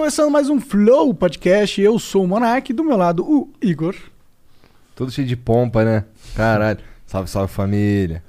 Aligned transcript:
Começando 0.00 0.30
mais 0.30 0.48
um 0.48 0.58
Flow 0.58 1.12
Podcast. 1.12 1.78
Eu 1.78 1.98
sou 1.98 2.24
o 2.24 2.26
Monark, 2.26 2.72
do 2.72 2.82
meu 2.82 2.96
lado 2.96 3.22
o 3.22 3.50
Igor. 3.60 3.94
Tudo 4.96 5.10
cheio 5.10 5.28
de 5.28 5.36
pompa, 5.36 5.84
né? 5.84 6.06
Caralho. 6.34 6.78
Salve, 7.06 7.28
salve 7.28 7.52
família. 7.52 8.24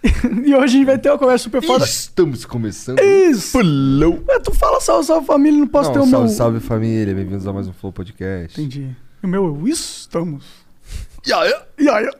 E 0.46 0.54
hoje 0.54 0.64
a 0.64 0.66
gente 0.68 0.84
vai 0.84 0.96
ter 0.96 1.10
uma 1.10 1.18
conversa 1.18 1.42
super 1.42 1.60
foda. 1.60 1.84
Estamos 1.84 2.44
começando. 2.44 3.00
Isso! 3.00 3.58
Ué, 3.58 4.38
tu 4.38 4.54
fala 4.54 4.80
salve, 4.80 5.06
salve 5.06 5.26
família, 5.26 5.58
não 5.58 5.66
posso 5.66 5.88
Não, 5.88 5.94
ter 5.94 5.98
o 5.98 6.06
salve, 6.08 6.26
meu. 6.28 6.36
salve 6.36 6.60
família. 6.60 7.12
Bem-vindos 7.12 7.48
a 7.48 7.52
mais 7.52 7.66
um 7.66 7.72
Flow 7.72 7.92
Podcast. 7.92 8.60
Entendi. 8.60 8.96
O 9.20 9.26
meu 9.26 9.66
estamos. 9.66 10.44
Yeah, 11.26 11.66
yeah. 11.80 12.12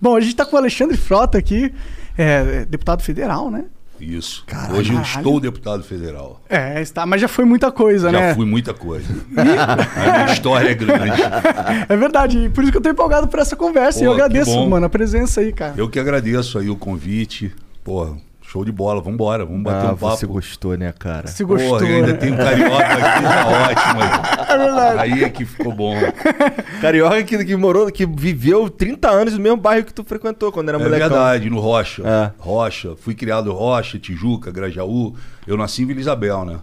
Bom, 0.00 0.16
a 0.16 0.20
gente 0.22 0.34
tá 0.34 0.46
com 0.46 0.56
o 0.56 0.58
Alexandre 0.58 0.96
Frota 0.96 1.36
aqui, 1.36 1.70
é, 2.16 2.64
deputado 2.64 3.02
federal, 3.02 3.50
né? 3.50 3.66
Isso. 4.02 4.42
Caralho. 4.46 4.76
Hoje 4.76 4.92
eu 4.92 5.00
estou 5.00 5.38
deputado 5.38 5.84
federal. 5.84 6.40
É, 6.48 6.82
está, 6.82 7.06
mas 7.06 7.20
já 7.20 7.28
foi 7.28 7.44
muita 7.44 7.70
coisa, 7.70 8.10
Já 8.10 8.20
né? 8.20 8.34
fui 8.34 8.44
muita 8.44 8.74
coisa. 8.74 9.06
A 9.36 10.12
minha 10.24 10.32
história 10.32 10.70
é 10.70 10.74
grande. 10.74 11.22
É 11.88 11.96
verdade, 11.96 12.50
por 12.54 12.62
isso 12.62 12.72
que 12.72 12.78
eu 12.78 12.82
tô 12.82 12.88
empolgado 12.88 13.28
por 13.28 13.38
essa 13.38 13.54
conversa. 13.54 14.00
e 14.00 14.04
eu 14.04 14.10
Pô, 14.10 14.14
agradeço, 14.14 14.68
mano, 14.68 14.86
a 14.86 14.88
presença 14.88 15.40
aí, 15.40 15.52
cara. 15.52 15.74
Eu 15.76 15.88
que 15.88 15.98
agradeço 15.98 16.58
aí 16.58 16.68
o 16.68 16.76
convite. 16.76 17.52
Porra, 17.84 18.16
show 18.52 18.64
de 18.64 18.70
bola. 18.72 19.00
Vambora, 19.00 19.44
vamos 19.46 19.62
bater 19.62 19.88
Ah, 19.88 19.92
um 19.92 19.96
papo. 19.96 20.16
você 20.16 20.26
gostou, 20.26 20.76
né, 20.76 20.92
cara? 20.98 21.26
Se 21.26 21.42
gostou. 21.42 21.78
Porra, 21.78 21.86
eu 21.90 21.96
ainda 21.96 22.12
né? 22.12 22.18
tem 22.18 22.32
um 22.32 22.36
carioca 22.36 22.84
aqui, 22.84 23.22
tá 23.22 23.46
ótimo. 23.70 24.02
É 24.52 24.58
verdade. 24.58 24.98
Aí 25.00 25.24
é 25.24 25.28
que 25.30 25.44
ficou 25.46 25.72
bom. 25.74 25.94
Carioca 26.80 27.22
que, 27.22 27.44
que 27.44 27.56
morou, 27.56 27.90
que 27.90 28.04
viveu 28.06 28.68
30 28.68 29.08
anos 29.10 29.34
no 29.34 29.40
mesmo 29.40 29.56
bairro 29.56 29.84
que 29.86 29.94
tu 29.94 30.04
frequentou 30.04 30.52
quando 30.52 30.68
era 30.68 30.78
É 30.78 30.82
molecão. 30.82 31.08
verdade, 31.08 31.48
no 31.48 31.58
Rocha. 31.60 32.02
É. 32.06 32.30
Rocha. 32.38 32.94
Fui 32.96 33.14
criado 33.14 33.52
Rocha, 33.52 33.98
Tijuca, 33.98 34.50
Grajaú. 34.50 35.14
Eu 35.46 35.56
nasci 35.56 35.82
em 35.82 35.86
Vila 35.86 36.00
Isabel, 36.00 36.44
né? 36.44 36.58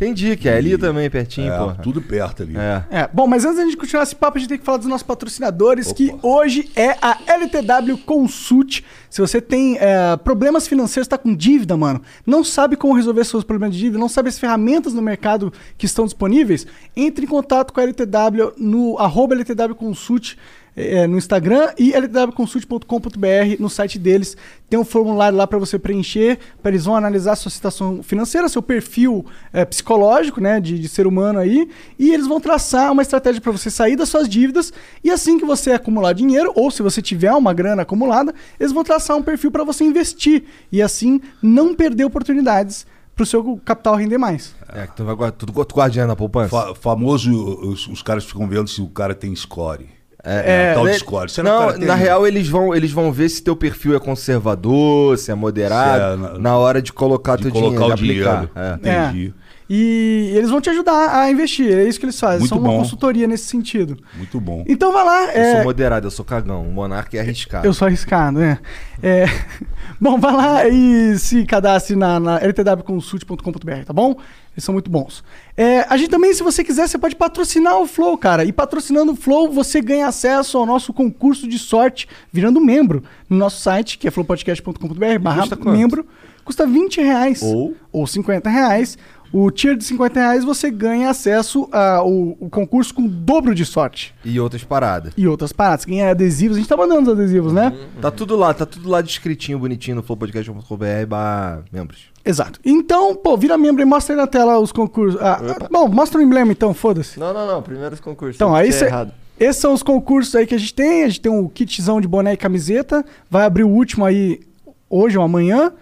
Entendi, 0.00 0.34
que 0.34 0.48
é 0.48 0.56
ali 0.56 0.78
também, 0.78 1.10
pertinho, 1.10 1.52
É, 1.52 1.58
porra. 1.58 1.74
tudo 1.82 2.00
perto 2.00 2.42
ali. 2.42 2.56
É. 2.56 2.84
É, 2.90 3.08
bom, 3.12 3.26
mas 3.26 3.44
antes 3.44 3.58
da 3.58 3.64
gente 3.64 3.76
continuar 3.76 4.02
esse 4.02 4.16
papo, 4.16 4.38
a 4.38 4.40
gente 4.40 4.48
tem 4.48 4.58
que 4.58 4.64
falar 4.64 4.78
dos 4.78 4.86
nossos 4.86 5.06
patrocinadores, 5.06 5.88
Opa. 5.88 5.94
que 5.96 6.14
hoje 6.22 6.70
é 6.74 6.96
a 7.02 7.18
LTW 7.26 7.98
Consult. 8.06 8.82
Se 9.10 9.20
você 9.20 9.42
tem 9.42 9.76
é, 9.78 10.16
problemas 10.16 10.66
financeiros, 10.66 11.06
tá 11.06 11.18
com 11.18 11.34
dívida, 11.34 11.76
mano, 11.76 12.00
não 12.24 12.42
sabe 12.42 12.76
como 12.76 12.94
resolver 12.94 13.24
seus 13.24 13.44
problemas 13.44 13.74
de 13.76 13.80
dívida, 13.82 13.98
não 13.98 14.08
sabe 14.08 14.30
as 14.30 14.38
ferramentas 14.38 14.94
no 14.94 15.02
mercado 15.02 15.52
que 15.76 15.84
estão 15.84 16.06
disponíveis, 16.06 16.66
entre 16.96 17.26
em 17.26 17.28
contato 17.28 17.70
com 17.72 17.80
a 17.80 17.82
LTW 17.82 18.52
no 18.56 18.96
arroba 18.98 19.34
LTW 19.34 19.74
Consult 19.74 20.36
é, 20.76 21.06
no 21.06 21.18
Instagram 21.18 21.70
e 21.78 21.92
ltwconsult.com.br 21.92 23.56
no 23.58 23.68
site 23.68 23.98
deles. 23.98 24.36
Tem 24.68 24.78
um 24.78 24.84
formulário 24.84 25.36
lá 25.36 25.46
para 25.46 25.58
você 25.58 25.78
preencher, 25.78 26.38
para 26.62 26.70
eles 26.70 26.84
vão 26.84 26.94
analisar 26.96 27.34
sua 27.36 27.50
situação 27.50 28.02
financeira, 28.02 28.48
seu 28.48 28.62
perfil 28.62 29.26
é, 29.52 29.64
psicológico, 29.64 30.40
né, 30.40 30.60
de, 30.60 30.78
de 30.78 30.88
ser 30.88 31.06
humano 31.06 31.38
aí, 31.38 31.68
e 31.98 32.12
eles 32.12 32.26
vão 32.26 32.40
traçar 32.40 32.92
uma 32.92 33.02
estratégia 33.02 33.40
para 33.40 33.52
você 33.52 33.70
sair 33.70 33.96
das 33.96 34.08
suas 34.08 34.28
dívidas 34.28 34.72
e 35.02 35.10
assim 35.10 35.38
que 35.38 35.44
você 35.44 35.72
acumular 35.72 36.12
dinheiro 36.12 36.52
ou 36.54 36.70
se 36.70 36.82
você 36.82 37.02
tiver 37.02 37.32
uma 37.32 37.52
grana 37.52 37.82
acumulada, 37.82 38.34
eles 38.58 38.72
vão 38.72 38.84
traçar 38.84 39.16
um 39.16 39.22
perfil 39.22 39.50
para 39.50 39.64
você 39.64 39.84
investir 39.84 40.44
e 40.70 40.80
assim 40.80 41.20
não 41.42 41.74
perder 41.74 42.04
oportunidades 42.04 42.86
para 43.16 43.24
o 43.24 43.26
seu 43.26 43.60
capital 43.64 43.96
render 43.96 44.16
mais. 44.18 44.54
É, 44.72 44.86
que 44.86 44.96
tu 44.96 45.04
vai 45.04 45.14
guardar, 45.14 45.36
tudo 45.36 45.52
tu 45.64 45.74
guarda 45.74 45.90
dinheiro 45.90 46.08
na 46.08 46.16
poupança. 46.16 46.48
Fa- 46.48 46.74
famoso, 46.74 47.30
os, 47.68 47.86
os 47.88 48.02
caras 48.02 48.24
ficam 48.24 48.48
vendo 48.48 48.68
se 48.68 48.80
o 48.80 48.88
cara 48.88 49.14
tem 49.14 49.34
score. 49.34 49.86
É, 50.24 50.74
tal 50.74 50.84
de 50.84 50.92
né? 50.92 50.98
score. 50.98 51.30
Será 51.30 51.48
que 51.50 51.54
o 51.56 51.58
Não, 51.60 51.66
cara 51.66 51.78
tem? 51.78 51.88
na 51.88 51.94
real 51.94 52.26
eles 52.26 52.48
vão, 52.48 52.74
eles 52.74 52.92
vão 52.92 53.10
ver 53.12 53.28
se 53.28 53.42
teu 53.42 53.56
perfil 53.56 53.94
é 53.96 53.98
conservador, 53.98 55.16
se 55.18 55.30
é 55.30 55.34
moderado, 55.34 56.18
Se 56.18 56.26
é 56.28 56.32
na- 56.34 56.38
na, 56.38 56.56
hora 56.58 56.82
de 56.82 56.92
colocar 56.92 57.36
de 57.36 57.44
teu 57.44 57.52
colocar 57.52 57.94
dinheiro, 57.96 58.26
o 58.28 58.32
aplicar. 58.32 58.46
dinheiro. 58.46 58.50
É. 58.56 58.74
Entendi. 59.08 59.34
E 59.72 60.32
eles 60.34 60.50
vão 60.50 60.60
te 60.60 60.68
ajudar 60.68 61.14
a 61.14 61.30
investir, 61.30 61.72
é 61.72 61.84
isso 61.84 62.00
que 62.00 62.04
eles 62.04 62.18
fazem, 62.18 62.40
Muito 62.40 62.48
são 62.48 62.58
uma 62.58 62.70
bom. 62.70 62.78
consultoria 62.78 63.28
nesse 63.28 63.44
sentido. 63.44 63.96
Muito 64.16 64.40
bom. 64.40 64.64
Então 64.66 64.92
vai 64.92 65.04
lá, 65.04 65.26
Eu 65.26 65.42
é, 65.42 65.54
sou 65.54 65.62
moderado, 65.62 66.08
eu 66.08 66.10
sou 66.10 66.24
cagão. 66.24 66.62
O 66.62 66.72
monarca 66.72 67.16
é 67.16 67.20
arriscado. 67.20 67.64
Eu 67.64 67.72
sou 67.72 67.86
arriscado, 67.86 68.40
né? 68.40 68.58
É... 69.00 69.26
Bom, 70.00 70.18
vai 70.18 70.32
lá 70.32 70.68
e 70.68 71.16
se 71.18 71.44
cadastre 71.44 71.94
na, 71.94 72.18
na 72.18 72.38
ltwconsult.com.br, 72.38 73.84
tá 73.86 73.92
bom? 73.92 74.16
Eles 74.54 74.64
são 74.64 74.72
muito 74.72 74.90
bons. 74.90 75.22
É, 75.54 75.86
a 75.88 75.96
gente 75.96 76.08
também, 76.08 76.32
se 76.32 76.42
você 76.42 76.64
quiser, 76.64 76.88
você 76.88 76.98
pode 76.98 77.14
patrocinar 77.14 77.78
o 77.78 77.86
Flow, 77.86 78.16
cara. 78.16 78.44
E 78.44 78.52
patrocinando 78.52 79.12
o 79.12 79.16
Flow, 79.16 79.52
você 79.52 79.80
ganha 79.82 80.08
acesso 80.08 80.56
ao 80.56 80.64
nosso 80.64 80.92
concurso 80.92 81.46
de 81.46 81.58
sorte, 81.58 82.08
virando 82.32 82.60
membro 82.60 83.04
no 83.28 83.36
nosso 83.36 83.60
site, 83.60 83.98
que 83.98 84.08
é 84.08 84.10
flowpodcast.com.br 84.10 85.18
barra 85.20 85.44
membro. 85.66 86.06
Custa 86.44 86.66
20 86.66 87.00
reais. 87.02 87.42
Ou? 87.42 87.76
Ou 87.92 88.06
50 88.06 88.48
reais. 88.48 88.98
O 89.32 89.50
tier 89.50 89.76
de 89.76 89.84
50 89.84 90.18
reais 90.18 90.44
você 90.44 90.70
ganha 90.70 91.08
acesso 91.08 91.68
ao 91.70 92.08
o 92.10 92.48
concurso 92.50 92.92
com 92.92 93.02
o 93.02 93.08
dobro 93.08 93.54
de 93.54 93.64
sorte. 93.64 94.14
E 94.24 94.40
outras 94.40 94.64
paradas. 94.64 95.12
E 95.16 95.28
outras 95.28 95.52
paradas. 95.52 95.84
Ganha 95.84 96.10
adesivos. 96.10 96.56
A 96.56 96.60
gente 96.60 96.68
tá 96.68 96.76
mandando 96.76 97.02
os 97.02 97.18
adesivos, 97.18 97.52
né? 97.52 97.72
Tá 98.00 98.10
tudo 98.10 98.36
lá, 98.36 98.52
tá 98.52 98.66
tudo 98.66 98.88
lá 98.88 99.00
descritinho, 99.00 99.58
bonitinho 99.58 99.96
no 99.96 100.02
flowpodcast.com.br 100.02 101.06
barra 101.08 101.62
membros. 101.72 102.10
Exato. 102.24 102.58
Então, 102.64 103.14
pô, 103.14 103.36
vira 103.36 103.56
membro 103.56 103.82
e 103.82 103.84
mostra 103.84 104.14
aí 104.14 104.20
na 104.20 104.26
tela 104.26 104.58
os 104.58 104.72
concursos. 104.72 105.20
Ah, 105.20 105.40
ah, 105.40 105.68
bom, 105.70 105.88
mostra 105.88 106.18
o 106.18 106.22
emblema 106.22 106.50
então, 106.50 106.74
foda-se. 106.74 107.18
Não, 107.18 107.32
não, 107.32 107.46
não. 107.46 107.62
Primeiro 107.62 107.94
os 107.94 108.00
concursos. 108.00 108.36
Então, 108.36 108.54
aí 108.54 108.68
é 108.68 108.72
cê, 108.72 108.86
errado. 108.86 109.12
esses 109.38 109.60
são 109.60 109.72
os 109.72 109.82
concursos 109.82 110.34
aí 110.34 110.46
que 110.46 110.54
a 110.54 110.58
gente 110.58 110.74
tem. 110.74 111.04
A 111.04 111.08
gente 111.08 111.20
tem 111.20 111.32
um 111.32 111.48
kitzão 111.48 112.00
de 112.00 112.08
boné 112.08 112.32
e 112.32 112.36
camiseta. 112.36 113.04
Vai 113.30 113.44
abrir 113.44 113.62
o 113.62 113.68
último 113.68 114.04
aí 114.04 114.40
hoje 114.88 115.16
ou 115.16 115.24
amanhã. 115.24 115.72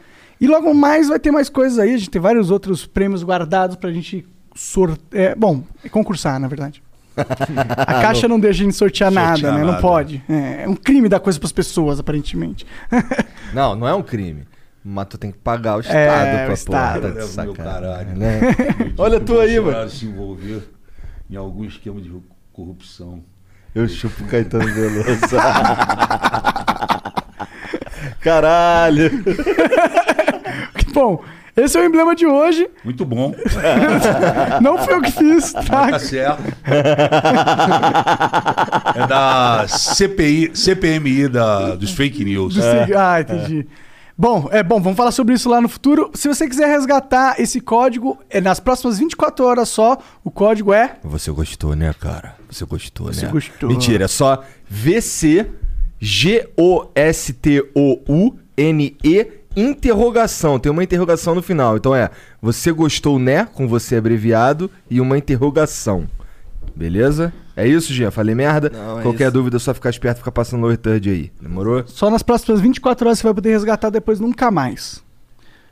E 0.41 0.47
logo 0.47 0.73
mais 0.75 1.09
vai 1.09 1.19
ter 1.19 1.31
mais 1.31 1.49
coisas 1.49 1.79
aí. 1.79 1.95
A 1.95 1.99
gente 1.99 2.11
tem 2.11 2.21
vários 2.21 2.51
outros 2.51 2.87
prêmios 2.87 3.23
guardados 3.25 3.77
pra 3.77 3.91
gente 3.93 4.27
sortear. 4.55 5.37
bom, 5.37 5.63
concursar, 5.91 6.39
na 6.39 6.49
verdade. 6.49 6.83
A 7.17 7.95
caixa 8.01 8.29
não 8.29 8.39
deixa 8.39 8.63
a 8.63 8.65
gente 8.65 8.77
sortear, 8.77 9.13
Sortear 9.13 9.31
nada, 9.43 9.53
né? 9.53 9.59
Não 9.65 9.73
nada. 9.73 9.83
pode. 9.83 10.23
É, 10.29 10.63
é 10.65 10.69
um 10.69 10.77
crime 10.77 11.09
dar 11.09 11.19
coisa 11.21 11.39
pras 11.41 11.51
pessoas, 11.53 11.99
aparentemente. 11.99 12.65
Não, 13.53 13.75
não 13.75 13.89
é 13.89 13.95
um 13.95 14.03
crime. 14.03 14.47
Mas 14.85 15.07
tu 15.09 15.17
tem 15.19 15.33
que 15.33 15.39
pagar 15.39 15.77
o 15.77 15.81
Estado 15.81 15.97
É, 15.97 16.43
pra 16.45 16.51
o 16.51 16.55
Estado. 16.55 17.01
porra. 17.01 17.09
Eu 17.09 17.15
tá 17.15 17.21
de 17.23 17.27
sacanagem, 17.29 17.55
caralho. 17.57 18.17
né? 18.17 18.41
Olha 18.99 19.19
tu 19.21 19.41
aí, 19.41 19.59
mano. 19.59 19.89
se 19.91 20.05
envolver 20.07 20.69
em 21.31 21.35
algum 21.37 21.65
esquema 21.65 22.01
de 22.01 22.13
corrupção. 22.53 23.23
Eu 23.75 23.89
chupo 23.89 24.25
Caetano 24.25 24.67
Veloso. 24.73 25.37
Caralho. 28.21 29.11
Bom, 30.99 31.23
esse 31.57 31.79
é 31.79 31.81
o 31.81 31.85
emblema 31.85 32.17
de 32.17 32.27
hoje. 32.27 32.69
Muito 32.85 33.05
bom. 33.05 33.33
Não 34.61 34.77
foi 34.79 34.95
eu 34.95 35.01
que 35.03 35.13
fiz, 35.13 35.53
tá? 35.53 35.91
Tá 35.93 35.99
certo. 36.01 36.43
É 38.97 39.07
da 39.07 39.67
CPI, 39.69 40.51
CPMI 40.57 41.29
da, 41.29 41.77
dos 41.77 41.93
fake 41.93 42.25
news. 42.25 42.55
Do 42.55 42.63
sig- 42.63 42.95
Ah, 42.97 43.21
entendi. 43.21 43.65
Bom, 44.21 44.49
é 44.51 44.65
bom, 44.65 44.83
vamos 44.83 44.97
falar 44.97 45.13
sobre 45.13 45.35
isso 45.35 45.49
lá 45.49 45.61
no 45.61 45.69
futuro. 45.69 46.11
Se 46.15 46.27
você 46.27 46.49
quiser 46.49 46.67
resgatar 46.67 47.41
esse 47.41 47.61
código, 47.61 48.19
é 48.29 48.41
nas 48.41 48.59
próximas 48.59 48.99
24 48.99 49.45
horas 49.45 49.69
só, 49.69 49.97
o 50.25 50.31
código 50.33 50.73
é 50.73 50.97
Você 51.05 51.31
gostou, 51.31 51.77
né, 51.77 51.95
cara? 52.01 52.35
Você 52.51 52.65
gostou, 52.65 53.07
Você 53.13 53.27
né? 53.27 53.31
gostou. 53.33 53.71
Mentira, 53.71 54.07
é 54.07 54.09
só 54.09 54.43
VC 54.69 55.47
G-O-S-T-O-U-N-E 58.01 59.38
interrogação. 59.61 60.59
Tem 60.59 60.71
uma 60.71 60.85
interrogação 60.85 61.35
no 61.35 61.43
final. 61.43 61.77
Então 61.77 61.95
é, 61.95 62.11
você 62.41 62.73
gostou, 62.73 63.19
né? 63.19 63.47
Com 63.53 63.67
você 63.67 63.97
abreviado 63.97 64.71
e 64.91 65.01
uma 65.01 65.19
interrogação. 65.19 66.07
Beleza? 66.75 67.33
É 67.57 67.67
isso, 67.67 67.93
Gia? 67.93 68.11
Falei 68.11 68.35
merda? 68.37 68.71
Não, 68.71 69.01
é 69.01 69.03
Qualquer 69.03 69.25
isso. 69.25 69.33
dúvida, 69.33 69.57
é 69.57 69.61
só 69.61 69.75
ficar 69.75 69.91
esperto 69.91 70.19
e 70.19 70.21
ficar 70.21 70.31
passando 70.31 70.61
no 70.61 70.77
third 70.77 71.11
aí. 71.11 71.33
Demorou? 71.43 71.83
Só 71.87 72.09
nas 72.09 72.23
próximas 72.23 72.61
24 72.61 73.07
horas 73.09 73.19
você 73.19 73.25
vai 73.25 73.35
poder 73.35 73.51
resgatar 73.51 73.91
depois 73.91 74.21
nunca 74.21 74.51
mais. 74.51 75.03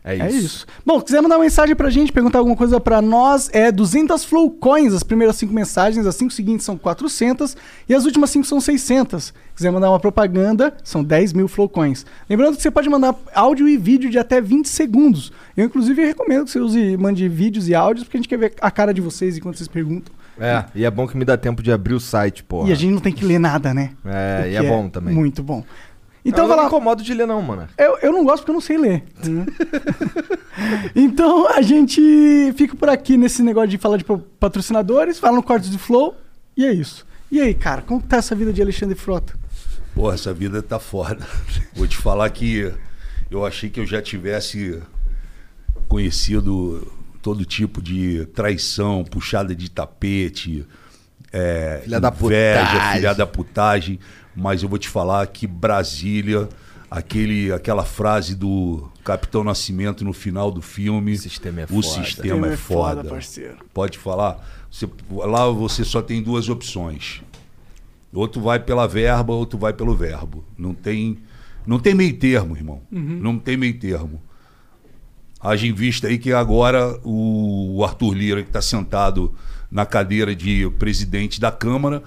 É 0.07 0.15
isso. 0.15 0.25
É 0.25 0.31
isso. 0.31 0.67
Bom, 0.87 1.01
quiser 1.01 1.21
mandar 1.21 1.35
uma 1.37 1.43
mensagem 1.43 1.75
pra 1.75 1.91
gente, 1.91 2.13
perguntar 2.13 2.39
alguma 2.39 2.57
coisa 2.57 2.79
pra 2.79 3.03
nós, 3.03 3.51
é 3.53 3.73
200 3.73 4.25
Flow 4.25 4.49
Coins. 4.53 4.95
As 4.95 5.03
primeiras 5.03 5.35
5 5.35 5.53
mensagens, 5.53 6.07
as 6.07 6.15
5 6.15 6.33
seguintes 6.33 6.65
são 6.65 6.79
400 6.79 7.57
e 7.89 7.95
as 7.95 8.05
últimas 8.05 8.31
5 8.31 8.47
são 8.47 8.61
600. 8.61 9.35
Quiser 9.57 9.73
mandar 9.73 9.91
uma 9.91 9.99
propaganda, 9.99 10.77
são 10.85 11.03
10 11.03 11.33
mil 11.33 11.49
Flow 11.49 11.69
Coins. 11.69 12.07
Lembrando 12.31 12.55
que 12.57 12.63
você 12.63 12.71
pode 12.71 12.89
mandar 12.89 13.17
áudio 13.35 13.69
e 13.69 13.77
vídeo 13.77 14.09
de 14.09 14.17
até 14.17 14.41
20 14.41 14.69
segundos. 14.69 15.33
Eu, 15.57 15.65
inclusive, 15.65 16.07
recomendo 16.07 16.45
que 16.45 16.53
você 16.53 16.61
use, 16.61 16.97
mande 16.97 17.29
vídeos 17.29 17.69
e 17.69 17.75
áudios, 17.75 18.05
porque 18.05 18.17
a 18.17 18.21
gente 18.21 18.29
quer 18.29 18.39
ver 18.39 18.55
a 18.61 18.71
cara 18.71 18.95
de 18.95 19.01
vocês 19.01 19.37
enquanto 19.37 19.57
vocês 19.57 19.69
perguntam. 19.69 20.15
É, 20.39 20.65
e 20.75 20.85
é 20.85 20.91
bom 20.91 21.09
que 21.09 21.17
me 21.17 21.25
dá 21.25 21.37
tempo 21.37 21.63
de 21.63 21.73
abrir 21.73 21.95
o 21.95 22.01
site, 22.01 22.45
porra. 22.45 22.69
E 22.69 22.73
a 22.73 22.75
gente 22.75 22.93
não 22.93 23.01
tem 23.01 23.13
que 23.13 23.25
ler 23.25 23.39
nada, 23.39 23.73
né? 23.73 23.91
É, 24.05 24.51
e 24.53 24.55
é 24.55 24.63
bom 24.63 24.89
também. 24.89 25.15
Muito 25.15 25.43
bom. 25.43 25.65
Então 26.29 26.45
eu 26.45 26.49
vai 26.49 26.57
não 26.57 26.65
lá. 26.65 26.71
me 26.71 26.75
incomodo 26.77 27.03
de 27.03 27.15
ler 27.15 27.27
não, 27.27 27.41
mano. 27.41 27.69
Eu, 27.79 27.99
eu 28.03 28.13
não 28.13 28.25
gosto 28.25 28.39
porque 28.43 28.51
eu 28.51 28.55
não 28.55 28.61
sei 28.61 28.77
ler. 28.79 29.05
né? 29.25 29.47
então 30.95 31.49
a 31.49 31.63
gente 31.63 32.01
fica 32.57 32.75
por 32.77 32.89
aqui 32.89 33.17
nesse 33.17 33.43
negócio 33.43 33.69
de 33.71 33.79
falar 33.79 33.97
de 33.97 34.05
pa- 34.05 34.19
patrocinadores, 34.41 35.19
fala 35.19 35.37
no 35.37 35.43
Cortes 35.43 35.71
de 35.71 35.79
Flow 35.79 36.15
e 36.57 36.65
é 36.65 36.73
isso. 36.73 37.07
E 37.31 37.41
aí, 37.41 37.55
cara, 37.55 37.83
como 37.83 38.01
tá 38.01 38.17
essa 38.19 38.35
vida 38.35 38.53
de 38.53 38.63
Alexandre 38.63 38.95
Frota? 38.95 39.35
Porra, 39.95 40.15
essa 40.15 40.33
vida 40.33 40.63
tá 40.63 40.79
foda. 40.79 41.27
Vou 41.75 41.87
te 41.87 41.97
falar 41.97 42.29
que 42.31 42.73
eu 43.31 43.45
achei 43.45 43.69
que 43.71 43.81
eu 43.81 43.87
já 43.87 44.01
tivesse 44.01 44.81
conhecido 45.89 46.87
todo 47.23 47.45
tipo 47.45 47.83
de 47.83 48.27
traição, 48.27 49.05
puxada 49.05 49.55
de 49.55 49.71
tapete, 49.71 50.65
é, 51.33 51.81
Filha 51.85 52.01
da 52.01 52.09
inveja, 52.09 52.61
putagem. 52.65 52.93
filha 52.97 53.15
da 53.15 53.27
putagem. 53.27 54.01
Mas 54.37 54.63
eu 54.63 54.69
vou 54.69 54.79
te 54.79 54.89
falar 54.89 55.27
que 55.29 55.47
Brasília, 55.47 56.49
aquele, 56.91 57.51
aquela 57.53 57.85
frase 57.85 58.35
do 58.35 58.89
Capitão 59.03 59.43
Nascimento 59.43 60.05
no 60.05 60.13
final 60.13 60.51
do 60.51 60.61
filme. 60.61 61.13
O 61.15 61.19
sistema 61.19 61.63
é 61.63 61.65
O 61.65 61.69
foda. 61.69 61.83
sistema 62.05 62.47
é 62.53 62.57
foda. 62.57 63.05
parceiro. 63.05 63.57
Pode 63.73 63.99
falar. 63.99 64.47
Você- 64.71 64.89
lá 65.11 65.49
você 65.49 65.85
só 65.85 66.03
tem 66.03 66.23
duas 66.23 66.49
opções. 66.49 67.23
Outro 68.13 68.41
vai 68.41 68.59
pela 68.61 68.87
verba, 68.87 69.33
outro 69.33 69.59
vai 69.59 69.73
pelo 69.73 69.95
verbo. 69.97 70.45
Não 70.57 70.75
tem, 70.75 71.19
não 71.67 71.79
tem 71.79 71.95
meio 71.95 72.15
termo, 72.17 72.57
irmão. 72.57 72.83
Não 72.91 73.39
tem 73.39 73.57
meio 73.57 73.79
termo. 73.79 74.23
Haja 75.41 75.67
em 75.67 75.73
vista 75.73 76.09
aí 76.09 76.19
que 76.19 76.33
agora 76.33 76.99
o 77.05 77.83
Arthur 77.85 78.15
Lira, 78.15 78.43
que 78.43 78.49
está 78.49 78.63
sentado 78.63 79.35
na 79.71 79.85
cadeira 79.85 80.35
de 80.35 80.69
presidente 80.79 81.41
da 81.41 81.53
Câmara, 81.53 82.03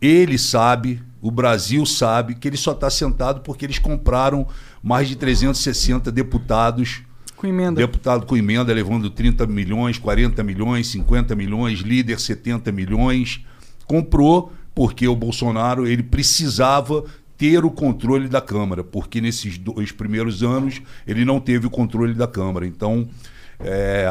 ele 0.00 0.36
sabe, 0.36 1.00
o 1.24 1.30
Brasil 1.30 1.86
sabe, 1.86 2.34
que 2.34 2.46
ele 2.46 2.58
só 2.58 2.72
está 2.72 2.90
sentado 2.90 3.40
porque 3.40 3.64
eles 3.64 3.78
compraram 3.78 4.46
mais 4.82 5.08
de 5.08 5.16
360 5.16 6.12
deputados 6.12 7.00
Com 7.34 7.46
emenda. 7.46 7.80
Deputado 7.80 8.26
com 8.26 8.36
emenda 8.36 8.74
levando 8.74 9.08
30 9.08 9.46
milhões, 9.46 9.96
40 9.96 10.42
milhões, 10.44 10.86
50 10.88 11.34
milhões, 11.34 11.78
líder 11.78 12.20
70 12.20 12.70
milhões. 12.72 13.40
Comprou 13.86 14.52
porque 14.74 15.08
o 15.08 15.16
Bolsonaro 15.16 15.86
ele 15.86 16.02
precisava 16.02 17.02
ter 17.38 17.64
o 17.64 17.70
controle 17.70 18.28
da 18.28 18.42
Câmara, 18.42 18.84
porque 18.84 19.18
nesses 19.18 19.56
dois 19.56 19.90
primeiros 19.90 20.42
anos 20.42 20.82
ele 21.06 21.24
não 21.24 21.40
teve 21.40 21.66
o 21.66 21.70
controle 21.70 22.12
da 22.12 22.26
Câmara. 22.26 22.66
Então, 22.66 23.08
é, 23.60 24.06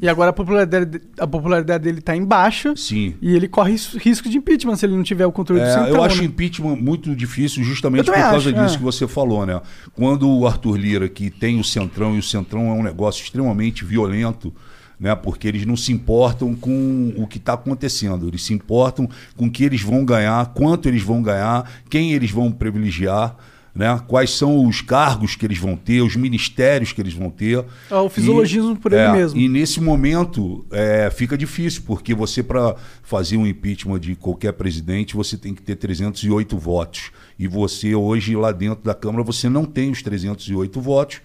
E 0.00 0.08
agora 0.08 0.30
a 0.30 0.32
popularidade, 0.32 1.00
a 1.18 1.26
popularidade 1.26 1.84
dele 1.84 2.00
tá 2.00 2.16
em 2.16 2.24
baixa 2.24 2.74
sim. 2.76 3.14
e 3.20 3.34
ele 3.34 3.46
corre 3.48 3.72
ris- 3.72 3.94
risco 3.94 4.28
de 4.28 4.38
impeachment 4.38 4.76
se 4.76 4.86
ele 4.86 4.96
não 4.96 5.02
tiver 5.02 5.26
o 5.26 5.32
controle 5.32 5.60
do 5.62 5.66
É, 5.66 5.72
centrão. 5.74 5.96
eu 5.96 6.02
acho 6.04 6.18
né? 6.20 6.24
impeachment 6.24 6.76
muito 6.76 7.14
difícil 7.14 7.62
justamente 7.62 8.06
por 8.06 8.14
causa 8.14 8.50
acho, 8.50 8.52
disso 8.52 8.74
é. 8.74 8.78
que 8.78 8.84
você 8.84 9.06
falou, 9.06 9.44
né? 9.46 9.60
Quando 9.94 10.28
o 10.28 10.46
Arthur 10.46 10.76
Lira, 10.76 11.08
que 11.08 11.30
tem 11.30 11.58
o 11.60 11.64
Centrão, 11.64 12.14
e 12.14 12.18
o 12.18 12.22
Centrão 12.22 12.68
é 12.68 12.72
um 12.72 12.82
negócio 12.82 13.22
extremamente 13.22 13.84
violento, 13.84 14.52
né? 14.98 15.14
Porque 15.14 15.46
eles 15.46 15.66
não 15.66 15.76
se 15.76 15.92
importam 15.92 16.54
com 16.54 17.12
o 17.16 17.26
que 17.26 17.36
está 17.38 17.52
acontecendo, 17.52 18.26
eles 18.28 18.42
se 18.42 18.54
importam 18.54 19.08
com 19.36 19.46
o 19.46 19.50
que 19.50 19.62
eles 19.64 19.82
vão 19.82 20.04
ganhar, 20.04 20.46
quanto 20.54 20.88
eles 20.88 21.02
vão 21.02 21.22
ganhar, 21.22 21.70
quem 21.90 22.12
eles 22.12 22.30
vão 22.30 22.50
privilegiar. 22.50 23.36
Né? 23.76 24.00
Quais 24.08 24.30
são 24.30 24.66
os 24.66 24.80
cargos 24.80 25.36
que 25.36 25.44
eles 25.44 25.58
vão 25.58 25.76
ter, 25.76 26.00
os 26.00 26.16
ministérios 26.16 26.92
que 26.92 27.00
eles 27.00 27.12
vão 27.12 27.28
ter. 27.28 27.62
É 27.90 27.94
o 27.94 28.08
fisiologismo 28.08 28.74
por 28.74 28.90
ele 28.90 29.02
é, 29.02 29.12
mesmo. 29.12 29.38
E 29.38 29.50
nesse 29.50 29.82
momento 29.82 30.64
é, 30.70 31.10
fica 31.10 31.36
difícil, 31.36 31.82
porque 31.86 32.14
você, 32.14 32.42
para 32.42 32.74
fazer 33.02 33.36
um 33.36 33.46
impeachment 33.46 34.00
de 34.00 34.16
qualquer 34.16 34.54
presidente, 34.54 35.14
você 35.14 35.36
tem 35.36 35.54
que 35.54 35.60
ter 35.60 35.76
308 35.76 36.56
votos. 36.56 37.10
E 37.38 37.46
você, 37.46 37.94
hoje, 37.94 38.34
lá 38.34 38.50
dentro 38.50 38.82
da 38.82 38.94
Câmara, 38.94 39.22
você 39.22 39.46
não 39.46 39.66
tem 39.66 39.90
os 39.90 40.02
308 40.02 40.80
votos. 40.80 41.20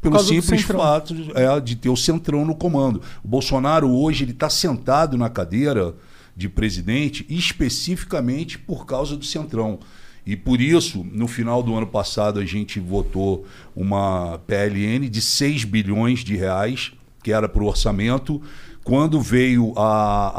Pelo 0.00 0.18
simples 0.18 0.62
fato 0.62 1.14
é, 1.34 1.60
de 1.60 1.76
ter 1.76 1.88
o 1.88 1.96
Centrão 1.96 2.44
no 2.44 2.56
comando. 2.56 3.00
O 3.24 3.28
Bolsonaro, 3.28 3.88
hoje, 3.88 4.24
ele 4.24 4.32
está 4.32 4.50
sentado 4.50 5.16
na 5.16 5.30
cadeira 5.30 5.94
de 6.36 6.48
presidente 6.48 7.24
especificamente 7.28 8.58
por 8.58 8.84
causa 8.86 9.16
do 9.16 9.24
Centrão. 9.24 9.78
E 10.26 10.36
por 10.36 10.60
isso, 10.60 11.04
no 11.12 11.28
final 11.28 11.62
do 11.62 11.74
ano 11.74 11.86
passado, 11.86 12.38
a 12.40 12.44
gente 12.44 12.80
votou 12.80 13.44
uma 13.76 14.38
PLN 14.46 15.08
de 15.08 15.20
6 15.20 15.64
bilhões 15.64 16.20
de 16.20 16.34
reais, 16.36 16.92
que 17.22 17.30
era 17.32 17.48
para 17.48 17.62
o 17.62 17.66
orçamento. 17.66 18.40
Quando 18.82 19.20
veio 19.20 19.72
a, 19.76 20.32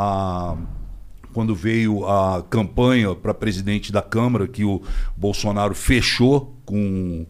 a- 0.54 0.58
quando 1.34 1.54
veio 1.54 2.06
a 2.08 2.42
campanha 2.50 3.14
para 3.14 3.34
presidente 3.34 3.92
da 3.92 4.02
Câmara, 4.02 4.48
que 4.48 4.64
o 4.64 4.82
Bolsonaro 5.18 5.76
fechou 5.76 6.56
com 6.66 7.26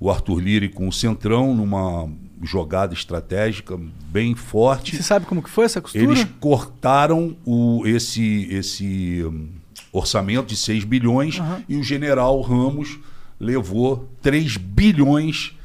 o 0.00 0.10
Arthur 0.10 0.38
Lira 0.40 0.64
e 0.64 0.68
com 0.68 0.88
o 0.88 0.92
Centrão, 0.92 1.54
numa 1.54 2.08
jogada 2.42 2.94
estratégica 2.94 3.78
bem 4.10 4.34
forte. 4.34 4.96
Você 4.96 5.02
sabe 5.02 5.26
como 5.26 5.42
que 5.42 5.50
foi 5.50 5.66
essa 5.66 5.80
costura? 5.80 6.02
Eles 6.04 6.26
cortaram 6.40 7.36
o, 7.44 7.86
esse, 7.86 8.48
esse 8.50 9.22
orçamento 9.92 10.46
de 10.48 10.56
6 10.56 10.84
bilhões 10.84 11.38
e 11.68 11.76
o 11.76 11.82
general 11.82 12.40
Ramos 12.40 12.98
levou 13.38 14.08
3 14.22 14.56
bilhões 14.56 15.56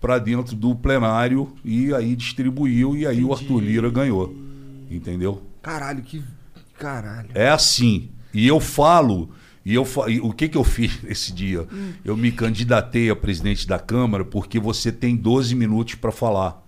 para 0.00 0.18
dentro 0.18 0.56
do 0.56 0.74
plenário 0.74 1.52
e 1.64 1.92
aí 1.94 2.16
distribuiu 2.16 2.96
e 2.96 3.06
aí 3.06 3.22
o 3.24 3.32
Arthur 3.32 3.60
Lira 3.60 3.90
ganhou. 3.90 4.34
Entendeu? 4.90 5.42
Caralho, 5.62 6.02
que. 6.02 6.22
Caralho. 6.78 7.28
É 7.34 7.48
assim. 7.50 8.08
E 8.32 8.46
eu 8.46 8.58
falo, 8.60 9.28
e 9.64 9.74
eu 9.74 9.84
fa- 9.84 10.08
e 10.08 10.18
o 10.20 10.32
que, 10.32 10.48
que 10.48 10.56
eu 10.56 10.64
fiz 10.64 11.00
nesse 11.04 11.32
dia? 11.32 11.66
Eu 12.04 12.16
me 12.16 12.32
candidatei 12.32 13.10
a 13.10 13.16
presidente 13.16 13.66
da 13.68 13.78
Câmara 13.78 14.24
porque 14.24 14.58
você 14.58 14.90
tem 14.90 15.14
12 15.16 15.54
minutos 15.54 15.94
para 15.96 16.10
falar. 16.10 16.66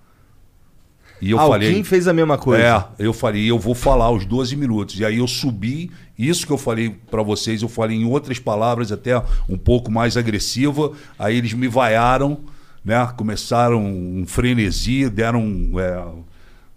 E 1.23 1.31
eu 1.31 1.39
Alguém 1.39 1.69
falei. 1.69 1.85
fez 1.85 2.09
a 2.09 2.13
mesma 2.13 2.37
coisa. 2.37 2.91
É, 2.99 3.07
eu 3.07 3.13
falei, 3.13 3.49
eu 3.49 3.57
vou 3.57 3.77
falar 3.77 4.11
os 4.11 4.25
12 4.27 4.57
minutos. 4.57 4.99
E 4.99 5.05
aí 5.05 5.19
eu 5.19 5.29
subi, 5.29 5.89
isso 6.19 6.45
que 6.45 6.53
eu 6.53 6.59
falei 6.59 6.97
pra 7.09 7.23
vocês, 7.23 7.63
eu 7.63 7.69
falei 7.69 7.97
em 7.97 8.05
outras 8.05 8.41
palavras, 8.41 8.91
até 8.91 9.23
um 9.49 9.57
pouco 9.57 9.89
mais 9.89 10.17
agressiva. 10.17 10.91
Aí 11.17 11.37
eles 11.37 11.53
me 11.53 11.69
vaiaram, 11.69 12.41
né? 12.85 13.07
Começaram 13.17 13.81
um 13.87 14.25
frenesi, 14.27 15.09
deram 15.09 15.45
um, 15.45 15.79
é, 15.79 16.05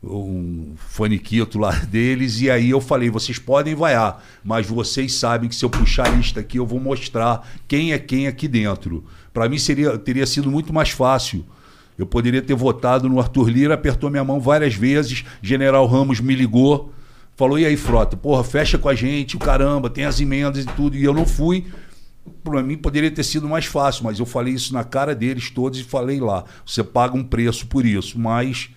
um 0.03 0.75
faniquito 0.77 1.57
lá 1.57 1.71
deles. 1.89 2.39
E 2.39 2.51
aí 2.51 2.69
eu 2.69 2.79
falei, 2.79 3.09
vocês 3.09 3.39
podem 3.39 3.73
vaiar, 3.73 4.23
mas 4.43 4.67
vocês 4.67 5.15
sabem 5.15 5.49
que 5.49 5.55
se 5.55 5.65
eu 5.65 5.71
puxar 5.71 6.05
a 6.05 6.11
lista 6.11 6.41
aqui, 6.41 6.59
eu 6.59 6.67
vou 6.67 6.79
mostrar 6.79 7.49
quem 7.67 7.93
é 7.93 7.97
quem 7.97 8.27
aqui 8.27 8.47
dentro. 8.47 9.03
Pra 9.33 9.49
mim 9.49 9.57
seria, 9.57 9.97
teria 9.97 10.27
sido 10.27 10.51
muito 10.51 10.71
mais 10.71 10.91
fácil. 10.91 11.43
Eu 11.97 12.05
poderia 12.05 12.41
ter 12.41 12.53
votado 12.53 13.07
no 13.07 13.19
Arthur 13.19 13.49
Lira, 13.49 13.73
apertou 13.73 14.09
minha 14.09 14.23
mão 14.23 14.39
várias 14.39 14.75
vezes. 14.75 15.23
General 15.41 15.85
Ramos 15.87 16.19
me 16.19 16.35
ligou, 16.35 16.93
falou: 17.35 17.57
e 17.57 17.65
aí, 17.65 17.77
Frota? 17.77 18.17
Porra, 18.17 18.43
fecha 18.43 18.77
com 18.77 18.89
a 18.89 18.95
gente, 18.95 19.35
o 19.35 19.39
caramba, 19.39 19.89
tem 19.89 20.05
as 20.05 20.19
emendas 20.19 20.63
e 20.63 20.67
tudo. 20.67 20.95
E 20.97 21.03
eu 21.03 21.13
não 21.13 21.25
fui. 21.25 21.65
Para 22.43 22.63
mim 22.63 22.77
poderia 22.77 23.11
ter 23.11 23.23
sido 23.23 23.47
mais 23.47 23.65
fácil, 23.65 24.03
mas 24.03 24.19
eu 24.19 24.25
falei 24.25 24.53
isso 24.53 24.73
na 24.73 24.83
cara 24.83 25.13
deles 25.15 25.49
todos 25.49 25.79
e 25.79 25.83
falei 25.83 26.19
lá: 26.19 26.43
você 26.65 26.83
paga 26.83 27.15
um 27.15 27.23
preço 27.23 27.67
por 27.67 27.85
isso, 27.85 28.19
mas 28.19 28.69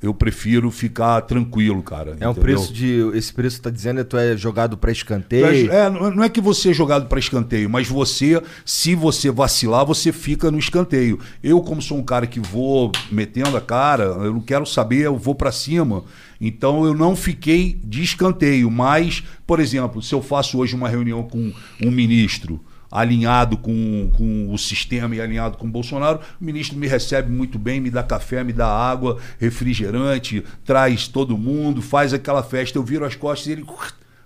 eu 0.00 0.14
prefiro 0.14 0.70
ficar 0.70 1.20
tranquilo, 1.22 1.82
cara. 1.82 2.16
É 2.20 2.28
um 2.28 2.30
entendeu? 2.30 2.34
preço 2.34 2.72
de. 2.72 3.10
Esse 3.14 3.32
preço 3.32 3.56
que 3.56 3.62
tá 3.62 3.70
dizendo 3.70 4.00
é 4.00 4.04
tu 4.04 4.16
é 4.16 4.36
jogado 4.36 4.76
pra 4.76 4.92
escanteio. 4.92 5.72
É, 5.72 5.90
não 5.90 6.10
não 6.10 6.24
é 6.24 6.28
que 6.28 6.40
você 6.40 6.70
é 6.70 6.72
jogado 6.72 7.06
para 7.06 7.18
escanteio, 7.18 7.68
mas 7.68 7.88
você, 7.88 8.40
se 8.64 8.94
você 8.94 9.30
vacilar, 9.30 9.84
você 9.84 10.12
fica 10.12 10.50
no 10.50 10.58
escanteio. 10.58 11.18
Eu, 11.42 11.60
como 11.60 11.82
sou 11.82 11.98
um 11.98 12.02
cara 12.02 12.26
que 12.26 12.38
vou 12.38 12.92
metendo 13.10 13.56
a 13.56 13.60
cara, 13.60 14.04
eu 14.04 14.32
não 14.32 14.40
quero 14.40 14.64
saber, 14.64 15.06
eu 15.06 15.16
vou 15.16 15.34
para 15.34 15.50
cima. 15.50 16.04
Então 16.40 16.84
eu 16.84 16.94
não 16.94 17.16
fiquei 17.16 17.78
de 17.82 18.02
escanteio. 18.02 18.70
Mas, 18.70 19.24
por 19.44 19.58
exemplo, 19.58 20.00
se 20.00 20.14
eu 20.14 20.22
faço 20.22 20.58
hoje 20.58 20.76
uma 20.76 20.88
reunião 20.88 21.24
com 21.24 21.52
um 21.82 21.90
ministro 21.90 22.60
alinhado 22.90 23.56
com, 23.56 24.10
com 24.16 24.52
o 24.52 24.58
sistema 24.58 25.14
e 25.14 25.20
alinhado 25.20 25.58
com 25.58 25.66
o 25.66 25.70
Bolsonaro, 25.70 26.20
o 26.40 26.44
ministro 26.44 26.78
me 26.78 26.86
recebe 26.86 27.30
muito 27.30 27.58
bem, 27.58 27.80
me 27.80 27.90
dá 27.90 28.02
café, 28.02 28.42
me 28.42 28.52
dá 28.52 28.66
água, 28.66 29.18
refrigerante, 29.38 30.44
traz 30.64 31.08
todo 31.08 31.36
mundo, 31.36 31.82
faz 31.82 32.12
aquela 32.12 32.42
festa. 32.42 32.78
Eu 32.78 32.82
viro 32.82 33.04
as 33.04 33.14
costas 33.14 33.46
e 33.48 33.52
ele 33.52 33.66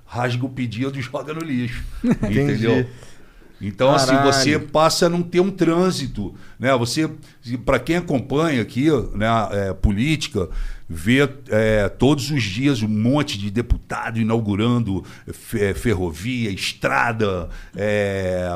rasga 0.07 0.45
o 0.45 0.49
pedido 0.49 0.99
e 0.99 1.03
joga 1.03 1.33
no 1.35 1.41
lixo. 1.41 1.83
entendeu? 2.05 2.87
Então, 3.63 3.95
assim, 3.95 4.17
você 4.25 4.59
passa 4.59 5.07
a 5.07 5.09
não 5.09 5.23
ter 5.23 5.39
um 5.39 5.51
trânsito, 5.51 6.35
né? 6.59 6.77
Você, 6.77 7.09
para 7.65 7.79
quem 7.79 7.97
acompanha 7.97 8.63
aqui, 8.63 8.89
né, 9.15 9.27
é, 9.51 9.73
política, 9.73 10.49
vê 10.89 11.27
é, 11.49 11.89
todos 11.89 12.31
os 12.31 12.43
dias 12.43 12.83
um 12.83 12.89
monte 12.89 13.39
de 13.39 13.51
deputado 13.51 14.21
inaugurando 14.21 15.03
fe- 15.33 15.73
ferrovia, 15.73 16.51
estrada, 16.51 17.49
é, 17.75 18.47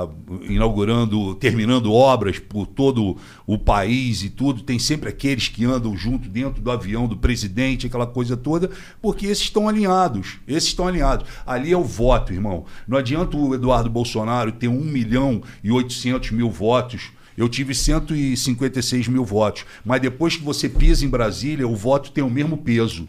inaugurando, 0.42 1.34
terminando 1.36 1.92
obras 1.92 2.38
por 2.38 2.66
todo 2.66 3.16
o 3.46 3.58
país 3.58 4.22
e 4.22 4.28
tudo. 4.30 4.62
Tem 4.62 4.78
sempre 4.78 5.08
aqueles 5.08 5.48
que 5.48 5.64
andam 5.64 5.96
junto 5.96 6.28
dentro 6.28 6.60
do 6.60 6.70
avião 6.70 7.08
do 7.08 7.16
presidente, 7.16 7.86
aquela 7.86 8.06
coisa 8.06 8.36
toda, 8.36 8.70
porque 9.00 9.26
esses 9.26 9.44
estão 9.44 9.68
alinhados. 9.68 10.36
Esses 10.46 10.68
estão 10.68 10.86
alinhados. 10.86 11.26
Ali 11.46 11.72
é 11.72 11.76
o 11.76 11.84
voto, 11.84 12.32
irmão. 12.32 12.66
Não 12.86 12.98
adianta 12.98 13.36
o 13.36 13.54
Eduardo 13.54 13.88
Bolsonaro 13.88 14.52
ter 14.52 14.68
1 14.68 14.72
milhão 14.84 15.42
e 15.64 15.72
800 15.72 16.30
mil 16.32 16.50
votos. 16.50 17.15
Eu 17.36 17.48
tive 17.48 17.74
156 17.74 19.08
mil 19.08 19.24
votos. 19.24 19.64
Mas 19.84 20.00
depois 20.00 20.36
que 20.36 20.44
você 20.44 20.68
pisa 20.68 21.04
em 21.04 21.08
Brasília, 21.08 21.68
o 21.68 21.76
voto 21.76 22.10
tem 22.10 22.24
o 22.24 22.30
mesmo 22.30 22.56
peso. 22.56 23.08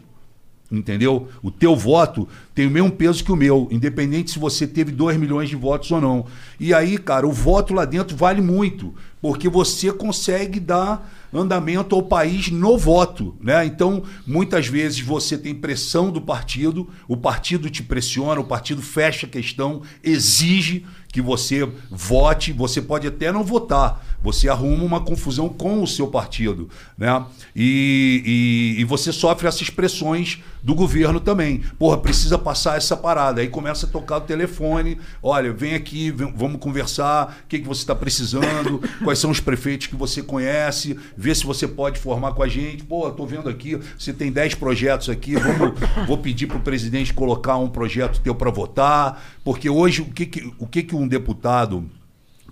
Entendeu? 0.70 1.28
O 1.42 1.50
teu 1.50 1.74
voto 1.74 2.28
tem 2.54 2.66
o 2.66 2.70
mesmo 2.70 2.90
peso 2.90 3.24
que 3.24 3.32
o 3.32 3.36
meu, 3.36 3.66
independente 3.70 4.30
se 4.30 4.38
você 4.38 4.66
teve 4.66 4.92
2 4.92 5.16
milhões 5.16 5.48
de 5.48 5.56
votos 5.56 5.90
ou 5.90 5.98
não. 5.98 6.26
E 6.60 6.74
aí, 6.74 6.98
cara, 6.98 7.26
o 7.26 7.32
voto 7.32 7.72
lá 7.72 7.86
dentro 7.86 8.14
vale 8.14 8.42
muito, 8.42 8.94
porque 9.18 9.48
você 9.48 9.90
consegue 9.90 10.60
dar 10.60 11.10
andamento 11.32 11.94
ao 11.94 12.02
país 12.02 12.50
no 12.50 12.76
voto, 12.76 13.34
né? 13.40 13.64
Então, 13.64 14.02
muitas 14.26 14.66
vezes 14.66 15.00
você 15.00 15.38
tem 15.38 15.54
pressão 15.54 16.10
do 16.10 16.20
partido, 16.20 16.86
o 17.06 17.16
partido 17.16 17.70
te 17.70 17.82
pressiona, 17.82 18.40
o 18.40 18.44
partido 18.44 18.82
fecha 18.82 19.26
a 19.26 19.30
questão, 19.30 19.80
exige 20.04 20.84
que 21.18 21.22
você 21.22 21.68
vote, 21.90 22.52
você 22.52 22.80
pode 22.80 23.06
até 23.08 23.32
não 23.32 23.42
votar, 23.42 24.04
você 24.22 24.48
arruma 24.48 24.84
uma 24.84 25.00
confusão 25.00 25.48
com 25.48 25.82
o 25.82 25.86
seu 25.86 26.06
partido, 26.06 26.68
né? 26.96 27.24
E, 27.56 28.76
e, 28.78 28.80
e 28.80 28.84
você 28.84 29.12
sofre 29.12 29.48
essas 29.48 29.68
pressões 29.68 30.38
do 30.62 30.74
governo 30.74 31.18
também. 31.20 31.62
Porra, 31.78 31.98
precisa 31.98 32.38
passar 32.38 32.76
essa 32.76 32.96
parada. 32.96 33.40
Aí 33.40 33.48
começa 33.48 33.86
a 33.86 33.88
tocar 33.88 34.18
o 34.18 34.20
telefone, 34.20 34.98
olha, 35.22 35.52
vem 35.52 35.74
aqui, 35.74 36.10
vem- 36.10 36.32
vamos 36.36 36.60
conversar, 36.60 37.38
o 37.44 37.48
que, 37.48 37.58
que 37.58 37.66
você 37.66 37.80
está 37.82 37.94
precisando, 37.94 38.80
quais 39.02 39.18
são 39.18 39.30
os 39.30 39.40
prefeitos 39.40 39.86
que 39.88 39.96
você 39.96 40.22
conhece, 40.22 40.96
vê 41.16 41.34
se 41.34 41.44
você 41.44 41.66
pode 41.66 41.98
formar 41.98 42.32
com 42.32 42.42
a 42.42 42.48
gente. 42.48 42.84
Pô, 42.84 43.10
tô 43.10 43.26
vendo 43.26 43.48
aqui, 43.48 43.78
você 43.98 44.12
tem 44.12 44.30
10 44.30 44.54
projetos 44.54 45.08
aqui, 45.08 45.34
vamos, 45.36 45.78
vou 46.06 46.18
pedir 46.18 46.46
para 46.46 46.58
o 46.58 46.60
presidente 46.60 47.12
colocar 47.14 47.56
um 47.56 47.68
projeto 47.68 48.20
teu 48.20 48.34
para 48.34 48.50
votar, 48.50 49.22
porque 49.44 49.70
hoje 49.70 50.02
o 50.02 50.06
que, 50.06 50.26
que, 50.26 50.52
o 50.58 50.66
que, 50.66 50.82
que 50.82 50.94
um 50.94 51.07
deputado 51.08 51.84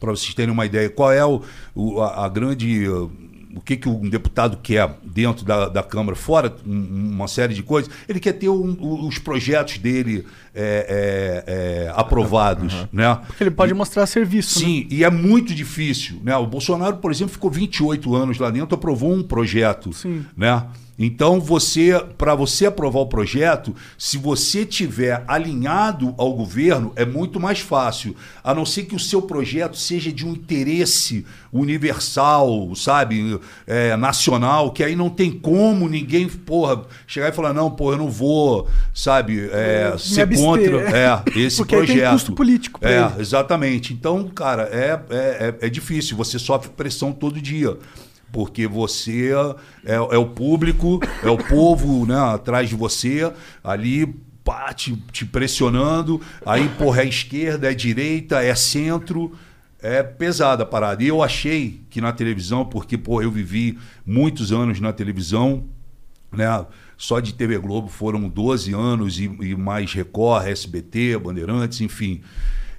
para 0.00 0.10
vocês 0.10 0.34
terem 0.34 0.52
uma 0.52 0.66
ideia, 0.66 0.90
qual 0.90 1.12
é 1.12 1.24
o, 1.24 1.40
o- 1.74 2.00
a, 2.00 2.24
a 2.26 2.28
grande. 2.28 2.88
uh, 2.88 3.10
O 3.56 3.60
que, 3.62 3.74
que 3.74 3.88
um 3.88 4.06
deputado 4.10 4.58
quer 4.62 4.86
dentro 5.02 5.42
da, 5.42 5.66
da 5.70 5.82
Câmara, 5.82 6.14
fora 6.14 6.54
um- 6.66 7.12
uma 7.14 7.26
série 7.26 7.54
de 7.54 7.62
coisas? 7.62 7.90
Ele 8.06 8.20
quer 8.20 8.34
ter 8.34 8.50
um- 8.50 9.06
os 9.08 9.18
projetos 9.18 9.78
dele 9.78 10.26
é, 10.54 11.44
é, 11.46 11.84
é, 11.86 11.92
aprovados. 11.96 12.86
Né? 12.92 13.14
Porque 13.26 13.42
ele 13.42 13.50
pode 13.50 13.72
mostrar 13.72 14.04
serviço, 14.04 14.58
né? 14.60 14.66
Sim, 14.66 14.86
e 14.90 15.02
é 15.02 15.08
muito 15.10 15.54
difícil. 15.54 16.20
Né? 16.22 16.36
O 16.36 16.46
Bolsonaro, 16.46 16.98
por 16.98 17.10
exemplo, 17.10 17.32
ficou 17.32 17.50
28 17.50 18.14
anos 18.14 18.38
lá 18.38 18.50
dentro, 18.50 18.74
aprovou 18.74 19.10
um 19.14 19.22
projeto. 19.22 19.90
Sim. 19.94 20.26
Né? 20.36 20.62
Então, 20.98 21.38
você, 21.40 21.92
para 22.16 22.34
você 22.34 22.66
aprovar 22.66 23.00
o 23.00 23.06
projeto, 23.06 23.74
se 23.98 24.16
você 24.16 24.64
tiver 24.64 25.22
alinhado 25.28 26.14
ao 26.16 26.32
governo, 26.32 26.92
é 26.96 27.04
muito 27.04 27.38
mais 27.38 27.60
fácil. 27.60 28.16
A 28.42 28.54
não 28.54 28.64
ser 28.64 28.84
que 28.84 28.94
o 28.96 28.98
seu 28.98 29.20
projeto 29.20 29.76
seja 29.76 30.10
de 30.10 30.24
um 30.26 30.32
interesse 30.32 31.24
universal, 31.52 32.74
sabe, 32.74 33.38
É, 33.66 33.96
nacional, 33.96 34.70
que 34.72 34.82
aí 34.82 34.96
não 34.96 35.10
tem 35.10 35.30
como 35.30 35.88
ninguém, 35.88 36.28
porra, 36.28 36.82
chegar 37.06 37.28
e 37.28 37.32
falar, 37.32 37.52
não, 37.52 37.70
porra, 37.70 37.94
eu 37.94 37.98
não 37.98 38.10
vou, 38.10 38.68
sabe, 38.94 39.48
é, 39.52 39.92
Me 39.92 39.98
ser 39.98 40.22
abster. 40.22 40.44
contra 40.46 40.96
é, 40.96 41.22
esse 41.38 41.56
Porque 41.58 41.76
projeto. 41.76 41.98
tem 42.00 42.10
custo 42.10 42.32
político 42.32 42.80
É, 42.82 42.96
ele. 43.02 43.20
exatamente. 43.20 43.92
Então, 43.92 44.24
cara, 44.28 44.62
é, 44.72 44.98
é, 45.10 45.54
é, 45.60 45.66
é 45.66 45.68
difícil. 45.68 46.16
Você 46.16 46.38
sofre 46.38 46.70
pressão 46.70 47.12
todo 47.12 47.40
dia. 47.40 47.76
Porque 48.32 48.66
você 48.66 49.32
é, 49.84 49.94
é 49.94 50.18
o 50.18 50.26
público, 50.26 51.00
é 51.22 51.30
o 51.30 51.38
povo 51.38 52.04
né, 52.06 52.18
atrás 52.18 52.68
de 52.68 52.74
você, 52.74 53.32
ali 53.62 54.14
pá, 54.44 54.72
te, 54.72 54.94
te 55.10 55.24
pressionando. 55.24 56.20
Aí, 56.44 56.68
porra, 56.70 57.02
é 57.02 57.06
esquerda, 57.06 57.70
é 57.70 57.74
direita, 57.74 58.42
é 58.42 58.54
centro. 58.54 59.32
É 59.82 60.02
pesada 60.02 60.62
a 60.62 60.66
parada. 60.66 61.02
E 61.02 61.08
eu 61.08 61.22
achei 61.22 61.82
que 61.90 62.00
na 62.00 62.12
televisão, 62.12 62.64
porque, 62.64 62.96
pô, 62.96 63.20
eu 63.20 63.30
vivi 63.30 63.78
muitos 64.06 64.50
anos 64.50 64.80
na 64.80 64.92
televisão, 64.92 65.64
né? 66.32 66.66
Só 66.96 67.20
de 67.20 67.34
TV 67.34 67.58
Globo 67.58 67.88
foram 67.88 68.26
12 68.26 68.72
anos 68.72 69.18
e, 69.18 69.24
e 69.24 69.54
mais 69.54 69.92
Record, 69.92 70.46
SBT, 70.46 71.18
Bandeirantes, 71.18 71.82
enfim. 71.82 72.22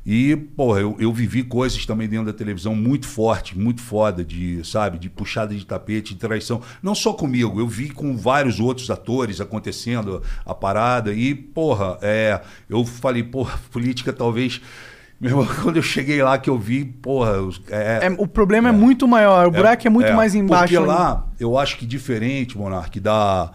E, 0.09 0.37
porra, 0.37 0.79
eu, 0.79 0.95
eu 0.97 1.11
vivi 1.11 1.43
coisas 1.43 1.85
também 1.85 2.07
dentro 2.07 2.27
da 2.27 2.31
televisão 2.31 2.73
muito 2.73 3.05
forte, 3.05 3.59
muito 3.59 3.81
foda, 3.81 4.23
de, 4.23 4.65
sabe, 4.65 4.97
de 4.97 5.09
puxada 5.09 5.53
de 5.53 5.65
tapete, 5.65 6.13
de 6.13 6.19
traição. 6.21 6.61
Não 6.81 6.95
só 6.95 7.11
comigo, 7.11 7.59
eu 7.59 7.67
vi 7.67 7.89
com 7.89 8.15
vários 8.15 8.57
outros 8.57 8.89
atores 8.89 9.41
acontecendo 9.41 10.23
a 10.45 10.55
parada. 10.55 11.13
E, 11.13 11.35
porra, 11.35 11.97
é, 12.01 12.39
eu 12.69 12.85
falei, 12.85 13.21
porra, 13.21 13.59
política 13.69 14.13
talvez. 14.13 14.61
Meu 15.19 15.31
irmão, 15.31 15.45
quando 15.61 15.75
eu 15.75 15.83
cheguei 15.83 16.23
lá 16.23 16.37
que 16.37 16.49
eu 16.49 16.57
vi, 16.57 16.85
porra, 16.85 17.33
é, 17.69 17.99
É, 18.03 18.15
o 18.17 18.25
problema 18.25 18.69
é. 18.69 18.71
muito 18.71 19.05
maior, 19.09 19.47
o 19.47 19.51
buraco 19.51 19.85
é, 19.85 19.89
muito 19.89 20.13
mais 20.13 20.33
embaixo. 20.33 20.73
Porque 20.73 20.87
lá, 20.87 21.27
eu 21.37 21.57
acho 21.57 21.77
que 21.77 21.85
diferente, 21.85 22.57
Monark, 22.57 22.97
da, 23.01 23.51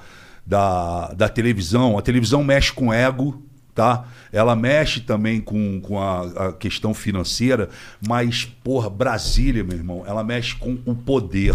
da, 0.47 1.15
da 1.15 1.31
televisão, 1.31 1.97
a 1.97 2.03
televisão 2.03 2.45
mexe 2.45 2.75
com 2.75 2.93
ego, 2.93 3.43
tá? 3.75 4.07
Ela 4.33 4.55
mexe 4.55 5.01
também 5.01 5.41
com, 5.41 5.81
com 5.81 5.99
a, 5.99 6.49
a 6.49 6.53
questão 6.53 6.93
financeira, 6.93 7.69
mas, 8.07 8.45
porra, 8.45 8.91
Brasília, 8.91 9.65
meu 9.65 9.77
irmão, 9.77 10.05
ela 10.07 10.23
mexe 10.23 10.55
com 10.57 10.79
o 10.85 10.95
poder. 10.95 11.55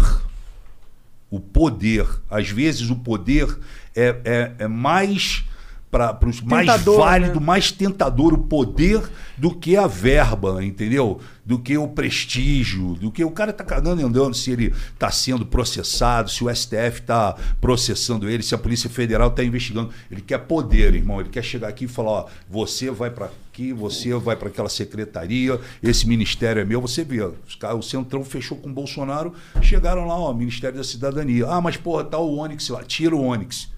O 1.30 1.38
poder. 1.38 2.06
Às 2.30 2.48
vezes 2.48 2.90
o 2.90 2.96
poder 2.96 3.58
é, 3.94 4.16
é, 4.24 4.52
é 4.60 4.68
mais 4.68 5.44
para 5.90 6.18
os 6.28 6.40
mais 6.42 6.66
Tentador, 6.66 6.98
válido, 6.98 7.40
né? 7.40 7.46
mais 7.46 7.72
tentador 7.72 8.34
o 8.34 8.38
poder 8.38 9.02
do 9.38 9.54
que 9.54 9.76
a 9.76 9.86
verba, 9.86 10.62
entendeu? 10.62 11.18
Do 11.46 11.58
que 11.58 11.78
o 11.78 11.88
prestígio, 11.88 12.94
do 12.94 13.10
que 13.10 13.24
o 13.24 13.30
cara 13.30 13.54
tá 13.54 13.64
cagando 13.64 14.02
e 14.02 14.04
andando 14.04 14.34
se 14.34 14.50
ele 14.50 14.74
tá 14.98 15.10
sendo 15.10 15.46
processado, 15.46 16.30
se 16.30 16.44
o 16.44 16.54
STF 16.54 17.02
tá 17.06 17.36
processando 17.58 18.28
ele, 18.28 18.42
se 18.42 18.54
a 18.54 18.58
Polícia 18.58 18.90
Federal 18.90 19.30
tá 19.30 19.42
investigando. 19.42 19.90
Ele 20.10 20.20
quer 20.20 20.38
poder, 20.38 20.94
irmão. 20.94 21.20
Ele 21.20 21.30
quer 21.30 21.42
chegar 21.42 21.68
aqui 21.68 21.86
e 21.86 21.88
falar, 21.88 22.10
ó, 22.10 22.26
você 22.50 22.90
vai 22.90 23.10
para 23.10 23.30
aqui, 23.50 23.72
você 23.72 24.12
vai 24.14 24.36
para 24.36 24.48
aquela 24.48 24.68
secretaria, 24.68 25.58
esse 25.82 26.06
ministério 26.06 26.60
é 26.60 26.64
meu. 26.66 26.82
Você 26.82 27.02
vê, 27.02 27.22
os 27.46 27.54
caras- 27.54 27.78
o 27.78 27.82
Centrão 27.82 28.22
fechou 28.24 28.58
com 28.58 28.68
o 28.68 28.72
Bolsonaro, 28.72 29.32
chegaram 29.62 30.06
lá, 30.06 30.18
ó, 30.18 30.34
Ministério 30.34 30.76
da 30.76 30.84
Cidadania. 30.84 31.46
Ah, 31.48 31.60
mas 31.62 31.78
porra, 31.78 32.04
tá 32.04 32.18
o 32.18 32.36
Onyx 32.36 32.68
lá, 32.68 32.82
tira 32.84 33.16
o 33.16 33.22
Onyx 33.24 33.68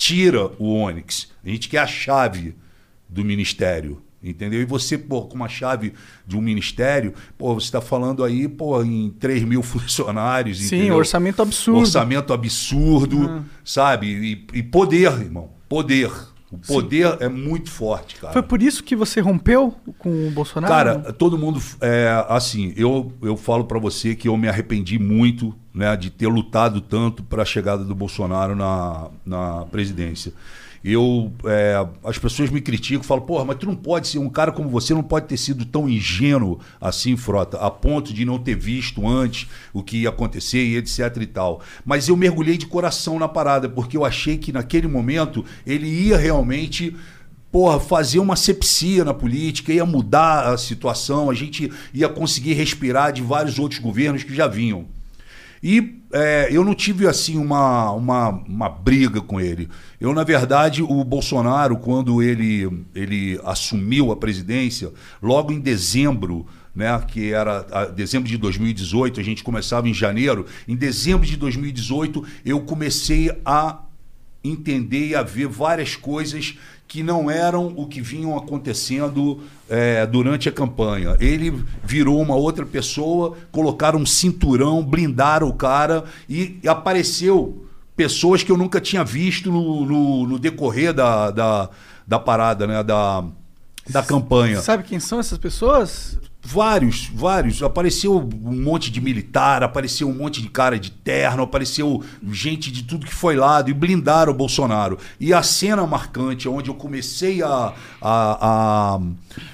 tira 0.00 0.50
o 0.58 0.72
Onix. 0.72 1.28
A 1.44 1.48
gente 1.50 1.68
quer 1.68 1.80
a 1.80 1.86
chave 1.86 2.56
do 3.06 3.22
ministério. 3.22 4.02
Entendeu? 4.22 4.60
E 4.60 4.64
você, 4.64 4.98
pô, 4.98 5.22
com 5.22 5.34
uma 5.34 5.48
chave 5.48 5.92
de 6.26 6.36
um 6.36 6.40
ministério, 6.40 7.14
pô, 7.38 7.54
você 7.54 7.66
está 7.66 7.80
falando 7.80 8.24
aí, 8.24 8.48
pô, 8.48 8.82
em 8.82 9.10
3 9.18 9.44
mil 9.44 9.60
funcionários. 9.62 10.58
Sim, 10.58 10.76
entendeu? 10.76 10.96
orçamento 10.96 11.42
absurdo. 11.42 11.80
Orçamento 11.80 12.32
absurdo, 12.32 13.44
sabe? 13.62 14.06
E, 14.52 14.58
e 14.58 14.62
poder, 14.62 15.12
irmão. 15.20 15.50
Poder. 15.68 16.10
O 16.50 16.58
poder 16.58 17.16
é 17.20 17.28
muito 17.28 17.70
forte, 17.70 18.16
cara. 18.16 18.32
Foi 18.32 18.42
por 18.42 18.60
isso 18.60 18.82
que 18.82 18.96
você 18.96 19.20
rompeu 19.20 19.74
com 19.98 20.28
o 20.28 20.30
Bolsonaro? 20.32 20.72
Cara, 20.72 21.12
todo 21.12 21.38
mundo. 21.38 21.62
É, 21.80 22.24
assim, 22.28 22.72
eu, 22.76 23.12
eu 23.22 23.36
falo 23.36 23.64
pra 23.64 23.78
você 23.78 24.14
que 24.16 24.28
eu 24.28 24.36
me 24.36 24.48
arrependi 24.48 24.98
muito 24.98 25.54
né, 25.72 25.96
de 25.96 26.10
ter 26.10 26.26
lutado 26.26 26.80
tanto 26.80 27.22
para 27.22 27.42
a 27.42 27.44
chegada 27.44 27.84
do 27.84 27.94
Bolsonaro 27.94 28.54
na, 28.54 29.08
na 29.24 29.64
presidência. 29.66 30.32
Eu, 30.82 31.30
é, 31.44 31.86
as 32.02 32.16
pessoas 32.16 32.48
me 32.48 32.60
criticam, 32.60 33.02
falam, 33.02 33.24
porra, 33.24 33.44
mas 33.44 33.58
tu 33.58 33.66
não 33.66 33.76
pode 33.76 34.08
ser, 34.08 34.18
um 34.18 34.30
cara 34.30 34.50
como 34.50 34.70
você 34.70 34.94
não 34.94 35.02
pode 35.02 35.26
ter 35.26 35.36
sido 35.36 35.66
tão 35.66 35.86
ingênuo 35.86 36.58
assim, 36.80 37.18
Frota, 37.18 37.58
a 37.58 37.70
ponto 37.70 38.14
de 38.14 38.24
não 38.24 38.38
ter 38.38 38.56
visto 38.56 39.06
antes 39.06 39.46
o 39.74 39.82
que 39.82 39.98
ia 39.98 40.08
acontecer 40.08 40.64
e 40.64 40.76
etc 40.76 41.18
e 41.20 41.26
tal. 41.26 41.60
Mas 41.84 42.08
eu 42.08 42.16
mergulhei 42.16 42.56
de 42.56 42.64
coração 42.64 43.18
na 43.18 43.28
parada, 43.28 43.68
porque 43.68 43.94
eu 43.94 44.06
achei 44.06 44.38
que 44.38 44.52
naquele 44.52 44.88
momento 44.88 45.44
ele 45.66 45.86
ia 45.86 46.16
realmente 46.16 46.96
porra, 47.52 47.78
fazer 47.78 48.18
uma 48.18 48.36
sepsia 48.36 49.04
na 49.04 49.12
política, 49.12 49.72
ia 49.72 49.84
mudar 49.84 50.52
a 50.52 50.56
situação, 50.56 51.28
a 51.28 51.34
gente 51.34 51.70
ia 51.92 52.08
conseguir 52.08 52.54
respirar 52.54 53.12
de 53.12 53.22
vários 53.22 53.58
outros 53.58 53.80
governos 53.80 54.22
que 54.22 54.34
já 54.34 54.46
vinham. 54.46 54.86
E 55.62 56.00
é, 56.12 56.48
eu 56.50 56.64
não 56.64 56.74
tive 56.74 57.06
assim 57.06 57.36
uma, 57.36 57.90
uma, 57.92 58.28
uma 58.30 58.68
briga 58.68 59.20
com 59.20 59.40
ele. 59.40 59.68
Eu, 60.00 60.14
na 60.14 60.24
verdade, 60.24 60.82
o 60.82 61.04
Bolsonaro, 61.04 61.76
quando 61.76 62.22
ele, 62.22 62.84
ele 62.94 63.38
assumiu 63.44 64.10
a 64.10 64.16
presidência, 64.16 64.90
logo 65.22 65.52
em 65.52 65.60
dezembro, 65.60 66.46
né, 66.74 66.98
que 67.06 67.32
era 67.32 67.66
a, 67.70 67.84
dezembro 67.84 68.28
de 68.28 68.38
2018, 68.38 69.20
a 69.20 69.22
gente 69.22 69.44
começava 69.44 69.88
em 69.88 69.94
janeiro. 69.94 70.46
Em 70.66 70.74
dezembro 70.74 71.26
de 71.26 71.36
2018, 71.36 72.24
eu 72.44 72.60
comecei 72.60 73.30
a 73.44 73.82
entender 74.42 75.08
e 75.08 75.14
a 75.14 75.22
ver 75.22 75.46
várias 75.46 75.94
coisas 75.94 76.58
que 76.90 77.04
não 77.04 77.30
eram 77.30 77.72
o 77.76 77.86
que 77.86 78.00
vinham 78.00 78.36
acontecendo 78.36 79.44
é, 79.68 80.04
durante 80.04 80.48
a 80.48 80.52
campanha. 80.52 81.16
Ele 81.20 81.64
virou 81.84 82.20
uma 82.20 82.34
outra 82.34 82.66
pessoa, 82.66 83.36
colocaram 83.52 84.00
um 84.00 84.04
cinturão, 84.04 84.82
blindaram 84.82 85.48
o 85.48 85.54
cara 85.54 86.02
e, 86.28 86.58
e 86.60 86.68
apareceu 86.68 87.64
pessoas 87.94 88.42
que 88.42 88.50
eu 88.50 88.56
nunca 88.56 88.80
tinha 88.80 89.04
visto 89.04 89.52
no, 89.52 89.86
no, 89.86 90.26
no 90.26 90.36
decorrer 90.36 90.92
da, 90.92 91.30
da, 91.30 91.70
da, 92.04 92.18
parada, 92.18 92.66
né? 92.66 92.82
Da, 92.82 93.22
da 93.88 94.02
campanha. 94.02 94.60
Sabe 94.60 94.82
quem 94.82 94.98
são 94.98 95.20
essas 95.20 95.38
pessoas? 95.38 96.18
Vários, 96.42 97.10
vários. 97.12 97.62
Apareceu 97.62 98.16
um 98.16 98.62
monte 98.62 98.90
de 98.90 99.00
militar, 99.00 99.62
apareceu 99.62 100.08
um 100.08 100.14
monte 100.14 100.40
de 100.40 100.48
cara 100.48 100.78
de 100.78 100.90
terno, 100.90 101.42
apareceu 101.42 102.02
gente 102.30 102.72
de 102.72 102.82
tudo 102.82 103.04
que 103.04 103.14
foi 103.14 103.36
lado 103.36 103.68
e 103.68 103.74
blindaram 103.74 104.32
o 104.32 104.34
Bolsonaro. 104.34 104.96
E 105.18 105.34
a 105.34 105.42
cena 105.42 105.86
marcante, 105.86 106.48
onde 106.48 106.70
eu 106.70 106.74
comecei 106.74 107.42
a, 107.42 107.74
a, 108.00 108.94
a, 108.96 109.00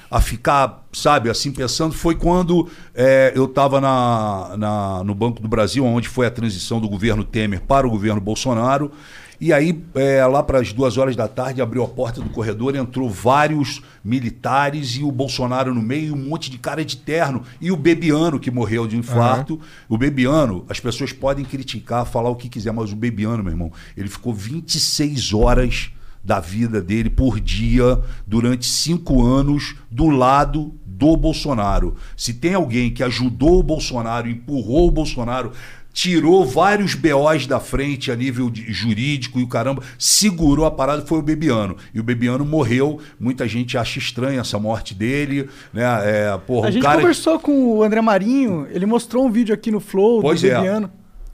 a 0.09 0.21
ficar, 0.21 0.85
sabe, 0.93 1.29
assim, 1.29 1.51
pensando, 1.51 1.93
foi 1.93 2.15
quando 2.15 2.69
é, 2.95 3.33
eu 3.35 3.47
estava 3.47 3.81
na, 3.81 4.55
na, 4.57 5.05
no 5.05 5.15
Banco 5.15 5.43
do 5.43 5.49
Brasil, 5.49 5.85
onde 5.85 6.09
foi 6.09 6.27
a 6.27 6.31
transição 6.31 6.81
do 6.81 6.89
governo 6.89 7.25
Temer 7.25 7.63
para 7.63 7.85
o 7.87 7.91
governo 7.91 8.21
Bolsonaro. 8.21 8.93
E 9.41 9.53
aí, 9.53 9.83
é, 9.95 10.25
lá 10.27 10.43
para 10.43 10.61
as 10.61 10.73
duas 10.73 10.97
horas 10.97 11.15
da 11.15 11.29
tarde, 11.29 11.61
abriu 11.61 11.85
a 11.85 11.89
porta 11.89 12.21
do 12.21 12.31
corredor, 12.31 12.75
entrou 12.75 13.09
vários 13.09 13.83
militares 14.05 14.97
e 14.97 15.03
o 15.03 15.13
Bolsonaro 15.13 15.75
no 15.75 15.83
meio, 15.83 16.15
um 16.15 16.29
monte 16.29 16.51
de 16.51 16.59
cara 16.59 16.85
de 16.85 16.97
terno. 16.97 17.43
E 17.61 17.71
o 17.71 17.77
Bebiano, 17.77 18.41
que 18.41 18.51
morreu 18.51 18.87
de 18.87 18.97
infarto. 18.97 19.55
Uhum. 19.55 19.61
O 19.91 19.99
Bebiano, 19.99 20.65
as 20.69 20.81
pessoas 20.81 21.13
podem 21.13 21.45
criticar, 21.45 22.07
falar 22.07 22.31
o 22.31 22.37
que 22.37 22.49
quiser, 22.49 22.73
mas 22.73 22.93
o 22.93 22.97
Bebiano, 22.97 23.43
meu 23.43 23.53
irmão, 23.53 23.73
ele 23.97 24.09
ficou 24.09 24.33
26 24.33 25.35
horas 25.35 25.91
da 26.25 26.41
vida 26.41 26.83
dele 26.83 27.09
por 27.09 27.39
dia 27.39 28.01
durante 28.27 28.67
cinco 28.67 29.25
anos 29.25 29.77
do 29.91 30.09
lado 30.09 30.75
do 30.85 31.17
Bolsonaro. 31.17 31.95
Se 32.17 32.35
tem 32.35 32.55
alguém 32.55 32.91
que 32.91 33.03
ajudou 33.03 33.61
o 33.61 33.63
Bolsonaro, 33.63 34.29
empurrou 34.29 34.89
o 34.89 34.91
Bolsonaro 34.91 35.53
tirou 35.97 36.45
vários 36.45 36.95
BOs 36.95 37.47
da 37.47 37.59
frente 37.59 38.13
a 38.13 38.15
nível 38.15 38.53
jurídico 38.55 39.41
e 39.41 39.43
o 39.43 39.49
caramba, 39.49 39.83
segurou 39.99 40.67
a 40.67 40.71
parada, 40.71 41.07
foi 41.07 41.19
o 41.19 41.23
Bebiano. 41.23 41.75
E 41.95 41.99
o 41.99 42.03
Bebiano 42.03 42.45
morreu, 42.45 43.01
muita 43.19 43.49
gente 43.49 43.79
acha 43.79 43.99
estranha 43.99 44.43
essa 44.43 44.59
morte 44.59 44.95
dele, 44.95 45.49
né? 45.73 45.85
É, 46.05 46.39
porra, 46.47 46.69
a 46.69 46.71
gente 46.71 46.83
cara... 46.83 47.01
conversou 47.01 47.41
com 47.41 47.79
o 47.79 47.83
André 47.83 48.03
Marinho, 48.03 48.69
ele 48.71 48.85
mostrou 48.85 49.25
um 49.25 49.31
vídeo 49.31 49.55
aqui 49.55 49.71
no 49.71 49.81
Flow 49.81 50.21
pois 50.21 50.43
do 50.43 50.49
é. 50.49 50.55
Bebiano. 50.55 50.91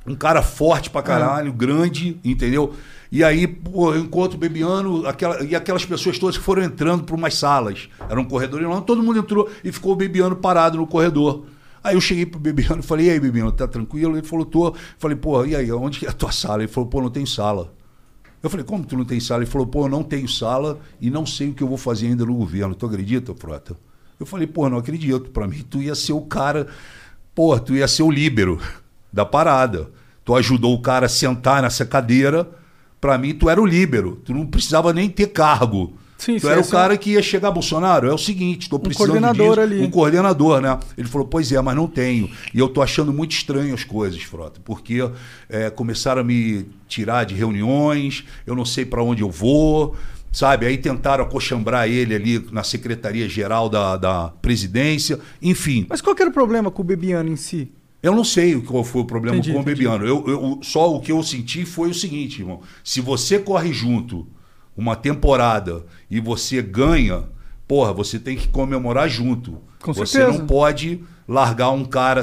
Um 0.07 0.15
cara 0.15 0.43
forte 0.43 0.91
pra 0.91 1.03
caralho, 1.03 1.51
ah. 1.51 1.57
grande, 1.57 2.21
entendeu? 2.25 2.73
E 3.11 3.25
aí, 3.25 3.49
pô, 3.49 3.93
eu 3.93 4.01
encontro 4.01 4.37
o 4.37 4.41
Bebiano 4.41 5.05
aquela, 5.09 5.43
e 5.43 5.57
aquelas 5.57 5.85
pessoas 5.85 6.21
todas 6.21 6.39
que 6.39 6.45
foram 6.45 6.63
entrando 6.63 7.03
por 7.03 7.17
umas 7.17 7.35
salas. 7.35 7.89
Era 8.09 8.21
um 8.21 8.25
corredor 8.25 8.63
enorme, 8.63 8.87
todo 8.87 9.03
mundo 9.03 9.19
entrou 9.19 9.51
e 9.65 9.73
ficou 9.73 9.93
o 9.93 9.97
Bebiano 9.97 10.37
parado 10.37 10.79
no 10.79 10.87
corredor. 10.87 11.47
Aí 11.83 11.97
eu 11.97 12.01
cheguei 12.01 12.25
pro 12.25 12.39
Bebiano 12.39 12.81
e 12.81 12.83
falei, 12.83 13.07
e 13.07 13.11
aí, 13.11 13.21
Bebiano, 13.21 13.51
tá 13.51 13.67
tranquilo? 13.67 14.17
Ele 14.17 14.27
falou, 14.27 14.45
tô. 14.45 14.75
Falei, 14.99 15.17
pô, 15.17 15.45
e 15.45 15.57
aí, 15.57 15.71
onde 15.73 16.07
é 16.07 16.09
a 16.09 16.13
tua 16.13 16.31
sala? 16.31 16.63
Ele 16.63 16.71
falou, 16.71 16.89
pô, 16.89 17.01
não 17.01 17.11
tem 17.11 17.27
sala. 17.27 17.73
Eu 18.43 18.51
falei, 18.51 18.65
como 18.65 18.85
tu 18.85 18.97
não 18.97 19.05
tem 19.05 19.21
sala? 19.21 19.43
Ele 19.43 19.51
falou, 19.51 19.67
pô, 19.67 19.85
eu 19.85 19.89
não 19.89 20.03
tenho 20.03 20.29
sala 20.29 20.81
e 21.01 21.11
não 21.11 21.25
sei 21.25 21.51
o 21.51 21.55
que 21.55 21.63
eu 21.63 21.69
vou 21.69 21.77
fazer 21.77 22.09
ainda 22.09 22.25
no 22.25 22.35
governo. 22.35 22.75
Tu 22.75 22.87
acredita, 22.87 23.35
Frota? 23.35 23.77
Eu 24.19 24.27
falei, 24.27 24.47
pô, 24.47 24.69
não 24.69 24.79
acredito. 24.79 25.31
Para 25.31 25.47
mim, 25.47 25.65
tu 25.69 25.81
ia 25.81 25.95
ser 25.95 26.13
o 26.13 26.23
cara, 26.23 26.67
pô, 27.35 27.59
tu 27.59 27.75
ia 27.75 27.87
ser 27.87 28.03
o 28.03 28.11
líbero 28.11 28.61
da 29.13 29.25
parada. 29.25 29.91
Tu 30.25 30.35
ajudou 30.35 30.75
o 30.75 30.83
cara 30.83 31.07
a 31.07 31.09
sentar 31.09 31.63
nessa 31.63 31.85
cadeira. 31.85 32.49
Para 33.01 33.17
mim, 33.17 33.35
tu 33.35 33.49
era 33.49 33.61
o 33.61 33.67
líbero. 33.67 34.21
Tu 34.25 34.33
não 34.33 34.47
precisava 34.47 34.93
nem 34.93 35.09
ter 35.09 35.29
cargo. 35.29 35.95
Sim, 36.23 36.39
era 36.47 36.61
o 36.61 36.69
cara 36.69 36.97
que 36.97 37.11
ia 37.11 37.23
chegar 37.23 37.51
Bolsonaro. 37.51 38.09
É 38.09 38.15
o 38.15 38.19
seguinte, 38.19 38.63
estou 38.63 38.79
precisando 38.79 39.09
um 39.09 39.21
coordenador 39.21 39.49
disso. 39.49 39.61
ali. 39.61 39.83
Um 39.83 39.91
coordenador, 39.91 40.61
né? 40.61 40.79
Ele 40.97 41.09
falou, 41.09 41.27
pois 41.27 41.51
é, 41.51 41.61
mas 41.61 41.75
não 41.75 41.89
tenho. 41.89 42.31
E 42.55 42.61
eu 42.61 42.69
tô 42.69 42.81
achando 42.81 43.13
muito 43.13 43.33
estranho 43.33 43.75
as 43.75 43.83
coisas, 43.83 44.23
Frota, 44.23 44.61
porque 44.65 44.99
é, 45.49 45.69
começaram 45.69 46.21
a 46.21 46.25
me 46.25 46.65
tirar 46.87 47.25
de 47.25 47.35
reuniões, 47.35 48.25
eu 48.47 48.55
não 48.55 48.65
sei 48.65 48.85
para 48.85 49.03
onde 49.03 49.21
eu 49.21 49.31
vou, 49.31 49.97
sabe? 50.31 50.65
Aí 50.65 50.79
tentaram 50.79 51.25
acochambrar 51.25 51.89
ele 51.89 52.15
ali 52.15 52.47
na 52.53 52.63
Secretaria-Geral 52.63 53.69
da, 53.69 53.97
da 53.97 54.29
Presidência, 54.41 55.19
enfim. 55.43 55.87
Mas 55.89 56.01
qual 56.01 56.15
que 56.15 56.23
era 56.23 56.31
o 56.31 56.35
problema 56.35 56.71
com 56.71 56.83
o 56.83 56.85
Bebiano 56.85 57.31
em 57.31 57.37
si? 57.37 57.69
Eu 58.01 58.15
não 58.15 58.23
sei 58.23 58.61
qual 58.61 58.85
foi 58.85 59.03
o 59.03 59.05
problema 59.05 59.39
entendi, 59.39 59.53
com 59.53 59.59
o 59.59 59.65
Bebiano. 59.65 60.07
Eu, 60.07 60.25
eu, 60.29 60.61
só 60.63 60.95
o 60.95 61.01
que 61.01 61.11
eu 61.11 61.21
senti 61.25 61.65
foi 61.65 61.91
o 61.91 61.95
seguinte, 61.95 62.43
irmão. 62.43 62.61
Se 62.85 63.01
você 63.01 63.41
corre 63.41 63.73
junto 63.73 64.25
uma 64.77 64.97
temporada 64.97 65.85
e 66.11 66.21
você 66.21 66.63
ganha, 66.63 67.25
porra, 67.67 67.93
você 67.93 68.19
tem 68.19 68.37
que 68.37 68.49
comemorar 68.49 69.09
junto. 69.09 69.59
Com 69.81 69.93
você 69.93 70.19
certeza. 70.19 70.39
não 70.39 70.47
pode 70.47 71.03
largar 71.27 71.71
um 71.71 71.85
cara 71.85 72.23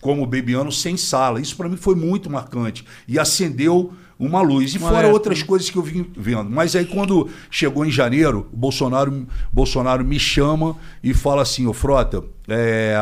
como 0.00 0.22
o 0.22 0.26
Bebiano 0.26 0.72
sem 0.72 0.96
sala. 0.96 1.40
Isso 1.40 1.56
para 1.56 1.68
mim 1.68 1.76
foi 1.76 1.94
muito 1.94 2.30
marcante 2.30 2.84
e 3.06 3.18
acendeu 3.18 3.92
uma 4.18 4.42
luz. 4.42 4.74
E 4.74 4.78
uma 4.78 4.90
fora 4.90 5.08
outras 5.08 5.42
coisas 5.42 5.70
que 5.70 5.76
eu 5.76 5.82
vim 5.82 6.06
vendo. 6.16 6.50
Mas 6.50 6.76
aí 6.76 6.84
quando 6.84 7.28
chegou 7.50 7.84
em 7.84 7.90
janeiro, 7.90 8.48
o 8.52 8.56
Bolsonaro, 8.56 9.26
Bolsonaro 9.52 10.04
me 10.04 10.18
chama 10.18 10.76
e 11.02 11.14
fala 11.14 11.42
assim, 11.42 11.66
ô 11.66 11.72
Frota, 11.72 12.22
é, 12.48 12.96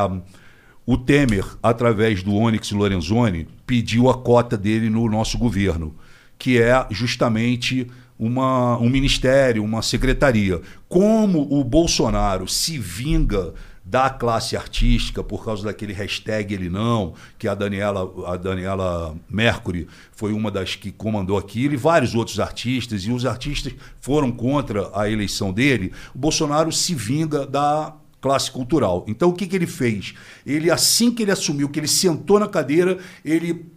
o 0.86 0.96
Temer, 0.96 1.44
através 1.62 2.22
do 2.22 2.34
Onyx 2.34 2.70
Lorenzoni, 2.72 3.48
pediu 3.66 4.08
a 4.08 4.14
cota 4.16 4.56
dele 4.56 4.88
no 4.88 5.08
nosso 5.10 5.36
governo, 5.36 5.94
que 6.38 6.58
é 6.58 6.86
justamente 6.90 7.86
uma, 8.18 8.76
um 8.78 8.88
ministério, 8.88 9.62
uma 9.62 9.82
secretaria. 9.82 10.60
Como 10.88 11.46
o 11.50 11.62
Bolsonaro 11.62 12.48
se 12.48 12.78
vinga 12.78 13.54
da 13.88 14.10
classe 14.10 14.54
artística 14.54 15.24
por 15.24 15.42
causa 15.42 15.64
daquele 15.64 15.94
hashtag 15.94 16.52
ele 16.52 16.68
não, 16.68 17.14
que 17.38 17.48
a 17.48 17.54
Daniela, 17.54 18.12
a 18.26 18.36
Daniela 18.36 19.16
Mercury 19.30 19.88
foi 20.12 20.32
uma 20.34 20.50
das 20.50 20.74
que 20.74 20.92
comandou 20.92 21.38
aquilo, 21.38 21.72
e 21.72 21.76
vários 21.78 22.14
outros 22.14 22.38
artistas, 22.38 23.04
e 23.04 23.10
os 23.10 23.24
artistas 23.24 23.74
foram 23.98 24.30
contra 24.30 24.90
a 24.92 25.08
eleição 25.08 25.54
dele, 25.54 25.92
o 26.14 26.18
Bolsonaro 26.18 26.70
se 26.70 26.94
vinga 26.94 27.46
da 27.46 27.94
classe 28.20 28.50
cultural. 28.50 29.06
Então 29.08 29.30
o 29.30 29.32
que, 29.32 29.46
que 29.46 29.56
ele 29.56 29.66
fez? 29.66 30.12
Ele, 30.44 30.70
assim 30.70 31.10
que 31.10 31.22
ele 31.22 31.30
assumiu, 31.30 31.68
que 31.70 31.80
ele 31.80 31.88
sentou 31.88 32.38
na 32.38 32.48
cadeira, 32.48 32.98
ele 33.24 33.72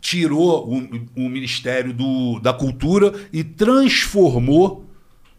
tirou 0.00 0.68
o, 0.68 1.24
o 1.24 1.28
Ministério 1.28 1.92
do, 1.92 2.40
da 2.40 2.52
Cultura 2.52 3.12
e 3.32 3.44
transformou 3.44 4.86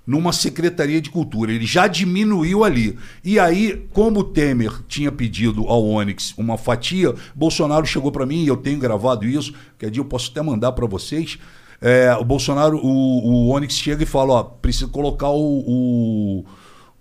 numa 0.05 0.33
Secretaria 0.33 0.99
de 1.01 1.09
Cultura. 1.09 1.51
Ele 1.51 1.65
já 1.65 1.87
diminuiu 1.87 2.63
ali. 2.63 2.97
E 3.23 3.39
aí, 3.39 3.87
como 3.91 4.19
o 4.19 4.23
Temer 4.23 4.81
tinha 4.87 5.11
pedido 5.11 5.67
ao 5.67 5.85
Onyx 5.85 6.33
uma 6.37 6.57
fatia, 6.57 7.13
Bolsonaro 7.35 7.85
chegou 7.85 8.11
para 8.11 8.25
mim, 8.25 8.43
e 8.43 8.47
eu 8.47 8.57
tenho 8.57 8.79
gravado 8.79 9.25
isso, 9.25 9.53
que 9.77 9.89
dia 9.89 10.01
eu 10.01 10.05
posso 10.05 10.31
até 10.31 10.41
mandar 10.41 10.71
para 10.73 10.85
vocês. 10.85 11.37
É, 11.79 12.13
o 12.15 12.23
Bolsonaro, 12.23 12.77
o, 12.77 13.47
o 13.47 13.49
Onyx 13.49 13.73
chega 13.75 14.03
e 14.03 14.05
fala: 14.05 14.33
ó, 14.33 14.43
precisa 14.43 14.87
colocar 14.87 15.29
o, 15.29 15.63
o 15.67 16.45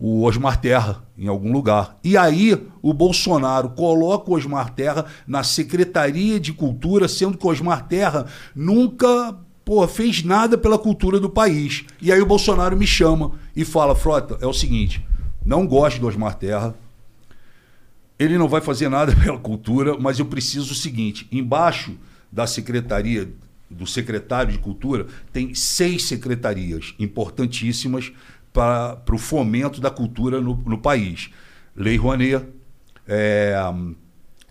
o 0.01 0.25
Osmar 0.25 0.59
Terra 0.59 1.05
em 1.17 1.29
algum 1.29 1.53
lugar. 1.53 1.99
E 2.03 2.17
aí 2.17 2.59
o 2.81 2.95
Bolsonaro 2.95 3.69
coloca 3.71 4.31
o 4.31 4.35
Osmar 4.35 4.71
Terra 4.71 5.05
na 5.27 5.45
Secretaria 5.45 6.41
de 6.41 6.55
Cultura, 6.55 7.07
sendo 7.07 7.37
que 7.37 7.47
o 7.47 7.51
Osmar 7.51 7.87
Terra 7.87 8.25
nunca 8.57 9.37
pô, 9.63 9.87
fez 9.87 10.25
nada 10.25 10.57
pela 10.57 10.79
cultura 10.79 11.21
do 11.21 11.29
país. 11.29 11.85
E 12.01 12.11
aí 12.11 12.21
o 12.21 12.27
Bolsonaro 12.27 12.77
me 12.79 12.87
chama 12.87 13.33
e 13.55 13.63
fala: 13.63 13.95
Frota, 13.95 14.39
é 14.41 14.47
o 14.47 14.55
seguinte, 14.55 15.07
não 15.45 15.67
gosto 15.67 16.01
do 16.01 16.09
Osmar 16.09 16.35
Terra. 16.35 16.75
Ele 18.19 18.39
não 18.39 18.49
vai 18.49 18.63
fazer 18.63 18.89
nada 18.89 19.15
pela 19.23 19.39
cultura, 19.39 19.99
mas 20.01 20.19
eu 20.19 20.25
preciso 20.25 20.73
o 20.73 20.77
seguinte: 20.77 21.29
embaixo 21.31 21.95
da 22.33 22.47
secretaria, 22.47 23.29
do 23.71 23.87
secretário 23.87 24.51
de 24.51 24.59
cultura, 24.59 25.07
tem 25.33 25.55
seis 25.55 26.05
secretarias 26.05 26.95
importantíssimas 26.99 28.13
para, 28.53 29.03
o 29.11 29.19
fomento 29.19 29.81
da 29.81 29.91
cultura 29.91 30.41
no, 30.41 30.55
no 30.55 30.79
país. 30.79 31.31
Lei 31.75 31.97
Rouanet, 31.97 32.47
é, 33.07 33.55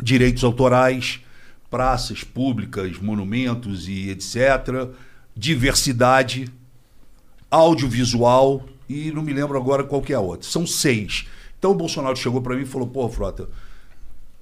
direitos 0.02 0.44
autorais, 0.44 1.22
praças 1.70 2.24
públicas, 2.24 2.98
monumentos 2.98 3.88
e 3.88 4.10
etc., 4.10 4.90
diversidade, 5.36 6.52
audiovisual, 7.50 8.66
e 8.88 9.12
não 9.12 9.22
me 9.22 9.34
lembro 9.34 9.58
agora 9.58 9.84
qual 9.84 10.02
que 10.02 10.14
é 10.14 10.16
a 10.16 10.20
outra. 10.20 10.50
São 10.50 10.66
seis. 10.66 11.28
Então 11.58 11.72
o 11.72 11.76
Bolsonaro 11.76 12.16
chegou 12.16 12.42
para 12.42 12.56
mim 12.56 12.64
e 12.64 12.66
falou: 12.66 12.88
pô, 12.88 13.08
Frota, 13.10 13.50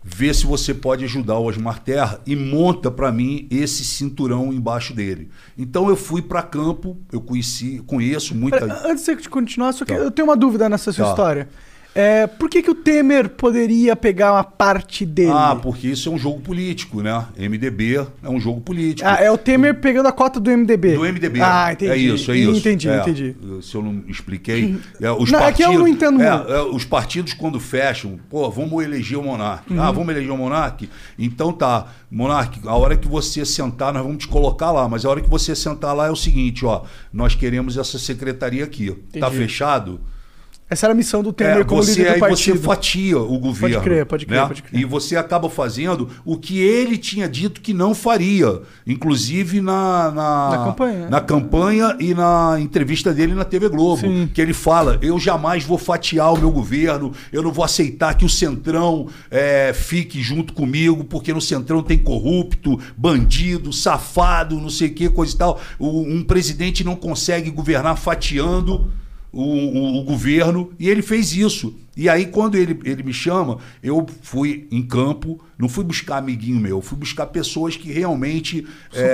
vê 0.10 0.34
se 0.34 0.46
você 0.46 0.74
pode 0.74 1.04
ajudar 1.04 1.38
o 1.38 1.46
Osmar 1.46 1.82
Terra 1.84 2.22
e 2.26 2.34
monta 2.36 2.90
para 2.90 3.12
mim 3.12 3.46
esse 3.52 3.84
cinturão 3.84 4.54
embaixo 4.54 4.94
dele. 4.94 5.30
Então 5.58 5.90
eu 5.90 5.98
fui 5.98 6.22
para 6.22 6.42
campo, 6.42 6.98
eu 7.12 7.20
conheci, 7.20 7.84
conheço 7.86 8.34
muita. 8.34 8.60
Pera, 8.60 8.82
Antes 8.90 9.04
de 9.06 9.16
você 9.22 9.30
continuar, 9.30 9.74
só 9.74 9.84
que 9.84 9.94
Tá. 9.94 10.00
eu 10.00 10.10
tenho 10.10 10.28
uma 10.28 10.38
dúvida 10.38 10.70
nessa 10.70 10.94
sua 10.94 11.06
Tá. 11.06 11.12
história. 11.12 11.50
É, 11.98 12.28
por 12.28 12.48
que, 12.48 12.62
que 12.62 12.70
o 12.70 12.76
Temer 12.76 13.28
poderia 13.28 13.96
pegar 13.96 14.34
uma 14.34 14.44
parte 14.44 15.04
dele? 15.04 15.32
Ah, 15.34 15.58
porque 15.60 15.88
isso 15.88 16.08
é 16.08 16.12
um 16.12 16.18
jogo 16.18 16.40
político, 16.40 17.02
né? 17.02 17.26
MDB 17.36 18.08
é 18.22 18.30
um 18.30 18.40
jogo 18.40 18.62
político. 18.62 19.10
Ah, 19.10 19.16
é 19.20 19.32
o 19.32 19.38
Temer 19.38 19.82
pegando 19.82 20.08
a 20.08 20.12
cota 20.12 20.40
do 20.40 20.52
MDB. 20.52 20.94
Do 20.94 21.02
MDB. 21.02 21.42
Ah, 21.42 21.74
entendi. 21.74 21.92
É 21.92 21.98
isso, 21.98 22.32
é 22.32 22.38
isso. 22.38 22.52
Entendi, 22.52 22.88
É, 22.88 23.00
entendi. 23.00 23.36
Se 23.64 23.74
eu 23.74 23.82
não 23.82 24.04
expliquei. 24.08 24.78
É, 25.02 25.12
os 25.12 25.32
Não, 25.32 25.40
é 25.40 25.52
que 25.52 25.64
eu 25.64 25.74
não 25.74 25.88
entendo 25.88 26.22
é, 26.22 26.38
muito. 26.38 26.54
é, 26.54 26.62
os 26.62 26.86
partidos, 26.86 27.34
quando 27.34 27.60
fecham, 27.60 28.20
pô, 28.30 28.48
vamos 28.52 28.84
eleger 28.84 29.18
o 29.18 29.24
Monark. 29.24 29.74
Uhum. 29.74 29.82
Ah, 29.82 29.90
vamos 29.90 30.10
eleger 30.10 30.32
o 30.32 30.38
Monark? 30.38 30.88
Então 31.18 31.52
tá, 31.52 31.88
Monark, 32.12 32.60
a 32.68 32.76
hora 32.76 32.96
que 32.96 33.08
você 33.08 33.44
sentar, 33.44 33.92
nós 33.92 34.04
vamos 34.04 34.20
te 34.20 34.28
colocar 34.28 34.72
lá. 34.72 34.88
Mas 34.88 35.04
a 35.04 35.10
hora 35.10 35.20
que 35.20 35.30
você 35.30 35.56
sentar 35.56 35.96
lá 35.96 36.06
é 36.06 36.12
o 36.12 36.16
seguinte, 36.16 36.64
ó. 36.64 36.84
Nós 37.12 37.34
queremos 37.34 37.76
essa 37.76 37.98
secretaria 37.98 38.64
aqui. 38.64 38.92
Tá 39.20 39.32
fechado? 39.32 40.00
Essa 40.70 40.86
era 40.88 40.94
a 40.94 40.96
missão 40.96 41.24
do 41.24 41.32
Temer 41.32 41.58
É, 41.60 41.64
como 41.64 41.82
você, 41.82 41.92
líder 41.92 42.08
do 42.10 42.14
aí 42.16 42.20
partido. 42.20 42.58
você 42.58 42.64
fatia 42.66 43.18
o 43.20 43.40
governo. 43.40 43.82
crer, 43.82 44.06
pode 44.06 44.26
crer, 44.26 44.42
né? 44.42 44.48
pode 44.48 44.64
crer. 44.64 44.82
E 44.82 44.84
você 44.86 45.16
acaba 45.16 45.50
fazendo 45.50 46.10
o 46.26 46.38
que 46.38 46.60
ele 46.60 46.98
tinha 46.98 47.28
dito 47.30 47.62
que 47.62 47.74
não 47.74 47.96
faria, 47.96 48.62
inclusive 48.86 49.62
na, 49.62 50.12
na, 50.12 50.50
Na 50.50 50.66
campanha, 50.66 51.10
na 51.10 51.22
campanha 51.22 51.96
e 52.02 52.14
na 52.14 52.58
entrevista 52.60 53.14
dele 53.14 53.34
na 53.34 53.46
TV 53.46 53.70
Globo. 53.70 54.02
Sim. 54.02 54.30
Que 54.34 54.42
ele 54.42 54.54
fala: 54.54 54.98
eu 55.02 55.18
jamais 55.18 55.64
vou 55.64 55.78
fatiar 55.78 56.34
o 56.34 56.38
meu 56.38 56.52
governo, 56.52 57.14
eu 57.32 57.42
não 57.42 57.52
vou 57.54 57.64
aceitar 57.64 58.14
que 58.16 58.26
o 58.26 58.30
Centrão 58.30 59.08
é, 59.32 59.72
fique 59.74 60.22
junto 60.22 60.52
comigo, 60.54 61.04
porque 61.06 61.34
no 61.34 61.40
Centrão 61.42 61.82
tem 61.82 61.98
corrupto, 61.98 62.78
bandido, 62.98 63.72
safado, 63.72 64.60
não 64.60 64.70
sei 64.70 64.90
o 64.90 64.94
que, 64.94 65.08
coisa 65.10 65.34
e 65.34 65.38
tal. 65.38 65.62
O- 65.80 66.02
um 66.02 66.24
presidente 66.24 66.84
não 66.84 66.96
consegue 66.96 67.50
governar 67.50 67.96
fatiando 67.98 68.92
o, 69.32 69.42
o- 69.42 70.00
o 70.00 70.04
governo 70.04 70.72
e 70.80 70.90
ele 70.90 71.02
fez 71.02 71.34
isso. 71.36 71.74
E 71.96 72.08
aí, 72.08 72.28
quando 72.28 72.56
ele, 72.56 72.80
ele 72.84 73.02
me 73.04 73.14
chama, 73.14 73.58
eu 73.82 74.06
fui 74.22 74.68
em 74.72 74.84
campo, 74.84 75.40
não 75.58 75.68
fui 75.68 75.84
buscar 75.84 76.18
amiguinho 76.18 76.60
meu, 76.60 76.80
fui 76.82 76.98
buscar 76.98 77.26
pessoas 77.28 77.76
que 77.76 77.92
realmente 77.92 78.66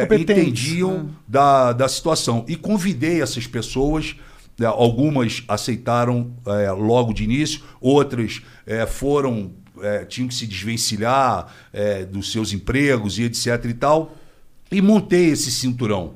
competentes, 0.01 0.19
entendiam 0.63 1.03
né? 1.03 1.09
da, 1.27 1.71
da 1.73 1.87
situação. 1.87 2.43
E 2.47 2.55
convidei 2.57 3.21
essas 3.21 3.47
pessoas. 3.47 4.15
né, 4.59 4.65
algumas 4.67 5.43
aceitaram 5.47 6.31
eh, 6.45 6.71
logo 6.71 7.13
de 7.13 7.23
início, 7.23 7.61
outras 7.81 8.41
eh, 8.67 8.85
foram, 8.85 9.51
eh, 9.81 10.05
tinham 10.05 10.27
que 10.27 10.35
se 10.35 10.45
desvencilhar 10.45 11.47
eh, 11.71 12.05
dos 12.05 12.31
seus 12.33 12.51
empregos 12.53 13.17
e 13.17 13.23
etc 13.23 13.63
e 13.69 13.73
tal. 13.73 14.15
E 14.71 14.81
montei 14.81 15.29
esse 15.29 15.49
cinturão. 15.51 16.15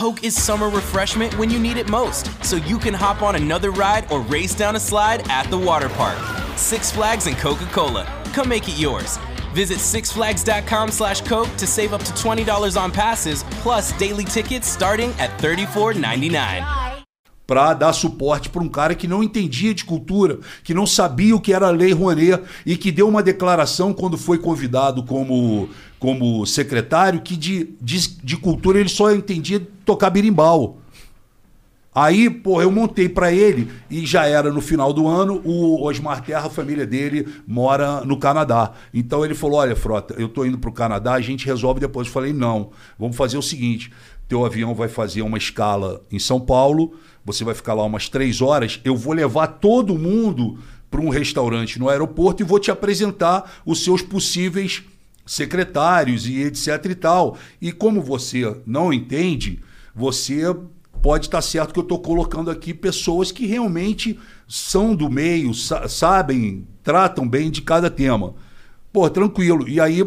Coke 0.00 0.24
is 0.24 0.34
summer 0.34 0.70
refreshment 0.70 1.36
when 1.38 1.50
you 1.50 1.58
need 1.58 1.76
it 1.76 1.90
most, 1.90 2.30
so 2.42 2.56
you 2.56 2.78
can 2.78 2.94
hop 2.94 3.20
on 3.20 3.36
another 3.36 3.70
ride 3.70 4.10
or 4.10 4.22
race 4.22 4.54
down 4.54 4.74
a 4.74 4.80
slide 4.80 5.28
at 5.28 5.50
the 5.50 5.58
water 5.58 5.90
park. 5.90 6.16
Six 6.56 6.90
Flags 6.90 7.26
and 7.26 7.36
Coca 7.36 7.66
Cola. 7.66 8.06
Come 8.32 8.48
make 8.48 8.66
it 8.66 8.78
yours. 8.78 9.18
Visit 9.52 9.76
sixflags.com 9.76 10.90
slash 10.90 11.20
Coke 11.20 11.54
to 11.58 11.66
save 11.66 11.92
up 11.92 12.02
to 12.04 12.12
$20 12.12 12.80
on 12.80 12.90
passes, 12.90 13.42
plus 13.60 13.92
daily 13.98 14.24
tickets 14.24 14.66
starting 14.66 15.10
at 15.18 15.38
$34.99. 15.38 16.80
para 17.50 17.74
dar 17.74 17.92
suporte 17.92 18.48
para 18.48 18.62
um 18.62 18.68
cara 18.68 18.94
que 18.94 19.08
não 19.08 19.24
entendia 19.24 19.74
de 19.74 19.84
cultura, 19.84 20.38
que 20.62 20.72
não 20.72 20.86
sabia 20.86 21.34
o 21.34 21.40
que 21.40 21.52
era 21.52 21.66
a 21.66 21.72
Lei 21.72 21.92
Rouanet 21.92 22.44
e 22.64 22.76
que 22.76 22.92
deu 22.92 23.08
uma 23.08 23.24
declaração 23.24 23.92
quando 23.92 24.16
foi 24.16 24.38
convidado 24.38 25.02
como, 25.02 25.68
como 26.00 26.46
secretário 26.46 27.20
que 27.20 27.36
de, 27.36 27.74
de, 27.80 28.16
de 28.24 28.36
cultura 28.38 28.80
ele 28.80 28.88
só 28.88 29.12
entendia 29.12 29.60
tocar 29.84 30.08
birimbau. 30.08 30.78
Aí, 31.94 32.30
pô, 32.30 32.62
eu 32.62 32.70
montei 32.70 33.08
para 33.08 33.32
ele 33.32 33.68
e 33.90 34.06
já 34.06 34.24
era 34.24 34.50
no 34.50 34.60
final 34.60 34.92
do 34.92 35.06
ano. 35.06 35.42
O 35.44 35.84
Osmar 35.84 36.24
Terra, 36.24 36.46
a 36.46 36.50
família 36.50 36.86
dele, 36.86 37.28
mora 37.46 38.00
no 38.04 38.16
Canadá. 38.16 38.72
Então 38.94 39.24
ele 39.24 39.34
falou: 39.34 39.58
Olha, 39.58 39.76
Frota, 39.76 40.14
eu 40.16 40.28
tô 40.28 40.44
indo 40.44 40.56
pro 40.56 40.72
Canadá, 40.72 41.14
a 41.14 41.20
gente 41.20 41.44
resolve 41.44 41.80
depois. 41.80 42.06
Eu 42.06 42.12
falei: 42.12 42.32
Não, 42.32 42.70
vamos 42.98 43.16
fazer 43.16 43.36
o 43.36 43.42
seguinte: 43.42 43.92
teu 44.28 44.46
avião 44.46 44.72
vai 44.72 44.88
fazer 44.88 45.22
uma 45.22 45.36
escala 45.36 46.00
em 46.10 46.18
São 46.18 46.40
Paulo, 46.40 46.94
você 47.24 47.44
vai 47.44 47.54
ficar 47.54 47.74
lá 47.74 47.82
umas 47.84 48.08
três 48.08 48.40
horas. 48.40 48.80
Eu 48.84 48.96
vou 48.96 49.12
levar 49.12 49.48
todo 49.48 49.98
mundo 49.98 50.58
para 50.88 51.00
um 51.00 51.08
restaurante 51.08 51.78
no 51.78 51.88
aeroporto 51.88 52.42
e 52.42 52.46
vou 52.46 52.60
te 52.60 52.70
apresentar 52.70 53.60
os 53.66 53.82
seus 53.82 54.00
possíveis 54.00 54.84
secretários 55.30 56.26
e 56.26 56.40
etc 56.42 56.84
e 56.90 56.94
tal. 56.94 57.38
E 57.62 57.70
como 57.70 58.02
você 58.02 58.56
não 58.66 58.92
entende, 58.92 59.60
você 59.94 60.42
pode 61.00 61.26
estar 61.26 61.40
certo 61.40 61.72
que 61.72 61.78
eu 61.78 61.84
estou 61.84 62.00
colocando 62.00 62.50
aqui 62.50 62.74
pessoas 62.74 63.30
que 63.30 63.46
realmente 63.46 64.18
são 64.48 64.94
do 64.94 65.08
meio, 65.08 65.54
sa- 65.54 65.86
sabem, 65.88 66.66
tratam 66.82 67.28
bem 67.28 67.48
de 67.50 67.62
cada 67.62 67.88
tema. 67.88 68.34
Pô, 68.92 69.08
tranquilo. 69.08 69.68
E 69.68 69.80
aí 69.80 70.04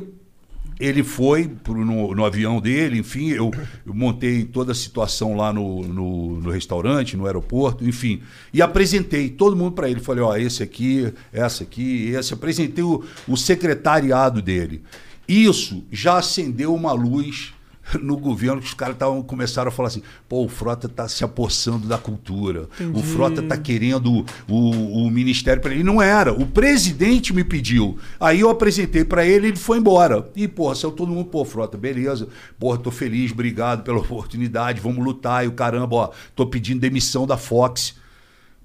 ele 0.79 1.03
foi 1.03 1.47
pro- 1.47 1.85
no, 1.85 2.13
no 2.13 2.25
avião 2.25 2.59
dele, 2.59 2.97
enfim, 2.99 3.29
eu, 3.29 3.49
eu 3.85 3.93
montei 3.93 4.43
toda 4.43 4.71
a 4.73 4.75
situação 4.75 5.35
lá 5.37 5.53
no, 5.53 5.81
no, 5.83 6.41
no 6.41 6.49
restaurante, 6.51 7.15
no 7.15 7.25
aeroporto, 7.25 7.87
enfim, 7.87 8.21
e 8.53 8.61
apresentei 8.61 9.29
todo 9.29 9.55
mundo 9.55 9.71
para 9.73 9.89
ele. 9.89 10.01
Falei, 10.01 10.21
ó, 10.23 10.35
esse 10.35 10.61
aqui, 10.61 11.13
essa 11.31 11.63
aqui, 11.63 12.09
esse. 12.09 12.33
Apresentei 12.33 12.83
o, 12.83 13.03
o 13.27 13.37
secretariado 13.37 14.41
dele. 14.41 14.83
Isso 15.27 15.83
já 15.91 16.17
acendeu 16.17 16.73
uma 16.73 16.91
luz 16.91 17.53
no 18.01 18.17
governo 18.17 18.61
que 18.61 18.67
os 18.67 18.73
caras 18.73 18.97
tavam, 18.97 19.21
começaram 19.21 19.67
a 19.67 19.71
falar 19.71 19.87
assim: 19.87 20.01
pô, 20.27 20.45
o 20.45 20.49
Frota 20.49 20.87
está 20.87 21.07
se 21.07 21.23
apossando 21.23 21.87
da 21.87 21.97
cultura, 21.97 22.69
o 22.93 23.01
Frota 23.01 23.41
está 23.41 23.57
querendo 23.57 24.25
o, 24.47 25.05
o 25.05 25.09
ministério 25.09 25.61
para 25.61 25.73
ele. 25.73 25.83
Não 25.83 26.01
era, 26.01 26.31
o 26.31 26.45
presidente 26.45 27.33
me 27.33 27.43
pediu. 27.43 27.97
Aí 28.19 28.39
eu 28.39 28.49
apresentei 28.49 29.03
para 29.03 29.25
ele 29.25 29.47
ele 29.47 29.57
foi 29.57 29.77
embora. 29.77 30.29
E, 30.35 30.47
porra, 30.47 30.75
saiu 30.75 30.91
todo 30.91 31.11
mundo, 31.11 31.25
pô, 31.25 31.43
Frota, 31.43 31.77
beleza, 31.77 32.27
porra, 32.59 32.77
tô 32.77 32.91
feliz, 32.91 33.31
obrigado 33.31 33.83
pela 33.83 33.99
oportunidade, 33.99 34.79
vamos 34.79 35.03
lutar. 35.03 35.43
E 35.43 35.47
o 35.47 35.53
caramba, 35.53 35.95
ó, 35.95 36.11
tô 36.35 36.45
pedindo 36.45 36.79
demissão 36.79 37.27
da 37.27 37.37
Fox. 37.37 37.95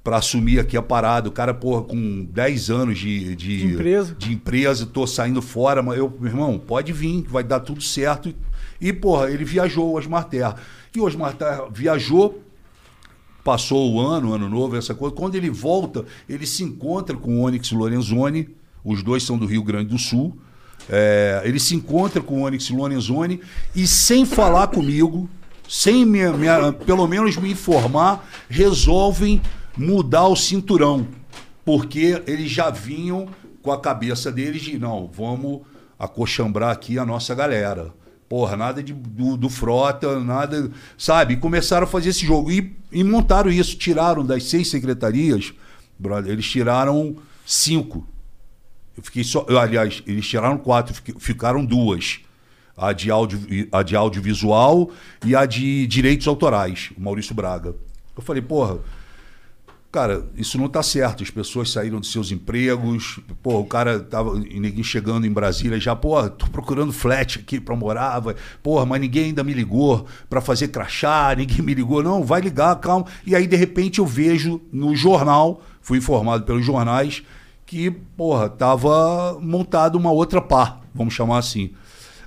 Pra 0.09 0.17
assumir 0.17 0.59
aqui 0.59 0.75
a 0.75 0.81
parada. 0.81 1.29
O 1.29 1.33
cara, 1.33 1.53
porra, 1.53 1.83
com 1.83 2.25
10 2.33 2.71
anos 2.71 2.99
de, 2.99 3.37
de, 3.37 3.59
De 3.59 3.67
empresa. 3.75 4.15
de 4.19 4.33
empresa, 4.33 4.87
tô 4.87 5.07
saindo 5.07 5.43
fora, 5.43 5.83
mas 5.83 5.99
eu, 5.99 6.11
meu 6.19 6.31
irmão, 6.31 6.59
pode 6.59 6.95
vir, 6.95 7.25
que 7.25 7.29
vai 7.31 7.45
dar 7.45 7.61
tudo 7.61 7.83
certo. 7.83 8.35
E, 8.81 8.91
porra, 8.91 9.31
ele 9.31 9.45
viajou, 9.45 9.91
o 9.93 9.99
Osmar 9.99 10.25
Terra. 10.25 10.57
E 10.97 10.99
o 10.99 11.05
Osmar 11.05 11.35
Terra 11.35 11.67
viajou, 11.71 12.43
passou 13.45 13.93
o 13.93 14.01
ano, 14.01 14.33
ano 14.33 14.49
novo, 14.49 14.77
essa 14.77 14.95
coisa. 14.95 15.15
Quando 15.15 15.35
ele 15.35 15.51
volta, 15.51 16.07
ele 16.27 16.47
se 16.47 16.65
encontra 16.65 17.15
com 17.15 17.41
o 17.41 17.43
Onyx 17.43 17.71
Lorenzoni, 17.73 18.49
os 18.83 19.03
dois 19.03 19.23
são 19.23 19.37
do 19.37 19.45
Rio 19.45 19.63
Grande 19.63 19.91
do 19.91 19.99
Sul. 19.99 20.39
É, 20.89 21.43
ele 21.45 21.61
se 21.61 21.75
encontra 21.75 22.23
com 22.23 22.41
o 22.41 22.45
Onyx 22.47 22.71
Lorenzoni 22.71 23.43
e, 23.77 23.87
sem 23.87 24.25
falar 24.25 24.69
comigo, 24.69 25.29
sem 25.69 26.07
me, 26.07 26.21
me- 26.33 26.73
pelo 26.87 27.07
menos 27.07 27.37
me 27.37 27.51
informar, 27.51 28.27
resolvem 28.49 29.43
mudar 29.79 30.27
o 30.27 30.37
cinturão. 30.37 31.07
Porque 31.65 32.23
eles 32.27 32.51
já 32.51 32.71
vinham 32.71 33.29
com 33.63 33.71
a 33.71 33.81
cabeça 33.81 34.33
deles 34.33 34.63
de 34.63 34.79
não, 34.79 35.11
vamos 35.13 35.61
acochambrar 35.99 36.71
aqui 36.71 36.99
a 36.99 37.05
nossa 37.05 37.35
galera. 37.35 37.93
Porra, 38.29 38.57
nada 38.57 38.83
de, 38.83 38.93
do, 38.93 39.37
do 39.37 39.49
frota, 39.49 40.21
nada. 40.21 40.71
Sabe? 40.99 41.35
E 41.35 41.37
começaram 41.37 41.85
a 41.85 41.87
fazer 41.87 42.11
esse 42.11 42.27
jogo. 42.27 42.51
E, 42.51 42.77
e 42.93 43.03
montaram 43.03 43.51
isso, 43.51 43.77
tiraram 43.77 44.25
das 44.25 44.45
seis 44.45 44.69
secretarias 44.69 45.55
brother. 45.99 46.33
Eles 46.33 46.47
tiraram 46.47 47.17
cinco. 47.45 48.07
Eu 48.97 49.03
fiquei 49.03 49.25
só. 49.25 49.45
eu, 49.49 49.59
aliás, 49.59 50.03
eles 50.07 50.27
tiraram 50.27 50.59
quatro, 50.59 50.95
ficaram 51.19 51.65
duas. 51.65 52.21
A 52.77 52.93
de, 52.93 53.11
audio, 53.11 53.41
a 53.73 53.83
de 53.83 53.97
audiovisual 53.97 54.93
e 55.27 55.35
a 55.35 55.45
de 55.45 55.85
direitos 55.89 56.29
autorais, 56.29 56.93
o 56.97 57.01
Maurício 57.01 57.35
Braga. 57.35 57.75
Eu 58.17 58.23
falei, 58.23 58.41
porra, 58.41 58.79
cara, 59.91 60.27
isso 60.37 60.59
não 60.59 60.69
tá 60.69 60.83
certo. 60.83 61.23
As 61.23 61.31
pessoas 61.31 61.71
saíram 61.71 62.01
dos 62.01 62.13
seus 62.13 62.31
empregos. 62.31 63.21
Pô, 63.43 63.59
o 63.59 63.65
cara 63.65 64.01
tava 64.01 64.39
ninguém 64.39 64.83
chegando 64.83 65.27
em 65.27 65.33
Brasília 65.33 65.79
já, 65.81 65.97
porra, 65.97 66.29
tô 66.29 66.47
procurando 66.47 66.93
flat 66.93 67.39
aqui 67.39 67.61
pra 67.61 67.75
morar, 67.75 68.21
vai. 68.21 68.35
porra, 68.63 68.85
mas 68.85 69.01
ninguém 69.01 69.27
ainda 69.27 69.43
me 69.43 69.53
ligou 69.53 70.07
pra 70.29 70.41
fazer 70.41 70.69
crachá, 70.69 71.35
ninguém 71.37 71.63
me 71.63 71.75
ligou. 71.75 72.03
Não, 72.03 72.23
vai 72.23 72.41
ligar, 72.41 72.77
calma. 72.77 73.07
E 73.27 73.35
aí, 73.35 73.47
de 73.47 73.57
repente, 73.57 73.99
eu 73.99 74.07
vejo 74.07 74.61
no 74.73 74.95
jornal, 74.95 75.63
fui 75.81 75.99
informado 75.99 76.45
pelos 76.45 76.65
jornais, 76.65 77.23
que, 77.65 77.91
porra, 77.91 78.49
tava 78.49 79.39
montado 79.41 79.97
uma 79.97 80.11
outra 80.11 80.41
pá, 80.41 80.81
vamos 80.95 81.15
chamar 81.15 81.39
assim. 81.39 81.73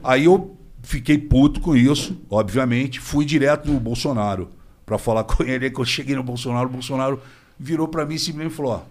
Aí 0.03 0.25
eu 0.25 0.55
fiquei 0.81 1.17
puto 1.17 1.61
com 1.61 1.75
isso, 1.75 2.17
obviamente, 2.29 2.99
fui 2.99 3.23
direto 3.23 3.71
no 3.71 3.79
Bolsonaro 3.79 4.49
pra 4.85 4.97
falar 4.97 5.23
com 5.25 5.43
ele. 5.43 5.65
Aí 5.65 5.71
que 5.71 5.79
eu 5.79 5.85
cheguei 5.85 6.15
no 6.15 6.23
Bolsonaro, 6.23 6.67
o 6.67 6.71
Bolsonaro 6.71 7.19
virou 7.61 7.87
pra 7.87 8.05
mim 8.05 8.15
e 8.15 8.19
simplesmente 8.19 8.55
falou: 8.55 8.73
ó, 8.73 8.81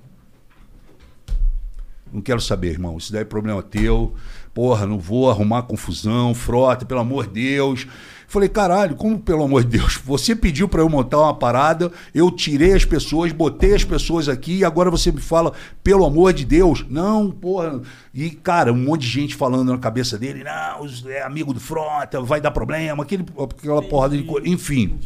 não 2.12 2.20
quero 2.20 2.40
saber, 2.40 2.68
irmão. 2.68 2.96
Isso 2.96 3.12
daí 3.12 3.22
é 3.22 3.24
problema 3.24 3.62
teu. 3.62 4.14
Porra, 4.54 4.86
não 4.86 4.98
vou 4.98 5.30
arrumar 5.30 5.62
confusão, 5.62 6.34
frota, 6.34 6.84
pelo 6.84 7.00
amor 7.00 7.26
de 7.26 7.34
Deus. 7.34 7.86
Falei, 8.26 8.48
caralho, 8.48 8.94
como 8.94 9.18
pelo 9.18 9.42
amor 9.42 9.64
de 9.64 9.78
Deus? 9.78 9.96
Você 10.04 10.36
pediu 10.36 10.68
pra 10.68 10.80
eu 10.80 10.88
montar 10.88 11.18
uma 11.18 11.34
parada, 11.34 11.90
eu 12.14 12.30
tirei 12.30 12.74
as 12.74 12.84
pessoas, 12.84 13.32
botei 13.32 13.74
as 13.74 13.82
pessoas 13.82 14.28
aqui 14.28 14.58
e 14.58 14.64
agora 14.64 14.88
você 14.88 15.10
me 15.10 15.20
fala, 15.20 15.52
pelo 15.82 16.04
amor 16.04 16.32
de 16.32 16.44
Deus? 16.44 16.84
Não, 16.88 17.30
porra. 17.30 17.80
E, 18.14 18.30
cara, 18.30 18.72
um 18.72 18.76
monte 18.76 19.02
de 19.02 19.08
gente 19.08 19.34
falando 19.34 19.72
na 19.72 19.78
cabeça 19.78 20.16
dele, 20.16 20.44
não, 20.44 21.10
é 21.10 21.22
amigo 21.22 21.52
do 21.52 21.60
Frota, 21.60 22.20
vai 22.20 22.40
dar 22.40 22.52
problema, 22.52 23.02
aquele, 23.02 23.24
aquela 23.36 23.82
porrada 23.82 24.16
de 24.16 24.22
coisa. 24.22 24.48
Enfim 24.48 24.98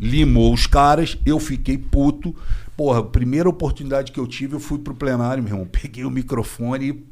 limou 0.00 0.54
os 0.54 0.66
caras, 0.66 1.18
eu 1.26 1.40
fiquei 1.40 1.76
puto. 1.76 2.34
Porra, 2.78 3.02
primeira 3.02 3.48
oportunidade 3.48 4.12
que 4.12 4.20
eu 4.20 4.26
tive, 4.28 4.54
eu 4.54 4.60
fui 4.60 4.78
pro 4.78 4.94
plenário, 4.94 5.42
meu 5.42 5.52
irmão. 5.52 5.66
Peguei 5.66 6.04
o 6.04 6.10
microfone 6.10 6.90
e 6.90 7.06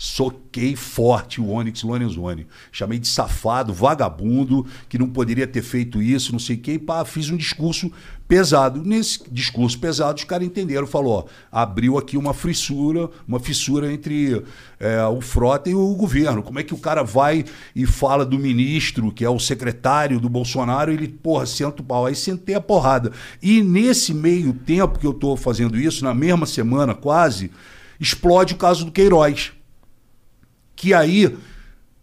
soquei 0.00 0.76
forte 0.76 1.40
o 1.40 1.50
Onyx 1.50 1.82
Lorenzoni. 1.82 2.46
Chamei 2.70 3.00
de 3.00 3.08
safado, 3.08 3.74
vagabundo, 3.74 4.64
que 4.88 4.96
não 4.96 5.08
poderia 5.08 5.44
ter 5.44 5.60
feito 5.60 6.00
isso, 6.00 6.30
não 6.30 6.38
sei 6.38 6.54
o 6.54 6.60
quê. 6.60 6.74
E 6.74 6.78
pá, 6.78 7.04
fiz 7.04 7.28
um 7.30 7.36
discurso 7.36 7.90
pesado. 8.28 8.80
Nesse 8.84 9.24
discurso 9.28 9.76
pesado, 9.76 10.16
os 10.16 10.22
caras 10.22 10.46
entenderam. 10.46 10.86
Falou, 10.86 11.12
ó, 11.12 11.24
abriu 11.50 11.98
aqui 11.98 12.16
uma 12.16 12.32
fissura, 12.32 13.10
uma 13.26 13.40
fissura 13.40 13.92
entre 13.92 14.40
é, 14.78 15.04
o 15.06 15.20
Frota 15.20 15.68
e 15.68 15.74
o 15.74 15.92
governo. 15.96 16.44
Como 16.44 16.60
é 16.60 16.62
que 16.62 16.74
o 16.74 16.78
cara 16.78 17.02
vai 17.02 17.44
e 17.74 17.84
fala 17.84 18.24
do 18.24 18.38
ministro, 18.38 19.10
que 19.10 19.24
é 19.24 19.30
o 19.30 19.40
secretário 19.40 20.20
do 20.20 20.28
Bolsonaro, 20.28 20.92
ele, 20.92 21.08
porra, 21.08 21.44
senta 21.44 21.82
o 21.82 21.84
pau. 21.84 22.06
Aí 22.06 22.14
sentei 22.14 22.54
a 22.54 22.60
porrada. 22.60 23.10
E 23.42 23.64
nesse 23.64 24.14
meio 24.14 24.52
tempo 24.52 25.00
que 25.00 25.06
eu 25.08 25.12
tô 25.12 25.36
fazendo 25.36 25.76
isso, 25.76 26.04
na 26.04 26.14
mesma 26.14 26.46
semana 26.46 26.94
quase, 26.94 27.50
explode 27.98 28.54
o 28.54 28.56
caso 28.56 28.84
do 28.84 28.92
Queiroz 28.92 29.57
que 30.78 30.94
aí, 30.94 31.36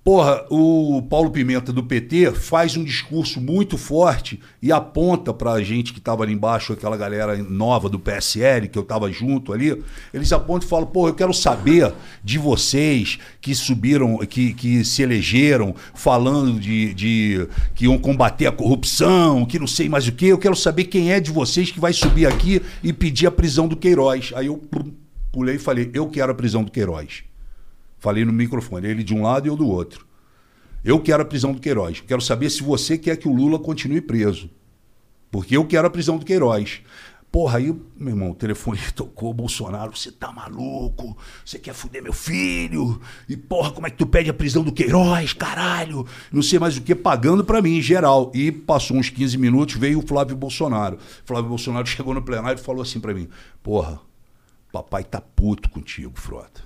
porra, 0.03 0.45
o 0.49 1.01
Paulo 1.09 1.31
Pimenta 1.31 1.71
do 1.71 1.81
PT 1.81 2.33
faz 2.33 2.75
um 2.75 2.83
discurso 2.83 3.39
muito 3.39 3.77
forte 3.77 4.37
e 4.61 4.69
aponta 4.69 5.33
pra 5.33 5.61
gente 5.61 5.93
que 5.93 6.01
tava 6.01 6.23
ali 6.23 6.33
embaixo, 6.33 6.73
aquela 6.73 6.97
galera 6.97 7.37
nova 7.37 7.87
do 7.87 7.97
PSL, 7.97 8.67
que 8.67 8.77
eu 8.77 8.83
tava 8.83 9.09
junto 9.09 9.53
ali, 9.53 9.81
eles 10.13 10.33
apontam 10.33 10.67
e 10.67 10.69
falam, 10.69 10.87
porra, 10.87 11.11
eu 11.11 11.15
quero 11.15 11.33
saber 11.33 11.93
de 12.21 12.37
vocês 12.37 13.17
que 13.39 13.55
subiram, 13.55 14.17
que, 14.17 14.53
que 14.53 14.83
se 14.83 15.01
elegeram 15.01 15.73
falando 15.93 16.59
de, 16.59 16.93
de 16.93 17.47
que 17.73 17.85
iam 17.85 17.97
combater 17.97 18.47
a 18.47 18.51
corrupção, 18.51 19.45
que 19.45 19.57
não 19.57 19.67
sei 19.67 19.87
mais 19.87 20.05
o 20.05 20.11
que, 20.11 20.27
eu 20.27 20.37
quero 20.37 20.55
saber 20.55 20.83
quem 20.83 21.13
é 21.13 21.21
de 21.21 21.31
vocês 21.31 21.71
que 21.71 21.79
vai 21.79 21.93
subir 21.93 22.25
aqui 22.25 22.61
e 22.83 22.91
pedir 22.91 23.25
a 23.25 23.31
prisão 23.31 23.69
do 23.69 23.77
Queiroz. 23.77 24.33
Aí 24.35 24.47
eu 24.47 24.61
pulei 25.31 25.55
e 25.55 25.59
falei, 25.59 25.89
eu 25.93 26.09
quero 26.09 26.33
a 26.33 26.35
prisão 26.35 26.61
do 26.61 26.69
Queiroz. 26.69 27.23
Falei 28.05 28.23
no 28.23 28.31
microfone, 28.31 28.87
ele 28.87 29.03
de 29.03 29.15
um 29.15 29.23
lado 29.23 29.47
e 29.47 29.49
eu 29.49 29.55
do 29.55 29.67
outro. 29.67 30.05
Eu 30.83 30.99
quero 30.99 31.23
a 31.23 31.25
prisão 31.25 31.51
do 31.51 31.59
Queiroz. 31.59 32.01
Quero 32.01 32.21
saber 32.21 32.51
se 32.51 32.61
você 32.61 32.99
quer 32.99 33.17
que 33.17 33.27
o 33.27 33.33
Lula 33.33 33.57
continue 33.57 33.99
preso. 33.99 34.47
Porque 35.31 35.57
eu 35.57 35.65
quero 35.65 35.87
a 35.87 35.89
prisão 35.89 36.15
do 36.19 36.23
Queiroz. 36.23 36.83
Porra, 37.31 37.57
aí, 37.57 37.75
meu 37.97 38.13
irmão, 38.13 38.29
o 38.29 38.35
telefone 38.35 38.77
tocou, 38.93 39.33
Bolsonaro, 39.33 39.97
você 39.97 40.11
tá 40.11 40.31
maluco? 40.31 41.17
Você 41.43 41.57
quer 41.57 41.73
fuder 41.73 42.03
meu 42.03 42.13
filho? 42.13 43.01
E 43.27 43.35
porra, 43.35 43.71
como 43.71 43.87
é 43.87 43.89
que 43.89 43.97
tu 43.97 44.05
pede 44.05 44.29
a 44.29 44.35
prisão 44.35 44.63
do 44.63 44.71
Queiroz, 44.71 45.33
caralho? 45.33 46.05
Não 46.31 46.43
sei 46.43 46.59
mais 46.59 46.77
o 46.77 46.83
que, 46.83 46.93
pagando 46.93 47.43
pra 47.43 47.59
mim, 47.59 47.77
em 47.77 47.81
geral. 47.81 48.31
E 48.35 48.51
passou 48.51 48.97
uns 48.97 49.09
15 49.09 49.35
minutos, 49.39 49.77
veio 49.77 49.97
o 49.97 50.07
Flávio 50.07 50.37
Bolsonaro. 50.37 50.99
Flávio 51.25 51.49
Bolsonaro 51.49 51.87
chegou 51.89 52.13
no 52.13 52.21
plenário 52.21 52.59
e 52.59 52.63
falou 52.63 52.83
assim 52.83 52.99
pra 52.99 53.15
mim: 53.15 53.27
Porra, 53.63 53.99
papai 54.71 55.03
tá 55.03 55.19
puto 55.19 55.71
contigo, 55.71 56.13
Frota. 56.13 56.64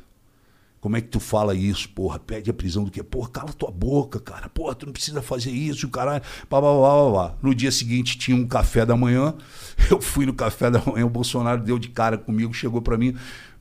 Como 0.79 0.95
é 0.95 1.01
que 1.01 1.09
tu 1.09 1.19
fala 1.19 1.53
isso, 1.53 1.89
porra? 1.89 2.17
Pede 2.19 2.49
a 2.49 2.53
prisão 2.53 2.85
do 2.85 2.91
quê? 2.91 3.03
Porra, 3.03 3.29
cala 3.29 3.53
tua 3.53 3.69
boca, 3.69 4.19
cara. 4.19 4.47
Porra, 4.47 4.73
tu 4.75 4.85
não 4.85 4.93
precisa 4.93 5.21
fazer 5.21 5.51
isso, 5.51 5.89
caralho. 5.89 6.21
Pá, 6.49 6.61
pá, 6.61 6.67
pá, 6.67 7.11
pá, 7.11 7.11
pá. 7.13 7.35
No 7.41 7.53
dia 7.53 7.71
seguinte 7.71 8.17
tinha 8.17 8.37
um 8.37 8.47
café 8.47 8.85
da 8.85 8.95
manhã. 8.95 9.33
Eu 9.91 9.99
fui 10.01 10.25
no 10.25 10.33
café 10.33 10.71
da 10.71 10.81
manhã, 10.85 11.05
o 11.05 11.09
Bolsonaro 11.09 11.61
deu 11.61 11.77
de 11.77 11.89
cara 11.89 12.17
comigo, 12.17 12.53
chegou 12.53 12.81
pra 12.81 12.97
mim. 12.97 13.15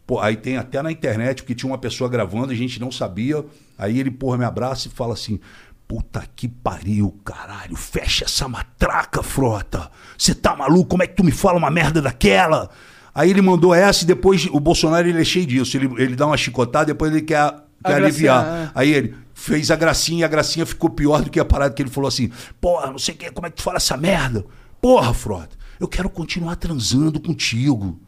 Pô, 0.06 0.20
aí 0.20 0.36
tem 0.36 0.56
até 0.56 0.80
na 0.80 0.90
internet, 0.90 1.42
porque 1.42 1.54
tinha 1.54 1.70
uma 1.70 1.76
pessoa 1.76 2.08
gravando, 2.08 2.52
a 2.52 2.54
gente 2.54 2.80
não 2.80 2.90
sabia. 2.90 3.44
Aí 3.76 3.98
ele, 3.98 4.10
porra, 4.10 4.38
me 4.38 4.44
abraça 4.44 4.88
e 4.88 4.90
fala 4.90 5.14
assim: 5.14 5.40
Puta 5.88 6.22
que 6.36 6.46
pariu, 6.46 7.18
caralho. 7.24 7.74
Fecha 7.74 8.26
essa 8.26 8.46
matraca, 8.46 9.22
frota. 9.22 9.90
Você 10.18 10.34
tá 10.34 10.54
maluco? 10.54 10.90
Como 10.90 11.02
é 11.02 11.06
que 11.06 11.14
tu 11.14 11.24
me 11.24 11.32
fala 11.32 11.56
uma 11.56 11.70
merda 11.70 12.02
daquela? 12.02 12.70
Aí 13.18 13.30
ele 13.30 13.42
mandou 13.42 13.74
essa 13.74 14.04
e 14.04 14.06
depois 14.06 14.46
o 14.46 14.60
Bolsonaro 14.60 15.08
ele 15.08 15.20
é 15.20 15.24
cheio 15.24 15.44
disso. 15.44 15.76
Ele, 15.76 15.90
ele 16.00 16.14
dá 16.14 16.24
uma 16.24 16.36
chicotada, 16.36 16.84
depois 16.86 17.10
ele 17.10 17.22
quer, 17.22 17.52
quer 17.84 17.94
aliviar. 17.94 18.46
é. 18.46 18.70
Aí 18.72 18.94
ele 18.94 19.12
fez 19.34 19.72
a 19.72 19.76
gracinha 19.76 20.20
e 20.20 20.24
a 20.24 20.28
gracinha 20.28 20.64
ficou 20.64 20.88
pior 20.88 21.22
do 21.22 21.28
que 21.28 21.40
a 21.40 21.44
parada 21.44 21.74
que 21.74 21.82
ele 21.82 21.90
falou 21.90 22.06
assim: 22.06 22.30
Porra, 22.60 22.92
não 22.92 22.98
sei 22.98 23.16
o 23.16 23.18
que, 23.18 23.32
como 23.32 23.48
é 23.48 23.50
que 23.50 23.56
tu 23.56 23.62
fala 23.64 23.78
essa 23.78 23.96
merda? 23.96 24.44
Porra, 24.80 25.12
frota, 25.12 25.56
eu 25.80 25.88
quero 25.88 26.08
continuar 26.08 26.54
transando 26.54 27.18
contigo. 27.18 27.98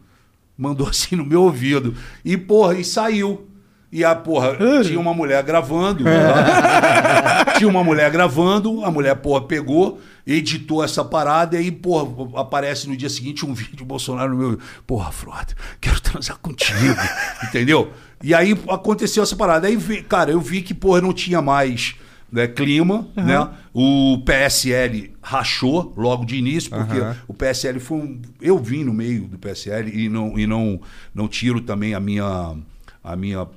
Mandou 0.56 0.86
assim 0.86 1.16
no 1.16 1.26
meu 1.26 1.42
ouvido. 1.42 1.92
E, 2.24 2.36
porra, 2.36 2.74
e 2.74 2.84
saiu. 2.84 3.48
E 3.90 4.04
a 4.04 4.14
porra, 4.14 4.56
tinha 4.84 5.00
uma 5.00 5.12
mulher 5.12 5.42
gravando. 5.42 6.04
tá? 6.04 7.54
tinha 7.58 7.68
uma 7.68 7.82
mulher 7.82 8.08
gravando, 8.12 8.84
a 8.84 8.90
mulher, 8.92 9.16
porra, 9.16 9.40
pegou, 9.42 9.98
editou 10.26 10.82
essa 10.82 11.04
parada 11.04 11.56
e 11.56 11.58
aí, 11.58 11.70
porra, 11.70 12.40
aparece 12.40 12.88
no 12.88 12.96
dia 12.96 13.08
seguinte 13.08 13.44
um 13.44 13.52
vídeo 13.54 13.76
do 13.76 13.84
Bolsonaro 13.84 14.30
no 14.30 14.36
meu. 14.36 14.58
Porra, 14.86 15.10
Frota, 15.12 15.54
quero 15.80 16.00
transar 16.00 16.38
contigo. 16.38 16.78
Entendeu? 17.44 17.92
E 18.22 18.34
aí 18.34 18.52
aconteceu 18.68 19.22
essa 19.22 19.36
parada. 19.36 19.66
Aí, 19.66 20.02
cara, 20.02 20.30
eu 20.30 20.40
vi 20.40 20.62
que, 20.62 20.74
porra, 20.74 21.00
não 21.00 21.12
tinha 21.12 21.40
mais. 21.40 21.94
Né, 22.32 22.46
clima, 22.46 23.08
né? 23.16 23.50
O 23.74 24.22
PSL 24.24 25.10
rachou 25.20 25.92
logo 25.96 26.24
de 26.24 26.36
início, 26.36 26.70
porque 26.70 26.96
o 27.26 27.34
PSL 27.34 27.80
foi 27.80 27.98
um. 27.98 28.22
Eu 28.40 28.56
vim 28.56 28.84
no 28.84 28.94
meio 28.94 29.26
do 29.26 29.36
PSL 29.36 29.90
e 29.92 30.08
não, 30.08 30.38
e 30.38 30.46
não, 30.46 30.80
não 31.12 31.26
tiro 31.26 31.60
também 31.60 31.92
a 31.92 31.98
minha, 31.98 32.54
a 33.02 33.16
minha 33.16 33.48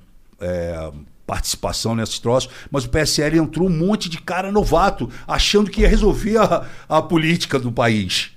é, 0.41 0.91
participação 1.25 1.95
nesses 1.95 2.19
troços, 2.19 2.49
mas 2.69 2.85
o 2.85 2.89
PSL 2.89 3.37
entrou 3.37 3.67
um 3.67 3.77
monte 3.77 4.09
de 4.09 4.19
cara 4.19 4.51
novato, 4.51 5.09
achando 5.27 5.71
que 5.71 5.81
ia 5.81 5.87
resolver 5.87 6.37
a, 6.37 6.67
a 6.87 7.01
política 7.01 7.57
do 7.59 7.71
país. 7.71 8.31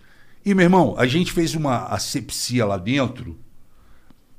E, 0.45 0.55
meu 0.55 0.65
irmão, 0.65 0.95
a 0.97 1.07
gente 1.07 1.33
fez 1.33 1.55
uma 1.55 1.87
asepsia 1.87 2.65
lá 2.65 2.77
dentro, 2.77 3.37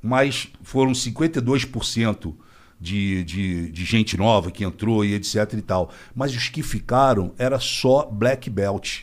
mas 0.02 0.48
foram 0.62 0.92
52% 0.92 2.34
de, 2.80 3.24
de, 3.24 3.70
de 3.70 3.84
gente 3.84 4.16
nova 4.16 4.50
que 4.50 4.64
entrou 4.64 5.04
e 5.04 5.14
etc 5.14 5.52
e 5.54 5.62
tal. 5.62 5.90
Mas 6.14 6.34
os 6.34 6.48
que 6.48 6.62
ficaram 6.62 7.32
era 7.38 7.58
só 7.58 8.08
black 8.10 8.48
belt. 8.48 9.00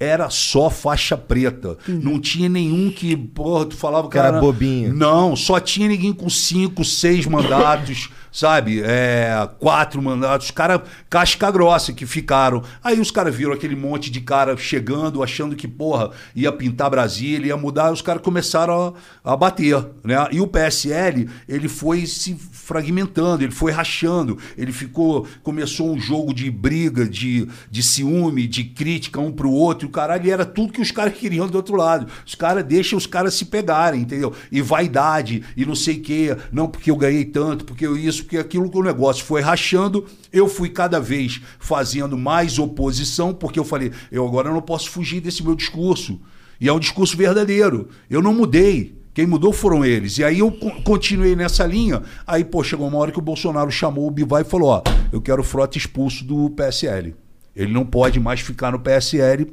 Era 0.00 0.28
só 0.28 0.68
faixa 0.68 1.16
preta. 1.16 1.78
Não 1.86 2.18
tinha 2.18 2.48
nenhum 2.48 2.90
que, 2.90 3.16
porra, 3.16 3.66
tu 3.66 3.76
falava 3.76 4.08
que 4.08 4.14
Cara 4.14 4.28
era 4.28 4.40
bobinho. 4.40 4.92
Não, 4.92 5.36
só 5.36 5.60
tinha 5.60 5.86
ninguém 5.86 6.12
com 6.12 6.28
cinco, 6.28 6.84
seis 6.84 7.26
mandatos, 7.26 8.10
sabe? 8.34 8.82
É, 8.84 9.48
quatro 9.60 10.02
mandatos. 10.02 10.48
Os 10.48 10.50
caras, 10.50 10.80
casca 11.08 11.48
grossa 11.52 11.92
que 11.92 12.04
ficaram. 12.04 12.64
Aí 12.82 12.98
os 12.98 13.12
caras 13.12 13.34
viram 13.34 13.52
aquele 13.52 13.76
monte 13.76 14.10
de 14.10 14.20
cara 14.20 14.56
chegando, 14.56 15.22
achando 15.22 15.54
que, 15.54 15.68
porra, 15.68 16.10
ia 16.34 16.50
pintar 16.50 16.90
Brasília, 16.90 17.48
ia 17.48 17.56
mudar. 17.56 17.92
Os 17.92 18.02
caras 18.02 18.20
começaram 18.20 18.96
a, 19.24 19.32
a 19.32 19.36
bater, 19.36 19.86
né? 20.02 20.16
E 20.32 20.40
o 20.40 20.48
PSL, 20.48 21.28
ele 21.48 21.68
foi 21.68 22.06
se 22.06 22.34
fragmentando, 22.34 23.44
ele 23.44 23.52
foi 23.52 23.70
rachando. 23.70 24.36
Ele 24.58 24.72
ficou, 24.72 25.28
começou 25.44 25.94
um 25.94 26.00
jogo 26.00 26.34
de 26.34 26.50
briga, 26.50 27.08
de, 27.08 27.46
de 27.70 27.82
ciúme, 27.84 28.48
de 28.48 28.64
crítica 28.64 29.20
um 29.20 29.30
pro 29.30 29.50
outro 29.50 29.86
e 29.86 29.88
o 29.88 29.92
caralho, 29.92 30.26
e 30.26 30.30
era 30.30 30.44
tudo 30.44 30.72
que 30.72 30.80
os 30.80 30.90
caras 30.90 31.14
queriam 31.14 31.46
do 31.46 31.54
outro 31.54 31.76
lado. 31.76 32.10
Os 32.26 32.34
caras 32.34 32.64
deixam 32.64 32.98
os 32.98 33.06
caras 33.06 33.34
se 33.34 33.44
pegarem, 33.44 34.00
entendeu? 34.00 34.32
E 34.50 34.60
vaidade, 34.60 35.44
e 35.56 35.64
não 35.64 35.76
sei 35.76 35.98
o 35.98 36.02
quê. 36.02 36.36
Não, 36.50 36.66
porque 36.66 36.90
eu 36.90 36.96
ganhei 36.96 37.24
tanto, 37.24 37.64
porque 37.64 37.86
eu 37.86 37.96
isso, 37.96 38.23
porque 38.24 38.38
aquilo 38.38 38.70
que 38.70 38.78
o 38.78 38.82
negócio 38.82 39.24
foi 39.24 39.40
rachando. 39.40 40.04
Eu 40.32 40.48
fui 40.48 40.68
cada 40.68 40.98
vez 41.00 41.40
fazendo 41.58 42.16
mais 42.18 42.58
oposição, 42.58 43.32
porque 43.32 43.58
eu 43.58 43.64
falei, 43.64 43.92
eu 44.10 44.26
agora 44.26 44.50
não 44.52 44.60
posso 44.62 44.90
fugir 44.90 45.20
desse 45.20 45.42
meu 45.42 45.54
discurso. 45.54 46.20
E 46.60 46.68
é 46.68 46.72
um 46.72 46.78
discurso 46.80 47.16
verdadeiro. 47.16 47.88
Eu 48.08 48.22
não 48.22 48.32
mudei. 48.34 48.98
Quem 49.12 49.26
mudou 49.26 49.52
foram 49.52 49.84
eles. 49.84 50.18
E 50.18 50.24
aí 50.24 50.40
eu 50.40 50.50
co- 50.50 50.82
continuei 50.82 51.36
nessa 51.36 51.64
linha. 51.64 52.02
Aí, 52.26 52.44
pô, 52.44 52.64
chegou 52.64 52.88
uma 52.88 52.98
hora 52.98 53.12
que 53.12 53.18
o 53.18 53.22
Bolsonaro 53.22 53.70
chamou 53.70 54.08
o 54.08 54.10
Bivar 54.10 54.40
e 54.42 54.44
falou: 54.44 54.70
ó, 54.70 54.82
eu 55.12 55.20
quero 55.20 55.40
o 55.40 55.44
Frota 55.44 55.78
expulso 55.78 56.24
do 56.24 56.50
PSL. 56.50 57.14
Ele 57.54 57.72
não 57.72 57.86
pode 57.86 58.18
mais 58.18 58.40
ficar 58.40 58.72
no 58.72 58.80
PSL. 58.80 59.52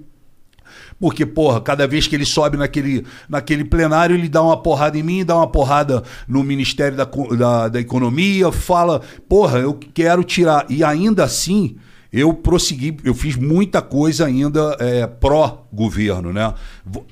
Porque, 1.01 1.25
porra, 1.25 1.59
cada 1.59 1.87
vez 1.87 2.05
que 2.05 2.15
ele 2.15 2.25
sobe 2.25 2.57
naquele, 2.57 3.03
naquele 3.27 3.65
plenário, 3.65 4.15
ele 4.15 4.29
dá 4.29 4.43
uma 4.43 4.55
porrada 4.55 4.99
em 4.99 5.01
mim, 5.01 5.25
dá 5.25 5.35
uma 5.35 5.47
porrada 5.47 6.03
no 6.27 6.43
Ministério 6.43 6.95
da, 6.95 7.05
da, 7.35 7.67
da 7.69 7.79
Economia, 7.79 8.51
fala, 8.51 9.01
porra, 9.27 9.57
eu 9.57 9.73
quero 9.73 10.23
tirar. 10.23 10.67
E 10.69 10.83
ainda 10.83 11.23
assim, 11.23 11.75
eu 12.13 12.33
prossegui, 12.33 12.97
eu 13.03 13.15
fiz 13.15 13.35
muita 13.35 13.81
coisa 13.81 14.27
ainda 14.27 14.75
é, 14.79 15.07
pró-governo, 15.07 16.31
né? 16.31 16.53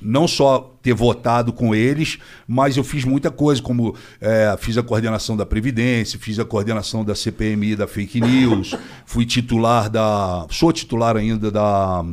Não 0.00 0.28
só 0.28 0.76
ter 0.82 0.92
votado 0.92 1.52
com 1.52 1.74
eles, 1.74 2.18
mas 2.46 2.76
eu 2.76 2.84
fiz 2.84 3.04
muita 3.04 3.30
coisa, 3.30 3.62
como 3.62 3.96
é, 4.20 4.54
fiz 4.58 4.76
a 4.76 4.82
coordenação 4.82 5.36
da 5.36 5.44
Previdência, 5.44 6.16
fiz 6.16 6.38
a 6.38 6.44
coordenação 6.44 7.04
da 7.04 7.14
CPMI 7.14 7.74
da 7.76 7.88
Fake 7.88 8.20
News, 8.20 8.76
fui 9.04 9.26
titular 9.26 9.90
da. 9.90 10.46
sou 10.48 10.70
titular 10.70 11.16
ainda 11.16 11.50
da. 11.50 12.04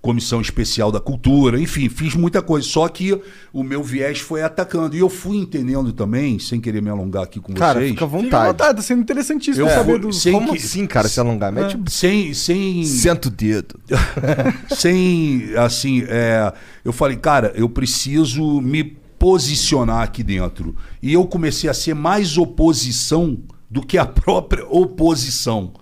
Comissão 0.00 0.40
Especial 0.40 0.92
da 0.92 1.00
Cultura, 1.00 1.60
enfim, 1.60 1.88
fiz 1.88 2.14
muita 2.14 2.40
coisa. 2.40 2.66
Só 2.68 2.86
que 2.88 3.20
o 3.52 3.62
meu 3.64 3.82
viés 3.82 4.20
foi 4.20 4.42
atacando. 4.42 4.94
E 4.94 5.00
eu 5.00 5.08
fui 5.08 5.36
entendendo 5.36 5.92
também, 5.92 6.38
sem 6.38 6.60
querer 6.60 6.80
me 6.80 6.88
alongar 6.90 7.24
aqui 7.24 7.40
com 7.40 7.52
Cara, 7.54 7.80
vocês. 7.80 7.90
fica 7.90 8.04
à 8.04 8.08
Fica 8.08 8.18
à 8.18 8.22
vontade. 8.22 8.46
vontade, 8.52 8.76
tá 8.76 8.82
sendo 8.82 9.00
interessantíssimo 9.02 9.66
Eu 9.66 9.74
saber 9.74 9.92
fui- 9.92 10.00
do. 10.00 10.12
sem 10.12 10.32
Como 10.32 10.52
que- 10.52 10.58
assim, 10.58 10.86
cara, 10.86 11.08
se 11.08 11.18
alongar? 11.18 11.50
Mete 11.52 11.76
Sem, 11.90 12.32
sem, 12.34 12.84
Senta 12.84 13.26
o 13.26 13.30
dedo. 13.30 13.80
sem 14.76 15.54
assim, 15.56 16.04
é, 16.08 16.52
eu 16.84 16.92
falei, 16.92 17.16
cara, 17.16 17.52
eu 17.56 17.68
preciso 17.68 18.60
me 18.60 18.96
posicionar 19.18 20.02
aqui 20.02 20.22
dentro. 20.22 20.76
E 21.02 21.12
eu 21.12 21.26
comecei 21.26 21.68
a 21.68 21.74
ser 21.74 21.94
mais 21.94 22.36
oposição 22.38 23.38
do 23.68 23.80
que 23.84 23.98
a 23.98 24.06
própria 24.06 24.64
oposição. 24.68 25.72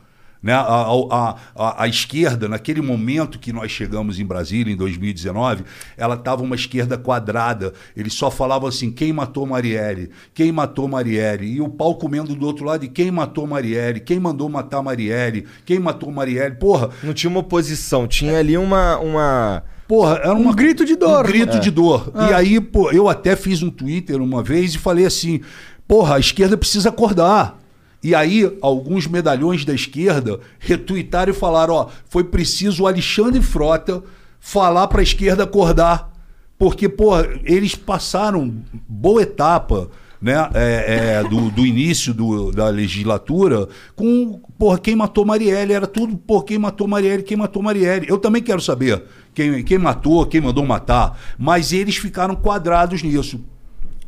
Né? 0.45 0.53
A, 0.53 0.61
a, 0.61 1.37
a, 1.57 1.85
a 1.85 1.89
esquerda, 1.89 2.47
naquele 2.47 2.83
momento 2.83 3.39
que 3.39 3.51
nós 3.51 3.71
chegamos 3.71 4.21
em 4.21 4.27
Brasília, 4.27 4.71
em 4.71 4.77
2019, 4.77 5.65
ela 5.97 6.17
estava 6.17 6.43
uma 6.43 6.55
esquerda 6.55 6.99
quadrada. 6.99 7.73
Eles 7.97 8.13
só 8.13 8.31
falavam 8.31 8.69
assim: 8.69 8.93
quem 8.93 9.11
matou 9.11 9.47
Marielle? 9.47 10.11
Quem 10.35 10.53
matou 10.53 10.87
Marielle? 10.87 11.47
E 11.47 11.63
o 11.63 11.69
pau 11.71 11.95
comendo 11.95 12.35
do 12.35 12.45
outro 12.47 12.67
lado: 12.67 12.85
e 12.85 12.89
quem 12.89 13.11
matou 13.11 13.47
Marielle? 13.47 14.01
Quem 14.01 14.21
mandou 14.21 14.47
matar 14.51 14.83
Marielle? 14.83 15.47
Quem 15.65 15.79
matou 15.79 16.13
Marielle? 16.13 16.57
Porra, 16.57 16.91
Não 17.03 17.15
tinha 17.15 17.31
uma 17.31 17.41
oposição, 17.41 18.07
tinha 18.07 18.39
ali 18.39 18.59
uma. 18.59 18.99
uma... 18.99 19.63
Porra, 19.89 20.17
era 20.17 20.35
uma, 20.35 20.51
Um 20.51 20.55
grito 20.55 20.85
de 20.85 20.95
dor. 20.95 21.21
Um 21.25 21.27
grito 21.27 21.57
É. 21.57 21.61
de 21.61 21.71
dor. 21.71 22.13
E 22.15 22.35
aí, 22.35 22.61
pô, 22.61 22.91
eu 22.91 23.09
até 23.09 23.35
fiz 23.35 23.63
um 23.63 23.71
Twitter 23.71 24.21
uma 24.21 24.43
vez 24.43 24.75
e 24.75 24.79
falei 24.79 25.07
assim: 25.07 25.41
porra, 25.89 26.17
a 26.17 26.19
esquerda 26.21 26.55
precisa 26.55 26.91
acordar. 26.91 27.64
E 28.05 28.15
aí, 28.15 28.55
alguns 28.61 29.07
medalhões 29.07 29.65
da 29.65 29.73
esquerda 29.75 30.39
retuitaram 30.59 31.33
e 31.33 31.35
falaram: 31.35 31.73
ó, 31.75 31.89
foi 32.09 32.23
preciso 32.23 32.83
o 32.83 32.87
Alexandre 32.87 33.41
Frota 33.43 34.03
falar 34.39 34.87
pra 34.89 35.03
esquerda 35.03 35.45
acordar. 35.45 36.13
Porque, 36.59 36.89
porra, 36.89 37.27
eles 37.43 37.75
passaram 37.75 38.55
boa 38.89 39.23
etapa 39.23 39.91
né, 40.21 40.35
é, 40.55 41.21
é, 41.25 41.29
do, 41.29 41.51
do 41.51 41.67
início 41.67 42.15
do- 42.15 42.53
da 42.53 42.69
legislatura 42.69 43.69
com, 43.97 44.41
porra, 44.59 44.79
quem 44.79 44.95
matou 44.95 45.25
Marielle, 45.25 45.73
era 45.73 45.87
tudo, 45.87 46.17
porra, 46.17 46.45
quem 46.45 46.59
matou 46.59 46.87
Marielle, 46.87 47.23
quem 47.23 47.37
matou 47.37 47.63
Marielle. 47.63 48.07
Eu 48.09 48.19
também 48.19 48.41
quero 48.43 48.61
saber 48.61 49.03
quem, 49.35 49.65
quem 49.65 49.79
matou, 49.79 50.25
quem 50.27 50.41
mandou 50.41 50.65
matar, 50.65 51.19
mas 51.39 51.73
eles 51.73 51.97
ficaram 51.97 52.37
quadrados 52.37 53.03
nisso. 53.03 53.41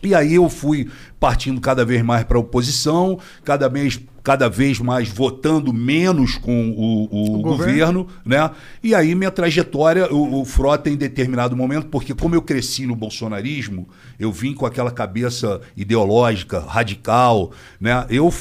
E 0.06 0.14
aí 0.14 0.34
eu 0.34 0.48
fui 0.48 0.88
partindo 1.18 1.60
cada 1.60 1.84
vez 1.84 2.02
mais 2.02 2.24
para 2.24 2.36
a 2.36 2.40
oposição, 2.40 3.18
cada 3.44 3.68
vez, 3.68 3.98
cada 4.22 4.48
vez 4.48 4.78
mais 4.78 5.08
votando 5.08 5.72
menos 5.72 6.36
com 6.38 6.70
o, 6.70 7.08
o 7.10 7.38
O 7.38 7.42
governo. 7.42 8.04
governo. 8.04 8.06
né? 8.24 8.50
E 8.82 8.94
aí 8.94 9.14
minha 9.14 9.30
trajetória, 9.30 10.12
o, 10.12 10.40
o 10.40 10.44
Frota 10.44 10.88
em 10.88 10.96
determinado 10.96 11.56
momento, 11.56 11.88
porque 11.88 12.14
como 12.14 12.34
eu 12.34 12.42
cresci 12.42 12.86
no 12.86 12.94
bolsonarismo, 12.94 13.88
eu 14.18 14.30
vim 14.32 14.54
com 14.54 14.64
aquela 14.66 14.90
cabeça 14.90 15.60
ideológica, 15.76 16.60
radical, 16.60 17.50
né? 17.80 18.06
Eu 18.08 18.32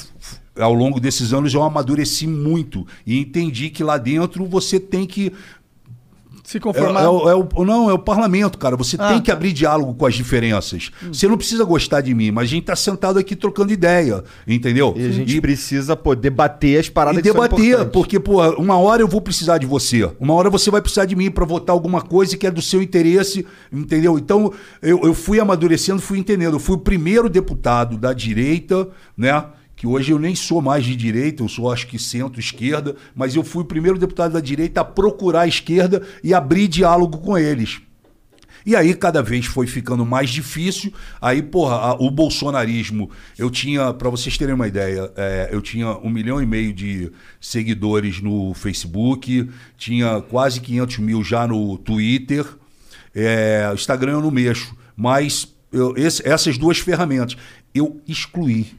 ao 0.58 0.74
longo 0.74 1.00
desses 1.02 1.34
anos 1.34 1.54
eu 1.54 1.62
amadureci 1.64 2.26
muito 2.28 2.88
e 3.06 3.20
entendi 3.20 3.70
que 3.70 3.84
lá 3.84 3.98
dentro 3.98 4.46
você 4.46 4.80
tem 4.80 5.06
que 5.06 5.34
Se 6.44 6.58
é, 6.58 6.60
conformar. 6.60 7.02
é 7.04 7.08
o- 7.08 7.30
é 7.30 7.36
o- 7.36 7.66
não, 7.66 7.90
é 7.90 7.94
o 7.94 8.00
parlamento, 8.00 8.58
cara. 8.58 8.76
Você 8.76 8.96
Ah, 9.00 9.10
tem 9.10 9.20
que 9.20 9.28
tá. 9.28 9.34
abrir 9.34 9.54
diálogo 9.54 9.94
com 9.94 10.06
as 10.06 10.14
diferenças. 10.16 10.92
Você 11.12 11.28
não 11.28 11.38
precisa 11.38 11.64
gostar 11.64 12.02
de 12.02 12.14
mim, 12.14 12.32
mas 12.32 12.44
a 12.46 12.48
gente 12.48 12.66
tá 12.66 12.76
sentado 12.76 13.18
aqui 13.20 13.36
trocando 13.36 13.72
ideia, 13.74 14.24
entendeu? 14.48 14.94
E 14.98 15.06
a 15.06 15.12
gente 15.12 15.40
precisa 15.42 15.96
pô, 15.96 16.14
debater 16.16 16.80
as 16.80 16.90
paradas 16.90 17.20
e 17.20 17.22
debater, 17.22 17.86
porque, 17.90 18.20
pô, 18.20 18.42
uma 18.60 18.78
hora 18.78 19.02
eu 19.02 19.08
vou 19.08 19.22
precisar 19.22 19.58
de 19.58 19.66
você, 19.66 20.10
uma 20.20 20.34
hora 20.34 20.50
você 20.50 20.70
vai 20.70 20.82
precisar 20.82 21.06
de 21.06 21.16
mim 21.16 21.30
para 21.32 21.46
votar 21.46 21.74
alguma 21.74 22.02
coisa 22.02 22.36
que 22.38 22.46
é 22.46 22.52
do 22.52 22.62
seu 22.62 22.82
interesse, 22.82 23.46
entendeu? 23.72 24.18
Então, 24.18 24.52
eu, 24.82 25.00
eu 25.04 25.14
fui 25.14 25.40
amadurecendo, 25.40 26.02
fui 26.02 26.20
entendendo. 26.20 26.56
Eu 26.56 26.60
fui 26.60 26.76
o 26.76 26.80
primeiro 26.80 27.30
deputado 27.30 27.98
da 27.98 28.14
direita, 28.14 28.88
né? 29.18 29.44
Que 29.76 29.86
hoje 29.86 30.12
eu 30.12 30.20
nem 30.20 30.34
sou 30.36 30.62
mais 30.62 30.86
de 30.86 30.96
direita, 30.96 31.44
eu 31.44 31.50
sou 31.50 31.72
acho 31.72 31.88
que 31.88 32.00
centro-esquerda, 32.00 32.96
mas 33.16 33.36
eu 33.36 33.44
fui 33.44 33.64
o 33.64 33.66
primeiro 33.68 33.98
deputado 33.98 34.34
da 34.34 34.40
direita 34.40 34.82
a 34.82 34.86
procurar 34.86 35.42
a 35.42 35.48
esquerda 35.48 36.02
e 36.24 36.34
abrir 36.34 36.68
diálogo 36.68 37.18
com 37.18 37.38
eles. 37.38 37.82
E 38.66 38.76
aí 38.76 38.96
cada 38.96 39.22
vez 39.22 39.46
foi 39.46 39.68
ficando 39.68 40.04
mais 40.06 40.30
difícil. 40.32 40.92
Aí, 41.22 41.42
porra, 41.44 41.76
a- 41.76 41.94
o 42.02 42.10
bolsonarismo, 42.10 43.12
eu 43.38 43.52
tinha, 43.52 43.94
para 43.94 44.10
vocês 44.10 44.38
terem 44.40 44.56
uma 44.56 44.68
ideia, 44.68 45.12
é, 45.16 45.50
eu 45.52 45.62
tinha 45.62 45.90
um 46.00 46.10
milhão 46.10 46.42
e 46.42 46.46
meio 46.48 46.74
de 46.74 47.12
seguidores 47.40 48.22
no 48.22 48.56
Facebook, 48.56 49.48
tinha 49.78 50.20
quase 50.22 50.62
500 50.62 50.98
mil 50.98 51.24
já 51.24 51.46
no 51.46 51.78
Twitter, 51.78 52.44
é, 53.14 53.70
Instagram 53.74 54.14
eu 54.14 54.22
não 54.22 54.32
mexo, 54.32 54.76
mas 54.98 55.54
eu- 55.72 55.94
esse- 55.96 56.28
essas 56.28 56.58
duas 56.58 56.80
ferramentas 56.80 57.38
eu 57.74 58.02
excluí 58.08 58.74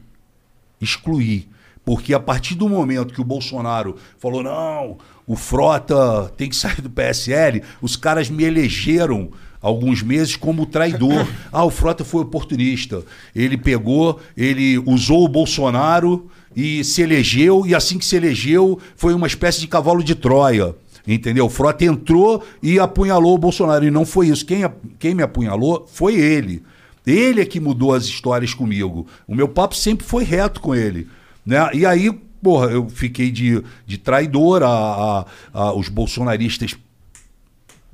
excluir. 0.81 1.49
Porque 1.83 2.13
a 2.13 2.19
partir 2.19 2.55
do 2.55 2.67
momento 2.67 3.13
que 3.13 3.21
o 3.21 3.23
Bolsonaro 3.23 3.95
falou, 4.17 4.43
não, 4.43 4.97
o 5.25 5.35
Frota 5.35 6.31
tem 6.35 6.49
que 6.49 6.55
sair 6.55 6.81
do 6.81 6.89
PSL, 6.89 7.63
os 7.81 7.95
caras 7.95 8.29
me 8.29 8.43
elegeram 8.43 9.31
alguns 9.61 10.01
meses 10.01 10.35
como 10.35 10.65
traidor. 10.65 11.27
ah, 11.51 11.63
o 11.63 11.69
Frota 11.69 12.03
foi 12.03 12.21
oportunista. 12.21 13.03
Ele 13.35 13.57
pegou, 13.57 14.19
ele 14.35 14.77
usou 14.79 15.23
o 15.23 15.29
Bolsonaro 15.29 16.29
e 16.55 16.83
se 16.83 17.01
elegeu, 17.01 17.65
e 17.65 17.73
assim 17.73 17.97
que 17.97 18.05
se 18.05 18.15
elegeu, 18.15 18.79
foi 18.95 19.13
uma 19.13 19.27
espécie 19.27 19.61
de 19.61 19.67
cavalo 19.67 20.03
de 20.03 20.15
Troia. 20.15 20.75
Entendeu? 21.07 21.45
O 21.45 21.49
Frota 21.49 21.85
entrou 21.85 22.43
e 22.61 22.79
apunhalou 22.79 23.35
o 23.35 23.37
Bolsonaro. 23.37 23.85
E 23.85 23.91
não 23.91 24.05
foi 24.05 24.27
isso. 24.27 24.45
Quem, 24.45 24.69
quem 24.99 25.15
me 25.15 25.23
apunhalou 25.23 25.87
foi 25.89 26.15
ele. 26.15 26.61
Ele 27.07 27.41
é 27.41 27.45
que 27.45 27.59
mudou 27.59 27.93
as 27.93 28.03
histórias 28.05 28.53
comigo. 28.53 29.07
O 29.27 29.33
meu 29.33 29.47
papo 29.47 29.75
sempre 29.75 30.05
foi 30.05 30.23
reto 30.23 30.59
com 30.59 30.75
ele. 30.75 31.07
Né? 31.45 31.57
E 31.73 31.85
aí, 31.85 32.11
porra, 32.43 32.67
eu 32.67 32.89
fiquei 32.89 33.31
de, 33.31 33.63
de 33.85 33.97
traidor. 33.97 34.61
A, 34.61 34.67
a- 34.69 35.25
a- 35.53 35.73
os 35.73 35.87
bolsonaristas 35.87 36.75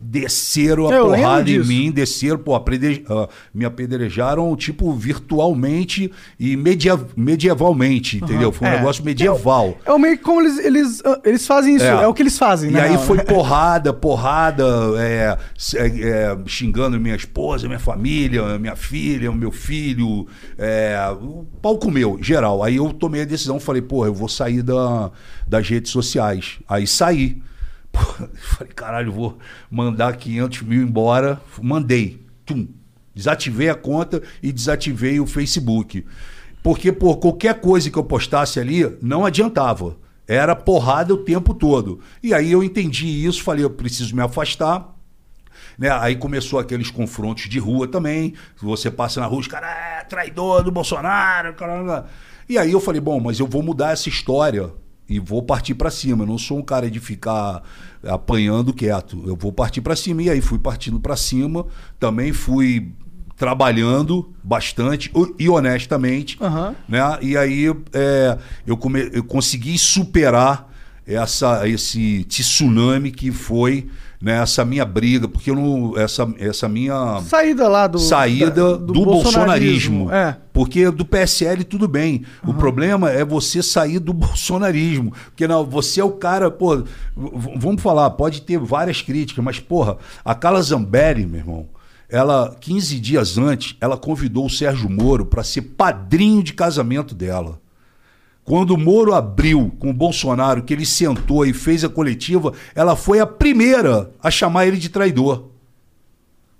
desceram 0.05 0.89
a 0.89 0.93
Eu 0.93 1.05
porrada 1.07 1.49
em 1.49 1.59
mim, 1.63 1.91
desceram, 1.91 2.37
pô, 2.37 2.55
ah, 2.55 3.29
me 3.53 3.63
apedrejaram, 3.65 4.53
tipo, 4.55 4.91
virtualmente 4.93 6.11
e 6.39 6.57
media- 6.57 6.99
medievalmente, 7.15 8.17
entendeu? 8.17 8.51
Foi 8.51 8.67
um 8.67 8.71
É. 8.71 8.77
negócio 8.77 9.03
medieval. 9.03 9.77
É 9.85 9.91
o 9.91 9.97
meio 9.99 10.17
que 10.17 10.23
como 10.23 10.41
eles, 10.41 10.57
eles, 10.59 11.01
ah, 11.05 11.19
eles 11.23 11.47
fazem 11.47 11.75
isso. 11.75 11.85
É, 11.85 12.03
É. 12.03 12.07
o 12.07 12.13
que 12.13 12.21
eles 12.21 12.37
fazem, 12.37 12.69
E 12.69 12.73
né? 12.73 12.81
aí 12.81 12.97
foi 12.97 13.17
porrada, 13.23 13.93
porrada, 13.93 14.63
é, 14.97 15.37
é, 15.75 15.87
é, 15.87 16.37
xingando 16.45 16.99
minha 16.99 17.15
esposa, 17.15 17.67
minha 17.67 17.79
família, 17.79 18.59
minha 18.59 18.75
filha, 18.75 19.31
meu 19.31 19.51
filho, 19.51 20.27
é, 20.57 20.97
o 21.21 21.45
pau 21.61 21.77
comeu, 21.77 22.17
geral. 22.21 22.63
Aí 22.63 22.75
eu 22.75 22.91
tomei 22.93 23.21
a 23.21 23.25
decisão, 23.25 23.59
falei, 23.59 23.81
porra, 23.81 24.07
eu 24.07 24.13
vou 24.13 24.27
sair 24.29 24.61
da, 24.61 25.11
das 25.47 25.67
redes 25.67 25.91
sociais. 25.91 26.59
Aí 26.67 26.85
saí. 26.85 27.41
Falei, 28.33 28.73
caralho, 28.73 29.11
vou 29.11 29.37
mandar 29.69 30.15
500 30.17 30.61
mil 30.63 30.81
embora. 30.81 31.41
Mandei. 31.61 32.25
Tum. 32.45 32.67
Desativei 33.15 33.69
a 33.69 33.75
conta 33.75 34.21
e 34.41 34.51
desativei 34.51 35.19
o 35.19 35.27
Facebook. 35.27 36.05
Porque, 36.63 36.91
por 36.91 37.17
qualquer 37.17 37.59
coisa 37.61 37.91
que 37.91 37.97
eu 37.97 38.03
postasse 38.03 38.59
ali, 38.59 38.97
não 39.01 39.25
adiantava. 39.25 39.97
Era 40.27 40.55
porrada 40.55 41.13
o 41.13 41.17
tempo 41.17 41.53
todo. 41.53 41.99
E 42.23 42.33
aí 42.33 42.51
eu 42.51 42.63
entendi 42.63 43.25
isso, 43.25 43.43
falei, 43.43 43.63
eu 43.63 43.69
preciso 43.69 44.15
me 44.15 44.21
afastar. 44.21 44.95
né? 45.77 45.91
Aí 45.91 46.15
começou 46.15 46.59
aqueles 46.59 46.89
confrontos 46.89 47.49
de 47.49 47.59
rua 47.59 47.87
também. 47.87 48.33
Você 48.61 48.89
passa 48.89 49.19
na 49.19 49.25
rua, 49.27 49.39
os 49.39 49.47
caras, 49.47 49.69
é, 49.69 50.03
traidor 50.05 50.63
do 50.63 50.71
Bolsonaro. 50.71 51.53
E 52.47 52.57
aí 52.57 52.71
eu 52.71 52.79
falei, 52.79 53.01
bom, 53.01 53.19
mas 53.19 53.39
eu 53.39 53.47
vou 53.47 53.61
mudar 53.61 53.91
essa 53.91 54.09
história 54.09 54.71
e 55.09 55.19
vou 55.19 55.43
partir 55.43 55.73
pra 55.75 55.91
cima. 55.91 56.23
Eu 56.23 56.27
não 56.27 56.37
sou 56.37 56.57
um 56.59 56.61
cara 56.63 56.89
de 56.89 56.99
ficar 56.99 57.61
apanhando 58.03 58.73
quieto. 58.73 59.21
Eu 59.25 59.35
vou 59.35 59.51
partir 59.51 59.81
pra 59.81 59.95
cima. 59.95 60.21
E 60.23 60.29
aí 60.29 60.41
fui 60.41 60.57
partindo 60.59 60.99
pra 60.99 61.15
cima. 61.15 61.65
Também 61.99 62.31
fui 62.33 62.91
trabalhando 63.35 64.31
bastante 64.43 65.11
e 65.37 65.49
honestamente, 65.49 66.37
Aham. 66.41 66.75
né? 66.87 66.99
E 67.21 67.35
aí 67.35 67.65
é, 67.91 68.37
eu, 68.65 68.77
come- 68.77 69.09
eu 69.11 69.23
consegui 69.23 69.77
superar 69.77 70.71
essa, 71.05 71.67
esse 71.67 72.23
tsunami 72.25 73.11
que 73.11 73.31
foi 73.31 73.89
né, 74.23 74.41
essa 74.41 74.63
minha 74.63 74.85
briga, 74.85 75.27
porque 75.27 75.51
eu 75.51 75.55
não, 75.55 75.97
essa, 75.97 76.33
essa 76.39 76.69
minha 76.69 77.19
Saída 77.27 77.67
lá 77.67 77.87
do. 77.87 77.99
saída 77.99 78.49
da- 78.49 78.77
do, 78.77 78.93
bolsonarismo. 79.03 80.09
É. 80.09 80.37
Porque 80.53 80.89
do 80.89 81.03
PSL 81.03 81.65
tudo 81.65 81.89
bem. 81.89 82.23
O 82.47 82.53
problema 82.53 83.11
é 83.11 83.25
você 83.25 83.61
sair 83.61 83.99
do 83.99 84.13
bolsonarismo. 84.13 85.11
Porque 85.25 85.45
não, 85.45 85.65
você 85.65 85.99
é 85.99 86.05
o 86.05 86.11
cara, 86.11 86.49
pô, 86.49 86.85
vamos 87.15 87.81
falar, 87.81 88.09
pode 88.11 88.43
ter 88.43 88.57
várias 88.57 89.01
críticas, 89.01 89.43
mas 89.43 89.59
porra, 89.59 89.97
a 90.23 90.33
Carla 90.33 90.61
Zambelli, 90.61 91.25
meu 91.25 91.39
irmão, 91.41 91.67
ela 92.07 92.55
15 92.61 92.99
dias 93.01 93.37
antes, 93.37 93.75
ela 93.81 93.97
convidou 93.97 94.45
o 94.45 94.49
Sérgio 94.49 94.89
Moro 94.89 95.25
para 95.25 95.43
ser 95.43 95.63
padrinho 95.63 96.41
de 96.41 96.53
casamento 96.53 97.13
dela. 97.13 97.59
Quando 98.45 98.71
o 98.71 98.77
Moro 98.77 99.13
abriu 99.13 99.71
com 99.79 99.89
o 99.89 99.93
Bolsonaro, 99.93 100.63
que 100.63 100.73
ele 100.73 100.85
sentou 100.85 101.45
e 101.45 101.53
fez 101.53 101.83
a 101.83 101.89
coletiva, 101.89 102.53
ela 102.75 102.95
foi 102.95 103.19
a 103.19 103.25
primeira 103.25 104.11
a 104.21 104.29
chamar 104.29 104.67
ele 104.67 104.77
de 104.77 104.89
traidor. 104.89 105.49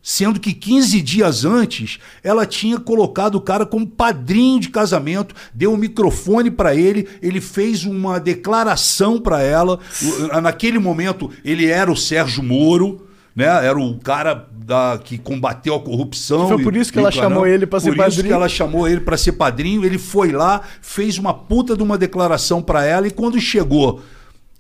Sendo 0.01 0.37
que 0.39 0.53
15 0.53 1.01
dias 1.01 1.45
antes, 1.45 1.97
ela 2.21 2.45
tinha 2.45 2.77
colocado 2.77 3.35
o 3.35 3.41
cara 3.41 3.65
como 3.65 3.87
padrinho 3.87 4.59
de 4.59 4.69
casamento, 4.69 5.33
deu 5.53 5.71
um 5.71 5.77
microfone 5.77 6.51
para 6.51 6.75
ele, 6.75 7.07
ele 7.21 7.39
fez 7.39 7.85
uma 7.85 8.19
declaração 8.19 9.19
para 9.19 9.41
ela. 9.41 9.79
Naquele 10.41 10.77
momento, 10.77 11.31
ele 11.43 11.67
era 11.67 11.89
o 11.89 11.95
Sérgio 11.95 12.43
Moro, 12.43 13.07
né? 13.35 13.45
Era 13.45 13.77
o 13.79 13.97
cara 13.99 14.47
da, 14.51 14.99
que 15.03 15.17
combateu 15.17 15.75
a 15.75 15.79
corrupção. 15.79 16.47
Foi 16.47 16.63
por 16.63 16.75
isso 16.75 16.91
que 16.91 16.99
e 16.99 17.01
ela 17.01 17.11
caramba. 17.11 17.29
chamou 17.35 17.47
ele 17.47 17.65
pra 17.65 17.79
ser 17.79 17.87
Por 17.87 17.93
isso 17.97 18.03
padrinho. 18.03 18.27
que 18.27 18.33
ela 18.33 18.49
chamou 18.49 18.87
ele 18.87 19.01
para 19.01 19.17
ser 19.17 19.31
padrinho. 19.33 19.85
Ele 19.85 19.97
foi 19.97 20.31
lá, 20.31 20.61
fez 20.81 21.17
uma 21.17 21.33
puta 21.33 21.75
de 21.75 21.83
uma 21.83 21.97
declaração 21.97 22.61
para 22.61 22.85
ela 22.85 23.07
e 23.07 23.11
quando 23.11 23.39
chegou 23.39 24.01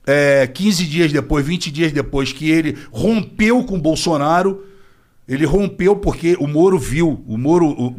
é, 0.05 0.47
15 0.47 0.85
dias 0.85 1.11
depois, 1.11 1.45
20 1.45 1.71
dias 1.71 1.91
depois 1.91 2.33
que 2.33 2.49
ele 2.49 2.77
rompeu 2.91 3.63
com 3.63 3.75
o 3.75 3.81
Bolsonaro, 3.81 4.65
ele 5.27 5.45
rompeu 5.45 5.95
porque 5.95 6.35
o 6.39 6.47
Moro 6.47 6.77
viu, 6.77 7.23
o 7.27 7.37
Moro, 7.37 7.67
o- 7.67 7.95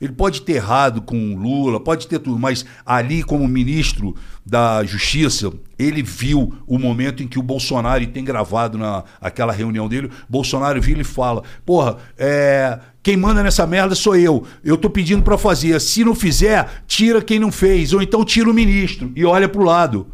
ele 0.00 0.12
pode 0.12 0.42
ter 0.42 0.54
errado 0.54 1.00
com 1.00 1.34
o 1.34 1.36
Lula, 1.36 1.80
pode 1.80 2.06
ter 2.06 2.18
tudo, 2.18 2.38
mas 2.38 2.64
ali 2.84 3.22
como 3.22 3.48
ministro 3.48 4.14
da 4.44 4.84
Justiça, 4.84 5.52
ele 5.78 6.02
viu 6.02 6.52
o 6.66 6.78
momento 6.78 7.22
em 7.22 7.26
que 7.28 7.38
o 7.38 7.42
Bolsonaro, 7.42 8.02
e 8.02 8.06
tem 8.06 8.24
gravado 8.24 8.76
na 8.76 9.04
aquela 9.20 9.52
reunião 9.52 9.88
dele, 9.88 10.10
Bolsonaro 10.28 10.80
vira 10.80 11.00
e 11.00 11.04
fala, 11.04 11.42
porra, 11.64 11.96
é, 12.18 12.78
quem 13.02 13.16
manda 13.16 13.42
nessa 13.42 13.66
merda 13.66 13.94
sou 13.94 14.16
eu, 14.16 14.44
eu 14.62 14.76
tô 14.76 14.90
pedindo 14.90 15.22
pra 15.22 15.38
fazer, 15.38 15.80
se 15.80 16.04
não 16.04 16.14
fizer, 16.14 16.82
tira 16.86 17.22
quem 17.22 17.38
não 17.38 17.50
fez, 17.52 17.92
ou 17.92 18.02
então 18.02 18.24
tira 18.24 18.50
o 18.50 18.54
ministro 18.54 19.10
e 19.16 19.24
olha 19.24 19.48
pro 19.48 19.62
lado. 19.64 20.06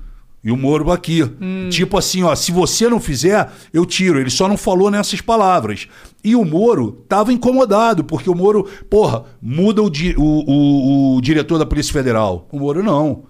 E 0.44 0.52
o 0.52 0.56
Moro 0.58 0.90
aqui. 0.92 1.22
Tipo 1.70 1.96
assim, 1.96 2.22
ó, 2.22 2.34
se 2.34 2.52
você 2.52 2.86
não 2.88 3.00
fizer, 3.00 3.50
eu 3.72 3.86
tiro. 3.86 4.20
Ele 4.20 4.28
só 4.28 4.46
não 4.46 4.58
falou 4.58 4.90
nessas 4.90 5.20
palavras. 5.22 5.88
E 6.22 6.36
o 6.36 6.44
Moro 6.44 6.92
tava 7.08 7.32
incomodado, 7.32 8.04
porque 8.04 8.28
o 8.28 8.34
Moro, 8.34 8.68
porra, 8.90 9.24
muda 9.40 9.82
o, 9.82 9.88
di- 9.88 10.14
o, 10.18 10.22
o- 10.22 11.16
o 11.16 11.20
diretor 11.22 11.58
da 11.58 11.64
Polícia 11.64 11.92
Federal. 11.92 12.46
O 12.52 12.58
Moro 12.58 12.82
não. 12.82 13.22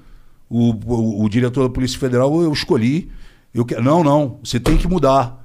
O, 0.50 0.70
o- 0.72 1.24
o 1.24 1.28
diretor 1.28 1.62
da 1.62 1.70
Polícia 1.72 1.98
Federal 1.98 2.42
eu 2.42 2.52
escolhi. 2.52 3.08
Eu 3.54 3.64
que... 3.64 3.76
Não, 3.76 4.02
não, 4.02 4.38
você 4.42 4.58
tem 4.58 4.76
que 4.76 4.88
mudar. 4.88 5.43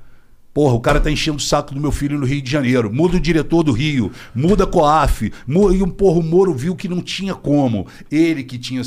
Porra, 0.60 0.74
o 0.74 0.82
cara 0.82 0.99
tá 0.99 1.10
enchendo 1.10 1.38
o 1.38 1.41
saco 1.41 1.74
do 1.74 1.80
meu 1.80 1.89
filho 1.89 2.20
no 2.20 2.26
Rio 2.26 2.41
de 2.41 2.51
Janeiro. 2.51 2.93
Muda 2.93 3.16
o 3.16 3.20
diretor 3.22 3.64
do 3.64 3.72
Rio, 3.72 4.12
muda 4.36 4.66
a 4.66 4.68
COAF. 4.68 5.32
E 5.47 5.82
um 5.82 5.89
porra, 5.89 6.20
o 6.20 6.22
Moro 6.22 6.53
viu 6.53 6.76
que 6.76 6.89
não 6.89 7.01
tinha 7.01 7.34
como. 7.34 7.88
Ele 8.12 8.43
que 8.43 8.57
tinha. 8.57 8.82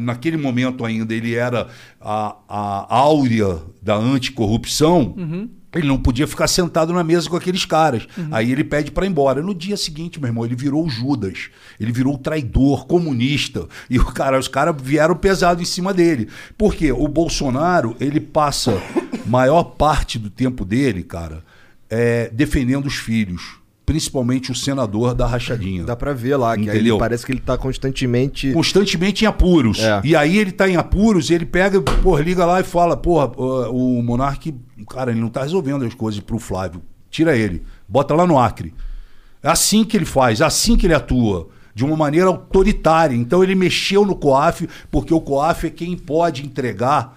Naquele 0.00 0.36
momento 0.36 0.84
ainda, 0.84 1.14
ele 1.14 1.36
era 1.36 1.68
a, 2.00 2.36
a 2.48 2.96
áurea 2.96 3.56
da 3.80 3.94
anticorrupção. 3.94 5.14
Ele 5.74 5.88
não 5.88 5.98
podia 5.98 6.26
ficar 6.26 6.46
sentado 6.46 6.92
na 6.92 7.04
mesa 7.04 7.28
com 7.28 7.36
aqueles 7.36 7.64
caras. 7.64 8.06
Aí 8.30 8.50
ele 8.50 8.64
pede 8.64 8.90
pra 8.90 9.04
ir 9.04 9.10
embora. 9.10 9.42
No 9.42 9.54
dia 9.54 9.76
seguinte, 9.76 10.18
meu 10.18 10.28
irmão, 10.28 10.44
ele 10.44 10.54
virou 10.54 10.86
o 10.86 10.88
Judas. 10.88 11.50
Ele 11.78 11.92
virou 11.92 12.14
o 12.14 12.18
traidor, 12.18 12.86
comunista. 12.86 13.66
E 13.90 13.98
o 13.98 14.04
cara, 14.04 14.38
os 14.38 14.48
caras 14.48 14.74
vieram 14.80 15.16
pesado 15.16 15.60
em 15.60 15.66
cima 15.66 15.92
dele. 15.92 16.28
Por 16.56 16.74
quê? 16.74 16.92
O 16.92 17.08
Bolsonaro, 17.08 17.94
ele 18.00 18.20
passa 18.20 18.80
maior 19.26 19.64
parte 19.64 20.18
do 20.18 20.30
tempo 20.30 20.64
dele, 20.64 21.02
cara, 21.02 21.44
é, 21.90 22.30
defendendo 22.32 22.86
os 22.86 22.94
filhos. 22.94 23.58
Principalmente 23.86 24.50
o 24.50 24.54
senador 24.54 25.14
da 25.14 25.28
rachadinha. 25.28 25.84
Dá 25.84 25.94
pra 25.94 26.12
ver 26.12 26.36
lá, 26.36 26.56
que 26.56 26.64
Entendeu? 26.64 26.98
parece 26.98 27.24
que 27.24 27.30
ele 27.30 27.40
tá 27.40 27.56
constantemente. 27.56 28.52
constantemente 28.52 29.24
em 29.24 29.28
apuros. 29.28 29.78
É. 29.78 30.00
E 30.02 30.16
aí 30.16 30.36
ele 30.36 30.50
tá 30.50 30.68
em 30.68 30.74
apuros, 30.74 31.30
ele 31.30 31.46
pega, 31.46 31.80
porra, 31.80 32.20
liga 32.20 32.44
lá 32.44 32.60
e 32.60 32.64
fala, 32.64 32.96
porra, 32.96 33.30
o 33.38 33.96
o 33.96 34.02
Monark, 34.02 34.52
cara, 34.90 35.12
ele 35.12 35.20
não 35.20 35.28
tá 35.28 35.42
resolvendo 35.42 35.84
as 35.84 35.94
coisas 35.94 36.18
pro 36.20 36.38
Flávio. 36.40 36.82
Tira 37.08 37.36
ele, 37.36 37.62
bota 37.88 38.12
lá 38.12 38.26
no 38.26 38.36
Acre. 38.38 38.74
É 39.40 39.48
assim 39.48 39.84
que 39.84 39.96
ele 39.96 40.04
faz, 40.04 40.40
é 40.40 40.44
assim 40.44 40.76
que 40.76 40.86
ele 40.86 40.94
atua. 40.94 41.48
De 41.72 41.84
uma 41.84 41.96
maneira 41.96 42.26
autoritária. 42.26 43.14
Então 43.14 43.44
ele 43.44 43.54
mexeu 43.54 44.04
no 44.04 44.16
COAF, 44.16 44.66
porque 44.90 45.14
o 45.14 45.20
COAF 45.20 45.66
é 45.66 45.70
quem 45.70 45.96
pode 45.96 46.44
entregar 46.44 47.16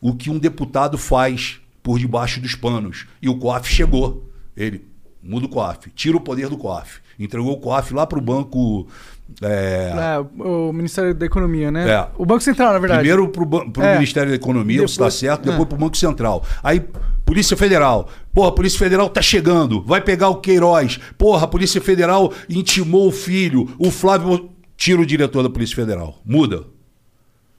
o 0.00 0.14
que 0.14 0.30
um 0.30 0.38
deputado 0.38 0.98
faz 0.98 1.60
por 1.82 1.98
debaixo 1.98 2.40
dos 2.40 2.54
panos. 2.54 3.06
E 3.22 3.28
o 3.28 3.38
COAF 3.38 3.68
chegou. 3.72 4.28
Ele 4.56 4.84
muda 5.22 5.46
o 5.46 5.48
COAF, 5.48 5.90
tira 5.94 6.16
o 6.16 6.20
poder 6.20 6.48
do 6.48 6.56
COAF. 6.56 7.00
Entregou 7.18 7.52
o 7.52 7.56
COAF 7.58 7.92
lá 7.94 8.06
pro 8.06 8.20
banco. 8.20 8.86
é, 9.42 9.92
É, 10.16 10.42
o 10.42 10.72
Ministério 10.72 11.14
da 11.14 11.26
Economia, 11.26 11.70
né? 11.70 11.88
É. 11.90 12.08
O 12.16 12.24
Banco 12.24 12.40
Central, 12.42 12.72
na 12.72 12.78
verdade. 12.78 13.00
Primeiro 13.00 13.26
ban- 13.46 13.68
pro 13.70 13.82
É. 13.82 13.94
Ministério 13.94 14.30
da 14.30 14.36
Economia, 14.36 14.78
você 14.78 14.84
está 14.84 15.04
Depois- 15.04 15.14
certo, 15.14 15.48
é. 15.48 15.50
depois 15.50 15.68
pro 15.68 15.76
Banco 15.78 15.96
Central. 15.96 16.44
Aí, 16.62 16.80
Polícia 17.26 17.56
Federal. 17.56 18.08
Porra, 18.32 18.48
a 18.48 18.52
Polícia 18.52 18.78
Federal 18.78 19.08
tá 19.10 19.20
chegando, 19.20 19.82
vai 19.82 20.00
pegar 20.00 20.28
o 20.30 20.36
Queiroz. 20.36 20.98
Porra, 21.18 21.44
a 21.44 21.46
Polícia 21.48 21.80
Federal 21.80 22.32
intimou 22.48 23.08
o 23.08 23.12
filho, 23.12 23.68
o 23.78 23.90
Flávio. 23.90 24.48
Tira 24.76 25.02
o 25.02 25.04
diretor 25.06 25.42
da 25.42 25.50
Polícia 25.50 25.74
Federal. 25.74 26.18
Muda. 26.24 26.62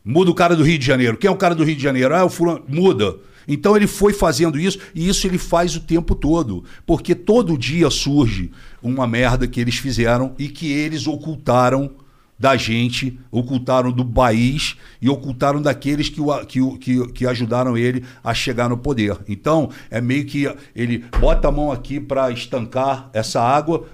Muda 0.03 0.31
o 0.31 0.33
cara 0.33 0.55
do 0.55 0.63
Rio 0.63 0.79
de 0.79 0.85
Janeiro. 0.85 1.17
Quem 1.17 1.27
é 1.27 1.31
o 1.31 1.35
cara 1.35 1.53
do 1.53 1.63
Rio 1.65 1.75
de 1.75 1.83
Janeiro? 1.83 2.15
Ah, 2.15 2.19
é 2.19 2.23
o 2.23 2.29
fulano. 2.29 2.63
Muda. 2.67 3.17
Então 3.49 3.75
ele 3.75 3.87
foi 3.87 4.13
fazendo 4.13 4.59
isso 4.59 4.77
e 4.93 5.09
isso 5.09 5.25
ele 5.25 5.39
faz 5.39 5.75
o 5.75 5.81
tempo 5.81 6.13
todo. 6.13 6.63
Porque 6.85 7.15
todo 7.15 7.57
dia 7.57 7.89
surge 7.89 8.51
uma 8.81 9.07
merda 9.07 9.47
que 9.47 9.59
eles 9.59 9.75
fizeram 9.75 10.35
e 10.37 10.47
que 10.47 10.71
eles 10.71 11.07
ocultaram 11.07 11.91
da 12.39 12.55
gente, 12.55 13.19
ocultaram 13.29 13.91
do 13.91 14.05
país 14.05 14.77
e 15.01 15.09
ocultaram 15.09 15.61
daqueles 15.61 16.07
que, 16.07 16.21
o, 16.21 16.45
que, 16.45 16.77
que, 16.77 17.07
que 17.11 17.27
ajudaram 17.27 17.77
ele 17.77 18.05
a 18.23 18.33
chegar 18.33 18.69
no 18.69 18.77
poder. 18.77 19.17
Então, 19.27 19.69
é 19.91 19.99
meio 19.99 20.25
que 20.25 20.49
ele 20.73 21.03
bota 21.19 21.49
a 21.49 21.51
mão 21.51 21.69
aqui 21.69 21.99
para 21.99 22.31
estancar 22.31 23.09
essa 23.11 23.41
água, 23.41 23.85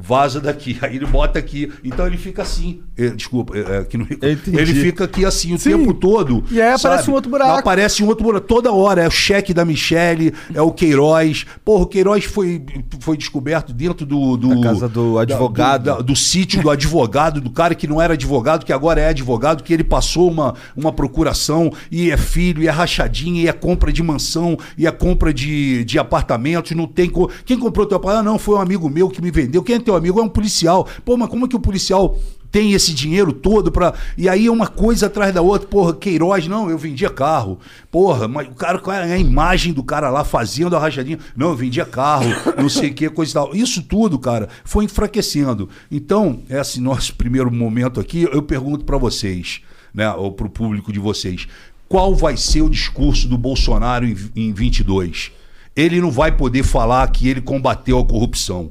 vaza 0.00 0.40
daqui. 0.40 0.78
Aí 0.82 0.96
ele 0.96 1.06
bota 1.06 1.38
aqui. 1.38 1.72
Então 1.84 2.06
ele 2.06 2.16
fica 2.16 2.42
assim. 2.42 2.80
Eh, 2.96 3.10
desculpa, 3.10 3.56
eh, 3.56 3.84
que 3.88 3.96
não- 3.98 4.06
Entendi. 4.10 4.56
ele 4.58 4.74
fica 4.74 5.04
aqui 5.04 5.24
assim 5.24 5.54
o 5.54 5.58
Sim. 5.58 5.70
tempo 5.70 5.94
todo. 5.94 6.44
E 6.50 6.60
aí 6.60 6.68
aparece 6.72 6.80
sabe? 7.04 7.10
um 7.10 7.14
outro 7.14 7.30
buraco. 7.30 7.58
Aparece 7.58 8.02
um 8.02 8.06
outro 8.08 8.24
buraco. 8.24 8.46
Toda 8.46 8.72
hora. 8.72 9.02
É 9.02 9.08
o 9.08 9.10
cheque 9.10 9.52
da 9.54 9.64
Michelle, 9.64 10.32
é 10.54 10.60
o 10.62 10.70
Queiroz. 10.72 11.46
Porra, 11.64 11.82
o 11.84 11.86
Queiroz 11.86 12.24
foi, 12.24 12.62
foi 13.00 13.16
descoberto 13.16 13.72
dentro 13.72 14.04
do. 14.06 14.36
do 14.36 14.48
Da 14.56 14.60
casa 14.62 14.88
do 14.88 15.14
da- 15.16 15.22
advogado. 15.22 15.82
Do, 15.82 15.96
da- 15.96 16.00
do 16.02 16.16
sítio 16.16 16.62
do 16.62 16.70
advogado, 16.70 17.40
do 17.40 17.50
cara 17.50 17.74
que 17.74 17.86
não 17.86 18.00
era 18.00 18.14
advogado, 18.14 18.64
que 18.64 18.72
agora 18.72 19.00
é 19.00 19.08
advogado, 19.08 19.62
que 19.62 19.72
ele 19.72 19.84
passou 19.84 20.30
uma, 20.30 20.54
uma 20.76 20.92
procuração 20.92 21.72
e 21.90 22.10
é 22.10 22.16
filho, 22.16 22.62
e 22.62 22.68
é 22.68 22.70
rachadinha, 22.70 23.42
e 23.42 23.48
é 23.48 23.52
compra 23.52 23.92
de 23.92 24.02
mansão, 24.02 24.56
e 24.76 24.86
é 24.86 24.90
compra 24.90 25.32
de, 25.32 25.84
de 25.84 25.98
apartamentos. 25.98 26.72
Não 26.72 26.86
tem. 26.86 27.08
co- 27.08 27.30
Quem 27.44 27.58
comprou 27.58 27.86
teu 27.86 27.96
apartamento? 27.96 28.10
Ah, 28.10 28.22
não, 28.32 28.38
foi 28.38 28.56
um 28.56 28.60
amigo 28.60 28.88
meu 28.88 29.08
que 29.08 29.22
me 29.22 29.30
vendeu. 29.30 29.62
Quem 29.62 29.76
é 29.76 29.78
teu 29.90 29.96
amigo? 29.96 30.20
É 30.20 30.22
um 30.22 30.28
policial. 30.28 30.86
Pô, 31.04 31.16
mas 31.16 31.28
como 31.28 31.44
é 31.44 31.48
que 31.48 31.56
o 31.56 31.60
policial 31.60 32.18
tem 32.50 32.72
esse 32.72 32.92
dinheiro 32.92 33.32
todo 33.32 33.70
para 33.70 33.94
e 34.18 34.28
aí 34.28 34.46
é 34.46 34.50
uma 34.50 34.66
coisa 34.66 35.06
atrás 35.06 35.32
da 35.32 35.40
outra, 35.40 35.68
porra, 35.68 35.94
Queiroz, 35.94 36.48
não, 36.48 36.68
eu 36.68 36.76
vendia 36.76 37.08
carro. 37.08 37.58
Porra, 37.90 38.26
mas 38.26 38.48
o 38.48 38.54
cara, 38.54 38.78
qual 38.78 38.96
é 38.96 39.12
a 39.12 39.18
imagem 39.18 39.72
do 39.72 39.84
cara 39.84 40.10
lá 40.10 40.24
fazendo 40.24 40.76
a 40.76 40.80
rachadinha? 40.80 41.18
Não, 41.36 41.50
eu 41.50 41.56
vendia 41.56 41.84
carro, 41.84 42.26
não 42.56 42.68
sei 42.68 42.90
o 42.90 42.94
que, 42.94 43.08
coisa 43.08 43.30
e 43.30 43.34
tal. 43.34 43.54
Isso 43.54 43.82
tudo, 43.82 44.18
cara, 44.18 44.48
foi 44.64 44.84
enfraquecendo. 44.84 45.68
Então, 45.90 46.42
esse 46.48 46.80
nosso 46.80 47.14
primeiro 47.14 47.52
momento 47.52 48.00
aqui, 48.00 48.28
eu 48.32 48.42
pergunto 48.42 48.84
para 48.84 48.98
vocês, 48.98 49.60
né, 49.94 50.10
ou 50.12 50.32
pro 50.32 50.50
público 50.50 50.92
de 50.92 50.98
vocês, 50.98 51.46
qual 51.88 52.14
vai 52.14 52.36
ser 52.36 52.62
o 52.62 52.70
discurso 52.70 53.28
do 53.28 53.38
Bolsonaro 53.38 54.04
em, 54.06 54.16
em 54.34 54.52
22? 54.52 55.32
ele 55.76 56.00
não 56.00 56.10
vai 56.10 56.32
poder 56.32 56.62
falar 56.62 57.08
que 57.10 57.28
ele 57.28 57.40
combateu 57.40 57.98
a 57.98 58.04
corrupção. 58.04 58.70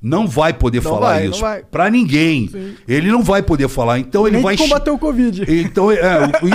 Não 0.00 0.28
vai 0.28 0.52
poder 0.52 0.82
Não 0.82 0.90
falar 0.90 1.14
vai, 1.14 1.26
isso. 1.26 1.40
vai. 1.40 1.62
Pra 1.64 1.90
ninguém. 1.90 2.50
Ele 2.86 3.10
não 3.10 3.22
vai 3.22 3.42
poder 3.42 3.68
falar. 3.68 3.98
Então 3.98 4.26
ele 4.26 4.36
Nem 4.36 4.44
vai. 4.44 4.56
combater 4.56 4.90
o 4.90 4.98
Covid. 4.98 5.44
Então, 5.48 5.90
é, 5.90 5.98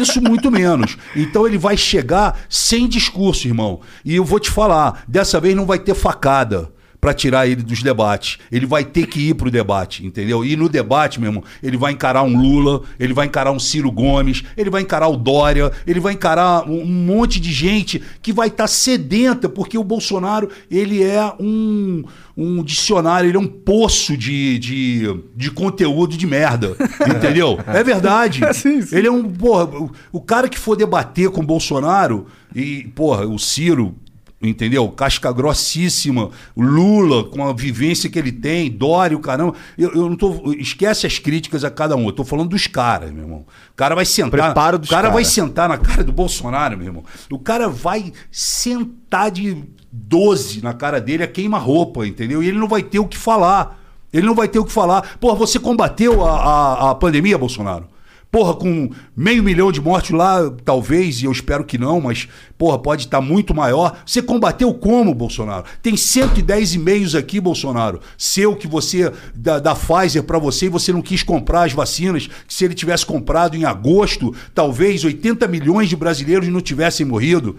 isso 0.01 0.21
muito 0.21 0.51
menos. 0.51 0.97
Então 1.15 1.45
ele 1.47 1.57
vai 1.57 1.75
chegar 1.75 2.39
sem 2.47 2.87
discurso, 2.87 3.47
irmão. 3.47 3.81
E 4.05 4.15
eu 4.15 4.23
vou 4.23 4.39
te 4.39 4.49
falar, 4.49 5.03
dessa 5.07 5.39
vez 5.39 5.55
não 5.55 5.65
vai 5.65 5.79
ter 5.79 5.95
facada 5.95 6.71
pra 7.01 7.15
tirar 7.15 7.47
ele 7.47 7.63
dos 7.63 7.81
debates. 7.81 8.37
Ele 8.51 8.67
vai 8.67 8.85
ter 8.85 9.07
que 9.07 9.29
ir 9.29 9.33
pro 9.33 9.49
debate, 9.49 10.05
entendeu? 10.05 10.45
E 10.45 10.55
no 10.55 10.69
debate, 10.69 11.19
meu 11.19 11.29
irmão, 11.29 11.43
ele 11.63 11.75
vai 11.75 11.91
encarar 11.91 12.21
um 12.21 12.39
Lula, 12.39 12.83
ele 12.99 13.11
vai 13.11 13.25
encarar 13.25 13.51
um 13.51 13.59
Ciro 13.59 13.91
Gomes, 13.91 14.43
ele 14.55 14.69
vai 14.69 14.83
encarar 14.83 15.07
o 15.07 15.17
Dória, 15.17 15.71
ele 15.87 15.99
vai 15.99 16.13
encarar 16.13 16.69
um, 16.69 16.85
monte 16.85 17.39
de 17.39 17.51
gente 17.51 18.01
que 18.21 18.31
vai 18.31 18.49
estar 18.49 18.67
sedenta, 18.67 19.49
porque 19.49 19.77
o 19.77 19.83
Bolsonaro, 19.83 20.49
ele 20.69 21.03
é 21.03 21.33
um, 21.39 22.03
um 22.37 22.63
dicionário, 22.63 23.27
ele 23.27 23.37
é 23.37 23.39
um 23.39 23.47
poço 23.47 24.15
de, 24.15 24.59
de, 24.59 25.19
de 25.35 25.49
conteúdo 25.49 26.15
de 26.15 26.27
merda, 26.27 26.75
entendeu? 27.09 27.59
É 27.65 27.83
verdade. 27.83 28.41
Sim, 28.53 28.81
sim. 28.81 28.95
Ele 28.95 29.07
é 29.07 29.11
um, 29.11 29.23
porra, 29.23 29.63
o, 29.65 29.91
o 30.11 30.21
cara 30.21 30.47
que 30.47 30.59
for 30.59 30.75
debater 30.75 31.29
com 31.31 31.41
o 31.41 31.45
Bolsonaro 31.45 32.27
e, 32.55 32.83
porra, 32.93 33.25
o 33.25 33.39
Ciro, 33.39 33.95
entendeu? 34.41 34.89
Casca 34.89 35.31
grossíssima, 35.31 36.29
Lula 36.55 37.25
com 37.25 37.47
a 37.47 37.53
vivência 37.53 38.09
que 38.09 38.17
ele 38.17 38.31
tem, 38.31 38.71
Dória, 38.71 39.15
o 39.15 39.19
caramba. 39.19 39.53
Eu, 39.77 39.91
eu 39.91 40.09
não 40.09 40.15
tô, 40.15 40.53
esquece 40.57 41.05
as 41.05 41.19
críticas 41.19 41.63
a 41.63 41.69
cada 41.69 41.95
um. 41.95 42.05
Eu 42.05 42.11
tô 42.11 42.23
falando 42.23 42.49
dos 42.49 42.67
caras, 42.67 43.11
meu 43.11 43.23
irmão. 43.23 43.45
O 43.71 43.75
cara 43.75 43.95
vai 43.95 44.05
sentar, 44.05 44.31
Preparo 44.31 44.77
o 44.77 44.79
dos 44.79 44.89
cara 44.89 45.09
vai 45.09 45.23
cara. 45.23 45.33
sentar 45.33 45.69
na 45.69 45.77
cara 45.77 46.03
do 46.03 46.11
Bolsonaro, 46.11 46.77
meu 46.77 46.87
irmão. 46.87 47.03
O 47.29 47.39
cara 47.39 47.69
vai 47.69 48.11
sentar 48.31 49.29
de 49.31 49.63
12 49.91 50.63
na 50.63 50.73
cara 50.73 50.99
dele 50.99 51.23
a 51.23 51.27
queima-roupa, 51.27 52.07
entendeu? 52.07 52.41
E 52.41 52.47
ele 52.47 52.57
não 52.57 52.67
vai 52.67 52.81
ter 52.81 52.99
o 52.99 53.07
que 53.07 53.17
falar. 53.17 53.79
Ele 54.13 54.25
não 54.25 54.35
vai 54.35 54.47
ter 54.47 54.59
o 54.59 54.65
que 54.65 54.71
falar. 54.71 55.17
Porra, 55.19 55.35
você 55.35 55.57
combateu 55.59 56.25
a, 56.25 56.31
a, 56.31 56.91
a 56.91 56.95
pandemia, 56.95 57.37
Bolsonaro? 57.37 57.87
Porra, 58.31 58.53
com 58.53 58.89
meio 59.13 59.43
milhão 59.43 59.73
de 59.73 59.81
mortes 59.81 60.11
lá, 60.11 60.49
talvez, 60.63 61.21
e 61.21 61.25
eu 61.25 61.31
espero 61.33 61.65
que 61.65 61.77
não, 61.77 61.99
mas, 61.99 62.29
porra, 62.57 62.79
pode 62.79 63.03
estar 63.03 63.19
muito 63.19 63.53
maior. 63.53 64.01
Você 64.05 64.21
combateu 64.21 64.73
como, 64.73 65.13
Bolsonaro? 65.13 65.65
Tem 65.83 65.97
110 65.97 66.75
e-mails 66.75 67.13
aqui, 67.13 67.41
Bolsonaro, 67.41 67.99
seu 68.17 68.55
que 68.55 68.67
você, 68.67 69.11
da, 69.35 69.59
da 69.59 69.75
Pfizer 69.75 70.23
pra 70.23 70.39
você, 70.39 70.67
e 70.67 70.69
você 70.69 70.93
não 70.93 71.01
quis 71.01 71.23
comprar 71.23 71.63
as 71.63 71.73
vacinas, 71.73 72.27
que 72.27 72.53
se 72.53 72.63
ele 72.63 72.73
tivesse 72.73 73.05
comprado 73.05 73.57
em 73.57 73.65
agosto, 73.65 74.33
talvez 74.55 75.03
80 75.03 75.45
milhões 75.49 75.89
de 75.89 75.97
brasileiros 75.97 76.47
não 76.47 76.61
tivessem 76.61 77.05
morrido. 77.05 77.57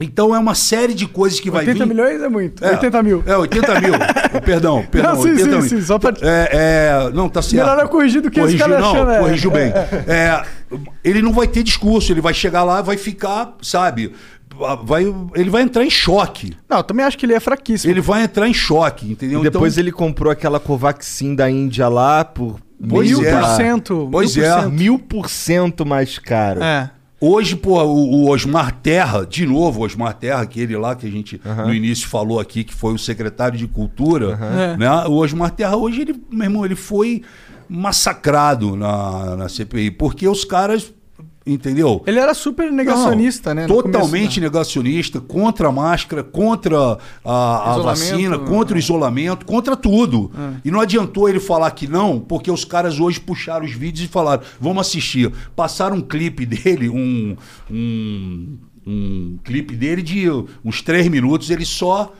Então 0.00 0.34
é 0.34 0.38
uma 0.38 0.56
série 0.56 0.92
de 0.92 1.06
coisas 1.06 1.38
que 1.38 1.48
vai 1.50 1.60
80 1.60 1.84
vir. 1.84 1.88
milhões 1.94 2.20
é 2.20 2.28
muito. 2.28 2.64
É, 2.64 2.72
80 2.72 3.02
mil. 3.02 3.22
É, 3.24 3.36
80 3.36 3.80
mil. 3.80 3.92
perdão, 4.44 4.84
perdão. 4.90 5.14
Não, 5.14 5.22
sim, 5.22 5.30
80 5.30 5.44
sim, 5.44 5.50
mil. 5.50 5.62
sim, 5.68 5.80
só 5.82 5.98
pra- 5.98 6.14
É, 6.20 6.48
é, 6.52 7.10
não, 7.12 7.28
tá 7.28 7.40
certo. 7.40 7.64
Melhor 7.64 7.78
eu 7.80 7.88
corrigir 7.88 8.20
do 8.20 8.28
que 8.30 8.40
esse 8.40 8.56
Corrigiu, 8.58 8.66
cara 8.66 8.80
não, 8.80 8.90
achando, 8.90 9.10
é. 9.12 9.18
corrigiu 9.20 9.50
bem. 9.50 9.72
É, 9.72 10.04
É, 10.24 10.42
ele 11.04 11.22
não 11.22 11.32
vai 11.32 11.46
ter 11.46 11.62
discurso, 11.62 12.12
ele 12.12 12.20
vai 12.20 12.34
chegar 12.34 12.64
lá, 12.64 12.82
vai 12.82 12.96
ficar, 12.96 13.54
sabe, 13.62 14.12
vai, 14.82 15.04
ele 15.36 15.48
vai 15.50 15.62
entrar 15.62 15.84
em 15.84 15.90
choque. 15.90 16.56
Não, 16.68 16.78
eu 16.78 16.84
também 16.84 17.04
acho 17.06 17.16
que 17.16 17.24
ele 17.24 17.34
é 17.34 17.40
fraquíssimo. 17.40 17.92
Ele 17.92 18.00
vai 18.00 18.24
entrar 18.24 18.48
em 18.48 18.54
choque, 18.54 19.12
entendeu? 19.12 19.40
E 19.40 19.42
depois 19.44 19.74
Então, 19.74 19.82
ele 19.84 19.92
comprou 19.92 20.32
aquela 20.32 20.58
Covaxin 20.58 21.34
da 21.36 21.48
Índia 21.48 21.86
lá 21.88 22.24
por 22.24 22.58
Pois 22.88 23.08
Mil 23.08 23.24
é. 23.24 23.30
por 23.40 23.46
cento. 23.56 24.08
Pois 24.10 24.36
mil 24.36 24.44
por 24.44 24.50
é. 24.50 24.60
cento. 24.62 24.70
mil 24.72 24.98
por 24.98 25.30
cento 25.30 25.86
mais 25.86 26.18
caro. 26.18 26.62
É. 26.62 26.90
Hoje, 27.26 27.56
pô, 27.56 27.82
o, 27.82 28.24
o 28.24 28.28
Osmar 28.28 28.72
Terra, 28.82 29.24
de 29.24 29.46
novo, 29.46 29.80
o 29.80 29.84
Osmar 29.84 30.14
Terra, 30.14 30.42
aquele 30.42 30.76
lá 30.76 30.94
que 30.94 31.06
a 31.06 31.10
gente 31.10 31.40
no 31.64 31.72
início 31.72 32.08
falou 32.08 32.38
aqui, 32.40 32.64
que 32.64 32.74
foi 32.74 32.92
o 32.92 32.98
secretário 32.98 33.56
de 33.58 33.66
Cultura, 33.66 34.38
É. 34.40 34.76
né? 34.76 34.90
O 35.06 35.14
Osmar 35.14 35.50
Terra, 35.52 35.76
hoje, 35.76 36.02
ele, 36.02 36.14
meu 36.30 36.44
irmão, 36.44 36.64
ele 36.64 36.76
foi 36.76 37.22
massacrado 37.68 38.76
na, 38.76 39.36
na 39.36 39.48
CPI, 39.48 39.90
porque 39.90 40.28
os 40.28 40.44
caras, 40.44 40.92
entendeu? 41.46 42.02
Ele 42.06 42.18
era 42.18 42.32
super 42.32 42.72
negacionista, 42.72 43.54
Não, 43.54 43.62
né? 43.62 43.68
Totalmente 43.68 44.10
começo, 44.10 44.40
né? 44.40 44.46
negacionista, 44.46 45.20
contra 45.20 45.68
a 45.68 45.72
máscara, 45.72 46.24
contra 46.24 46.98
a, 47.24 47.74
a 47.74 47.78
vacina, 47.78 48.38
contra 48.38 48.74
o 48.74 48.78
é. 48.78 48.80
isolamento, 48.80 49.44
contra 49.44 49.76
tudo. 49.76 50.30
E 50.64 50.70
não 50.70 50.80
adiantou 50.80 51.28
ele 51.28 51.40
falar 51.40 51.70
que 51.72 51.86
não, 51.86 52.18
porque 52.18 52.50
os 52.50 52.64
caras 52.64 52.98
hoje 52.98 53.20
puxaram 53.20 53.64
os 53.64 53.72
vídeos 53.72 54.06
e 54.06 54.08
falaram: 54.08 54.42
vamos 54.60 54.86
assistir. 54.86 55.32
Passaram 55.54 55.96
um 55.96 56.02
clipe 56.02 56.46
dele, 56.46 56.88
um, 56.88 57.36
um, 57.70 58.58
um 58.86 59.38
clipe 59.44 59.74
dele 59.76 60.02
de 60.02 60.26
uns 60.64 60.80
três 60.80 61.08
minutos, 61.08 61.50
ele 61.50 61.64
só. 61.64 62.12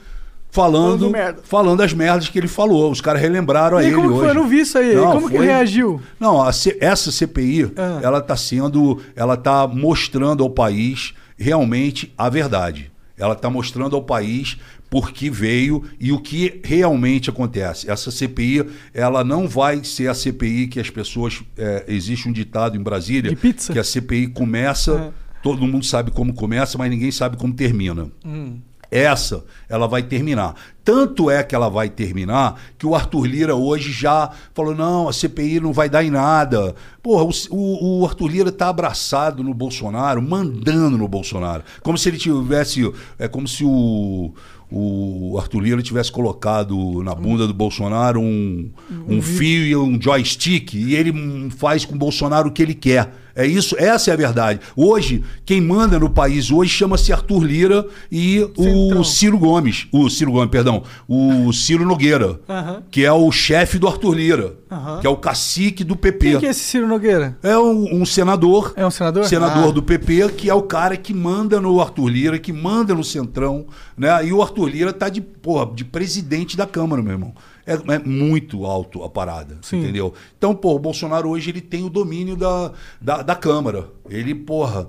Falando, 0.54 1.10
Falando 1.10 1.42
falando 1.42 1.80
as 1.82 1.92
merdas 1.92 2.28
que 2.28 2.38
ele 2.38 2.46
falou. 2.46 2.90
Os 2.92 3.00
caras 3.00 3.20
relembraram 3.20 3.76
a 3.76 3.82
E 3.82 3.86
ele 3.86 3.96
como 3.96 4.06
que 4.08 4.12
hoje. 4.14 4.20
foi? 4.20 4.30
Eu 4.30 4.34
não 4.34 4.48
vi 4.48 4.60
isso 4.60 4.78
aí. 4.78 4.94
Como 4.96 5.28
que 5.28 5.36
ele 5.36 5.46
reagiu? 5.46 6.00
Não, 6.20 6.40
a 6.40 6.52
C- 6.52 6.78
essa 6.80 7.10
CPI, 7.10 7.72
Ah. 7.76 7.98
ela 8.02 8.18
está 8.18 8.36
sendo, 8.36 9.00
ela 9.16 9.34
está 9.34 9.66
mostrando 9.66 10.44
ao 10.44 10.50
país 10.50 11.12
realmente 11.36 12.12
a 12.16 12.28
verdade. 12.28 12.90
Ela 13.18 13.34
está 13.34 13.50
mostrando 13.50 13.96
ao 13.96 14.02
país 14.02 14.56
por 14.88 15.10
que 15.10 15.28
veio 15.28 15.82
e 15.98 16.12
o 16.12 16.20
que 16.20 16.60
realmente 16.64 17.28
acontece. 17.30 17.90
Essa 17.90 18.12
CPI, 18.12 18.64
ela 18.92 19.24
não 19.24 19.48
vai 19.48 19.82
ser 19.82 20.06
a 20.08 20.14
CPI 20.14 20.68
que 20.68 20.78
as 20.78 20.88
pessoas. 20.88 21.42
é, 21.58 21.84
existe 21.88 22.28
um 22.28 22.32
ditado 22.32 22.76
em 22.76 22.80
Brasília 22.80 23.34
que 23.72 23.78
a 23.78 23.82
CPI 23.84 24.28
começa, 24.28 25.12
É. 25.12 25.40
todo 25.42 25.66
mundo 25.66 25.84
sabe 25.84 26.12
como 26.12 26.32
começa, 26.32 26.78
mas 26.78 26.88
ninguém 26.90 27.10
sabe 27.10 27.36
como 27.36 27.52
termina. 27.52 28.06
Hum. 28.24 28.58
Essa, 28.96 29.44
ela 29.68 29.88
vai 29.88 30.04
terminar. 30.04 30.54
Tanto 30.84 31.28
é 31.28 31.42
que 31.42 31.52
ela 31.54 31.68
vai 31.68 31.88
terminar 31.88 32.60
que 32.78 32.86
o 32.86 32.94
Arthur 32.94 33.24
Lira 33.26 33.54
hoje 33.56 33.90
já 33.90 34.30
falou: 34.54 34.72
não, 34.72 35.08
a 35.08 35.12
CPI 35.12 35.58
não 35.58 35.72
vai 35.72 35.88
dar 35.88 36.04
em 36.04 36.10
nada. 36.10 36.76
Porra, 37.02 37.24
o, 37.24 37.30
o- 37.50 38.00
o 38.02 38.06
Arthur 38.06 38.28
Lira 38.28 38.52
tá 38.52 38.68
abraçado 38.68 39.42
no 39.42 39.52
Bolsonaro, 39.52 40.22
mandando 40.22 40.96
no 40.96 41.08
Bolsonaro. 41.08 41.64
Como 41.82 41.98
se 41.98 42.08
ele 42.08 42.18
tivesse. 42.18 42.88
É 43.18 43.26
como 43.26 43.48
se 43.48 43.64
o. 43.64 44.32
O 44.76 45.36
Arthur 45.38 45.60
Lira 45.60 45.82
tivesse 45.82 46.10
colocado 46.10 47.00
na 47.04 47.14
bunda 47.14 47.46
do 47.46 47.54
Bolsonaro 47.54 48.20
um, 48.20 48.70
um 49.06 49.22
fio 49.22 49.64
e 49.64 49.76
um 49.76 50.00
joystick 50.00 50.74
e 50.74 50.96
ele 50.96 51.12
faz 51.50 51.84
com 51.84 51.94
o 51.94 51.98
Bolsonaro 51.98 52.48
o 52.48 52.50
que 52.52 52.62
ele 52.62 52.74
quer. 52.74 53.12
É 53.36 53.46
isso, 53.46 53.74
essa 53.78 54.10
é 54.10 54.14
a 54.14 54.16
verdade. 54.16 54.60
Hoje, 54.76 55.24
quem 55.44 55.60
manda 55.60 55.98
no 55.98 56.08
país 56.08 56.50
hoje 56.50 56.70
chama-se 56.70 57.12
Arthur 57.12 57.42
Lira 57.44 57.86
e 58.10 58.38
Centrão. 58.56 59.00
o 59.00 59.04
Ciro 59.04 59.38
Gomes. 59.38 59.86
O 59.90 60.08
Ciro 60.08 60.30
Gomes, 60.32 60.50
perdão. 60.50 60.82
O 61.08 61.52
Ciro 61.52 61.84
Nogueira, 61.84 62.38
Aham. 62.48 62.82
que 62.90 63.04
é 63.04 63.12
o 63.12 63.30
chefe 63.32 63.78
do 63.78 63.88
Arthur 63.88 64.14
Lira, 64.14 64.54
Aham. 64.70 65.00
que 65.00 65.06
é 65.06 65.10
o 65.10 65.16
cacique 65.16 65.82
do 65.82 65.96
PP. 65.96 66.30
Quem 66.32 66.40
que 66.40 66.46
é 66.46 66.50
esse 66.50 66.60
Ciro 66.60 66.86
Nogueira? 66.86 67.36
É 67.42 67.58
um, 67.58 68.02
um 68.02 68.06
senador. 68.06 68.72
É 68.76 68.86
um 68.86 68.90
senador? 68.90 69.24
Senador 69.24 69.68
Ah. 69.68 69.72
do 69.72 69.82
PP, 69.82 70.28
que 70.36 70.48
é 70.48 70.54
o 70.54 70.62
cara 70.62 70.96
que 70.96 71.12
manda 71.12 71.60
no 71.60 71.80
Arthur 71.80 72.08
Lira, 72.08 72.38
que 72.38 72.52
manda 72.52 72.94
no 72.94 73.02
Centrão, 73.02 73.66
né? 73.96 74.24
E 74.26 74.32
o 74.32 74.40
Arthur 74.42 74.68
Lira 74.68 74.92
tá 74.92 75.08
de, 75.08 75.20
porra, 75.20 75.72
de 75.74 75.84
presidente 75.84 76.56
da 76.56 76.66
Câmara, 76.66 77.02
meu 77.02 77.12
irmão. 77.12 77.34
É, 77.66 77.74
é 77.94 77.98
muito 77.98 78.66
alto 78.66 79.02
a 79.02 79.08
parada, 79.08 79.58
Sim. 79.62 79.80
entendeu? 79.80 80.12
Então, 80.36 80.54
pô, 80.54 80.74
o 80.74 80.78
Bolsonaro 80.78 81.30
hoje 81.30 81.50
ele 81.50 81.60
tem 81.60 81.84
o 81.84 81.90
domínio 81.90 82.36
da, 82.36 82.72
da, 83.00 83.22
da 83.22 83.34
Câmara. 83.34 83.88
Ele, 84.08 84.34
porra. 84.34 84.88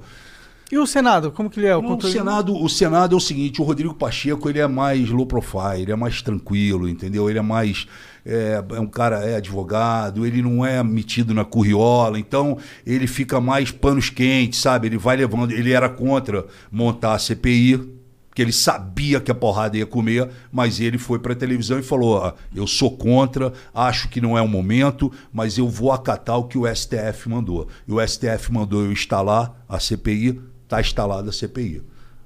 E 0.72 0.78
o 0.78 0.86
Senado? 0.86 1.32
Como 1.32 1.50
que 1.50 1.60
ele 1.60 1.68
é? 1.68 1.78
O 1.78 1.96
O 1.96 2.02
Senado, 2.02 2.56
o 2.56 2.68
Senado 2.68 3.16
é 3.16 3.18
o 3.18 3.22
seguinte, 3.22 3.62
o 3.62 3.64
Rodrigo 3.64 3.94
Pacheco 3.94 4.50
ele 4.50 4.60
é 4.60 4.68
mais 4.68 5.10
low 5.10 5.26
profile, 5.26 5.84
ele 5.84 5.92
é 5.92 5.96
mais 5.96 6.22
tranquilo, 6.22 6.90
entendeu? 6.90 7.30
Ele 7.30 7.40
é 7.40 7.42
mais 7.42 7.88
é, 8.26 8.64
é 8.72 8.80
um 8.80 8.88
cara 8.88 9.20
é 9.20 9.36
advogado, 9.36 10.26
ele 10.26 10.42
não 10.42 10.66
é 10.66 10.82
metido 10.84 11.34
na 11.34 11.46
curriola, 11.46 12.20
então 12.20 12.58
ele 12.86 13.06
fica 13.06 13.40
mais 13.40 13.70
panos 13.70 14.10
quentes, 14.10 14.60
sabe? 14.60 14.88
Ele 14.88 14.98
vai 14.98 15.16
levando, 15.16 15.52
ele 15.52 15.72
era 15.72 15.88
contra 15.88 16.46
montar 16.72 17.14
a 17.14 17.20
CPI, 17.20 17.88
que 18.36 18.42
ele 18.42 18.52
sabia 18.52 19.22
que 19.22 19.32
a 19.32 19.36
porrada 19.36 19.78
ia 19.78 19.86
comer, 19.86 20.30
mas 20.52 20.82
ele 20.82 20.98
foi 20.98 21.18
para 21.18 21.32
a 21.32 21.36
televisão 21.36 21.80
e 21.80 21.84
falou: 21.84 22.18
ó, 22.18 22.34
eu 22.54 22.68
sou 22.68 22.96
contra, 22.96 23.54
acho 23.74 24.10
que 24.10 24.20
não 24.20 24.38
é 24.38 24.42
o 24.42 24.48
momento, 24.48 25.10
mas 25.32 25.58
eu 25.58 25.70
vou 25.70 25.92
acatar 25.92 26.38
o 26.38 26.44
que 26.44 26.58
o 26.58 26.68
STF 26.68 27.30
mandou. 27.30 27.70
E 27.88 27.94
o 27.94 28.06
STF 28.06 28.52
mandou 28.52 28.84
eu 28.84 28.92
instalar 28.92 29.66
a 29.70 29.80
CPI, 29.80 30.42
está 30.66 30.82
instalada 30.82 31.30
a 31.30 31.34
CPI. 31.34 31.82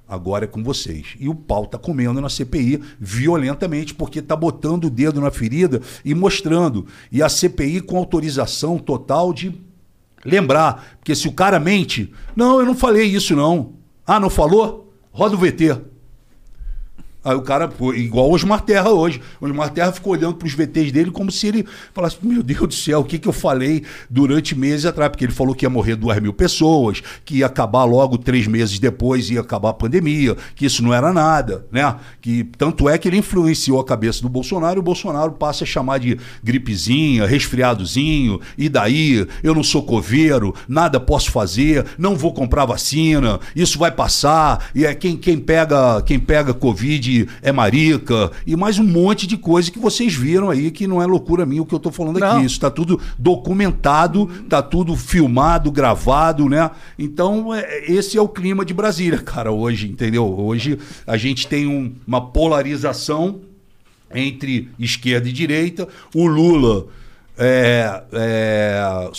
Agora 0.08 0.46
é 0.46 0.48
com 0.48 0.64
vocês. 0.64 1.16
E 1.20 1.30
o 1.30 1.36
pau 1.36 1.68
tá 1.68 1.78
comendo 1.78 2.20
na 2.20 2.30
CPI 2.30 2.82
violentamente, 3.00 3.94
porque 3.94 4.20
tá 4.24 4.36
botando 4.36 4.86
o 4.86 4.90
dedo 4.90 5.22
na 5.22 5.30
ferida 5.30 5.80
e 6.04 6.16
mostrando. 6.16 6.88
E 7.12 7.22
a 7.22 7.30
CPI 7.30 7.82
com 7.82 7.96
autorização 7.96 8.80
total 8.80 9.32
de 9.32 9.54
lembrar. 10.26 10.98
Porque 10.98 11.14
se 11.14 11.28
o 11.28 11.32
cara 11.32 11.60
mente, 11.60 12.12
não, 12.36 12.60
eu 12.60 12.66
não 12.66 12.74
falei 12.74 13.06
isso 13.06 13.36
não. 13.36 13.74
Ah, 14.08 14.20
não 14.20 14.32
falou? 14.32 14.92
Roda 15.12 15.36
o 15.36 15.38
VT. 15.38 15.80
Aí 17.22 17.36
o 17.36 17.42
cara, 17.42 17.68
pô, 17.68 17.94
igual 17.94 18.30
o 18.30 18.34
Osmar 18.34 18.62
Terra 18.62 18.90
hoje. 18.92 19.22
O 19.42 19.46
Osmar 19.46 19.70
Terra 19.72 19.92
ficou 19.92 20.14
olhando 20.14 20.36
pros 20.36 20.54
VTs 20.54 20.90
dele 20.92 21.12
como 21.12 21.30
se 21.30 21.48
ele 21.48 21.66
falasse: 21.94 22.18
Meu 22.22 22.42
Deus 22.42 22.62
do 22.62 22.74
céu, 22.74 23.02
o 23.02 23.04
que, 23.04 23.20
que 23.20 23.28
eu 23.28 23.34
falei 23.34 23.84
durante 24.10 24.56
meses 24.56 24.86
atrás? 24.86 25.10
Porque 25.12 25.26
ele 25.26 25.34
falou 25.34 25.54
que 25.54 25.66
ia 25.66 25.70
morrer 25.70 25.98
duas 25.98 26.18
mil 26.20 26.32
pessoas, 26.32 27.04
que 27.26 27.40
ia 27.40 27.46
acabar 27.46 27.84
logo 27.84 28.18
três 28.18 28.48
meses 28.48 28.80
depois, 28.80 29.30
ia 29.30 29.42
acabar 29.42 29.72
a 29.72 29.74
pandemia, 29.74 30.38
que 30.56 30.66
isso 30.66 30.82
não 30.82 30.94
era 30.94 31.12
nada, 31.12 31.66
né? 31.70 31.94
Que 32.22 32.46
tanto 32.58 32.88
é 32.88 32.98
que 32.98 33.10
ele 33.10 33.18
influenciou 33.18 33.82
a 33.82 33.86
cabeça 33.86 34.22
do 34.22 34.30
Bolsonaro 34.30 34.80
e 34.80 34.82
o 34.82 34.84
Bolsonaro 34.84 35.34
passa 35.34 35.66
a 35.66 35.68
chamar 35.68 36.00
de 36.00 36.18
gripezinha, 36.42 37.26
resfriadozinho, 37.26 38.40
e 38.58 38.70
daí? 38.70 39.28
Eu 39.44 39.54
não 39.54 39.64
sou 39.64 39.84
coveiro, 39.84 40.56
nada 40.70 41.02
posso 41.02 41.32
fazer, 41.32 41.86
não 41.98 42.16
vou 42.16 42.34
comprar 42.34 42.64
vacina, 42.64 43.42
isso 43.54 43.78
vai 43.78 43.92
passar, 43.92 44.70
e 44.74 44.86
é 44.86 44.96
quem, 44.96 45.18
quem 45.18 45.38
pega 45.38 46.02
quem 46.02 46.18
pega 46.18 46.54
Covid 46.54 47.09
é 47.42 47.52
marica, 47.52 48.32
e 48.46 48.56
mais 48.56 48.78
um 48.80 48.84
monte 48.84 49.26
de 49.28 49.38
coisa 49.38 49.72
que 49.72 49.80
vocês 49.80 50.14
viram 50.14 50.50
aí, 50.50 50.72
que 50.72 50.88
não 50.88 51.02
é 51.02 51.06
loucura 51.06 51.46
minha 51.46 51.62
o 51.62 51.66
que 51.66 51.74
eu 51.74 51.80
tô 51.80 51.92
falando 51.92 52.18
aqui. 52.18 52.36
Não. 52.38 52.46
Isso 52.46 52.60
tá 52.60 52.70
tudo 52.70 53.00
documentado, 53.18 54.28
tá 54.48 54.62
tudo 54.62 54.96
filmado, 54.96 55.72
gravado, 55.72 56.48
né? 56.48 56.70
Então, 56.98 57.54
é- 57.54 57.92
esse 57.92 58.18
é 58.18 58.22
o 58.22 58.28
clima 58.28 58.64
de 58.66 58.74
Brasília, 58.74 59.18
cara, 59.20 59.52
hoje, 59.52 59.88
entendeu? 59.90 60.26
Hoje 60.26 60.78
a 61.06 61.18
gente 61.18 61.48
tem 61.48 61.68
um- 61.68 61.94
uma 62.08 62.22
polarização 62.22 63.42
entre 64.14 64.70
esquerda 64.80 65.30
e 65.30 65.32
direita. 65.32 65.88
O 66.16 66.26
Lula, 66.28 66.88
é, 67.38 68.04
é, 68.12 69.10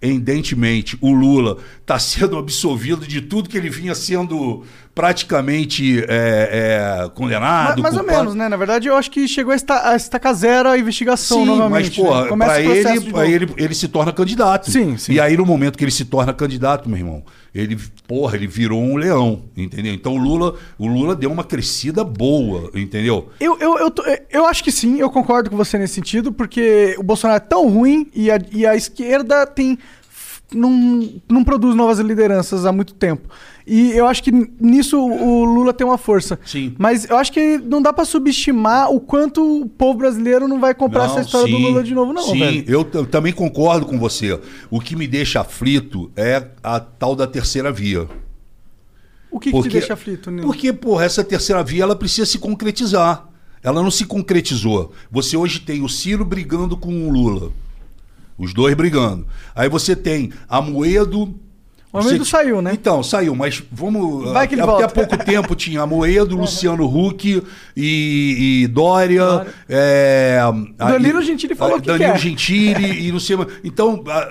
surpreendentemente, 0.00 0.96
o 1.00 1.12
Lula 1.12 1.58
está 1.80 1.98
sendo 1.98 2.36
absolvido 2.36 3.06
de 3.06 3.20
tudo 3.20 3.48
que 3.48 3.56
ele 3.56 3.70
vinha 3.70 3.94
sendo 3.94 4.64
praticamente 4.94 6.02
é, 6.08 7.02
é, 7.04 7.08
condenado. 7.10 7.82
Ma- 7.82 7.90
mais 7.90 7.96
ou 7.96 8.02
menos, 8.02 8.34
né? 8.34 8.48
Na 8.48 8.56
verdade, 8.56 8.88
eu 8.88 8.96
acho 8.96 9.10
que 9.10 9.28
chegou 9.28 9.52
a, 9.52 9.54
esta, 9.54 9.90
a 9.90 9.96
estacar 9.96 10.32
zero 10.32 10.70
a 10.70 10.78
investigação 10.78 11.40
Sim, 11.40 11.44
novamente. 11.46 12.00
mas, 12.00 12.08
porra, 12.08 12.22
né? 12.22 12.28
Pra 12.28 12.60
o 12.60 12.64
processo 12.64 13.20
ele, 13.20 13.34
ele, 13.34 13.54
ele 13.58 13.74
se 13.74 13.88
torna 13.88 14.10
candidato. 14.12 14.70
Sim, 14.70 14.96
sim. 14.96 15.12
E 15.12 15.20
aí, 15.20 15.36
no 15.36 15.44
momento 15.44 15.76
que 15.76 15.84
ele 15.84 15.90
se 15.90 16.06
torna 16.06 16.32
candidato, 16.32 16.88
meu 16.88 16.98
irmão, 16.98 17.22
ele, 17.56 17.78
porra, 18.06 18.36
ele 18.36 18.46
virou 18.46 18.78
um 18.80 18.96
leão, 18.96 19.44
entendeu? 19.56 19.94
Então 19.94 20.14
o 20.14 20.18
Lula, 20.18 20.54
o 20.78 20.86
Lula 20.86 21.16
deu 21.16 21.32
uma 21.32 21.42
crescida 21.42 22.04
boa, 22.04 22.70
entendeu? 22.74 23.30
Eu, 23.40 23.58
eu, 23.58 23.78
eu, 23.78 23.94
eu 24.30 24.46
acho 24.46 24.62
que 24.62 24.70
sim, 24.70 24.98
eu 24.98 25.08
concordo 25.08 25.48
com 25.48 25.56
você 25.56 25.78
nesse 25.78 25.94
sentido, 25.94 26.30
porque 26.30 26.94
o 26.98 27.02
Bolsonaro 27.02 27.38
é 27.38 27.48
tão 27.48 27.68
ruim 27.68 28.10
e 28.14 28.30
a, 28.30 28.38
e 28.52 28.66
a 28.66 28.76
esquerda 28.76 29.46
tem. 29.46 29.78
Não, 30.52 31.20
não 31.28 31.42
produz 31.42 31.74
novas 31.74 31.98
lideranças 31.98 32.66
há 32.66 32.72
muito 32.72 32.94
tempo. 32.94 33.28
E 33.66 33.90
eu 33.92 34.06
acho 34.06 34.22
que 34.22 34.30
nisso 34.30 34.96
o 34.96 35.44
Lula 35.44 35.72
tem 35.72 35.84
uma 35.84 35.98
força. 35.98 36.38
Sim. 36.46 36.74
Mas 36.78 37.04
eu 37.10 37.16
acho 37.16 37.32
que 37.32 37.58
não 37.58 37.82
dá 37.82 37.92
pra 37.92 38.04
subestimar 38.04 38.92
o 38.92 39.00
quanto 39.00 39.62
o 39.62 39.68
povo 39.68 39.98
brasileiro 39.98 40.46
não 40.46 40.60
vai 40.60 40.72
comprar 40.72 41.06
essa 41.06 41.22
história 41.22 41.50
do 41.50 41.56
sim, 41.56 41.64
Lula 41.64 41.82
de 41.82 41.92
novo, 41.92 42.12
não, 42.12 42.22
Sim, 42.22 42.38
velho. 42.38 42.64
eu, 42.68 42.88
eu 42.92 43.06
também 43.06 43.32
concordo 43.32 43.84
com 43.84 43.98
você. 43.98 44.38
O 44.70 44.78
que 44.78 44.94
me 44.94 45.08
deixa 45.08 45.40
aflito 45.40 46.12
é 46.14 46.46
a 46.62 46.78
tal 46.78 47.16
da 47.16 47.26
terceira 47.26 47.72
via. 47.72 48.08
O 49.30 49.40
que, 49.40 49.50
que 49.50 49.62
te 49.62 49.68
deixa 49.68 49.94
aflito, 49.94 50.30
Nilo? 50.30 50.46
Porque, 50.46 50.72
porra, 50.72 51.04
essa 51.04 51.24
terceira 51.24 51.62
via 51.64 51.82
ela 51.82 51.96
precisa 51.96 52.24
se 52.24 52.38
concretizar. 52.38 53.28
Ela 53.62 53.82
não 53.82 53.90
se 53.90 54.06
concretizou. 54.06 54.92
Você 55.10 55.36
hoje 55.36 55.58
tem 55.58 55.82
o 55.82 55.88
Ciro 55.88 56.24
brigando 56.24 56.76
com 56.76 57.08
o 57.08 57.10
Lula. 57.10 57.50
Os 58.38 58.54
dois 58.54 58.74
brigando. 58.74 59.26
Aí 59.54 59.68
você 59.68 59.96
tem 59.96 60.32
a 60.48 60.62
Moedo. 60.62 61.34
O 61.98 62.02
você- 62.02 62.24
saiu, 62.24 62.60
né? 62.62 62.72
Então, 62.74 63.02
saiu, 63.02 63.34
mas 63.34 63.62
vamos. 63.70 64.32
Vai 64.32 64.46
que 64.48 64.54
ele 64.54 64.60
até 64.62 64.70
volta. 64.70 64.84
há 64.86 64.88
pouco 64.88 65.16
tempo 65.18 65.54
tinha 65.56 65.86
Moedo, 65.86 66.36
Luciano 66.36 66.84
Huck 66.86 67.42
e, 67.76 68.62
e 68.62 68.66
Dória. 68.68 69.24
Dória. 69.24 69.54
é, 69.68 70.38
Danilo 70.76 71.22
Gentili 71.22 71.54
falou 71.54 71.76
ah, 71.76 71.80
que 71.80 71.86
Danilo 71.86 72.12
quer. 72.12 72.18
Gentili 72.18 73.06
e 73.08 73.12
não 73.12 73.20
sei 73.20 73.36
mais. 73.36 73.48
Então, 73.64 74.02
ah, 74.08 74.28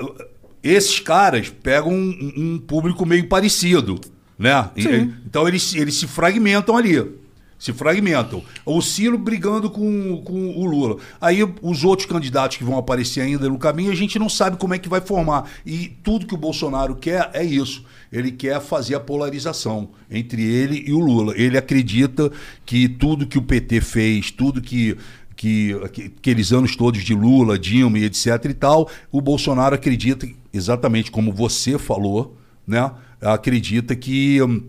esses 0.64 1.00
caras 1.00 1.50
pegam 1.50 1.92
um, 1.92 2.34
um 2.38 2.58
público 2.60 3.06
meio 3.06 3.28
parecido, 3.28 4.00
né? 4.38 4.70
E- 4.76 5.10
então 5.26 5.48
eles, 5.48 5.74
eles 5.76 5.96
se 5.96 6.08
fragmentam 6.08 6.76
ali. 6.76 7.25
Se 7.58 7.72
fragmentam. 7.72 8.44
O 8.66 8.82
Ciro 8.82 9.18
brigando 9.18 9.70
com, 9.70 10.22
com 10.24 10.50
o 10.58 10.66
Lula. 10.66 10.98
Aí 11.20 11.40
os 11.62 11.84
outros 11.84 12.08
candidatos 12.08 12.58
que 12.58 12.64
vão 12.64 12.78
aparecer 12.78 13.22
ainda 13.22 13.48
no 13.48 13.58
caminho, 13.58 13.92
a 13.92 13.96
gente 13.96 14.20
não 14.20 14.30
sabe 14.30 14.58
como 14.58 14.74
é 14.74 14.80
que 14.80 14.90
vai 14.90 15.02
formar. 15.02 15.50
E 15.66 15.88
tudo 16.04 16.26
que 16.26 16.36
o 16.36 16.38
Bolsonaro 16.38 16.96
quer 16.96 17.30
é 17.34 17.44
isso. 17.44 17.84
Ele 18.12 18.32
quer 18.32 18.62
fazer 18.62 18.96
a 18.96 19.00
polarização 19.00 19.90
entre 20.12 20.44
ele 20.44 20.84
e 20.86 20.94
o 20.94 21.00
Lula. 21.00 21.34
Ele 21.36 21.58
acredita 21.58 22.32
que 22.66 22.88
tudo 22.88 23.26
que 23.26 23.38
o 23.38 23.42
PT 23.42 23.82
fez, 23.82 24.32
tudo 24.32 24.62
que 24.62 24.98
que, 25.36 25.76
que 25.92 26.14
aqueles 26.18 26.54
anos 26.54 26.76
todos 26.76 27.04
de 27.04 27.14
Lula, 27.14 27.60
Dilma 27.60 28.00
e 28.00 28.06
etc 28.06 28.46
e 28.46 28.54
tal, 28.54 28.90
o 29.12 29.20
Bolsonaro 29.20 29.76
acredita, 29.76 30.28
exatamente 30.54 31.12
como 31.12 31.34
você 31.34 31.78
falou, 31.78 32.38
né? 32.66 32.90
Acredita 33.22 33.96
que 33.96 34.42
hum, 34.42 34.64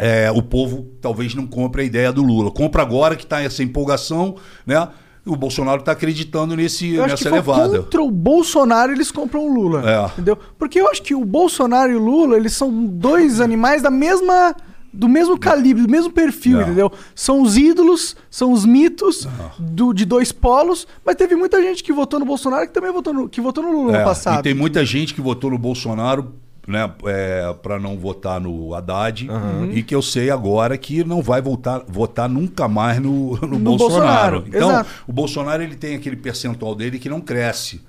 é, 0.00 0.30
o 0.30 0.42
povo 0.42 0.86
talvez 1.00 1.34
não 1.34 1.46
compre 1.46 1.82
a 1.82 1.84
ideia 1.84 2.12
do 2.12 2.22
Lula. 2.22 2.50
Compra 2.50 2.82
agora 2.82 3.14
que 3.16 3.24
está 3.24 3.40
essa 3.42 3.62
empolgação, 3.62 4.36
né? 4.66 4.88
O 5.26 5.36
Bolsonaro 5.36 5.80
está 5.80 5.92
acreditando 5.92 6.56
nesse, 6.56 6.94
Eu 6.94 7.04
acho 7.04 7.16
que 7.16 7.24
nessa 7.24 7.42
foi 7.42 7.54
levada. 7.54 7.82
contra 7.82 8.02
o 8.02 8.10
Bolsonaro 8.10 8.90
eles 8.92 9.12
compram 9.12 9.46
o 9.46 9.52
Lula. 9.54 9.82
É. 9.88 10.06
Entendeu? 10.12 10.38
Porque 10.58 10.80
eu 10.80 10.88
acho 10.90 11.02
que 11.02 11.14
o 11.14 11.24
Bolsonaro 11.24 11.92
e 11.92 11.94
o 11.94 11.98
Lula, 12.02 12.36
eles 12.36 12.54
são 12.54 12.72
dois 12.86 13.40
animais 13.40 13.82
da 13.82 13.90
mesma. 13.90 14.54
Do 14.92 15.08
mesmo 15.08 15.38
calibre, 15.38 15.84
do 15.84 15.88
mesmo 15.88 16.10
perfil, 16.10 16.58
É. 16.58 16.62
entendeu? 16.64 16.90
São 17.14 17.42
os 17.42 17.56
ídolos, 17.56 18.16
são 18.28 18.50
os 18.50 18.64
mitos 18.66 19.24
do, 19.56 19.92
de 19.92 20.04
dois 20.04 20.32
polos, 20.32 20.84
mas 21.06 21.14
teve 21.14 21.36
muita 21.36 21.62
gente 21.62 21.84
que 21.84 21.92
votou 21.92 22.18
no 22.18 22.26
Bolsonaro 22.26 22.66
que 22.66 22.72
também 22.74 22.90
votou 22.92 23.12
no, 23.14 23.28
que 23.28 23.40
votou 23.40 23.62
no 23.62 23.70
Lula 23.70 23.94
É, 23.94 23.98
no 24.00 24.04
passado. 24.04 24.40
E 24.40 24.42
tem 24.42 24.52
muita 24.52 24.84
gente 24.84 25.14
que 25.14 25.20
votou 25.20 25.48
no 25.50 25.58
Bolsonaro 25.58 26.34
né, 26.66 26.90
é, 27.06 27.54
para 27.62 27.78
não 27.78 27.98
votar 27.98 28.40
no 28.40 28.74
Haddad 28.74 29.28
e 29.72 29.82
que 29.82 29.94
eu 29.94 30.02
sei 30.02 30.30
agora 30.30 30.76
que 30.78 31.02
não 31.02 31.22
vai 31.22 31.40
voltar, 31.42 31.82
votar 31.88 32.28
nunca 32.28 32.68
mais 32.68 33.00
no, 33.00 33.36
no, 33.42 33.58
No 33.58 33.58
Bolsonaro. 33.58 34.40
Bolsonaro, 34.40 34.44
Então, 34.48 34.70
exato. 34.70 34.90
o 35.06 35.12
Bolsonaro 35.12 35.62
ele 35.62 35.76
tem 35.76 35.96
aquele 35.96 36.16
percentual 36.16 36.74
dele 36.74 36.98
que 36.98 37.08
não 37.08 37.20
cresce. 37.20 37.80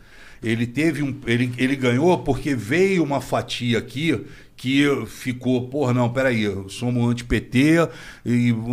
Ele 0.43 0.65
teve 0.65 1.03
um, 1.03 1.15
ele, 1.28 1.53
ele 1.57 1.76
ganhou 1.76 2.17
porque 2.19 2.55
veio 2.55 3.03
uma 3.03 3.22
fatia 3.22 3.78
aqui 3.78 4.26
que 4.62 4.88
ficou, 5.07 5.68
porra, 5.70 5.91
não, 5.91 6.07
peraí, 6.07 6.45
somos 6.70 7.09
anti-PT, 7.09 7.89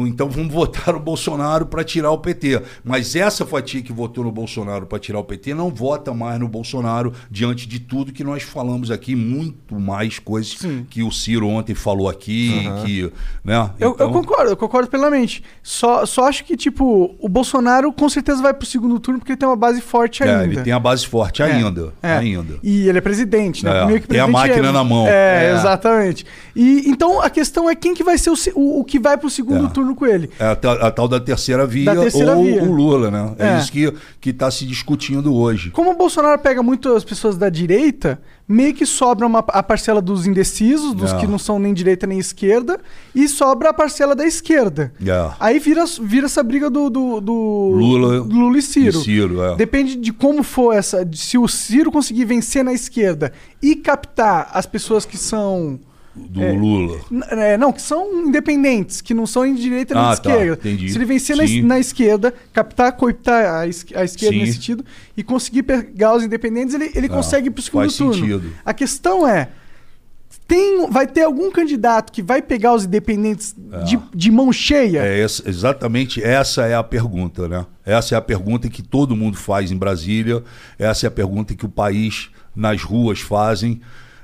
então 0.07 0.28
vamos 0.28 0.53
votar 0.53 0.95
o 0.95 1.01
Bolsonaro 1.01 1.64
para 1.64 1.82
tirar 1.82 2.11
o 2.11 2.18
PT. 2.18 2.61
Mas 2.84 3.16
essa 3.16 3.47
fatia 3.47 3.80
que 3.80 3.91
votou 3.91 4.22
no 4.22 4.30
Bolsonaro 4.30 4.84
para 4.84 4.99
tirar 4.99 5.18
o 5.18 5.24
PT 5.24 5.55
não 5.55 5.70
vota 5.70 6.12
mais 6.12 6.39
no 6.39 6.47
Bolsonaro 6.47 7.14
diante 7.30 7.66
de 7.66 7.80
tudo 7.80 8.12
que 8.12 8.22
nós 8.22 8.43
falamos 8.43 8.91
aqui, 8.91 9.16
muito 9.16 9.80
mais 9.80 10.18
coisas 10.18 10.59
que 10.91 11.03
o 11.03 11.11
Ciro 11.11 11.49
ontem 11.49 11.74
falou 11.74 12.07
aqui, 12.07 12.64
que, 12.84 13.11
né? 13.43 13.70
Eu, 13.80 13.93
Então, 13.93 14.09
eu 14.09 14.12
concordo, 14.12 14.51
eu 14.51 14.57
concordo 14.59 14.91
plenamente. 14.91 15.43
Só, 15.62 16.05
só 16.05 16.28
acho 16.28 16.45
que, 16.45 16.55
tipo, 16.55 17.16
o 17.18 17.28
Bolsonaro 17.30 17.91
com 17.95 18.11
certeza 18.11 18.43
vai 18.43 18.53
pro 18.53 18.66
segundo 18.66 19.01
turno 19.01 19.20
porque 19.20 19.32
ele 19.32 19.39
tem 19.39 19.49
uma 19.49 19.57
base 19.57 19.80
forte 19.80 20.22
é, 20.22 20.26
ainda. 20.34 20.45
ele 20.45 20.62
tem 20.62 20.72
a 20.74 20.78
base 20.78 21.07
forte 21.07 21.43
É, 21.43 21.47
ainda, 21.47 21.95
é. 22.03 22.12
ainda. 22.12 22.59
E 22.62 22.86
ele 22.86 22.99
é 22.99 23.01
presidente, 23.01 23.64
né? 23.64 23.70
É, 23.95 24.01
tem 24.01 24.20
a 24.20 24.28
máquina 24.28 24.68
é- 24.68 24.72
na 24.72 24.84
mão. 24.84 25.07
É, 25.09 25.47
É. 25.47 25.78
exatamente. 25.79 26.26
E 26.55 26.89
então 26.91 27.20
a 27.20 27.31
questão 27.31 27.68
é 27.68 27.74
quem 27.74 27.95
que 27.95 28.03
vai 28.05 28.18
ser 28.18 28.31
o, 28.31 28.35
o, 28.55 28.81
o 28.81 28.85
que 28.85 28.99
vai 28.99 29.16
pro 29.16 29.31
segundo 29.31 29.66
É. 29.66 29.70
turno 29.70 29.95
com 29.95 30.07
ele. 30.07 30.31
É 30.39 30.45
a, 30.45 30.53
a 30.87 30.91
tal 30.91 31.09
da 31.09 31.18
terceira 31.20 31.66
via 31.66 31.95
Da 31.95 32.01
terceira 32.03 32.37
ou 32.37 32.45
via. 32.45 32.62
o 32.62 32.72
Lula, 32.72 33.11
né? 33.11 33.35
É, 33.39 33.49
É. 33.49 33.59
isso 33.59 33.72
que 33.72 33.93
que 34.20 34.31
está 34.31 34.51
se 34.51 34.64
discutindo 34.66 35.35
hoje. 35.35 35.70
Como 35.70 35.91
o 35.91 35.97
Bolsonaro 35.97 36.39
pega 36.41 36.62
muito 36.62 36.93
as 36.95 37.05
pessoas 37.05 37.37
da 37.37 37.49
direita, 37.49 38.20
meio 38.49 38.72
que 38.74 38.86
sobra 38.86 39.26
uma, 39.26 39.40
a 39.40 39.62
parcela 39.62 40.01
dos 40.01 40.26
indecisos, 40.26 40.94
dos 40.94 41.12
É. 41.12 41.18
que 41.18 41.26
não 41.26 41.38
são 41.38 41.59
nem 41.59 41.74
direita 41.74 42.07
nem 42.07 42.18
esquerda, 42.18 42.80
e 43.14 43.28
sobra 43.28 43.68
a 43.68 43.72
parcela 43.74 44.14
da 44.14 44.26
esquerda. 44.26 44.90
É. 45.05 45.30
Aí 45.38 45.59
vira, 45.59 45.84
vira 46.01 46.24
essa 46.26 46.42
briga 46.42 46.70
do, 46.70 46.88
do, 46.88 47.20
do 47.20 47.32
Lula 47.74 48.18
Lula 48.20 48.59
e 48.59 48.62
Ciro. 48.62 48.99
e 49.01 49.05
Ciro, 49.05 49.42
é. 49.42 49.55
Depende 49.57 49.96
de 49.96 50.12
como 50.12 50.42
for 50.42 50.72
essa. 50.74 51.05
de 51.05 51.18
Se 51.18 51.36
o 51.36 51.46
Ciro 51.46 51.92
conseguir 51.92 52.24
vencer 52.24 52.64
na 52.64 52.72
esquerda 52.72 53.32
e 53.62 53.76
captar 53.76 54.51
as 54.55 54.64
pessoas 54.64 55.05
que 55.05 55.18
são. 55.18 55.78
Do 56.28 56.40
Lula. 56.54 57.00
N- 57.10 57.24
é, 57.30 57.56
não, 57.56 57.72
que 57.72 57.80
são 57.82 58.26
independentes, 58.26 59.00
que 59.00 59.14
não 59.14 59.26
são 59.26 59.46
em 59.46 59.54
direita 59.54 59.94
nem 59.94 60.02
Ah, 60.04 60.14
de 60.14 60.22
tá, 60.22 60.30
esquerda. 60.30 60.54
entendi. 60.68 60.88
Se 60.90 60.98
ele 60.98 61.04
vencer 61.04 61.36
na, 61.36 61.44
na 61.66 61.78
esquerda, 61.78 62.34
captar, 62.52 62.92
cooptar 62.92 63.44
a, 63.44 63.60
a 63.60 63.66
esquerda 63.68 64.06
Sim. 64.08 64.38
nesse 64.38 64.52
sentido, 64.54 64.84
e 65.16 65.22
conseguir 65.22 65.62
pegar 65.62 66.14
os 66.14 66.22
independentes, 66.24 66.74
ele, 66.74 66.90
ele 66.94 67.08
consegue 67.08 67.48
ir 67.48 67.50
pro 67.50 67.62
segundo 67.62 67.82
faz 67.82 67.96
turno. 67.96 68.14
sentido. 68.14 68.52
A 68.64 68.74
questão 68.74 69.26
é. 69.26 69.48
Tem, 70.46 70.90
vai 70.90 71.06
ter 71.06 71.24
algum 71.24 71.50
candidato 71.50 72.10
que 72.10 72.22
vai 72.22 72.40
pegar 72.40 72.72
os 72.74 72.84
independentes 72.86 73.54
de, 73.84 73.98
de 74.14 74.30
mão 74.30 74.50
cheia? 74.50 75.00
É 75.04 75.20
essa- 75.20 75.46
exatamente 75.46 76.22
essa 76.22 76.64
é 76.66 76.74
a 76.74 76.82
pergunta, 76.82 77.46
né? 77.46 77.66
Essa 77.84 78.14
é 78.14 78.18
a 78.18 78.20
pergunta 78.22 78.66
que 78.70 78.82
todo 78.82 79.14
mundo 79.14 79.36
faz 79.36 79.70
em 79.70 79.76
Brasília, 79.76 80.42
essa 80.78 81.06
é 81.06 81.08
a 81.08 81.10
pergunta 81.10 81.54
que 81.54 81.66
o 81.66 81.68
país 81.68 82.30
nas 82.56 82.82
ruas 82.82 83.20
fazem. 83.20 83.80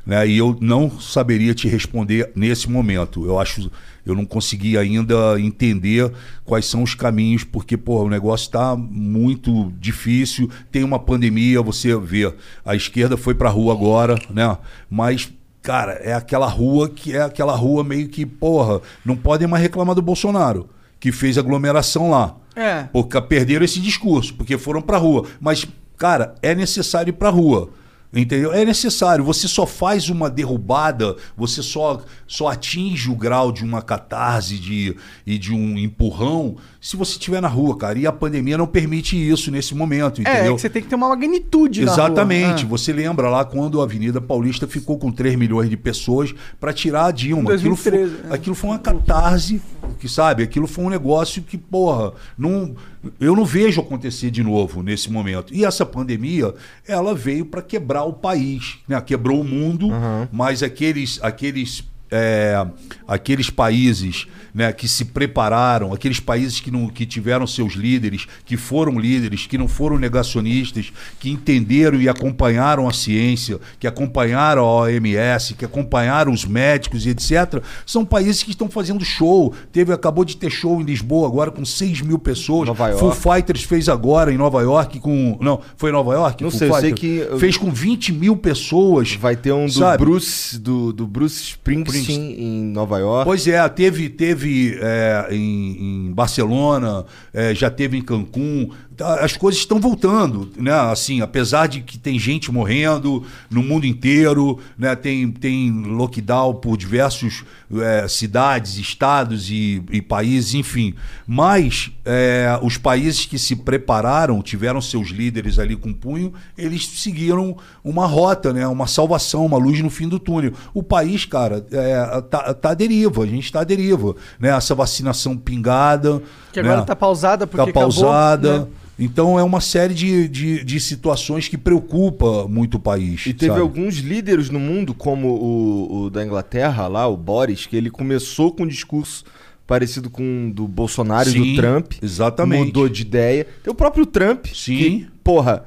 Né? 0.07 0.29
E 0.29 0.39
eu 0.39 0.57
não 0.61 0.91
saberia 1.01 1.55
te 1.55 1.69
responder 1.69 2.31
nesse 2.35 2.71
momento. 2.71 3.25
Eu 3.25 3.39
acho, 3.39 3.71
eu 4.05 4.15
não 4.15 4.25
consegui 4.25 4.77
ainda 4.77 5.41
entender 5.41 6.13
quais 6.45 6.67
são 6.67 6.83
os 6.83 6.95
caminhos, 6.95 7.45
porque 7.45 7.77
pô, 7.77 8.03
o 8.03 8.09
negócio 8.09 8.45
está 8.45 8.77
muito 8.77 9.73
difícil. 9.81 10.51
Tem 10.71 10.85
uma 10.85 10.99
pandemia, 10.99 11.63
você 11.63 11.97
vê, 11.97 12.33
a 12.65 12.75
esquerda 12.75 13.17
foi 13.17 13.35
para 13.35 13.49
a 13.49 13.53
rua 13.53 13.73
agora, 13.73 14.19
né? 14.31 14.57
Mas 14.91 15.33
cara, 15.65 15.93
é 15.95 16.13
aquela 16.13 16.47
rua 16.47 16.91
que 16.91 17.17
é 17.17 17.23
aquela 17.23 17.57
rua 17.57 17.83
meio 17.83 18.07
que, 18.09 18.27
porra, 18.27 18.83
não 19.03 19.17
podem 19.17 19.49
mais 19.49 19.63
reclamar 19.63 19.95
do 19.95 20.03
Bolsonaro, 20.03 20.69
que 21.01 21.11
fez 21.11 21.39
aglomeração 21.39 22.11
lá. 22.11 22.37
É. 22.55 22.83
Porque 22.93 23.21
perderam 23.23 23.65
esse 23.65 23.81
discurso, 23.81 24.35
porque 24.35 24.59
foram 24.59 24.83
pra 24.83 24.99
rua. 24.99 25.27
Mas, 25.41 25.67
cara, 25.97 26.35
é 26.43 26.55
necessário 26.55 27.11
ir 27.11 27.15
pra 27.15 27.31
rua. 27.31 27.71
Entendeu? 28.15 28.53
É 28.53 28.65
necessário. 28.65 29.25
Você 29.25 29.49
só 29.49 29.67
faz 29.67 30.09
uma 30.09 30.31
derrubada, 30.31 31.17
você 31.37 31.63
só, 31.63 32.01
só 32.27 32.49
atinge 32.49 33.11
o 33.11 33.17
grau 33.17 33.51
de 33.51 33.65
uma 33.65 33.83
catarse 33.83 34.59
de, 34.59 34.97
e 35.27 35.39
de 35.39 35.53
um 35.53 35.79
empurrão 35.79 36.57
se 36.81 36.97
você 36.97 37.13
estiver 37.13 37.41
na 37.41 37.49
rua, 37.49 37.77
cara. 37.79 37.99
E 37.99 38.07
a 38.07 38.13
pandemia 38.13 38.59
não 38.59 38.67
permite 38.67 39.17
isso 39.17 39.51
nesse 39.51 39.75
momento, 39.75 40.21
É, 40.21 40.23
entendeu? 40.35 40.55
que 40.55 40.61
você 40.61 40.69
tem 40.71 40.83
que 40.83 40.89
ter 40.89 40.95
uma 40.95 41.09
magnitude 41.09 41.85
na 41.85 41.93
rua. 41.93 42.05
Exatamente. 42.05 42.65
Ah. 42.65 42.69
Você 42.69 42.93
lembra 42.93 43.31
lá 43.31 43.45
quando 43.45 43.81
a 43.81 43.85
Avenida 43.85 44.21
Paulista 44.21 44.67
ficou 44.67 44.99
com 44.99 45.11
3 45.11 45.35
milhões 45.37 45.71
de 45.71 45.77
pessoas 45.77 46.35
para 46.61 46.73
tirar 46.73 47.07
a 47.07 47.11
Dilma. 47.11 47.51
Em 47.53 47.55
Aquilo, 47.55 47.75
2013, 47.75 48.15
foi, 48.17 48.31
é. 48.31 48.35
aquilo 48.35 48.55
foi 48.55 48.71
uma 48.71 48.79
catarse, 48.79 49.63
que 49.99 50.09
sabe? 50.09 50.43
Aquilo 50.43 50.67
foi 50.67 50.85
um 50.85 50.91
negócio 50.91 51.43
que, 51.43 51.57
porra, 51.57 52.13
não, 52.37 52.75
eu 53.21 53.35
não 53.35 53.45
vejo 53.45 53.81
acontecer 53.81 54.31
de 54.31 54.43
novo 54.43 54.83
nesse 54.83 55.11
momento. 55.11 55.55
E 55.55 55.65
essa 55.65 55.85
pandemia, 55.87 56.55
ela 56.87 57.15
veio 57.15 57.47
para 57.47 57.63
quebrar 57.63 58.05
o 58.05 58.13
país, 58.13 58.79
né? 58.89 59.01
Quebrou 59.01 59.41
o 59.41 59.45
mundo, 59.45 59.89
mas 60.33 60.63
aqueles 60.63 61.19
aqueles 61.23 61.85
é, 62.11 62.65
aqueles 63.09 63.51
países 63.51 64.27
né, 64.55 64.73
que 64.73 64.87
se 64.87 65.07
prepararam, 65.07 65.93
aqueles 65.93 66.21
países 66.21 66.61
que, 66.61 66.71
não, 66.71 66.87
que 66.87 67.05
tiveram 67.05 67.45
seus 67.45 67.73
líderes, 67.73 68.27
que 68.47 68.57
foram 68.57 68.99
líderes, 69.01 69.47
que 69.47 69.59
não 69.59 69.67
foram 69.67 69.99
negacionistas, 69.99 70.93
que 71.19 71.29
entenderam 71.29 72.01
e 72.01 72.09
acompanharam 72.09 72.89
a 72.89 72.93
ciência, 72.93 73.59
que 73.81 73.87
acompanharam 73.87 74.63
a 74.63 74.83
OMS, 74.83 75.55
que 75.55 75.65
acompanharam 75.65 76.33
os 76.33 76.45
médicos 76.45 77.05
e 77.05 77.11
etc., 77.11 77.61
são 77.85 78.05
países 78.05 78.45
que 78.45 78.51
estão 78.51 78.69
fazendo 78.69 79.05
show. 79.05 79.53
Teve, 79.73 79.93
acabou 79.93 80.25
de 80.25 80.37
ter 80.37 80.51
show 80.51 80.81
em 80.81 80.85
Lisboa 80.85 81.27
agora 81.27 81.51
com 81.51 81.65
6 81.65 82.03
mil 82.03 82.19
pessoas. 82.19 82.69
Nova 82.69 82.89
York. 82.91 83.01
Full 83.01 83.33
Fighters 83.33 83.65
fez 83.65 83.89
agora 83.89 84.33
em 84.33 84.37
Nova 84.37 84.63
York 84.63 85.01
com. 85.01 85.37
Não, 85.41 85.61
foi 85.77 85.91
em 85.91 85.93
Nova 85.93 86.13
York? 86.13 86.45
Não 86.45 86.51
Full 86.51 86.59
sei, 86.59 86.69
eu 86.69 86.75
sei 86.75 86.93
que 86.93 87.29
Fez 87.39 87.57
com 87.57 87.73
20 87.73 88.13
mil 88.13 88.37
pessoas. 88.37 89.15
Vai 89.15 89.35
ter 89.35 89.53
um 89.53 89.67
do 89.67 89.73
Sabe? 89.73 90.05
Bruce, 90.05 90.59
do, 90.59 90.93
do 90.93 91.07
Bruce 91.07 91.43
Springsteen 91.43 91.94
em 91.99 92.65
Nova 92.65 92.99
York. 92.99 93.25
Pois 93.25 93.47
é, 93.47 93.69
teve, 93.69 94.09
teve 94.09 94.79
é, 94.81 95.29
em, 95.31 96.09
em 96.09 96.13
Barcelona, 96.13 97.05
é, 97.33 97.55
já 97.55 97.71
teve 97.71 97.97
em 97.97 98.03
Cancún. 98.03 98.71
Tá, 98.97 99.25
As 99.25 99.37
coisas 99.37 99.61
estão 99.61 99.81
voltando, 99.81 100.51
né? 100.57 100.73
Assim, 100.73 101.21
apesar 101.21 101.67
de 101.67 101.81
que 101.81 101.99
tem 101.99 102.19
gente 102.19 102.53
morrendo 102.53 103.25
no 103.51 103.63
mundo 103.63 103.87
inteiro, 103.87 104.59
né? 104.79 104.95
Tem, 104.95 105.31
tem 105.31 105.71
lockdown 105.71 106.55
por 106.55 106.77
diversos 106.77 107.45
é, 107.77 108.07
cidades, 108.07 108.79
estados 108.79 109.51
e, 109.51 109.83
e 109.91 110.01
países, 110.01 110.55
enfim. 110.55 110.95
Mas 111.27 111.91
é, 112.05 112.59
os 112.63 112.77
países 112.77 113.27
que 113.27 113.39
se 113.39 113.57
prepararam, 113.57 114.41
tiveram 114.43 114.81
seus 114.81 115.09
líderes 115.09 115.59
ali 115.59 115.75
com 115.75 115.93
punho, 115.93 116.33
eles 116.57 116.87
seguiram 116.87 117.57
uma 117.83 118.07
rota, 118.07 118.53
né? 118.53 118.67
Uma 118.69 118.87
salvação, 118.87 119.45
uma 119.45 119.59
luz 119.59 119.81
no 119.81 119.91
fim 119.91 120.09
do 120.09 120.21
túnel. 120.21 120.53
O 120.73 120.83
país, 120.83 121.25
cara, 121.25 121.67
é, 121.73 122.21
tá, 122.23 122.55
tá 122.55 122.71
à 122.71 122.75
deriva, 122.75 123.25
a 123.25 123.27
gente 123.27 123.51
tá 123.51 123.63
à 123.63 123.65
deriva, 123.65 124.15
né? 124.39 124.51
Essa 124.51 124.75
vacinação 124.75 125.37
pingada, 125.37 126.23
Que 126.55 126.61
agora 126.61 126.81
né? 126.81 126.87
tá 126.87 126.97
pausada 126.97 127.47
porque 127.47 127.73
tá 127.73 127.81
pausada. 127.81 128.49
acabou, 128.49 128.67
né? 128.69 128.75
Então 128.97 129.37
é 129.39 129.43
uma 129.43 129.61
série 129.61 129.93
de, 129.93 130.29
de, 130.29 130.63
de 130.65 130.79
situações 130.79 131.49
que 131.49 131.59
preocupa 131.59 132.47
muito 132.47 132.77
o 132.77 132.81
país. 132.81 133.27
E 133.27 133.35
teve 133.35 133.51
sabe? 133.51 133.61
alguns 133.61 133.97
líderes 133.97 134.51
no 134.51 134.61
mundo, 134.61 134.95
como 134.95 135.29
o, 135.29 136.03
o 136.05 136.11
da 136.11 136.25
Inglaterra 136.25 136.87
lá, 136.87 137.09
o 137.09 137.17
Boris, 137.17 137.67
que 137.67 137.77
ele 137.77 137.91
começou 137.91 138.53
com 138.53 138.63
um 138.63 138.67
discurso 138.69 139.25
parecido 139.67 140.09
com 140.09 140.49
o 140.49 140.55
do 140.55 140.69
Bolsonaro 140.69 141.29
e 141.29 141.33
Sim, 141.33 141.55
do 141.55 141.61
Trump. 141.61 141.93
exatamente. 142.01 142.67
Mudou 142.67 142.89
de 142.89 143.03
ideia. 143.03 143.47
Tem 143.65 143.73
o 143.73 143.75
próprio 143.75 144.07
Trump, 144.07 144.47
Sim. 144.55 144.77
que, 144.77 145.09
porra, 145.25 145.65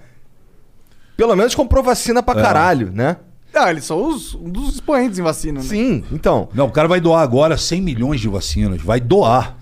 pelo 1.18 1.36
menos 1.36 1.54
comprou 1.54 1.84
vacina 1.84 2.24
pra 2.24 2.40
É. 2.40 2.44
caralho, 2.44 2.92
né? 2.94 3.18
Ah, 3.54 3.72
eles 3.72 3.86
são 3.86 4.08
os, 4.08 4.36
um 4.36 4.50
dos 4.50 4.76
expoentes 4.76 5.18
em 5.18 5.24
vacina, 5.24 5.60
né? 5.60 5.66
Sim, 5.66 6.04
então. 6.12 6.48
Não, 6.54 6.68
o 6.68 6.72
cara 6.72 6.88
vai 6.88 7.02
doar 7.02 7.24
agora 7.24 7.58
100 7.58 7.82
milhões 7.82 8.22
de 8.22 8.30
vacinas. 8.30 8.82
Vai 8.82 9.02
doar. 9.02 9.58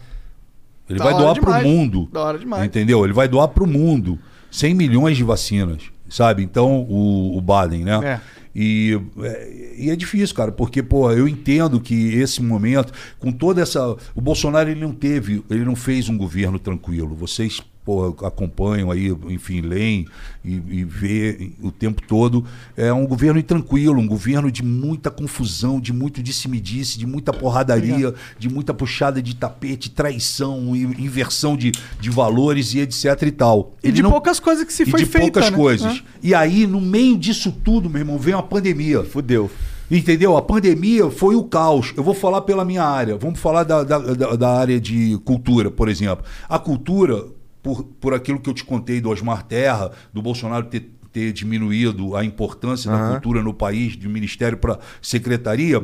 Ele 0.89 0.99
Da 0.99 1.05
vai 1.05 1.13
doar 1.17 1.33
demais. 1.33 1.61
pro 1.61 1.69
mundo. 1.71 2.09
Da 2.11 2.21
hora 2.21 2.37
demais. 2.39 2.63
Entendeu? 2.65 3.03
Ele 3.03 3.13
vai 3.13 3.27
doar 3.27 3.47
pro 3.47 3.65
mundo 3.65 4.19
100 4.51 4.73
milhões 4.73 5.17
de 5.17 5.23
vacinas. 5.23 5.81
Sabe? 6.07 6.43
Então, 6.43 6.81
o, 6.87 7.35
o 7.35 7.41
Baden, 7.41 7.83
né? 7.83 7.99
É. 8.03 8.21
E, 8.55 8.97
é, 9.21 9.73
e 9.77 9.89
é 9.89 9.95
difícil, 9.95 10.33
cara, 10.35 10.51
porque, 10.51 10.81
pô, 10.81 11.11
eu 11.11 11.27
entendo 11.27 11.79
que 11.81 12.13
esse 12.13 12.41
momento, 12.41 12.93
com 13.19 13.31
toda 13.31 13.61
essa. 13.61 13.97
O 14.13 14.21
Bolsonaro, 14.21 14.69
ele 14.69 14.79
não 14.79 14.93
teve, 14.93 15.43
ele 15.49 15.65
não 15.65 15.75
fez 15.75 16.07
um 16.07 16.17
governo 16.17 16.57
tranquilo. 16.57 17.13
Vocês, 17.15 17.59
pô, 17.85 18.07
acompanham 18.25 18.89
aí, 18.89 19.15
enfim, 19.29 19.61
leem 19.61 20.07
e, 20.43 20.53
e 20.55 20.83
vê 20.83 21.51
o 21.61 21.71
tempo 21.71 22.01
todo. 22.01 22.43
É 22.75 22.91
um 22.91 23.05
governo 23.05 23.39
intranquilo, 23.39 23.99
um 23.99 24.07
governo 24.07 24.51
de 24.51 24.63
muita 24.65 25.11
confusão, 25.11 25.79
de 25.79 25.93
muito 25.93 26.21
disse-me-disse, 26.23 26.97
de 26.97 27.05
muita 27.05 27.31
porradaria, 27.31 28.13
de 28.39 28.49
muita 28.49 28.73
puxada 28.73 29.21
de 29.21 29.35
tapete, 29.35 29.91
traição, 29.91 30.75
inversão 30.75 31.55
de, 31.55 31.71
de 31.99 32.09
valores 32.09 32.73
e 32.73 32.79
etc 32.79 33.21
e 33.21 33.31
tal. 33.31 33.75
E 33.83 33.91
de 33.91 34.01
poucas 34.01 34.39
coisas 34.39 34.65
que 34.65 34.73
se 34.73 34.83
e 34.83 34.85
foi 34.87 35.01
de 35.01 35.05
feita, 35.05 35.39
poucas 35.39 35.51
né? 35.51 35.57
coisas. 35.57 35.97
É. 35.97 36.01
E 36.23 36.33
aí, 36.33 36.65
no 36.65 36.81
meio 36.81 37.15
disso 37.15 37.51
tudo, 37.51 37.87
meu 37.89 37.99
irmão, 37.99 38.17
vem 38.17 38.33
uma 38.33 38.41
pandemia. 38.43 39.03
Fudeu. 39.03 39.49
Entendeu? 39.89 40.35
A 40.35 40.41
pandemia 40.41 41.11
foi 41.11 41.35
o 41.35 41.43
caos. 41.43 41.93
Eu 41.95 42.03
vou 42.03 42.15
falar 42.15 42.41
pela 42.41 42.65
minha 42.65 42.83
área. 42.83 43.15
Vamos 43.17 43.39
falar 43.39 43.63
da, 43.63 43.83
da- 43.83 43.99
da 44.35 44.49
área 44.57 44.79
de 44.79 45.19
cultura, 45.23 45.69
por 45.69 45.87
exemplo. 45.87 46.25
A 46.49 46.57
cultura, 46.57 47.23
por, 47.65 47.83
por 47.83 48.13
aquilo 48.13 48.39
que 48.39 48.47
eu 48.47 48.53
te 48.53 48.63
contei 48.63 49.01
do 49.01 49.09
Osmar 49.09 49.41
Terra, 49.41 49.89
do 50.13 50.21
Bolsonaro 50.21 50.67
ter, 50.67 50.87
ter 51.11 51.33
diminuído 51.33 52.15
a 52.15 52.23
importância 52.23 52.91
da 52.91 52.97
Aham. 52.97 53.11
cultura 53.13 53.41
no 53.41 53.55
país, 53.55 53.97
de 53.97 54.07
ministério 54.07 54.59
para 54.59 54.77
secretaria. 55.01 55.83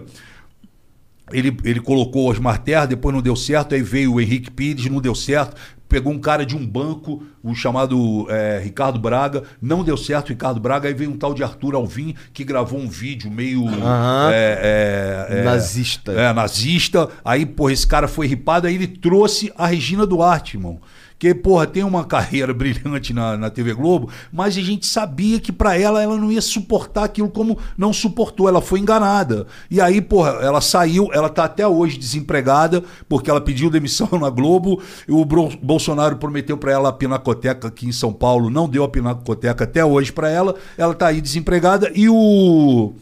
Ele, 1.31 1.57
ele 1.63 1.79
colocou 1.79 2.27
o 2.27 2.29
Osmar 2.29 2.59
Terra, 2.59 2.85
depois 2.85 3.15
não 3.15 3.21
deu 3.21 3.35
certo, 3.35 3.73
aí 3.73 3.81
veio 3.81 4.13
o 4.13 4.21
Henrique 4.21 4.51
Pires, 4.51 4.85
não 4.91 5.01
deu 5.01 5.15
certo. 5.15 5.59
Pegou 5.89 6.13
um 6.13 6.19
cara 6.19 6.45
de 6.45 6.55
um 6.55 6.63
banco, 6.63 7.23
o 7.41 7.55
chamado 7.55 8.27
é, 8.29 8.61
Ricardo 8.63 8.99
Braga, 8.99 9.41
não 9.59 9.83
deu 9.83 9.97
certo 9.97 10.27
o 10.27 10.33
Ricardo 10.33 10.59
Braga, 10.59 10.87
aí 10.87 10.93
veio 10.93 11.09
um 11.09 11.17
tal 11.17 11.33
de 11.33 11.43
Arthur 11.43 11.73
Alvim, 11.73 12.13
que 12.31 12.43
gravou 12.43 12.79
um 12.79 12.87
vídeo 12.87 13.31
meio 13.31 13.67
Aham. 13.67 14.29
é, 14.31 15.27
é, 15.31 15.43
Nazista. 15.43 16.11
É, 16.11 16.31
nazista. 16.31 17.09
Aí, 17.25 17.43
porra, 17.43 17.73
esse 17.73 17.87
cara 17.87 18.07
foi 18.07 18.27
ripado, 18.27 18.67
aí 18.67 18.75
ele 18.75 18.87
trouxe 18.87 19.51
a 19.57 19.65
Regina 19.65 20.05
Duarte, 20.05 20.57
irmão. 20.57 20.79
Que, 21.21 21.35
porra, 21.35 21.67
tem 21.67 21.83
uma 21.83 22.03
carreira 22.03 22.51
brilhante 22.51 23.13
na, 23.13 23.37
na 23.37 23.51
TV 23.51 23.75
Globo, 23.75 24.09
mas 24.33 24.57
a 24.57 24.61
gente 24.61 24.87
sabia 24.87 25.39
que 25.39 25.51
pra 25.51 25.77
ela 25.77 26.01
ela 26.01 26.17
não 26.17 26.31
ia 26.31 26.41
suportar 26.41 27.03
aquilo 27.03 27.29
como 27.29 27.59
não 27.77 27.93
suportou. 27.93 28.49
Ela 28.49 28.59
foi 28.59 28.79
enganada. 28.79 29.45
E 29.69 29.79
aí, 29.79 30.01
porra, 30.01 30.31
ela 30.41 30.59
saiu, 30.61 31.09
ela 31.13 31.29
tá 31.29 31.43
até 31.43 31.67
hoje 31.67 31.99
desempregada, 31.99 32.83
porque 33.07 33.29
ela 33.29 33.39
pediu 33.39 33.69
demissão 33.69 34.09
na 34.19 34.31
Globo. 34.31 34.81
O 35.07 35.23
Bolsonaro 35.23 36.17
prometeu 36.17 36.57
pra 36.57 36.71
ela 36.71 36.89
a 36.89 36.93
pinacoteca 36.93 37.67
aqui 37.67 37.87
em 37.87 37.91
São 37.91 38.11
Paulo, 38.11 38.49
não 38.49 38.67
deu 38.67 38.83
a 38.83 38.89
pinacoteca 38.89 39.65
até 39.65 39.85
hoje 39.85 40.11
pra 40.11 40.27
ela. 40.27 40.55
Ela 40.75 40.95
tá 40.95 41.05
aí 41.05 41.21
desempregada. 41.21 41.91
E 41.93 42.09
o. 42.09 42.93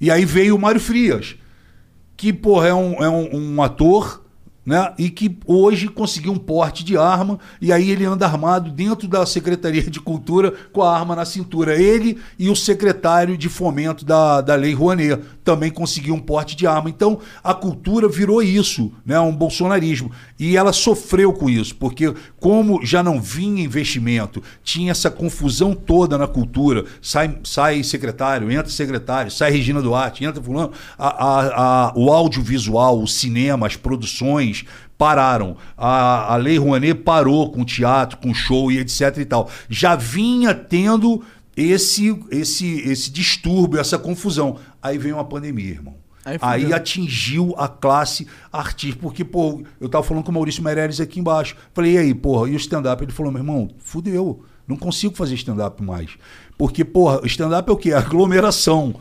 E 0.00 0.10
aí 0.10 0.24
veio 0.24 0.56
o 0.56 0.58
Mário 0.58 0.80
Frias 0.80 1.36
que, 2.16 2.32
porra, 2.32 2.68
é 2.68 2.74
um, 2.74 3.04
é 3.04 3.08
um, 3.10 3.56
um 3.56 3.62
ator, 3.62 4.22
né? 4.66 4.92
E 4.98 5.08
que 5.08 5.38
hoje 5.46 5.86
conseguiu 5.86 6.32
um 6.32 6.38
porte 6.38 6.84
de 6.84 6.98
arma, 6.98 7.38
e 7.60 7.72
aí 7.72 7.88
ele 7.88 8.04
anda 8.04 8.26
armado 8.26 8.68
dentro 8.68 9.06
da 9.06 9.24
Secretaria 9.24 9.84
de 9.84 10.00
Cultura 10.00 10.52
com 10.72 10.82
a 10.82 10.92
arma 10.92 11.14
na 11.14 11.24
cintura. 11.24 11.80
Ele 11.80 12.18
e 12.36 12.50
o 12.50 12.56
secretário 12.56 13.38
de 13.38 13.48
fomento 13.48 14.04
da, 14.04 14.40
da 14.40 14.56
Lei 14.56 14.74
Rouanet 14.74 15.22
também 15.44 15.70
conseguiu 15.70 16.14
um 16.14 16.18
porte 16.18 16.56
de 16.56 16.66
arma. 16.66 16.90
Então, 16.90 17.20
a 17.44 17.54
cultura 17.54 18.08
virou 18.08 18.42
isso, 18.42 18.92
né? 19.04 19.20
Um 19.20 19.32
bolsonarismo. 19.32 20.10
E 20.36 20.56
ela 20.56 20.72
sofreu 20.72 21.32
com 21.32 21.48
isso, 21.48 21.76
porque 21.76 22.12
como 22.40 22.84
já 22.84 23.02
não 23.02 23.20
vinha 23.20 23.62
investimento, 23.62 24.42
tinha 24.64 24.90
essa 24.90 25.10
confusão 25.10 25.74
toda 25.74 26.18
na 26.18 26.26
cultura, 26.26 26.84
sai, 27.00 27.38
sai 27.44 27.84
secretário, 27.84 28.50
entra 28.50 28.70
secretário, 28.70 29.30
sai 29.30 29.52
Regina 29.52 29.80
Duarte, 29.80 30.24
entra 30.24 30.42
fulano, 30.42 30.72
a, 30.98 31.08
a, 31.08 31.86
a, 31.88 31.92
o 31.94 32.10
audiovisual, 32.10 33.00
o 33.00 33.06
cinema, 33.06 33.66
as 33.66 33.76
produções 33.76 34.55
pararam. 34.96 35.56
A, 35.76 36.34
a 36.34 36.36
Lei 36.36 36.58
Rouanet 36.58 36.94
parou 37.02 37.50
com 37.50 37.64
teatro, 37.64 38.18
com 38.18 38.32
show 38.32 38.70
e 38.70 38.78
etc 38.78 39.18
e 39.18 39.24
tal. 39.24 39.50
Já 39.68 39.96
vinha 39.96 40.54
tendo 40.54 41.22
esse, 41.56 42.18
esse, 42.30 42.80
esse 42.80 43.10
distúrbio, 43.10 43.80
essa 43.80 43.98
confusão. 43.98 44.58
Aí 44.82 44.98
vem 44.98 45.12
uma 45.12 45.24
pandemia, 45.24 45.70
irmão. 45.70 45.94
Aí 46.24 46.38
Aí, 46.40 46.72
atingiu 46.72 47.54
a 47.56 47.68
classe 47.68 48.26
artística. 48.52 49.00
Porque, 49.00 49.24
pô, 49.24 49.62
eu 49.80 49.88
tava 49.88 50.02
falando 50.02 50.24
com 50.24 50.30
o 50.32 50.34
Maurício 50.34 50.62
Meirelles 50.62 51.00
aqui 51.00 51.20
embaixo. 51.20 51.56
Falei, 51.72 51.94
e 51.94 51.98
aí, 51.98 52.14
porra, 52.14 52.48
e 52.50 52.54
o 52.54 52.56
stand-up? 52.56 53.02
Ele 53.02 53.12
falou, 53.12 53.30
meu 53.30 53.40
irmão, 53.40 53.70
fudeu. 53.78 54.44
Não 54.66 54.76
consigo 54.76 55.14
fazer 55.14 55.34
stand-up 55.36 55.80
mais. 55.82 56.10
Porque, 56.58 56.84
porra, 56.84 57.20
stand-up 57.24 57.70
é 57.70 57.72
o 57.72 57.76
quê? 57.76 57.92
Aglomeração. 57.92 58.96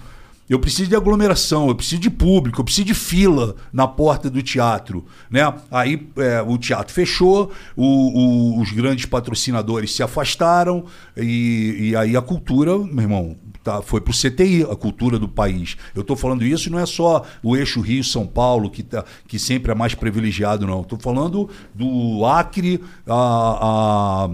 Eu 0.48 0.60
preciso 0.60 0.90
de 0.90 0.96
aglomeração, 0.96 1.68
eu 1.70 1.76
preciso 1.76 2.02
de 2.02 2.10
público, 2.10 2.60
eu 2.62 2.64
preciso 2.64 2.86
de 2.86 2.94
fila 2.94 3.56
na 3.74 3.88
porta 3.88 4.30
do 4.30 4.44
teatro. 4.44 5.04
Né? 5.30 5.42
Aí 5.72 6.08
é, 6.18 6.42
o 6.42 6.56
teatro 6.58 6.94
fechou, 6.94 7.52
o- 7.76 8.56
o- 8.56 8.62
os 8.62 8.72
grandes 8.72 9.06
patrocinadores 9.08 9.96
se 9.96 10.04
afastaram, 10.04 10.86
e, 11.18 11.90
e 11.90 11.96
aí 11.96 12.16
a 12.16 12.22
cultura, 12.22 12.78
meu 12.78 13.00
irmão, 13.02 13.36
tá, 13.64 13.82
foi 13.82 14.00
pro 14.00 14.14
CTI, 14.14 14.62
a 14.70 14.76
cultura 14.76 15.18
do 15.18 15.28
país. 15.28 15.78
Eu 15.96 16.02
estou 16.02 16.16
falando 16.16 16.44
isso 16.46 16.70
não 16.70 16.78
é 16.78 16.86
só 16.86 17.24
o 17.42 17.56
eixo 17.58 17.82
Rio-São 17.82 18.28
Paulo, 18.28 18.70
que, 18.70 18.84
tá, 18.84 19.04
que 19.28 19.40
sempre 19.40 19.72
é 19.72 19.76
mais 19.76 19.96
privilegiado, 19.96 20.68
não. 20.68 20.82
Estou 20.82 21.00
falando 21.00 21.50
do 21.74 22.24
Acre 22.26 22.80
a- 23.08 24.28
a 24.28 24.30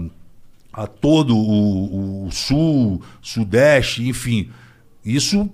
a 0.74 0.86
todo 0.86 1.36
o, 1.36 2.26
o 2.26 2.30
sul, 2.32 3.02
sudeste, 3.20 4.08
enfim. 4.08 4.48
Isso 5.04 5.50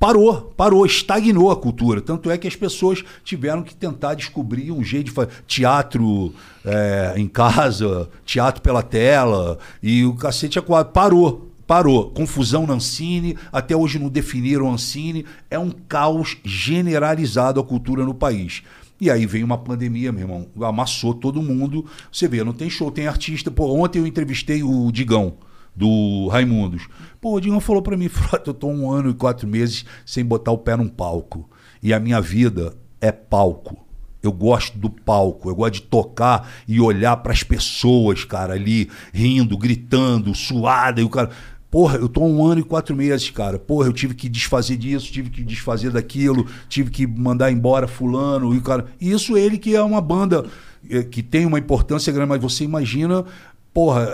parou, 0.00 0.50
parou, 0.56 0.86
estagnou 0.86 1.50
a 1.50 1.56
cultura. 1.56 2.00
Tanto 2.00 2.30
é 2.30 2.38
que 2.38 2.48
as 2.48 2.56
pessoas 2.56 3.04
tiveram 3.22 3.62
que 3.62 3.76
tentar 3.76 4.14
descobrir 4.14 4.72
um 4.72 4.82
jeito 4.82 5.06
de 5.06 5.10
fazer 5.10 5.30
teatro 5.46 6.32
é, 6.64 7.12
em 7.16 7.28
casa, 7.28 8.08
teatro 8.24 8.62
pela 8.62 8.82
tela, 8.82 9.58
e 9.82 10.06
o 10.06 10.14
cacete 10.14 10.58
é 10.58 10.62
quatro. 10.62 10.94
Parou. 10.94 11.50
Parou. 11.66 12.10
Confusão 12.10 12.66
na 12.66 12.74
Ancine, 12.74 13.36
até 13.52 13.76
hoje 13.76 13.98
não 13.98 14.08
definiram 14.08 14.72
Ancine. 14.72 15.26
É 15.50 15.58
um 15.58 15.70
caos 15.70 16.38
generalizado 16.42 17.60
a 17.60 17.64
cultura 17.64 18.02
no 18.04 18.14
país. 18.14 18.62
E 19.00 19.10
aí 19.10 19.24
veio 19.24 19.46
uma 19.46 19.56
pandemia, 19.56 20.10
meu 20.10 20.22
irmão, 20.22 20.46
amassou 20.62 21.14
todo 21.14 21.40
mundo. 21.40 21.86
Você 22.10 22.26
vê, 22.26 22.42
não 22.42 22.52
tem 22.52 22.68
show, 22.68 22.90
tem 22.90 23.06
artista. 23.06 23.50
Pô, 23.50 23.66
ontem 23.82 23.98
eu 23.98 24.06
entrevistei 24.06 24.62
o 24.62 24.90
Digão, 24.90 25.34
do 25.80 26.28
Raimundos. 26.28 26.86
Pô, 27.22 27.34
o 27.34 27.40
Digão 27.40 27.58
falou 27.58 27.80
pra 27.80 27.96
mim, 27.96 28.06
Frota, 28.10 28.50
eu 28.50 28.54
tô 28.54 28.68
um 28.68 28.90
ano 28.90 29.10
e 29.10 29.14
quatro 29.14 29.48
meses 29.48 29.86
sem 30.04 30.22
botar 30.22 30.52
o 30.52 30.58
pé 30.58 30.76
num 30.76 30.88
palco. 30.88 31.48
E 31.82 31.94
a 31.94 31.98
minha 31.98 32.20
vida 32.20 32.74
é 33.00 33.10
palco. 33.10 33.78
Eu 34.22 34.30
gosto 34.30 34.76
do 34.76 34.90
palco, 34.90 35.48
eu 35.48 35.54
gosto 35.54 35.74
de 35.74 35.82
tocar 35.82 36.52
e 36.68 36.78
olhar 36.78 37.16
pras 37.16 37.42
pessoas, 37.42 38.22
cara, 38.22 38.52
ali, 38.52 38.90
rindo, 39.14 39.56
gritando, 39.56 40.34
suada, 40.34 41.00
e 41.00 41.04
o 41.04 41.08
cara. 41.08 41.30
Porra, 41.70 41.96
eu 41.96 42.08
tô 42.08 42.22
um 42.22 42.44
ano 42.44 42.60
e 42.60 42.64
quatro 42.64 42.94
meses, 42.94 43.30
cara. 43.30 43.58
Porra, 43.58 43.86
eu 43.86 43.92
tive 43.92 44.12
que 44.14 44.28
desfazer 44.28 44.76
disso, 44.76 45.10
tive 45.10 45.30
que 45.30 45.42
desfazer 45.42 45.90
daquilo, 45.90 46.46
tive 46.68 46.90
que 46.90 47.06
mandar 47.06 47.50
embora 47.50 47.88
fulano 47.88 48.52
e 48.54 48.58
o 48.58 48.62
cara. 48.62 48.86
E 49.00 49.10
isso 49.10 49.38
ele 49.38 49.56
que 49.56 49.74
é 49.74 49.82
uma 49.82 50.00
banda 50.00 50.44
eh, 50.90 51.02
que 51.02 51.22
tem 51.22 51.46
uma 51.46 51.58
importância 51.58 52.12
grande, 52.12 52.28
mas 52.28 52.42
você 52.42 52.64
imagina, 52.64 53.24
porra, 53.72 54.08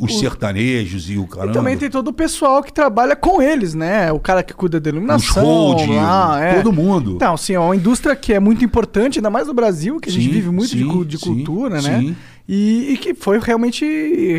os 0.00 0.18
sertanejos 0.18 1.08
e 1.08 1.16
o 1.16 1.26
caramba. 1.26 1.52
E 1.52 1.54
também 1.54 1.76
tem 1.76 1.88
todo 1.88 2.08
o 2.08 2.12
pessoal 2.12 2.62
que 2.62 2.72
trabalha 2.72 3.14
com 3.14 3.40
eles, 3.40 3.74
né? 3.74 4.10
O 4.12 4.18
cara 4.18 4.42
que 4.42 4.52
cuida 4.52 4.80
da 4.80 4.90
iluminação. 4.90 5.44
hold, 5.44 5.88
lá, 5.88 6.40
é. 6.40 6.54
todo 6.54 6.72
mundo. 6.72 7.12
Então, 7.12 7.34
assim, 7.34 7.54
é 7.54 7.60
uma 7.60 7.76
indústria 7.76 8.16
que 8.16 8.32
é 8.32 8.40
muito 8.40 8.64
importante, 8.64 9.18
ainda 9.18 9.30
mais 9.30 9.46
no 9.46 9.54
Brasil, 9.54 10.00
que 10.00 10.08
a 10.08 10.12
gente 10.12 10.26
Sim, 10.26 10.32
vive 10.32 10.50
muito 10.50 10.76
de, 10.76 10.84
sim, 10.84 11.04
de 11.04 11.18
sim, 11.18 11.24
cultura, 11.24 11.80
né? 11.80 12.00
sim. 12.00 12.16
E, 12.48 12.92
e 12.92 12.96
que 12.96 13.12
foi 13.12 13.40
realmente 13.40 13.84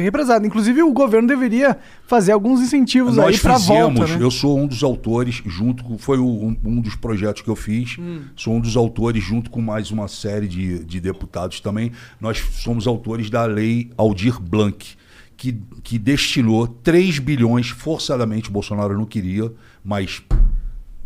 represado. 0.02 0.46
Inclusive, 0.46 0.82
o 0.82 0.94
governo 0.94 1.28
deveria 1.28 1.78
fazer 2.06 2.32
alguns 2.32 2.62
incentivos 2.62 3.18
Nós 3.18 3.28
aí 3.28 3.38
fizemos, 3.38 3.98
volta, 4.00 4.08
né? 4.08 4.24
eu 4.24 4.32
sou 4.32 4.58
um 4.58 4.66
dos 4.66 4.82
autores, 4.82 5.42
junto 5.46 5.84
com. 5.84 5.98
Foi 5.98 6.18
um, 6.18 6.56
um 6.64 6.80
dos 6.80 6.96
projetos 6.96 7.42
que 7.42 7.50
eu 7.50 7.56
fiz. 7.56 7.98
Hum. 8.00 8.22
Sou 8.36 8.54
um 8.56 8.62
dos 8.62 8.78
autores, 8.78 9.22
junto 9.22 9.50
com 9.50 9.62
mais 9.62 9.92
uma 9.92 10.08
série 10.08 10.48
de, 10.48 10.86
de 10.86 11.02
deputados 11.02 11.60
também. 11.60 11.92
Nós 12.20 12.40
somos 12.54 12.88
autores 12.88 13.30
da 13.30 13.46
lei 13.46 13.90
Aldir 13.98 14.40
Blanc, 14.40 14.96
que, 15.36 15.60
que 15.84 16.00
destinou 16.00 16.66
3 16.66 17.20
bilhões, 17.20 17.68
forçadamente, 17.68 18.50
o 18.50 18.54
Bolsonaro 18.54 18.98
não 18.98 19.06
queria, 19.06 19.52
mas 19.84 20.24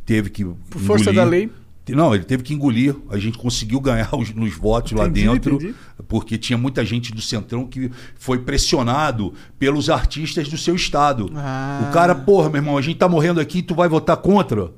teve 0.06 0.30
que. 0.30 0.46
Por 0.46 0.82
força 0.82 1.12
da 1.12 1.24
lei. 1.24 1.50
Não, 1.90 2.14
ele 2.14 2.24
teve 2.24 2.44
que 2.44 2.54
engolir. 2.54 2.96
A 3.10 3.18
gente 3.18 3.38
conseguiu 3.38 3.80
ganhar 3.80 4.10
os, 4.16 4.34
nos 4.34 4.56
votos 4.56 4.92
lá 4.92 5.08
Entendi, 5.08 5.28
dentro, 5.28 5.56
entendi. 5.56 5.76
porque 6.08 6.38
tinha 6.38 6.58
muita 6.58 6.86
gente 6.86 7.12
do 7.12 7.22
Centrão 7.22 7.66
que 7.66 7.92
foi 8.16 8.40
pressionado 8.40 9.34
pelos 9.58 9.90
artistas 9.90 10.48
do 10.48 10.58
seu 10.58 10.76
estado. 10.76 11.32
Ah. 11.36 11.88
O 11.90 11.94
cara, 11.94 12.14
porra, 12.14 12.50
meu 12.50 12.60
irmão, 12.60 12.78
a 12.78 12.82
gente 12.82 12.98
tá 12.98 13.10
morrendo 13.10 13.40
aqui, 13.40 13.62
tu 13.62 13.74
vai 13.76 13.90
votar 13.90 14.18
contra? 14.18 14.72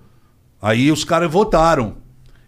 Aí 0.62 0.92
os 0.92 1.04
caras 1.04 1.32
votaram. 1.32 2.03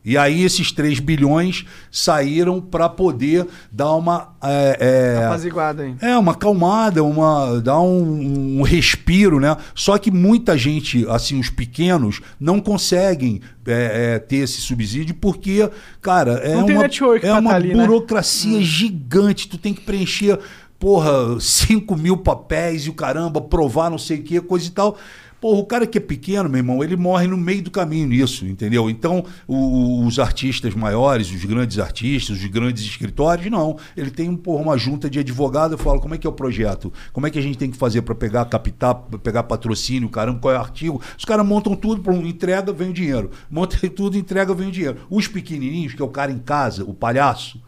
E 0.05 0.17
aí 0.17 0.43
esses 0.43 0.71
3 0.71 0.99
bilhões 0.99 1.65
saíram 1.91 2.61
para 2.61 2.87
poder 2.87 3.47
dar 3.71 3.95
uma. 3.95 4.35
é, 4.43 5.17
é, 5.19 5.25
Apaziguada 5.25 5.81
aí. 5.81 5.95
é, 5.99 6.15
uma 6.15 6.33
acalmada, 6.33 7.03
uma, 7.03 7.59
dar 7.59 7.81
um, 7.81 8.59
um 8.59 8.61
respiro, 8.61 9.39
né? 9.39 9.57
Só 9.73 9.97
que 9.97 10.11
muita 10.11 10.55
gente, 10.55 11.05
assim, 11.09 11.39
os 11.39 11.49
pequenos, 11.49 12.21
não 12.39 12.59
conseguem 12.59 13.41
é, 13.65 14.15
é, 14.15 14.19
ter 14.19 14.37
esse 14.37 14.61
subsídio 14.61 15.15
porque, 15.15 15.67
cara, 16.01 16.33
é 16.33 16.53
Não 16.53 16.65
uma, 16.65 16.85
é 17.23 17.33
uma 17.33 17.49
tá 17.49 17.55
ali, 17.55 17.73
né? 17.73 17.85
burocracia 17.85 18.61
gigante. 18.61 19.47
Tu 19.47 19.57
tem 19.57 19.73
que 19.73 19.81
preencher, 19.81 20.37
porra, 20.79 21.39
5 21.41 21.95
mil 21.95 22.17
papéis 22.17 22.85
e 22.85 22.89
o 22.89 22.93
caramba, 22.93 23.41
provar 23.41 23.89
não 23.89 23.97
sei 23.97 24.19
o 24.19 24.23
que, 24.23 24.39
coisa 24.41 24.67
e 24.67 24.71
tal. 24.71 24.97
Porra, 25.45 25.59
o 25.59 25.65
cara 25.67 25.85
que 25.85 25.99
é 25.99 26.01
pequeno, 26.01 26.49
meu 26.49 26.57
irmão, 26.57 26.83
ele 26.83 26.95
morre 26.95 27.27
no 27.27 27.37
meio 27.37 27.61
do 27.61 27.69
caminho 27.69 28.07
nisso, 28.07 28.47
entendeu? 28.47 28.89
Então, 28.89 29.23
o- 29.47 30.03
os 30.03 30.17
artistas 30.17 30.73
maiores, 30.73 31.29
os 31.29 31.45
grandes 31.45 31.77
artistas, 31.77 32.37
os 32.37 32.45
grandes 32.45 32.83
escritórios, 32.83 33.51
não. 33.51 33.77
Ele 33.95 34.09
tem 34.09 34.27
um, 34.27 34.35
porra, 34.35 34.63
uma 34.63 34.75
junta 34.75 35.07
de 35.07 35.19
advogado, 35.19 35.75
eu 35.75 35.77
falo, 35.77 36.01
como 36.01 36.15
é 36.15 36.17
que 36.17 36.25
é 36.25 36.29
o 36.31 36.33
projeto? 36.33 36.91
Como 37.13 37.27
é 37.27 37.29
que 37.29 37.37
a 37.37 37.41
gente 37.43 37.59
tem 37.59 37.69
que 37.69 37.77
fazer 37.77 38.01
para 38.01 38.15
pegar 38.15 38.43
capital, 38.45 39.05
pra 39.07 39.19
pegar 39.19 39.43
patrocínio, 39.43 40.09
caramba, 40.09 40.39
qual 40.39 40.51
é 40.51 40.57
o 40.57 40.61
artigo? 40.61 40.99
Os 41.15 41.25
caras 41.25 41.45
montam 41.45 41.75
tudo, 41.75 42.01
entrega, 42.25 42.73
vem 42.73 42.89
o 42.89 42.93
dinheiro. 42.93 43.29
Monta 43.47 43.77
tudo, 43.95 44.17
entrega, 44.17 44.51
vem 44.51 44.69
o 44.69 44.71
dinheiro. 44.71 44.97
Os 45.11 45.27
pequenininhos, 45.27 45.93
que 45.93 46.01
é 46.01 46.05
o 46.05 46.09
cara 46.09 46.31
em 46.31 46.39
casa, 46.39 46.83
o 46.83 46.93
palhaço, 46.95 47.61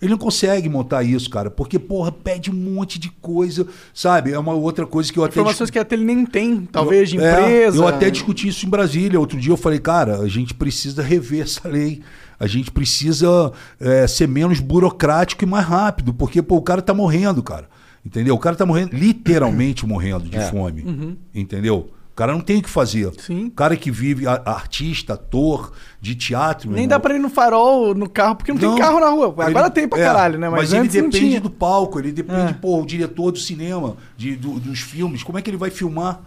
ele 0.00 0.10
não 0.12 0.18
consegue 0.18 0.68
montar 0.68 1.02
isso, 1.02 1.28
cara, 1.28 1.50
porque, 1.50 1.78
porra, 1.78 2.12
pede 2.12 2.50
um 2.50 2.54
monte 2.54 2.98
de 2.98 3.10
coisa, 3.20 3.66
sabe? 3.92 4.32
É 4.32 4.38
uma 4.38 4.52
outra 4.54 4.86
coisa 4.86 5.12
que 5.12 5.18
eu 5.18 5.24
até. 5.24 5.32
Informações 5.40 5.70
que 5.70 5.78
até 5.78 5.94
ele 5.96 6.04
nem 6.04 6.24
tem, 6.24 6.60
talvez, 6.62 7.10
de 7.10 7.16
Eu- 7.16 7.22
é, 7.24 7.40
empresa. 7.40 7.76
eu 7.76 7.86
até 7.88 8.08
discuti 8.10 8.48
isso 8.48 8.64
em 8.64 8.68
Brasília. 8.68 9.18
Outro 9.18 9.38
dia 9.40 9.52
eu 9.52 9.56
falei, 9.56 9.78
cara, 9.80 10.18
a 10.20 10.28
gente 10.28 10.54
precisa 10.54 11.02
rever 11.02 11.42
essa 11.42 11.68
lei. 11.68 12.00
A 12.40 12.46
gente 12.46 12.70
precisa 12.70 13.52
é, 13.80 14.06
ser 14.06 14.28
menos 14.28 14.60
burocrático 14.60 15.42
e 15.42 15.46
mais 15.46 15.66
rápido, 15.66 16.14
porque 16.14 16.40
pô, 16.40 16.56
o 16.56 16.62
cara 16.62 16.80
tá 16.80 16.94
morrendo, 16.94 17.42
cara. 17.42 17.68
Entendeu? 18.06 18.34
O 18.36 18.38
cara 18.38 18.54
tá 18.54 18.64
morrendo, 18.64 18.94
literalmente 18.96 19.84
morrendo 19.84 20.28
de 20.28 20.40
fome. 20.48 21.18
Entendeu? 21.34 21.90
O 22.18 22.20
cara 22.20 22.32
não 22.32 22.40
tem 22.40 22.58
o 22.58 22.62
que 22.62 22.68
fazer. 22.68 23.12
Sim. 23.20 23.44
O 23.46 23.50
cara 23.52 23.76
que 23.76 23.92
vive, 23.92 24.26
a- 24.26 24.42
artista, 24.44 25.14
ator, 25.14 25.72
de 26.00 26.16
teatro. 26.16 26.68
Nem 26.68 26.78
irmão, 26.82 26.88
dá 26.88 26.98
pra 26.98 27.14
ir 27.14 27.20
no 27.20 27.30
farol, 27.30 27.94
no 27.94 28.08
carro, 28.10 28.34
porque 28.34 28.52
não, 28.52 28.58
tem 28.58 28.76
carro 28.76 28.98
na 28.98 29.08
rua. 29.08 29.26
Agora 29.28 29.66
ele- 29.66 29.70
tem 29.70 29.86
pra 29.86 30.00
é, 30.00 30.02
caralho, 30.04 30.36
né? 30.36 30.48
Mas, 30.48 30.72
Mas, 30.72 30.72
ele 30.90 31.00
não 31.02 31.10
depende 31.10 31.38
do 31.38 31.48
palco, 31.48 31.96
ele 32.00 32.10
depende, 32.10 32.50
É. 32.50 32.52
pô, 32.54 32.82
o 32.82 32.84
diretor 32.84 33.30
do 33.30 33.38
cinema, 33.38 33.96
de, 34.16 34.34
do- 34.34 34.58
dos 34.58 34.80
filmes. 34.80 35.22
Como 35.22 35.38
é 35.38 35.42
que 35.42 35.48
ele 35.48 35.56
vai 35.56 35.70
filmar? 35.70 36.20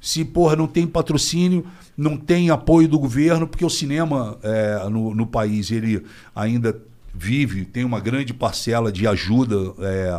Se, 0.00 0.24
porra, 0.24 0.56
não 0.56 0.66
tem 0.66 0.86
patrocínio, 0.86 1.66
não 1.94 2.16
tem 2.16 2.48
apoio 2.48 2.88
do 2.88 2.98
governo, 2.98 3.46
porque 3.46 3.62
o 3.64 3.68
cinema 3.68 4.38
é, 4.42 4.88
no, 4.88 5.14
no 5.14 5.26
país, 5.26 5.70
ele 5.70 6.02
ainda 6.34 6.80
vive, 7.12 7.66
tem 7.66 7.84
uma 7.84 8.00
grande 8.00 8.32
parcela 8.32 8.90
de 8.90 9.06
ajuda 9.06 9.74
é, 9.80 10.18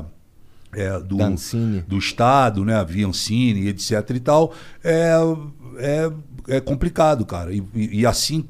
é, 0.77 0.99
do, 0.99 1.17
do 1.87 1.97
Estado, 1.97 2.63
né, 2.63 2.83
via 2.87 3.07
Ancine, 3.07 3.67
etc 3.67 4.09
e 4.15 4.19
tal, 4.19 4.53
é, 4.83 5.11
é, 5.79 6.11
é 6.57 6.59
complicado, 6.61 7.25
cara. 7.25 7.51
E, 7.53 7.63
e- 7.73 7.99
e 8.01 8.05
assim 8.05 8.45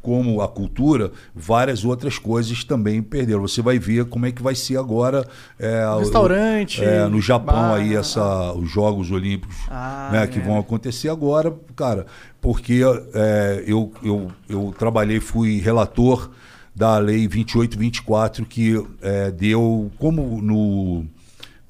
como 0.00 0.40
a 0.42 0.48
cultura, 0.48 1.12
várias 1.32 1.84
outras 1.84 2.18
coisas 2.18 2.64
também 2.64 3.00
perderam. 3.00 3.42
Você 3.42 3.62
vai 3.62 3.78
ver 3.78 4.04
como 4.06 4.26
é 4.26 4.32
que 4.32 4.42
vai 4.42 4.52
ser 4.54 4.76
agora 4.76 5.24
é, 5.58 5.86
o- 5.86 6.00
Restaurante, 6.00 6.82
é, 6.84 7.06
no 7.06 7.20
Japão 7.20 7.54
bar. 7.68 7.74
aí 7.76 7.94
essa, 7.94 8.52
os 8.52 8.68
Jogos 8.68 9.12
Olímpicos 9.12 9.54
Ah, 9.70 10.08
né, 10.12 10.26
que 10.26 10.40
é. 10.40 10.42
vão 10.42 10.58
acontecer 10.58 11.08
agora, 11.08 11.54
cara, 11.76 12.06
porque 12.40 12.80
é, 13.14 13.62
eu, 13.64 13.92
eu, 14.02 14.28
eu 14.48 14.74
trabalhei, 14.76 15.20
fui 15.20 15.60
relator 15.60 16.30
da 16.74 16.98
lei 16.98 17.28
2824 17.28 18.44
que 18.44 18.74
é, 19.02 19.30
deu 19.30 19.88
como 19.98 20.40
no 20.42 21.04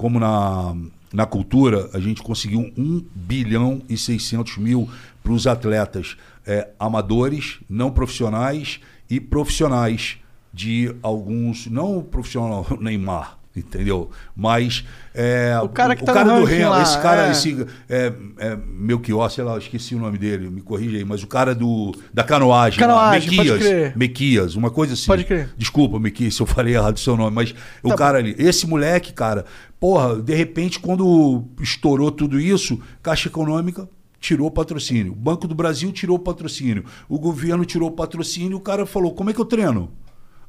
como 0.02 0.18
na, 0.18 0.74
na 1.12 1.24
cultura 1.24 1.88
a 1.92 2.00
gente 2.00 2.24
conseguiu 2.24 2.72
1 2.76 3.06
bilhão 3.14 3.82
e 3.88 3.96
600 3.96 4.58
mil 4.58 4.90
para 5.22 5.32
os 5.32 5.46
atletas 5.46 6.16
é, 6.44 6.70
amadores, 6.76 7.60
não 7.70 7.92
profissionais 7.92 8.80
e 9.08 9.20
profissionais 9.20 10.18
de 10.52 10.92
alguns, 11.04 11.68
não 11.68 12.02
profissional 12.02 12.66
Neymar, 12.80 13.38
Entendeu? 13.54 14.10
Mas 14.34 14.82
é, 15.14 15.58
O 15.62 15.68
cara 15.68 15.94
que 15.94 16.02
tá 16.02 16.12
o 16.12 16.14
cara 16.14 16.32
no 16.32 16.40
do 16.40 16.46
Remo, 16.46 16.70
lá, 16.70 16.82
esse 16.82 16.98
cara, 17.00 17.28
é. 17.28 17.30
esse 17.32 17.66
é, 17.88 18.12
é, 18.38 18.56
Melchior, 18.56 19.30
sei 19.30 19.44
lá, 19.44 19.52
eu 19.52 19.58
esqueci 19.58 19.94
o 19.94 19.98
nome 19.98 20.16
dele, 20.16 20.48
me 20.48 20.62
corrija 20.62 20.96
aí, 20.96 21.04
mas 21.04 21.22
o 21.22 21.26
cara 21.26 21.54
do 21.54 21.94
da 22.14 22.24
canoagem, 22.24 22.80
lá, 22.80 22.86
Canoagem, 22.86 23.36
pode 23.36 23.50
Mequias. 23.50 23.94
Mequias, 23.96 24.56
uma 24.56 24.70
coisa 24.70 24.94
assim. 24.94 25.06
Pode 25.06 25.24
crer. 25.24 25.50
Desculpa, 25.56 25.98
Mequias, 25.98 26.34
se 26.34 26.40
eu 26.40 26.46
falei 26.46 26.74
errado 26.74 26.96
o 26.96 27.00
seu 27.00 27.14
nome, 27.14 27.34
mas 27.34 27.54
o 27.82 27.90
Tá 27.90 27.96
cara 27.96 28.18
ali, 28.18 28.34
esse 28.38 28.66
moleque, 28.66 29.12
cara, 29.12 29.44
porra, 29.78 30.16
de 30.16 30.34
repente 30.34 30.80
quando 30.80 31.44
estourou 31.60 32.10
tudo 32.10 32.40
isso, 32.40 32.80
Caixa 33.02 33.28
Econômica 33.28 33.86
tirou 34.18 34.46
o 34.46 34.50
patrocínio, 34.50 35.12
o 35.12 35.16
Banco 35.16 35.46
do 35.46 35.54
Brasil 35.54 35.92
tirou 35.92 36.16
o 36.16 36.20
patrocínio, 36.20 36.84
o 37.06 37.18
governo 37.18 37.66
tirou 37.66 37.90
o 37.90 37.92
patrocínio, 37.92 38.56
o 38.56 38.60
cara 38.60 38.86
falou: 38.86 39.12
"Como 39.12 39.28
é 39.28 39.34
que 39.34 39.40
eu 39.40 39.44
treino?" 39.44 39.90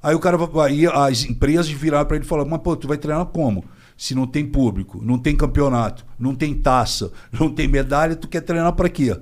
Aí 0.04 0.14
o 0.14 0.20
cara 0.20 0.38
vai- 0.38 0.72
aí 0.72 0.86
as 0.86 1.24
empresas 1.24 1.70
viraram 1.70 2.06
para 2.06 2.18
ele 2.18 2.26
e 2.26 2.28
falaram: 2.28 2.50
"Mas 2.50 2.62
pô, 2.62 2.76
tu 2.76 2.88
vai 2.88 2.98
treinar 2.98 3.26
como?" 3.28 3.64
Se 3.96 4.14
não 4.14 4.28
tem 4.28 4.46
público, 4.46 5.00
não 5.02 5.18
tem 5.18 5.36
campeonato, 5.36 6.06
não 6.20 6.36
tem 6.36 6.54
taça, 6.54 7.12
não 7.32 7.50
tem 7.50 7.68
medalha, 7.68 8.16
tu 8.16 8.28
quer 8.28 8.42
treinar 8.42 8.74
para 8.74 8.90
quê? 8.90 9.18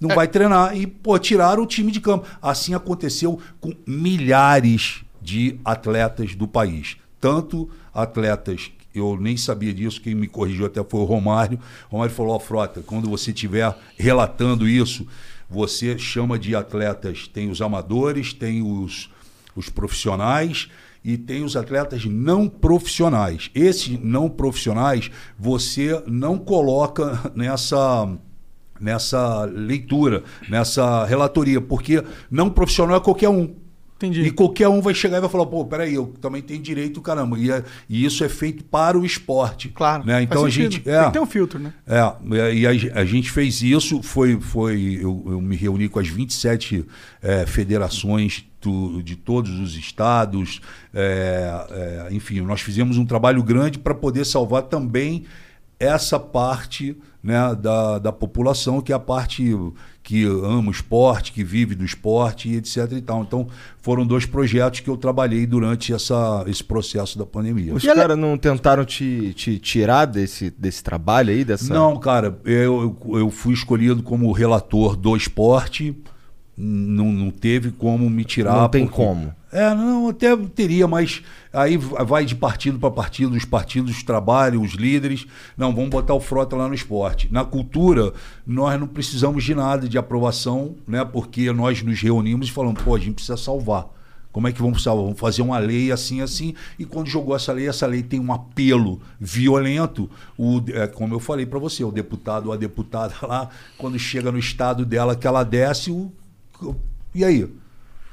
Não 0.00 0.14
vai 0.14 0.28
treinar 0.28 0.76
e 0.76 0.86
pô, 0.86 1.18
tiraram 1.18 1.62
o 1.62 1.66
time 1.66 1.90
de 1.90 2.00
campo. 2.00 2.26
Assim 2.42 2.74
aconteceu 2.74 3.40
com 3.60 3.72
milhares 3.86 5.02
de 5.22 5.58
atletas 5.64 6.34
do 6.34 6.46
país, 6.46 6.96
tanto 7.20 7.68
atletas 7.92 8.70
eu 8.94 9.16
nem 9.20 9.36
sabia 9.36 9.72
disso, 9.72 10.00
quem 10.00 10.14
me 10.14 10.26
corrigiu 10.26 10.66
até 10.66 10.82
foi 10.82 11.00
o 11.00 11.04
Romário. 11.04 11.58
O 11.88 11.92
Romário 11.92 12.12
falou: 12.14 12.34
Ó, 12.34 12.38
Frota, 12.38 12.82
quando 12.84 13.08
você 13.08 13.30
estiver 13.30 13.72
relatando 13.96 14.68
isso, 14.68 15.06
você 15.48 15.96
chama 15.98 16.38
de 16.38 16.56
atletas, 16.56 17.28
tem 17.28 17.48
os 17.50 17.62
amadores, 17.62 18.32
tem 18.32 18.60
os, 18.62 19.08
os 19.58 19.68
profissionais 19.68 20.68
e 21.04 21.16
tem 21.18 21.42
os 21.42 21.56
atletas 21.56 22.04
não 22.04 22.48
profissionais. 22.48 23.50
Esses 23.54 23.98
não 24.00 24.28
profissionais 24.28 25.10
você 25.38 26.02
não 26.06 26.38
coloca 26.38 27.32
nessa 27.34 28.08
nessa 28.80 29.44
leitura, 29.44 30.22
nessa 30.48 31.04
relatoria, 31.04 31.60
porque 31.60 32.04
não 32.30 32.48
profissional 32.48 32.98
é 32.98 33.00
qualquer 33.00 33.28
um. 33.28 33.56
Entendi. 33.98 34.22
E 34.22 34.30
qualquer 34.30 34.68
um 34.68 34.80
vai 34.80 34.94
chegar 34.94 35.18
e 35.18 35.20
vai 35.20 35.28
falar, 35.28 35.44
pô, 35.46 35.64
peraí, 35.64 35.92
eu 35.92 36.14
também 36.20 36.40
tenho 36.40 36.62
direito, 36.62 37.00
caramba. 37.02 37.36
E, 37.36 37.50
é- 37.50 37.64
e 37.88 38.04
isso 38.04 38.22
é 38.22 38.28
feito 38.28 38.62
para 38.62 38.96
o 38.96 39.04
esporte. 39.04 39.68
Claro. 39.70 40.06
Né? 40.06 40.22
Então 40.22 40.44
a 40.44 40.48
gente. 40.48 40.78
Tem 40.78 40.94
É, 40.94 41.04
que 41.06 41.12
ter 41.14 41.18
um 41.20 41.26
filtro, 41.26 41.58
né? 41.58 41.72
é, 41.84 42.54
e 42.54 42.64
a, 42.64 42.70
a 43.00 43.04
gente 43.04 43.28
fez 43.30 43.60
isso, 43.60 44.00
foi, 44.00 44.40
foi 44.40 45.00
eu, 45.02 45.24
eu 45.26 45.40
me 45.40 45.56
reuni 45.56 45.88
com 45.88 45.98
as 45.98 46.06
27 46.06 46.84
eh, 47.20 47.44
federações 47.46 48.44
do- 48.62 49.02
de 49.02 49.16
todos 49.16 49.58
os 49.58 49.76
estados, 49.76 50.60
eh, 50.94 51.66
eh, 51.70 52.08
enfim, 52.12 52.40
nós 52.42 52.60
fizemos 52.60 52.98
um 52.98 53.04
trabalho 53.04 53.42
grande 53.42 53.78
para 53.80 53.94
poder 53.94 54.24
salvar 54.24 54.62
também 54.62 55.24
essa 55.80 56.18
parte 56.20 56.96
né, 57.22 57.54
da, 57.60 57.98
da 57.98 58.12
população, 58.12 58.80
que 58.80 58.92
é 58.92 58.94
a 58.94 58.98
parte 58.98 59.54
que 60.08 60.24
ama 60.24 60.68
o 60.68 60.70
esporte, 60.70 61.32
que 61.32 61.44
vive 61.44 61.74
do 61.74 61.84
esporte, 61.84 62.48
e 62.48 62.56
etc. 62.56 62.92
E 62.92 63.02
tal. 63.02 63.20
Então, 63.20 63.46
foram 63.82 64.06
dois 64.06 64.24
projetos 64.24 64.80
que 64.80 64.88
eu 64.88 64.96
trabalhei 64.96 65.44
durante 65.46 65.92
essa, 65.92 66.44
esse 66.46 66.64
processo 66.64 67.18
da 67.18 67.26
pandemia. 67.26 67.74
Os 67.74 67.84
E 67.84 67.88
ela- 67.88 67.96
caras 68.00 68.16
não 68.16 68.38
tentaram 68.38 68.86
te, 68.86 69.34
te 69.34 69.58
tirar 69.58 70.06
desse, 70.06 70.48
desse 70.48 70.82
trabalho 70.82 71.28
aí, 71.30 71.44
dessa... 71.44 71.74
Não, 71.74 71.98
cara, 72.00 72.40
eu, 72.46 72.96
eu, 73.04 73.18
eu 73.18 73.30
fui 73.30 73.52
escolhido 73.52 74.02
como 74.02 74.32
relator 74.32 74.96
do 74.96 75.14
esporte. 75.14 75.94
Não, 76.56 77.12
não 77.12 77.30
teve 77.30 77.70
como 77.70 78.08
me 78.08 78.24
tirar. 78.24 78.62
Não 78.62 78.68
tem 78.70 78.86
porque- 78.86 78.96
como. 78.96 79.36
É, 79.52 79.74
não, 79.74 80.08
até 80.08 80.34
teria, 80.36 80.86
mas 80.88 81.22
aí 81.52 81.76
vai 81.76 82.24
de 82.24 82.34
partido 82.34 82.78
para 82.78 82.90
partido, 82.90 83.36
os 83.36 83.44
partidos 83.44 84.02
trabalham, 84.02 84.62
os 84.62 84.72
líderes. 84.72 85.26
Não, 85.56 85.74
vamos 85.74 85.90
botar 85.90 86.14
o 86.14 86.20
Frota 86.20 86.56
lá 86.56 86.68
no 86.68 86.74
esporte. 86.74 87.28
Na 87.32 87.44
cultura, 87.44 88.12
nós 88.46 88.78
não 88.78 88.86
precisamos 88.86 89.44
de 89.44 89.54
nada 89.54 89.88
de 89.88 89.98
aprovação, 89.98 90.76
né? 90.86 91.04
Porque 91.04 91.52
nós 91.52 91.82
nos 91.82 92.00
reunimos 92.00 92.48
e 92.48 92.52
falamos, 92.52 92.82
pô, 92.82 92.94
a 92.94 92.98
gente 92.98 93.14
precisa 93.14 93.36
salvar. 93.36 93.86
Como 94.30 94.46
é 94.46 94.52
que 94.52 94.60
vamos 94.60 94.82
salvar? 94.82 95.04
Vamos 95.04 95.18
fazer 95.18 95.42
uma 95.42 95.58
lei 95.58 95.90
assim, 95.90 96.20
assim. 96.20 96.54
E 96.78 96.84
quando 96.84 97.08
jogou 97.08 97.34
essa 97.34 97.52
lei, 97.52 97.66
essa 97.66 97.86
lei 97.86 98.02
tem 98.02 98.20
um 98.20 98.32
apelo 98.32 99.00
violento. 99.18 100.08
O, 100.36 100.62
é, 100.68 100.86
como 100.86 101.14
eu 101.14 101.20
falei 101.20 101.46
para 101.46 101.58
você, 101.58 101.82
o 101.82 101.90
deputado 101.90 102.46
ou 102.46 102.52
a 102.52 102.56
deputada 102.56 103.14
lá, 103.26 103.48
quando 103.76 103.98
chega 103.98 104.30
no 104.30 104.38
estado 104.38 104.84
dela 104.84 105.16
que 105.16 105.26
ela 105.26 105.42
desce, 105.42 105.90
o, 105.90 106.12
e 107.14 107.24
aí? 107.24 107.48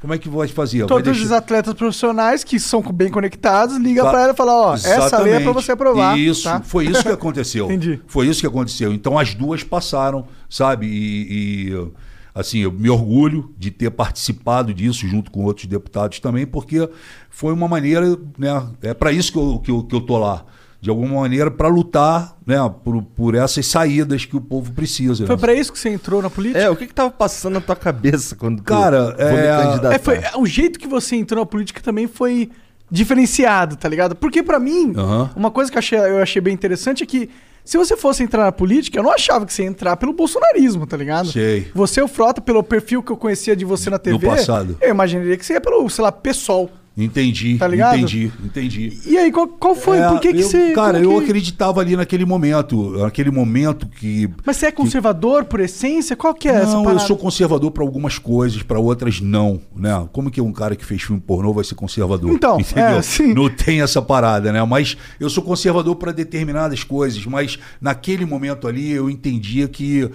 Como 0.05 0.13
é 0.13 0.19
que 0.19 0.29
vai 0.29 0.47
fazer? 0.47 0.79
Vai 0.81 0.87
Todos 0.87 1.03
deixar- 1.05 1.23
os 1.25 1.31
atletas 1.31 1.73
profissionais 1.73 2.43
que 2.43 2.59
são 2.59 2.79
bem 2.83 3.09
conectados, 3.09 3.75
liga 3.77 4.03
Fa- 4.03 4.11
pra 4.11 4.21
ela 4.21 4.33
e 4.33 4.35
fala, 4.35 4.53
ó, 4.53 4.73
essa 4.75 4.87
lei 5.17 5.33
é 5.33 5.37
Exatamente. 5.37 5.53
você 5.53 5.71
aprovar. 5.71 6.15
Isso, 6.19 6.43
tá? 6.43 6.61
foi 6.61 6.85
isso 6.85 7.01
que 7.01 7.09
aconteceu. 7.09 7.65
Entendi. 7.65 7.99
Foi 8.05 8.27
isso 8.27 8.39
que 8.39 8.45
aconteceu. 8.45 8.93
Então 8.93 9.17
as 9.17 9.33
duas 9.33 9.63
passaram, 9.63 10.27
sabe? 10.47 10.85
E, 10.85 11.71
e, 11.71 11.87
assim, 12.35 12.59
eu 12.59 12.71
me 12.71 12.87
orgulho 12.87 13.51
de 13.57 13.71
ter 13.71 13.89
participado 13.89 14.71
disso 14.75 15.07
junto 15.07 15.31
com 15.31 15.43
outros 15.43 15.65
deputados 15.65 16.19
também, 16.19 16.45
porque 16.45 16.87
foi 17.31 17.51
uma 17.51 17.67
maneira, 17.67 18.15
né? 18.37 18.63
É 18.83 18.93
para 18.93 19.11
isso 19.11 19.31
que 19.31 19.39
eu, 19.39 19.57
que, 19.57 19.71
eu, 19.71 19.81
que 19.83 19.95
eu 19.95 20.01
tô 20.01 20.19
lá. 20.19 20.45
De 20.85 20.91
alguma 20.91 21.21
maneira, 21.21 21.49
para 21.49 21.67
lutar 21.67 22.37
né, 22.45 22.57
por, 22.83 23.01
por 23.01 23.33
essas 23.33 23.65
saídas 23.65 24.23
que 24.23 24.35
o 24.35 24.39
povo 24.39 24.71
precisa. 24.71 25.25
Foi 25.25 25.35
né? 25.35 25.41
pra 25.41 25.51
isso 25.51 25.73
que 25.73 25.79
você 25.79 25.89
entrou 25.89 26.21
na 26.21 26.29
política? 26.29 26.59
É, 26.59 26.69
o 26.69 26.75
que 26.75 26.85
que 26.85 26.93
tava 26.93 27.09
passando 27.09 27.55
na 27.55 27.61
tua 27.61 27.75
cabeça 27.75 28.35
quando 28.35 28.57
tu 28.57 28.65
Cara, 28.65 29.15
me 29.17 29.23
é-? 29.23 29.95
É, 29.95 29.97
foi, 29.97 30.19
o 30.37 30.45
jeito 30.45 30.77
que 30.77 30.87
você 30.87 31.15
entrou 31.15 31.39
na 31.39 31.45
política 31.47 31.81
também 31.81 32.05
foi 32.05 32.51
diferenciado, 32.91 33.75
tá 33.75 33.89
ligado? 33.89 34.13
Porque 34.15 34.43
pra 34.43 34.59
mim, 34.59 34.93
Aham. 34.95 35.31
uma 35.35 35.49
coisa 35.49 35.71
que 35.71 35.75
eu 35.75 35.79
achei, 35.79 35.97
eu 35.97 36.21
achei 36.21 36.39
bem 36.39 36.53
interessante 36.53 37.01
é 37.01 37.07
que 37.07 37.31
se 37.63 37.79
você 37.79 37.97
fosse 37.97 38.21
entrar 38.21 38.43
na 38.43 38.51
política, 38.51 38.99
eu 38.99 39.01
não 39.01 39.11
achava 39.11 39.43
que 39.43 39.51
você 39.51 39.63
ia 39.63 39.67
entrar 39.67 39.97
pelo 39.97 40.13
bolsonarismo, 40.13 40.85
tá 40.85 40.95
ligado? 40.95 41.31
Sei. 41.31 41.71
Você, 41.73 41.99
o 41.99 42.07
Frota, 42.07 42.39
pelo 42.41 42.61
perfil 42.61 43.01
que 43.01 43.11
eu 43.11 43.17
conhecia 43.17 43.55
de 43.55 43.65
você 43.65 43.89
na 43.89 43.97
TV, 43.97 44.27
passado. 44.27 44.77
eu 44.79 44.91
imaginaria 44.91 45.35
que 45.35 45.43
você 45.43 45.53
ia 45.53 45.61
pelo, 45.61 45.89
sei 45.89 46.03
lá, 46.03 46.11
PSOL. 46.11 46.69
Entendi, 46.97 47.57
Tá 47.57 47.67
ligado? 47.67 47.97
entendi, 47.97 48.31
entendi. 48.41 48.99
E 49.05 49.17
aí, 49.17 49.29
qual, 49.29 49.47
qual 49.49 49.75
foi? 49.75 49.97
É, 49.97 50.07
Por 50.07 50.19
que, 50.21 50.31
que 50.31 50.39
eu- 50.39 50.47
você. 50.47 50.71
Cara, 50.71 50.97
como 51.01 51.11
eu 51.13 51.17
que- 51.19 51.25
acreditava 51.25 51.81
ali 51.81 51.93
naquele 51.95 52.23
momento, 52.23 52.91
naquele 52.99 53.29
momento 53.29 53.85
que. 53.85 54.29
Mas 54.45 54.55
você 54.55 54.67
é 54.67 54.71
conservador 54.71 55.43
por 55.43 55.59
essência? 55.59 56.15
Qual 56.15 56.33
que 56.33 56.47
é 56.47 56.53
essa 56.53 56.71
não, 56.73 56.89
eu 56.89 56.99
sou 56.99 57.17
conservador 57.17 57.69
para 57.71 57.83
algumas 57.83 58.17
coisas, 58.17 58.63
para 58.63 58.79
outras 58.79 59.19
não, 59.19 59.59
né? 59.75 60.07
Como 60.13 60.31
que 60.31 60.39
um 60.39 60.53
cara 60.53 60.73
que 60.73 60.85
fez 60.85 61.01
filme 61.01 61.21
pornô 61.21 61.51
vai 61.53 61.65
ser 61.65 61.75
conservador? 61.75 62.31
Então, 62.31 62.61
entendeu? 62.61 62.85
é, 62.97 63.01
sim. 63.01 63.33
Não 63.33 63.49
tem 63.49 63.81
essa 63.81 64.01
parada, 64.01 64.53
né? 64.53 64.63
Mas 64.63 64.95
eu 65.19 65.29
sou 65.29 65.43
conservador 65.43 65.97
para 65.97 66.13
determinadas 66.13 66.83
coisas, 66.85 67.25
mas 67.25 67.59
naquele 67.81 68.25
momento 68.25 68.69
ali 68.69 68.91
eu 68.93 69.09
entendia 69.09 69.67
que 69.67 70.09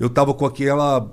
eu 0.00 0.08
tava 0.08 0.32
com 0.32 0.46
aquela 0.46 1.12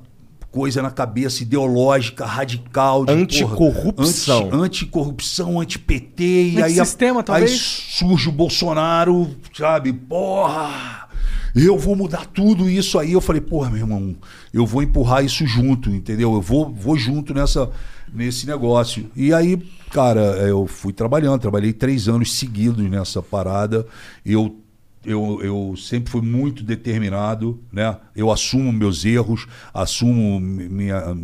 coisa 0.52 0.82
na 0.82 0.90
cabeça 0.92 1.44
ideológica 1.44 2.26
radical 2.26 3.06
de 3.06 3.14
Anticorrupção. 3.14 4.44
porra, 4.50 4.56
anti- 4.64 4.66
anticorrupção, 4.66 5.60
anti-PT 5.60 6.24
e 6.24 6.56
aí 6.58 6.80
a- 6.80 6.82
Antissistema, 6.82 7.20
aí 7.20 7.26
talvez? 7.26 7.52
surge 7.92 8.30
o 8.30 8.32
Bolsonaro, 8.32 9.30
sabe? 9.58 9.94
Porra! 9.94 11.08
Eu 11.56 11.78
vou 11.80 11.96
mudar 11.96 12.26
tudo 12.28 12.70
isso 12.70 13.00
aí. 13.00 13.12
Eu 13.12 13.22
falei, 13.22 13.42
porra, 13.42 13.70
meu 13.70 13.80
irmão, 13.80 14.16
eu 14.54 14.66
vou 14.66 14.84
empurrar 14.84 15.26
isso 15.26 15.46
junto, 15.48 15.90
entendeu? 15.90 16.34
Eu 16.34 16.42
vou, 16.42 16.72
vou 16.72 16.96
junto 16.96 17.34
nessa, 17.34 17.70
nesse 18.14 18.46
negócio. 18.46 19.10
E 19.16 19.34
aí, 19.34 19.58
cara, 19.92 20.22
eu 20.48 20.68
fui 20.68 20.94
trabalhando, 20.94 21.42
trabalhei 21.42 21.74
três 21.74 22.08
anos 22.08 22.34
seguidos 22.34 22.88
nessa 22.90 23.22
parada. 23.24 23.86
Eu, 24.24 24.58
eu, 25.06 25.40
eu 25.42 25.76
sempre 25.78 26.12
fui 26.12 26.22
muito 26.22 26.62
determinado, 26.64 27.60
né? 27.72 27.96
Eu 28.16 28.30
assumo 28.32 28.72
meus 28.72 29.06
erros, 29.06 29.48
assumo 29.74 30.40
minha, 30.40 31.16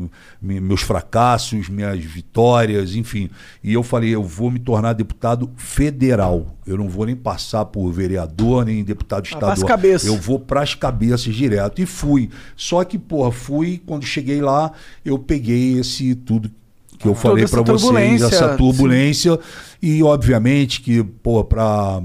mi- 0.41 0.61
meus 0.61 0.81
fracassos, 0.81 1.67
minhas 1.67 2.03
vitórias, 2.03 2.95
enfim. 2.95 3.29
E 3.61 3.73
eu 3.73 3.83
falei, 3.83 4.11
eu 4.15 4.23
vou 4.23 4.49
me 4.49 4.59
tornar 4.59 4.93
deputado 4.93 5.51
federal. 5.57 6.55
Eu 6.65 6.77
não 6.77 6.87
vou 6.87 7.05
nem 7.05 7.15
passar 7.15 7.65
por 7.65 7.91
vereador, 7.91 8.65
nem 8.65 8.83
deputado 8.83 9.25
Ah, 9.25 9.33
estadual. 9.33 9.67
cabeças. 9.67 10.07
Eu 10.07 10.17
vou 10.17 10.39
pras 10.39 10.73
cabeças 10.73 11.35
direto. 11.35 11.81
E 11.81 11.85
fui. 11.85 12.29
Só 12.55 12.83
que, 12.83 12.97
porra, 12.97 13.31
fui, 13.31 13.81
quando 13.85 14.05
cheguei 14.05 14.41
lá, 14.41 14.71
eu 15.03 15.19
peguei 15.19 15.77
esse 15.79 16.15
tudo 16.15 16.49
que 16.97 17.05
eu 17.07 17.11
Toda 17.13 17.15
falei 17.15 17.45
para 17.45 17.61
vocês, 17.61 18.21
essa 18.21 18.55
turbulência. 18.55 19.37
E, 19.81 20.01
obviamente, 20.01 20.79
que, 20.81 21.03
pô, 21.03 21.43
para 21.43 22.01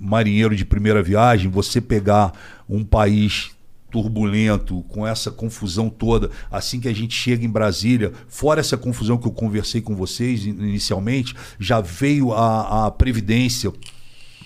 marinheiro 0.00 0.56
de 0.56 0.64
primeira 0.64 1.02
viagem, 1.02 1.50
você 1.50 1.80
pegar 1.80 2.32
um 2.68 2.82
país 2.82 3.50
turbulento, 3.90 4.84
com 4.88 5.04
essa 5.04 5.32
confusão 5.32 5.90
toda, 5.90 6.30
assim 6.50 6.78
que 6.78 6.86
a 6.86 6.94
gente 6.94 7.12
chega 7.12 7.44
em 7.44 7.50
Brasília, 7.50 8.12
fora 8.28 8.60
essa 8.60 8.76
confusão 8.76 9.18
que 9.18 9.26
eu 9.26 9.32
conversei 9.32 9.80
com 9.80 9.96
vocês 9.96 10.46
in- 10.46 10.50
inicialmente, 10.50 11.34
já 11.58 11.80
veio 11.80 12.32
a, 12.32 12.86
a 12.86 12.90
Previdência, 12.92 13.72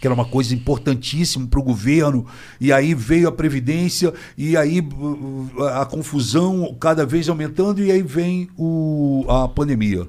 que 0.01 0.07
era 0.07 0.15
uma 0.15 0.25
coisa 0.25 0.55
importantíssima 0.55 1.47
para 1.47 1.61
o 1.61 1.63
governo, 1.63 2.27
e 2.59 2.73
aí 2.73 2.95
veio 2.95 3.29
a 3.29 3.33
Previdência, 3.33 4.15
e 4.37 4.57
aí 4.57 4.81
uh, 4.81 5.63
a 5.75 5.85
confusão 5.85 6.75
cada 6.81 7.05
vez 7.05 7.29
aumentando, 7.29 7.83
e 7.85 7.93
aí 7.93 8.03
vem 8.03 8.49
o, 8.57 9.27
a 9.29 9.47
pandemia. 9.47 10.09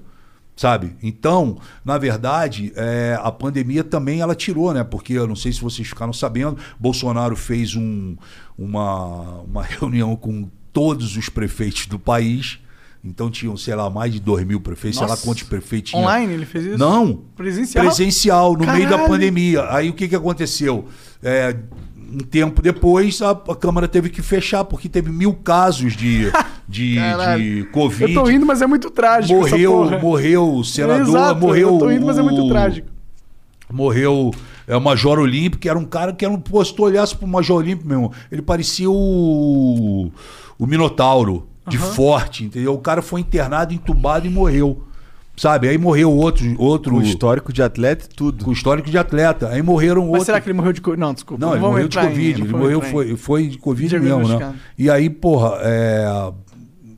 Sabe? 0.56 0.96
Então, 1.04 1.58
na 1.84 1.98
verdade, 1.98 2.72
é, 2.78 3.20
a 3.22 3.30
pandemia 3.32 3.84
também 3.84 4.22
ela 4.22 4.34
tirou, 4.34 4.74
né? 4.74 4.86
Porque 4.86 5.12
eu 5.14 5.28
não 5.28 5.36
sei 5.36 5.52
se 5.52 5.60
vocês 5.60 5.86
ficaram 5.88 6.14
sabendo, 6.14 6.58
Bolsonaro 6.80 7.36
fez 7.36 7.76
um- 7.76 8.16
uma, 8.58 9.42
uma 9.42 9.62
reunião 9.68 10.16
com 10.16 10.50
todos 10.72 11.18
os 11.18 11.28
prefeitos 11.30 11.88
do 11.88 12.00
país. 12.00 12.60
Então 13.04 13.30
tinham, 13.30 13.56
sei 13.56 13.76
lá, 13.76 13.88
mais 13.90 14.12
de 14.14 14.20
2 14.20 14.46
mil 14.48 14.60
prefeitos, 14.60 14.98
sei 14.98 15.06
lá 15.06 15.12
Nossa. 15.14 15.24
quantos 15.26 15.44
prefeitos 15.44 15.92
tinha. 15.92 16.02
Online 16.02 16.34
ele 16.34 16.46
fez 16.46 16.66
isso? 16.66 16.78
Não. 16.78 17.22
Presencial? 17.36 17.86
Presencial, 17.86 18.54
no 18.54 18.66
meio 18.66 18.86
da 18.86 18.92
Caralho. 18.92 19.08
pandemia. 19.10 19.68
Aí 19.70 19.90
o 19.90 19.94
que, 19.94 20.08
que 20.08 20.16
aconteceu? 20.16 20.86
É, 21.22 21.56
um 22.14 22.20
tempo 22.20 22.62
depois, 22.62 23.22
a, 23.22 23.32
a 23.32 23.56
Câmara 23.56 23.88
teve 23.88 24.10
que 24.10 24.22
fechar, 24.22 24.64
porque 24.66 24.88
teve 24.90 25.12
mil 25.12 25.34
casos 25.34 25.96
de, 25.96 26.32
de, 26.68 26.96
de 27.38 27.68
Covid. 27.72 28.14
Eu 28.14 28.22
tô 28.22 28.28
rindo, 28.30 28.46
mas 28.46 28.62
é 28.62 28.68
muito 28.68 28.90
trágico. 28.90 29.40
essa 29.46 29.50
morreu, 29.52 29.72
porra. 29.72 30.00
morreu 30.00 30.54
o 30.56 30.64
senador, 30.64 31.08
Exato, 31.08 31.40
morreu. 31.42 31.70
Eu 31.74 31.78
tô 31.80 31.88
rindo, 31.90 32.06
mas 32.06 32.18
é 32.18 32.22
muito 32.22 32.42
o- 32.44 32.50
trágico. 32.50 32.88
Morreu 33.72 34.32
é, 34.68 34.76
o 34.78 34.82
Major 34.82 35.18
Olímpio, 35.20 35.60
que 35.60 35.68
era 35.68 35.78
um 35.78 35.86
cara 35.86 36.14
que 36.14 36.24
era 36.24 36.34
um. 36.34 36.40
Pô, 36.40 36.64
se 36.64 36.74
tu 36.74 36.84
olhasse 36.84 37.16
pro 37.16 37.28
Major 37.28 37.58
Olímpio, 37.58 37.88
meu 37.88 37.98
irmão, 37.98 38.12
ele 38.32 38.42
parecia 38.42 38.90
o. 38.90 40.12
O 40.58 40.66
Minotauro, 40.66 41.48
de 41.68 41.78
forte, 41.78 42.46
entendeu? 42.46 42.74
O 42.74 42.78
cara 42.80 43.02
foi 43.02 43.20
internado, 43.22 43.74
entubado 43.74 44.26
e 44.26 44.30
morreu. 44.30 44.84
Sabe? 45.38 45.68
Aí 45.68 45.78
morreu 45.78 46.12
outro. 46.12 46.46
outro 46.58 46.96
Com 46.96 47.02
histórico 47.02 47.52
de 47.52 47.62
atleta 47.62 48.06
e 48.06 48.16
tudo. 48.16 48.46
com 48.46 48.52
histórico 48.52 48.90
de 48.90 48.98
atleta. 48.98 49.50
Aí 49.50 49.62
morreram 49.62 50.02
Mas 50.04 50.08
outros. 50.10 50.26
será 50.28 50.40
que 50.40 50.48
ele 50.50 50.58
morreu 50.58 50.72
de 50.74 50.80
Covid? 50.82 51.00
Não, 51.02 51.14
desculpa. 51.14 51.46
Não, 51.46 51.52
ele 51.54 51.60
vamos 51.60 51.74
morreu 51.76 51.88
de 51.90 51.98
Covid. 52.00 52.40
não 52.40 52.46
ele 52.48 52.58
morreu, 52.58 52.82
foi, 52.82 53.16
foi 53.18 53.48
de 53.48 53.58
Covid 53.58 54.00
mesmo, 54.00 54.28
né? 54.40 54.54
E 54.78 54.90
aí, 54.90 55.10
porra, 55.10 55.58
é, 55.62 56.06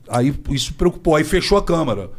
aí 0.08 0.34
isso 0.50 0.72
preocupou. 0.74 1.16
Aí 1.16 1.24
fechou 1.24 1.58
a 1.58 1.62
Câmara. 1.62 2.10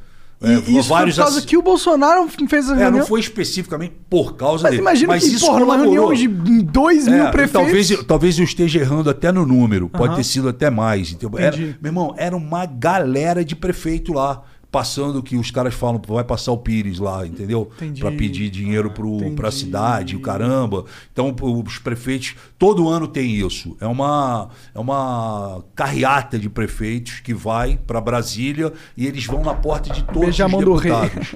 E 0.42 0.46
É, 0.48 0.54
isso 0.54 0.84
foi 0.88 1.06
por 1.06 1.16
causa 1.16 1.22
ass- 1.40 1.46
que 1.46 1.58
o 1.58 1.62
Bolsonaro 1.62 2.26
fez 2.48 2.70
a 2.70 2.74
É, 2.74 2.78
reunião. 2.78 3.00
não 3.00 3.06
foi 3.06 3.20
especificamente 3.20 3.94
por 4.10 4.36
causa 4.38 4.64
Mas 4.64 4.72
dele. 4.72 4.82
imagina 4.84 5.08
mas 5.14 5.24
que, 5.24 5.36
isso 5.36 5.46
porra, 5.46 5.60
numa 5.60 5.74
colaborou. 5.78 6.10
reunião 6.14 6.44
de 6.44 6.64
2 6.64 7.08
É, 7.08 7.12
mil 7.12 7.26
e 7.26 7.32
prefeitos... 7.32 7.52
Talvez, 7.62 7.92
eu- 7.92 8.04
talvez 8.06 8.40
eu 8.40 8.46
esteja 8.46 8.80
errando 8.80 9.10
até 9.10 9.34
no 9.34 9.46
número. 9.46 9.90
Pode 9.90 10.16
ter 10.16 10.24
sido 10.24 10.48
até 10.48 10.70
mais. 10.70 11.12
Entendeu? 11.12 11.38
Era, 11.40 11.58
meu 11.58 11.76
irmão, 11.84 12.14
era 12.18 12.38
uma 12.38 12.66
galera 12.66 13.44
de 13.44 13.54
prefeito 13.54 14.14
lá. 14.14 14.42
Passando 14.72 15.18
o 15.18 15.24
que 15.24 15.36
os 15.36 15.50
caras 15.50 15.74
falam, 15.74 16.00
vai 16.08 16.24
passar 16.24 16.52
o 16.52 16.58
Pires 16.58 17.00
lá, 17.00 17.26
entendeu? 17.26 17.72
Entendi. 17.78 18.02
Pra 18.02 18.12
pedir 18.12 18.52
dinheiro 18.52 18.92
pro, 18.92 19.16
Entendi. 19.16 19.36
pra 19.36 19.50
cidade, 19.50 20.16
o 20.16 20.20
caramba. 20.22 20.86
Então, 21.12 21.36
os 21.66 21.80
prefeitos, 21.80 22.36
todo 22.58 22.88
ano 22.88 23.08
tem 23.08 23.32
isso. 23.34 23.76
É 23.82 23.88
uma, 23.88 24.50
é 24.76 24.80
uma 24.80 25.64
carreata 25.74 26.38
de 26.38 26.48
prefeitos 26.50 27.20
que 27.20 27.34
vai 27.34 27.78
pra 27.88 28.00
Brasília 28.00 28.72
e 28.96 29.08
eles 29.08 29.26
vão 29.26 29.42
na 29.44 29.56
porta 29.56 29.92
de 29.92 30.04
todos 30.04 30.22
Beijar 30.22 30.46
a 30.54 30.56
os 30.56 30.64
deputados. 30.64 31.36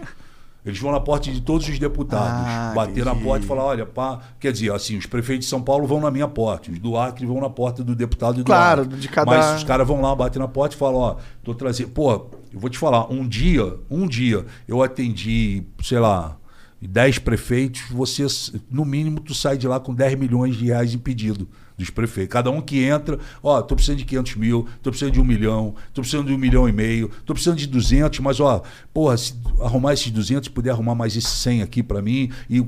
Eles 0.65 0.79
vão 0.79 0.91
na 0.93 0.99
porta 0.99 1.29
de 1.29 1.41
todos 1.41 1.67
os 1.67 1.77
deputados, 1.77 2.47
Ah, 2.47 2.71
bater 2.73 3.03
na 3.03 3.13
porta 3.15 3.43
e 3.43 3.47
falar, 3.47 3.65
olha, 3.65 3.85
pá, 3.85 4.19
quer 4.39 4.51
dizer, 4.53 4.71
assim, 4.71 4.95
os 4.95 5.05
prefeitos 5.05 5.45
de 5.45 5.49
São 5.49 5.61
Paulo 5.61 5.85
vão 5.85 5.99
na 5.99 6.09
minha 6.09 6.27
porta, 6.27 6.71
os 6.71 6.79
do 6.79 6.95
Acre 6.97 7.25
vão 7.25 7.41
na 7.41 7.49
porta 7.49 7.83
do 7.83 7.93
deputado 7.93 8.35
do 8.37 8.45
Claro, 8.45 8.83
Acre. 8.83 8.95
de 8.97 9.09
cada- 9.09 9.29
Mas 9.29 9.57
os 9.57 9.63
caras 9.65 9.85
vão 9.85 9.99
lá, 9.99 10.15
batem 10.15 10.39
na 10.41 10.47
porta 10.47 10.73
e 10.75 10.77
falam, 10.77 10.99
ó, 11.01 11.15
tô 11.43 11.53
trazendo. 11.53 11.89
Pô, 11.89 12.27
eu 12.53 12.59
vou 12.59 12.69
te 12.69 12.77
falar, 12.77 13.11
um 13.11 13.27
dia, 13.27 13.77
um 13.89 14.07
dia, 14.07 14.45
eu 14.67 14.83
atendi, 14.83 15.63
sei 15.81 15.99
lá, 15.99 16.37
10 16.79 17.19
prefeitos, 17.19 17.81
você, 17.89 18.25
no 18.69 18.85
mínimo, 18.85 19.19
tu 19.19 19.33
sai 19.33 19.57
de 19.57 19.67
lá 19.67 19.79
com 19.79 19.93
10 19.93 20.19
milhões 20.19 20.55
de 20.55 20.65
reais 20.65 20.93
em 20.93 20.99
pedido 20.99 21.47
dos 21.77 21.89
prefeitos. 21.89 22.31
Cada 22.33 22.49
um 22.51 22.61
que 22.61 22.83
entra, 22.83 23.19
ó, 23.41 23.61
tô 23.61 23.75
precisando 23.75 23.97
de 23.97 24.05
500 24.05 24.35
mil, 24.35 24.67
tô 24.81 24.89
precisando 24.89 25.13
de 25.13 25.21
um 25.21 25.25
milhão, 25.25 25.75
tô 25.93 26.01
precisando 26.01 26.27
de 26.27 26.33
um 26.33 26.37
milhão 26.37 26.67
e 26.67 26.71
meio, 26.71 27.09
tô 27.25 27.33
precisando 27.33 27.57
de 27.57 27.67
200, 27.67 28.19
mas 28.19 28.39
ó, 28.39 28.61
porra, 28.93 29.17
se 29.17 29.33
arrumar 29.61 29.93
esses 29.93 30.11
200, 30.11 30.49
puder 30.49 30.71
arrumar 30.71 30.95
mais 30.95 31.15
esses 31.15 31.29
100 31.31 31.61
aqui 31.61 31.81
pra 31.83 32.01
mim, 32.01 32.31
e 32.49 32.61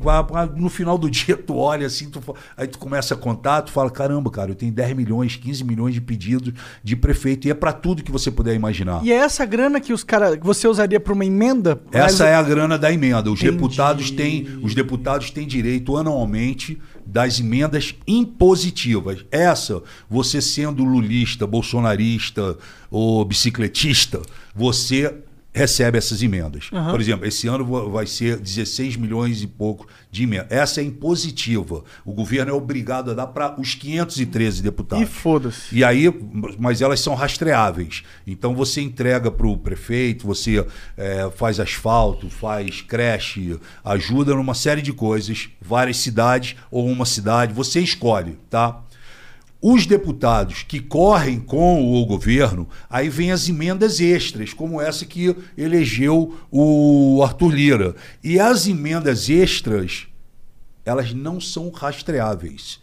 no 0.55 0.69
final 0.69 0.97
do 0.97 1.09
dia 1.11 1.37
tu 1.37 1.55
olha 1.55 1.87
assim, 1.87 2.09
tu, 2.09 2.21
aí 2.57 2.67
tu 2.67 2.77
começa 2.79 3.13
a 3.13 3.17
contar, 3.17 3.61
tu 3.61 3.71
fala, 3.71 3.89
caramba, 3.89 4.29
cara, 4.29 4.51
eu 4.51 4.55
tenho 4.55 4.71
10 4.71 4.95
milhões, 4.95 5.35
15 5.35 5.63
milhões 5.63 5.93
de 5.93 6.01
pedidos 6.01 6.53
de 6.83 6.95
prefeito, 6.95 7.47
e 7.47 7.51
é 7.51 7.53
pra 7.53 7.71
tudo 7.71 8.03
que 8.03 8.11
você 8.11 8.31
puder 8.31 8.55
imaginar. 8.55 9.03
E 9.03 9.11
é 9.11 9.15
essa 9.15 9.45
grana 9.45 9.79
que 9.79 9.93
os 9.93 10.03
caras... 10.03 10.35
que 10.37 10.45
você 10.45 10.67
usaria 10.67 10.99
pra 10.99 11.13
uma 11.13 11.25
emenda? 11.25 11.81
Essa 11.91 12.23
Mas- 12.23 12.31
é 12.33 12.35
a 12.35 12.43
grana 12.43 12.77
da 12.77 12.91
emenda. 12.91 13.31
Os 13.31 13.39
Entendi. 13.39 13.51
deputados 13.51 14.11
têm, 14.11 14.47
os 14.61 14.73
deputados 14.75 15.29
têm 15.31 15.47
direito 15.47 15.95
anualmente 15.97 16.79
das 17.05 17.39
emendas 17.39 17.93
impositivas. 18.07 19.23
Essa, 19.31 19.81
você 20.09 20.41
sendo 20.41 20.83
lulista, 20.83 21.45
bolsonarista 21.45 22.57
ou 22.89 23.23
bicicletista, 23.23 24.21
você 24.55 25.13
recebe 25.55 25.97
essas 25.97 26.21
emendas. 26.21 26.69
Por 26.91 26.99
exemplo, 26.99 27.25
esse 27.25 27.47
ano 27.47 27.63
va- 27.65 27.85
vai 27.85 28.05
ser 28.05 28.37
16 28.37 28.97
milhões 28.97 29.41
e 29.41 29.47
pouco 29.47 29.87
de 30.11 30.23
emenda. 30.23 30.47
Essa 30.49 30.81
é 30.81 30.83
impositiva. 30.83 31.83
O 32.03 32.11
governo 32.13 32.51
é 32.51 32.53
obrigado 32.53 33.11
a 33.11 33.13
dar 33.13 33.27
para 33.27 33.59
os 33.59 33.73
513 33.73 34.61
deputados. 34.61 35.03
E 35.03 35.07
foda-se. 35.09 35.73
E 35.75 35.83
aí, 35.83 36.13
mas 36.59 36.81
elas 36.81 36.99
são 36.99 37.15
rastreáveis. 37.15 38.03
Então 38.27 38.53
você 38.53 38.81
entrega 38.81 39.31
para 39.31 39.47
o 39.47 39.57
prefeito, 39.57 40.27
você 40.27 40.65
eh, 40.97 41.31
faz 41.35 41.59
asfalto, 41.59 42.29
faz 42.29 42.81
creche, 42.81 43.57
ajuda 43.83 44.35
numa 44.35 44.53
série 44.53 44.81
de 44.81 44.91
coisas, 44.91 45.47
várias 45.61 45.97
cidades 45.97 46.55
ou 46.69 46.85
uma 46.87 47.05
cidade, 47.05 47.53
você 47.53 47.79
escolhe, 47.79 48.37
tá? 48.49 48.83
Os 49.67 49.87
deputados 49.87 50.61
que 50.61 50.79
correm 50.79 51.39
com 51.39 51.91
o 51.91 52.05
governo, 52.05 52.69
aí 52.87 53.09
vem 53.09 53.31
as 53.31 53.49
emendas 53.49 53.99
extras, 53.99 54.53
como 54.53 54.79
essa 54.79 55.07
que 55.07 55.35
elegeu 55.57 56.35
o 56.51 57.23
Arthur 57.23 57.49
Lira. 57.49 57.95
E 58.23 58.39
as 58.39 58.67
emendas 58.67 59.27
extras, 59.27 60.05
elas 60.85 61.15
não 61.15 61.41
são 61.41 61.71
rastreáveis. 61.71 62.79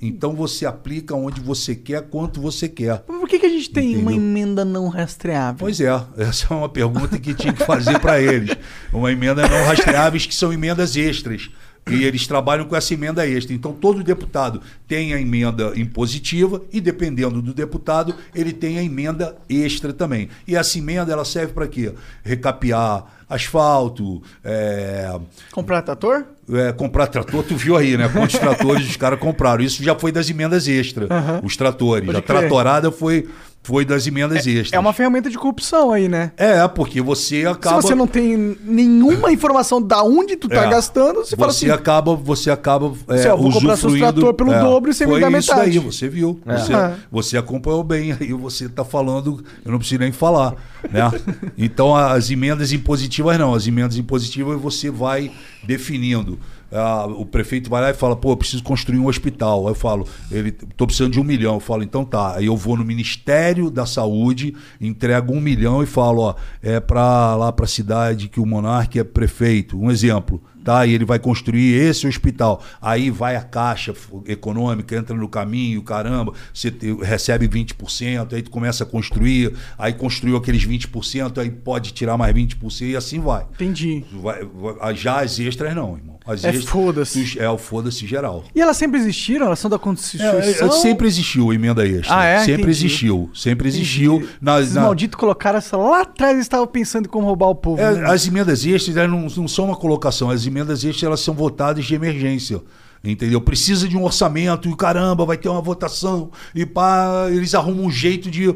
Então 0.00 0.34
você 0.34 0.66
aplica 0.66 1.16
onde 1.16 1.40
você 1.40 1.74
quer, 1.74 2.02
quanto 2.02 2.40
você 2.40 2.68
quer. 2.68 3.04
Mas 3.08 3.18
por 3.18 3.28
que, 3.28 3.40
que 3.40 3.46
a 3.46 3.50
gente 3.50 3.70
tem 3.70 3.96
uma 3.96 4.12
Entendeu? 4.12 4.30
emenda 4.30 4.64
não 4.64 4.86
rastreável? 4.88 5.58
Pois 5.58 5.80
é, 5.80 5.88
essa 6.16 6.52
é 6.52 6.56
uma 6.56 6.68
pergunta 6.68 7.18
que 7.18 7.34
tinha 7.34 7.52
que 7.52 7.64
fazer 7.64 7.98
para 7.98 8.20
eles. 8.20 8.56
Uma 8.92 9.10
emenda 9.10 9.48
não 9.48 9.64
rastreáveis 9.66 10.26
que 10.26 10.34
são 10.34 10.52
emendas 10.52 10.96
extras. 10.96 11.50
E 11.88 12.04
eles 12.04 12.26
trabalham 12.26 12.66
com 12.66 12.76
essa 12.76 12.94
emenda 12.94 13.26
extra. 13.26 13.54
Então, 13.54 13.72
todo 13.72 14.02
deputado 14.02 14.60
tem 14.86 15.12
a 15.14 15.20
emenda 15.20 15.72
impositiva 15.76 16.62
e, 16.72 16.80
dependendo 16.80 17.40
do 17.42 17.52
deputado, 17.52 18.14
ele 18.34 18.52
tem 18.52 18.78
a 18.78 18.82
emenda 18.82 19.36
extra 19.48 19.92
também. 19.92 20.28
E 20.46 20.54
essa 20.54 20.78
emenda 20.78 21.12
ela 21.12 21.24
serve 21.24 21.52
para 21.52 21.66
quê? 21.66 21.92
Recapear 22.22 23.04
asfalto, 23.28 24.22
é, 24.44 25.18
Comprar 25.52 25.82
trator? 25.82 26.24
é, 26.52 26.72
comprar 26.72 27.06
trator, 27.06 27.44
tu 27.44 27.56
viu 27.56 27.76
aí, 27.76 27.96
né? 27.96 28.08
Quantos 28.08 28.38
tratores 28.38 28.88
os 28.88 28.96
caras 28.96 29.18
compraram. 29.20 29.62
Isso 29.62 29.82
já 29.82 29.94
foi 29.94 30.10
das 30.10 30.28
emendas 30.28 30.66
extras, 30.66 31.08
os 31.42 31.56
tratores. 31.56 32.06
Pode 32.06 32.18
a 32.18 32.22
crer. 32.22 32.40
tratorada 32.40 32.90
foi, 32.90 33.28
foi 33.62 33.84
das 33.84 34.06
emendas 34.06 34.46
extras. 34.46 34.72
É 34.72 34.78
uma 34.78 34.92
ferramenta 34.92 35.28
de 35.28 35.36
corrupção 35.36 35.92
aí, 35.92 36.08
né? 36.08 36.32
É, 36.36 36.66
porque 36.66 37.00
você 37.02 37.44
acaba. 37.46 37.82
Se 37.82 37.88
você 37.88 37.94
não 37.94 38.06
tem 38.06 38.56
nenhuma 38.64 39.30
informação 39.30 39.82
da 39.82 40.02
onde 40.02 40.34
tu 40.34 40.48
tá 40.48 40.64
É. 40.64 40.70
gastando, 40.70 41.16
você, 41.16 41.30
você 41.30 41.36
fala 41.36 41.50
assim... 41.50 41.70
acaba, 41.70 42.16
você 42.16 42.50
acaba 42.50 42.92
é, 43.08 43.18
Se 43.18 43.28
eu 43.28 43.36
vou 43.36 43.52
comprar 43.52 43.76
seus 43.76 43.98
trator 43.98 44.32
pelo 44.34 44.52
é, 44.52 44.60
dobro 44.60 44.90
e 44.90 44.94
você 44.94 45.06
me 45.06 45.20
dá 45.20 45.28
isso 45.28 45.50
metade. 45.52 45.70
daí, 45.70 45.78
você 45.78 46.08
viu. 46.08 46.40
Você, 46.44 46.72
É. 46.74 46.94
você 47.12 47.36
acompanhou 47.36 47.84
bem, 47.84 48.12
aí 48.18 48.32
você 48.32 48.68
tá 48.68 48.84
falando, 48.84 49.44
eu 49.64 49.70
não 49.70 49.78
preciso 49.78 50.00
nem 50.00 50.10
falar, 50.10 50.54
né? 50.90 51.10
Então 51.58 51.94
as 51.94 52.30
emendas 52.30 52.72
impositivas 52.72 53.38
não, 53.38 53.54
as 53.54 53.66
emendas 53.66 53.96
impositivas 53.98 54.58
você 54.60 54.90
vai 54.90 55.30
definindo. 55.62 56.38
Ah, 56.72 57.06
o 57.06 57.24
prefeito 57.26 57.68
vai 57.68 57.80
lá 57.82 57.90
e 57.90 57.94
fala, 57.94 58.14
pô, 58.16 58.32
eu 58.32 58.36
preciso 58.36 58.62
construir 58.62 58.98
um 58.98 59.06
hospital. 59.06 59.66
Aí 59.66 59.72
eu 59.72 59.74
falo, 59.76 60.06
ele, 60.30 60.52
tô 60.52 60.86
precisando 60.86 61.12
de 61.12 61.20
um 61.20 61.24
milhão. 61.24 61.54
Eu 61.54 61.60
falo, 61.60 61.82
então 61.82 62.04
tá. 62.04 62.36
Aí 62.36 62.46
eu 62.46 62.56
vou 62.56 62.76
no 62.76 62.84
Ministério 62.84 63.70
da 63.70 63.86
Saúde, 63.86 64.54
entrego 64.80 65.32
um 65.32 65.40
milhão 65.40 65.82
e 65.82 65.86
falo, 65.86 66.22
ó, 66.22 66.34
é 66.62 66.78
para 66.80 67.34
lá 67.36 67.50
para 67.52 67.64
a 67.64 67.68
cidade 67.68 68.28
que 68.28 68.40
o 68.40 68.46
monarca 68.46 68.98
é 69.00 69.04
prefeito. 69.04 69.78
Um 69.80 69.90
exemplo. 69.90 70.42
Tá, 70.62 70.84
e 70.84 70.92
ele 70.92 71.06
vai 71.06 71.18
construir 71.18 71.72
esse 71.72 72.06
hospital. 72.06 72.62
Aí 72.82 73.08
vai 73.10 73.34
a 73.34 73.40
caixa 73.40 73.94
econômica, 74.26 74.94
entra 74.94 75.16
no 75.16 75.26
caminho, 75.26 75.82
caramba, 75.82 76.34
você 76.52 76.70
recebe 77.02 77.48
20%, 77.48 78.34
aí 78.34 78.42
tu 78.42 78.50
começa 78.50 78.84
a 78.84 78.86
construir, 78.86 79.54
aí 79.78 79.94
construiu 79.94 80.36
aqueles 80.36 80.62
20%, 80.66 81.38
aí 81.38 81.50
pode 81.50 81.92
tirar 81.94 82.18
mais 82.18 82.34
20% 82.34 82.90
e 82.90 82.94
assim 82.94 83.20
vai. 83.20 83.46
Entendi. 83.54 84.04
Vai- 84.12 84.44
vai- 84.44 84.94
já 84.94 85.20
as 85.22 85.38
extras 85.38 85.74
não, 85.74 85.96
irmão. 85.96 86.19
As 86.30 86.44
É 86.44 86.52
foda-se. 86.52 87.38
É 87.38 87.48
o 87.50 87.58
foda-se 87.58 88.06
geral. 88.06 88.44
E 88.54 88.60
elas 88.60 88.76
sempre 88.76 89.00
existiram? 89.00 89.46
Elas 89.46 89.58
são 89.58 89.70
da 89.70 89.78
Constituição? 89.78 90.38
É, 90.38 90.50
é, 90.50 90.70
sempre 90.70 91.06
existiu 91.08 91.52
emenda 91.52 91.86
extra. 91.86 92.16
Ah, 92.18 92.24
é? 92.24 92.38
Sempre 92.38 92.52
Entendi. 92.54 92.70
existiu. 92.70 93.30
Sempre 93.34 93.68
existiu. 93.68 94.28
Na, 94.40 94.60
Esses 94.60 94.74
na- 94.74 94.82
malditos 94.82 95.18
colocaram 95.18 95.58
essa 95.58 95.76
lá 95.76 96.02
atrás 96.02 96.38
e 96.38 96.40
estavam 96.40 96.66
pensando 96.66 97.06
em 97.06 97.08
como 97.08 97.26
roubar 97.26 97.48
o 97.48 97.54
povo. 97.54 97.80
É, 97.82 97.92
né? 97.94 98.10
as 98.10 98.26
emendas 98.26 98.64
extras 98.64 98.96
elas 98.96 99.10
não, 99.10 99.42
não 99.42 99.48
são 99.48 99.66
uma 99.66 99.76
colocação, 99.76 100.30
as 100.30 100.46
emendas 100.46 100.84
extras 100.84 101.02
elas 101.02 101.20
são 101.20 101.34
votadas 101.34 101.84
de 101.84 101.94
emergência. 101.94 102.60
Entendeu? 103.02 103.40
Precisa 103.40 103.88
de 103.88 103.96
um 103.96 104.04
orçamento 104.04 104.68
e 104.68 104.76
caramba, 104.76 105.24
vai 105.24 105.36
ter 105.38 105.48
uma 105.48 105.62
votação. 105.62 106.30
E 106.54 106.66
pá, 106.66 107.26
eles 107.30 107.54
arrumam 107.54 107.86
um 107.86 107.90
jeito 107.90 108.30
de 108.30 108.54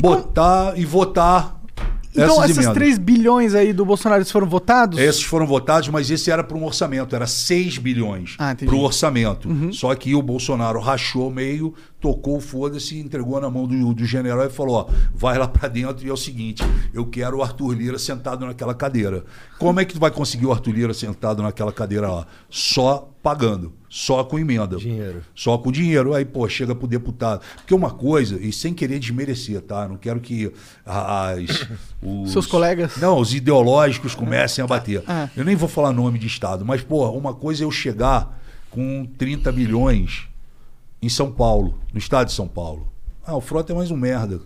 botar 0.00 0.74
e 0.76 0.84
votar. 0.84 1.60
Então, 2.14 2.42
Essas 2.42 2.56
emendas. 2.56 2.74
3 2.74 2.98
bilhões 2.98 3.54
aí 3.54 3.72
do 3.72 3.84
Bolsonaro 3.84 4.20
eles 4.20 4.30
foram 4.30 4.46
votados? 4.46 4.98
Esses 4.98 5.22
foram 5.22 5.46
votados, 5.46 5.88
mas 5.88 6.10
esse 6.10 6.30
era 6.30 6.44
para 6.44 6.56
um 6.56 6.64
orçamento, 6.64 7.14
era 7.16 7.26
6 7.26 7.78
bilhões 7.78 8.36
Ah, 8.38 8.54
para 8.54 8.74
o 8.74 8.80
orçamento. 8.80 9.48
Só 9.72 9.94
que 9.94 10.14
o 10.14 10.22
Bolsonaro 10.22 10.78
rachou 10.78 11.30
meio, 11.30 11.74
tocou 12.04 12.36
o 12.36 12.40
foda-se, 12.40 12.98
entregou 12.98 13.40
na 13.40 13.48
mão 13.48 13.66
do, 13.66 13.94
do 13.94 14.04
general 14.04 14.44
e 14.44 14.50
falou: 14.50 14.76
ó, 14.76 14.86
vai 15.14 15.38
lá 15.38 15.48
para 15.48 15.70
dentro 15.70 16.06
e 16.06 16.10
é 16.10 16.12
o 16.12 16.16
seguinte: 16.18 16.62
eu 16.92 17.06
quero 17.06 17.38
o 17.38 17.42
Arthur 17.42 17.72
Lira 17.72 17.98
sentado 17.98 18.44
naquela 18.44 18.74
cadeira. 18.74 19.24
Como 19.58 19.80
é 19.80 19.86
que 19.86 19.94
tu 19.94 19.98
vai 20.00 20.10
conseguir 20.10 20.44
o 20.44 20.52
Arthur 20.52 20.72
Lira 20.72 20.92
sentado 20.92 21.42
naquela 21.42 21.72
cadeira 21.72 22.06
lá? 22.10 22.26
Só 22.50 23.08
pagando, 23.22 23.72
só 23.88 24.22
com 24.22 24.38
emenda. 24.38 24.76
Dinheiro. 24.76 25.22
Só 25.34 25.56
com 25.56 25.72
dinheiro. 25.72 26.12
Aí, 26.12 26.26
pô, 26.26 26.46
chega 26.46 26.74
pro 26.74 26.86
deputado. 26.86 27.40
Porque 27.56 27.72
uma 27.74 27.90
coisa, 27.90 28.36
e 28.38 28.52
sem 28.52 28.74
querer 28.74 28.98
desmerecer, 28.98 29.62
tá? 29.62 29.88
Não 29.88 29.96
quero 29.96 30.20
que 30.20 30.52
as. 30.84 31.66
os- 32.02 32.32
Seus 32.32 32.44
colegas? 32.46 32.98
Não, 32.98 33.18
os 33.18 33.32
ideológicos 33.32 34.14
comecem 34.14 34.62
a 34.62 34.66
bater. 34.66 35.02
Ah. 35.06 35.30
Eu 35.34 35.42
nem 35.42 35.56
vou 35.56 35.70
falar 35.70 35.90
nome 35.90 36.18
de 36.18 36.26
Estado, 36.26 36.66
mas, 36.66 36.82
pô, 36.82 37.08
uma 37.12 37.32
coisa 37.32 37.62
é 37.62 37.64
eu 37.64 37.70
chegar 37.70 38.38
com 38.68 39.06
30 39.16 39.50
milhões 39.52 40.28
em 41.04 41.08
São 41.10 41.30
Paulo, 41.30 41.78
no 41.92 41.98
estado 41.98 42.28
de 42.28 42.32
São 42.32 42.48
Paulo. 42.48 42.88
Ah, 43.26 43.36
o 43.36 43.40
Frota 43.40 43.74
é 43.74 43.76
mais 43.76 43.90
um 43.90 43.96
merda. 43.96 44.40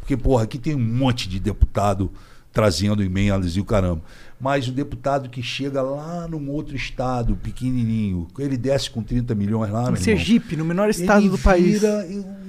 Porque, 0.00 0.14
porra, 0.14 0.44
aqui 0.44 0.58
tem 0.58 0.74
um 0.74 0.78
monte 0.78 1.26
de 1.26 1.40
deputado 1.40 2.12
trazendo 2.52 3.02
emendas 3.02 3.56
e 3.56 3.60
o 3.60 3.64
caramba. 3.64 4.02
Mas 4.38 4.68
o 4.68 4.72
deputado 4.72 5.30
que 5.30 5.42
chega 5.42 5.80
lá 5.80 6.28
num 6.28 6.50
outro 6.50 6.76
estado, 6.76 7.36
pequenininho, 7.36 8.26
ele 8.38 8.56
desce 8.56 8.90
com 8.90 9.02
30 9.02 9.34
milhões 9.34 9.70
lá, 9.72 9.80
Em 9.80 9.84
irmão, 9.84 9.96
Sergipe, 9.96 10.56
no 10.56 10.64
menor 10.64 10.90
estado 10.90 11.28
do 11.28 11.38
país. 11.38 11.80
vira, 11.80 12.06
um- 12.10 12.46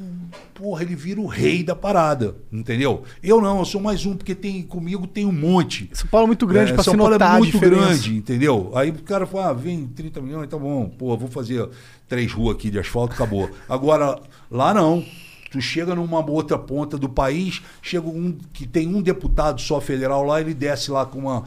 Porra, 0.53 0.81
ele 0.81 0.95
vira 0.95 1.21
o 1.21 1.27
rei 1.27 1.63
da 1.63 1.75
parada, 1.75 2.35
entendeu? 2.51 3.03
Eu 3.21 3.39
não, 3.39 3.59
eu 3.59 3.65
sou 3.65 3.79
mais 3.79 4.05
um, 4.07 4.15
porque 4.17 4.33
tem 4.33 4.63
comigo 4.63 5.05
tem 5.05 5.23
um 5.25 5.31
monte. 5.31 5.87
São 5.93 6.07
Paulo 6.07 6.25
é 6.25 6.27
muito 6.27 6.47
grande 6.47 6.73
É, 6.73 6.75
São 6.75 6.93
se 6.93 6.97
Paulo 6.97 7.11
notar 7.13 7.35
é 7.35 7.37
muito 7.39 7.51
diferença. 7.53 7.85
grande, 7.85 8.15
entendeu? 8.15 8.71
Aí 8.75 8.89
o 8.89 8.93
cara 9.03 9.27
fala, 9.27 9.49
ah, 9.49 9.53
vem 9.53 9.85
30 9.85 10.19
milhões, 10.19 10.49
tá 10.49 10.57
bom, 10.57 10.89
pô, 10.89 11.15
vou 11.15 11.29
fazer 11.29 11.69
três 12.07 12.31
ruas 12.33 12.55
aqui 12.55 12.71
de 12.71 12.79
asfalto, 12.79 13.13
acabou. 13.13 13.49
Agora, 13.69 14.19
lá 14.49 14.73
não. 14.73 15.05
Tu 15.49 15.61
chega 15.61 15.95
numa 15.95 16.19
outra 16.29 16.57
ponta 16.57 16.97
do 16.97 17.07
país, 17.07 17.61
chega 17.81 18.07
um 18.07 18.37
que 18.53 18.67
tem 18.67 18.87
um 18.87 19.01
deputado 19.01 19.61
só 19.61 19.79
federal 19.79 20.23
lá, 20.23 20.41
ele 20.41 20.53
desce 20.53 20.91
lá 20.91 21.05
com 21.05 21.19
uma 21.19 21.43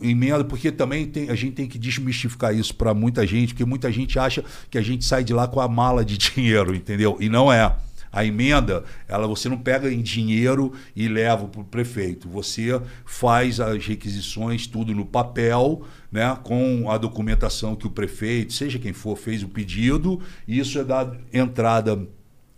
emenda, 0.00 0.44
porque 0.44 0.70
também 0.70 1.06
tem, 1.06 1.30
a 1.30 1.34
gente 1.34 1.54
tem 1.54 1.66
que 1.66 1.78
desmistificar 1.78 2.54
isso 2.54 2.74
para 2.74 2.94
muita 2.94 3.26
gente, 3.26 3.52
porque 3.52 3.64
muita 3.64 3.90
gente 3.90 4.18
acha 4.18 4.44
que 4.70 4.78
a 4.78 4.82
gente 4.82 5.04
sai 5.04 5.24
de 5.24 5.32
lá 5.32 5.48
com 5.48 5.60
a 5.60 5.68
mala 5.68 6.04
de 6.04 6.16
dinheiro, 6.18 6.74
entendeu? 6.74 7.16
E 7.20 7.28
não 7.28 7.52
é. 7.52 7.74
A 8.12 8.26
emenda, 8.26 8.84
ela 9.08 9.26
você 9.26 9.48
não 9.48 9.56
pega 9.56 9.90
em 9.90 10.02
dinheiro 10.02 10.74
e 10.94 11.08
leva 11.08 11.48
para 11.48 11.62
o 11.62 11.64
prefeito. 11.64 12.28
Você 12.28 12.78
faz 13.06 13.58
as 13.58 13.86
requisições, 13.86 14.66
tudo 14.66 14.94
no 14.94 15.06
papel, 15.06 15.82
né, 16.10 16.36
com 16.42 16.90
a 16.90 16.98
documentação 16.98 17.74
que 17.74 17.86
o 17.86 17.90
prefeito, 17.90 18.52
seja 18.52 18.78
quem 18.78 18.92
for, 18.92 19.16
fez 19.16 19.42
o 19.42 19.48
pedido. 19.48 20.20
E 20.46 20.58
isso 20.58 20.78
é 20.78 20.84
dado 20.84 21.16
entrada 21.32 22.06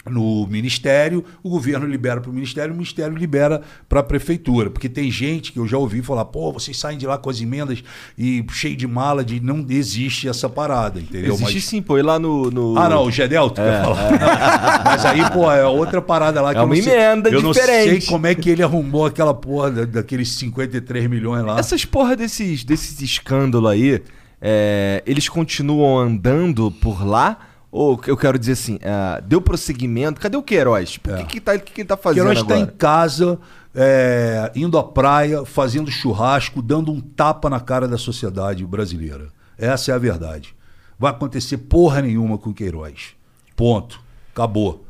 no 0.09 0.47
ministério, 0.47 1.25
o 1.43 1.49
governo 1.49 1.87
libera 1.87 2.21
para 2.21 2.31
o 2.31 2.33
ministério, 2.35 2.73
o 2.73 2.77
ministério 2.77 3.17
libera 3.17 3.63
para 3.89 4.01
a 4.01 4.03
prefeitura. 4.03 4.69
Porque 4.69 4.89
tem 4.89 5.11
gente 5.11 5.51
que 5.53 5.59
eu 5.59 5.67
já 5.67 5.79
ouvi 5.79 6.03
falar, 6.03 6.27
pô, 6.27 6.53
vocês 6.53 6.77
saem 6.79 6.99
de 6.99 7.07
lá 7.07 7.17
com 7.17 7.31
as 7.31 7.41
emendas 7.41 7.83
e 8.19 8.45
cheio 8.53 8.77
de 8.77 8.87
mala, 8.87 9.25
de 9.25 9.41
não 9.41 9.65
existe 9.69 10.29
essa 10.29 10.49
parada, 10.49 11.01
entendeu? 11.01 11.33
Existe 11.35 11.55
Mas- 11.55 11.65
sim, 11.65 11.81
pô. 11.83 11.97
E 11.99 12.03
lá 12.03 12.19
no. 12.19 12.51
no- 12.51 12.79
ah, 12.79 12.89
não, 12.89 13.05
o 13.05 13.11
Gedel, 13.11 13.49
tu 13.51 13.57
quer 13.63 13.83
falar? 13.83 14.11
Mas 14.85 15.05
aí, 15.07 15.31
pô, 15.31 15.51
é 15.51 15.65
outra 15.67 16.03
parada 16.03 16.41
lá 16.43 16.53
que 16.53 16.59
É 16.59 16.61
eu 16.61 16.67
uma 16.67 16.75
não 16.75 16.83
sei, 16.83 16.93
emenda 16.95 17.31
Eu 17.31 17.43
não 17.43 17.55
sei 17.55 17.63
diferente. 17.63 18.07
como 18.07 18.27
é 18.27 18.35
que 18.35 18.51
ele 18.51 18.63
arrumou 18.63 19.07
aquela 19.07 19.33
porra 19.33 19.71
da- 19.71 19.85
daqueles 19.87 20.31
53 20.33 21.09
milhões 21.09 21.45
lá. 21.45 21.59
Essas 21.59 21.85
porra 21.85 22.15
desses, 22.15 22.63
desses 22.65 23.01
escândalos 23.01 23.71
aí, 23.71 24.03
é, 24.41 25.03
eles 25.07 25.29
continuam 25.29 25.99
andando 25.99 26.71
por 26.71 27.07
lá? 27.07 27.39
Ou 27.77 28.01
eu 28.07 28.17
quero 28.17 28.39
dizer 28.39 28.53
assim, 28.53 28.79
ah, 28.85 29.21
deu 29.27 29.41
prosseguimento? 29.41 30.21
Cadê 30.21 30.37
o 30.37 30.43
Queiroz? 30.45 30.95
O 30.95 31.17
que, 31.17 31.25
que, 31.25 31.41
tá, 31.41 31.59
que, 31.59 31.73
que 31.73 31.81
ele 31.81 31.89
tá 31.89 31.97
fazendo 31.97 32.27
Queiroz 32.27 32.39
está 32.39 32.55
agora? 32.55 32.73
em 32.73 32.77
casa, 32.77 33.37
é, 33.75 34.53
indo 34.55 34.79
à 34.79 34.85
praia, 34.85 35.45
fazendo 35.45 35.91
churrasco, 35.91 36.63
dando 36.63 36.93
um 36.93 37.01
tapa 37.01 37.51
na 37.51 37.59
cara 37.59 37.89
da 37.89 37.99
sociedade 37.99 38.65
brasileira. 38.65 39.27
Essa 39.59 39.91
é 39.91 39.95
a 39.97 39.99
verdade. 39.99 40.55
Vai 40.97 41.11
acontecer 41.11 41.59
porra 41.59 42.01
nenhuma 42.01 42.39
com 42.39 42.51
o 42.51 42.55
Queiroz. 42.55 43.17
Ponto. 43.57 44.01
Acabou. 44.33 44.87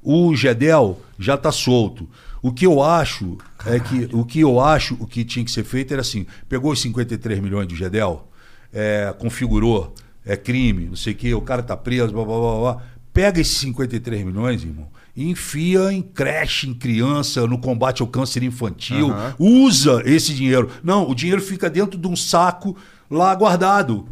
O 0.00 0.32
Gedel 0.36 1.00
já 1.18 1.34
está 1.34 1.50
solto. 1.50 2.08
O 2.40 2.52
que 2.52 2.64
eu 2.64 2.80
acho 2.80 3.36
é 3.66 3.80
que 3.80 4.08
o 4.12 4.24
que 4.24 4.38
eu 4.38 4.60
acho 4.60 4.94
o 5.00 5.08
que 5.08 5.24
tinha 5.24 5.44
que 5.44 5.50
ser 5.50 5.64
feito 5.64 5.92
era 5.92 6.02
assim: 6.02 6.24
pegou 6.48 6.70
os 6.70 6.80
53 6.80 7.40
milhões 7.40 7.66
do 7.66 7.74
Gedel, 7.74 8.28
é, 8.72 9.12
configurou, 9.18 9.92
é 10.26 10.36
crime, 10.36 10.86
não 10.86 10.96
sei 10.96 11.12
o 11.12 11.16
quê, 11.16 11.32
o 11.34 11.40
cara 11.40 11.62
tá 11.62 11.76
preso, 11.76 12.12
blá, 12.12 12.24
blá, 12.24 12.38
blá, 12.38 12.58
blá. 12.58 12.82
Pega 13.12 13.40
esses 13.40 13.56
53 13.58 14.24
milhões, 14.24 14.62
irmão, 14.62 14.88
e 15.14 15.30
enfia 15.30 15.90
em 15.92 16.02
creche, 16.02 16.68
em 16.68 16.74
criança, 16.74 17.46
no 17.46 17.56
combate 17.56 18.02
ao 18.02 18.08
câncer 18.08 18.42
infantil. 18.42 19.08
Usa 19.38 20.02
esse 20.04 20.34
dinheiro. 20.34 20.68
Não, 20.82 21.08
o 21.08 21.14
dinheiro 21.14 21.40
fica 21.40 21.70
dentro 21.70 21.98
de 21.98 22.06
um 22.06 22.14
saco 22.14 22.76
lá 23.10 23.34
guardado. 23.34 24.06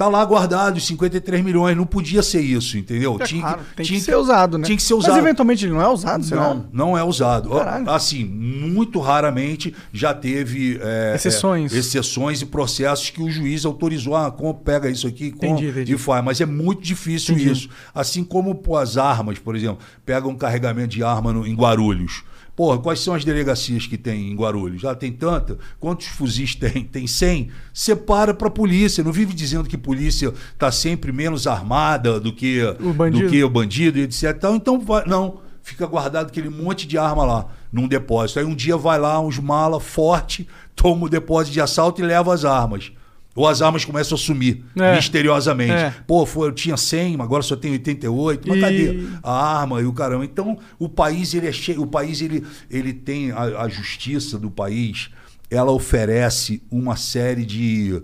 Tá 0.00 0.08
lá 0.08 0.24
guardado 0.24 0.78
os 0.78 0.86
53 0.86 1.44
milhões. 1.44 1.76
Não 1.76 1.84
podia 1.84 2.22
ser 2.22 2.40
isso, 2.40 2.78
entendeu? 2.78 3.18
É 3.20 3.24
Tinha 3.24 3.42
claro, 3.42 3.60
que 3.76 3.82
tinha 3.82 4.00
ser 4.00 4.16
usado, 4.16 4.56
né? 4.56 4.64
Tinha 4.64 4.74
que 4.78 4.82
ser 4.82 4.94
usado. 4.94 5.12
Mas 5.12 5.22
eventualmente 5.22 5.66
ele 5.66 5.74
não 5.74 5.82
é 5.82 5.88
usado, 5.90 6.24
será? 6.24 6.54
Não, 6.54 6.66
não 6.72 6.96
é 6.96 7.04
usado. 7.04 7.50
Caralho. 7.50 7.90
Assim, 7.90 8.24
muito 8.24 8.98
raramente 8.98 9.74
já 9.92 10.14
teve 10.14 10.80
é, 10.82 11.12
Exceções. 11.16 11.74
é, 11.74 11.76
exceções 11.76 12.40
e 12.40 12.46
processos 12.46 13.10
que 13.10 13.22
o 13.22 13.28
juiz 13.30 13.66
autorizou. 13.66 14.16
Ah, 14.16 14.34
pega 14.64 14.88
isso 14.88 15.06
aqui 15.06 15.32
como, 15.32 15.52
Entendi, 15.52 15.68
entendi. 15.68 15.92
e 15.94 15.98
faz. 15.98 16.24
Mas 16.24 16.40
é 16.40 16.46
muito 16.46 16.80
difícil 16.80 17.34
Entendi. 17.34 17.52
isso. 17.52 17.68
Assim 17.94 18.24
como 18.24 18.54
pô, 18.54 18.78
as 18.78 18.96
armas, 18.96 19.38
por 19.38 19.54
exemplo, 19.54 19.80
pega 20.06 20.26
um 20.26 20.34
carregamento 20.34 20.88
de 20.88 21.04
arma 21.04 21.30
no- 21.30 21.46
em 21.46 21.54
Guarulhos. 21.54 22.22
Porra, 22.60 22.76
quais 22.76 23.00
são 23.00 23.14
as 23.14 23.24
delegacias 23.24 23.86
que 23.86 23.96
tem 23.96 24.30
em 24.30 24.36
Guarulhos? 24.36 24.82
Já 24.82 24.94
tem 24.94 25.10
tanta? 25.10 25.56
Quantos 25.78 26.08
fuzis 26.08 26.54
tem? 26.54 26.84
Tem 26.84 27.06
100? 27.06 27.48
Separa 27.72 28.34
para 28.34 28.48
a 28.48 28.50
polícia. 28.50 29.02
Não 29.02 29.10
vive 29.10 29.32
dizendo 29.32 29.66
que 29.66 29.78
polícia 29.78 30.30
está 30.52 30.70
sempre 30.70 31.10
menos 31.10 31.46
armada 31.46 32.20
do 32.20 32.34
que 32.34 32.60
O 32.78 32.92
bandido. 32.92 33.24
do 33.24 33.30
que 33.30 33.42
o 33.42 33.48
bandido 33.48 33.98
e 33.98 34.02
etc. 34.02 34.34
Então, 34.36 34.56
então 34.56 34.78
vai, 34.78 35.06
não, 35.06 35.40
fica 35.62 35.86
guardado 35.86 36.26
aquele 36.26 36.50
monte 36.50 36.86
de 36.86 36.98
arma 36.98 37.24
lá 37.24 37.46
num 37.72 37.88
depósito. 37.88 38.40
Aí 38.40 38.44
um 38.44 38.54
dia 38.54 38.76
vai 38.76 38.98
lá 38.98 39.18
uns 39.18 39.38
mala 39.38 39.80
forte, 39.80 40.46
toma 40.76 41.06
o 41.06 41.08
depósito 41.08 41.54
de 41.54 41.62
assalto 41.62 42.02
e 42.02 42.04
leva 42.04 42.34
as 42.34 42.44
armas. 42.44 42.92
Ou 43.34 43.46
as 43.46 43.62
armas 43.62 43.84
começam 43.84 44.16
a 44.16 44.18
sumir 44.18 44.64
É. 44.76 44.96
misteriosamente. 44.96 45.72
É. 45.72 45.94
Pô, 46.06 46.26
foi, 46.26 46.48
eu 46.48 46.52
tinha 46.52 46.76
100, 46.76 47.16
mas 47.16 47.26
agora 47.26 47.42
só 47.42 47.54
tenho 47.54 47.74
88. 47.74 48.48
Mas 48.48 48.58
E- 48.58 48.60
cadê 48.60 49.06
a 49.22 49.58
arma 49.60 49.80
e 49.80 49.84
o 49.84 49.92
caramba? 49.92 50.24
Então, 50.24 50.58
o 50.78 50.88
país 50.88 51.32
ele 51.32 51.46
é 51.46 51.52
cheio, 51.52 51.80
o 51.82 51.86
país 51.86 52.20
ele, 52.20 52.44
ele 52.70 52.92
tem 52.92 53.30
a, 53.30 53.62
a 53.62 53.68
justiça 53.68 54.36
do 54.38 54.50
país, 54.50 55.10
ela 55.48 55.70
oferece 55.70 56.62
uma 56.70 56.96
série 56.96 57.44
de 57.44 58.02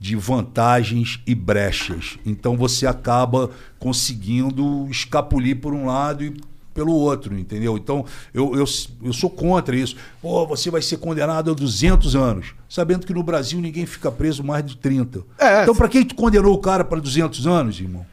de 0.00 0.14
vantagens 0.14 1.18
e 1.26 1.34
brechas. 1.34 2.18
Então 2.24 2.56
você 2.56 2.86
acaba 2.86 3.50
conseguindo 3.80 4.86
escapulir 4.88 5.56
por 5.60 5.74
um 5.74 5.86
lado 5.86 6.22
e 6.24 6.36
pelo 6.78 6.92
outro, 6.92 7.36
entendeu? 7.36 7.76
Então 7.76 8.04
eu, 8.32 8.54
eu, 8.54 8.64
eu 9.02 9.12
sou 9.12 9.28
contra 9.28 9.74
isso. 9.74 9.96
Pô, 10.22 10.46
você 10.46 10.70
vai 10.70 10.80
ser 10.80 10.98
condenado 10.98 11.50
a 11.50 11.54
200 11.54 12.14
anos, 12.14 12.54
sabendo 12.68 13.04
que 13.04 13.12
no 13.12 13.22
Brasil 13.24 13.60
ninguém 13.60 13.84
fica 13.84 14.12
preso 14.12 14.44
mais 14.44 14.64
de 14.64 14.76
30. 14.76 15.22
É, 15.36 15.62
então 15.62 15.74
para 15.74 15.88
quem 15.88 16.04
tu 16.04 16.14
condenou 16.14 16.54
o 16.54 16.58
cara 16.58 16.84
para 16.84 17.00
200 17.00 17.48
anos, 17.48 17.80
irmão? 17.80 18.06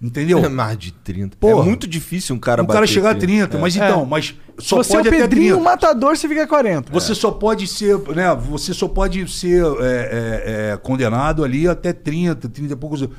Entendeu? 0.00 0.44
É 0.44 0.48
mais 0.48 0.78
de 0.78 0.92
30. 0.92 1.36
Porra. 1.38 1.62
é 1.62 1.64
muito 1.66 1.86
difícil 1.86 2.34
um 2.34 2.38
cara 2.38 2.62
o 2.62 2.66
cara 2.66 2.86
chegar 2.86 3.10
a 3.10 3.14
30, 3.14 3.58
mas 3.58 3.76
então, 3.76 4.02
É. 4.02 4.06
mas 4.06 4.34
Se 4.58 4.68
só 4.68 4.76
você 4.76 4.92
é 4.94 5.00
o 5.00 5.02
pode 5.02 5.08
até 5.08 5.18
Pedrinho 5.22 5.54
30. 5.56 5.64
matador, 5.70 6.16
você 6.16 6.28
fica 6.28 6.46
40. 6.46 6.92
Você 6.92 7.14
só 7.14 7.30
pode 7.30 7.66
ser, 7.66 7.98
né? 8.14 8.34
Você 8.34 8.72
só 8.74 8.88
pode 8.88 9.26
ser 9.30 9.62
é, 9.64 9.84
é, 9.84 10.70
é, 10.72 10.76
condenado 10.76 11.42
ali 11.44 11.66
até 11.68 11.92
30, 11.92 12.48
30 12.48 12.72
e 12.72 12.76
poucos 12.76 13.02
anos. 13.02 13.16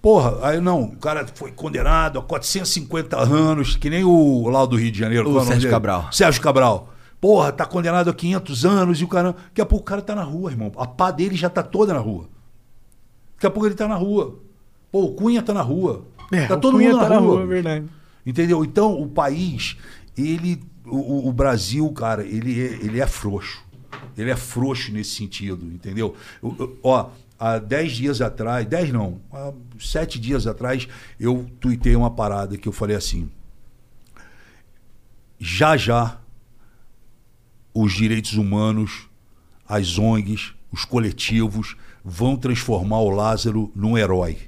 Porra, 0.00 0.38
aí 0.46 0.60
não, 0.60 0.82
o 0.84 0.96
cara 0.96 1.26
foi 1.34 1.50
condenado 1.50 2.18
a 2.18 2.22
450 2.22 3.16
anos, 3.18 3.74
que 3.76 3.90
nem 3.90 4.04
o 4.04 4.48
lá 4.48 4.64
do 4.64 4.76
Rio 4.76 4.92
de 4.92 4.98
Janeiro. 4.98 5.28
O 5.30 5.38
é 5.38 5.44
Sérgio 5.44 5.60
dele? 5.62 5.70
Cabral. 5.70 6.08
Sérgio 6.12 6.40
Cabral. 6.40 6.92
Porra, 7.20 7.50
tá 7.50 7.66
condenado 7.66 8.08
a 8.08 8.14
500 8.14 8.64
anos 8.64 9.00
e 9.00 9.04
o 9.04 9.08
cara. 9.08 9.32
Daqui 9.48 9.60
a 9.60 9.66
pouco 9.66 9.82
o 9.82 9.86
cara 9.86 10.00
tá 10.00 10.14
na 10.14 10.22
rua, 10.22 10.52
irmão. 10.52 10.70
A 10.76 10.86
pá 10.86 11.10
dele 11.10 11.34
já 11.34 11.50
tá 11.50 11.64
toda 11.64 11.92
na 11.92 11.98
rua. 11.98 12.28
Daqui 13.34 13.46
a 13.46 13.50
pouco 13.50 13.66
ele 13.66 13.74
tá 13.74 13.88
na 13.88 13.96
rua. 13.96 14.38
Pô, 14.92 15.02
o 15.04 15.12
Cunha 15.14 15.42
tá 15.42 15.52
na 15.52 15.62
rua. 15.62 16.04
É, 16.30 16.46
tá 16.46 16.56
todo 16.56 16.74
Cunha 16.76 16.90
mundo 16.90 17.00
tá 17.00 17.08
na 17.08 17.14
na 17.16 17.20
rua. 17.20 17.34
rua, 17.34 17.42
é 17.42 17.46
verdade. 17.46 17.86
Entendeu? 18.24 18.64
Então, 18.64 19.00
o 19.00 19.08
país, 19.08 19.76
ele. 20.16 20.62
O, 20.86 20.96
o- 20.96 21.28
o 21.28 21.32
Brasil, 21.32 21.90
cara, 21.92 22.22
ele 22.24 22.58
é, 22.60 22.72
ele 22.84 23.00
é 23.00 23.06
frouxo. 23.06 23.62
Ele 24.16 24.30
é 24.30 24.36
frouxo 24.36 24.92
nesse 24.92 25.10
sentido, 25.16 25.66
entendeu? 25.66 26.14
Eu- 26.42 26.54
eu- 26.58 26.78
ó, 26.82 27.06
há 27.38 27.58
10 27.58 27.92
dias 27.92 28.20
atrás, 28.20 28.66
10 28.66 28.92
não, 28.92 29.20
há 29.32 29.52
7 29.78 30.18
dias 30.18 30.46
atrás, 30.46 30.88
eu 31.18 31.48
tuitei 31.60 31.94
uma 31.94 32.10
parada 32.10 32.56
que 32.56 32.68
eu 32.68 32.72
falei 32.72 32.96
assim. 32.96 33.30
Já 35.38 35.76
já 35.76 36.18
os 37.72 37.92
direitos 37.92 38.34
humanos, 38.34 39.08
as 39.66 39.98
ONGs, 39.98 40.54
os 40.72 40.84
coletivos 40.84 41.76
vão 42.04 42.36
transformar 42.36 43.00
o 43.00 43.10
Lázaro 43.10 43.70
num 43.74 43.96
herói. 43.96 44.47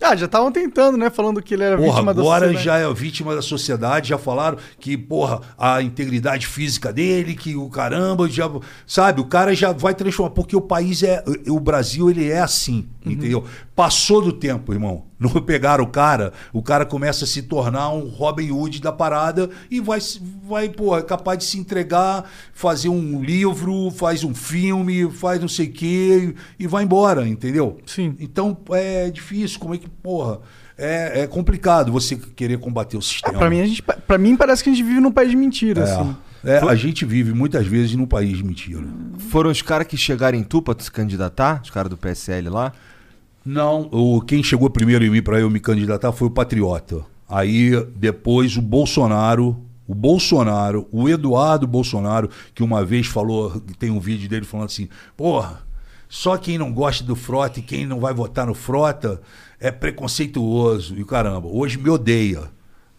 Ah, 0.00 0.14
já 0.16 0.26
estavam 0.26 0.52
tentando, 0.52 0.96
né? 0.96 1.10
Falando 1.10 1.42
que 1.42 1.52
ele 1.54 1.64
era 1.64 1.76
Porra, 1.76 1.88
vítima 1.90 2.14
da 2.14 2.20
agora 2.22 2.46
sociedade. 2.46 2.64
já 2.64 2.78
é 2.78 2.94
vítima 2.94 3.34
da 3.34 3.42
sociedade, 3.42 4.08
já 4.10 4.16
falaram 4.18 4.56
que, 4.78 4.96
porra, 4.96 5.40
a 5.58 5.82
integridade 5.82 6.46
física 6.46 6.92
dele, 6.92 7.34
que 7.34 7.56
o 7.56 7.68
caramba, 7.68 8.28
já, 8.28 8.48
sabe, 8.86 9.20
o 9.20 9.24
cara 9.24 9.54
já 9.54 9.72
vai 9.72 9.94
transformar, 9.94 10.30
porque 10.30 10.54
o 10.56 10.60
país 10.60 11.02
é, 11.02 11.22
o 11.48 11.58
Brasil, 11.58 12.08
ele 12.08 12.30
é 12.30 12.40
assim, 12.40 12.86
Uhum. 13.04 13.12
entendeu? 13.12 13.44
Passou 13.78 14.20
do 14.20 14.32
tempo, 14.32 14.72
irmão. 14.72 15.04
Não 15.20 15.30
pegaram 15.40 15.84
o 15.84 15.86
cara, 15.86 16.32
o 16.52 16.60
cara 16.60 16.84
começa 16.84 17.22
a 17.22 17.28
se 17.28 17.42
tornar 17.42 17.90
um 17.90 18.08
Robin 18.08 18.50
Hood 18.50 18.80
da 18.80 18.90
parada 18.90 19.48
e 19.70 19.78
vai, 19.80 20.00
vai 20.42 20.68
porra, 20.68 20.98
é 20.98 21.02
capaz 21.02 21.38
de 21.38 21.44
se 21.44 21.60
entregar, 21.60 22.28
fazer 22.52 22.88
um 22.88 23.22
livro, 23.22 23.92
faz 23.92 24.24
um 24.24 24.34
filme, 24.34 25.08
faz 25.12 25.40
não 25.40 25.46
sei 25.46 25.66
o 25.66 25.72
quê 25.72 26.34
e 26.58 26.66
vai 26.66 26.82
embora, 26.82 27.28
entendeu? 27.28 27.78
Sim. 27.86 28.16
Então 28.18 28.58
é 28.72 29.10
difícil, 29.10 29.60
como 29.60 29.76
é 29.76 29.78
que, 29.78 29.88
porra, 29.88 30.40
é, 30.76 31.20
é 31.20 31.26
complicado 31.28 31.92
você 31.92 32.16
querer 32.16 32.58
combater 32.58 32.96
o 32.96 33.02
sistema. 33.02 33.38
Pra 33.38 33.48
mim, 33.48 33.60
a 33.60 33.66
gente, 33.66 33.80
pra 33.80 34.18
mim, 34.18 34.34
parece 34.34 34.64
que 34.64 34.70
a 34.70 34.72
gente 34.72 34.84
vive 34.84 34.98
num 34.98 35.12
país 35.12 35.30
de 35.30 35.36
mentira, 35.36 35.84
assim. 35.84 36.16
É, 36.44 36.58
a 36.58 36.74
gente 36.74 37.04
vive 37.04 37.32
muitas 37.32 37.64
vezes 37.64 37.94
num 37.94 38.06
país 38.06 38.38
de 38.38 38.42
mentira. 38.42 38.88
Foram 39.30 39.52
os 39.52 39.62
caras 39.62 39.86
que 39.86 39.96
chegaram 39.96 40.36
em 40.36 40.42
tu 40.42 40.60
pra 40.60 40.74
tu 40.74 40.82
se 40.82 40.90
candidatar? 40.90 41.60
Os 41.62 41.70
caras 41.70 41.88
do 41.88 41.96
PSL 41.96 42.48
lá? 42.48 42.72
Não, 43.50 43.88
o, 43.90 44.20
quem 44.20 44.42
chegou 44.42 44.68
primeiro 44.68 45.02
em 45.06 45.08
mim 45.08 45.22
para 45.22 45.40
eu 45.40 45.48
me 45.48 45.58
candidatar 45.58 46.12
foi 46.12 46.28
o 46.28 46.30
Patriota. 46.30 47.02
Aí 47.26 47.70
depois 47.96 48.58
o 48.58 48.60
Bolsonaro, 48.60 49.56
o 49.86 49.94
Bolsonaro, 49.94 50.86
o 50.92 51.08
Eduardo 51.08 51.66
Bolsonaro, 51.66 52.28
que 52.54 52.62
uma 52.62 52.84
vez 52.84 53.06
falou, 53.06 53.58
tem 53.78 53.90
um 53.90 53.98
vídeo 53.98 54.28
dele 54.28 54.44
falando 54.44 54.66
assim, 54.66 54.86
porra, 55.16 55.62
só 56.10 56.36
quem 56.36 56.58
não 56.58 56.70
gosta 56.70 57.02
do 57.02 57.16
Frota 57.16 57.58
e 57.58 57.62
quem 57.62 57.86
não 57.86 58.00
vai 58.00 58.12
votar 58.12 58.46
no 58.46 58.52
Frota 58.52 59.18
é 59.58 59.70
preconceituoso 59.70 60.94
e 60.98 61.02
caramba. 61.02 61.48
Hoje 61.48 61.78
me 61.78 61.88
odeia. 61.88 62.50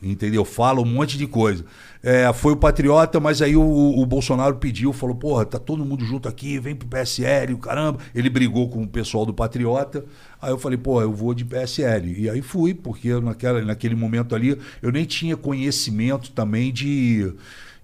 Entendeu? 0.02 0.44
Fala 0.46 0.82
um 0.82 0.86
monte 0.86 1.16
de 1.16 1.28
coisa. 1.28 1.64
É, 2.02 2.32
foi 2.32 2.54
o 2.54 2.58
Patriota, 2.58 3.20
mas 3.20 3.42
aí 3.42 3.58
o, 3.58 3.62
o 3.62 4.06
Bolsonaro 4.06 4.56
pediu, 4.56 4.94
falou: 4.94 5.16
porra, 5.16 5.46
tá 5.46 5.60
todo 5.60 5.84
mundo 5.84 6.06
junto 6.06 6.30
aqui, 6.30 6.58
vem 6.58 6.76
pro 6.76 6.88
PSL, 6.88 7.58
caramba. 7.58 8.00
Ele 8.16 8.30
brigou 8.30 8.70
com 8.70 8.84
o 8.84 8.88
pessoal 8.88 9.26
do 9.26 9.34
Patriota. 9.34 10.06
Aí 10.42 10.52
eu 10.52 10.58
falei: 10.58 10.78
pô, 10.78 11.02
eu 11.02 11.12
vou 11.12 11.34
de 11.34 11.44
PSL. 11.44 12.22
E 12.22 12.30
aí 12.30 12.42
fui, 12.42 12.74
porque 12.74 13.14
naquela, 13.20 13.62
naquele 13.62 13.96
momento 13.96 14.34
ali 14.34 14.58
eu 14.82 14.92
nem 14.92 15.04
tinha 15.04 15.36
conhecimento 15.36 16.32
também 16.32 16.72
de, 16.72 17.34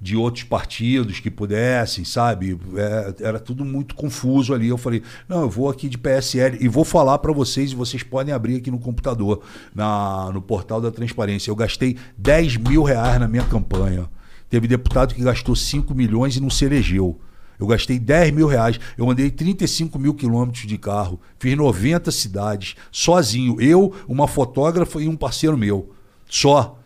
de 0.05 0.15
outros 0.15 0.43
partidos 0.43 1.19
que 1.19 1.31
pudessem, 1.31 2.05
sabe? 2.05 2.55
É, 2.75 3.15
era 3.25 3.39
tudo 3.39 3.65
muito 3.65 3.95
confuso 3.95 4.53
ali. 4.53 4.67
Eu 4.67 4.77
falei: 4.77 5.01
não, 5.27 5.41
eu 5.41 5.49
vou 5.49 5.67
aqui 5.67 5.89
de 5.89 5.97
PSL 5.97 6.59
e 6.61 6.67
vou 6.67 6.85
falar 6.85 7.17
para 7.17 7.33
vocês, 7.33 7.71
e 7.71 7.75
vocês 7.75 8.03
podem 8.03 8.31
abrir 8.31 8.57
aqui 8.57 8.69
no 8.69 8.77
computador, 8.77 9.41
na, 9.73 10.29
no 10.31 10.43
portal 10.43 10.79
da 10.79 10.91
transparência. 10.91 11.49
Eu 11.49 11.55
gastei 11.55 11.97
10 12.19 12.57
mil 12.57 12.83
reais 12.83 13.19
na 13.19 13.27
minha 13.27 13.43
campanha. 13.45 14.07
Teve 14.47 14.67
deputado 14.67 15.15
que 15.15 15.23
gastou 15.23 15.55
5 15.55 15.95
milhões 15.95 16.37
e 16.37 16.39
não 16.39 16.51
se 16.51 16.63
elegeu. 16.65 17.19
Eu 17.59 17.65
gastei 17.65 17.97
10 17.97 18.31
mil 18.31 18.45
reais. 18.45 18.79
Eu 18.95 19.09
andei 19.09 19.31
35 19.31 19.97
mil 19.97 20.13
quilômetros 20.13 20.67
de 20.67 20.77
carro. 20.77 21.19
Fiz 21.39 21.57
90 21.57 22.11
cidades, 22.11 22.75
sozinho. 22.91 23.59
Eu, 23.59 23.91
uma 24.07 24.27
fotógrafa 24.27 25.01
e 25.01 25.07
um 25.07 25.15
parceiro 25.15 25.57
meu. 25.57 25.89
Só. 26.29 26.77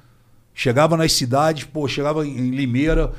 Chegava 0.59 0.97
nas 0.97 1.13
cidades, 1.13 1.63
pô, 1.63 1.87
chegava 1.87 2.27
em 2.27 2.49
Limeira, 2.49 3.13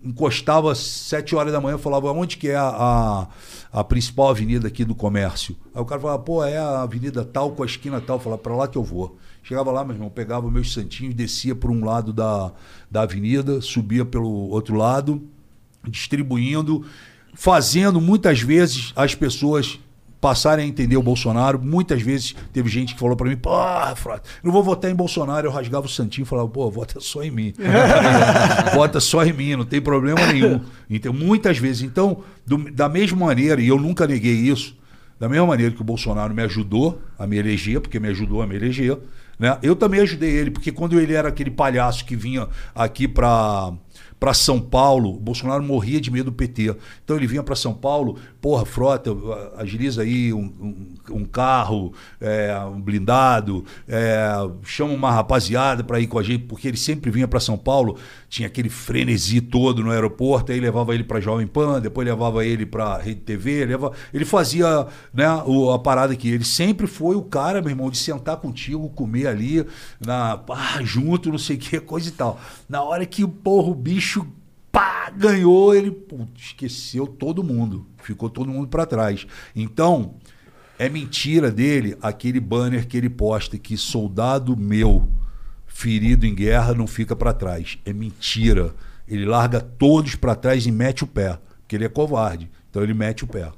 encostava 0.00 0.70
às 0.70 0.78
7 0.78 1.34
horas 1.34 1.52
da 1.52 1.60
manhã, 1.60 1.76
falava, 1.76 2.12
onde 2.12 2.36
que 2.36 2.50
é 2.50 2.54
a, 2.54 2.68
a, 2.68 3.80
a 3.80 3.82
principal 3.82 4.28
avenida 4.28 4.68
aqui 4.68 4.84
do 4.84 4.94
comércio? 4.94 5.56
Aí 5.74 5.82
o 5.82 5.84
cara 5.84 6.00
falava, 6.00 6.22
pô, 6.22 6.44
é 6.44 6.56
a 6.56 6.82
avenida 6.82 7.24
tal 7.24 7.50
com 7.50 7.64
a 7.64 7.66
esquina 7.66 8.00
tal. 8.00 8.20
Falava, 8.20 8.40
pra 8.40 8.54
lá 8.54 8.68
que 8.68 8.78
eu 8.78 8.84
vou. 8.84 9.18
Chegava 9.42 9.72
lá, 9.72 9.84
meu 9.84 9.96
irmão, 9.96 10.08
pegava 10.08 10.48
meus 10.52 10.72
santinhos, 10.72 11.16
descia 11.16 11.52
por 11.52 11.68
um 11.68 11.84
lado 11.84 12.12
da, 12.12 12.52
da 12.88 13.02
avenida, 13.02 13.60
subia 13.60 14.04
pelo 14.04 14.48
outro 14.48 14.76
lado, 14.76 15.20
distribuindo, 15.82 16.86
fazendo 17.34 18.00
muitas 18.00 18.40
vezes 18.40 18.92
as 18.94 19.16
pessoas 19.16 19.80
passarem 20.20 20.64
a 20.64 20.68
entender 20.68 20.96
o 20.96 21.02
Bolsonaro. 21.02 21.60
Muitas 21.60 22.02
vezes 22.02 22.34
teve 22.52 22.68
gente 22.68 22.94
que 22.94 23.00
falou 23.00 23.16
pra 23.16 23.28
mim, 23.28 23.36
pô, 23.36 23.50
Frota, 23.96 24.22
não 24.42 24.50
vou 24.52 24.62
votar 24.62 24.90
em 24.90 24.94
Bolsonaro. 24.94 25.46
Eu 25.46 25.50
rasgava 25.52 25.86
o 25.86 25.88
santinho 25.88 26.24
e 26.24 26.26
falava, 26.26 26.48
pô, 26.48 26.70
vota 26.70 27.00
só 27.00 27.22
em 27.22 27.30
mim. 27.30 27.54
vota 28.74 29.00
só 29.00 29.24
em 29.24 29.32
mim, 29.32 29.56
não 29.56 29.64
tem 29.64 29.80
problema 29.80 30.26
nenhum. 30.26 30.60
Então, 30.88 31.12
muitas 31.12 31.58
vezes. 31.58 31.82
Então, 31.82 32.18
do- 32.46 32.70
da 32.70 32.88
mesma 32.88 33.26
maneira, 33.26 33.60
e 33.60 33.68
eu 33.68 33.78
nunca 33.78 34.06
neguei 34.06 34.34
isso, 34.34 34.76
da 35.18 35.28
mesma 35.28 35.46
maneira 35.46 35.72
que 35.74 35.80
o 35.80 35.84
Bolsonaro 35.84 36.34
me 36.34 36.42
ajudou 36.42 37.00
a 37.18 37.26
me 37.26 37.36
eleger, 37.38 37.80
porque 37.80 37.98
me 37.98 38.08
ajudou 38.08 38.40
a 38.42 38.46
me 38.46 38.54
eleger, 38.56 38.96
né? 39.38 39.56
Eu 39.62 39.74
também 39.76 40.00
ajudei 40.00 40.30
ele, 40.30 40.50
porque 40.50 40.70
quando 40.72 40.98
ele 41.00 41.12
era 41.14 41.28
aquele 41.28 41.50
palhaço 41.50 42.04
que 42.04 42.14
vinha 42.16 42.48
aqui 42.74 43.06
para 43.08 43.72
para 44.18 44.34
São 44.34 44.60
Paulo, 44.60 45.12
Bolsonaro 45.18 45.62
morria 45.62 46.00
de 46.00 46.10
medo 46.10 46.30
do 46.30 46.32
PT. 46.32 46.74
Então 47.04 47.16
ele 47.16 47.26
vinha 47.26 47.42
para 47.42 47.54
São 47.54 47.72
Paulo, 47.72 48.16
porra, 48.40 48.64
frota, 48.66 49.10
agiliza 49.56 50.02
aí 50.02 50.32
um, 50.32 50.40
um- 50.60 50.94
um 51.10 51.24
carro, 51.24 51.92
é, 52.20 52.58
um 52.66 52.80
blindado, 52.80 53.64
é, 53.86 54.28
chama 54.64 54.92
uma 54.92 55.10
rapaziada 55.12 55.82
para 55.84 56.00
ir 56.00 56.06
com 56.06 56.18
a 56.18 56.22
gente, 56.22 56.44
porque 56.44 56.66
ele 56.68 56.76
sempre 56.76 57.10
vinha 57.10 57.28
para 57.28 57.40
São 57.40 57.56
Paulo, 57.56 57.96
tinha 58.28 58.46
aquele 58.48 58.68
frenesi 58.68 59.40
todo 59.40 59.82
no 59.82 59.90
aeroporto, 59.90 60.52
aí 60.52 60.60
levava 60.60 60.94
ele 60.94 61.04
para 61.04 61.20
Jovem 61.20 61.46
Pan, 61.46 61.80
depois 61.80 62.06
levava 62.06 62.44
ele 62.44 62.66
para 62.66 62.98
Rede 62.98 63.20
TV, 63.20 63.64
leva, 63.66 63.92
ele 64.12 64.24
fazia 64.24 64.86
né, 65.14 65.26
o- 65.46 65.70
a 65.70 65.78
parada 65.78 66.14
que 66.16 66.28
ele 66.28 66.44
sempre 66.44 66.86
foi 66.86 67.14
o 67.16 67.22
cara, 67.22 67.60
meu 67.62 67.70
irmão, 67.70 67.90
de 67.90 67.96
sentar 67.98 68.36
contigo, 68.38 68.88
comer 68.90 69.26
ali, 69.28 69.64
na, 70.04 70.36
pá, 70.36 70.80
junto, 70.82 71.30
não 71.30 71.38
sei 71.38 71.56
o 71.56 71.58
que, 71.58 71.80
coisa 71.80 72.08
e 72.08 72.12
tal. 72.12 72.38
Na 72.68 72.82
hora 72.82 73.06
que 73.06 73.26
porra, 73.26 73.70
o 73.70 73.74
bicho 73.74 74.07
pá, 74.70 75.10
ganhou, 75.10 75.74
ele 75.74 75.90
putz, 75.90 76.46
esqueceu 76.46 77.06
todo 77.06 77.42
mundo. 77.42 77.86
Ficou 78.02 78.30
todo 78.30 78.50
mundo 78.50 78.68
para 78.68 78.86
trás. 78.86 79.26
Então, 79.54 80.14
é 80.78 80.88
mentira 80.88 81.50
dele 81.50 81.96
aquele 82.00 82.38
banner 82.38 82.86
que 82.86 82.96
ele 82.96 83.10
posta 83.10 83.58
que 83.58 83.76
soldado 83.76 84.56
meu 84.56 85.08
ferido 85.66 86.26
em 86.26 86.34
guerra 86.34 86.74
não 86.74 86.86
fica 86.86 87.14
para 87.14 87.32
trás. 87.32 87.78
É 87.84 87.92
mentira. 87.92 88.74
Ele 89.06 89.24
larga 89.24 89.60
todos 89.60 90.14
para 90.14 90.34
trás 90.34 90.66
e 90.66 90.72
mete 90.72 91.04
o 91.04 91.06
pé, 91.06 91.38
porque 91.60 91.76
ele 91.76 91.84
é 91.84 91.88
covarde. 91.88 92.50
Então 92.70 92.82
ele 92.82 92.94
mete 92.94 93.24
o 93.24 93.26
pé. 93.26 93.50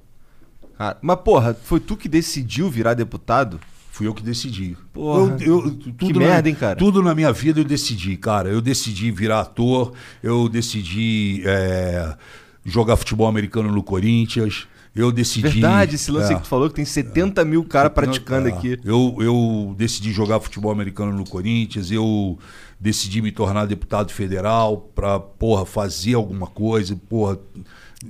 Cara, 0.76 0.98
mas 1.02 1.16
porra, 1.20 1.54
foi 1.54 1.80
tu 1.80 1.96
que 1.96 2.08
decidiu 2.08 2.70
virar 2.70 2.94
deputado? 2.94 3.60
Fui 4.00 4.06
eu 4.06 4.14
que 4.14 4.22
decidi. 4.22 4.78
Porra, 4.94 5.36
Eu- 5.42 5.62
eu- 5.66 5.74
que 5.74 5.92
tudo 5.92 6.20
na- 6.20 6.26
merda, 6.26 6.48
hein, 6.48 6.54
cara? 6.54 6.74
Tudo 6.74 7.02
na 7.02 7.14
minha 7.14 7.30
vida 7.34 7.60
eu 7.60 7.64
decidi, 7.64 8.16
cara. 8.16 8.48
Eu 8.48 8.62
decidi 8.62 9.10
virar 9.10 9.40
ator, 9.40 9.92
eu 10.22 10.48
decidi 10.48 11.42
é, 11.44 12.16
jogar 12.64 12.96
futebol 12.96 13.26
americano 13.26 13.70
no 13.70 13.82
Corinthians, 13.82 14.66
eu 14.96 15.12
decidi. 15.12 15.50
Verdade, 15.50 15.96
esse 15.96 16.10
lance 16.10 16.32
é, 16.32 16.36
que 16.36 16.40
tu 16.44 16.48
falou 16.48 16.70
que 16.70 16.76
tem 16.76 16.84
70 16.86 17.44
mil 17.44 17.62
caras 17.62 17.92
praticando 17.92 18.48
é, 18.48 18.52
aqui. 18.52 18.78
Eu, 18.82 19.16
eu 19.20 19.74
decidi 19.76 20.12
jogar 20.12 20.40
futebol 20.40 20.72
americano 20.72 21.12
no 21.12 21.28
Corinthians, 21.28 21.90
eu 21.92 22.38
decidi 22.80 23.20
me 23.20 23.30
tornar 23.30 23.66
deputado 23.66 24.10
federal 24.12 24.78
pra, 24.94 25.20
porra, 25.20 25.66
fazer 25.66 26.14
alguma 26.14 26.46
coisa, 26.46 26.96
porra, 27.06 27.38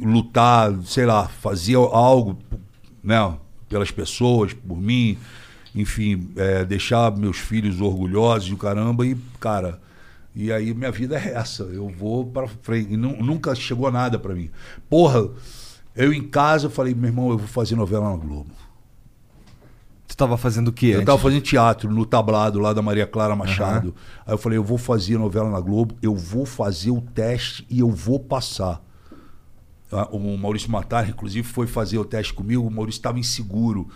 lutar, 0.00 0.72
sei 0.84 1.04
lá, 1.04 1.26
fazer 1.26 1.74
algo, 1.74 2.38
né, 3.02 3.34
pelas 3.68 3.90
pessoas, 3.90 4.52
por 4.52 4.80
mim, 4.80 5.18
enfim, 5.74 6.30
é, 6.36 6.64
deixar 6.64 7.14
meus 7.16 7.36
filhos 7.38 7.80
orgulhosos 7.80 8.48
e 8.48 8.54
o 8.54 8.56
caramba, 8.56 9.06
e, 9.06 9.16
cara, 9.38 9.80
e 10.34 10.52
aí 10.52 10.72
minha 10.74 10.90
vida 10.90 11.16
é 11.18 11.34
essa, 11.34 11.62
eu 11.64 11.88
vou 11.88 12.24
para 12.26 12.46
frente, 12.48 12.92
e 12.92 12.96
nu- 12.96 13.22
nunca 13.22 13.54
chegou 13.54 13.90
nada 13.90 14.18
pra 14.18 14.34
mim. 14.34 14.50
Porra, 14.88 15.28
eu 15.94 16.12
em 16.12 16.22
casa 16.22 16.68
falei, 16.70 16.94
meu 16.94 17.08
irmão, 17.08 17.30
eu 17.30 17.38
vou 17.38 17.48
fazer 17.48 17.76
novela 17.76 18.10
na 18.10 18.16
Globo. 18.16 18.50
Tu 20.06 20.16
tava 20.16 20.36
fazendo 20.36 20.68
o 20.68 20.72
quê? 20.72 20.86
Eu 20.86 20.94
antes? 20.96 21.06
tava 21.06 21.18
fazendo 21.18 21.40
teatro 21.40 21.90
no 21.90 22.04
tablado 22.04 22.58
lá 22.58 22.72
da 22.72 22.82
Maria 22.82 23.06
Clara 23.06 23.36
Machado. 23.36 23.94
Aí 24.26 24.34
eu 24.34 24.38
falei, 24.38 24.58
eu 24.58 24.64
vou 24.64 24.76
fazer 24.76 25.16
novela 25.18 25.48
na 25.48 25.60
Globo, 25.60 25.94
eu 26.02 26.14
vou 26.16 26.44
fazer 26.44 26.90
o 26.90 27.00
teste 27.00 27.64
e 27.70 27.78
eu 27.78 27.88
vou 27.90 28.18
passar. 28.18 28.82
Ah, 29.92 30.08
O 30.10 30.36
Maurício 30.36 30.70
Matar, 30.70 31.08
inclusive, 31.08 31.46
foi 31.46 31.66
fazer 31.66 31.98
o 31.98 32.04
teste 32.04 32.32
comigo, 32.34 32.66
o 32.66 32.70
Maurício 32.70 32.98
estava 32.98 33.18
inseguro. 33.20 33.88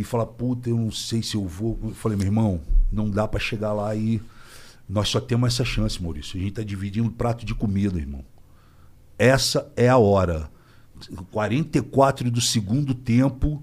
E 0.00 0.04
fala, 0.04 0.24
puta, 0.24 0.70
eu 0.70 0.78
não 0.78 0.90
sei 0.90 1.22
se 1.22 1.34
eu 1.34 1.46
vou. 1.46 1.78
Eu 1.82 1.90
falei, 1.90 2.16
meu 2.16 2.26
irmão, 2.26 2.58
não 2.90 3.10
dá 3.10 3.28
para 3.28 3.38
chegar 3.38 3.74
lá 3.74 3.94
e. 3.94 4.18
Nós 4.88 5.10
só 5.10 5.20
temos 5.20 5.52
essa 5.52 5.64
chance, 5.64 6.02
Maurício. 6.02 6.38
A 6.38 6.42
gente 6.42 6.54
tá 6.54 6.62
dividindo 6.62 7.06
um 7.06 7.12
prato 7.12 7.44
de 7.44 7.54
comida, 7.54 7.98
irmão. 7.98 8.24
Essa 9.18 9.70
é 9.76 9.90
a 9.90 9.98
hora. 9.98 10.50
44 11.30 12.30
do 12.30 12.40
segundo 12.40 12.94
tempo. 12.94 13.62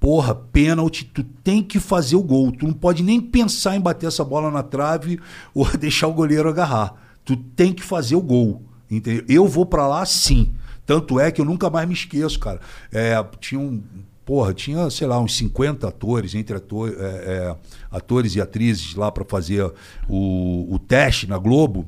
Porra, 0.00 0.34
pênalti, 0.34 1.04
tu 1.04 1.22
tem 1.22 1.62
que 1.62 1.78
fazer 1.78 2.16
o 2.16 2.22
gol. 2.22 2.50
Tu 2.52 2.66
não 2.66 2.74
pode 2.74 3.02
nem 3.02 3.20
pensar 3.20 3.76
em 3.76 3.80
bater 3.80 4.06
essa 4.06 4.24
bola 4.24 4.50
na 4.50 4.62
trave 4.62 5.20
ou 5.54 5.70
deixar 5.76 6.08
o 6.08 6.14
goleiro 6.14 6.48
agarrar. 6.48 6.94
Tu 7.22 7.36
tem 7.36 7.72
que 7.72 7.82
fazer 7.82 8.16
o 8.16 8.22
gol. 8.22 8.62
Entendeu? 8.90 9.24
Eu 9.28 9.46
vou 9.46 9.66
pra 9.66 9.86
lá 9.86 10.06
sim. 10.06 10.54
Tanto 10.86 11.20
é 11.20 11.30
que 11.30 11.40
eu 11.40 11.44
nunca 11.44 11.68
mais 11.68 11.86
me 11.86 11.92
esqueço, 11.92 12.38
cara. 12.40 12.60
É, 12.90 13.22
tinha 13.38 13.60
um. 13.60 13.82
Porra, 14.26 14.52
tinha, 14.52 14.90
sei 14.90 15.06
lá, 15.06 15.20
uns 15.20 15.36
50 15.36 15.86
atores, 15.86 16.34
entre 16.34 16.56
ator, 16.56 16.92
é, 16.98 17.04
é, 17.04 17.56
atores 17.88 18.34
e 18.34 18.40
atrizes 18.40 18.96
lá 18.96 19.12
para 19.12 19.24
fazer 19.24 19.72
o, 20.08 20.74
o 20.74 20.80
teste 20.80 21.28
na 21.28 21.38
Globo. 21.38 21.86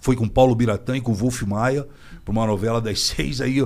Foi 0.00 0.16
com 0.16 0.28
Paulo 0.28 0.52
Biratã 0.52 0.96
e 0.96 1.00
com 1.00 1.14
Wolf 1.14 1.42
Maia, 1.42 1.86
para 2.24 2.32
uma 2.32 2.44
novela 2.44 2.80
das 2.80 2.98
seis. 3.06 3.40
Aí, 3.40 3.64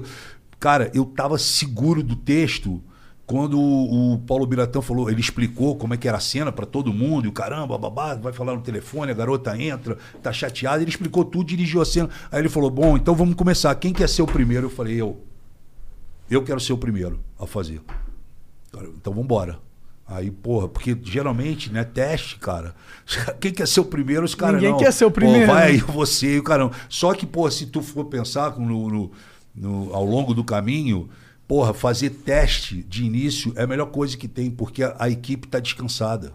cara, 0.61 0.91
eu 0.95 1.07
tava 1.07 1.39
seguro 1.39 2.03
do 2.03 2.15
texto 2.15 2.83
quando 3.25 3.59
o, 3.59 4.13
o 4.13 4.19
Paulo 4.19 4.47
Biratã 4.47 4.83
falou, 4.83 5.09
ele 5.11 5.23
explicou 5.23 5.75
como 5.75 5.95
é 5.95 5.97
que 5.97 6.07
era 6.07 6.19
a 6.19 6.21
cena 6.21 6.53
para 6.53 6.67
todo 6.67 6.93
mundo, 6.93 7.25
e 7.25 7.29
o 7.29 7.33
caramba, 7.33 7.79
babá, 7.79 8.15
vai 8.17 8.35
falar 8.35 8.55
no 8.55 8.61
telefone, 8.61 9.13
a 9.13 9.15
garota 9.15 9.59
entra, 9.59 9.97
tá 10.23 10.31
chateada, 10.31 10.83
ele 10.83 10.91
explicou 10.91 11.25
tudo, 11.25 11.47
dirigiu 11.47 11.81
a 11.81 11.87
cena. 11.87 12.11
Aí 12.31 12.41
ele 12.41 12.51
falou: 12.51 12.69
Bom, 12.71 12.99
então 12.99 13.15
vamos 13.15 13.35
começar. 13.35 13.75
Quem 13.77 13.95
quer 13.95 14.11
ser 14.11 14.21
o 14.21 14.27
primeiro? 14.27 14.67
Eu 14.67 14.71
falei, 14.71 15.01
eu. 15.01 15.19
Eu 16.35 16.43
quero 16.45 16.61
ser 16.61 16.73
o 16.73 16.79
primeiro 16.79 17.21
a 17.39 17.47
fazer. 17.47 17.81
Então 18.73 19.13
vamos 19.13 19.25
embora. 19.25 19.59
Aí, 20.07 20.31
porra, 20.31 20.69
porque 20.69 20.97
geralmente, 21.03 21.73
né, 21.73 21.83
teste, 21.83 22.37
cara. 22.39 22.75
Quem 23.41 23.53
quer 23.53 23.67
ser 23.67 23.81
o 23.81 23.85
primeiro, 23.85 24.25
os 24.25 24.35
caras 24.35 24.57
Ninguém 24.57 24.73
não. 24.73 24.79
quer 24.79 24.93
ser 24.93 25.05
o 25.07 25.11
Pô, 25.11 25.15
primeiro, 25.15 25.47
vai 25.47 25.65
né? 25.65 25.71
aí 25.73 25.77
você 25.79 26.37
e 26.37 26.39
o 26.39 26.43
caramba. 26.43 26.75
Só 26.91 27.15
que, 27.15 27.25
pô, 27.27 27.51
se 27.51 27.67
tu 27.67 27.81
for 27.81 28.05
pensar 28.07 28.59
no, 28.59 28.89
no- 28.91 29.13
no- 29.55 29.95
ao 29.95 30.05
longo 30.05 30.35
do 30.35 30.45
caminho, 30.45 31.09
porra, 31.49 31.73
fazer 31.73 32.11
teste 32.11 32.83
de 32.83 33.05
início 33.05 33.53
é 33.57 33.63
a 33.63 33.67
melhor 33.67 33.87
coisa 33.87 34.17
que 34.17 34.29
tem, 34.29 34.51
porque 34.51 34.83
a, 34.83 34.95
a 34.99 35.09
equipe 35.09 35.49
tá 35.49 35.59
descansada. 35.59 36.33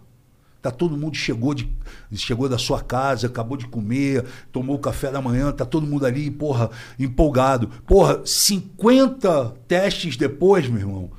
Tá 0.61 0.71
todo 0.71 0.97
mundo 0.97 1.15
chegou 1.15 1.53
de 1.53 1.71
chegou 2.15 2.49
da 2.49 2.57
sua 2.57 2.81
casa, 2.81 3.27
acabou 3.27 3.55
de 3.55 3.67
comer, 3.67 4.25
tomou 4.51 4.75
o 4.75 4.79
café 4.79 5.09
da 5.09 5.21
manhã, 5.21 5.51
tá 5.51 5.65
todo 5.65 5.87
mundo 5.87 6.05
ali, 6.05 6.29
porra, 6.29 6.69
empolgado. 6.97 7.69
Porra, 7.85 8.21
50 8.25 9.55
testes 9.67 10.17
depois, 10.17 10.67
meu 10.67 10.79
irmão. 10.79 11.11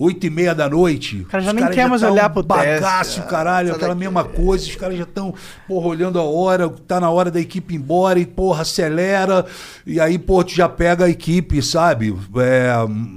Oito 0.00 0.24
e 0.26 0.30
meia 0.30 0.54
da 0.54 0.68
noite. 0.68 1.26
cara 1.28 1.42
já 1.42 1.52
nem 1.52 1.68
quer 1.70 1.88
mais 1.88 2.02
tá 2.02 2.10
olhar 2.12 2.30
um 2.30 2.32
pro 2.32 2.44
teste. 2.44 2.64
bagaço, 2.66 3.22
caralho, 3.22 3.74
aquela 3.74 3.96
mesma 3.96 4.22
coisa. 4.22 4.64
Os 4.64 4.76
caras 4.76 4.96
já 4.96 5.02
estão, 5.02 5.34
porra, 5.66 5.88
olhando 5.88 6.20
a 6.20 6.22
hora, 6.22 6.68
tá 6.68 7.00
na 7.00 7.10
hora 7.10 7.32
da 7.32 7.40
equipe 7.40 7.74
ir 7.74 7.78
embora 7.78 8.20
e, 8.20 8.24
porra, 8.24 8.62
acelera. 8.62 9.44
E 9.84 9.98
aí, 10.00 10.16
pô, 10.16 10.44
tu 10.44 10.52
já 10.52 10.68
pega 10.68 11.06
a 11.06 11.08
equipe, 11.10 11.60
sabe? 11.60 12.16
É, 12.36 12.72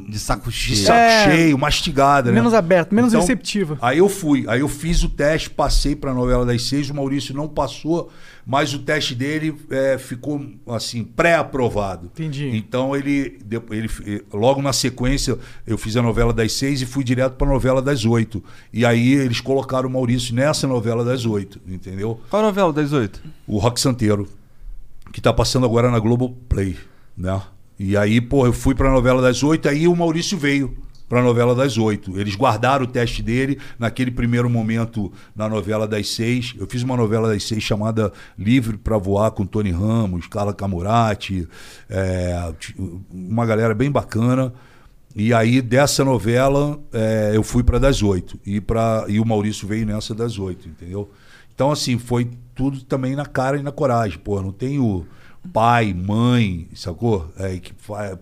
De 0.10 0.18
saco 0.18 0.50
de 0.50 0.56
cheio. 0.56 0.86
saco 0.88 0.98
É. 1.00 1.26
cheio, 1.32 1.58
mastigada, 1.58 2.30
né? 2.32 2.36
Menos 2.36 2.54
aberto, 2.54 2.96
menos 2.96 3.14
Então, 3.14 3.22
receptiva. 3.22 3.78
Aí 3.80 4.00
eu 4.00 4.10
fui, 4.10 4.46
aí 4.48 4.62
eu 4.62 4.68
fiz 4.68 5.04
o 5.04 5.10
teste, 5.10 5.52
passei 5.52 5.96
para 5.96 6.10
a 6.10 6.14
novela 6.16 6.46
das 6.48 6.64
seis, 6.64 6.90
o 6.90 6.96
Maurício 6.96 7.36
não 7.36 7.48
passou, 7.48 8.10
mas 8.52 8.74
o 8.74 8.80
teste 8.80 9.16
dele 9.16 9.56
é, 9.70 9.98
ficou 9.98 10.46
assim 10.68 11.06
pré-aprovado. 11.06 12.08
Entendi. 12.08 12.50
Então 12.54 12.94
ele, 12.94 13.40
ele, 13.70 13.90
eh, 14.06 14.22
logo 14.34 14.62
na 14.62 14.74
sequência 14.74 15.38
eu 15.66 15.78
fiz 15.78 15.96
a 15.96 16.02
novela 16.02 16.34
das 16.34 16.52
seis 16.52 16.82
e 16.82 16.86
fui 16.86 17.02
direto 17.02 17.36
para 17.36 17.48
a 17.48 17.50
novela 17.50 17.82
das 17.82 18.04
oito. 18.04 18.44
E 18.74 18.86
aí 18.86 19.14
eles 19.14 19.40
colocaram 19.40 19.88
o 19.88 19.94
Maurício 19.94 20.36
nessa 20.36 20.68
novela 20.68 21.06
das 21.06 21.26
oito, 21.26 21.62
entendeu? 21.66 22.20
Qual 22.30 22.44
a 22.44 22.46
novela 22.48 22.74
das 22.74 22.92
oito? 22.92 23.24
o 23.48 23.58
Rock 23.58 23.80
Santeiro, 23.80 24.28
que 25.14 25.22
tá 25.22 25.32
passando 25.32 25.66
agora 25.66 25.90
na 25.90 26.00
Globoplay, 26.00 26.76
né? 27.16 27.42
E 27.80 27.96
aí, 27.96 28.20
pô, 28.20 28.46
eu 28.46 28.52
fui 28.52 28.76
pra 28.76 28.92
novela 28.92 29.22
das 29.22 29.42
oito, 29.44 29.70
aí 29.70 29.88
o 29.88 29.96
Maurício 29.96 30.38
veio 30.38 30.76
pra 31.12 31.22
novela 31.22 31.54
das 31.54 31.78
oito. 31.78 32.18
Eles 32.18 32.38
guardaram 32.38 32.86
o 32.86 32.88
teste 32.88 33.22
dele 33.22 33.60
naquele 33.78 34.10
primeiro 34.10 34.50
momento 34.50 35.12
na 35.36 35.50
novela 35.50 35.86
das 35.86 36.08
seis. 36.08 36.56
Eu 36.58 36.66
fiz 36.66 36.84
uma 36.84 36.96
novela 36.96 37.28
das 37.28 37.44
seis 37.44 37.62
chamada 37.62 38.14
Livre 38.40 38.78
pra 38.78 38.98
Voar 38.98 39.30
com 39.32 39.46
Tony 39.46 39.72
Ramos, 39.72 40.28
Carla 40.28 40.54
Camurati, 40.54 41.46
é, 41.90 42.54
uma 43.12 43.46
galera 43.46 43.76
bem 43.76 43.92
bacana. 43.92 44.54
E 45.14 45.34
aí, 45.34 45.62
dessa 45.62 46.06
novela, 46.06 46.80
é, 46.94 47.32
eu 47.34 47.44
fui 47.44 47.62
pra 47.62 47.78
das 47.78 48.02
oito. 48.02 48.40
E, 48.46 48.62
pra, 48.62 49.04
e 49.10 49.20
o 49.20 49.26
Maurício 49.26 49.68
veio 49.68 49.86
nessa 49.86 50.16
das 50.16 50.40
oito, 50.40 50.70
entendeu? 50.70 51.12
Então, 51.54 51.74
assim, 51.74 52.00
foi 52.00 52.30
tudo 52.56 52.86
também 52.86 53.18
na 53.18 53.26
cara 53.26 53.58
e 53.58 53.62
na 53.62 53.74
coragem. 53.74 54.18
Pô, 54.18 54.42
não 54.42 54.54
tenho 54.54 55.06
pai, 55.52 55.94
mãe, 55.94 56.68
sacou? 56.76 57.32
É, 57.38 57.58
que, 57.58 57.74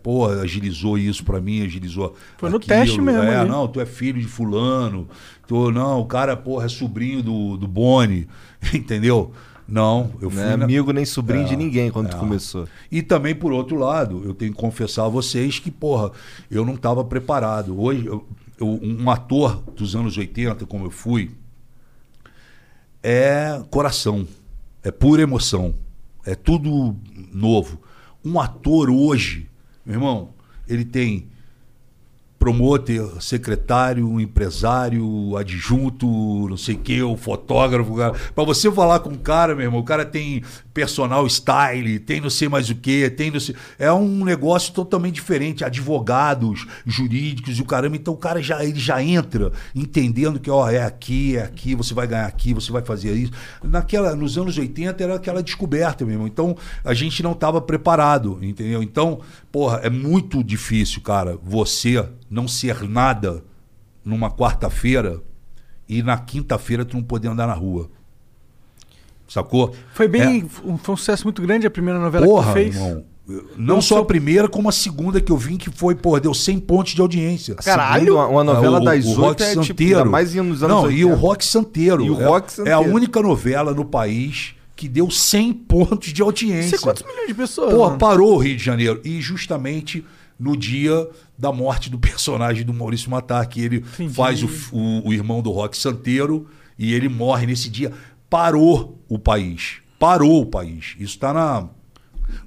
pô, 0.01 0.27
agilizou 0.27 0.97
isso 0.97 1.23
pra 1.23 1.39
mim, 1.41 1.63
agilizou. 1.63 2.15
Foi 2.37 2.49
no 2.49 2.59
teste 2.59 3.01
mesmo 3.01 3.21
É, 3.23 3.37
ali. 3.37 3.49
não, 3.49 3.67
tu 3.67 3.79
é 3.81 3.85
filho 3.85 4.19
de 4.21 4.27
fulano. 4.27 5.07
Tu, 5.47 5.71
não, 5.71 5.99
o 5.99 6.05
cara, 6.05 6.37
porra, 6.37 6.65
é 6.65 6.69
sobrinho 6.69 7.21
do, 7.21 7.57
do 7.57 7.67
Boni, 7.67 8.27
entendeu? 8.73 9.31
Não, 9.67 10.11
eu 10.19 10.31
fui 10.31 10.41
Não 10.41 10.49
é 10.49 10.53
amigo 10.53 10.91
nem 10.91 11.05
sobrinho 11.05 11.45
de 11.45 11.53
É, 11.53 11.57
ninguém 11.57 11.91
quando 11.91 12.09
tu 12.09 12.15
é. 12.15 12.19
começou. 12.19 12.67
E 12.91 13.03
também, 13.03 13.35
por 13.35 13.51
outro 13.51 13.77
lado, 13.77 14.23
eu 14.25 14.33
tenho 14.33 14.51
que 14.51 14.57
confessar 14.57 15.05
a 15.05 15.09
vocês 15.09 15.59
que, 15.59 15.69
porra, 15.69 16.11
eu 16.49 16.65
não 16.65 16.73
estava 16.73 17.03
preparado. 17.03 17.79
Hoje, 17.79 18.05
eu- 18.07 18.27
eu- 18.59 18.79
um 18.81 19.09
ator 19.11 19.61
dos 19.75 19.95
anos 19.95 20.17
80, 20.17 20.65
como 20.65 20.85
eu 20.85 20.89
fui, 20.89 21.29
é 23.03 23.61
coração, 23.69 24.27
é 24.83 24.91
pura 24.91 25.21
emoção, 25.21 25.75
é 26.31 26.35
tudo 26.35 26.95
novo. 27.33 27.79
Um 28.23 28.39
ator 28.39 28.89
hoje, 28.89 29.49
meu 29.85 29.95
irmão, 29.95 30.29
ele 30.67 30.85
tem 30.85 31.27
promoter, 32.39 33.05
secretário, 33.19 34.19
empresário, 34.19 35.35
adjunto, 35.35 36.07
não 36.49 36.55
sei 36.55 36.75
o 36.75 36.79
que, 36.79 37.03
o 37.03 37.17
fotógrafo. 37.17 37.93
cara. 37.95 38.13
Pra 38.33 38.45
você 38.45 38.71
falar 38.71 39.01
com 39.01 39.09
o 39.09 39.17
cara, 39.17 39.53
meu 39.53 39.65
irmão, 39.65 39.81
o 39.81 39.83
cara 39.83 40.05
tem 40.05 40.41
personal 40.73 41.27
style, 41.27 41.99
tem 41.99 42.21
não 42.21 42.29
sei 42.29 42.47
mais 42.47 42.69
o 42.69 42.75
que, 42.75 43.09
tem 43.09 43.29
não 43.29 43.39
sei. 43.41 43.53
É 43.77 43.91
um 43.91 44.23
negócio 44.23 44.73
totalmente 44.73 45.15
diferente. 45.15 45.65
Advogados, 45.65 46.65
jurídicos 46.85 47.59
e 47.59 47.61
o 47.61 47.65
caramba. 47.65 47.97
Então 47.97 48.13
o 48.13 48.17
cara 48.17 48.41
já, 48.41 48.63
ele 48.63 48.79
já 48.79 49.03
entra 49.03 49.51
entendendo 49.75 50.39
que, 50.39 50.49
ó, 50.49 50.69
é 50.69 50.81
aqui, 50.81 51.35
é 51.35 51.43
aqui, 51.43 51.75
você 51.75 51.93
vai 51.93 52.07
ganhar 52.07 52.25
aqui, 52.25 52.53
você 52.53 52.71
vai 52.71 52.81
fazer 52.81 53.13
isso. 53.13 53.33
Naquela, 53.61 54.15
nos 54.15 54.37
anos 54.37 54.57
80 54.57 55.03
era 55.03 55.15
aquela 55.15 55.43
descoberta, 55.43 56.05
meu 56.05 56.13
irmão. 56.13 56.27
Então 56.27 56.55
a 56.85 56.93
gente 56.93 57.21
não 57.21 57.33
estava 57.33 57.59
preparado, 57.59 58.39
entendeu? 58.41 58.81
Então, 58.81 59.19
porra, 59.51 59.77
é 59.83 59.89
muito 59.89 60.43
difícil, 60.43 61.01
cara, 61.01 61.37
você 61.43 62.07
não 62.29 62.47
ser 62.47 62.83
nada 62.87 63.43
numa 64.05 64.29
quarta-feira 64.31 65.21
e 65.87 66.01
na 66.03 66.17
quinta-feira 66.17 66.85
tu 66.85 66.95
não 66.97 67.03
poder 67.03 67.27
andar 67.29 67.47
na 67.47 67.53
rua. 67.53 67.89
Sacou? 69.27 69.75
Foi 69.93 70.07
bem. 70.07 70.21
É. 70.41 70.67
um- 70.67 70.77
Foi 70.77 70.93
um 70.93 70.97
sucesso 70.97 71.23
muito 71.23 71.41
grande 71.41 71.67
a 71.67 71.69
primeira 71.71 71.99
novela 71.99 72.25
Porra, 72.25 72.45
que 72.45 72.49
tu 72.49 72.53
fez. 72.53 72.75
irmão. 72.75 73.03
Não 73.55 73.75
Eu 73.75 73.81
só 73.83 73.89
sou- 73.95 73.97
a 73.99 74.05
primeira, 74.05 74.49
como 74.49 74.67
a 74.69 74.71
segunda 74.71 75.21
que 75.21 75.31
eu 75.31 75.37
vim, 75.37 75.55
que 75.55 75.69
foi, 75.69 75.93
porra, 75.93 76.19
deu 76.19 76.33
100 76.33 76.59
pontos 76.59 76.95
de 76.95 77.01
audiência. 77.01 77.53
Caralho! 77.53 78.05
Segundo, 78.15 78.27
uma, 78.31 78.43
novela 78.43 78.77
É, 78.79 78.81
o- 78.81 78.85
das 78.85 79.05
o 79.05 79.09
oito 79.09 79.21
Rock 79.21 79.43
é 79.43 79.49
tipo, 79.51 79.63
Santeiro. 79.65 79.97
ainda 79.99 80.09
mais 80.09 80.33
nos 80.33 80.63
anos 80.63 80.75
Não, 80.75 80.83
80. 80.85 80.99
e 80.99 81.05
o 81.05 81.13
Rock 81.13 81.45
Santeiro. 81.45 82.03
E 82.03 82.09
o 82.09 82.19
é, 82.19 82.25
Rock 82.25 82.45
é 82.61 82.71
a 82.73 82.77
Santeiro. 82.77 82.95
única 82.95 83.21
novela 83.21 83.71
no 83.71 83.85
país 83.85 84.55
que 84.79 84.87
deu 84.87 85.11
100 85.11 85.51
pontos 85.53 86.13
de 86.13 86.21
audiência. 86.21 86.77
Você 86.77 86.83
quantos 86.83 87.03
milhões 87.03 87.27
de 87.27 87.33
pessoas? 87.33 87.73
Pô, 87.73 87.91
parou 87.97 88.35
o 88.35 88.37
Rio 88.37 88.55
de 88.55 88.63
Janeiro. 88.63 89.01
E 89.03 89.19
justamente 89.21 90.05
no 90.39 90.55
dia 90.55 91.05
da 91.37 91.51
morte 91.51 91.89
do 91.89 91.99
personagem 91.99 92.63
do 92.65 92.73
Maurício 92.73 93.11
Matar, 93.11 93.45
que 93.47 93.59
ele 93.61 93.77
Entendi. 93.77 94.13
faz 94.13 94.41
o, 94.41 94.47
o- 94.71 95.09
o 95.09 95.13
irmão 95.13 95.41
do 95.41 95.51
Rock 95.51 95.77
Santeiro 95.77 96.47
e 96.77 96.93
ele 96.93 97.09
morre 97.09 97.45
nesse 97.45 97.69
dia. 97.69 97.91
Parou 98.29 98.97
o 99.09 99.19
país. 99.19 99.79
Parou 99.99 100.41
o 100.41 100.45
país. 100.45 100.95
Isso 100.97 101.15
está 101.15 101.33
na, 101.33 101.67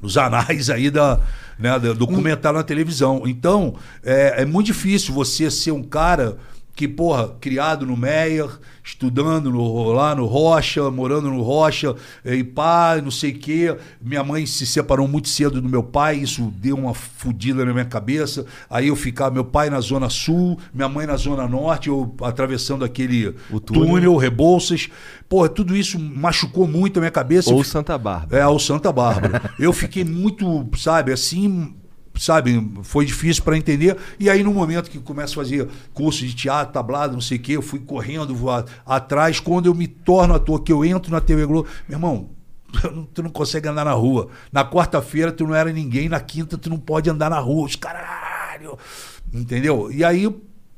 nos 0.00 0.16
anais 0.16 0.70
aí 0.70 0.90
da, 0.90 1.20
né, 1.58 1.78
do 1.78 1.92
documentário 1.94 2.56
na 2.58 2.64
televisão. 2.64 3.24
Então, 3.26 3.74
é, 4.02 4.40
é 4.42 4.44
muito 4.46 4.68
difícil 4.68 5.12
você 5.12 5.50
ser 5.50 5.72
um 5.72 5.82
cara 5.82 6.38
que, 6.74 6.88
porra, 6.88 7.28
criado 7.40 7.84
no 7.84 7.96
Meyer, 7.96 8.48
estudando 8.82 9.50
no- 9.50 9.92
lá 9.92 10.14
no 10.14 10.24
Rocha, 10.26 10.90
morando 10.90 11.28
no 11.30 11.42
Rocha, 11.42 11.94
eh, 12.24 12.36
e 12.36 12.44
pá, 12.44 12.98
não 13.02 13.10
sei 13.10 13.30
o 13.30 13.38
quê. 13.38 13.76
Minha 14.00 14.24
mãe 14.24 14.46
se 14.46 14.64
separou 14.66 15.06
muito 15.06 15.28
cedo 15.28 15.60
do 15.60 15.68
meu 15.68 15.82
pai, 15.82 16.16
isso 16.16 16.52
deu 16.56 16.76
uma 16.76 16.94
fudida 16.94 17.64
na 17.64 17.72
minha 17.72 17.84
cabeça. 17.84 18.46
Aí 18.70 18.88
eu 18.88 18.96
ficava, 18.96 19.30
meu 19.34 19.44
pai 19.44 19.68
na 19.70 19.80
Zona 19.80 20.08
Sul, 20.08 20.58
minha 20.72 20.88
mãe 20.88 21.06
na 21.06 21.16
Zona 21.16 21.46
Norte, 21.46 21.88
eu 21.88 22.14
atravessando 22.22 22.84
aquele 22.84 23.34
O 23.50 23.60
túnel. 23.60 23.86
túnel, 23.86 24.16
Rebouças. 24.16 24.88
Porra, 25.28 25.48
tudo 25.50 25.76
isso 25.76 25.98
machucou 25.98 26.66
muito 26.66 26.96
a 26.98 27.00
minha 27.00 27.10
cabeça. 27.10 27.52
Ou 27.52 27.62
Santa 27.62 27.96
Bárbara. 27.98 28.38
é, 28.38 28.42
ao 28.42 28.58
Santa 28.58 28.90
Bárbara. 28.90 29.52
Eu 29.58 29.72
fiquei 29.72 30.04
muito, 30.04 30.66
sabe, 30.76 31.12
assim, 31.12 31.74
sabe, 32.14 32.70
foi 32.82 33.04
difícil 33.04 33.42
para 33.42 33.56
entender. 33.56 33.96
E 34.18 34.28
aí, 34.30 34.42
no 34.42 34.52
momento 34.52 34.90
que 34.90 34.98
começo 34.98 35.38
a 35.40 35.42
fazer 35.44 35.68
curso 35.92 36.26
de 36.26 36.34
teatro, 36.34 36.72
tablado, 36.72 37.14
não 37.14 37.20
sei 37.20 37.38
o 37.38 37.40
quê, 37.40 37.52
eu 37.56 37.62
fui 37.62 37.80
correndo 37.80 38.34
vou 38.34 38.50
a- 38.50 38.64
atrás. 38.86 39.40
Quando 39.40 39.66
eu 39.66 39.74
me 39.74 39.86
torno 39.86 40.34
ator, 40.34 40.60
que 40.62 40.72
eu 40.72 40.84
entro 40.84 41.10
na 41.10 41.20
TV 41.20 41.46
Globo, 41.46 41.68
meu 41.88 41.96
irmão. 41.96 42.30
Tu 43.12 43.22
não 43.22 43.28
consegue 43.30 43.68
andar 43.68 43.84
na 43.84 43.92
rua. 43.92 44.28
Na 44.50 44.64
quarta-feira 44.64 45.30
tu 45.30 45.46
não 45.46 45.54
era 45.54 45.70
ninguém, 45.70 46.08
na 46.08 46.20
quinta 46.20 46.56
tu 46.56 46.70
não 46.70 46.78
pode 46.78 47.10
andar 47.10 47.28
na 47.28 47.38
rua. 47.38 47.66
Os 47.66 47.76
caralho. 47.76 48.78
Entendeu? 49.32 49.90
E 49.92 50.02
aí, 50.04 50.28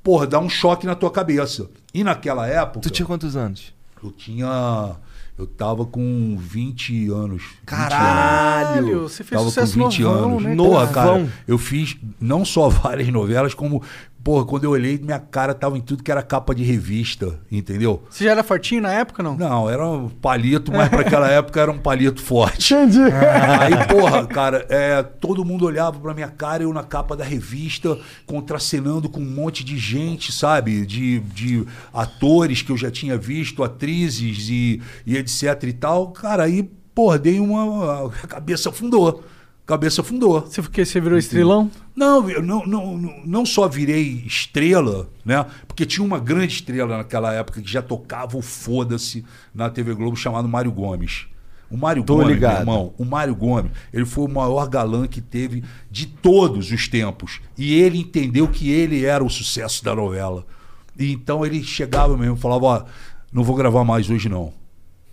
porra, 0.03 0.27
dá 0.27 0.39
um 0.41 0.49
choque 0.49 0.87
na 0.87 0.95
tua 0.97 1.11
cabeça. 1.11 1.69
E 1.93 2.03
naquela 2.03 2.47
época. 2.49 2.81
Tu 2.81 2.91
tinha 2.91 3.07
quantos 3.07 3.37
anos? 3.37 3.73
Eu 4.03 4.11
tinha. 4.11 4.97
Eu 5.37 5.47
tava 5.49 5.85
com 5.85 6.37
20 6.39 7.09
anos. 7.11 7.11
20 7.11 7.13
anos. 7.13 7.43
Caralho! 7.67 7.91
Caralho, 7.91 9.03
você 9.03 9.25
fez 9.25 9.31
tava 9.41 9.45
sucesso 9.51 9.79
com 9.79 9.89
20 9.89 10.03
novão, 10.03 10.25
anos. 10.39 10.43
né, 10.45 10.55
cara? 10.55 10.89
cara, 10.93 11.29
eu 11.49 11.59
fiz 11.59 11.97
não 12.21 12.45
só 12.45 12.69
várias 12.71 13.09
novelas, 13.09 13.53
como, 13.53 13.83
porra, 14.25 14.47
quando 14.47 14.65
eu 14.65 14.71
olhei, 14.71 14.99
minha 14.99 15.19
cara 15.19 15.53
tava 15.53 15.77
em 15.77 15.83
tudo 15.83 16.03
que 16.03 16.11
era 16.11 16.23
capa 16.23 16.55
de 16.55 16.65
revista, 16.65 17.39
entendeu? 17.53 18.03
Você 18.09 18.25
já 18.25 18.31
era 18.31 18.43
fortinho 18.43 18.81
na 18.81 18.91
época, 18.91 19.23
não? 19.23 19.37
Não, 19.37 19.69
era 19.69 19.87
um 19.87 20.09
palito, 20.09 20.73
mas 20.73 20.89
para 20.89 21.03
aquela 21.03 21.29
época 21.31 21.61
era 21.61 21.71
um 21.71 21.79
palito 21.79 22.23
forte. 22.23 22.73
Entendi. 22.73 23.01
Aí, 23.03 23.87
porra, 23.87 24.27
cara, 24.27 24.65
é, 24.71 25.03
todo 25.03 25.45
mundo 25.45 25.67
olhava 25.67 26.01
pra 26.01 26.15
minha 26.15 26.29
cara, 26.29 26.63
eu 26.63 26.73
na 26.73 26.83
capa 26.83 27.15
da 27.15 27.23
revista, 27.23 27.99
contracenando 28.25 29.11
com 29.11 29.21
um 29.21 29.31
monte 29.31 29.63
de 29.63 29.77
gente, 29.77 30.33
sabe? 30.33 30.87
De, 30.87 31.21
de 31.21 31.67
atores 31.93 32.63
que 32.63 32.73
eu 32.73 32.79
já 32.79 32.91
tinha 32.91 33.19
visto, 33.19 33.63
atrizes 33.63 34.49
e, 34.49 34.81
e 35.05 35.19
etc 35.19 35.63
e 35.65 35.73
tal. 35.75 36.13
Cara, 36.13 36.45
aí, 36.45 36.63
porra, 36.95 37.19
dei 37.19 37.39
uma. 37.39 38.11
A 38.23 38.27
cabeça 38.27 38.71
afundou. 38.71 39.23
Cabeça 39.67 40.03
afundou. 40.03 40.43
Você, 40.43 40.61
porque 40.61 40.85
você 40.85 41.01
virou 41.01 41.19
estrelão? 41.19 41.71
Não, 41.97 42.29
eu 42.29 42.43
não, 42.43 42.67
não, 42.67 42.99
não, 42.99 43.23
não 43.25 43.47
só 43.47 43.67
virei 43.67 44.23
estrela, 44.27 45.09
né? 45.25 45.47
Porque 45.67 45.87
tinha 45.87 46.05
uma 46.05 46.19
grande 46.19 46.55
estrela 46.55 46.99
naquela 46.99 47.33
época 47.33 47.63
que 47.63 47.71
já 47.71 47.81
tocava 47.81 48.37
o 48.37 48.43
foda-se 48.43 49.25
na 49.55 49.71
TV 49.71 49.95
Globo 49.95 50.17
chamado 50.17 50.47
Mário 50.47 50.71
Gomes. 50.71 51.27
O 51.71 51.79
Mário 51.79 52.05
Tô 52.05 52.17
Gomes, 52.17 52.35
ligado. 52.35 52.53
meu 52.53 52.61
irmão, 52.61 52.95
o 52.99 53.05
Mário 53.07 53.35
Gomes, 53.35 53.73
ele 53.91 54.05
foi 54.05 54.27
o 54.27 54.29
maior 54.29 54.69
galã 54.69 55.09
que 55.09 55.23
teve 55.23 55.65
de 55.91 56.07
todos 56.07 56.71
os 56.71 56.87
tempos. 56.87 57.41
E 57.57 57.73
ele 57.75 57.99
entendeu 57.99 58.47
que 58.47 58.71
ele 58.71 59.05
era 59.07 59.25
o 59.25 59.31
sucesso 59.31 59.83
da 59.83 59.95
novela. 59.95 60.47
E 60.99 61.11
então 61.11 61.45
ele 61.45 61.65
chegava 61.65 62.17
mesmo 62.19 62.37
e 62.37 62.41
falava: 62.41 62.65
Ó, 62.67 62.85
não 63.33 63.43
vou 63.43 63.57
gravar 63.57 63.83
mais 63.83 64.11
hoje 64.11 64.29
não. 64.29 64.53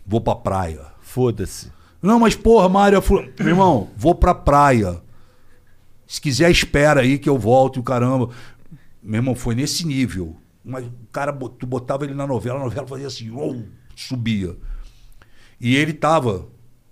Vou 0.05 0.19
pra 0.19 0.35
praia. 0.35 0.81
Foda-se. 0.99 1.71
Não, 2.01 2.19
mas 2.19 2.35
porra, 2.35 2.67
Mário, 2.67 3.01
fui- 3.01 3.31
meu 3.39 3.49
irmão, 3.49 3.89
vou 3.95 4.15
pra 4.15 4.33
praia. 4.33 5.01
Se 6.07 6.19
quiser, 6.19 6.49
espera 6.51 7.01
aí 7.01 7.17
que 7.19 7.29
eu 7.29 7.37
volto 7.37 7.77
e 7.77 7.79
o 7.79 7.83
caramba. 7.83 8.29
Meu 9.01 9.19
irmão, 9.19 9.35
foi 9.35 9.55
nesse 9.55 9.85
nível. 9.85 10.35
Mas 10.63 10.85
o 10.85 10.91
cara, 11.11 11.31
tu 11.31 11.65
botava 11.65 12.03
ele 12.03 12.13
na 12.13 12.27
novela, 12.27 12.59
a 12.59 12.63
novela 12.63 12.85
fazia 12.87 13.07
assim, 13.07 13.29
uou, 13.29 13.63
subia. 13.95 14.55
E 15.59 15.75
ele 15.75 15.93
tava 15.93 16.47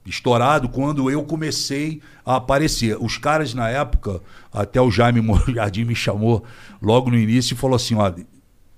estourado 0.05 0.69
quando 0.69 1.09
eu 1.09 1.23
comecei 1.23 2.01
a 2.25 2.37
aparecer. 2.37 2.97
Os 2.99 3.17
caras 3.17 3.53
na 3.53 3.69
época, 3.69 4.21
até 4.53 4.79
o 4.81 4.89
Jaime 4.91 5.21
Jardim 5.53 5.83
me 5.85 5.95
chamou 5.95 6.43
logo 6.81 7.09
no 7.09 7.17
início 7.17 7.53
e 7.53 7.57
falou 7.57 7.75
assim: 7.75 7.95
ó, 7.95 8.11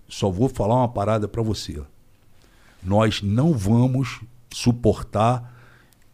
só 0.10 0.30
vou 0.30 0.50
falar 0.50 0.76
uma 0.76 0.90
parada 0.90 1.28
pra 1.28 1.42
você. 1.42 1.82
Nós 2.84 3.22
não 3.22 3.54
vamos 3.54 4.22
suportar 4.52 5.51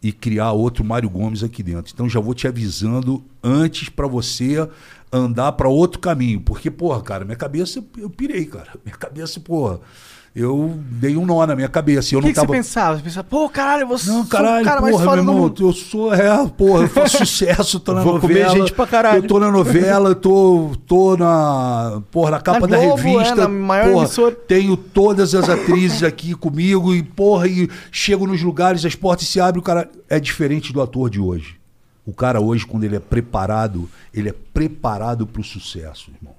e 0.08 0.12
criar 0.14 0.54
outro 0.54 0.86
Mário 0.86 1.10
Gomes 1.10 1.44
aqui 1.44 1.62
dentro. 1.62 1.92
Então 1.94 2.08
já 2.08 2.18
vou 2.22 2.34
te 2.34 2.48
avisando 2.48 3.22
antes 3.44 3.90
pra 3.90 4.08
você 4.08 4.66
andar 5.12 5.52
pra 5.52 5.68
outro 5.68 6.00
caminho, 6.00 6.40
porque 6.40 6.72
porra, 6.72 7.02
cara, 7.02 7.26
minha 7.26 7.36
cabeça 7.36 7.84
eu 7.98 8.10
pirei, 8.10 8.46
cara. 8.46 8.70
Minha 8.86 8.96
cabeça, 8.96 9.38
porra, 9.42 9.82
eu 10.40 10.78
dei 10.92 11.18
um 11.18 11.26
nó 11.26 11.44
na 11.48 11.56
minha 11.56 11.68
cabeça. 11.68 12.14
Eu 12.14 12.20
que, 12.20 12.28
não 12.28 12.32
que 12.32 12.36
você 12.40 12.46
tava 12.46 12.54
pensava? 12.54 12.98
Você 12.98 13.04
pensava, 13.04 13.28
pô, 13.28 13.50
caralho, 13.50 13.88
você 13.88 14.08
não, 14.08 14.24
caralho, 14.24 14.64
cara 14.64 14.80
mais 14.82 14.94
porra, 14.96 15.06
meu 15.08 15.18
irmão, 15.18 15.36
mundo. 15.40 15.68
eu 15.68 15.74
sou, 15.74 16.14
é, 16.14 16.48
porra, 16.50 16.84
eu 16.84 16.90
faço 16.90 17.18
sucesso, 17.26 17.80
tô 17.80 17.92
na 17.92 18.04
Vou 18.04 18.14
novela. 18.22 18.52
gente 18.52 18.72
pra 18.72 18.86
caralho. 18.86 19.24
Eu 19.24 19.28
tô 19.28 19.40
na 19.40 19.50
novela, 19.50 20.10
eu 20.10 20.16
tô, 20.16 20.74
tô 20.86 21.18
na, 21.18 22.04
porra, 22.12 22.30
na 22.32 22.40
capa 22.40 22.60
Na 22.62 22.68
da 22.68 22.78
Globo, 22.78 22.96
revista. 23.02 23.34
é, 23.34 23.36
na 23.36 23.48
maior 23.48 23.86
porra, 23.92 24.04
emissora. 24.04 24.36
tenho 24.36 24.78
todas 24.78 25.34
as 25.34 25.50
atrizes 25.50 26.04
aqui 26.04 26.36
comigo 26.36 26.94
e, 26.94 27.02
porra, 27.02 27.48
e 27.48 27.68
chego 27.92 28.28
nos 28.28 28.44
lugares, 28.44 28.86
as 28.86 28.94
portas 28.94 29.28
se 29.28 29.40
abrem, 29.42 29.60
o 29.60 29.64
cara 29.64 29.90
é 30.08 30.20
diferente 30.20 30.72
do 30.72 30.80
ator 30.84 31.10
de 31.10 31.20
hoje. 31.20 31.58
O 32.06 32.14
cara 32.14 32.40
hoje, 32.40 32.64
quando 32.64 32.84
ele 32.84 32.96
é 32.96 33.00
preparado, 33.00 33.90
ele 34.14 34.30
é 34.30 34.36
preparado 34.54 35.26
pro 35.26 35.44
sucesso, 35.44 36.12
irmão. 36.22 36.37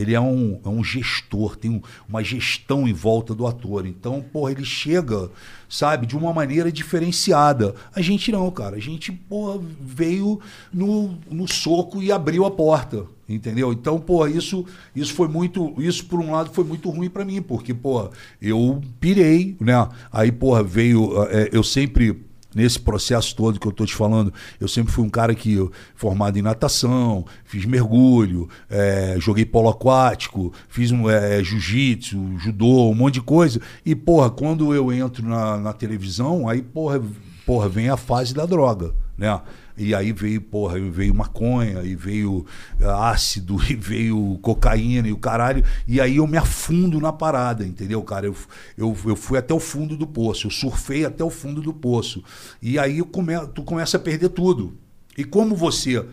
Ele 0.00 0.14
é 0.14 0.20
um, 0.20 0.58
é 0.64 0.68
um 0.68 0.82
gestor, 0.82 1.56
tem 1.56 1.70
um- 1.70 1.80
uma 2.08 2.22
gestão 2.24 2.88
em 2.88 2.92
volta 2.92 3.34
do 3.34 3.46
ator. 3.46 3.86
Então, 3.86 4.20
porra, 4.32 4.52
ele 4.52 4.64
chega, 4.64 5.30
sabe, 5.68 6.06
de 6.06 6.16
uma 6.16 6.32
maneira 6.32 6.70
diferenciada. 6.72 7.74
A 7.94 8.00
gente 8.00 8.32
não, 8.32 8.50
cara. 8.50 8.76
A 8.76 8.80
gente, 8.80 9.12
porra, 9.12 9.60
veio 9.80 10.40
no, 10.72 11.18
no 11.30 11.46
soco 11.46 12.02
e 12.02 12.10
abriu 12.10 12.44
a 12.44 12.50
porta. 12.50 13.04
Entendeu? 13.28 13.72
Então, 13.72 14.00
porra, 14.00 14.28
isso, 14.28 14.64
isso 14.94 15.14
foi 15.14 15.28
muito. 15.28 15.74
Isso, 15.78 16.04
por 16.06 16.18
um 16.18 16.32
lado, 16.32 16.50
foi 16.52 16.64
muito 16.64 16.90
ruim 16.90 17.08
pra 17.08 17.24
mim, 17.24 17.40
porque, 17.40 17.72
porra, 17.72 18.10
eu 18.42 18.80
pirei, 18.98 19.56
né? 19.60 19.88
Aí, 20.12 20.32
porra, 20.32 20.64
veio. 20.64 21.12
eh, 21.28 21.48
eu 21.52 21.62
sempre 21.62 22.24
nesse 22.54 22.78
processo 22.78 23.34
todo 23.34 23.58
que 23.58 23.66
eu 23.66 23.70
estou 23.70 23.86
te 23.86 23.94
falando, 23.94 24.32
eu 24.60 24.68
sempre 24.68 24.92
fui 24.92 25.04
um 25.04 25.10
cara 25.10 25.34
que 25.34 25.58
formado 25.94 26.38
em 26.38 26.42
natação, 26.42 27.24
fiz 27.44 27.64
mergulho, 27.64 28.48
eh, 28.68 29.16
joguei 29.18 29.44
polo 29.44 29.68
aquático, 29.68 30.52
fiz 30.68 30.90
um 30.90 31.08
eh, 31.08 31.42
jiu-jitsu, 31.42 32.38
judô, 32.38 32.90
um 32.90 32.94
monte 32.94 33.14
de 33.14 33.22
coisa. 33.22 33.60
E, 33.84 33.94
porra, 33.94 34.30
quando 34.30 34.74
eu 34.74 34.92
entro 34.92 35.26
na, 35.26 35.56
na 35.56 35.72
televisão, 35.72 36.48
aí, 36.48 36.62
porra, 36.62 37.00
porra, 37.46 37.68
vem 37.68 37.88
a 37.88 37.96
fase 37.96 38.34
da 38.34 38.46
droga, 38.46 38.94
né? 39.16 39.40
E 39.82 39.94
aí 39.94 40.12
veio, 40.12 40.42
porra, 40.42 40.78
veio 40.78 41.14
maconha, 41.14 41.82
e 41.82 41.94
veio 41.94 42.44
ah, 42.82 43.12
ácido, 43.12 43.56
e 43.66 43.74
veio 43.74 44.38
cocaína 44.42 45.08
e 45.08 45.12
o 45.12 45.16
caralho. 45.16 45.64
E 45.88 45.98
aí 45.98 46.16
eu 46.16 46.26
me 46.26 46.36
afundo 46.36 47.00
na 47.00 47.10
parada, 47.10 47.66
entendeu, 47.66 48.02
cara? 48.02 48.26
Eu, 48.26 48.36
eu, 48.76 48.94
eu 49.06 49.16
fui 49.16 49.38
até 49.38 49.54
o 49.54 49.58
fundo 49.58 49.96
do 49.96 50.06
poço, 50.06 50.48
eu 50.48 50.50
surfei 50.50 51.06
até 51.06 51.24
o 51.24 51.30
fundo 51.30 51.62
do 51.62 51.72
poço. 51.72 52.22
E 52.60 52.78
aí 52.78 53.00
come, 53.02 53.32
tu 53.54 53.62
começa 53.62 53.96
a 53.96 54.00
perder 54.00 54.28
tudo. 54.28 54.76
E 55.16 55.24
como 55.24 55.56
você, 55.56 56.04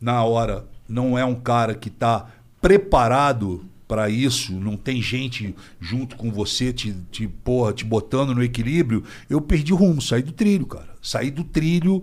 na 0.00 0.22
hora, 0.22 0.64
não 0.88 1.18
é 1.18 1.24
um 1.24 1.34
cara 1.34 1.74
que 1.74 1.88
está 1.88 2.28
preparado 2.62 3.66
para 3.88 4.08
isso, 4.08 4.52
não 4.52 4.76
tem 4.76 5.02
gente 5.02 5.52
junto 5.80 6.14
com 6.14 6.30
você 6.30 6.72
te, 6.72 6.94
te, 7.10 7.26
porra, 7.26 7.72
te 7.72 7.84
botando 7.84 8.36
no 8.36 8.42
equilíbrio, 8.42 9.02
eu 9.28 9.40
perdi 9.40 9.72
rumo, 9.72 10.00
saí 10.00 10.22
do 10.22 10.32
trilho, 10.32 10.66
cara. 10.66 10.94
Saí 11.02 11.30
do 11.30 11.44
trilho 11.44 12.02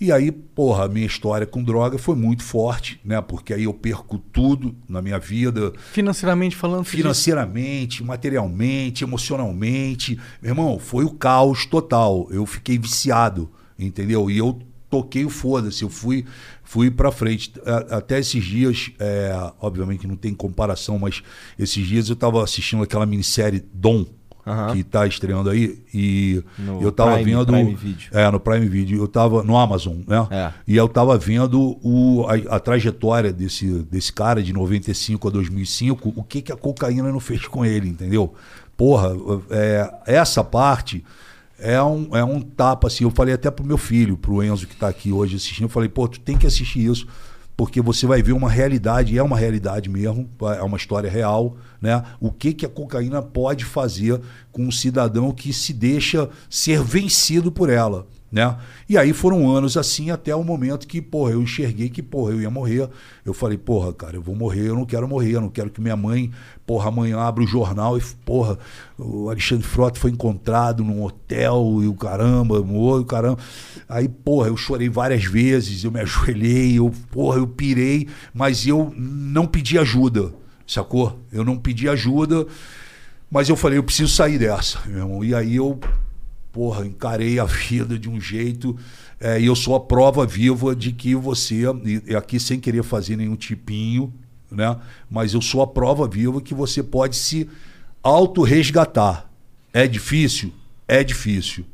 e 0.00 0.10
aí, 0.10 0.32
porra, 0.32 0.86
a 0.86 0.88
minha 0.88 1.06
história 1.06 1.46
com 1.46 1.62
droga 1.62 1.98
foi 1.98 2.16
muito 2.16 2.42
forte, 2.42 2.98
né? 3.04 3.20
Porque 3.20 3.52
aí 3.52 3.64
eu 3.64 3.74
perco 3.74 4.18
tudo 4.18 4.74
na 4.88 5.02
minha 5.02 5.18
vida, 5.18 5.72
Financeiramente 5.92 6.56
falando, 6.56 6.84
financeiramente, 6.84 8.02
materialmente, 8.02 9.04
emocionalmente. 9.04 10.18
Meu 10.40 10.52
irmão, 10.52 10.78
foi 10.78 11.04
o 11.04 11.10
caos 11.10 11.66
total. 11.66 12.26
Eu 12.30 12.46
fiquei 12.46 12.78
viciado, 12.78 13.50
entendeu? 13.78 14.30
E 14.30 14.38
eu 14.38 14.58
toquei 14.88 15.24
o 15.24 15.30
foda-se, 15.30 15.82
eu 15.82 15.90
fui, 15.90 16.24
fui 16.64 16.90
pra 16.90 17.12
frente. 17.12 17.52
Até 17.90 18.18
esses 18.18 18.42
dias, 18.42 18.90
é, 18.98 19.32
obviamente 19.60 20.06
não 20.06 20.16
tem 20.16 20.34
comparação, 20.34 20.98
mas 20.98 21.22
esses 21.58 21.86
dias 21.86 22.08
eu 22.08 22.16
tava 22.16 22.42
assistindo 22.42 22.82
aquela 22.82 23.04
minissérie 23.04 23.62
Dom. 23.72 24.06
Aham. 24.46 24.72
Que 24.74 24.82
tá 24.82 25.06
estreando 25.06 25.50
aí 25.50 25.78
e 25.92 26.42
No 26.58 26.80
eu 26.82 26.90
tava 26.90 27.14
Prime- 27.16 27.30
vendo 27.32 27.46
Prime 27.52 27.74
Video. 27.74 28.08
é 28.12 28.30
no 28.30 28.40
Prime 28.40 28.66
Video 28.68 29.02
eu 29.02 29.06
tava 29.08 29.42
no 29.42 29.56
Amazon 29.56 29.98
né 30.06 30.26
É. 30.30 30.52
e 30.66 30.76
eu 30.76 30.88
tava 30.88 31.16
vendo 31.18 31.78
o, 31.82 32.24
a, 32.26 32.56
a 32.56 32.60
trajetória 32.60 33.32
desse, 33.32 33.66
desse 33.90 34.12
cara 34.12 34.42
de 34.42 34.52
95 34.52 35.28
a 35.28 35.30
2005, 35.30 36.12
o 36.16 36.22
que, 36.24 36.40
que 36.42 36.52
a 36.52 36.56
cocaína 36.56 37.10
não 37.12 37.20
fez 37.20 37.46
com 37.46 37.64
ele, 37.64 37.88
entendeu? 37.88 38.34
Porra, 38.76 39.12
é, 39.50 39.92
essa 40.06 40.42
parte 40.42 41.04
é 41.58 41.82
um, 41.82 42.16
é 42.16 42.24
um 42.24 42.40
tapa, 42.40 42.86
assim. 42.86 43.04
Eu 43.04 43.10
falei 43.10 43.34
até 43.34 43.50
pro 43.50 43.62
meu 43.64 43.76
filho, 43.76 44.16
pro 44.16 44.42
Enzo 44.42 44.66
que 44.66 44.74
tá 44.74 44.88
aqui 44.88 45.12
hoje 45.12 45.36
assistindo, 45.36 45.64
eu 45.64 45.68
falei, 45.68 45.88
pô, 45.90 46.08
tu 46.08 46.18
tem 46.18 46.38
que 46.38 46.46
assistir 46.46 46.86
isso, 46.90 47.06
porque 47.60 47.82
você 47.82 48.06
vai 48.06 48.22
ver 48.22 48.32
uma 48.32 48.48
realidade, 48.48 49.12
e 49.12 49.18
é 49.18 49.22
uma 49.22 49.36
realidade 49.36 49.90
mesmo, 49.90 50.26
é 50.58 50.62
uma 50.62 50.78
história 50.78 51.10
real, 51.10 51.58
né? 51.78 52.02
O 52.18 52.32
que, 52.32 52.54
que 52.54 52.64
a 52.64 52.68
cocaína 52.70 53.20
pode 53.20 53.66
fazer 53.66 54.18
com 54.50 54.62
um 54.62 54.70
cidadão 54.70 55.30
que 55.30 55.52
se 55.52 55.74
deixa 55.74 56.30
ser 56.48 56.82
vencido 56.82 57.52
por 57.52 57.68
ela 57.68 58.06
né? 58.30 58.56
E 58.88 58.96
aí 58.96 59.12
foram 59.12 59.50
anos 59.50 59.76
assim 59.76 60.10
até 60.10 60.34
o 60.34 60.44
momento 60.44 60.86
que, 60.86 61.02
porra, 61.02 61.32
eu 61.32 61.42
enxerguei 61.42 61.88
que, 61.88 62.00
porra, 62.00 62.32
eu 62.32 62.40
ia 62.40 62.50
morrer. 62.50 62.88
Eu 63.24 63.34
falei, 63.34 63.58
porra, 63.58 63.92
cara, 63.92 64.16
eu 64.16 64.22
vou 64.22 64.36
morrer, 64.36 64.68
eu 64.68 64.74
não 64.76 64.84
quero 64.84 65.08
morrer, 65.08 65.32
eu 65.32 65.40
não 65.40 65.48
quero 65.48 65.68
que 65.68 65.80
minha 65.80 65.96
mãe, 65.96 66.30
porra, 66.64 66.88
amanhã 66.88 67.18
abra 67.18 67.42
o 67.42 67.46
jornal 67.46 67.98
e, 67.98 68.00
porra, 68.24 68.56
o 68.96 69.28
Alexandre 69.28 69.66
Frota 69.66 69.98
foi 69.98 70.12
encontrado 70.12 70.84
num 70.84 71.02
hotel 71.02 71.80
e 71.82 71.88
o 71.88 71.94
caramba, 71.94 72.62
morreu, 72.62 73.04
caramba. 73.04 73.38
Aí, 73.88 74.08
porra, 74.08 74.48
eu 74.48 74.56
chorei 74.56 74.88
várias 74.88 75.24
vezes, 75.24 75.82
eu 75.82 75.90
me 75.90 75.98
ajoelhei, 76.00 76.78
eu, 76.78 76.92
porra, 77.10 77.38
eu 77.38 77.48
pirei, 77.48 78.06
mas 78.32 78.64
eu 78.64 78.94
não 78.96 79.46
pedi 79.46 79.76
ajuda, 79.76 80.32
sacou? 80.64 81.18
Eu 81.32 81.44
não 81.44 81.56
pedi 81.56 81.88
ajuda, 81.88 82.46
mas 83.28 83.48
eu 83.48 83.56
falei, 83.56 83.78
eu 83.78 83.82
preciso 83.82 84.14
sair 84.14 84.38
dessa, 84.38 84.78
meu 84.86 84.98
irmão. 84.98 85.24
E 85.24 85.34
aí 85.34 85.56
eu 85.56 85.80
porra, 86.52 86.86
encarei 86.86 87.38
a 87.38 87.44
vida 87.46 87.98
de 87.98 88.08
um 88.08 88.20
jeito 88.20 88.76
é, 89.18 89.40
e 89.40 89.46
eu 89.46 89.54
sou 89.54 89.74
a 89.74 89.80
prova 89.80 90.24
viva 90.26 90.74
de 90.74 90.92
que 90.92 91.14
você, 91.14 91.62
e- 92.06 92.16
aqui 92.16 92.40
sem 92.40 92.58
querer 92.58 92.82
fazer 92.82 93.16
nenhum 93.16 93.36
tipinho, 93.36 94.12
né? 94.50 94.76
Mas 95.10 95.34
eu 95.34 95.40
sou 95.42 95.62
a 95.62 95.66
prova 95.66 96.08
viva 96.08 96.40
que 96.40 96.54
você 96.54 96.82
pode 96.82 97.16
se 97.16 97.48
auto-resgatar. 98.02 99.30
É 99.72 99.86
difícil? 99.86 100.52
É 100.88 101.04
difícil. 101.04 101.64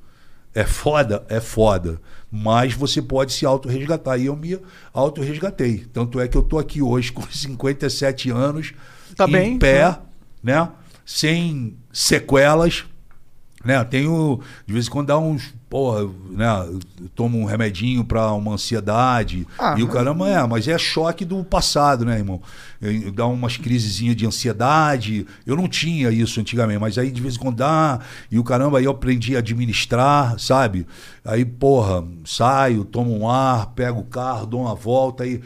É 0.54 0.64
foda? 0.64 1.24
É 1.28 1.40
foda. 1.40 2.00
Mas 2.30 2.74
você 2.74 3.00
pode 3.00 3.32
se 3.32 3.46
autorresgatar. 3.46 4.18
E 4.20 4.26
eu 4.26 4.36
me 4.36 4.58
autorresgatei. 4.92 5.86
Tanto 5.92 6.20
é 6.20 6.28
que 6.28 6.36
eu 6.36 6.42
tô 6.42 6.58
aqui 6.58 6.82
hoje 6.82 7.12
com 7.12 7.22
57 7.30 8.30
anos, 8.30 8.72
Tá 9.16 9.26
em 9.26 9.32
bem, 9.32 9.58
pé, 9.58 9.88
né? 10.42 10.60
né? 10.60 10.68
Sem 11.04 11.76
sequelas. 11.92 12.84
Né? 13.66 13.82
Tenho, 13.84 14.40
de 14.64 14.72
vez 14.72 14.86
em 14.86 14.90
quando 14.90 15.08
dá 15.08 15.18
uns, 15.18 15.54
porra, 15.68 16.08
né? 16.30 16.46
eu 16.68 16.78
Tomo 17.14 17.38
um 17.38 17.44
remedinho 17.44 18.04
pra 18.04 18.32
uma 18.32 18.52
ansiedade. 18.54 19.46
Ah, 19.58 19.74
e 19.78 19.82
o 19.82 19.88
caramba 19.88 20.28
é, 20.28 20.46
mas 20.46 20.68
é 20.68 20.76
choque 20.78 21.24
do 21.24 21.42
passado, 21.44 22.04
né, 22.04 22.18
irmão? 22.18 22.40
Eu- 22.80 23.10
Dá 23.12 23.26
umas 23.26 23.56
crisezinhas 23.56 24.14
de 24.16 24.26
ansiedade. 24.26 25.26
Eu 25.46 25.56
não 25.56 25.66
tinha 25.68 26.10
isso 26.10 26.40
antigamente, 26.40 26.78
mas 26.78 26.98
aí 26.98 27.10
de 27.10 27.20
vez 27.20 27.36
em 27.36 27.38
quando 27.38 27.56
dá. 27.56 28.00
E 28.30 28.38
o 28.38 28.44
caramba, 28.44 28.78
aí 28.78 28.84
eu 28.84 28.90
aprendi 28.90 29.34
a 29.34 29.38
administrar, 29.38 30.38
sabe? 30.38 30.86
Aí, 31.24 31.44
porra, 31.44 32.04
saio, 32.24 32.84
tomo 32.84 33.16
um 33.18 33.28
ar, 33.28 33.72
pego 33.74 34.00
o 34.00 34.04
carro, 34.04 34.46
dou 34.46 34.60
uma 34.62 34.74
volta 34.74 35.24
aí. 35.24 35.40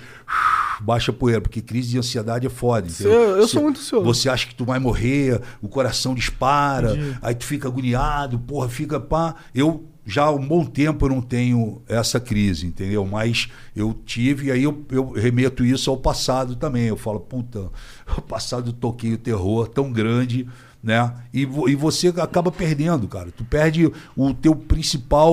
Baixa 0.81 1.11
a 1.11 1.15
poeira, 1.15 1.41
porque 1.41 1.61
crise 1.61 1.91
de 1.91 1.99
ansiedade 1.99 2.47
é 2.47 2.51
foda. 2.51 2.89
entendeu? 2.89 3.13
Eu- 3.13 3.37
eu 3.39 3.49
sou 3.49 3.63
muito 3.63 3.81
ansioso. 3.81 4.05
Você 4.05 4.29
acha 4.29 4.47
que 4.47 4.55
tu 4.55 4.65
vai 4.65 4.79
morrer, 4.79 5.41
o 5.61 5.69
coração 5.69 6.15
dispara, 6.15 6.97
aí 7.21 7.35
tu 7.35 7.45
fica 7.45 7.69
agoniado, 7.69 8.39
porra, 8.39 8.69
fica 8.69 8.99
pá. 8.99 9.35
Eu 9.55 9.85
já 10.11 10.25
há 10.25 10.31
um 10.33 10.47
bom 10.47 10.65
tempo 10.65 11.07
eu 11.07 11.11
não 11.11 11.23
tenho 11.23 11.81
essa 11.89 12.19
crise, 12.19 12.67
entendeu? 12.67 13.07
Mas 13.07 13.49
eu 13.75 13.95
tive, 14.05 14.49
e 14.49 14.51
aí 14.51 14.65
eu, 14.65 14.85
eu 14.91 15.11
remeto 15.13 15.65
isso 15.65 15.91
ao 15.91 15.97
passado 15.97 16.57
também. 16.57 16.85
Eu 16.85 16.97
falo, 16.97 17.21
puta, 17.21 17.71
o 18.19 18.21
passado 18.21 18.73
toquei 18.73 19.15
o 19.15 19.19
terror 19.19 19.69
tão 19.69 19.93
grande, 19.93 20.47
né? 20.83 21.15
E, 21.33 21.43
e 21.43 21.75
você 21.75 22.09
acaba 22.09 22.51
perdendo, 22.51 23.07
cara. 23.07 23.31
Tu 23.31 23.45
perde 23.45 23.91
o 24.17 24.35
teu 24.35 24.55
principal, 24.57 25.33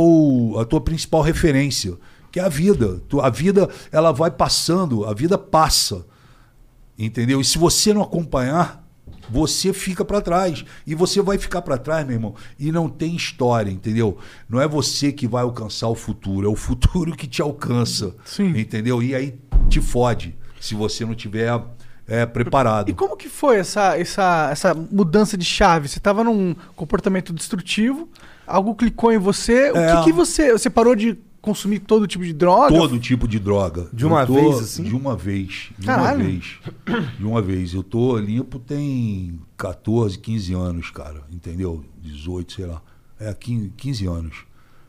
a 0.60 0.66
tua 0.66 0.80
principal 0.82 1.22
referência, 1.22 1.96
que 2.32 2.40
é 2.40 2.44
a 2.44 2.50
vida. 2.50 3.02
Tu- 3.10 3.20
a 3.20 3.30
vida, 3.30 3.70
ela 3.92 4.12
vai 4.12 4.30
passando, 4.32 5.06
a 5.06 5.14
vida 5.14 5.38
passa. 5.38 6.06
Entendeu? 6.98 7.40
E 7.42 7.46
se 7.46 7.58
você 7.58 7.94
não 7.94 8.02
acompanhar, 8.02 8.87
você 9.30 9.74
fica 9.74 10.04
para 10.06 10.22
trás. 10.22 10.64
E 10.86 10.96
você 10.96 11.22
vai 11.22 11.38
ficar 11.38 11.62
para 11.62 11.78
trás, 11.78 12.06
meu 12.06 12.16
irmão. 12.16 12.36
E 12.60 12.72
não 12.72 12.88
tem 12.90 13.16
história, 13.16 13.70
entendeu? 13.72 14.18
Não 14.50 14.60
é 14.62 14.68
você 14.68 15.12
que 15.12 15.28
vai 15.28 15.44
alcançar 15.44 15.88
o 15.88 15.96
futuro, 15.96 16.48
é 16.48 16.50
o 16.52 16.56
futuro 16.56 17.16
que 17.16 17.28
te 17.28 17.42
alcança. 17.42 18.16
Sim. 18.26 18.58
Entendeu? 18.58 19.02
E 19.02 19.14
aí 19.16 19.40
te 19.70 19.82
fode 19.82 20.36
se 20.60 20.74
você 20.76 21.06
não 21.06 21.14
tiver 21.16 21.60
é, 22.08 22.26
preparado. 22.26 22.90
E 22.90 22.94
como 22.94 23.18
que 23.18 23.28
foi 23.30 23.58
essa, 23.58 23.98
essa, 23.98 24.50
essa 24.52 24.74
mudança 24.74 25.38
de 25.38 25.46
chave? 25.46 25.88
Você 25.88 26.00
tava 26.00 26.24
num 26.24 26.56
comportamento 26.76 27.34
destrutivo, 27.34 28.10
algo 28.46 28.74
clicou 28.76 29.12
em 29.12 29.18
você. 29.18 29.72
O 29.72 29.78
É. 29.78 29.98
que, 29.98 30.04
que 30.06 30.12
você. 30.14 30.52
Você 30.54 30.70
parou 30.70 30.96
de 30.96 31.18
consumir 31.48 31.80
todo 31.80 32.06
tipo 32.06 32.24
de 32.24 32.34
droga? 32.34 32.76
Todo 32.76 33.00
tipo 33.00 33.28
de 33.28 33.40
droga. 33.40 33.88
De 33.94 34.06
uma 34.06 34.26
tô- 34.26 34.34
vez, 34.34 34.60
assim? 34.60 34.84
De 34.84 34.96
uma 34.96 35.16
vez. 35.16 35.70
De 35.80 35.86
Caralho. 35.88 36.20
uma 36.20 36.26
vez. 36.30 36.46
De 37.18 37.26
uma 37.26 37.42
vez. 37.42 37.74
Eu 37.74 37.84
tô 37.84 38.18
limpo 38.18 38.60
tem 38.60 39.40
14, 39.58 40.18
15 40.20 40.54
anos, 40.54 40.92
cara. 40.92 41.24
Entendeu? 41.32 41.84
18, 42.02 42.54
sei 42.54 42.66
lá. 42.66 42.82
É, 43.20 43.34
15, 43.34 43.72
15 43.78 44.06
anos. 44.08 44.36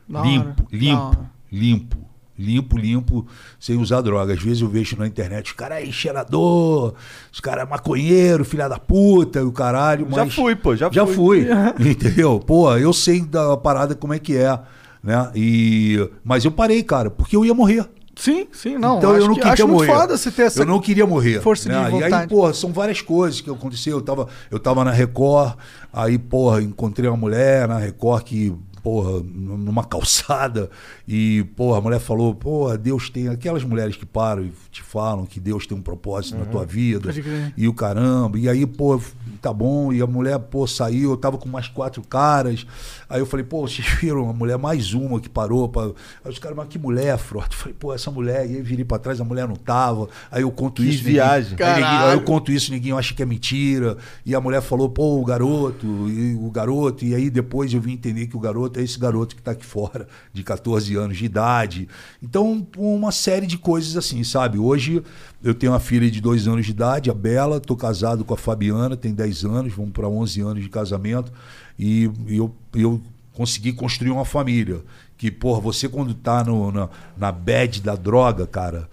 Limpo, 0.07 0.67
limpo, 0.71 1.25
limpo. 1.51 1.97
Limpo, 2.41 2.77
limpo, 2.77 3.27
sem 3.59 3.75
usar 3.75 3.99
droga. 3.99 4.33
Às 4.33 4.41
vezes 4.41 4.61
eu 4.61 4.69
vejo 4.69 4.95
na 4.97 5.05
internet, 5.05 5.47
os 5.47 5.51
caras 5.51 5.83
é 5.83 5.91
cheirador, 5.91 6.93
os 7.33 7.39
caras 7.41 7.65
é 7.65 7.69
maconheiro, 7.69 8.45
filha 8.45 8.69
da 8.69 8.79
puta, 8.79 9.39
e 9.39 9.43
o 9.43 9.51
caralho. 9.51 10.07
Já 10.09 10.25
fui, 10.29 10.55
pô, 10.55 10.73
já 10.73 10.89
Já 10.89 11.05
fui. 11.05 11.45
fui. 11.45 11.47
Entendeu? 11.91 12.39
Pô, 12.39 12.73
eu 12.77 12.93
sei 12.93 13.19
da 13.25 13.57
parada 13.57 13.93
como 13.93 14.13
é 14.13 14.19
que 14.19 14.37
é. 14.37 14.57
Né? 15.03 15.31
E... 15.35 16.09
Mas 16.23 16.45
eu 16.45 16.51
parei, 16.51 16.83
cara, 16.83 17.09
porque 17.09 17.35
eu 17.35 17.45
ia 17.45 17.53
morrer. 17.53 17.87
Sim, 18.19 18.47
sim, 18.51 18.77
não. 18.77 18.97
então 18.97 19.15
eu 19.15 19.29
não 19.29 19.35
que, 19.35 19.39
queria 19.39 19.65
morrer. 19.65 19.87
foda 19.87 20.17
você 20.17 20.29
ter 20.29 20.41
essa. 20.41 20.61
Eu 20.61 20.65
não 20.65 20.81
queria 20.81 21.07
morrer. 21.07 21.39
força 21.41 21.69
de 21.69 21.69
né? 21.69 21.83
E 21.83 21.85
aí, 21.85 21.91
vontade. 21.91 22.27
porra, 22.27 22.53
são 22.53 22.73
várias 22.73 23.01
coisas 23.01 23.39
que 23.39 23.49
aconteceu. 23.49 23.95
Eu 23.95 24.01
tava, 24.01 24.27
eu 24.51 24.59
tava 24.59 24.83
na 24.83 24.91
Record, 24.91 25.55
aí, 25.93 26.17
porra, 26.17 26.61
encontrei 26.61 27.09
uma 27.09 27.15
mulher 27.15 27.65
na 27.65 27.77
Record 27.77 28.23
que, 28.23 28.53
porra, 28.83 29.21
numa 29.23 29.83
calçada, 29.83 30.69
e, 31.07 31.43
porra, 31.55 31.77
a 31.79 31.81
mulher 31.81 31.99
falou, 31.99 32.33
porra, 32.33 32.77
Deus 32.77 33.09
tem. 33.09 33.27
Aquelas 33.27 33.63
mulheres 33.63 33.95
que 33.95 34.05
param 34.05 34.43
e 34.43 34.51
te 34.71 34.81
falam 34.83 35.25
que 35.25 35.39
Deus 35.39 35.65
tem 35.65 35.77
um 35.77 35.81
propósito 35.81 36.37
na 36.37 36.45
tua 36.45 36.65
vida. 36.65 37.01
Pode 37.07 37.21
crer. 37.21 37.53
E 37.57 37.67
o 37.67 37.73
caramba. 37.73 38.37
E 38.37 38.47
aí, 38.49 38.65
pô, 38.65 38.99
tá 39.41 39.51
bom. 39.53 39.91
E 39.93 40.01
a 40.01 40.07
mulher, 40.07 40.37
pô, 40.39 40.67
saiu. 40.67 41.11
Eu 41.11 41.17
tava 41.17 41.37
com 41.37 41.49
mais 41.49 41.67
quatro 41.67 42.01
caras. 42.03 42.65
Aí 43.09 43.19
eu 43.19 43.25
falei, 43.25 43.45
pô, 43.45 43.67
vocês 43.67 43.87
viram 43.99 44.29
a 44.29 44.33
mulher, 44.33 44.57
mais 44.57 44.93
uma 44.93 45.19
que 45.19 45.29
parou. 45.29 45.67
Pra... 45.69 45.83
Aí 46.23 46.31
os 46.31 46.39
caras, 46.39 46.55
mas 46.57 46.67
que 46.67 46.77
mulher, 46.77 47.17
Frota? 47.17 47.49
Eu 47.53 47.57
falei, 47.57 47.75
pô, 47.79 47.93
essa 47.93 48.11
mulher. 48.11 48.49
E 48.49 48.55
aí 48.57 48.61
virei 48.61 48.85
pra 48.85 48.99
trás, 48.99 49.19
a 49.19 49.23
mulher 49.23 49.47
não 49.47 49.55
tava. 49.55 50.07
Aí 50.31 50.41
eu 50.43 50.51
conto 50.51 50.81
Que 50.81 50.89
isso. 50.89 51.03
viagem. 51.03 51.51
Ninguém... 51.51 51.65
Aí, 51.67 51.81
ninguém- 51.81 51.97
aí 51.97 52.13
eu 52.13 52.21
conto 52.23 52.51
isso, 52.51 52.71
ninguém 52.71 52.91
acha 52.91 53.13
que 53.13 53.23
é 53.23 53.25
mentira. 53.25 53.97
E 54.25 54.35
a 54.35 54.41
mulher 54.41 54.61
falou, 54.61 54.89
pô, 54.89 55.19
o 55.19 55.25
garoto, 55.25 55.85
e 56.09 56.35
o 56.35 56.51
garoto. 56.51 57.03
E 57.05 57.15
aí 57.15 57.29
depois 57.29 57.73
eu 57.73 57.81
vim 57.81 57.93
entender 57.93 58.27
que 58.27 58.35
o 58.35 58.39
garoto 58.39 58.68
é 58.77 58.83
esse 58.83 58.99
garoto 58.99 59.35
que 59.35 59.41
tá 59.41 59.51
aqui 59.51 59.65
fora, 59.65 60.07
de 60.33 60.43
14 60.43 60.95
anos 60.95 61.17
de 61.17 61.25
idade. 61.25 61.87
Então, 62.21 62.67
uma 62.77 63.11
série 63.11 63.47
de 63.47 63.57
coisas 63.57 63.95
assim, 63.95 64.23
sabe? 64.23 64.59
Hoje 64.59 65.01
eu 65.43 65.53
tenho 65.53 65.71
uma 65.71 65.79
filha 65.79 66.09
de 66.11 66.19
dois 66.19 66.47
anos 66.47 66.65
de 66.65 66.71
idade, 66.71 67.09
a 67.09 67.13
Bela, 67.13 67.59
tô 67.59 67.75
casado 67.75 68.25
com 68.25 68.33
a 68.33 68.37
Fabiana, 68.37 68.97
tem 68.97 69.13
10 69.13 69.45
anos, 69.45 69.73
vamos 69.73 69.91
para 69.91 70.07
11 70.07 70.41
anos 70.41 70.63
de 70.63 70.69
casamento. 70.69 71.31
E 71.77 72.11
eu, 72.27 72.53
eu 72.75 73.01
consegui 73.33 73.71
construir 73.71 74.11
uma 74.11 74.25
família. 74.25 74.83
Que, 75.17 75.31
porra, 75.31 75.61
você 75.61 75.87
quando 75.87 76.13
tá 76.13 76.43
no, 76.43 76.71
na, 76.71 76.89
na 77.17 77.31
bad 77.31 77.81
da 77.81 77.95
droga, 77.95 78.45
cara, 78.45 78.89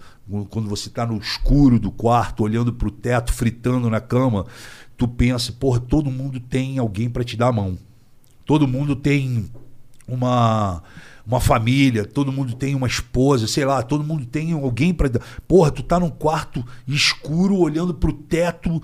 quando 0.49 0.69
você 0.69 0.89
tá 0.89 1.05
no 1.05 1.17
escuro 1.17 1.79
do 1.79 1.91
quarto, 1.91 2.43
olhando 2.43 2.73
pro 2.73 2.91
teto, 2.91 3.31
fritando 3.33 3.89
na 3.89 4.01
cama, 4.01 4.45
tu 4.97 5.07
pensa, 5.07 5.51
porra, 5.53 5.79
todo 5.79 6.11
mundo 6.11 6.39
tem 6.39 6.79
alguém 6.79 7.09
para 7.09 7.23
te 7.23 7.37
dar 7.37 7.47
a 7.47 7.51
mão. 7.51 7.77
Todo 8.45 8.67
mundo 8.67 8.95
tem 8.95 9.49
uma 10.07 10.81
uma 11.25 11.41
família, 11.41 12.05
todo 12.05 12.31
mundo 12.31 12.55
tem 12.55 12.73
uma 12.73 12.87
esposa, 12.87 13.47
sei 13.47 13.65
lá, 13.65 13.83
todo 13.83 14.01
mundo 14.01 14.25
tem 14.25 14.53
alguém 14.53 14.93
para. 14.93 15.09
Porra, 15.45 15.69
tu 15.69 15.83
tá 15.83 15.99
num 15.99 16.09
quarto 16.09 16.63
escuro 16.87 17.57
olhando 17.57 17.93
pro 17.93 18.13
teto, 18.13 18.81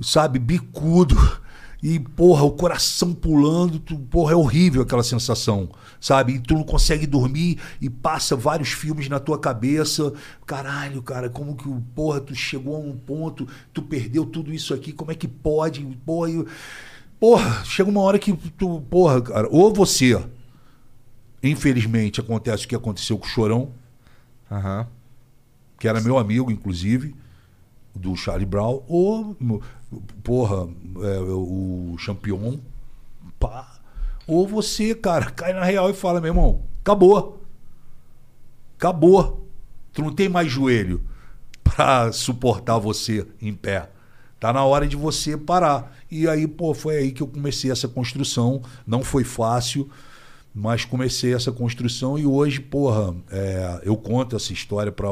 sabe, 0.00 0.40
bicudo. 0.40 1.16
E, 1.80 2.00
porra, 2.00 2.42
o 2.44 2.50
coração 2.50 3.12
pulando, 3.12 3.78
tu, 3.78 3.96
porra, 3.98 4.32
é 4.32 4.34
horrível 4.34 4.80
aquela 4.82 5.02
sensação, 5.04 5.68
sabe? 6.00 6.32
E 6.32 6.38
tu 6.40 6.54
não 6.54 6.62
consegue 6.64 7.06
dormir 7.06 7.58
e 7.78 7.90
passa 7.90 8.34
vários 8.34 8.70
filmes 8.70 9.06
na 9.08 9.20
tua 9.20 9.38
cabeça. 9.38 10.10
Caralho, 10.46 11.02
cara, 11.02 11.28
como 11.28 11.54
que, 11.54 11.68
porra, 11.94 12.22
tu 12.22 12.34
chegou 12.34 12.74
a 12.74 12.78
um 12.78 12.96
ponto, 12.96 13.46
tu 13.72 13.82
perdeu 13.82 14.24
tudo 14.24 14.52
isso 14.52 14.72
aqui, 14.72 14.92
como 14.92 15.12
é 15.12 15.14
que 15.14 15.28
pode? 15.28 15.82
Porra, 16.06 16.30
eu- 16.30 16.46
porra 17.20 17.62
chega 17.64 17.90
uma 17.90 18.00
hora 18.00 18.18
que 18.18 18.32
tu, 18.32 18.80
porra, 18.88 19.20
cara, 19.20 19.46
ou 19.50 19.70
você, 19.72 20.18
infelizmente, 21.50 22.20
acontece 22.20 22.64
o 22.64 22.68
que 22.68 22.74
aconteceu 22.74 23.18
com 23.18 23.26
o 23.26 23.28
Chorão, 23.28 23.72
Aham. 24.50 24.86
que 25.78 25.86
era 25.88 26.00
meu 26.00 26.18
amigo, 26.18 26.50
inclusive, 26.50 27.14
do 27.94 28.16
Charlie 28.16 28.46
Brown, 28.46 28.82
ou, 28.88 29.36
porra, 30.22 30.68
é, 31.02 31.20
o 31.20 31.96
Champion, 31.98 32.58
pá. 33.38 33.78
Ou 34.26 34.48
você, 34.48 34.94
cara, 34.94 35.30
cai 35.30 35.52
na 35.52 35.64
real 35.64 35.90
e 35.90 35.94
fala, 35.94 36.20
meu 36.20 36.30
irmão, 36.30 36.62
acabou. 36.80 37.42
Acabou. 38.76 39.46
Tu 39.92 40.02
não 40.02 40.12
tem 40.12 40.28
mais 40.28 40.50
joelho 40.50 41.02
pra 41.62 42.10
suportar 42.10 42.78
você 42.78 43.26
em 43.40 43.54
pé. 43.54 43.90
Tá 44.40 44.52
na 44.52 44.64
hora 44.64 44.86
de 44.86 44.96
você 44.96 45.36
parar. 45.36 45.96
E 46.10 46.28
aí, 46.28 46.46
pô, 46.46 46.74
foi 46.74 46.96
aí 46.96 47.12
que 47.12 47.22
eu 47.22 47.26
comecei 47.26 47.70
essa 47.70 47.88
construção. 47.88 48.62
Não 48.86 49.02
foi 49.02 49.24
fácil, 49.24 49.90
mas 50.54 50.84
comecei 50.84 51.34
essa 51.34 51.50
construção 51.50 52.16
e 52.16 52.24
hoje, 52.24 52.60
porra, 52.60 53.14
é, 53.30 53.80
eu 53.82 53.96
conto 53.96 54.36
essa 54.36 54.52
história 54.52 54.92
para 54.92 55.08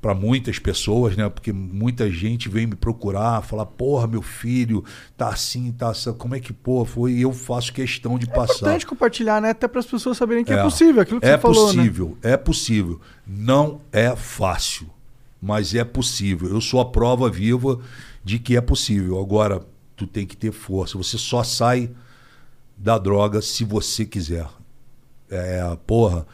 para 0.00 0.14
muitas 0.14 0.60
pessoas, 0.60 1.16
né? 1.16 1.28
Porque 1.28 1.52
muita 1.52 2.08
gente 2.10 2.48
vem 2.48 2.68
me 2.68 2.76
procurar, 2.76 3.42
falar, 3.42 3.66
porra, 3.66 4.06
meu 4.06 4.22
filho 4.22 4.84
tá 5.16 5.28
assim, 5.28 5.72
tá 5.72 5.90
assim, 5.90 6.12
como 6.12 6.36
é 6.36 6.40
que, 6.40 6.52
pô, 6.52 6.84
foi? 6.84 7.14
E 7.14 7.22
eu 7.22 7.32
faço 7.32 7.72
questão 7.72 8.16
de 8.16 8.26
É 8.30 8.32
passar. 8.32 8.54
importante 8.54 8.86
compartilhar, 8.86 9.42
né? 9.42 9.50
Até 9.50 9.66
para 9.66 9.80
as 9.80 9.86
pessoas 9.86 10.16
saberem 10.16 10.44
que 10.44 10.52
é, 10.52 10.62
possível, 10.62 11.02
aquilo 11.02 11.20
que 11.20 11.26
é 11.26 11.32
você 11.32 11.38
falou, 11.38 11.72
né? 11.72 11.82
possível, 11.82 12.18
é 12.22 12.36
possível. 12.36 13.00
Não 13.26 13.80
é 13.90 14.14
fácil, 14.14 14.88
mas 15.42 15.74
é 15.74 15.82
possível. 15.82 16.48
Eu 16.48 16.60
sou 16.60 16.80
a 16.80 16.84
prova 16.84 17.28
viva 17.28 17.80
de 18.24 18.38
que 18.38 18.56
é 18.56 18.60
possível. 18.60 19.20
Agora, 19.20 19.62
tu 19.96 20.06
tem 20.06 20.24
que 20.24 20.36
ter 20.36 20.52
força. 20.52 20.96
Você 20.96 21.18
só 21.18 21.42
sai 21.42 21.90
da 22.78 22.96
droga 22.96 23.42
se 23.42 23.64
você 23.64 24.06
quiser. 24.06 24.46
É, 25.28 25.76
porra, 25.86 26.26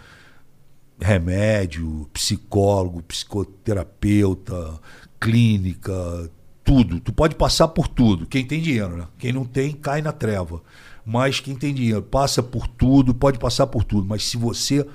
remédio, 1.01 2.09
psicólogo, 2.13 3.03
psicoterapeuta, 3.03 4.79
clínica, 5.19 6.31
tudo. 6.63 7.01
Tu 7.01 7.13
pode 7.13 7.35
passar 7.35 7.69
por 7.69 7.89
tudo. 7.89 8.27
Quem 8.27 8.47
tem 8.47 8.61
dinheiro, 8.61 8.97
né? 8.97 9.09
Quem 9.19 9.33
não 9.33 9.45
tem, 9.45 9.73
cai 9.73 10.03
na 10.03 10.13
treva. 10.13 10.63
Mas 11.05 11.41
quem 11.41 11.55
tem 11.55 11.75
dinheiro 11.75 12.03
passa 12.03 12.43
por 12.43 12.67
tudo, 12.67 13.15
pode 13.15 13.39
passar 13.39 13.67
por 13.67 13.85
tudo. 13.85 14.07
Mas 14.07 14.25
se 14.25 14.37
você 14.37 14.87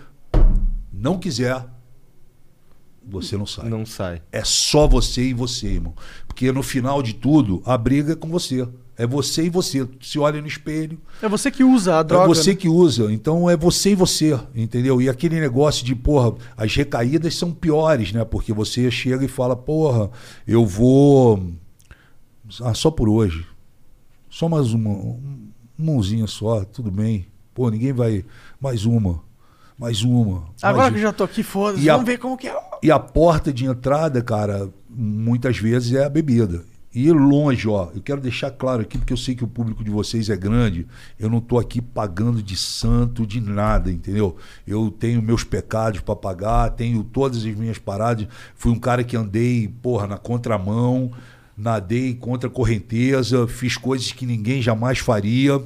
não 0.92 1.20
quiser, 1.20 1.66
você 3.06 3.38
não 3.38 3.46
sai. 3.46 3.70
Não 3.70 3.86
sai. 3.86 4.22
É 4.32 4.44
só 4.44 4.88
você 4.88 5.30
e 5.30 5.34
você, 5.34 5.68
irmão. 5.68 5.94
Porque 6.28 6.52
no 6.52 6.64
final 6.64 7.02
de 7.02 7.14
tudo, 7.14 7.62
a 7.66 7.78
briga 7.78 8.14
é 8.14 8.16
com 8.16 8.30
você. 8.30 8.68
É 9.00 9.08
você 9.08 9.44
e 9.46 9.50
você. 9.50 9.88
Se 10.02 10.20
olha 10.20 10.42
no 10.42 10.48
espelho, 10.48 11.00
É 11.22 11.30
você 11.30 11.50
que 11.50 11.64
usa 11.64 12.00
a 12.00 12.04
droga. 12.04 12.26
é 12.26 12.28
você 12.28 12.50
né? 12.50 12.56
que 12.58 12.68
usa. 12.68 13.12
Então 13.14 13.50
é 13.50 13.56
você 13.56 13.92
e 13.92 13.96
você, 13.96 14.38
entendeu? 14.54 15.02
E 15.02 15.08
aquele 15.08 15.40
negócio 15.40 15.86
de, 15.86 15.96
porra, 15.96 16.36
as 16.58 16.76
recaídas 16.76 17.34
são 17.36 17.50
piores, 17.52 18.12
né? 18.12 18.26
Porque 18.26 18.52
você 18.52 18.92
chega 18.92 19.24
e 19.24 19.30
fala, 19.30 19.56
porra, 19.56 20.12
eu 20.46 20.66
vou. 20.66 21.42
Ah, 22.62 22.74
só 22.74 22.92
por 22.92 23.08
hoje. 23.08 23.46
Só 24.30 24.50
mais 24.50 24.74
uma. 24.74 24.90
um- 24.90 25.48
Mãozinha 25.82 26.28
só, 26.28 26.66
tudo 26.66 26.92
bem. 26.92 27.26
Pô, 27.54 27.70
ninguém 27.70 27.94
vai. 27.94 28.26
Mais 28.60 28.84
uma. 28.86 29.22
Mais 29.78 30.04
uma. 30.04 30.44
Agora 30.62 30.84
mais 30.84 30.92
que 30.94 30.98
eu 31.00 31.04
já 31.04 31.14
tô 31.14 31.24
aqui, 31.24 31.42
foda-se. 31.42 31.86
E 31.86 31.90
a- 31.90 31.94
Vamos 31.94 32.06
ver 32.06 32.18
como 32.18 32.36
que 32.38 32.50
é. 32.50 32.56
e 32.84 32.92
a 32.92 33.00
porta 33.00 33.54
de 33.54 33.64
entrada, 33.66 34.22
cara, 34.22 34.70
muitas 34.90 35.58
vezes 35.58 35.94
é 35.94 36.04
a 36.04 36.10
bebida. 36.10 36.66
E 36.94 37.12
longe, 37.12 37.68
ó, 37.68 37.90
eu 37.94 38.02
quero 38.02 38.20
deixar 38.20 38.50
claro 38.50 38.82
aqui, 38.82 38.98
porque 38.98 39.14
eu 39.14 39.18
sei 39.18 39.36
que 39.36 39.44
o 39.44 39.48
público 39.48 39.84
de 39.84 39.92
vocês 39.92 40.28
é 40.28 40.36
grande, 40.36 40.88
eu 41.20 41.30
não 41.30 41.40
tô 41.40 41.60
aqui 41.60 41.80
pagando 41.82 42.42
de 42.42 42.58
santo, 42.58 43.28
de 43.28 43.40
nada, 43.40 43.92
entendeu? 43.92 44.36
Eu 44.66 44.90
tenho 44.90 45.22
meus 45.22 45.44
pecados 45.44 46.00
para 46.02 46.16
pagar, 46.16 46.72
tenho 46.72 47.04
todas 47.04 47.46
as 47.46 47.56
minhas 47.56 47.78
paradas. 47.78 48.28
Fui 48.56 48.72
um 48.72 48.80
cara 48.80 49.04
que 49.04 49.16
andei, 49.16 49.68
porra, 49.68 50.08
na 50.08 50.18
contramão, 50.18 51.12
nadei 51.56 52.16
contra 52.16 52.50
a 52.50 52.52
correnteza, 52.52 53.48
fiz 53.48 53.78
coisas 53.78 54.12
que 54.12 54.26
ninguém 54.26 54.60
jamais 54.60 54.98
faria. 54.98 55.62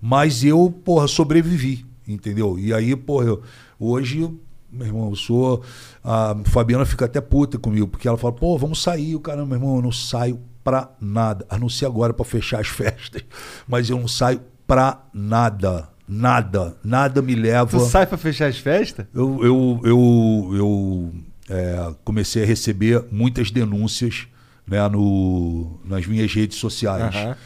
Mas 0.00 0.44
eu, 0.44 0.70
porra, 0.84 1.08
sobrevivi, 1.08 1.86
entendeu? 2.06 2.58
E 2.58 2.74
aí, 2.74 2.94
porra, 2.94 3.26
eu- 3.26 3.42
hoje, 3.78 4.28
meu 4.72 4.86
irmão, 4.86 5.10
eu 5.10 5.16
sou. 5.16 5.62
A 6.02 6.34
Fabiana 6.44 6.86
fica 6.86 7.04
até 7.04 7.20
puta 7.20 7.58
comigo, 7.58 7.86
porque 7.86 8.08
ela 8.08 8.16
fala, 8.16 8.32
pô, 8.32 8.56
vamos 8.56 8.82
sair. 8.82 9.14
O 9.14 9.20
cara, 9.20 9.44
meu 9.44 9.56
irmão, 9.56 9.76
eu 9.76 9.82
não 9.82 9.92
saio 9.92 10.40
pra 10.64 10.90
nada. 11.00 11.44
A 11.50 11.58
não 11.58 11.68
ser 11.68 11.86
agora 11.86 12.14
pra 12.14 12.24
fechar 12.24 12.60
as 12.60 12.68
festas. 12.68 13.22
Mas 13.68 13.90
eu 13.90 13.98
não 13.98 14.08
saio 14.08 14.40
pra 14.66 15.04
nada. 15.12 15.88
Nada. 16.08 16.76
Nada 16.82 17.22
me 17.22 17.34
leva. 17.34 17.78
Tu 17.78 17.84
sai 17.86 18.06
pra 18.06 18.18
fechar 18.18 18.48
as 18.48 18.58
festas? 18.58 19.06
Eu, 19.14 19.44
eu, 19.44 19.80
eu, 19.84 20.50
eu 20.54 21.14
é, 21.48 21.94
comecei 22.04 22.42
a 22.42 22.46
receber 22.46 23.04
muitas 23.10 23.50
denúncias 23.50 24.26
né, 24.66 24.88
no, 24.88 25.80
nas 25.84 26.06
minhas 26.06 26.32
redes 26.32 26.58
sociais. 26.58 27.14
Aham. 27.14 27.36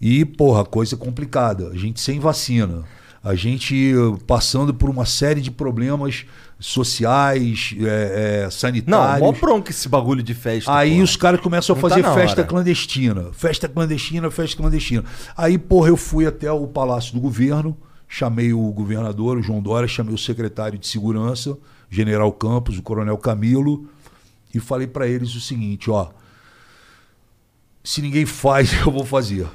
E, 0.00 0.24
porra, 0.24 0.64
coisa 0.64 0.96
complicada. 0.96 1.68
A 1.68 1.76
gente 1.76 2.00
sem 2.00 2.18
vacina. 2.18 2.82
A 3.22 3.34
gente 3.36 3.92
eh, 3.92 4.18
passando 4.26 4.74
por 4.74 4.90
uma 4.90 5.06
série 5.06 5.40
de 5.40 5.50
problemas 5.50 6.26
sociais, 6.58 7.74
é, 7.78 8.40
é, 8.40 8.44
Não, 8.44 8.50
sanitários. 8.50 9.20
mó 9.20 9.32
bronca 9.32 9.70
esse 9.70 9.88
bagulho 9.88 10.22
de 10.22 10.34
festa. 10.34 10.74
Aí 10.74 10.92
porra. 10.92 11.04
os 11.04 11.16
caras 11.16 11.40
começam 11.40 11.74
a 11.74 11.76
Não 11.76 11.82
tá 11.82 11.88
fazer 11.88 12.02
na 12.02 12.14
festa 12.14 12.40
hora. 12.40 12.48
clandestina. 12.48 13.32
Festa 13.32 13.68
clandestina, 13.68 14.30
festa 14.30 14.56
clandestina. 14.56 15.04
Aí, 15.36 15.56
porra, 15.58 15.88
eu 15.88 15.96
fui 15.96 16.26
até 16.26 16.50
o 16.50 16.66
Palácio 16.66 17.14
do 17.14 17.20
Governo, 17.20 17.76
chamei 18.08 18.52
o 18.52 18.70
governador, 18.72 19.38
o 19.38 19.42
João 19.42 19.60
Dória, 19.62 19.88
chamei 19.88 20.14
o 20.14 20.18
secretário 20.18 20.78
de 20.78 20.86
Segurança, 20.86 21.56
General 21.90 22.30
Campos, 22.32 22.78
o 22.78 22.82
Coronel 22.82 23.18
Camilo, 23.18 23.86
e 24.54 24.58
falei 24.60 24.86
pra 24.86 25.06
eles 25.06 25.34
o 25.34 25.40
seguinte, 25.40 25.90
ó. 25.90 26.08
Se 27.84 28.02
ninguém 28.02 28.26
faz, 28.26 28.72
eu 28.84 28.90
vou 28.90 29.04
fazer. 29.04 29.46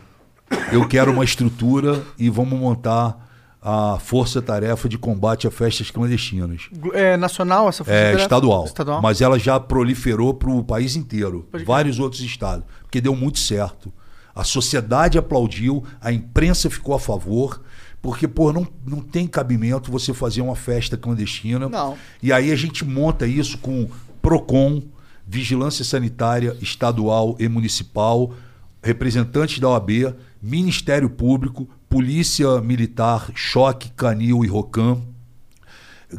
Eu 0.71 0.87
quero 0.87 1.11
uma 1.11 1.23
estrutura 1.23 2.01
e 2.17 2.29
vamos 2.29 2.57
montar 2.57 3.26
a 3.61 3.97
força-tarefa 3.99 4.87
de 4.87 4.97
combate 4.97 5.47
a 5.47 5.51
festas 5.51 5.89
clandestinas. 5.91 6.69
É 6.93 7.17
nacional 7.17 7.67
essa 7.67 7.83
força 7.83 7.99
É 7.99 8.15
estadual, 8.15 8.65
Estadual. 8.65 9.01
Mas 9.01 9.21
ela 9.21 9.37
já 9.39 9.59
proliferou 9.59 10.33
para 10.33 10.49
o 10.49 10.63
país 10.63 10.95
inteiro. 10.95 11.47
Pode 11.51 11.63
vários 11.63 11.99
outros 11.99 12.21
estados. 12.21 12.65
Porque 12.83 13.01
deu 13.01 13.15
muito 13.15 13.39
certo. 13.39 13.91
A 14.33 14.43
sociedade 14.43 15.17
aplaudiu, 15.17 15.83
a 15.99 16.11
imprensa 16.11 16.69
ficou 16.69 16.93
a 16.93 16.99
favor. 16.99 17.61
Porque, 18.01 18.27
pô, 18.27 18.53
não, 18.53 18.67
não 18.85 19.01
tem 19.01 19.27
cabimento 19.27 19.91
você 19.91 20.13
fazer 20.13 20.41
uma 20.41 20.55
festa 20.55 20.95
clandestina. 20.95 21.67
Não. 21.67 21.97
E 22.21 22.31
aí 22.31 22.51
a 22.51 22.55
gente 22.55 22.85
monta 22.85 23.25
isso 23.25 23.57
com 23.57 23.89
PROCON, 24.21 24.83
Vigilância 25.25 25.83
Sanitária 25.83 26.55
Estadual 26.61 27.35
e 27.39 27.49
Municipal, 27.49 28.33
representantes 28.81 29.59
da 29.59 29.69
OAB, 29.69 30.15
Ministério 30.41 31.09
Público, 31.09 31.67
Polícia 31.89 32.59
Militar, 32.61 33.31
Choque, 33.33 33.91
Canil 33.91 34.43
e 34.43 34.47
Rocam, 34.47 35.03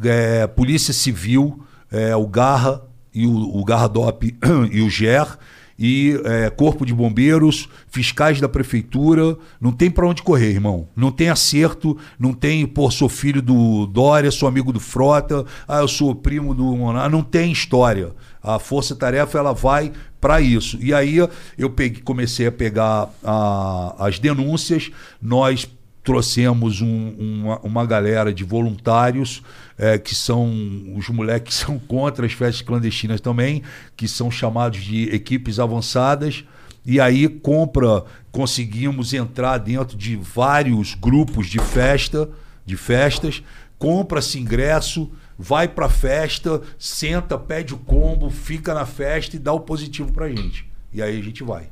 é, 0.03 0.47
Polícia 0.47 0.93
Civil, 0.93 1.63
é, 1.91 2.15
o 2.15 2.27
Garra 2.27 2.81
e 3.13 3.25
o, 3.25 3.57
o 3.57 3.63
Garra 3.63 3.87
DOP 3.87 4.37
e 4.71 4.81
o 4.81 4.89
GER, 4.89 5.37
e 5.79 6.19
é, 6.25 6.49
Corpo 6.49 6.85
de 6.85 6.93
Bombeiros, 6.93 7.69
fiscais 7.87 8.41
da 8.41 8.49
Prefeitura. 8.49 9.37
Não 9.61 9.71
tem 9.71 9.89
para 9.89 10.05
onde 10.05 10.21
correr, 10.21 10.49
irmão. 10.49 10.89
Não 10.95 11.09
tem 11.09 11.29
acerto, 11.29 11.97
não 12.19 12.33
tem, 12.33 12.65
pô, 12.67 12.91
sou 12.91 13.07
filho 13.07 13.41
do 13.41 13.87
Dória, 13.87 14.29
sou 14.29 14.49
amigo 14.49 14.73
do 14.73 14.79
Frota, 14.79 15.45
ah, 15.67 15.79
eu 15.79 15.87
sou 15.87 16.13
primo 16.13 16.53
do 16.53 16.63
Monar. 16.75 17.09
Não 17.09 17.23
tem 17.23 17.51
história. 17.51 18.11
A 18.43 18.59
Força 18.59 18.95
Tarefa, 18.95 19.37
ela 19.37 19.53
vai 19.53 19.91
para 20.19 20.41
isso. 20.41 20.77
E 20.81 20.93
aí 20.93 21.17
eu 21.57 21.69
peguei, 21.69 22.01
comecei 22.01 22.47
a 22.47 22.51
pegar 22.51 23.09
a- 23.23 23.95
as 23.99 24.19
denúncias, 24.19 24.91
nós 25.21 25.69
trouxemos 26.03 26.81
um- 26.81 27.13
uma, 27.19 27.59
uma 27.59 27.85
galera 27.85 28.33
de 28.33 28.43
voluntários 28.43 29.41
eh, 29.79 29.97
que 29.97 30.13
são 30.13 30.51
os 30.95 31.07
moleques 31.07 31.57
que 31.57 31.63
são 31.65 31.79
contra 31.79 32.25
as 32.25 32.33
festas 32.33 32.61
clandestinas 32.61 33.21
também, 33.21 33.63
que 33.95 34.07
são 34.07 34.29
chamados 34.29 34.83
de 34.83 35.03
equipes 35.15 35.57
avançadas. 35.57 36.43
E 36.85 36.99
aí 36.99 37.29
compra, 37.29 38.03
conseguimos 38.31 39.13
entrar 39.13 39.57
dentro 39.57 39.97
de 39.97 40.17
vários 40.17 40.95
grupos 40.95 41.47
de 41.47 41.59
festa, 41.59 42.29
de 42.65 42.75
festas, 42.75 43.41
compra-se 43.77 44.37
ingresso, 44.37 45.09
vai 45.37 45.67
pra 45.67 45.87
festa, 45.87 46.61
senta, 46.77 47.37
pede 47.37 47.73
o 47.73 47.77
combo, 47.77 48.29
fica 48.29 48.73
na 48.73 48.85
festa 48.85 49.37
e 49.37 49.39
dá 49.39 49.53
o 49.53 49.61
positivo 49.61 50.11
pra 50.11 50.27
gente. 50.27 50.69
E 50.91 51.01
aí 51.01 51.17
a 51.17 51.23
gente 51.23 51.43
vai. 51.43 51.69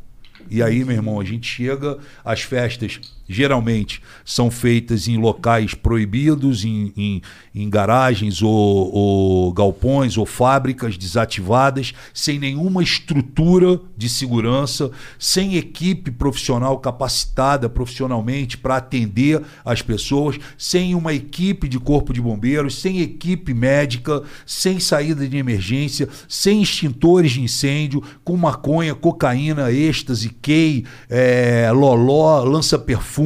E 0.49 0.63
aí, 0.63 0.85
meu 0.85 0.95
irmão, 0.95 1.19
a 1.19 1.25
gente 1.25 1.47
chega, 1.47 1.97
as 2.23 2.41
festas 2.41 3.01
geralmente 3.27 4.01
são 4.23 4.49
feitas 4.49 5.07
em 5.07 5.17
locais 5.17 5.73
proibidos, 5.73 6.63
em, 6.63 6.93
em, 6.95 7.21
em 7.53 7.69
garagens 7.69 8.41
ou, 8.41 8.93
ou 8.93 9.53
galpões 9.53 10.17
ou 10.17 10.25
fábricas 10.25 10.97
desativadas, 10.97 11.93
sem 12.13 12.39
nenhuma 12.39 12.83
estrutura 12.83 13.79
de 13.95 14.09
segurança, 14.09 14.91
sem 15.19 15.55
equipe 15.55 16.11
profissional 16.11 16.77
capacitada 16.79 17.69
profissionalmente 17.69 18.57
para 18.57 18.77
atender 18.77 19.41
as 19.65 19.81
pessoas, 19.81 20.37
sem 20.57 20.95
uma 20.95 21.13
equipe 21.13 21.67
de 21.67 21.79
corpo 21.79 22.13
de 22.13 22.21
bombeiros, 22.21 22.79
sem 22.81 23.01
equipe 23.01 23.53
médica, 23.53 24.23
sem 24.45 24.79
saída 24.79 25.27
de 25.27 25.37
emergência, 25.37 26.07
sem 26.27 26.61
extintores 26.61 27.31
de 27.31 27.41
incêndio, 27.41 28.03
com 28.23 28.37
maconha, 28.37 28.95
cocaína, 28.95 29.71
êxtase, 29.71 30.29
key, 30.29 30.85
é, 31.09 31.71
loló, 31.71 32.43
lança-perfume, 32.43 33.16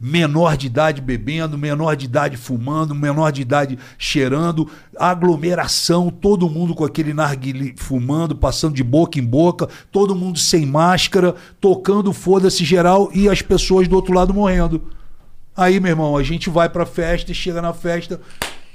menor 0.00 0.56
de 0.56 0.66
idade 0.66 1.00
bebendo, 1.00 1.58
menor 1.58 1.94
de 1.96 2.06
idade 2.06 2.36
fumando, 2.36 2.94
menor 2.94 3.30
de 3.30 3.42
idade 3.42 3.78
cheirando, 3.96 4.68
aglomeração, 4.98 6.10
todo 6.10 6.48
mundo 6.48 6.74
com 6.74 6.84
aquele 6.84 7.12
narguilé 7.12 7.74
fumando, 7.76 8.34
passando 8.36 8.74
de 8.74 8.84
boca 8.84 9.18
em 9.18 9.24
boca, 9.24 9.68
todo 9.92 10.14
mundo 10.14 10.38
sem 10.38 10.64
máscara, 10.66 11.34
tocando 11.60 12.12
foda-se 12.12 12.64
geral 12.64 13.10
e 13.14 13.28
as 13.28 13.42
pessoas 13.42 13.88
do 13.88 13.96
outro 13.96 14.14
lado 14.14 14.32
morrendo. 14.34 14.82
Aí, 15.56 15.80
meu 15.80 15.90
irmão, 15.90 16.16
a 16.16 16.22
gente 16.22 16.48
vai 16.48 16.68
pra 16.68 16.86
festa, 16.86 17.34
chega 17.34 17.60
na 17.60 17.72
festa, 17.72 18.20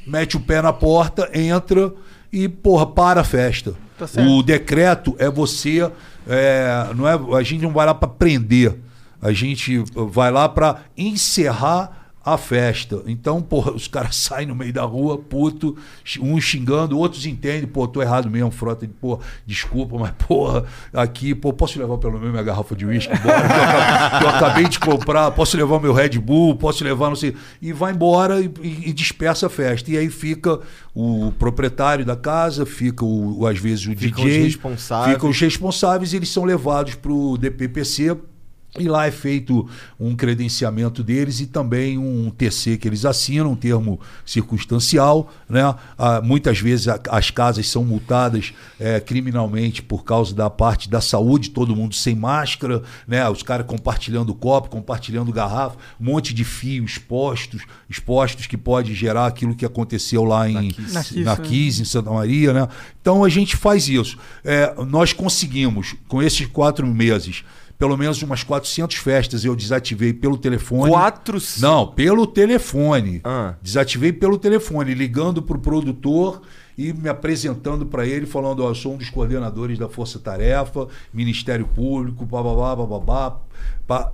mete 0.06 0.36
o 0.36 0.40
pé 0.40 0.62
na 0.62 0.74
porta, 0.74 1.30
entra 1.34 1.94
e, 2.32 2.50
porra, 2.50 2.86
para 2.86 3.22
a 3.22 3.24
festa. 3.24 3.74
Tá 3.98 4.06
o 4.22 4.42
decreto 4.44 5.16
é 5.18 5.30
você. 5.30 5.90
é, 6.28 6.90
não 6.96 7.08
é, 7.08 7.14
a 7.38 7.44
gente 7.44 7.62
não 7.62 7.72
vai 7.72 7.86
lá 7.86 7.94
pra 7.94 8.08
prender. 8.08 8.76
A 9.24 9.32
gente 9.32 9.82
vai 10.12 10.30
lá 10.32 10.48
pra 10.50 10.82
encerrar 10.98 12.00
a 12.26 12.38
festa. 12.38 13.04
Então, 13.06 13.42
porra, 13.42 13.74
os 13.74 13.86
caras 13.86 14.16
saem 14.16 14.48
no 14.48 14.56
meio 14.56 14.72
da 14.72 14.84
rua, 14.84 15.18
puto, 15.18 15.76
uns 16.22 16.42
xingando, 16.42 16.98
outros 16.98 17.26
entendem, 17.26 17.68
pô, 17.68 17.86
tô 17.86 18.02
errado 18.02 18.30
mesmo, 18.30 18.50
frota, 18.50 18.90
pô, 19.02 19.20
desculpa, 19.46 19.98
mas 20.00 20.12
porra, 20.12 20.64
aqui, 20.94 21.36
pô, 21.36 21.52
posso 21.52 21.78
levar 21.78 21.98
pelo 21.98 22.14
menos 22.14 22.32
minha 22.32 22.42
garrafa 22.44 22.78
de 22.78 22.86
uísque 22.86 23.12
embora, 23.14 23.42
que 23.42 23.44
eu, 23.44 23.60
acabei, 23.60 24.08
que 24.20 24.24
eu 24.26 24.30
acabei 24.30 24.68
de 24.70 24.80
comprar, 24.80 25.32
posso 25.32 25.58
levar 25.58 25.82
meu 25.82 25.92
Red 25.92 26.18
Bull, 26.18 26.56
posso 26.56 26.82
levar, 26.82 27.10
não 27.10 27.16
sei, 27.18 27.36
e 27.62 27.74
vai 27.74 27.92
embora 27.92 28.40
e, 28.40 28.50
e- 28.62 28.90
e 28.90 28.94
dispersa 28.94 29.48
a 29.48 29.50
festa. 29.50 29.92
E 29.92 29.98
aí 29.98 30.10
fica 30.10 30.62
o 30.96 31.34
proprietário 31.38 32.06
da 32.06 32.16
casa, 32.16 32.66
fica 32.66 33.04
o, 33.04 33.40
o, 33.42 33.48
às 33.48 33.60
vezes 33.60 33.86
o 33.86 33.90
Ficam 33.98 34.24
DJ, 34.24 34.40
os 34.40 34.46
responsáveis. 34.46 35.14
ficam 35.14 35.30
os 35.30 35.40
responsáveis, 35.42 36.14
e 36.14 36.16
eles 36.16 36.30
são 36.30 36.46
levados 36.46 36.96
pro 36.96 37.38
DPPC, 37.38 38.16
E 38.80 38.88
lá 38.88 39.06
é 39.06 39.12
feito 39.12 39.70
um 40.00 40.16
credenciamento 40.16 41.04
deles 41.04 41.40
e 41.40 41.46
também 41.46 41.96
um 42.00 42.32
TC 42.32 42.76
que 42.78 42.88
eles 42.88 43.06
assinam, 43.06 43.52
um 43.52 43.56
termo 43.56 44.00
circunstancial. 44.26 45.32
Né? 45.48 45.62
Ah, 45.98 46.22
muitas 46.24 46.60
vezes 46.60 46.88
a- 46.88 47.00
as 47.10 47.30
casas 47.30 47.68
são 47.70 47.84
multadas 47.84 48.54
eh, 48.80 49.00
criminalmente 49.00 49.82
por 49.82 50.04
causa 50.04 50.34
da 50.34 50.50
parte 50.50 50.90
da 50.90 51.02
saúde, 51.02 51.52
todo 51.52 51.76
mundo 51.76 51.96
sem 51.96 52.16
máscara, 52.16 52.82
né? 53.08 53.28
os 53.30 53.44
caras 53.44 53.66
compartilhando 53.66 54.34
copo, 54.34 54.70
compartilhando 54.70 55.32
garrafa, 55.32 55.78
um 56.00 56.06
monte 56.06 56.34
de 56.34 56.44
fios 56.44 56.94
expostos, 56.94 57.64
expostos 57.90 58.48
que 58.48 58.58
pode 58.58 58.94
gerar 58.94 59.28
aquilo 59.28 59.56
que 59.56 59.66
aconteceu 59.66 60.24
lá 60.24 60.50
em. 60.50 60.54
Na 60.54 61.04
Kiss, 61.04 61.20
né? 61.24 61.36
Kiss, 61.38 61.82
em 61.82 61.86
Santa 61.86 62.10
Maria, 62.12 62.54
né? 62.54 62.68
Então 63.02 63.24
a 63.24 63.30
gente 63.30 63.56
faz 63.56 63.88
isso. 63.88 64.18
É, 64.44 64.74
nós 64.86 65.14
conseguimos, 65.14 65.96
com 66.08 66.22
esses 66.22 66.46
quatro 66.48 66.86
meses, 66.88 67.44
pelo 67.84 67.98
menos 67.98 68.22
umas 68.22 68.44
400 68.44 68.96
festas 68.96 69.44
eu 69.44 69.54
desativei 69.54 70.14
pelo 70.14 70.38
telefone. 70.38 70.90
Quatro... 70.90 71.38
Não, 71.60 71.86
pelo 71.86 72.26
telefone. 72.26 73.20
Ah. 73.26 73.56
Desativei 73.62 74.14
pelo 74.14 74.38
telefone, 74.38 74.94
ligando 74.94 75.42
pro 75.42 75.60
produtor 75.60 76.42
e 76.78 76.94
me 76.94 77.10
apresentando 77.10 77.86
para 77.86 78.08
ele, 78.08 78.26
falando: 78.26 78.64
ó, 78.64 78.70
eu 78.70 78.76
sou 78.76 78.94
um 78.94 78.98
dos 78.98 79.10
coordenadores 79.10 79.78
da 79.78 79.90
Força 79.90 80.18
Tarefa, 80.18 80.88
Ministério 81.14 81.68
Público, 81.68 82.26
bababá, 82.26 82.74
bababá. 82.74 83.42
pá. 83.86 84.14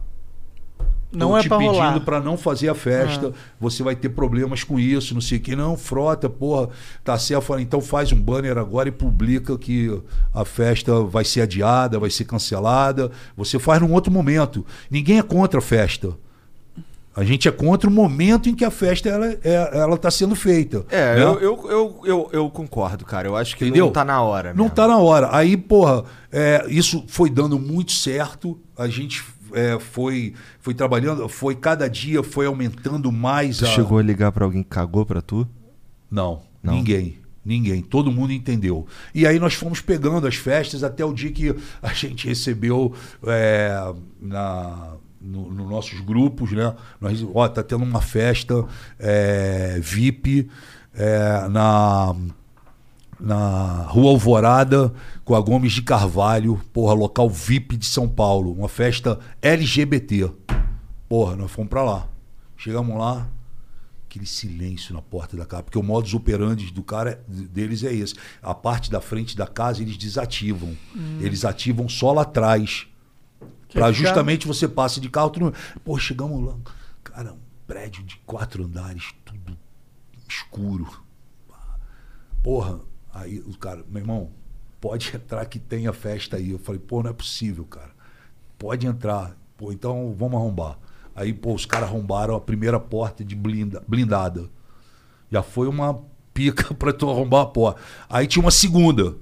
Não 1.12 1.36
é 1.36 1.42
te 1.42 1.48
pra 1.48 1.58
pedindo 1.58 1.74
rolar. 1.74 1.96
Ah. 1.96 2.00
para 2.00 2.20
não 2.20 2.38
fazer 2.38 2.70
a 2.70 2.76
festa, 2.76 3.34
você 3.60 3.82
vai 3.82 3.96
ter 3.96 4.10
problemas 4.10 4.64
com 4.64 4.80
isso, 4.80 5.14
não 5.14 5.22
sei 5.22 5.40
o 5.40 5.42
que. 5.42 5.56
Não, 5.56 5.76
frota, 5.76 6.30
porra, 6.30 6.70
tá 7.04 7.18
certo. 7.18 7.58
Então 7.60 7.82
faz 7.82 8.12
um 8.12 8.20
banner 8.20 8.58
agora 8.58 8.90
e 8.90 8.92
publica 8.92 9.58
que 9.58 10.00
a 10.34 10.46
festa 10.46 11.02
vai 11.02 11.26
ser 11.26 11.42
adiada, 11.42 12.00
vai 12.00 12.12
ser 12.12 12.26
cancelada. 12.26 13.12
Você 13.36 13.58
faz 13.58 13.82
num 13.82 13.92
outro 13.92 14.12
momento. 14.12 14.66
Ninguém 14.90 15.18
é 15.18 15.24
contra 15.24 15.60
a 15.60 15.62
festa. 15.62 16.16
A 17.16 17.24
gente 17.24 17.48
é 17.48 17.52
contra 17.52 17.90
o 17.90 17.92
momento 17.92 18.48
em 18.48 18.56
que 18.56 18.64
a 18.64 18.72
festa 18.72 19.10
ela 19.10 19.26
é, 19.44 19.78
ela 19.78 19.98
tá 19.98 20.12
sendo 20.12 20.36
feita. 20.36 20.86
É, 20.90 21.16
né? 21.16 21.22
eu, 21.22 21.40
eu, 21.42 21.70
eu, 21.70 22.02
eu, 22.06 22.30
eu 22.32 22.50
concordo, 22.50 23.04
cara. 23.04 23.28
Eu 23.28 23.36
acho 23.36 23.58
que 23.58 23.66
Entendeu? 23.66 23.88
não 23.88 23.92
tá 23.92 24.06
na 24.06 24.22
hora. 24.22 24.54
Não 24.54 24.66
mesmo. 24.66 24.76
tá 24.76 24.88
na 24.88 24.98
hora. 24.98 25.28
Aí, 25.32 25.58
porra, 25.58 26.06
é, 26.32 26.64
isso 26.70 27.04
foi 27.08 27.30
dando 27.30 27.60
muito 27.60 27.92
certo. 27.92 28.58
A 28.78 28.88
gente 28.88 29.22
é, 29.54 29.80
foi, 29.80 30.34
foi 30.60 30.74
trabalhando, 30.74 31.28
foi 31.30 31.56
cada 31.56 31.90
dia 31.90 32.24
foi 32.24 32.46
aumentando 32.46 33.12
mais 33.12 33.58
Tu 33.58 33.66
a. 33.66 33.70
chegou 33.70 33.98
a 33.98 34.02
ligar 34.02 34.32
pra 34.32 34.46
alguém 34.46 34.64
que 34.64 34.70
cagou 34.70 35.06
pra 35.06 35.22
tu? 35.22 35.48
Não, 36.10 36.42
Não? 36.64 36.74
ninguém. 36.76 37.20
Ninguém, 37.46 37.82
todo 37.82 38.12
mundo 38.12 38.34
entendeu. 38.34 38.86
E 39.16 39.26
aí 39.26 39.40
nós 39.40 39.54
fomos 39.54 39.80
pegando 39.82 40.28
as 40.28 40.36
festas 40.36 40.84
até 40.84 41.04
o 41.04 41.14
dia 41.14 41.32
que 41.32 41.56
a 41.82 41.94
gente 41.94 42.28
recebeu 42.28 42.94
é, 43.26 43.72
na, 44.22 44.94
no, 45.20 45.50
nos 45.50 45.70
nossos 45.70 46.00
grupos, 46.02 46.52
né? 46.52 46.76
Nós, 47.00 47.26
ó, 47.34 47.48
tá 47.48 47.64
tendo 47.64 47.84
uma 47.84 48.02
festa 48.02 48.66
é, 49.00 49.80
VIP 49.82 50.50
é, 50.94 51.48
na, 51.48 52.14
na 53.20 53.84
Rua 53.90 54.12
Alvorada 54.12 54.94
com 55.26 55.36
a 55.36 55.42
Gomes 55.42 55.74
de 55.74 55.82
Carvalho, 55.82 56.60
porra, 56.72 56.94
local 56.94 57.30
VIP 57.30 57.76
de 57.78 57.86
São 57.86 58.08
Paulo, 58.08 58.52
uma 58.54 58.70
festa 58.70 59.20
LGBT. 59.42 60.32
Porra, 61.08 61.36
nós 61.36 61.52
fomos 61.52 61.70
pra 61.70 61.84
lá. 61.84 62.08
Chegamos 62.56 62.98
lá, 62.98 63.28
aquele 64.06 64.26
silêncio 64.26 64.94
na 64.94 65.02
porta 65.02 65.36
da 65.38 65.46
casa, 65.46 65.64
porque 65.64 65.78
o 65.78 65.84
modus 65.84 66.14
operandi 66.14 66.72
do 66.72 66.84
cara 66.84 67.24
deles 67.28 67.84
é 67.84 67.94
esse. 67.94 68.16
A 68.42 68.54
parte 68.54 68.90
da 68.92 69.02
frente 69.02 69.36
da 69.36 69.48
casa 69.48 69.82
eles 69.82 69.98
desativam. 69.98 70.76
Eles 71.20 71.44
ativam 71.46 71.88
só 71.90 72.12
lá 72.14 72.22
atrás. 72.24 72.88
Pra 73.40 73.88
ficar- 73.88 73.92
justamente 73.92 74.48
você 74.48 74.68
passe 74.68 75.00
de 75.00 75.10
carro, 75.10 75.30
tudo. 75.30 75.54
Pô, 75.86 75.98
chegamos 75.98 76.44
lá, 76.46 76.56
cara, 77.04 77.34
um 77.34 77.38
prédio 77.68 78.04
de 78.04 78.18
quatro 78.26 78.64
andares, 78.66 79.14
tudo 79.24 79.58
escuro. 80.28 80.88
Porra, 82.44 82.80
aí 83.14 83.40
o 83.40 83.58
cara, 83.58 83.84
meu 83.90 84.02
irmão, 84.02 84.30
pode 84.80 85.12
entrar 85.16 85.46
que 85.46 85.60
tenha 85.60 85.94
festa 85.94 86.38
aí. 86.38 86.52
Eu 86.52 86.60
falei, 86.60 86.80
pô, 86.80 87.04
não 87.04 87.10
é 87.10 87.14
possível, 87.14 87.66
cara. 87.66 87.92
Pode 88.58 88.88
entrar. 88.88 89.38
Pô, 89.58 89.72
então 89.72 90.16
vamos 90.18 90.36
arrombar. 90.36 90.78
Aí, 91.16 91.34
pô, 91.34 91.54
os 91.54 91.66
caras 91.66 91.90
arrombaram 91.90 92.36
a 92.36 92.42
primeira 92.42 92.80
porta 92.80 93.24
de 93.24 93.36
blinda, 93.36 93.84
blindada. 93.88 94.50
Já 95.30 95.44
foi 95.44 95.68
uma 95.68 96.02
pica 96.34 96.74
pra 96.76 96.94
tu 96.94 97.10
arrombar 97.10 97.42
a 97.42 97.48
porta. 97.48 97.82
Aí 98.10 98.26
tinha 98.26 98.42
uma 98.42 98.52
segunda. 98.52 99.16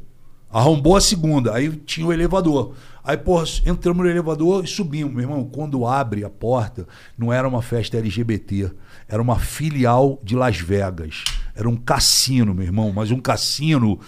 Arrombou 0.49 0.95
a 0.95 1.01
segunda. 1.01 1.53
Aí 1.53 1.76
tinha 1.76 2.05
o 2.05 2.14
elevador. 2.14 2.76
Aí, 3.03 3.18
pô, 3.18 3.41
entramos 3.65 4.03
no 4.03 4.09
elevador 4.09 4.64
e 4.64 4.68
subimos. 4.68 5.14
Meu 5.14 5.23
irmão, 5.23 5.45
quando 5.45 5.85
abre 5.85 6.23
a 6.23 6.30
porta, 6.30 6.88
não 7.18 7.31
era 7.34 7.47
uma 7.47 7.61
festa 7.61 7.97
LGBT. 7.97 8.72
Era 9.07 9.22
uma 9.22 9.39
filial 9.39 10.19
de 10.23 10.35
Las 10.35 10.57
Vegas. 10.57 11.23
Era 11.57 11.67
um 11.67 11.75
cassino, 11.75 12.53
meu 12.53 12.63
irmão. 12.65 12.93
Mas 12.93 13.09
um 13.09 13.19
cassino 13.19 13.99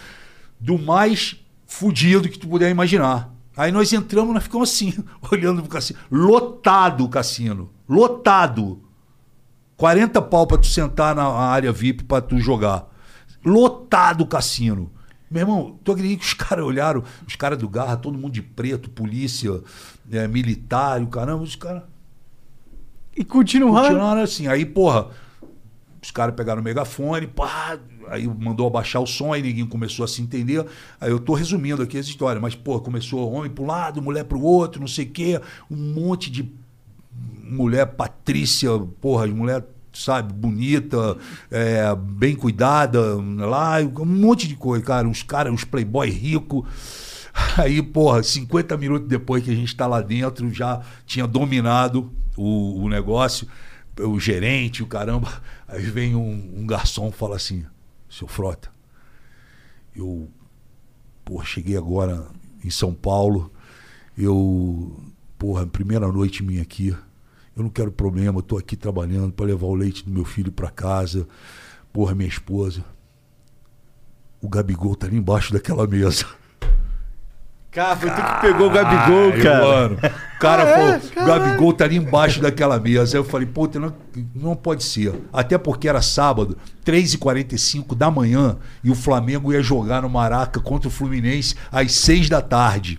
do 0.60 0.78
mais 0.78 1.36
fudido 1.66 2.28
que 2.28 2.38
tu 2.38 2.46
puder 2.46 2.70
imaginar. 2.70 3.34
Aí 3.56 3.72
nós 3.72 3.92
entramos, 3.92 4.32
nós 4.32 4.44
ficamos 4.44 4.70
assim, 4.70 4.94
olhando 5.32 5.60
pro 5.60 5.70
cassino. 5.70 5.98
Lotado 6.10 7.04
o 7.04 7.08
cassino. 7.08 7.68
Lotado. 7.88 8.80
40 9.76 10.22
pau 10.22 10.46
pra 10.46 10.58
tu 10.58 10.66
sentar 10.68 11.14
na 11.16 11.26
área 11.26 11.72
VIP 11.72 12.04
pra 12.04 12.20
tu 12.20 12.38
jogar. 12.38 12.88
Lotado 13.44 14.22
o 14.22 14.26
cassino. 14.26 14.92
Meu 15.28 15.40
irmão, 15.42 15.78
tu 15.82 15.90
acredita 15.92 16.20
que 16.20 16.26
os 16.26 16.34
caras 16.38 16.64
olharam, 16.64 17.02
os 17.26 17.34
caras 17.34 17.58
do 17.58 17.68
Garra, 17.68 17.96
todo 17.96 18.16
mundo 18.16 18.32
de 18.32 18.42
preto, 18.42 18.90
polícia, 18.90 19.60
eh, 20.12 20.28
militar, 20.28 21.00
o 21.02 21.06
caramba, 21.08 21.42
os 21.42 21.56
caras 21.56 21.82
E 23.16 23.24
continuar. 23.24 23.82
continuaram 23.82 24.22
assim. 24.22 24.46
Aí, 24.46 24.64
porra, 24.64 25.08
os 26.02 26.10
caras 26.10 26.34
pegaram 26.34 26.60
o 26.60 26.64
megafone, 26.64 27.26
pá, 27.26 27.78
aí 28.08 28.26
mandou 28.26 28.66
abaixar 28.66 29.02
o 29.02 29.06
som, 29.06 29.32
aí 29.32 29.42
ninguém 29.42 29.66
começou 29.66 30.04
a 30.04 30.08
se 30.08 30.22
entender. 30.22 30.64
Aí 31.00 31.10
eu 31.10 31.20
tô 31.20 31.34
resumindo 31.34 31.82
aqui 31.82 31.98
essa 31.98 32.08
história, 32.08 32.40
mas, 32.40 32.54
porra, 32.54 32.80
começou 32.80 33.30
homem 33.32 33.50
pro 33.50 33.66
lado, 33.66 34.00
mulher 34.00 34.24
pro 34.24 34.40
outro, 34.40 34.80
não 34.80 34.88
sei 34.88 35.04
o 35.04 35.10
quê, 35.10 35.40
um 35.70 35.76
monte 35.76 36.30
de 36.30 36.50
mulher 37.50 37.86
Patrícia, 37.86 38.70
porra, 39.00 39.26
mulher, 39.26 39.64
sabe, 39.92 40.32
bonita, 40.32 41.16
é, 41.50 41.94
bem 41.94 42.34
cuidada, 42.34 43.16
lá, 43.16 43.78
um 43.80 44.04
monte 44.04 44.46
de 44.48 44.54
coisa, 44.54 44.84
cara, 44.84 45.06
uns 45.06 45.22
caras, 45.22 45.52
uns 45.52 45.64
playboy 45.64 46.08
rico. 46.08 46.66
Aí, 47.56 47.82
porra, 47.82 48.22
50 48.22 48.76
minutos 48.76 49.08
depois 49.08 49.42
que 49.42 49.50
a 49.50 49.54
gente 49.54 49.74
tá 49.74 49.86
lá 49.86 50.00
dentro, 50.00 50.52
já 50.52 50.80
tinha 51.06 51.26
dominado 51.26 52.10
o, 52.36 52.84
o 52.84 52.88
negócio, 52.88 53.46
o 53.98 54.18
gerente, 54.18 54.82
o 54.82 54.86
caramba. 54.86 55.42
Aí 55.66 55.82
vem 55.82 56.14
um, 56.14 56.60
um 56.60 56.66
garçom 56.66 57.08
e 57.08 57.12
fala 57.12 57.36
assim, 57.36 57.64
seu 58.08 58.28
Frota, 58.28 58.70
eu, 59.94 60.28
porra, 61.24 61.44
cheguei 61.44 61.76
agora 61.76 62.26
em 62.64 62.70
São 62.70 62.94
Paulo, 62.94 63.52
eu, 64.16 64.98
porra, 65.38 65.66
primeira 65.66 66.06
noite 66.08 66.42
minha 66.42 66.62
aqui, 66.62 66.88
eu 67.56 67.62
não 67.62 67.70
quero 67.70 67.90
problema, 67.90 68.38
eu 68.38 68.42
tô 68.42 68.56
aqui 68.56 68.76
trabalhando 68.76 69.32
para 69.32 69.46
levar 69.46 69.66
o 69.66 69.74
leite 69.74 70.04
do 70.04 70.10
meu 70.10 70.24
filho 70.24 70.52
para 70.52 70.70
casa, 70.70 71.26
porra, 71.92 72.14
minha 72.14 72.28
esposa. 72.28 72.84
O 74.40 74.48
Gabigol 74.48 74.94
tá 74.94 75.06
ali 75.06 75.16
embaixo 75.16 75.52
daquela 75.52 75.86
mesa. 75.86 76.26
Cara, 77.70 77.96
foi 77.96 78.10
tu 78.10 78.16
que 78.16 78.40
pegou 78.40 78.66
o 78.66 78.70
Gabigol, 78.70 79.32
Ai, 79.32 79.42
cara. 79.42 79.64
Mano, 79.64 79.96
o 79.96 80.38
cara 80.40 80.66
falou, 80.66 81.00
o 81.22 81.26
Gabigol 81.26 81.72
tá 81.72 81.84
ali 81.84 81.96
embaixo 81.96 82.40
daquela 82.40 82.80
mesa. 82.80 83.16
Aí 83.16 83.20
eu 83.20 83.24
falei, 83.24 83.46
pô, 83.46 83.70
não, 83.74 83.94
não 84.34 84.56
pode 84.56 84.82
ser. 84.82 85.14
Até 85.32 85.56
porque 85.56 85.88
era 85.88 86.02
sábado, 86.02 86.58
3h45 86.84 87.94
da 87.94 88.10
manhã, 88.10 88.56
e 88.82 88.90
o 88.90 88.94
Flamengo 88.96 89.52
ia 89.52 89.62
jogar 89.62 90.02
no 90.02 90.08
Maraca 90.10 90.58
contra 90.58 90.88
o 90.88 90.90
Fluminense 90.90 91.54
às 91.70 91.92
6 91.92 92.28
da 92.28 92.42
tarde. 92.42 92.98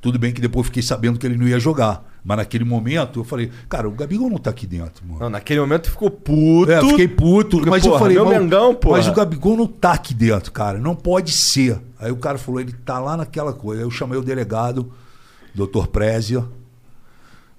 Tudo 0.00 0.18
bem 0.18 0.32
que 0.32 0.40
depois 0.40 0.66
fiquei 0.66 0.82
sabendo 0.82 1.18
que 1.18 1.24
ele 1.24 1.36
não 1.36 1.46
ia 1.46 1.60
jogar. 1.60 2.02
Mas 2.24 2.38
naquele 2.38 2.64
momento 2.64 3.20
eu 3.20 3.24
falei, 3.24 3.50
cara, 3.68 3.86
o 3.86 3.90
Gabigol 3.90 4.30
não 4.30 4.38
tá 4.38 4.48
aqui 4.48 4.66
dentro, 4.66 5.04
mano. 5.06 5.20
Não, 5.20 5.28
naquele 5.28 5.60
momento 5.60 5.90
ficou 5.90 6.10
puto. 6.10 6.72
É, 6.72 6.78
eu 6.78 6.88
fiquei 6.88 7.06
puto, 7.06 7.58
Porque, 7.58 7.68
mas 7.68 7.84
eu 7.84 7.90
porra, 7.90 8.00
falei, 8.00 8.16
meu 8.16 8.24
"Mas- 8.24 8.38
Mengão, 8.40 8.74
porra." 8.74 8.96
mas 8.96 9.06
o 9.08 9.12
Gabigol 9.12 9.56
não 9.58 9.66
tá 9.66 9.92
aqui 9.92 10.14
dentro, 10.14 10.50
cara, 10.50 10.78
não 10.78 10.96
pode 10.96 11.30
ser. 11.32 11.78
Aí 11.98 12.10
o 12.10 12.16
cara 12.16 12.38
falou, 12.38 12.60
ele 12.62 12.72
tá 12.72 12.98
lá 12.98 13.14
naquela 13.16 13.52
coisa. 13.52 13.82
Aí 13.82 13.86
eu 13.86 13.90
chamei 13.90 14.18
o 14.18 14.22
delegado, 14.22 14.90
doutor 15.54 15.86
Prézia, 15.88 16.42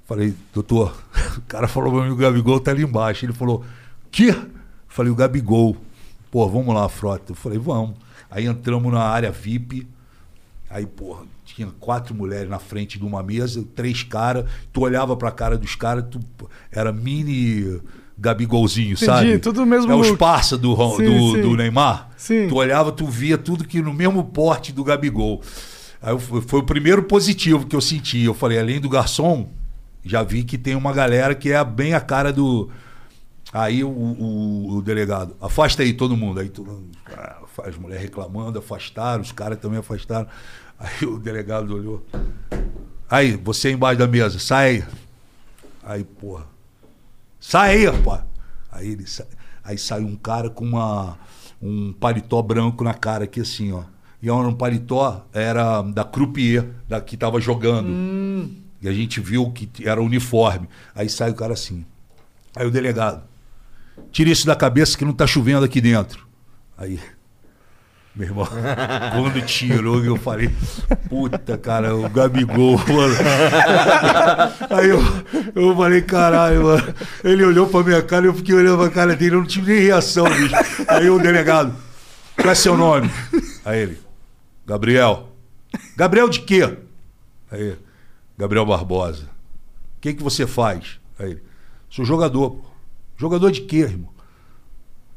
falei, 0.06 0.34
doutor, 0.54 0.96
o 1.38 1.42
cara 1.42 1.68
falou 1.68 1.92
pra 1.94 2.04
mim, 2.04 2.10
o 2.10 2.16
Gabigol 2.16 2.60
tá 2.60 2.72
ali 2.72 2.82
embaixo. 2.84 3.24
Ele 3.26 3.34
falou, 3.34 3.64
que? 4.12 4.36
Falei, 4.88 5.12
o 5.12 5.16
Gabigol. 5.16 5.78
Pô, 6.32 6.50
vamos 6.50 6.74
lá, 6.74 6.90
frota. 6.90 7.32
Eu 7.34 7.36
falei, 7.36 7.60
vamos. 7.60 7.96
Aí 8.32 8.46
entramos 8.46 8.92
na 8.92 9.02
área 9.04 9.32
VIP, 9.32 9.88
Aí, 10.68 10.86
porra, 10.86 11.22
tinha 11.56 11.68
quatro 11.80 12.14
mulheres 12.14 12.50
na 12.50 12.60
frente 12.60 13.00
de 13.00 13.06
uma 13.06 13.24
mesa, 13.24 13.64
três 13.76 14.04
caras. 14.04 14.46
Tu 14.74 14.82
olhava 14.82 15.16
pra 15.16 15.32
cara 15.32 15.58
dos 15.58 15.76
caras, 15.76 16.06
tu 16.12 16.20
era 16.72 16.92
mini 16.92 17.80
Gabigolzinho, 18.18 18.94
Entendi, 18.94 19.06
sabe? 19.06 19.40
tudo 19.40 19.66
mesmo 19.66 19.92
É 19.92 19.96
os 19.96 20.12
parça 20.18 20.58
do, 20.58 20.76
Sim, 20.96 21.04
do, 21.06 21.32
sim. 21.36 21.42
do 21.42 21.56
Neymar. 21.56 22.10
Sim. 22.18 22.48
Tu 22.48 22.56
olhava, 22.56 22.92
tu 22.92 23.06
via 23.08 23.38
tudo 23.38 23.64
que 23.66 23.82
no 23.82 23.94
mesmo 23.94 24.24
porte 24.24 24.72
do 24.72 24.84
Gabigol. 24.84 25.42
Aí 26.02 26.18
foi 26.20 26.60
o 26.60 26.64
primeiro 26.64 27.04
positivo 27.04 27.66
que 27.66 27.76
eu 27.76 27.82
senti. 27.82 28.22
Eu 28.22 28.34
falei, 28.34 28.60
além 28.60 28.80
do 28.80 28.88
garçom, 28.90 29.50
já 30.04 30.24
vi 30.24 30.44
que 30.44 30.58
tem 30.58 30.76
uma 30.76 30.94
galera 30.94 31.34
que 31.34 31.52
é 31.52 31.64
bem 31.64 31.94
a 31.94 32.00
cara 32.02 32.32
do. 32.32 32.70
Aí 33.52 33.84
o, 33.84 33.90
o- 33.90 34.76
o 34.78 34.82
delegado, 34.82 35.36
afasta 35.42 35.82
aí 35.84 35.94
todo 35.94 36.16
mundo. 36.18 36.40
Aí 36.40 36.50
todo 36.50 36.68
mundo, 36.72 36.90
ah, 37.16 37.38
as 37.66 37.78
mulheres 37.78 38.04
reclamando, 38.04 38.60
afastaram, 38.60 39.22
os 39.22 39.32
caras 39.32 39.58
também 39.60 39.80
afastaram. 39.80 40.28
Aí 40.80 41.08
o 41.08 41.18
delegado 41.18 41.74
olhou. 41.74 42.06
Aí, 43.10 43.36
você 43.38 43.72
embaixo 43.72 44.00
da 44.00 44.08
mesa, 44.08 44.40
sai 44.40 44.68
aí. 44.68 44.84
Aí, 45.84 46.04
porra. 46.04 46.46
Sai 47.40 47.78
aí, 47.78 47.86
rapaz. 47.86 48.22
Aí, 48.72 48.90
ele 48.90 49.08
sa... 49.08 49.26
aí 49.64 49.78
saiu 49.78 50.08
um 50.08 50.16
cara 50.16 50.50
com 50.50 50.66
uma, 50.66 51.18
um 51.62 51.94
paletó 51.94 52.42
branco 52.42 52.84
na 52.84 52.94
cara 52.94 53.26
aqui 53.26 53.42
assim, 53.42 53.72
ó. 53.72 53.84
E 54.22 54.28
era 54.28 54.36
um 54.36 54.54
paletó, 54.54 55.26
era 55.32 55.84
da 55.84 56.04
croupier, 56.04 56.68
da 56.90 57.00
que 57.00 57.16
tava 57.16 57.40
jogando. 57.40 57.90
E 58.82 58.88
a 58.88 58.92
gente 58.92 59.20
viu 59.20 59.52
que 59.52 59.88
era 59.88 60.02
uniforme. 60.02 60.68
Aí 60.96 61.08
sai 61.08 61.30
o 61.30 61.36
cara 61.36 61.54
assim. 61.54 61.86
Aí 62.56 62.66
o 62.66 62.72
delegado, 62.72 63.24
tira 64.12 64.30
isso 64.30 64.48
da 64.48 64.56
cabeça 64.56 64.98
que 64.98 65.06
não 65.06 65.14
tá 65.14 65.28
chovendo 65.28 65.64
aqui 65.64 65.80
dentro. 65.80 66.28
Aí, 66.78 67.00
meu 68.16 68.28
irmão, 68.30 68.48
quando 69.12 69.46
tirou, 69.46 70.04
eu 70.04 70.16
falei, 70.16 70.50
puta, 71.10 71.58
cara, 71.58 71.94
o 71.94 72.10
Gabigol, 72.10 72.78
mano. 72.78 73.16
Aí 74.70 74.90
eu, 74.90 75.02
eu 75.54 75.76
falei, 75.76 76.02
caralho, 76.02 76.64
mano. 76.64 76.94
Ele 77.24 77.44
olhou 77.44 77.68
pra 77.68 77.84
minha 77.84 78.02
cara 78.02 78.26
eu 78.26 78.34
fiquei 78.34 78.56
olhando 78.56 78.78
pra 78.78 78.90
cara 78.90 79.16
dele, 79.18 79.36
eu 79.36 79.40
não 79.40 79.48
tive 79.48 79.74
nem 79.74 79.84
reação, 79.84 80.24
bicho. 80.26 80.56
Aí 80.88 81.10
o 81.10 81.20
delegado, 81.20 81.76
qual 82.38 82.50
é 82.50 82.56
seu 82.56 82.78
nome? 82.78 83.12
Aí 83.66 83.80
ele, 83.82 84.00
Gabriel. 84.66 85.30
Gabriel 85.98 86.30
de 86.30 86.40
quê? 86.40 86.78
Aí, 87.52 87.76
Gabriel 88.38 88.66
Barbosa. 88.66 89.24
O 89.98 90.00
que, 90.00 90.14
que 90.14 90.24
você 90.24 90.48
faz? 90.48 91.00
Aí 91.20 91.32
ele, 91.32 91.44
sou 91.90 92.06
jogador. 92.06 92.52
pô. 92.52 92.66
Jogador 93.18 93.52
de 93.52 93.62
quê, 93.62 93.78
irmão? 93.80 94.10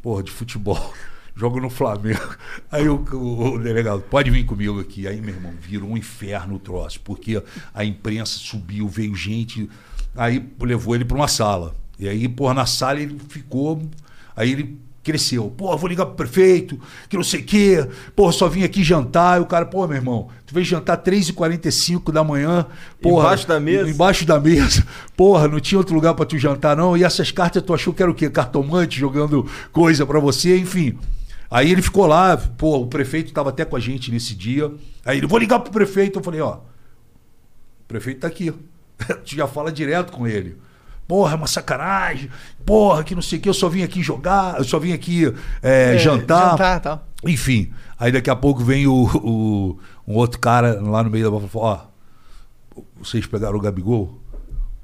Porra, 0.02 0.22
de 0.24 0.32
futebol. 0.32 0.92
Jogo 1.38 1.60
no 1.60 1.70
Flamengo. 1.70 2.20
Aí 2.70 2.88
o, 2.88 2.96
o- 3.12 3.54
o 3.54 3.58
delegado, 3.58 4.00
pode 4.02 4.28
vir 4.30 4.44
comigo 4.44 4.80
aqui. 4.80 5.06
Aí, 5.06 5.20
meu 5.20 5.34
irmão, 5.34 5.52
virou 5.60 5.88
um 5.90 5.96
inferno 5.96 6.56
o 6.56 6.58
troço, 6.58 6.98
porque 7.04 7.40
a 7.72 7.84
imprensa 7.84 8.32
subiu, 8.38 8.88
veio 8.88 9.14
gente. 9.14 9.70
Aí 10.16 10.44
levou 10.60 10.94
ele 10.96 11.04
para 11.04 11.16
uma 11.16 11.28
sala. 11.28 11.74
E 11.98 12.08
aí, 12.08 12.28
porra, 12.28 12.54
na 12.54 12.66
sala 12.66 13.00
ele 13.00 13.16
ficou. 13.28 13.80
Aí 14.34 14.50
ele 14.50 14.78
cresceu. 15.04 15.48
Pô, 15.56 15.74
vou 15.76 15.88
ligar 15.88 16.06
pro 16.06 16.16
prefeito, 16.16 16.78
que 17.08 17.16
não 17.16 17.22
sei 17.24 17.40
o 17.40 17.44
quê. 17.44 17.88
Pô, 18.16 18.30
só 18.32 18.48
vim 18.48 18.62
aqui 18.64 18.82
jantar. 18.82 19.38
E 19.38 19.42
o 19.42 19.46
cara, 19.46 19.64
pô, 19.64 19.86
meu 19.86 19.96
irmão, 19.96 20.28
tu 20.44 20.52
veio 20.52 20.66
jantar 20.66 20.98
3h45 20.98 22.12
da 22.12 22.22
manhã. 22.24 22.66
Porra, 23.00 23.26
Embaixo 23.26 23.46
da 23.48 23.60
mesa? 23.60 23.90
Embaixo 23.90 24.26
da 24.26 24.40
mesa. 24.40 24.84
Porra, 25.16 25.46
não 25.48 25.60
tinha 25.60 25.78
outro 25.78 25.94
lugar 25.94 26.14
pra 26.14 26.26
tu 26.26 26.36
jantar, 26.36 26.76
não. 26.76 26.96
E 26.96 27.04
essas 27.04 27.30
cartas 27.30 27.62
tu 27.62 27.72
achou 27.72 27.94
que 27.94 28.02
era 28.02 28.10
o 28.10 28.14
quê? 28.14 28.28
Cartomante 28.28 28.98
jogando 28.98 29.46
coisa 29.72 30.04
pra 30.04 30.18
você, 30.20 30.58
enfim. 30.58 30.98
Aí 31.50 31.70
ele 31.72 31.80
ficou 31.82 32.06
lá, 32.06 32.36
pô, 32.36 32.78
o 32.78 32.86
prefeito 32.86 33.32
tava 33.32 33.48
até 33.50 33.64
com 33.64 33.74
a 33.76 33.80
gente 33.80 34.10
nesse 34.12 34.34
dia. 34.34 34.70
Aí 35.04 35.18
ele, 35.18 35.26
vou 35.26 35.38
ligar 35.38 35.60
pro 35.60 35.72
prefeito. 35.72 36.18
Eu 36.18 36.22
falei, 36.24 36.40
ó, 36.40 36.56
o 36.56 36.60
prefeito 37.88 38.20
tá 38.20 38.26
aqui. 38.26 38.52
tu 38.98 39.34
já 39.36 39.46
fala 39.46 39.72
direto 39.72 40.12
com 40.12 40.26
ele. 40.26 40.56
Porra, 41.06 41.32
é 41.32 41.36
uma 41.36 41.46
sacanagem. 41.46 42.28
Porra, 42.66 43.02
que 43.02 43.14
não 43.14 43.22
sei 43.22 43.38
o 43.38 43.42
que, 43.42 43.48
eu 43.48 43.54
só 43.54 43.68
vim 43.68 43.82
aqui 43.82 44.02
jogar, 44.02 44.58
eu 44.58 44.64
só 44.64 44.78
vim 44.78 44.92
aqui 44.92 45.32
é, 45.62 45.94
É, 45.94 45.98
jantar. 45.98 46.50
jantar, 46.50 46.80
tal. 46.80 47.08
Enfim, 47.24 47.72
aí 47.98 48.12
daqui 48.12 48.28
a 48.28 48.36
pouco 48.36 48.62
vem 48.62 48.86
o, 48.86 48.92
o- 49.16 49.78
um 50.06 50.14
outro 50.16 50.38
cara 50.38 50.78
lá 50.82 51.02
no 51.02 51.08
meio 51.10 51.24
da 51.24 51.30
bola 51.30 51.46
e 51.46 51.48
fala, 51.48 51.90
ó, 52.76 52.82
vocês 53.02 53.24
pegaram 53.26 53.56
o 53.56 53.60
Gabigol? 53.60 54.20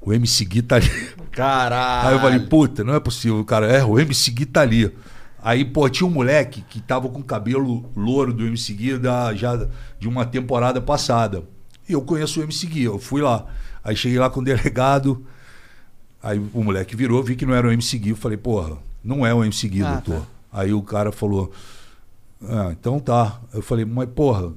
O 0.01 0.11
MC 0.11 0.45
Gui 0.45 0.61
tá 0.63 0.75
ali. 0.77 0.89
Caralho. 1.31 2.07
Aí 2.09 2.15
eu 2.15 2.19
falei, 2.19 2.39
puta, 2.39 2.83
não 2.83 2.93
é 2.95 2.99
possível, 2.99 3.43
cara. 3.45 3.67
É, 3.67 3.83
o 3.85 3.99
MC 3.99 4.31
Gui 4.31 4.45
tá 4.45 4.61
ali. 4.61 4.91
Aí, 5.45 5.63
pô, 5.63 5.87
tinha 5.87 6.07
um 6.07 6.11
moleque 6.11 6.63
que 6.63 6.81
tava 6.81 7.07
com 7.07 7.19
o 7.19 7.23
cabelo 7.23 7.87
louro 7.95 8.33
do 8.33 8.47
MC 8.47 8.73
Gui 8.73 8.97
da, 8.97 9.31
já 9.35 9.67
de 9.99 10.07
uma 10.07 10.25
temporada 10.25 10.81
passada. 10.81 11.43
E 11.87 11.93
eu 11.93 12.01
conheço 12.01 12.39
o 12.39 12.43
MC 12.43 12.65
Gui, 12.65 12.81
eu 12.81 12.97
fui 12.97 13.21
lá. 13.21 13.45
Aí 13.83 13.95
cheguei 13.95 14.17
lá 14.17 14.27
com 14.27 14.39
o 14.39 14.43
delegado. 14.43 15.23
Aí 16.23 16.39
o 16.51 16.63
moleque 16.63 16.95
virou, 16.95 17.21
vi 17.21 17.35
que 17.35 17.45
não 17.45 17.53
era 17.53 17.67
o 17.67 17.71
MC 17.71 17.95
Gui. 17.99 18.09
Eu 18.09 18.15
falei, 18.15 18.39
porra, 18.39 18.75
não 19.03 19.23
é 19.23 19.35
o 19.35 19.43
MC 19.43 19.69
Gui, 19.69 19.83
Ah, 19.83 19.99
doutor. 20.01 20.25
Aí 20.51 20.73
o 20.73 20.81
cara 20.81 21.11
falou, 21.11 21.51
ah, 22.41 22.69
então 22.71 22.99
tá. 22.99 23.39
Eu 23.53 23.61
falei, 23.61 23.85
mas 23.85 24.09
porra, 24.09 24.51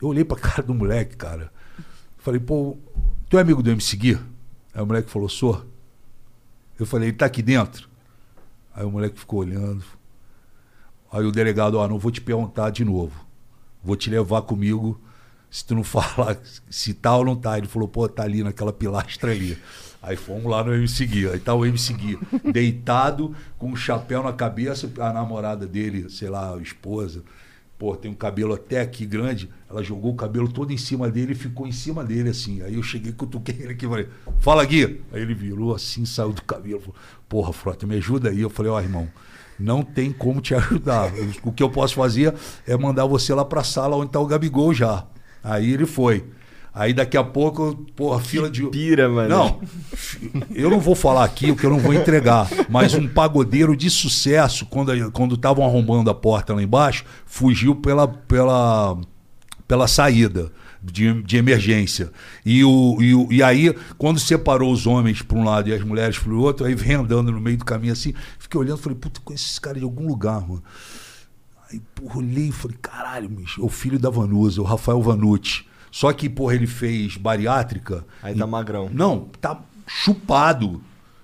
eu 0.00 0.08
olhei 0.08 0.24
pra 0.24 0.38
cara 0.38 0.62
do 0.62 0.72
moleque, 0.72 1.16
cara. 1.16 1.52
Falei, 2.16 2.40
pô, 2.40 2.78
tu 3.28 3.36
é 3.36 3.42
amigo 3.42 3.62
do 3.62 3.70
MC 3.70 3.94
Gui? 3.98 4.18
Aí 4.74 4.82
o 4.82 4.86
moleque 4.86 5.10
falou, 5.10 5.28
sou. 5.28 5.66
Eu 6.80 6.86
falei, 6.86 7.10
ele 7.10 7.16
tá 7.18 7.26
aqui 7.26 7.42
dentro? 7.42 7.90
Aí 8.74 8.86
o 8.86 8.90
moleque 8.90 9.18
ficou 9.20 9.40
olhando. 9.40 9.84
Aí 11.14 11.24
o 11.24 11.30
delegado, 11.30 11.78
ó, 11.78 11.86
não 11.86 11.96
vou 11.96 12.10
te 12.10 12.20
perguntar 12.20 12.70
de 12.70 12.84
novo. 12.84 13.24
Vou 13.84 13.94
te 13.94 14.10
levar 14.10 14.42
comigo. 14.42 15.00
Se 15.48 15.64
tu 15.64 15.72
não 15.76 15.84
falar 15.86 16.36
se 16.68 16.92
tá 16.92 17.16
ou 17.16 17.24
não 17.24 17.36
tá. 17.36 17.56
Ele 17.56 17.68
falou, 17.68 17.86
pô, 17.86 18.08
tá 18.08 18.24
ali 18.24 18.42
naquela 18.42 18.72
pilastra 18.72 19.30
ali. 19.30 19.56
Aí 20.02 20.16
fomos 20.16 20.46
lá 20.46 20.64
no 20.64 20.74
MC 20.74 21.06
Gui. 21.06 21.28
Aí 21.28 21.38
tá 21.38 21.54
o 21.54 21.64
MC 21.64 22.18
deitado, 22.52 23.32
com 23.56 23.68
um 23.68 23.76
chapéu 23.76 24.24
na 24.24 24.32
cabeça. 24.32 24.90
A 24.98 25.12
namorada 25.12 25.68
dele, 25.68 26.10
sei 26.10 26.28
lá, 26.28 26.56
a 26.56 26.58
esposa, 26.60 27.22
pô, 27.78 27.94
tem 27.94 28.10
um 28.10 28.14
cabelo 28.14 28.52
até 28.52 28.80
aqui 28.80 29.06
grande. 29.06 29.48
Ela 29.70 29.84
jogou 29.84 30.12
o 30.12 30.16
cabelo 30.16 30.48
todo 30.48 30.72
em 30.72 30.76
cima 30.76 31.08
dele 31.08 31.30
e 31.30 31.36
ficou 31.36 31.64
em 31.64 31.72
cima 31.72 32.02
dele 32.02 32.30
assim. 32.30 32.60
Aí 32.62 32.74
eu 32.74 32.82
cheguei, 32.82 33.12
cutuquei 33.12 33.54
ele 33.60 33.74
aqui 33.74 33.86
e 33.86 33.88
falei, 33.88 34.08
fala 34.40 34.64
Gui. 34.64 35.00
Aí 35.12 35.22
ele 35.22 35.34
virou 35.34 35.76
assim, 35.76 36.04
saiu 36.04 36.32
do 36.32 36.42
cabelo. 36.42 36.80
Falou, 36.80 36.96
Porra, 37.28 37.52
Frota, 37.52 37.86
me 37.86 37.94
ajuda 37.94 38.30
aí. 38.30 38.40
Eu 38.40 38.50
falei, 38.50 38.72
ó, 38.72 38.80
irmão, 38.80 39.08
não 39.58 39.82
tem 39.82 40.12
como 40.12 40.40
te 40.40 40.54
ajudar. 40.54 41.12
O 41.42 41.52
que 41.52 41.62
eu 41.62 41.70
posso 41.70 41.94
fazer 41.94 42.34
é 42.66 42.76
mandar 42.76 43.06
você 43.06 43.32
lá 43.34 43.44
pra 43.44 43.64
sala 43.64 43.96
onde 43.96 44.10
tá 44.10 44.20
o 44.20 44.26
Gabigol 44.26 44.72
já. 44.74 45.04
Aí 45.42 45.72
ele 45.72 45.86
foi. 45.86 46.24
Aí 46.74 46.92
daqui 46.92 47.16
a 47.16 47.22
pouco, 47.22 47.76
porra, 47.94 48.20
fila 48.20 48.50
de. 48.50 48.66
pira, 48.66 49.08
mano. 49.08 49.28
Não, 49.28 49.60
eu 50.50 50.68
não 50.68 50.80
vou 50.80 50.96
falar 50.96 51.22
aqui 51.22 51.52
o 51.52 51.56
que 51.56 51.64
eu 51.64 51.70
não 51.70 51.78
vou 51.78 51.94
entregar, 51.94 52.48
mas 52.68 52.94
um 52.94 53.06
pagodeiro 53.06 53.76
de 53.76 53.88
sucesso, 53.88 54.66
quando 54.66 55.12
quando 55.12 55.36
estavam 55.36 55.64
arrombando 55.64 56.10
a 56.10 56.14
porta 56.14 56.52
lá 56.52 56.60
embaixo, 56.60 57.04
fugiu 57.24 57.76
pela, 57.76 58.08
pela, 58.08 58.98
pela 59.68 59.86
saída 59.86 60.50
de, 60.84 61.22
de 61.22 61.36
emergência. 61.36 62.10
E, 62.44 62.62
o, 62.64 62.98
e, 63.00 63.14
o- 63.14 63.28
e 63.32 63.42
aí, 63.42 63.74
quando 63.98 64.18
separou 64.20 64.72
os 64.72 64.86
homens 64.86 65.22
para 65.22 65.38
um 65.38 65.44
lado 65.44 65.68
e 65.68 65.72
as 65.72 65.82
mulheres 65.82 66.18
para 66.18 66.32
o 66.32 66.38
outro, 66.40 66.66
aí 66.66 66.74
vem 66.74 66.94
andando 66.96 67.32
no 67.32 67.40
meio 67.40 67.56
do 67.56 67.64
caminho 67.64 67.92
assim, 67.92 68.12
fiquei 68.38 68.60
olhando, 68.60 68.78
falei, 68.78 68.98
puta, 68.98 69.20
conheço 69.24 69.46
esse 69.50 69.60
cara 69.60 69.78
de 69.78 69.84
algum 69.84 70.06
lugar, 70.06 70.40
mano. 70.46 70.62
Aí, 71.70 71.80
porra, 71.94 72.18
olhei 72.18 72.48
e 72.48 72.52
falei, 72.52 72.76
caralho, 72.80 73.28
bicho, 73.28 73.60
é 73.60 73.64
o 73.64 73.68
filho 73.68 73.98
da 73.98 74.10
Vanusa, 74.10 74.60
o 74.60 74.64
Rafael 74.64 75.00
Vanucci. 75.02 75.64
Só 75.90 76.12
que, 76.12 76.28
porra, 76.28 76.54
ele 76.56 76.66
fez 76.66 77.16
bariátrica. 77.16 78.04
Aí 78.22 78.34
tá 78.34 78.46
magrão. 78.46 78.90
Não, 78.92 79.28
tá 79.40 79.60
chupado. 79.86 80.82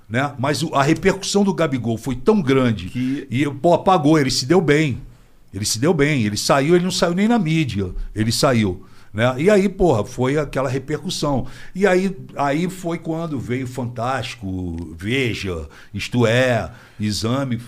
Né? 0.08 0.32
Mas 0.38 0.64
a 0.72 0.82
repercussão 0.82 1.44
do 1.44 1.54
Gabigol 1.54 1.96
foi 1.96 2.16
tão 2.16 2.40
grande 2.42 2.88
Que- 2.88 3.26
e 3.30 3.48
pô, 3.48 3.74
apagou, 3.74 4.18
ele 4.18 4.30
se 4.30 4.44
deu 4.46 4.60
bem. 4.60 5.00
Ele 5.52 5.64
se 5.64 5.78
deu 5.80 5.92
bem, 5.92 6.22
ele 6.24 6.36
saiu, 6.36 6.74
ele 6.76 6.84
não 6.84 6.90
saiu 6.92 7.14
nem 7.14 7.26
na 7.28 7.38
mídia, 7.38 7.92
ele 8.14 8.30
saiu. 8.32 8.84
Né? 9.12 9.34
E 9.38 9.50
aí, 9.50 9.68
porra, 9.68 10.04
foi 10.04 10.38
aquela 10.38 10.68
repercussão. 10.68 11.46
E 11.74 11.86
aí, 11.86 12.16
aí 12.36 12.70
foi 12.70 12.98
quando 12.98 13.40
veio 13.40 13.66
Fantástico, 13.66 14.94
Veja, 14.96 15.68
Isto 15.92 16.26
É, 16.26 16.70
Exame, 17.00 17.60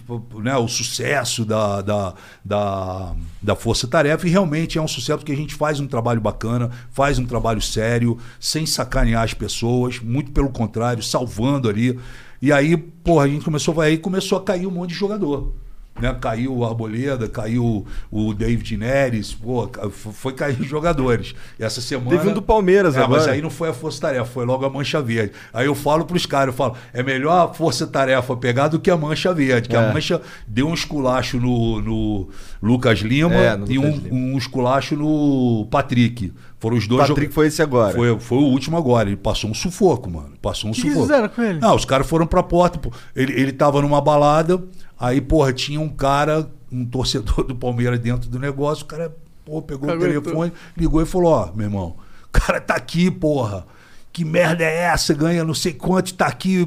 né? 0.43 0.57
o 0.57 0.69
sucesso 0.69 1.45
da, 1.45 1.81
da, 1.81 2.15
da, 2.45 3.15
da 3.43 3.57
Força 3.57 3.89
Tarefa. 3.89 4.27
E 4.27 4.31
realmente 4.31 4.79
é 4.79 4.83
um 4.83 4.87
sucesso 4.87 5.19
porque 5.19 5.33
a 5.33 5.37
gente 5.37 5.55
faz 5.55 5.81
um 5.81 5.87
trabalho 5.87 6.21
bacana, 6.21 6.71
faz 6.91 7.19
um 7.19 7.27
trabalho 7.27 7.61
sério, 7.61 8.19
sem 8.39 8.65
sacanear 8.65 9.25
as 9.25 9.35
pessoas, 9.35 9.99
muito 9.99 10.31
pelo 10.31 10.51
contrário, 10.51 11.03
salvando 11.03 11.69
ali. 11.69 11.99
E 12.41 12.53
aí, 12.53 12.77
porra, 12.77 13.25
a 13.25 13.29
gente 13.29 13.45
começou, 13.45 13.81
aí 13.81 13.99
começou 13.99 14.39
a 14.39 14.45
cair 14.45 14.67
um 14.67 14.71
monte 14.71 14.91
de 14.91 14.97
jogador. 14.97 15.53
Né? 16.01 16.17
Caiu 16.21 16.57
o 16.57 16.65
Arboleda, 16.65 17.29
caiu 17.29 17.87
o 18.11 18.33
David 18.35 18.77
Neres, 18.79 19.35
pô, 19.35 19.69
foi 19.91 20.33
cair 20.33 20.61
jogadores. 20.63 21.35
E 21.59 21.63
essa 21.65 21.81
semana. 21.81 22.11
Teve 22.11 22.31
um 22.31 22.33
do 22.35 22.41
Palmeiras 22.43 22.97
é, 22.97 23.03
agora. 23.03 23.21
Mas 23.21 23.29
aí 23.29 23.43
não 23.43 23.51
foi 23.51 23.69
a 23.69 23.75
Força 23.75 24.01
Tarefa, 24.01 24.25
foi 24.25 24.47
logo 24.47 24.65
a 24.65 24.71
Mancha 24.71 25.03
Verde. 25.03 25.33
Aí 25.53 25.67
eu 25.67 25.75
falo 25.75 26.05
pros 26.07 26.25
caras, 26.25 26.49
eu 26.49 26.53
falo, 26.55 26.77
é 26.95 27.03
melhor 27.03 27.51
a 27.51 27.53
Força 27.55 27.87
Tarefa 27.87 28.35
pegar 28.37 28.69
do 28.69 28.81
que 28.81 28.91
a 28.91 28.97
Mancha 28.97 29.35
Verde, 29.35 29.69
que 29.69 29.77
É. 29.77 29.79
a 29.91 29.93
Mancha 29.93 30.21
deu 30.47 30.67
um 30.67 30.75
esculacho 30.75 31.39
no, 31.39 31.81
no 31.83 32.29
Lucas 32.63 33.01
Lima 33.01 33.35
É, 33.35 33.57
no 33.57 33.71
e 33.71 33.77
Lucas 33.77 33.95
um, 33.95 33.99
Lima. 33.99 34.15
um 34.17 34.39
esculacho 34.39 34.97
no 34.97 35.67
Patrick. 35.71 36.33
Foram 36.63 36.77
os 36.77 36.87
dois 36.87 37.01
Patrick 37.09 37.23
joga- 37.23 37.35
foi 37.35 37.47
esse 37.49 37.61
agora. 37.61 37.93
Foi, 37.93 38.21
foi 38.21 38.39
o 38.39 38.43
último 38.43 38.77
agora. 38.77 39.09
Ele 39.09 39.17
passou 39.17 39.51
um 39.51 39.55
sufoco, 39.55 40.09
mano. 40.09 40.35
Passou 40.41 40.71
um 40.71 40.73
que 40.73 40.83
sufoco. 40.83 41.01
fizeram 41.03 41.29
com 41.29 41.43
ele? 41.43 41.59
Não, 41.59 41.75
os 41.75 41.85
caras 41.85 42.07
foram 42.07 42.25
pra 42.25 42.41
porta. 42.41 42.79
pô. 42.79 42.93
Ele, 43.17 43.33
ele 43.33 43.53
tava 43.53 43.83
numa 43.83 44.01
balada, 44.01 44.63
aí, 44.97 45.21
porra, 45.21 45.53
tinha 45.53 45.81
um 45.81 45.89
cara, 45.89 46.49
um 46.71 46.85
torcedor 46.85 47.43
do 47.45 47.57
Palmeiras 47.57 47.99
dentro 47.99 48.31
do 48.31 48.39
negócio, 48.39 48.85
o 48.85 48.87
cara 48.87 49.13
Pô, 49.45 49.61
pegou 49.61 49.91
o 49.91 49.99
telefone, 49.99 50.53
ligou 50.77 51.03
e 51.03 51.05
falou: 51.05 51.33
Ó, 51.33 51.51
meu 51.53 51.67
irmão, 51.67 51.97
o 52.29 52.31
cara 52.31 52.61
tá 52.61 52.77
aqui, 52.77 53.11
porra. 53.11 53.67
Que 54.13 54.25
merda 54.25 54.63
é 54.63 54.83
essa? 54.85 55.13
Ganha 55.13 55.43
não 55.43 55.55
sei 55.55 55.73
quanto, 55.73 56.15
tá 56.15 56.27
aqui. 56.27 56.65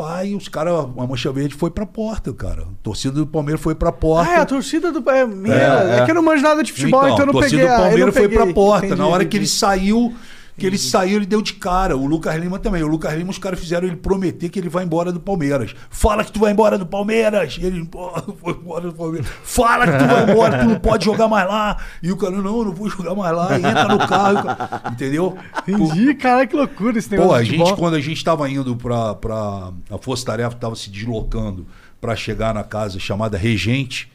Pai, 0.00 0.34
os 0.34 0.48
caras, 0.48 0.72
a 0.74 1.06
Mancha 1.06 1.30
Verde 1.32 1.54
foi 1.54 1.70
pra 1.70 1.84
porta, 1.84 2.32
cara. 2.32 2.62
A 2.62 2.66
torcida 2.82 3.14
do 3.14 3.26
Palmeiras 3.26 3.60
foi 3.60 3.74
pra 3.74 3.92
porta. 3.92 4.30
Ah, 4.30 4.34
é, 4.34 4.40
a 4.40 4.46
torcida 4.46 4.90
do. 4.90 5.08
É, 5.10 5.26
minha, 5.26 5.54
É, 5.54 5.58
é, 5.58 5.98
é. 6.00 6.04
que 6.04 6.10
eu 6.10 6.14
não 6.14 6.22
manjo 6.22 6.42
nada 6.42 6.62
de 6.62 6.72
futebol, 6.72 7.02
então, 7.06 7.18
eu 7.20 7.26
não 7.26 7.30
a 7.30 7.40
torcida 7.40 7.62
peguei. 7.62 7.66
do 7.66 7.72
a- 7.72 7.74
eu 7.74 7.78
não 7.78 7.88
Palmeiras 7.88 8.14
foi 8.14 8.22
peguei. 8.28 8.38
pra 8.44 8.54
porta. 8.54 8.86
Entendi, 8.86 9.00
Na 9.00 9.06
hora 9.08 9.24
que 9.24 9.36
entendi. 9.36 9.36
ele 9.38 9.46
saiu, 9.46 10.14
que 10.58 10.66
ele 10.66 10.78
saiu, 10.78 11.16
ele 11.16 11.26
deu 11.26 11.40
de 11.40 11.54
cara. 11.54 11.96
O 11.96 12.06
Lucas 12.06 12.34
Lima 12.36 12.58
também. 12.58 12.82
O 12.82 12.86
Lucas 12.86 13.14
Lima, 13.14 13.30
os 13.30 13.38
caras 13.38 13.58
fizeram 13.58 13.86
ele 13.86 13.96
prometer 13.96 14.48
que 14.48 14.58
ele 14.58 14.68
vai 14.68 14.84
embora 14.84 15.10
do 15.10 15.20
Palmeiras. 15.20 15.74
Fala 15.88 16.24
que 16.24 16.32
tu 16.32 16.40
vai 16.40 16.52
embora 16.52 16.76
do 16.76 16.86
Palmeiras. 16.86 17.56
E 17.60 17.64
ele 17.64 17.84
pô, 17.84 18.10
foi 18.40 18.52
embora 18.52 18.88
do 18.88 18.94
Palmeiras. 18.94 19.28
Fala 19.42 19.86
que 19.86 19.98
tu 19.98 20.06
vai 20.06 20.30
embora, 20.30 20.58
tu 20.58 20.66
não 20.66 20.78
pode 20.78 21.04
jogar 21.04 21.28
mais 21.28 21.48
lá. 21.48 21.76
E 22.02 22.12
o 22.12 22.16
cara, 22.16 22.32
não, 22.32 22.58
eu 22.58 22.64
não 22.66 22.72
vou 22.72 22.88
jogar 22.88 23.14
mais 23.14 23.34
lá. 23.34 23.58
E 23.58 23.64
entra 23.64 23.88
no 23.88 24.06
carro. 24.06 24.92
Entendeu? 24.92 25.36
Entendi, 25.66 26.14
cara, 26.14 26.46
que 26.46 26.54
loucura 26.54 26.98
esse 26.98 27.10
negócio. 27.10 27.30
Pô, 27.30 27.34
a 27.34 27.44
gente, 27.44 27.74
quando 27.74 27.94
a 27.94 28.00
gente 28.00 28.24
tava 28.24 28.48
indo 28.50 28.76
pra, 28.76 29.14
pra 29.14 29.72
a 29.90 29.98
Força 29.98 30.26
Tarefa, 30.26 30.56
tava 30.56 30.76
se 30.76 30.90
deslocando 30.90 31.66
pra 32.00 32.16
chegar 32.16 32.54
na 32.54 32.64
casa 32.64 32.98
chamada 32.98 33.36
Regente, 33.36 34.10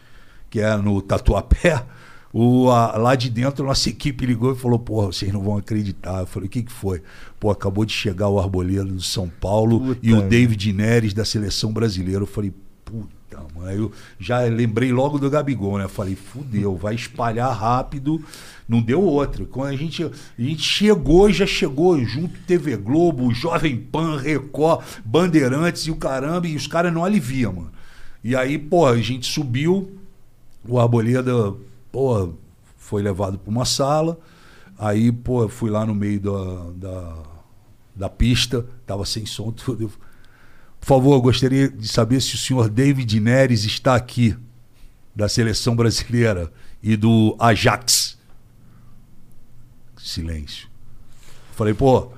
que 0.50 0.60
é 0.60 0.76
no 0.76 1.02
Tatuapé, 1.02 1.84
o, 2.38 2.70
a- 2.70 2.98
lá 2.98 3.16
de 3.16 3.30
dentro 3.30 3.64
a 3.64 3.68
nossa 3.70 3.88
equipe 3.90 4.26
ligou 4.26 4.52
e 4.52 4.56
falou, 4.58 4.78
porra, 4.78 5.08
vocês 5.08 5.32
não 5.32 5.42
vão 5.42 5.56
acreditar. 5.56 6.20
Eu 6.20 6.28
falei, 6.28 6.48
o 6.48 6.50
que 6.52 6.64
que 6.64 6.72
foi? 6.72 7.02
Pô, 7.40 7.50
acabou 7.50 7.86
de 7.86 7.94
chegar 7.94 8.28
o 8.28 8.38
Arboleda 8.38 8.84
do 8.84 9.02
São 9.02 9.30
Paulo 9.30 9.96
e 10.04 10.12
o 10.14 10.22
David 10.22 10.74
Neres 10.74 11.14
da 11.14 11.24
Seleção 11.24 11.72
Brasileira. 11.72 12.22
Eu 12.24 12.28
falei, 12.28 12.52
puta, 12.84 13.38
mano. 13.56 13.68
Aí 13.70 13.78
Eu 13.78 13.90
já 14.20 14.40
lembrei 14.42 14.92
logo 14.92 15.18
do 15.18 15.30
Gabigol, 15.30 15.78
né? 15.78 15.86
Eu 15.86 15.90
falei, 15.90 16.14
fudeu, 16.16 16.76
vai 16.76 16.96
espalhar 16.96 17.56
rápido. 17.56 18.22
Não 18.68 18.82
deu 18.82 19.02
outra. 19.02 19.46
Quando 19.46 19.70
a 19.74 19.78
gente, 19.78 20.04
a 20.04 20.12
gente 20.38 20.62
chegou, 20.62 21.32
já 21.32 21.46
chegou 21.46 21.98
junto 22.04 22.38
TV 22.42 22.76
Globo, 22.76 23.34
Jovem 23.34 23.78
Pan, 23.78 24.20
Record, 24.20 24.84
Bandeirantes 25.06 25.84
e 25.84 25.92
o 25.92 25.96
caramba, 25.96 26.48
e 26.48 26.56
os 26.58 26.68
caras 26.68 26.94
não 26.94 27.06
aliviam, 27.06 27.54
mano. 27.54 27.72
E 28.22 28.36
aí, 28.36 28.58
pô, 28.58 28.88
a 28.88 28.98
gente 28.98 29.26
subiu, 29.32 29.90
o 30.68 30.80
Arboleda, 30.80 31.54
pô, 31.96 32.34
foi 32.76 33.02
levado 33.02 33.40
para 33.40 33.50
uma 33.50 33.64
sala. 33.64 34.20
Aí, 34.78 35.14
pô, 35.14 35.48
fui 35.48 35.70
lá 35.70 35.86
no 35.86 35.96
meio 35.96 36.20
da, 36.20 36.72
da, 36.76 37.24
da 37.96 38.10
pista, 38.10 38.66
tava 38.86 39.06
sem 39.06 39.26
som, 39.26 39.50
tudo. 39.56 39.90
Por 40.78 40.86
favor, 40.86 41.18
gostaria 41.22 41.70
de 41.70 41.88
saber 41.88 42.22
se 42.22 42.36
o 42.36 42.38
senhor 42.38 42.68
David 42.70 43.18
Neres 43.22 43.64
está 43.64 43.96
aqui, 43.96 44.36
da 45.16 45.30
seleção 45.30 45.74
brasileira 45.74 46.52
e 46.84 46.98
do 46.98 47.38
Ajax. 47.40 48.18
Silêncio. 49.98 50.68
Falei, 51.54 51.74
pô, 51.74 52.12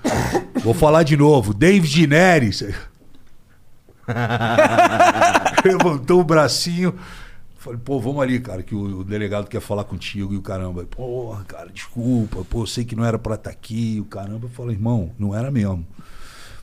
vou 0.63 0.73
falar 0.73 1.03
de 1.03 1.15
novo. 1.15 1.53
David 1.53 2.07
Neres. 2.07 2.63
Levantou 5.63 6.21
o 6.21 6.23
bracinho. 6.23 6.95
Falei, 7.57 7.79
pô, 7.83 7.99
vamos 7.99 8.21
ali, 8.21 8.39
cara, 8.39 8.61
que 8.63 8.75
o, 8.75 8.99
o 8.99 9.03
delegado 9.03 9.47
quer 9.47 9.59
falar 9.61 9.83
contigo 9.83 10.33
e 10.33 10.37
o 10.37 10.41
caramba. 10.41 10.83
Porra, 10.85 11.43
cara, 11.45 11.69
desculpa, 11.73 12.45
pô, 12.49 12.61
eu 12.61 12.67
sei 12.67 12.85
que 12.85 12.95
não 12.95 13.03
era 13.03 13.17
pra 13.17 13.35
estar 13.35 13.49
aqui, 13.49 13.97
o 13.99 14.05
caramba. 14.05 14.45
Eu 14.45 14.49
falei, 14.49 14.75
irmão, 14.75 15.11
não 15.17 15.35
era 15.35 15.49
mesmo. 15.51 15.85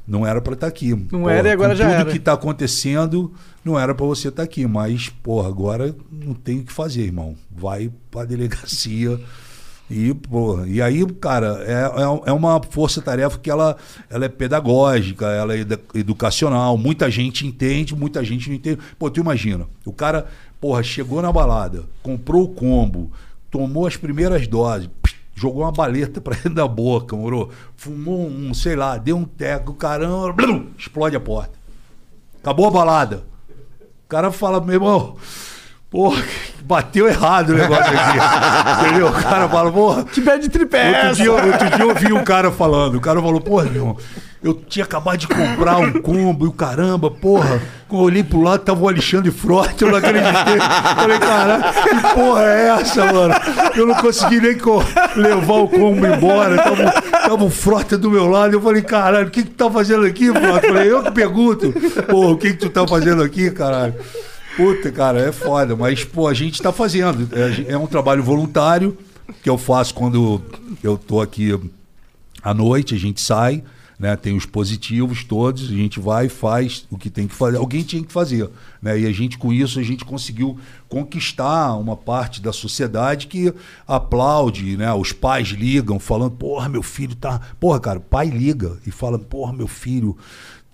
Não 0.07 0.27
era 0.27 0.41
pra 0.41 0.53
estar 0.53 0.67
aqui. 0.67 0.95
Não 1.11 1.29
era 1.29 1.49
e 1.49 1.53
agora 1.53 1.75
já 1.75 1.85
tudo 1.89 2.01
era. 2.01 2.13
que 2.13 2.19
tá 2.19 2.35
acontecendo, 2.35 3.33
não 3.65 3.79
era 3.79 3.95
pra 3.95 4.05
você 4.05 4.29
estar 4.29 4.43
aqui. 4.43 4.67
Mas, 4.67 5.09
porra, 5.09 5.49
agora 5.49 5.95
não 6.13 6.35
tem 6.35 6.61
o 6.61 6.65
que 6.65 6.73
fazer, 6.73 7.03
irmão. 7.03 7.35
Vai 7.51 7.91
pra 8.11 8.25
delegacia. 8.25 9.19
E, 9.91 10.15
porra, 10.15 10.67
e 10.67 10.81
aí, 10.81 11.05
cara, 11.15 11.63
é, 11.67 11.73
é, 12.03 12.31
é 12.31 12.33
uma 12.33 12.59
força-tarefa 12.71 13.39
que 13.39 13.51
ela, 13.51 13.77
ela 14.09 14.25
é 14.25 14.29
pedagógica, 14.31 15.27
ela 15.27 15.55
é 15.55 15.59
edu- 15.59 15.79
educacional. 15.95 16.77
Muita 16.79 17.11
gente 17.11 17.47
entende, 17.47 17.95
muita 17.95 18.25
gente 18.25 18.49
não 18.49 18.57
entende. 18.57 18.79
Pô, 18.99 19.11
tu 19.11 19.21
imagina, 19.21 19.67
o 19.85 19.93
cara, 19.93 20.27
porra, 20.65 20.83
chegou 20.83 21.21
na 21.21 21.31
balada, 21.31 21.85
comprou 22.03 22.45
o 22.45 22.49
combo, 22.49 23.13
tomou 23.51 23.87
as 23.87 23.99
primeiras 23.99 24.47
doses, 24.47 24.89
jogou 25.35 25.61
uma 25.61 25.71
baleta 25.71 26.23
pra 26.23 26.33
dentro 26.43 26.55
da 26.55 26.67
boca, 26.67 27.15
moro? 27.15 27.51
Fumou 27.77 28.27
um, 28.27 28.55
sei 28.55 28.75
lá, 28.75 28.97
deu 28.97 29.15
um 29.15 29.27
teco, 29.27 29.75
caramba, 29.75 30.33
blum, 30.33 30.69
explode 30.79 31.15
a 31.15 31.21
porta. 31.21 31.53
Acabou 32.41 32.67
a 32.67 32.71
balada. 32.71 33.25
O 34.07 34.09
cara 34.09 34.33
fala, 34.33 34.59
meu 34.59 34.73
irmão, 34.73 35.17
porra, 35.91 36.25
bateu 36.65 37.07
errado 37.07 37.51
o 37.51 37.57
negócio 37.57 37.85
aqui. 37.85 38.87
Entendeu? 38.89 39.09
O 39.09 39.13
cara 39.13 39.47
fala, 39.51 39.71
porra. 39.71 40.05
Que 40.05 40.23
pé 40.23 40.39
de 40.39 40.49
tripé 40.49 41.09
Outro 41.09 41.17
dia, 41.17 41.31
outro 41.33 41.71
dia 41.77 41.81
eu 41.81 41.89
ouvi 41.91 42.11
um 42.11 42.25
cara 42.25 42.51
falando. 42.51 42.95
O 42.95 43.01
cara 43.03 43.21
falou, 43.21 43.41
porra, 43.43 43.65
meu 43.65 43.83
irmão, 43.83 43.97
eu 44.45 44.53
tinha 44.53 44.85
acabado 44.85 45.17
de 45.17 45.27
comprar 45.27 45.79
um 45.79 46.03
combo 46.03 46.45
e 46.45 46.49
o 46.49 46.53
caramba, 46.53 47.11
porra. 47.11 47.63
Quando 47.89 48.03
eu 48.03 48.07
olhei 48.07 48.23
pro 48.23 48.43
lado, 48.43 48.63
tava 48.63 48.79
o 48.83 48.89
Alexandre 48.89 49.31
Frota, 49.31 49.85
eu 49.85 49.91
não 49.91 49.97
acreditei. 49.97 50.59
Falei, 50.95 51.19
caralho, 51.19 51.65
que 51.65 52.15
porra 52.15 52.43
é 52.43 52.67
essa, 52.69 53.11
mano? 53.11 53.35
Eu 53.75 53.87
não 53.87 53.95
consegui 53.95 54.43
nem 54.43 54.55
levar 55.17 55.55
o 55.55 55.67
combo 55.69 56.07
embora. 56.07 56.57
Tava, 56.63 56.93
tava 57.11 57.45
o 57.45 57.49
Frota 57.49 57.97
do 57.97 58.11
meu 58.11 58.27
lado. 58.27 58.53
Eu 58.53 58.61
falei, 58.61 58.83
caralho, 58.83 59.29
o 59.29 59.31
que 59.31 59.45
que 59.45 59.49
tu 59.49 59.57
tá 59.57 59.71
fazendo 59.71 60.05
aqui? 60.05 60.27
Eu 60.27 60.35
falei, 60.35 60.93
eu 60.93 61.03
que 61.03 61.11
pergunto. 61.11 61.73
Porra, 62.11 62.33
o 62.33 62.37
que 62.37 62.51
que 62.51 62.59
tu 62.59 62.69
tá 62.69 62.87
fazendo 62.87 63.23
aqui, 63.23 63.51
caralho? 63.51 63.95
Puta, 64.59 64.93
cara, 64.93 65.21
é 65.21 65.33
foda. 65.33 65.75
Mas, 65.75 66.05
pô, 66.05 66.29
a 66.29 66.35
gente 66.35 66.61
tá 66.61 66.71
fazendo. 66.71 67.31
É, 67.33 67.73
é 67.73 67.79
um 67.79 67.87
trabalho 67.87 68.23
voluntário 68.23 68.95
que 69.43 69.49
eu 69.49 69.57
faço 69.57 69.95
quando 69.95 70.43
eu 70.83 70.99
tô 70.99 71.23
aqui 71.23 71.59
à 72.43 72.53
noite, 72.53 72.95
a 72.95 72.99
gente 72.99 73.23
sai, 73.23 73.65
né? 74.05 74.15
Tem 74.17 74.37
os 74.37 74.45
positivos 74.45 75.25
todos, 75.25 75.71
a 75.71 75.75
gente 75.75 75.99
vai 75.99 76.27
e 76.27 76.29
faz 76.29 76.87
o 76.91 76.99
que 76.99 77.09
tem 77.09 77.27
que 77.27 77.35
fazer. 77.35 77.57
Alguém 77.57 77.83
tinha 77.83 78.05
que 78.05 78.13
fazer, 78.13 78.51
né? 78.83 79.01
E 79.01 79.07
a 79.07 79.13
gente, 79.13 79.39
com 79.39 79.51
isso, 79.51 79.81
a 79.81 79.83
gente 79.83 80.05
conseguiu 80.05 80.59
conquistar 80.91 81.75
uma 81.77 81.97
parte 81.97 82.43
da 82.43 82.53
sociedade 82.53 83.27
que 83.27 83.51
aplaude, 83.89 84.77
né? 84.77 84.93
Os 84.93 85.11
pais 85.11 85.49
ligam 85.49 85.99
falando, 85.99 86.33
porra, 86.33 86.69
meu 86.69 86.83
filho 86.83 87.15
tá... 87.15 87.41
Porra, 87.59 87.81
cara, 87.81 87.99
pai 87.99 88.29
liga 88.29 88.77
e 88.87 88.91
fala, 88.91 89.19
porra, 89.19 89.55
meu 89.55 89.67
filho 89.67 90.15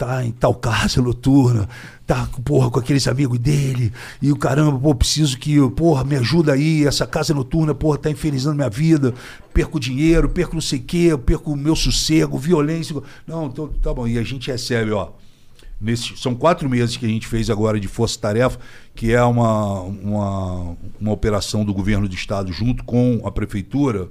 tá 0.01 0.24
em 0.24 0.31
tal 0.31 0.55
casa 0.55 1.02
noturna, 1.02 1.68
tá, 2.06 2.27
porra, 2.43 2.70
com 2.70 2.78
aqueles 2.78 3.06
amigos 3.06 3.39
dele, 3.39 3.93
e 4.22 4.32
o 4.32 4.36
caramba, 4.36 4.78
pô, 4.78 4.94
preciso 4.94 5.36
que, 5.36 5.56
porra, 5.72 6.05
me 6.05 6.16
ajuda 6.16 6.55
aí, 6.55 6.86
essa 6.86 7.06
casa 7.06 7.35
noturna, 7.35 7.74
porra, 7.74 7.98
tá 7.98 8.10
infernizando 8.10 8.56
minha 8.56 8.70
vida, 8.70 9.12
perco 9.52 9.78
dinheiro, 9.78 10.27
perco 10.31 10.55
não 10.55 10.62
sei 10.62 10.78
o 10.78 10.82
quê, 10.82 11.18
perco 11.18 11.52
o 11.52 11.56
meu 11.56 11.77
sossego, 11.77 12.39
violência. 12.39 12.97
Não, 13.27 13.51
tô- 13.51 13.68
tá 13.68 13.93
bom, 13.93 14.09
e 14.09 14.18
a 14.18 14.22
gente 14.22 14.51
recebe, 14.51 14.90
ó, 14.90 15.10
Nesse, 15.78 16.14
são 16.18 16.35
quatro 16.35 16.68
meses 16.68 16.97
que 16.98 17.06
a 17.06 17.09
gente 17.09 17.27
fez 17.27 17.48
agora 17.48 17.81
de 17.81 17.89
Força 17.89 18.18
Tarefa, 18.18 18.59
que 18.94 19.12
é 19.14 19.22
uma, 19.22 19.81
uma, 19.81 20.77
uma 21.01 21.12
operação 21.12 21.64
do 21.64 21.72
governo 21.72 22.06
do 22.06 22.14
estado 22.14 22.52
junto 22.52 22.85
com 22.85 23.22
a 23.24 23.31
prefeitura. 23.31 24.09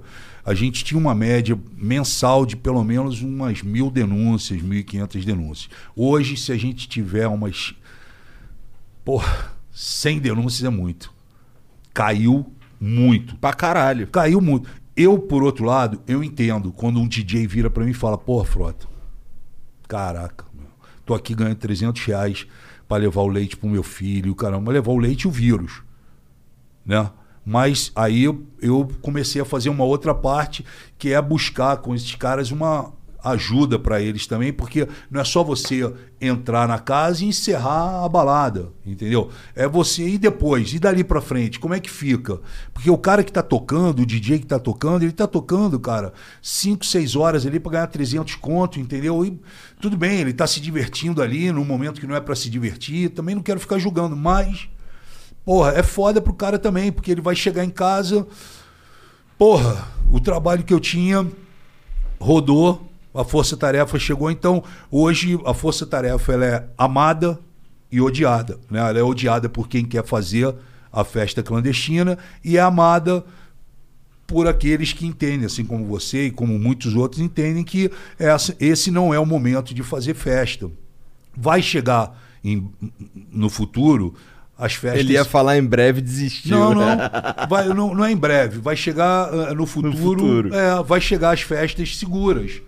A 0.49 0.55
gente 0.55 0.83
tinha 0.83 0.99
uma 0.99 1.13
média 1.13 1.55
mensal 1.77 2.43
de 2.43 2.55
pelo 2.55 2.83
menos 2.83 3.21
umas 3.21 3.61
mil 3.61 3.91
denúncias, 3.91 4.59
1.500 4.59 5.23
denúncias. 5.23 5.69
Hoje, 5.95 6.35
se 6.35 6.51
a 6.51 6.57
gente 6.57 6.89
tiver 6.89 7.27
umas. 7.27 7.75
Porra, 9.05 9.53
100 9.71 10.17
denúncias 10.17 10.63
é 10.63 10.69
muito. 10.71 11.13
Caiu 11.93 12.51
muito. 12.81 13.35
Pra 13.35 13.53
caralho. 13.53 14.07
Caiu 14.07 14.41
muito. 14.41 14.67
Eu, 14.97 15.19
por 15.19 15.43
outro 15.43 15.65
lado, 15.65 16.01
eu 16.07 16.23
entendo 16.23 16.71
quando 16.71 16.99
um 16.99 17.07
DJ 17.07 17.45
vira 17.45 17.69
pra 17.69 17.83
mim 17.85 17.91
e 17.91 17.93
fala, 17.93 18.17
porra, 18.17 18.43
Frota, 18.43 18.87
caraca, 19.87 20.45
meu, 20.51 20.67
tô 21.05 21.13
aqui 21.13 21.35
ganhando 21.35 21.57
300 21.57 22.03
reais 22.05 22.47
pra 22.87 22.97
levar 22.97 23.21
o 23.21 23.27
leite 23.27 23.55
pro 23.55 23.69
meu 23.69 23.83
filho, 23.83 24.33
caramba, 24.33 24.71
levar 24.71 24.93
o 24.93 24.97
leite 24.97 25.21
e 25.21 25.27
o 25.27 25.31
vírus, 25.31 25.83
né? 26.83 27.11
Mas 27.49 27.91
aí 27.95 28.25
eu, 28.25 28.43
eu 28.61 28.87
comecei 29.01 29.41
a 29.41 29.45
fazer 29.45 29.69
uma 29.69 29.83
outra 29.83 30.13
parte, 30.13 30.63
que 30.99 31.13
é 31.13 31.19
buscar 31.19 31.77
com 31.77 31.95
esses 31.95 32.13
caras 32.13 32.51
uma 32.51 32.93
ajuda 33.23 33.79
pra 33.79 33.99
eles 33.99 34.27
também, 34.27 34.53
porque 34.53 34.87
não 35.09 35.19
é 35.19 35.23
só 35.23 35.43
você 35.43 35.91
entrar 36.21 36.67
na 36.67 36.77
casa 36.77 37.25
e 37.25 37.27
encerrar 37.27 38.05
a 38.05 38.07
balada, 38.07 38.71
entendeu? 38.85 39.31
É 39.55 39.67
você 39.67 40.07
ir 40.07 40.19
depois, 40.19 40.71
e 40.73 40.79
dali 40.79 41.03
pra 41.03 41.21
frente, 41.21 41.59
como 41.59 41.73
é 41.73 41.79
que 41.79 41.89
fica? 41.89 42.39
Porque 42.71 42.91
o 42.91 42.99
cara 42.99 43.23
que 43.23 43.31
tá 43.31 43.41
tocando, 43.41 44.03
o 44.03 44.05
DJ 44.05 44.37
que 44.37 44.45
tá 44.45 44.59
tocando, 44.59 45.01
ele 45.01 45.11
tá 45.11 45.25
tocando, 45.25 45.79
cara, 45.79 46.13
5, 46.43 46.85
6 46.85 47.15
horas 47.15 47.47
ali 47.47 47.59
pra 47.59 47.71
ganhar 47.71 47.87
300 47.87 48.35
conto, 48.35 48.79
entendeu? 48.79 49.25
E 49.25 49.41
tudo 49.81 49.97
bem, 49.97 50.19
ele 50.19 50.33
tá 50.33 50.45
se 50.45 50.59
divertindo 50.59 51.19
ali 51.19 51.51
num 51.51 51.65
momento 51.65 51.99
que 51.99 52.05
não 52.05 52.15
é 52.15 52.21
pra 52.21 52.35
se 52.35 52.47
divertir, 52.47 53.09
também 53.09 53.33
não 53.33 53.41
quero 53.41 53.59
ficar 53.59 53.79
julgando, 53.79 54.15
mas 54.15 54.69
Porra, 55.49 55.71
é 55.71 55.81
foda 55.81 56.21
pro 56.21 56.31
cara 56.31 56.59
também, 56.59 56.91
porque 56.91 57.09
ele 57.11 57.21
vai 57.21 57.35
chegar 57.35 57.65
em 57.65 57.71
casa. 57.71 58.27
Porra, 59.35 59.87
o 60.11 60.19
trabalho 60.19 60.63
que 60.63 60.71
eu 60.71 60.79
tinha 60.79 61.25
rodou, 62.19 62.87
a 63.15 63.23
Força 63.23 63.57
Tarefa 63.57 63.97
chegou. 63.97 64.29
Então, 64.29 64.63
hoje, 64.91 65.39
a 65.43 65.51
Força 65.55 65.87
Tarefa 65.87 66.33
ela 66.33 66.45
é 66.45 66.69
amada 66.77 67.39
e 67.91 67.99
odiada. 67.99 68.59
Né? 68.69 68.77
Ela 68.77 68.99
é 68.99 69.01
odiada 69.01 69.49
por 69.49 69.67
quem 69.67 69.83
quer 69.83 70.05
fazer 70.05 70.53
a 70.93 71.03
festa 71.03 71.41
clandestina 71.41 72.19
e 72.45 72.55
é 72.55 72.61
amada 72.61 73.25
por 74.27 74.45
aqueles 74.45 74.93
que 74.93 75.07
entendem, 75.07 75.47
assim 75.47 75.65
como 75.65 75.83
você 75.87 76.27
e 76.27 76.31
como 76.31 76.59
muitos 76.59 76.93
outros 76.93 77.19
entendem 77.19 77.63
que 77.63 77.89
essa, 78.19 78.55
esse 78.59 78.91
não 78.91 79.11
é 79.11 79.19
o 79.19 79.25
momento 79.25 79.73
de 79.73 79.81
fazer 79.81 80.13
festa. 80.13 80.69
Vai 81.35 81.63
chegar 81.63 82.15
em- 82.43 82.69
no 83.31 83.49
futuro 83.49 84.13
as 84.59 84.73
festas. 84.73 84.99
Ele 84.99 85.13
ia 85.13 85.23
falar 85.25 85.57
em 85.57 85.63
breve 85.65 86.01
desistiu. 86.01 86.57
Não, 86.57 86.75
não. 86.75 86.85
Vai, 87.49 87.67
não. 87.69 87.95
Não 87.95 88.05
é 88.05 88.11
em 88.11 88.17
breve. 88.17 88.59
Vai 88.59 88.75
chegar 88.75 89.29
ah, 89.33 89.53
no 89.55 89.65
futuro. 89.65 89.95
futuro. 89.97 90.53
é, 90.53 90.83
vai 90.83 90.99
chegar 91.01 91.31
as 91.33 91.41
festas 91.41 91.95
seguras. 91.97 92.61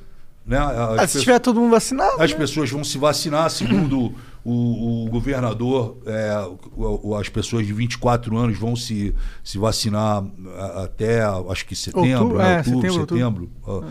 Né? 0.45 0.57
As 0.57 0.99
Ah, 0.99 1.07
se 1.07 1.19
tiver 1.19 1.37
todo 1.39 1.59
mundo 1.59 1.71
vacinado. 1.71 2.19
as 2.21 2.31
né? 2.31 2.37
pessoas 2.37 2.69
vão 2.71 2.83
se 2.83 2.97
vacinar, 2.97 3.49
segundo 3.51 4.13
o, 4.43 5.03
o 5.05 5.09
governador, 5.11 5.97
é, 6.05 6.35
o- 6.75 7.09
o- 7.09 7.15
as 7.15 7.29
pessoas 7.29 7.67
de 7.67 7.71
24 7.73 8.35
anos 8.35 8.57
vão 8.57 8.75
se, 8.75 9.13
se 9.43 9.59
vacinar 9.59 10.23
a- 10.57 10.83
até, 10.85 11.21
acho 11.49 11.63
que 11.65 11.75
setembro, 11.75 12.09
Outubro, 12.11 12.37
né? 12.39 12.53
é, 12.53 12.57
outubro, 12.57 12.81
setembro, 12.81 13.07
setembro. 13.07 13.49
ah. 13.67 13.81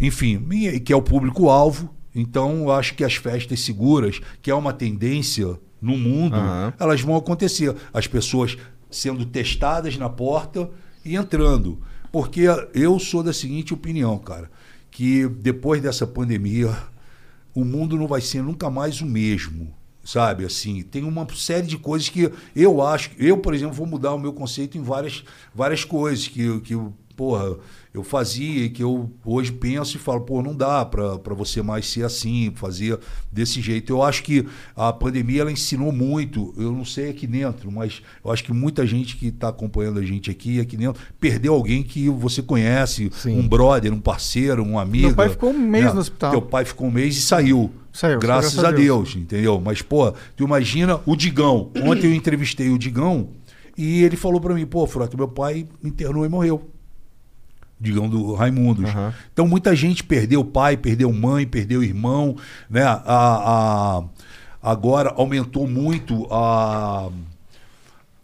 Enfim, 0.00 0.46
e- 0.52 0.78
que 0.78 0.92
é 0.92 0.96
o 0.96 1.02
público-alvo. 1.02 1.92
Então, 2.14 2.62
eu 2.62 2.72
acho 2.72 2.94
que 2.94 3.02
as 3.04 3.16
festas 3.16 3.60
seguras, 3.60 4.20
que 4.40 4.50
é 4.50 4.54
uma 4.54 4.72
tendência 4.72 5.58
no 5.80 5.96
mundo, 5.96 6.36
Aham. 6.36 6.72
elas 6.78 7.00
vão 7.00 7.16
acontecer. 7.16 7.74
As 7.92 8.06
pessoas 8.06 8.56
sendo 8.90 9.24
testadas 9.24 9.96
na 9.96 10.08
porta 10.08 10.70
e 11.04 11.16
entrando. 11.16 11.80
Porque 12.10 12.46
eu 12.74 12.98
sou 12.98 13.22
da 13.22 13.32
seguinte 13.32 13.74
opinião, 13.74 14.18
cara, 14.18 14.50
que 14.90 15.28
depois 15.28 15.82
dessa 15.82 16.06
pandemia, 16.06 16.74
o 17.54 17.64
mundo 17.64 17.96
não 17.96 18.06
vai 18.06 18.20
ser 18.20 18.42
nunca 18.42 18.70
mais 18.70 19.00
o 19.00 19.06
mesmo. 19.06 19.74
Sabe, 20.04 20.46
assim, 20.46 20.80
tem 20.82 21.04
uma 21.04 21.26
série 21.34 21.66
de 21.66 21.76
coisas 21.76 22.08
que 22.08 22.32
eu 22.56 22.80
acho, 22.80 23.10
eu, 23.18 23.36
por 23.36 23.52
exemplo, 23.52 23.74
vou 23.74 23.86
mudar 23.86 24.14
o 24.14 24.18
meu 24.18 24.32
conceito 24.32 24.78
em 24.78 24.82
várias, 24.82 25.22
várias 25.54 25.84
coisas 25.84 26.26
que, 26.26 26.60
que 26.60 26.74
porra, 27.14 27.58
eu 27.98 28.04
fazia 28.04 28.64
e 28.64 28.70
que 28.70 28.82
eu 28.82 29.10
hoje 29.24 29.52
penso 29.52 29.96
e 29.96 30.00
falo, 30.00 30.20
pô, 30.22 30.42
não 30.42 30.54
dá 30.54 30.84
pra 30.84 31.18
pra 31.18 31.34
você 31.34 31.62
mais 31.62 31.86
ser 31.86 32.04
assim, 32.04 32.52
fazer 32.54 32.98
desse 33.30 33.60
jeito. 33.60 33.92
Eu 33.92 34.02
acho 34.02 34.22
que 34.22 34.46
a 34.76 34.92
pandemia 34.92 35.42
ela 35.42 35.52
ensinou 35.52 35.92
muito, 35.92 36.54
eu 36.56 36.72
não 36.72 36.84
sei 36.84 37.10
aqui 37.10 37.26
dentro, 37.26 37.70
mas 37.70 38.02
eu 38.24 38.30
acho 38.30 38.44
que 38.44 38.52
muita 38.52 38.86
gente 38.86 39.16
que 39.16 39.28
está 39.28 39.48
acompanhando 39.48 39.98
a 39.98 40.02
gente 40.02 40.30
aqui, 40.30 40.60
aqui 40.60 40.76
dentro, 40.76 41.00
perdeu 41.20 41.54
alguém 41.54 41.82
que 41.82 42.08
você 42.08 42.42
conhece, 42.42 43.10
um 43.26 43.46
brother, 43.46 43.92
um 43.92 44.00
parceiro, 44.00 44.62
um 44.64 44.78
amigo. 44.78 45.08
Meu 45.08 45.16
pai 45.16 45.28
ficou 45.28 45.50
um 45.50 45.58
mês 45.58 45.92
no 45.92 46.00
hospital. 46.00 46.30
Teu 46.30 46.42
pai 46.42 46.64
ficou 46.64 46.88
um 46.88 46.90
mês 46.90 47.16
e 47.16 47.20
saiu. 47.20 47.70
Saiu, 47.92 48.18
graças, 48.18 48.54
graças 48.54 48.64
a 48.64 48.68
a 48.68 48.72
Deus. 48.72 49.16
entendeu? 49.16 49.60
Mas, 49.60 49.82
pô, 49.82 50.12
tu 50.36 50.44
imagina 50.44 51.00
o 51.04 51.16
Digão. 51.16 51.70
Ontem 51.82 52.06
eu 52.06 52.14
entrevistei 52.14 52.70
o 52.70 52.78
Digão 52.78 53.30
e 53.76 54.02
ele 54.02 54.16
falou 54.16 54.40
pra 54.40 54.54
mim, 54.54 54.66
pô, 54.66 54.86
Frota, 54.86 55.16
meu 55.16 55.28
pai 55.28 55.66
internou 55.82 56.24
e 56.24 56.28
morreu. 56.28 56.70
Digão 57.80 58.08
do 58.08 58.34
Raimundos. 58.34 58.90
Aham. 58.90 59.14
Então 59.32 59.46
muita 59.46 59.74
gente 59.76 60.02
perdeu 60.02 60.44
pai, 60.44 60.76
perdeu 60.76 61.12
mãe, 61.12 61.46
perdeu 61.46 61.82
irmão, 61.82 62.36
né? 62.68 62.82
A, 62.82 62.98
a- 63.06 64.04
agora 64.62 65.12
aumentou 65.16 65.66
muito 65.68 66.26
a, 66.30 67.08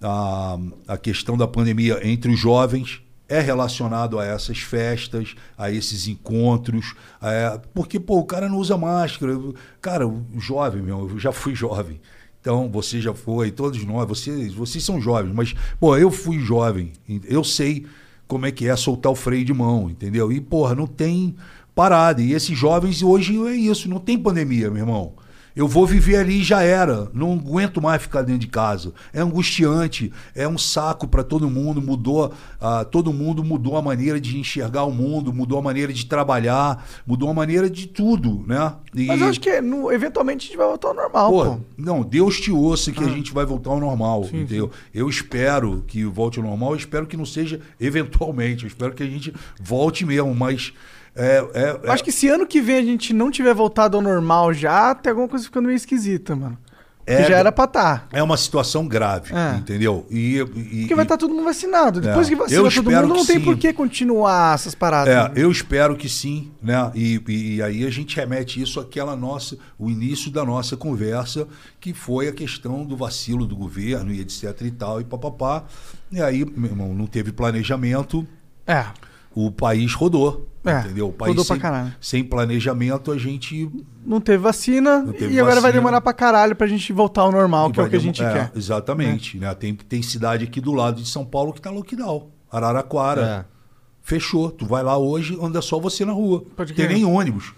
a, 0.02 0.58
a 0.88 0.96
questão 0.96 1.36
da 1.36 1.46
pandemia 1.46 2.00
entre 2.06 2.30
os 2.32 2.38
jovens 2.38 3.00
é 3.28 3.40
relacionado 3.40 4.18
a 4.18 4.24
essas 4.24 4.58
festas, 4.58 5.34
a 5.56 5.70
esses 5.70 6.06
encontros, 6.06 6.94
é, 7.22 7.58
porque 7.72 7.98
pô, 7.98 8.18
o 8.18 8.24
cara 8.24 8.48
não 8.50 8.58
usa 8.58 8.76
máscara. 8.76 9.32
Cara, 9.80 10.06
o 10.06 10.22
jovem, 10.38 10.82
meu, 10.82 11.08
eu 11.08 11.18
já 11.18 11.32
fui 11.32 11.54
jovem. 11.54 12.00
Então, 12.40 12.68
você 12.70 13.00
já 13.00 13.14
foi, 13.14 13.50
todos 13.50 13.82
nós, 13.86 14.06
vocês, 14.06 14.52
vocês 14.52 14.84
são 14.84 15.00
jovens, 15.00 15.32
mas, 15.34 15.54
pô, 15.80 15.96
eu 15.96 16.10
fui 16.10 16.38
jovem, 16.40 16.92
eu 17.24 17.42
sei 17.42 17.86
como 18.26 18.46
é 18.46 18.50
que 18.50 18.68
é 18.68 18.76
soltar 18.76 19.12
o 19.12 19.14
freio 19.14 19.44
de 19.44 19.52
mão, 19.52 19.90
entendeu? 19.90 20.32
E, 20.32 20.40
porra, 20.40 20.74
não 20.74 20.86
tem 20.86 21.34
parada. 21.74 22.22
E 22.22 22.32
esses 22.32 22.56
jovens 22.56 23.02
hoje 23.02 23.36
é 23.46 23.54
isso, 23.54 23.88
não 23.88 23.98
tem 23.98 24.18
pandemia, 24.18 24.70
meu 24.70 24.82
irmão. 24.82 25.12
Eu 25.56 25.68
vou 25.68 25.86
viver 25.86 26.16
ali 26.16 26.40
e 26.40 26.44
já 26.44 26.62
era. 26.62 27.08
Não 27.14 27.32
aguento 27.34 27.80
mais 27.80 28.02
ficar 28.02 28.22
dentro 28.22 28.40
de 28.40 28.48
casa. 28.48 28.92
É 29.12 29.20
angustiante, 29.20 30.12
é 30.34 30.48
um 30.48 30.58
saco 30.58 31.06
para 31.06 31.22
todo 31.22 31.48
mundo. 31.48 31.80
Mudou, 31.80 32.32
ah, 32.60 32.84
todo 32.84 33.12
mundo 33.12 33.44
mudou 33.44 33.76
a 33.76 33.82
maneira 33.82 34.20
de 34.20 34.36
enxergar 34.38 34.84
o 34.84 34.90
mundo, 34.92 35.32
mudou 35.32 35.58
a 35.58 35.62
maneira 35.62 35.92
de 35.92 36.06
trabalhar, 36.06 36.84
mudou 37.06 37.28
a 37.30 37.34
maneira 37.34 37.70
de 37.70 37.86
tudo, 37.86 38.44
né? 38.46 38.74
E- 38.94 39.06
Mas 39.06 39.20
eu 39.20 39.28
acho 39.28 39.40
que 39.40 39.60
no- 39.60 39.92
eventualmente 39.92 40.44
a 40.44 40.48
gente 40.48 40.56
vai 40.56 40.66
voltar 40.66 40.88
ao 40.88 40.94
normal, 40.94 41.30
Pô, 41.30 41.44
pô. 41.44 41.60
não, 41.76 42.02
Deus 42.02 42.40
te 42.40 42.50
ouça 42.50 42.90
Ah. 42.90 42.94
que 42.94 43.04
a 43.04 43.08
gente 43.08 43.32
vai 43.32 43.44
voltar 43.46 43.70
ao 43.70 43.80
normal, 43.80 44.24
entendeu? 44.24 44.70
Eu 44.92 45.08
espero 45.08 45.84
que 45.86 46.04
volte 46.04 46.38
ao 46.40 46.44
normal, 46.44 46.70
eu 46.72 46.76
espero 46.76 47.06
que 47.06 47.16
não 47.16 47.26
seja 47.26 47.60
eventualmente, 47.80 48.64
eu 48.64 48.68
espero 48.68 48.92
que 48.92 49.02
a 49.02 49.06
gente 49.06 49.32
volte 49.60 50.04
mesmo, 50.04 50.34
mas 50.34 50.72
é, 51.16 51.46
é- 51.54 51.80
Eu 51.84 51.92
acho 51.92 52.02
que 52.04 52.12
se 52.12 52.28
ano 52.28 52.46
que 52.46 52.60
vem 52.60 52.76
a 52.78 52.82
gente 52.82 53.12
não 53.12 53.30
tiver 53.30 53.54
voltado 53.54 53.96
ao 53.96 54.02
normal 54.02 54.52
já, 54.52 54.94
tem 54.94 55.10
alguma 55.10 55.28
coisa 55.28 55.44
ficando 55.44 55.66
meio 55.66 55.76
esquisita, 55.76 56.34
mano. 56.34 56.58
É- 57.06 57.22
que 57.22 57.28
já 57.28 57.36
era 57.36 57.52
pra 57.52 57.66
tá. 57.66 58.08
é 58.10 58.22
uma 58.22 58.34
situação 58.38 58.88
grave, 58.88 59.30
É. 59.34 59.56
entendeu? 59.58 60.06
E, 60.10 60.38
e- 60.38 60.44
Porque 60.80 60.94
vai 60.94 61.04
estar 61.04 61.18
todo 61.18 61.34
mundo 61.34 61.44
vacinado. 61.44 62.00
Depois 62.00 62.26
É. 62.26 62.30
que 62.30 62.34
vacina 62.34 62.58
Eu 62.62 62.70
todo 62.72 62.90
mundo, 62.90 63.08
não 63.08 63.26
tem 63.26 63.36
sim. 63.40 63.44
por 63.44 63.58
que 63.58 63.74
continuar 63.74 64.54
essas 64.54 64.74
paradas. 64.74 65.12
É, 65.12 65.22
né? 65.28 65.32
eu 65.36 65.50
espero 65.50 65.96
que 65.96 66.08
sim, 66.08 66.50
né? 66.62 66.90
E, 66.94 67.22
e- 67.28 67.54
e 67.56 67.62
aí 67.62 67.84
a 67.86 67.90
gente 67.90 68.16
remete 68.16 68.58
isso 68.62 68.80
àquela 68.80 69.14
nossa, 69.14 69.58
o 69.78 69.90
início 69.90 70.30
da 70.30 70.46
nossa 70.46 70.78
conversa, 70.78 71.46
que 71.78 71.92
foi 71.92 72.26
a 72.26 72.32
questão 72.32 72.86
do 72.86 72.96
vacilo 72.96 73.44
do 73.44 73.54
governo 73.54 74.10
e 74.10 74.22
etc 74.22 74.58
e 74.62 74.70
tal, 74.70 74.98
e 74.98 75.04
papapá. 75.04 75.64
E 76.10 76.22
aí, 76.22 76.42
meu 76.56 76.70
irmão, 76.70 76.94
não 76.94 77.06
teve 77.06 77.32
planejamento, 77.32 78.26
É. 78.66 78.86
o 79.34 79.50
país 79.50 79.92
rodou. 79.92 80.48
É, 80.64 80.80
entendeu? 80.80 81.08
O 81.08 81.12
país 81.12 81.30
rodou 81.30 81.44
pra 81.44 81.54
sem, 81.54 81.60
caralho. 81.60 81.94
sem 82.00 82.24
planejamento, 82.24 83.12
a 83.12 83.18
gente. 83.18 83.70
Não 84.04 84.20
teve 84.20 84.38
vacina 84.38 85.02
Não 85.02 85.12
teve 85.12 85.34
e 85.34 85.40
agora 85.40 85.60
vai 85.60 85.72
demorar 85.72 86.00
pra 86.00 86.12
caralho 86.12 86.56
pra 86.56 86.66
gente 86.66 86.92
voltar 86.92 87.22
ao 87.22 87.32
normal, 87.32 87.70
que 87.70 87.80
é 87.80 87.82
o 87.82 87.90
que 87.90 87.96
a 87.96 88.00
gente 88.00 88.22
é, 88.22 88.32
quer. 88.32 88.52
Exatamente. 88.56 89.36
Né? 89.38 89.52
Tem, 89.54 89.74
tem 89.74 90.02
cidade 90.02 90.44
aqui 90.44 90.60
do 90.60 90.72
lado 90.72 91.02
de 91.02 91.08
São 91.08 91.24
Paulo 91.24 91.52
que 91.52 91.60
tá 91.60 91.70
lockdown. 91.70 92.30
Araraquara. 92.50 93.46
É. 93.50 93.54
Fechou. 94.02 94.50
Tu 94.50 94.64
vai 94.64 94.82
lá 94.82 94.96
hoje, 94.96 95.38
anda 95.40 95.60
só 95.60 95.78
você 95.78 96.04
na 96.04 96.12
rua. 96.12 96.44
Pode 96.56 96.72
tem 96.72 96.88
nem 96.88 97.04
ônibus, 97.04 97.54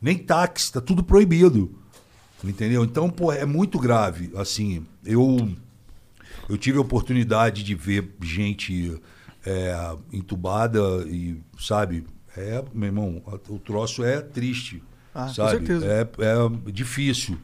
nem 0.00 0.16
táxi, 0.16 0.72
tá 0.72 0.80
tudo 0.80 1.02
proibido. 1.02 1.70
Entendeu? 2.44 2.84
Então, 2.84 3.10
pô, 3.10 3.32
é 3.32 3.44
muito 3.44 3.78
grave. 3.78 4.30
Assim, 4.36 4.86
eu 5.04 5.48
eu 6.48 6.56
tive 6.56 6.78
a 6.78 6.80
oportunidade 6.80 7.62
de 7.62 7.74
ver 7.74 8.14
gente 8.22 9.00
é, 9.46 9.94
entubada 10.12 10.80
e, 11.06 11.40
sabe, 11.58 12.04
é, 12.36 12.62
meu 12.74 12.88
irmão, 12.88 13.22
o 13.48 13.58
troço 13.58 14.04
é 14.04 14.20
triste. 14.20 14.82
Ah, 15.14 15.26
com 15.28 15.34
sabe? 15.34 15.50
certeza. 15.52 15.86
É, 15.86 16.00
é 16.02 16.70
difícil. 16.72 17.38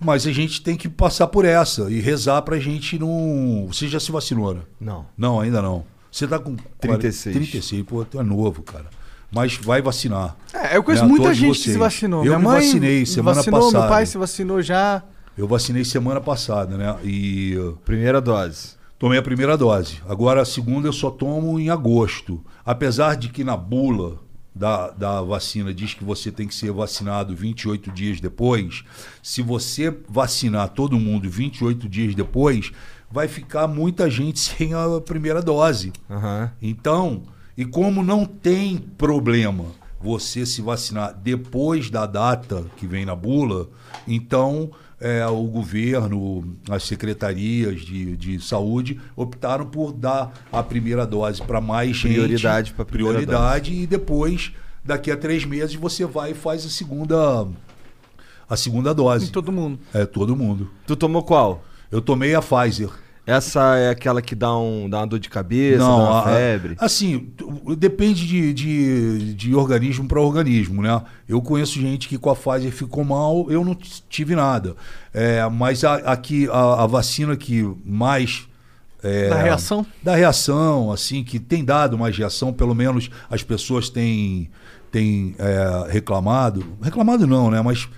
Mas 0.00 0.26
a 0.26 0.32
gente 0.32 0.62
tem 0.62 0.76
que 0.76 0.88
passar 0.88 1.26
por 1.28 1.44
essa 1.44 1.90
e 1.90 2.00
rezar 2.00 2.42
pra 2.42 2.58
gente 2.58 2.98
não. 2.98 3.66
Você 3.70 3.86
já 3.86 4.00
se 4.00 4.10
vacinou, 4.10 4.54
né? 4.54 4.62
Não. 4.80 5.06
Não, 5.16 5.40
ainda 5.40 5.60
não. 5.62 5.84
Você 6.10 6.26
tá 6.26 6.38
com 6.38 6.56
36. 6.80 7.34
36, 7.36 7.82
pô, 7.84 8.04
tu 8.04 8.18
é 8.18 8.22
novo, 8.22 8.62
cara. 8.62 8.86
Mas 9.30 9.56
vai 9.56 9.80
vacinar. 9.80 10.36
É, 10.52 10.76
eu 10.76 10.82
conheço 10.82 11.04
Né, 11.04 11.08
muita 11.08 11.24
todos 11.24 11.38
gente 11.38 11.52
que 11.52 11.58
se 11.58 11.64
vocês. 11.64 11.76
vacinou. 11.76 12.20
Eu 12.20 12.24
Minha 12.26 12.38
me 12.38 12.44
mãe 12.44 12.60
vacinei 12.66 13.06
semana 13.06 13.36
vacinou, 13.36 13.60
passada. 13.60 13.78
meu 13.78 13.88
pai 13.88 14.06
se 14.06 14.18
vacinou 14.18 14.60
já. 14.62 15.02
Eu 15.38 15.46
vacinei 15.48 15.84
semana 15.84 16.20
passada, 16.20 16.76
né? 16.76 16.96
E 17.04 17.56
Primeira 17.84 18.20
dose. 18.20 18.76
Tomei 19.02 19.18
a 19.18 19.22
primeira 19.22 19.56
dose. 19.56 20.00
Agora 20.08 20.42
a 20.42 20.44
segunda 20.44 20.86
eu 20.86 20.92
só 20.92 21.10
tomo 21.10 21.58
em 21.58 21.68
agosto. 21.68 22.40
Apesar 22.64 23.16
de 23.16 23.30
que 23.30 23.42
na 23.42 23.56
bula 23.56 24.20
da, 24.54 24.90
da 24.90 25.20
vacina 25.20 25.74
diz 25.74 25.92
que 25.92 26.04
você 26.04 26.30
tem 26.30 26.46
que 26.46 26.54
ser 26.54 26.70
vacinado 26.70 27.34
28 27.34 27.90
dias 27.90 28.20
depois, 28.20 28.84
se 29.20 29.42
você 29.42 29.92
vacinar 30.08 30.68
todo 30.68 31.00
mundo 31.00 31.28
28 31.28 31.88
dias 31.88 32.14
depois, 32.14 32.70
vai 33.10 33.26
ficar 33.26 33.66
muita 33.66 34.08
gente 34.08 34.38
sem 34.56 34.72
a 34.72 35.00
primeira 35.00 35.42
dose. 35.42 35.92
Aham. 36.08 36.52
Então, 36.62 37.24
e 37.58 37.64
como 37.64 38.04
não 38.04 38.24
tem 38.24 38.78
problema 38.78 39.64
você 40.00 40.46
se 40.46 40.62
vacinar 40.62 41.12
depois 41.12 41.90
da 41.90 42.06
data 42.06 42.64
que 42.76 42.86
vem 42.86 43.04
na 43.04 43.16
bula, 43.16 43.68
então 44.06 44.70
é, 45.02 45.26
o 45.26 45.42
governo, 45.42 46.56
as 46.70 46.84
secretarias 46.84 47.80
de, 47.80 48.16
de 48.16 48.40
saúde 48.40 49.00
optaram 49.16 49.66
por 49.66 49.92
dar 49.92 50.32
a 50.52 50.62
primeira 50.62 51.04
dose 51.04 51.42
para 51.42 51.60
mais 51.60 51.96
gente. 51.96 52.14
Prioridade 52.14 52.72
pra 52.72 52.84
primeira 52.84 53.18
prioridade 53.18 53.74
e 53.74 53.84
depois, 53.84 54.52
daqui 54.84 55.10
a 55.10 55.16
três 55.16 55.44
meses, 55.44 55.74
você 55.74 56.06
vai 56.06 56.30
e 56.30 56.34
faz 56.34 56.64
a 56.64 56.68
segunda, 56.68 57.48
a 58.48 58.56
segunda 58.56 58.92
Em 58.92 58.94
dose. 58.94 59.32
todo 59.32 59.50
mundo. 59.50 59.80
É, 59.92 60.06
todo 60.06 60.36
mundo. 60.36 60.70
Tu 60.86 60.94
tomou 60.94 61.24
qual? 61.24 61.64
Eu 61.90 62.00
tomei 62.00 62.34
a 62.36 62.40
Pfizer. 62.40 62.88
Essa 63.32 63.76
é 63.76 63.90
aquela 63.90 64.20
que 64.20 64.34
dá, 64.34 64.56
um, 64.56 64.88
dá 64.88 64.98
uma 65.00 65.06
dor 65.06 65.18
de 65.18 65.28
cabeça, 65.30 65.78
dá 65.78 65.94
uma 65.96 66.20
a- 66.20 66.22
febre. 66.24 66.76
assim, 66.78 67.32
depende 67.78 68.26
de, 68.26 68.52
de, 68.52 69.34
de 69.34 69.54
organismo 69.54 70.06
para 70.06 70.20
organismo, 70.20 70.82
né? 70.82 71.02
Eu 71.28 71.40
conheço 71.40 71.80
gente 71.80 72.08
que 72.08 72.18
com 72.18 72.30
a 72.30 72.36
Pfizer 72.36 72.70
ficou 72.72 73.04
mal, 73.04 73.50
eu 73.50 73.64
não 73.64 73.74
tive 74.08 74.34
nada. 74.34 74.76
É, 75.14 75.48
mas 75.48 75.84
a, 75.84 75.94
aqui 75.96 76.48
a, 76.50 76.82
a 76.84 76.86
vacina 76.86 77.36
que 77.36 77.62
mais 77.84 78.46
é, 79.02 79.28
Da 79.28 79.42
reação? 79.42 79.84
Da 80.02 80.14
reação, 80.14 80.92
assim, 80.92 81.24
que 81.24 81.40
tem 81.40 81.64
dado 81.64 81.98
mais 81.98 82.16
reação, 82.16 82.52
pelo 82.52 82.74
menos 82.74 83.10
as 83.28 83.42
pessoas 83.42 83.88
têm, 83.88 84.48
têm 84.92 85.34
é, 85.38 85.90
reclamado. 85.90 86.64
Reclamado 86.80 87.26
não, 87.26 87.50
né? 87.50 87.60
Mas 87.62 87.88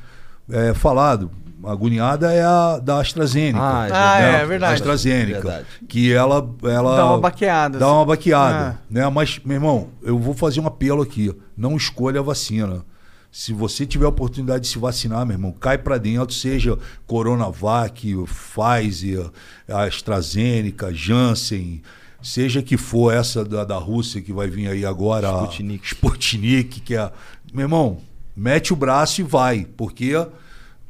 é, 0.50 0.72
falado. 0.74 1.30
A 1.66 1.72
agoniada 1.72 2.32
é 2.32 2.42
a 2.42 2.78
da 2.78 3.00
AstraZeneca. 3.00 3.58
Ah, 3.60 3.86
é 3.88 3.92
Ah, 3.92 4.20
né? 4.20 4.42
é 4.42 4.46
verdade. 4.46 4.74
AstraZeneca. 4.74 5.40
Verdade. 5.40 5.66
Que 5.88 6.12
ela, 6.12 6.48
ela. 6.64 6.96
Dá 6.96 7.06
uma 7.06 7.18
baqueada, 7.20 7.78
Dá 7.78 7.86
assim. 7.86 7.94
uma 7.94 8.04
baqueada. 8.04 8.78
Ah. 8.78 8.82
Né? 8.90 9.08
Mas, 9.10 9.40
meu 9.44 9.54
irmão, 9.56 9.88
eu 10.02 10.18
vou 10.18 10.34
fazer 10.34 10.60
um 10.60 10.66
apelo 10.66 11.02
aqui. 11.02 11.34
Não 11.56 11.76
escolha 11.76 12.20
a 12.20 12.22
vacina. 12.22 12.84
Se 13.30 13.52
você 13.52 13.84
tiver 13.84 14.06
a 14.06 14.10
oportunidade 14.10 14.60
de 14.62 14.68
se 14.68 14.78
vacinar, 14.78 15.26
meu 15.26 15.34
irmão, 15.34 15.50
cai 15.50 15.76
pra 15.76 15.98
dentro, 15.98 16.32
seja 16.32 16.78
Coronavac, 17.04 18.14
Pfizer, 18.26 19.28
AstraZeneca, 19.68 20.92
Janssen, 20.94 21.82
seja 22.22 22.62
que 22.62 22.76
for 22.76 23.12
essa 23.12 23.44
da, 23.44 23.64
da 23.64 23.76
Rússia 23.76 24.20
que 24.20 24.32
vai 24.32 24.48
vir 24.48 24.68
aí 24.68 24.84
agora, 24.84 25.28
a 25.28 25.42
Sputnik. 25.44 25.86
Sputnik, 25.86 26.80
que 26.80 26.94
é. 26.96 27.10
Meu 27.52 27.64
irmão, 27.64 27.98
mete 28.36 28.72
o 28.72 28.76
braço 28.76 29.20
e 29.20 29.24
vai, 29.24 29.66
porque, 29.76 30.12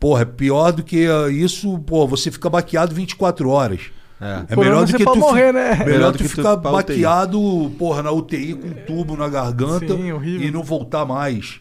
porra, 0.05 0.20
é 0.20 0.26
pior 0.26 0.70
do 0.70 0.82
que 0.82 1.06
isso, 1.32 1.78
pô, 1.78 2.06
você 2.06 2.31
fica 2.31 2.51
baqueado 2.51 2.94
24 2.94 3.48
horas. 3.48 3.81
É. 4.20 4.52
É 4.52 4.56
melhor 4.56 4.85
do 4.85 4.90
você 4.90 4.98
que 4.98 5.05
tu 5.05 5.16
morrer, 5.16 5.51
né? 5.51 5.70
Melhor, 5.70 5.86
Melhor 5.86 6.12
do 6.12 6.12
do 6.12 6.18
que 6.18 6.24
que 6.24 6.28
tu 6.28 6.36
ficar 6.36 6.56
baqueado, 6.56 7.74
porra, 7.78 8.02
na 8.02 8.12
UTI 8.12 8.52
com 8.52 8.68
um 8.68 8.74
tubo 8.85 9.16
na 9.16 9.31
garganta 9.31 9.97
Sim, 9.97 10.12
horrível. 10.12 10.47
e 10.47 10.51
não 10.51 10.62
voltar 10.62 11.06
mais. 11.06 11.59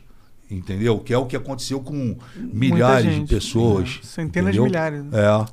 Entendeu? 0.51 0.99
Que 0.99 1.13
é 1.13 1.17
o 1.17 1.25
que 1.25 1.37
aconteceu 1.37 1.79
com 1.79 2.17
milhares 2.35 3.15
de 3.15 3.25
pessoas. 3.33 4.01
é. 4.03 4.05
Centenas 4.05 4.51
de 4.51 4.59
entendeu? 4.59 4.63
milhares, 4.65 5.05
né? 5.05 5.11
É. 5.13 5.45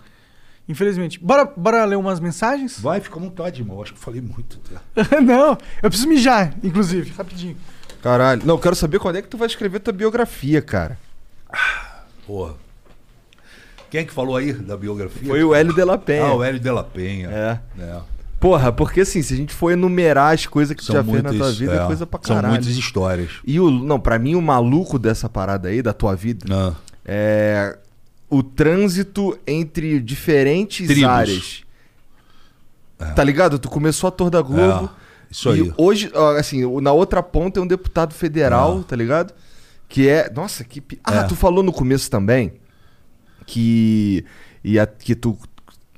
Infelizmente. 0.68 1.20
Bora, 1.20 1.44
bora 1.44 1.84
ler 1.84 1.96
umas 1.96 2.18
mensagens? 2.18 2.80
Vai, 2.80 3.00
fica 3.00 3.16
à 3.16 3.22
vontade, 3.22 3.60
irmão. 3.60 3.80
Acho 3.80 3.92
que 3.92 3.98
eu 4.00 4.02
falei 4.02 4.20
muito. 4.20 4.58
até. 4.96 5.20
Não, 5.22 5.56
eu 5.80 5.88
preciso 5.88 6.08
mijar, 6.08 6.56
inclusive, 6.60 7.12
rapidinho. 7.12 7.56
Caralho. 8.02 8.42
Não, 8.44 8.56
eu 8.56 8.58
quero 8.58 8.74
saber 8.74 8.98
quando 8.98 9.14
é 9.14 9.22
que 9.22 9.28
tu 9.28 9.38
vai 9.38 9.46
escrever 9.46 9.78
tua 9.78 9.92
biografia, 9.92 10.60
cara. 10.60 10.98
Porra. 12.26 12.54
Quem 13.90 14.00
é 14.02 14.04
que 14.04 14.12
falou 14.12 14.36
aí 14.36 14.52
da 14.52 14.76
biografia? 14.76 15.26
Foi 15.28 15.42
o 15.42 15.54
Hélio 15.54 15.74
de 15.74 15.84
la 15.84 15.98
Penha. 15.98 16.24
Ah, 16.24 16.34
o 16.34 16.42
Hélio 16.44 16.60
de 16.60 16.70
la 16.70 16.84
Penha. 16.84 17.28
É. 17.28 17.58
É. 17.82 17.96
Porra, 18.38 18.72
porque 18.72 19.00
assim, 19.02 19.20
se 19.20 19.34
a 19.34 19.36
gente 19.36 19.52
for 19.52 19.70
enumerar 19.70 20.32
as 20.32 20.46
coisas 20.46 20.74
que 20.74 20.80
tu 20.82 20.86
São 20.86 20.96
já 20.96 21.04
fez 21.04 21.22
na 21.22 21.32
tua 21.34 21.52
vida, 21.52 21.74
é, 21.74 21.82
é, 21.82 21.86
coisa 21.86 22.06
pra 22.06 22.20
São 22.22 22.36
caralho. 22.36 22.54
muitas 22.54 22.74
histórias. 22.74 23.32
E 23.44 23.60
o. 23.60 23.70
Não, 23.70 24.00
pra 24.00 24.18
mim, 24.18 24.34
o 24.34 24.40
maluco 24.40 24.98
dessa 24.98 25.28
parada 25.28 25.68
aí, 25.68 25.82
da 25.82 25.92
tua 25.92 26.14
vida, 26.16 26.46
Ah. 26.50 26.72
é 27.04 27.76
o 28.30 28.42
trânsito 28.42 29.36
entre 29.46 30.00
diferentes 30.00 30.86
Tribos. 30.86 31.04
áreas. 31.10 31.62
Tá 33.16 33.24
ligado? 33.24 33.58
Tu 33.58 33.68
começou 33.68 34.08
ator 34.08 34.30
da 34.30 34.40
Globo. 34.42 34.86
É, 34.86 35.32
isso 35.32 35.48
e 35.54 35.62
aí. 35.62 35.72
hoje, 35.76 36.10
ó, 36.14 36.36
assim, 36.36 36.62
na 36.80 36.92
outra 36.92 37.22
ponta 37.22 37.58
é 37.58 37.62
um 37.62 37.66
deputado 37.66 38.12
federal, 38.14 38.80
É. 38.80 38.82
tá 38.84 38.94
ligado? 38.96 39.32
Que 39.88 40.08
é. 40.08 40.30
Nossa, 40.30 40.62
que. 40.64 40.82
Ah, 41.02 41.16
É. 41.20 41.22
tu 41.24 41.34
falou 41.34 41.62
no 41.62 41.72
começo 41.72 42.10
também 42.10 42.52
que. 43.50 44.24
E 44.62 44.78
a, 44.78 44.86
que 44.86 45.14
tu 45.14 45.38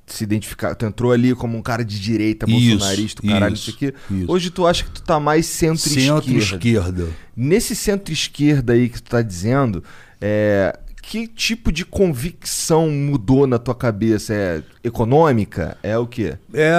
se 0.06 0.24
identificar, 0.24 0.74
tu 0.74 0.84
entrou 0.84 1.12
ali 1.12 1.34
como 1.34 1.56
um 1.56 1.62
cara 1.62 1.84
de 1.84 1.98
direita, 1.98 2.44
Isso, 2.48 2.70
bolsonarista, 2.70 3.22
o 3.24 3.28
caralho, 3.28 3.54
isso, 3.54 3.70
isso 3.70 3.76
aqui. 3.76 3.94
isso. 4.10 4.30
Hoje 4.30 4.50
tu 4.50 4.66
acha 4.66 4.84
que 4.84 4.90
tu 4.90 5.02
tá 5.02 5.18
mais 5.18 5.46
centro-esquerda. 5.46 6.20
Centro-esquerda. 6.22 7.08
Nesse 7.34 7.74
centro-esquerda 7.74 8.72
aí 8.74 8.88
que 8.88 9.02
tu 9.02 9.10
tá 9.10 9.22
dizendo, 9.22 9.82
é, 10.20 10.78
que 11.00 11.26
tipo 11.26 11.72
de 11.72 11.84
convicção 11.84 12.90
mudou 12.90 13.46
na 13.46 13.58
tua 13.58 13.74
cabeça? 13.74 14.34
É 14.34 14.62
econômica? 14.84 15.78
É 15.82 15.96
o 15.96 16.06
quê? 16.06 16.36
É, 16.52 16.74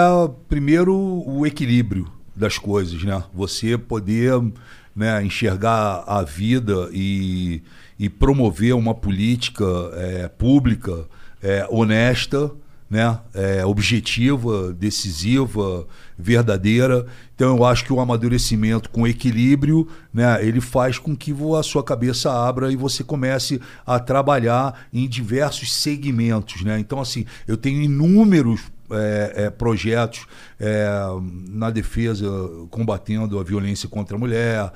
primeiro, 0.48 0.96
o 0.96 1.46
equilíbrio 1.46 2.08
das 2.36 2.58
coisas, 2.58 3.04
né? 3.04 3.24
Você 3.34 3.78
poder 3.78 4.34
né, 4.96 5.24
enxergar 5.24 6.04
a 6.06 6.22
vida 6.24 6.90
e, 6.92 7.62
e 7.98 8.10
promover 8.10 8.76
uma 8.76 8.94
política 8.94 9.66
é, 9.94 10.28
pública 10.28 11.06
é, 11.42 11.68
honesta, 11.70 12.52
né? 12.90 13.20
É, 13.34 13.66
objetiva, 13.66 14.72
decisiva, 14.72 15.88
verdadeira. 16.16 17.08
Então 17.34 17.58
eu 17.58 17.66
acho 17.66 17.84
que 17.84 17.92
o 17.92 18.00
amadurecimento 18.00 18.88
com 18.90 19.08
equilíbrio, 19.08 19.88
né, 20.14 20.46
ele 20.46 20.62
faz 20.62 21.00
com 21.00 21.16
que 21.16 21.34
a 21.58 21.64
sua 21.64 21.84
cabeça 21.84 22.32
abra 22.32 22.72
e 22.72 22.76
você 22.76 23.04
comece 23.04 23.60
a 23.84 24.00
trabalhar 24.00 24.88
em 24.94 25.10
diversos 25.10 25.74
segmentos, 25.74 26.62
né? 26.62 26.80
Então 26.80 27.02
assim, 27.02 27.26
eu 27.48 27.58
tenho 27.58 27.82
inúmeros 27.82 28.62
é, 28.94 29.46
é, 29.46 29.50
projetos 29.50 30.26
é, 30.60 30.88
na 31.50 31.70
defesa, 31.70 32.28
combatendo 32.70 33.40
a 33.40 33.44
violência 33.44 33.90
contra 33.90 34.16
a 34.16 34.20
mulher, 34.20 34.72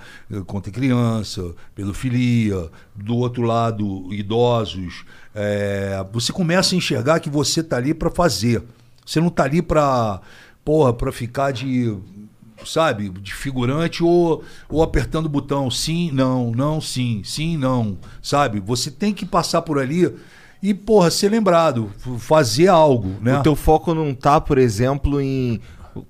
contra 0.45 0.69
a 0.71 0.73
criança, 0.73 1.53
pedofilia, 1.73 2.69
do 2.95 3.15
outro 3.15 3.43
lado, 3.43 4.13
idosos. 4.13 5.05
É, 5.33 6.03
você 6.11 6.31
começa 6.33 6.75
a 6.75 6.77
enxergar 6.77 7.19
que 7.19 7.29
você 7.29 7.61
está 7.61 7.77
ali 7.77 7.93
para 7.93 8.09
fazer. 8.09 8.63
Você 9.05 9.19
não 9.19 9.27
está 9.27 9.43
ali 9.43 9.61
para 9.61 10.21
porra, 10.65 10.93
para 10.93 11.11
ficar 11.13 11.51
de 11.51 11.97
sabe, 12.65 13.09
de 13.09 13.33
figurante 13.33 14.03
ou, 14.03 14.43
ou 14.67 14.83
apertando 14.83 15.27
o 15.27 15.29
botão 15.29 15.69
sim, 15.69 16.11
não, 16.11 16.51
não, 16.51 16.81
sim, 16.81 17.21
sim, 17.23 17.55
não, 17.55 17.97
sabe? 18.21 18.59
Você 18.59 18.91
tem 18.91 19.13
que 19.13 19.25
passar 19.25 19.61
por 19.61 19.79
ali 19.79 20.13
e, 20.61 20.73
porra, 20.73 21.09
ser 21.11 21.29
lembrado, 21.29 21.91
fazer 22.17 22.67
algo, 22.67 23.15
né? 23.21 23.39
O 23.39 23.43
teu 23.43 23.55
foco 23.55 23.93
não 23.93 24.13
tá, 24.13 24.41
por 24.41 24.57
exemplo, 24.57 25.21
em. 25.21 25.59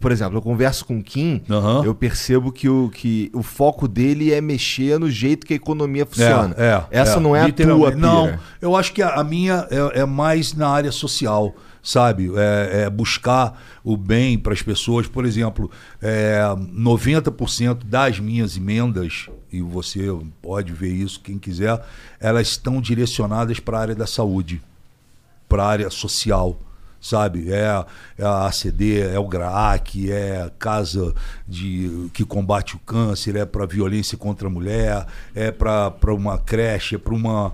Por 0.02 0.12
exemplo, 0.12 0.38
eu 0.38 0.42
converso 0.42 0.86
com 0.86 0.98
o 0.98 1.04
Kim, 1.04 1.42
Aham. 1.50 1.82
eu 1.86 1.96
percebo 1.96 2.52
que 2.52 2.68
o, 2.68 2.90
que 2.90 3.32
o 3.34 3.42
foco 3.42 3.88
dele 3.88 4.34
é 4.34 4.42
mexer 4.42 5.00
no 5.00 5.10
jeito 5.10 5.48
que 5.48 5.54
a 5.54 5.56
economia 5.56 6.06
funciona. 6.06 6.54
É, 6.58 6.84
é, 6.92 7.00
Essa 7.00 7.22
não 7.22 7.34
é 7.34 7.44
a 7.44 7.52
tua 7.52 7.92
pira. 7.92 7.96
Não, 7.96 8.38
eu 8.62 8.76
acho 8.76 8.92
que 8.92 9.02
a, 9.02 9.16
a 9.16 9.24
minha 9.24 9.66
é, 9.72 10.02
é 10.02 10.06
mais 10.06 10.54
na 10.54 10.68
área 10.68 10.92
social, 10.92 11.56
sabe? 11.88 12.30
É, 12.36 12.82
é 12.84 12.90
buscar 12.90 13.64
o 13.82 13.96
bem 13.96 14.38
para 14.38 14.52
as 14.52 14.62
pessoas. 14.62 15.08
Por 15.08 15.26
exemplo, 15.26 15.72
é, 16.02 16.42
90% 16.42 17.86
das 17.86 18.20
minhas 18.20 18.58
emendas, 18.58 19.30
e 19.50 19.62
você 19.62 20.08
pode 20.42 20.74
ver 20.74 20.92
isso, 20.92 21.22
quem 21.22 21.40
quiser, 21.40 21.82
elas 22.20 22.50
estão 22.50 22.82
direcionadas 22.82 23.62
para 23.62 23.78
a 23.78 23.82
área 23.82 23.96
da 23.96 24.06
saúde, 24.06 24.62
para 25.48 25.64
a 25.64 25.68
área 25.68 25.90
social. 25.90 26.60
Sabe, 27.00 27.52
é, 27.52 27.86
é 28.18 28.26
a 28.26 28.48
ACD, 28.48 29.00
é 29.00 29.20
o 29.20 29.28
GRAAC, 29.28 30.12
é 30.12 30.42
a 30.42 30.50
casa 30.50 31.14
de, 31.48 32.10
que 32.12 32.26
combate 32.26 32.76
o 32.76 32.80
câncer, 32.80 33.36
é 33.36 33.46
para 33.46 33.66
violência 33.68 34.18
contra 34.18 34.48
a 34.48 34.52
mulher, 34.52 35.06
é 35.36 35.52
para 35.52 35.94
uma 36.14 36.40
creche, 36.40 36.96
é 36.96 36.98
para 36.98 37.14
uma. 37.14 37.54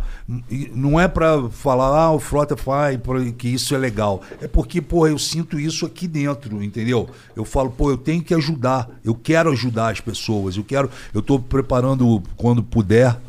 Não 0.74 1.00
é 1.00 1.10
para 1.10 1.50
falar, 1.50 1.88
ah, 1.88 2.12
o 2.12 2.20
Frota 2.20 2.56
faz, 2.56 2.98
que 3.38 3.50
isso 3.50 3.76
é 3.76 3.78
legal. 3.78 4.22
É 4.42 4.48
porque, 4.48 4.82
pô, 4.82 5.08
eu 5.08 5.20
sinto 5.20 5.60
isso 5.60 5.86
aqui 5.86 6.08
dentro, 6.08 6.64
entendeu? 6.64 7.10
Eu 7.36 7.44
falo, 7.44 7.70
pô, 7.70 7.92
eu 7.92 7.98
tenho 7.98 8.24
que 8.24 8.34
ajudar, 8.34 8.90
eu 9.04 9.14
quero 9.14 9.52
ajudar 9.52 9.92
as 9.92 10.00
pessoas, 10.00 10.56
eu 10.56 10.64
quero. 10.64 10.90
Eu 11.14 11.20
estou 11.20 11.38
preparando, 11.38 12.24
quando 12.38 12.64
puder, 12.64 13.20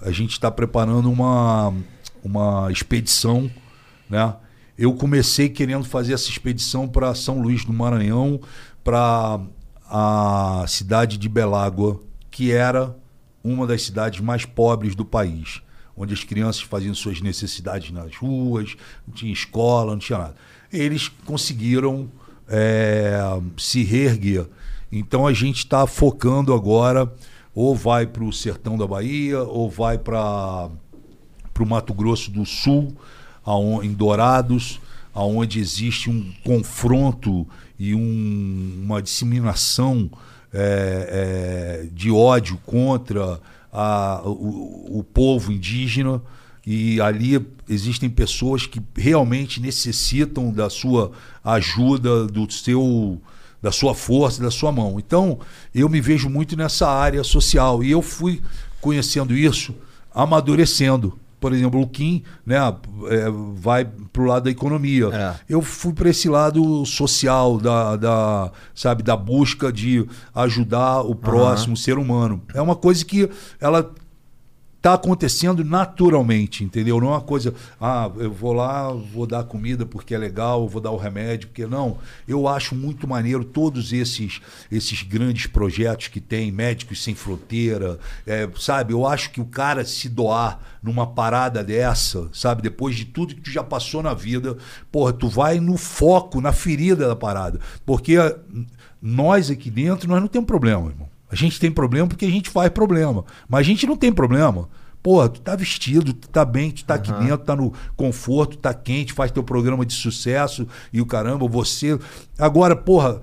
a 0.00 0.10
gente 0.10 0.32
está 0.32 0.50
preparando 0.50 1.10
uma, 1.10 1.74
uma 2.22 2.70
expedição, 2.70 3.50
né? 4.08 4.34
Eu 4.76 4.92
comecei 4.94 5.48
querendo 5.48 5.84
fazer 5.84 6.14
essa 6.14 6.28
expedição 6.28 6.88
para 6.88 7.14
São 7.14 7.40
Luís 7.40 7.64
do 7.64 7.72
Maranhão, 7.72 8.40
para 8.82 9.40
a 9.88 10.64
cidade 10.66 11.16
de 11.16 11.28
Belágua, 11.28 12.00
que 12.30 12.50
era 12.50 12.96
uma 13.42 13.66
das 13.66 13.82
cidades 13.82 14.20
mais 14.20 14.44
pobres 14.44 14.94
do 14.94 15.04
país, 15.04 15.62
onde 15.96 16.12
as 16.12 16.24
crianças 16.24 16.62
faziam 16.62 16.94
suas 16.94 17.20
necessidades 17.20 17.92
nas 17.92 18.16
ruas, 18.16 18.74
não 19.06 19.14
tinha 19.14 19.32
escola, 19.32 19.92
não 19.92 19.98
tinha 19.98 20.18
nada. 20.18 20.34
Eles 20.72 21.08
conseguiram 21.24 22.10
é, 22.48 23.16
se 23.56 23.84
reerguer. 23.84 24.48
Então 24.90 25.26
a 25.26 25.32
gente 25.32 25.58
está 25.58 25.86
focando 25.86 26.52
agora, 26.52 27.12
ou 27.54 27.76
vai 27.76 28.06
para 28.06 28.24
o 28.24 28.32
sertão 28.32 28.76
da 28.76 28.86
Bahia, 28.86 29.40
ou 29.42 29.70
vai 29.70 29.98
para 29.98 30.68
o 31.60 31.66
Mato 31.66 31.94
Grosso 31.94 32.30
do 32.30 32.44
Sul, 32.44 32.92
em 33.82 33.92
Dourados, 33.92 34.80
aonde 35.14 35.60
existe 35.60 36.10
um 36.10 36.32
confronto 36.44 37.46
e 37.78 37.94
um- 37.94 38.80
uma 38.84 39.02
disseminação 39.02 40.10
é, 40.56 41.82
é, 41.84 41.88
de 41.92 42.12
ódio 42.12 42.56
contra 42.64 43.40
a- 43.72 44.22
o, 44.24 44.98
o 45.00 45.02
povo 45.04 45.50
indígena. 45.50 46.22
E 46.64 47.00
ali 47.00 47.44
existem 47.68 48.08
pessoas 48.08 48.64
que 48.64 48.80
realmente 48.96 49.60
necessitam 49.60 50.52
da 50.52 50.70
sua 50.70 51.10
ajuda, 51.42 52.26
do 52.26 52.50
seu, 52.52 53.20
da 53.60 53.72
sua 53.72 53.94
força, 53.96 54.40
da 54.42 54.50
sua 54.50 54.70
mão. 54.70 54.98
Então, 54.98 55.40
eu 55.74 55.88
me 55.88 56.00
vejo 56.00 56.30
muito 56.30 56.56
nessa 56.56 56.88
área 56.88 57.24
social. 57.24 57.82
E 57.82 57.90
eu 57.90 58.00
fui 58.00 58.40
conhecendo 58.80 59.36
isso, 59.36 59.74
amadurecendo. 60.14 61.18
Por 61.44 61.52
exemplo, 61.52 61.78
o 61.78 61.86
Kim, 61.86 62.22
né, 62.46 62.56
é, 63.10 63.30
vai 63.56 63.84
pro 63.84 64.24
lado 64.24 64.44
da 64.44 64.50
economia. 64.50 65.10
É. 65.12 65.34
Eu 65.46 65.60
fui 65.60 65.92
para 65.92 66.08
esse 66.08 66.26
lado 66.26 66.86
social 66.86 67.58
da, 67.58 67.96
da, 67.96 68.50
sabe, 68.74 69.02
da 69.02 69.14
busca 69.14 69.70
de 69.70 70.08
ajudar 70.34 71.02
o 71.02 71.14
próximo, 71.14 71.74
o 71.74 71.76
ser 71.76 71.98
humano. 71.98 72.40
É 72.54 72.62
uma 72.62 72.74
coisa 72.74 73.04
que 73.04 73.28
ela 73.60 73.92
tá 74.84 74.92
acontecendo 74.92 75.64
naturalmente, 75.64 76.62
entendeu? 76.62 77.00
Não 77.00 77.08
é 77.08 77.10
uma 77.12 77.20
coisa, 77.22 77.54
ah, 77.80 78.10
eu 78.18 78.30
vou 78.30 78.52
lá, 78.52 78.92
vou 78.92 79.26
dar 79.26 79.42
comida 79.44 79.86
porque 79.86 80.14
é 80.14 80.18
legal, 80.18 80.68
vou 80.68 80.78
dar 80.78 80.90
o 80.90 80.98
remédio 80.98 81.48
porque 81.48 81.66
não. 81.66 81.96
Eu 82.28 82.46
acho 82.46 82.74
muito 82.74 83.08
maneiro 83.08 83.46
todos 83.46 83.94
esses 83.94 84.42
esses 84.70 85.02
grandes 85.02 85.46
projetos 85.46 86.08
que 86.08 86.20
tem, 86.20 86.52
médicos 86.52 87.02
sem 87.02 87.14
fronteira, 87.14 87.98
é, 88.26 88.46
sabe? 88.60 88.92
Eu 88.92 89.06
acho 89.06 89.30
que 89.30 89.40
o 89.40 89.46
cara 89.46 89.86
se 89.86 90.06
doar 90.06 90.60
numa 90.82 91.06
parada 91.06 91.64
dessa, 91.64 92.28
sabe? 92.30 92.60
Depois 92.60 92.94
de 92.94 93.06
tudo 93.06 93.34
que 93.34 93.40
tu 93.40 93.50
já 93.50 93.64
passou 93.64 94.02
na 94.02 94.12
vida, 94.12 94.54
porra, 94.92 95.14
tu 95.14 95.30
vai 95.30 95.60
no 95.60 95.78
foco, 95.78 96.42
na 96.42 96.52
ferida 96.52 97.08
da 97.08 97.16
parada, 97.16 97.58
porque 97.86 98.16
nós 99.00 99.50
aqui 99.50 99.70
dentro 99.70 100.10
nós 100.10 100.20
não 100.20 100.28
temos 100.28 100.46
problema, 100.46 100.90
irmão. 100.90 101.13
A 101.30 101.34
gente 101.34 101.58
tem 101.58 101.70
problema 101.70 102.06
porque 102.06 102.24
a 102.26 102.30
gente 102.30 102.50
faz 102.50 102.70
problema. 102.70 103.24
Mas 103.48 103.60
a 103.60 103.62
gente 103.64 103.86
não 103.86 103.96
tem 103.96 104.12
problema. 104.12 104.68
Porra, 105.02 105.28
tu 105.28 105.40
tá 105.40 105.54
vestido, 105.56 106.12
tu 106.14 106.28
tá 106.28 106.44
bem, 106.44 106.70
tu 106.70 106.84
tá 106.84 106.94
aqui 106.94 107.12
dentro, 107.12 107.38
tá 107.44 107.54
no 107.54 107.72
conforto, 107.96 108.56
tá 108.56 108.72
quente, 108.72 109.12
faz 109.12 109.30
teu 109.30 109.42
programa 109.42 109.84
de 109.84 109.92
sucesso 109.92 110.66
e 110.92 111.00
o 111.00 111.06
caramba, 111.06 111.46
você. 111.46 111.98
Agora, 112.38 112.74
porra, 112.74 113.20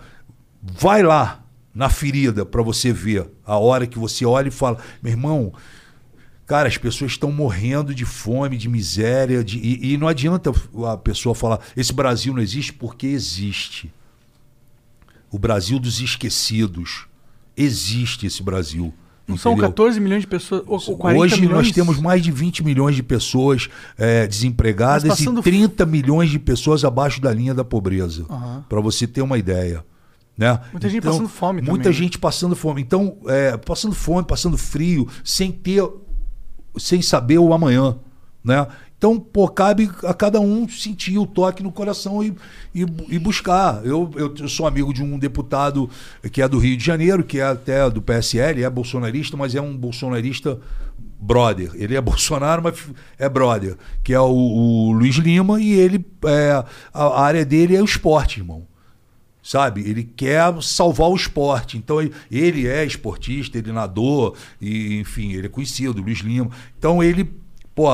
vai 0.62 1.02
lá 1.02 1.44
na 1.74 1.90
ferida 1.90 2.46
pra 2.46 2.62
você 2.62 2.92
ver 2.94 3.28
a 3.46 3.58
hora 3.58 3.88
que 3.88 3.98
você 3.98 4.26
olha 4.26 4.50
e 4.50 4.52
fala: 4.52 4.78
meu 5.02 5.12
irmão, 5.12 5.54
Cara, 6.46 6.68
as 6.68 6.78
pessoas 6.78 7.12
estão 7.14 7.32
morrendo 7.32 7.96
de 7.96 8.04
fome, 8.04 8.58
de 8.58 8.68
miséria, 8.68 9.42
de- 9.42 9.58
e, 9.58 9.94
e 9.94 9.98
não 9.98 10.06
adianta 10.08 10.52
a 10.92 10.98
pessoa 10.98 11.34
falar: 11.34 11.62
esse 11.78 11.94
Brasil 11.94 12.34
não 12.34 12.42
existe, 12.42 12.74
porque 12.74 13.08
existe. 13.08 13.90
O 15.32 15.40
Brasil 15.40 15.80
dos 15.80 16.02
esquecidos. 16.02 17.08
Existe 17.56 18.26
esse 18.26 18.42
Brasil. 18.42 18.94
Não 19.28 19.38
são 19.38 19.54
entendeu? 19.54 19.70
14 19.70 20.00
milhões 20.00 20.22
de 20.22 20.28
pessoas, 20.28 20.64
ou, 20.68 20.82
ou 20.88 20.98
40 20.98 21.24
Hoje 21.24 21.42
milhões? 21.42 21.68
nós 21.68 21.72
temos 21.72 22.00
mais 22.00 22.22
de 22.22 22.32
20 22.32 22.64
milhões 22.64 22.96
de 22.96 23.04
pessoas 23.04 23.70
eh, 23.98 24.28
desempregadas 24.28 25.08
passando 25.08 25.40
e 25.40 25.44
30 25.44 25.86
milhões 25.86 26.30
de 26.30 26.40
pessoas 26.40 26.84
abaixo 26.84 27.22
da 27.22 27.34
linha 27.34 27.54
da 27.54 27.64
pobreza. 27.64 28.26
Para 28.68 28.82
você 28.82 29.08
ter 29.08 29.22
uma 29.22 29.38
ideia. 29.38 29.86
Né? 30.38 30.60
Muita 30.72 30.90
gente 30.90 31.04
passando 31.04 31.30
fome 31.30 31.62
Muita 31.62 31.84
também, 31.84 31.88
né? 31.88 31.94
gente 31.94 32.18
passando 32.18 32.56
fome. 32.56 32.82
Então, 32.82 33.18
eh, 33.28 33.58
passando 33.58 33.94
fome, 33.94 34.26
passando 34.26 34.58
frio, 34.58 35.08
sem 35.24 35.52
ter, 35.52 35.88
sem 36.78 37.02
saber 37.02 37.38
o 37.38 37.54
amanhã. 37.54 37.98
Né? 38.44 38.66
Então, 39.02 39.20
pô, 39.20 39.48
cabe 39.48 39.90
a 40.04 40.14
cada 40.14 40.40
um 40.40 40.70
sentir 40.70 41.18
o 41.18 41.26
toque 41.26 41.64
no 41.64 41.72
coração 41.72 42.24
e, 42.24 42.36
e, 42.76 42.86
e 43.10 43.18
buscar. 43.18 43.84
Eu, 43.84 44.12
eu, 44.16 44.48
sou 44.48 44.68
amigo 44.68 44.94
de 44.94 45.02
um 45.02 45.18
deputado 45.18 45.90
que 46.32 46.40
é 46.40 46.48
do 46.48 46.60
Rio 46.60 46.78
de 46.78 46.86
Janeiro, 46.86 47.24
que 47.24 47.40
é 47.40 47.44
até 47.46 47.90
do 47.90 48.00
PSL, 48.00 48.64
é 48.64 48.70
bolsonarista, 48.70 49.36
mas 49.36 49.56
é 49.56 49.62
um 49.62 49.76
bolsonarista 49.76 50.60
brother. 51.20 51.72
Ele 51.74 51.96
é 51.96 52.00
Bolsonaro, 52.02 52.62
mas 52.62 52.78
é 53.18 53.28
brother. 53.28 53.76
Que 54.04 54.14
é 54.14 54.20
o, 54.20 54.30
o 54.30 54.92
Luiz 54.92 55.16
Lima 55.16 55.60
e 55.60 55.72
ele, 55.72 56.06
é, 56.26 56.64
a, 56.94 57.04
a 57.04 57.22
área 57.24 57.44
dele 57.44 57.76
é 57.76 57.82
o 57.82 57.86
esporte, 57.86 58.40
irmão 58.40 58.68
sabe? 59.44 59.82
Ele 59.82 60.04
quer 60.04 60.54
salvar 60.62 61.10
o 61.10 61.16
esporte. 61.16 61.76
Então 61.76 62.00
ele, 62.00 62.14
ele 62.30 62.68
é 62.68 62.86
esportista, 62.86 63.58
ele 63.58 63.72
nadou, 63.72 64.36
e, 64.62 65.00
enfim, 65.00 65.34
ele 65.34 65.48
é 65.48 65.50
conhecido, 65.50 66.02
Luiz 66.02 66.20
Lima. 66.20 66.52
Então 66.78 67.02
ele, 67.02 67.28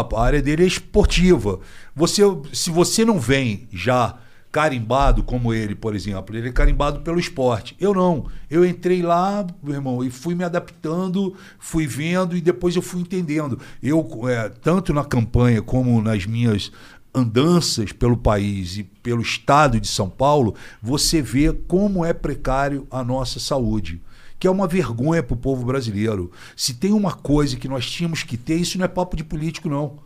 pô, 0.03 0.15
a 0.15 0.23
área 0.23 0.41
dele 0.41 0.63
é 0.63 0.67
esportiva. 0.67 1.59
Você, 1.95 2.21
se 2.53 2.69
você 2.69 3.03
não 3.03 3.19
vem 3.19 3.67
já 3.71 4.17
carimbado 4.51 5.23
como 5.23 5.53
ele, 5.53 5.75
por 5.75 5.95
exemplo, 5.95 6.35
ele 6.35 6.49
é 6.49 6.51
carimbado 6.51 7.01
pelo 7.01 7.19
esporte. 7.19 7.75
Eu 7.79 7.93
não. 7.93 8.25
Eu 8.49 8.65
entrei 8.65 9.01
lá, 9.01 9.45
meu 9.61 9.75
irmão, 9.75 10.03
e 10.03 10.09
fui 10.09 10.33
me 10.33 10.43
adaptando, 10.43 11.35
fui 11.59 11.85
vendo 11.85 12.35
e 12.35 12.41
depois 12.41 12.75
eu 12.75 12.81
fui 12.81 13.01
entendendo. 13.01 13.59
Eu, 13.83 14.07
é, 14.27 14.49
tanto 14.49 14.93
na 14.93 15.03
campanha 15.03 15.61
como 15.61 16.01
nas 16.01 16.25
minhas 16.25 16.71
andanças 17.13 17.91
pelo 17.91 18.17
país 18.17 18.77
e 18.77 18.83
pelo 18.83 19.21
estado 19.21 19.79
de 19.79 19.87
São 19.87 20.09
Paulo, 20.09 20.55
você 20.81 21.21
vê 21.21 21.51
como 21.51 22.05
é 22.05 22.13
precário 22.13 22.87
a 22.91 23.03
nossa 23.03 23.39
saúde. 23.39 24.01
Que 24.39 24.47
é 24.47 24.51
uma 24.51 24.67
vergonha 24.67 25.23
para 25.23 25.33
o 25.33 25.37
povo 25.37 25.65
brasileiro. 25.65 26.31
Se 26.55 26.73
tem 26.75 26.91
uma 26.93 27.11
coisa 27.13 27.55
que 27.57 27.67
nós 27.67 27.89
tínhamos 27.89 28.23
que 28.23 28.37
ter, 28.37 28.55
isso 28.55 28.77
não 28.77 28.85
é 28.85 28.87
papo 28.87 29.15
de 29.17 29.23
político, 29.23 29.67
não. 29.69 29.99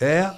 É 0.00 0.30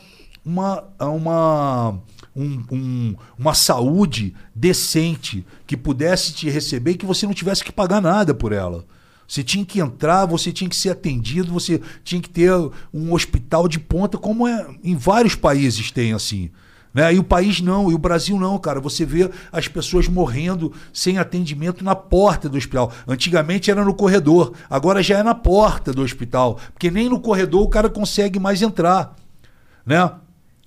uma, 0.44 0.84
é 0.98 1.04
uma, 1.04 1.98
um- 2.36 2.64
um- 2.70 3.16
uma 3.38 3.54
saúde 3.54 4.34
decente 4.54 5.44
que 5.66 5.76
pudesse 5.76 6.32
te 6.32 6.48
receber 6.50 6.92
e 6.92 6.96
que 6.96 7.06
você 7.06 7.26
não 7.26 7.34
tivesse 7.34 7.64
que 7.64 7.72
pagar 7.72 8.00
nada 8.00 8.34
por 8.34 8.52
ela. 8.52 8.84
Você 9.26 9.44
tinha 9.44 9.64
que 9.64 9.80
entrar, 9.80 10.26
você 10.26 10.50
tinha 10.52 10.68
que 10.68 10.74
ser 10.74 10.90
atendido, 10.90 11.52
você 11.52 11.80
tinha 12.02 12.20
que 12.20 12.28
ter 12.28 12.50
um 12.92 13.12
hospital 13.12 13.68
de 13.68 13.78
ponta, 13.78 14.18
como 14.18 14.46
é 14.46 14.66
em 14.82 14.96
vários 14.96 15.34
países 15.36 15.90
tem 15.92 16.12
assim. 16.12 16.50
Né? 16.92 17.14
E 17.14 17.18
o 17.18 17.24
país 17.24 17.60
não, 17.60 17.90
e 17.90 17.94
o 17.94 17.98
Brasil 17.98 18.38
não, 18.38 18.58
cara. 18.58 18.80
Você 18.80 19.04
vê 19.04 19.30
as 19.52 19.68
pessoas 19.68 20.08
morrendo 20.08 20.72
sem 20.92 21.18
atendimento 21.18 21.84
na 21.84 21.94
porta 21.94 22.48
do 22.48 22.58
hospital. 22.58 22.92
Antigamente 23.06 23.70
era 23.70 23.84
no 23.84 23.94
corredor, 23.94 24.52
agora 24.68 25.02
já 25.02 25.18
é 25.18 25.22
na 25.22 25.34
porta 25.34 25.92
do 25.92 26.02
hospital, 26.02 26.58
porque 26.72 26.90
nem 26.90 27.08
no 27.08 27.20
corredor 27.20 27.62
o 27.62 27.68
cara 27.68 27.88
consegue 27.88 28.38
mais 28.40 28.62
entrar, 28.62 29.14
né? 29.86 30.10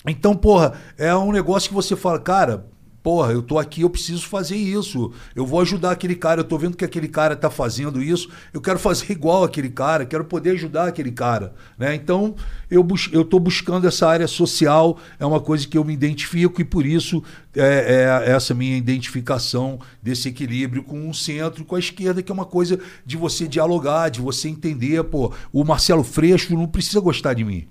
Então, 0.05 0.35
porra, 0.35 0.73
é 0.97 1.15
um 1.15 1.31
negócio 1.31 1.69
que 1.69 1.75
você 1.75 1.95
fala, 1.95 2.19
cara, 2.19 2.65
porra, 3.03 3.33
eu 3.33 3.41
tô 3.41 3.59
aqui, 3.59 3.81
eu 3.81 3.89
preciso 3.89 4.25
fazer 4.25 4.55
isso. 4.55 5.11
Eu 5.35 5.45
vou 5.45 5.59
ajudar 5.59 5.91
aquele 5.91 6.15
cara, 6.15 6.39
eu 6.39 6.45
tô 6.45 6.57
vendo 6.57 6.77
que 6.77 6.85
aquele 6.85 7.09
cara 7.09 7.35
tá 7.35 7.49
fazendo 7.49 8.01
isso, 8.01 8.29
eu 8.53 8.61
quero 8.61 8.79
fazer 8.79 9.11
igual 9.13 9.43
aquele 9.43 9.69
cara, 9.69 10.05
quero 10.05 10.23
poder 10.23 10.51
ajudar 10.51 10.87
aquele 10.87 11.11
cara, 11.11 11.53
né? 11.77 11.93
Então, 11.93 12.33
eu, 12.71 12.81
bus 12.81 13.09
eu 13.11 13.25
tô 13.25 13.37
buscando 13.39 13.85
essa 13.85 14.07
área 14.07 14.27
social, 14.27 14.97
é 15.19 15.25
uma 15.25 15.41
coisa 15.41 15.67
que 15.67 15.77
eu 15.77 15.83
me 15.83 15.93
identifico 15.93 16.61
e 16.61 16.63
por 16.63 16.85
isso 16.85 17.21
é, 17.53 18.23
é 18.25 18.31
essa 18.31 18.53
minha 18.53 18.77
identificação 18.77 19.79
desse 20.01 20.29
equilíbrio 20.29 20.83
com 20.83 21.09
o 21.09 21.13
centro, 21.13 21.65
com 21.65 21.75
a 21.75 21.79
esquerda, 21.79 22.23
que 22.23 22.31
é 22.31 22.33
uma 22.33 22.45
coisa 22.45 22.79
de 23.05 23.17
você 23.17 23.47
dialogar, 23.49 24.09
de 24.09 24.21
você 24.21 24.47
entender, 24.47 25.03
pô, 25.03 25.33
o 25.51 25.65
Marcelo 25.65 26.03
Freixo 26.03 26.55
não 26.55 26.67
precisa 26.67 27.01
gostar 27.01 27.33
de 27.33 27.43
mim. 27.43 27.67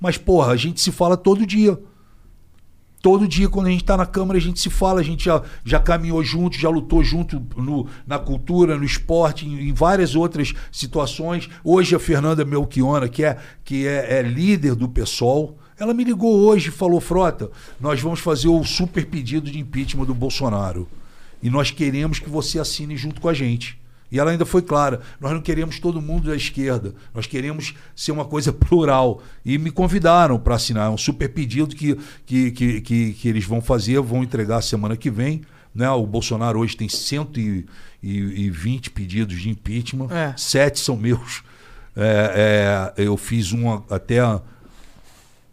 Mas, 0.00 0.18
porra, 0.18 0.52
a 0.52 0.56
gente 0.56 0.80
se 0.80 0.90
fala 0.90 1.16
todo 1.16 1.46
dia. 1.46 1.78
Todo 3.02 3.26
dia, 3.26 3.48
quando 3.48 3.66
a 3.66 3.70
gente 3.70 3.82
tá 3.82 3.96
na 3.96 4.06
Câmara, 4.06 4.38
a 4.38 4.40
gente 4.40 4.60
se 4.60 4.70
fala, 4.70 5.00
a 5.00 5.02
gente 5.02 5.24
já, 5.24 5.42
já 5.64 5.80
caminhou 5.80 6.22
junto, 6.22 6.56
já 6.56 6.68
lutou 6.68 7.02
junto 7.02 7.44
no, 7.56 7.88
na 8.06 8.16
cultura, 8.16 8.78
no 8.78 8.84
esporte, 8.84 9.44
em, 9.44 9.68
em 9.68 9.72
várias 9.72 10.14
outras 10.14 10.54
situações. 10.70 11.50
Hoje 11.64 11.96
a 11.96 11.98
Fernanda 11.98 12.44
Melchiona, 12.44 13.08
que 13.08 13.24
é, 13.24 13.36
que 13.64 13.88
é, 13.88 14.20
é 14.20 14.22
líder 14.22 14.76
do 14.76 14.88
PSOL, 14.88 15.58
ela 15.76 15.92
me 15.92 16.04
ligou 16.04 16.46
hoje 16.46 16.68
e 16.68 16.72
falou, 16.72 17.00
Frota, 17.00 17.50
nós 17.80 18.00
vamos 18.00 18.20
fazer 18.20 18.46
o 18.46 18.62
super 18.62 19.04
pedido 19.04 19.50
de 19.50 19.58
impeachment 19.58 20.04
do 20.04 20.14
Bolsonaro. 20.14 20.86
E 21.42 21.50
nós 21.50 21.72
queremos 21.72 22.20
que 22.20 22.30
você 22.30 22.60
assine 22.60 22.96
junto 22.96 23.20
com 23.20 23.28
a 23.28 23.34
gente. 23.34 23.81
E 24.12 24.20
ela 24.20 24.30
ainda 24.30 24.44
foi 24.44 24.60
clara: 24.60 25.00
nós 25.18 25.32
não 25.32 25.40
queremos 25.40 25.80
todo 25.80 26.02
mundo 26.02 26.28
da 26.28 26.36
esquerda, 26.36 26.94
nós 27.14 27.26
queremos 27.26 27.74
ser 27.96 28.12
uma 28.12 28.26
coisa 28.26 28.52
plural. 28.52 29.22
E 29.44 29.56
me 29.56 29.70
convidaram 29.70 30.38
para 30.38 30.54
assinar. 30.54 30.88
É 30.88 30.90
um 30.90 30.98
super 30.98 31.28
pedido 31.30 31.74
que, 31.74 31.96
que, 32.26 32.50
que, 32.50 32.80
que, 32.82 33.12
que 33.14 33.28
eles 33.28 33.44
vão 33.44 33.62
fazer, 33.62 33.98
vão 34.00 34.22
entregar 34.22 34.60
semana 34.60 34.96
que 34.96 35.10
vem. 35.10 35.40
Né? 35.74 35.90
O 35.90 36.06
Bolsonaro 36.06 36.60
hoje 36.60 36.76
tem 36.76 36.88
120 36.88 38.90
pedidos 38.90 39.40
de 39.40 39.48
impeachment, 39.48 40.08
É. 40.10 40.34
sete 40.36 40.78
são 40.78 40.96
meus. 40.96 41.42
É, 41.96 42.92
é, 42.96 43.02
eu 43.04 43.16
fiz 43.16 43.52
um 43.52 43.70
até. 43.90 44.18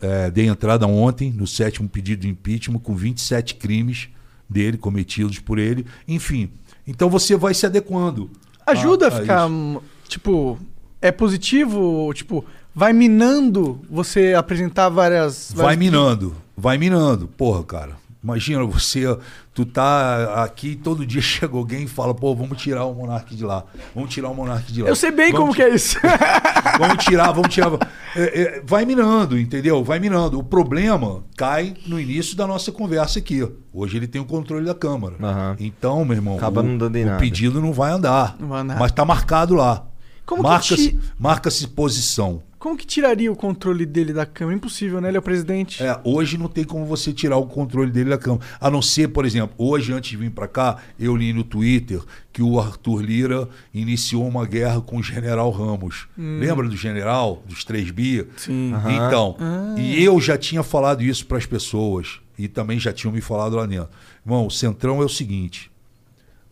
é, 0.02 0.32
dei 0.32 0.48
entrada 0.48 0.88
ontem 0.88 1.32
no 1.32 1.46
sétimo 1.48 1.88
pedido 1.90 2.22
de 2.22 2.30
impeachment 2.30 2.80
com 2.80 2.96
27 2.96 3.56
crimes 3.56 4.10
dele 4.50 4.78
cometidos 4.78 5.40
por 5.40 5.60
ele. 5.60 5.86
Enfim, 6.08 6.50
então 6.88 7.10
você 7.10 7.36
vai 7.36 7.54
se 7.54 7.66
adequando. 7.66 8.30
Ajuda 8.72 9.06
a 9.06 9.10
a 9.10 9.12
ficar, 9.12 9.50
isso. 9.50 9.82
tipo, 10.08 10.58
é 11.02 11.12
positivo, 11.12 12.12
tipo, 12.14 12.44
vai 12.74 12.94
minando 12.94 13.80
você 13.90 14.34
apresentar 14.34 14.90
várias... 14.90 15.52
Vai 15.56 15.64
várias- 15.76 15.80
minando, 15.80 16.36
vai 16.58 16.78
minando. 16.78 17.28
Porra, 17.28 17.64
cara. 17.64 17.98
Imagina 18.22 18.66
você, 18.66 19.18
tu 19.54 19.66
tá 19.66 20.44
aqui 20.44 20.76
todo 20.76 21.06
dia 21.06 21.22
chega 21.22 21.56
alguém 21.56 21.84
e 21.84 21.88
fala, 21.88 22.14
pô, 22.14 22.36
vamos 22.36 22.62
tirar 22.62 22.84
o 22.84 22.94
monarca 22.94 23.34
de 23.34 23.46
lá. 23.46 23.64
Vamos 23.96 24.14
tirar 24.14 24.30
o 24.30 24.36
monarca 24.36 24.70
de 24.72 24.82
lá. 24.84 24.90
Eu 24.90 24.96
sei 24.96 25.10
bem 25.10 25.32
Vamos 25.32 25.40
como 25.40 25.56
que 25.56 25.64
é 25.64 25.74
isso. 25.74 25.98
Vamos 26.78 27.04
tirar, 27.04 27.32
vamos 27.32 27.54
tirar. 27.54 27.72
É, 28.16 28.42
é, 28.42 28.62
vai 28.66 28.86
minando, 28.86 29.38
entendeu? 29.40 29.84
Vai 29.84 30.00
minando. 30.00 30.38
O 30.40 30.44
problema 30.44 31.24
cai 31.38 31.74
no 31.88 32.00
início 32.00 32.36
da 32.38 32.46
nossa 32.48 32.72
conversa 32.72 33.20
aqui. 33.20 33.46
Hoje 33.74 33.98
ele 33.98 34.08
tem 34.08 34.22
o 34.22 34.26
controle 34.26 34.66
da 34.66 34.76
Câmara. 34.76 35.16
Aham. 35.22 35.56
Então, 35.60 36.04
meu 36.06 36.16
irmão, 36.16 36.38
Acaba 36.38 36.62
o, 36.62 36.64
não 36.64 36.78
dando 36.78 36.96
em 36.98 37.04
o 37.04 37.08
nada. 37.08 37.20
pedido 37.20 37.62
não 37.62 37.74
vai 37.74 37.92
andar. 37.92 38.36
Não 38.40 38.48
vai 38.50 38.62
andar. 38.62 38.78
Mas 38.80 38.92
tá 38.92 39.04
marcado 39.04 39.56
lá. 39.56 39.86
Como 40.26 40.42
que 40.44 40.48
Marca-se 40.50 40.92
te- 40.92 41.00
marca-se 41.18 41.68
posição. 41.68 42.42
Como 42.60 42.76
que 42.76 42.86
tiraria 42.86 43.32
o 43.32 43.38
controle 43.38 43.86
dele 43.86 44.12
da 44.12 44.26
câmera? 44.26 44.58
Impossível, 44.58 45.00
né? 45.00 45.08
Ele 45.08 45.16
é 45.16 45.20
o 45.20 45.24
presidente. 45.24 45.82
É, 45.82 45.98
hoje 46.04 46.38
não 46.38 46.50
tem 46.50 46.66
como 46.66 46.86
você 46.86 47.14
tirar 47.14 47.38
o 47.38 47.48
controle 47.48 47.90
dele 47.90 48.10
da 48.10 48.18
câmera. 48.18 48.46
A 48.60 48.70
não 48.70 48.82
ser, 48.82 49.08
por 49.08 49.26
exemplo, 49.26 49.56
hoje, 49.58 49.94
antes 49.94 50.10
de 50.10 50.18
vir 50.18 50.30
para 50.30 50.46
cá, 50.46 50.78
eu 51.00 51.16
li 51.16 51.32
no 51.32 51.46
Twitter 51.46 52.02
que 52.34 52.44
o 52.44 52.60
Arthur 52.60 53.02
Lira 53.02 53.48
iniciou 53.74 54.28
uma 54.28 54.46
guerra 54.46 54.82
com 54.82 54.98
o 54.98 55.04
general 55.04 55.50
Ramos. 55.52 56.10
Lembra 56.18 56.68
do 56.68 56.76
general, 56.76 57.42
dos 57.46 57.64
3 57.64 57.92
bi? 57.92 58.28
Sim. 58.36 58.74
Então, 58.90 59.38
e 59.78 60.04
eu 60.04 60.20
já 60.20 60.38
tinha 60.38 60.62
falado 60.62 61.02
isso 61.02 61.26
para 61.26 61.38
as 61.38 61.46
pessoas. 61.46 62.20
E 62.38 62.50
também 62.50 62.78
já 62.78 62.92
tinham 62.92 63.14
me 63.14 63.22
falado 63.22 63.56
lá 63.56 63.66
dentro. 63.66 63.90
Irmão, 64.26 64.46
o 64.46 64.52
Centrão 64.52 65.02
é 65.02 65.06
o 65.06 65.10
seguinte: 65.10 65.72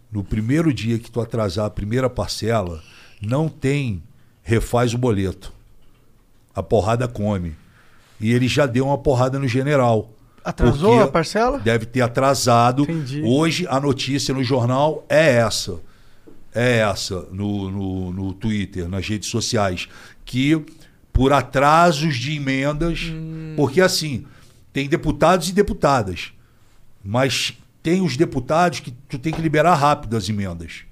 no 0.10 0.24
primeiro 0.24 0.74
dia 0.74 0.98
que 0.98 1.12
tu 1.12 1.20
atrasar 1.20 1.66
a 1.66 1.70
primeira 1.70 2.10
parcela, 2.10 2.82
não 3.22 3.50
tem 3.50 4.02
refaz 4.42 4.94
o 4.94 4.98
boleto. 4.98 5.57
A 6.58 6.64
porrada 6.64 7.08
come. 7.08 7.56
E 8.20 8.34
ele 8.34 8.48
já 8.48 8.66
deu 8.66 8.88
uma 8.88 8.98
porrada 8.98 9.38
no 9.38 9.48
general. 9.48 10.12
Atrasou 10.44 11.00
a 11.00 11.08
parcela? 11.08 11.60
Deve 11.60 11.86
ter 11.86 12.02
atrasado. 12.02 12.82
Entendi. 12.82 13.22
Hoje 13.24 13.68
a 13.70 13.80
notícia 13.80 14.34
no 14.34 14.44
jornal 14.44 15.06
é 15.08 15.36
essa. 15.36 15.80
É 16.56 16.78
essa 16.78 17.28
no, 17.32 17.70
no, 17.70 18.12
no 18.12 18.34
Twitter, 18.34 18.90
nas 18.90 19.08
redes 19.08 19.30
sociais. 19.30 19.88
Que 20.26 20.66
por 21.14 21.32
atrasos 21.32 22.16
de 22.16 22.36
emendas. 22.36 23.04
Hum. 23.04 23.54
Porque 23.56 23.80
assim, 23.80 24.26
tem 24.74 24.90
deputados 24.90 25.50
e 25.50 25.54
deputadas. 25.54 26.34
Mas 27.04 27.54
tem 27.84 28.02
os 28.02 28.18
deputados 28.18 28.80
que 28.80 28.90
tu 29.08 29.20
tem 29.20 29.32
que 29.32 29.42
liberar 29.42 29.76
rápido 29.76 30.18
as 30.18 30.28
emendas. 30.28 30.86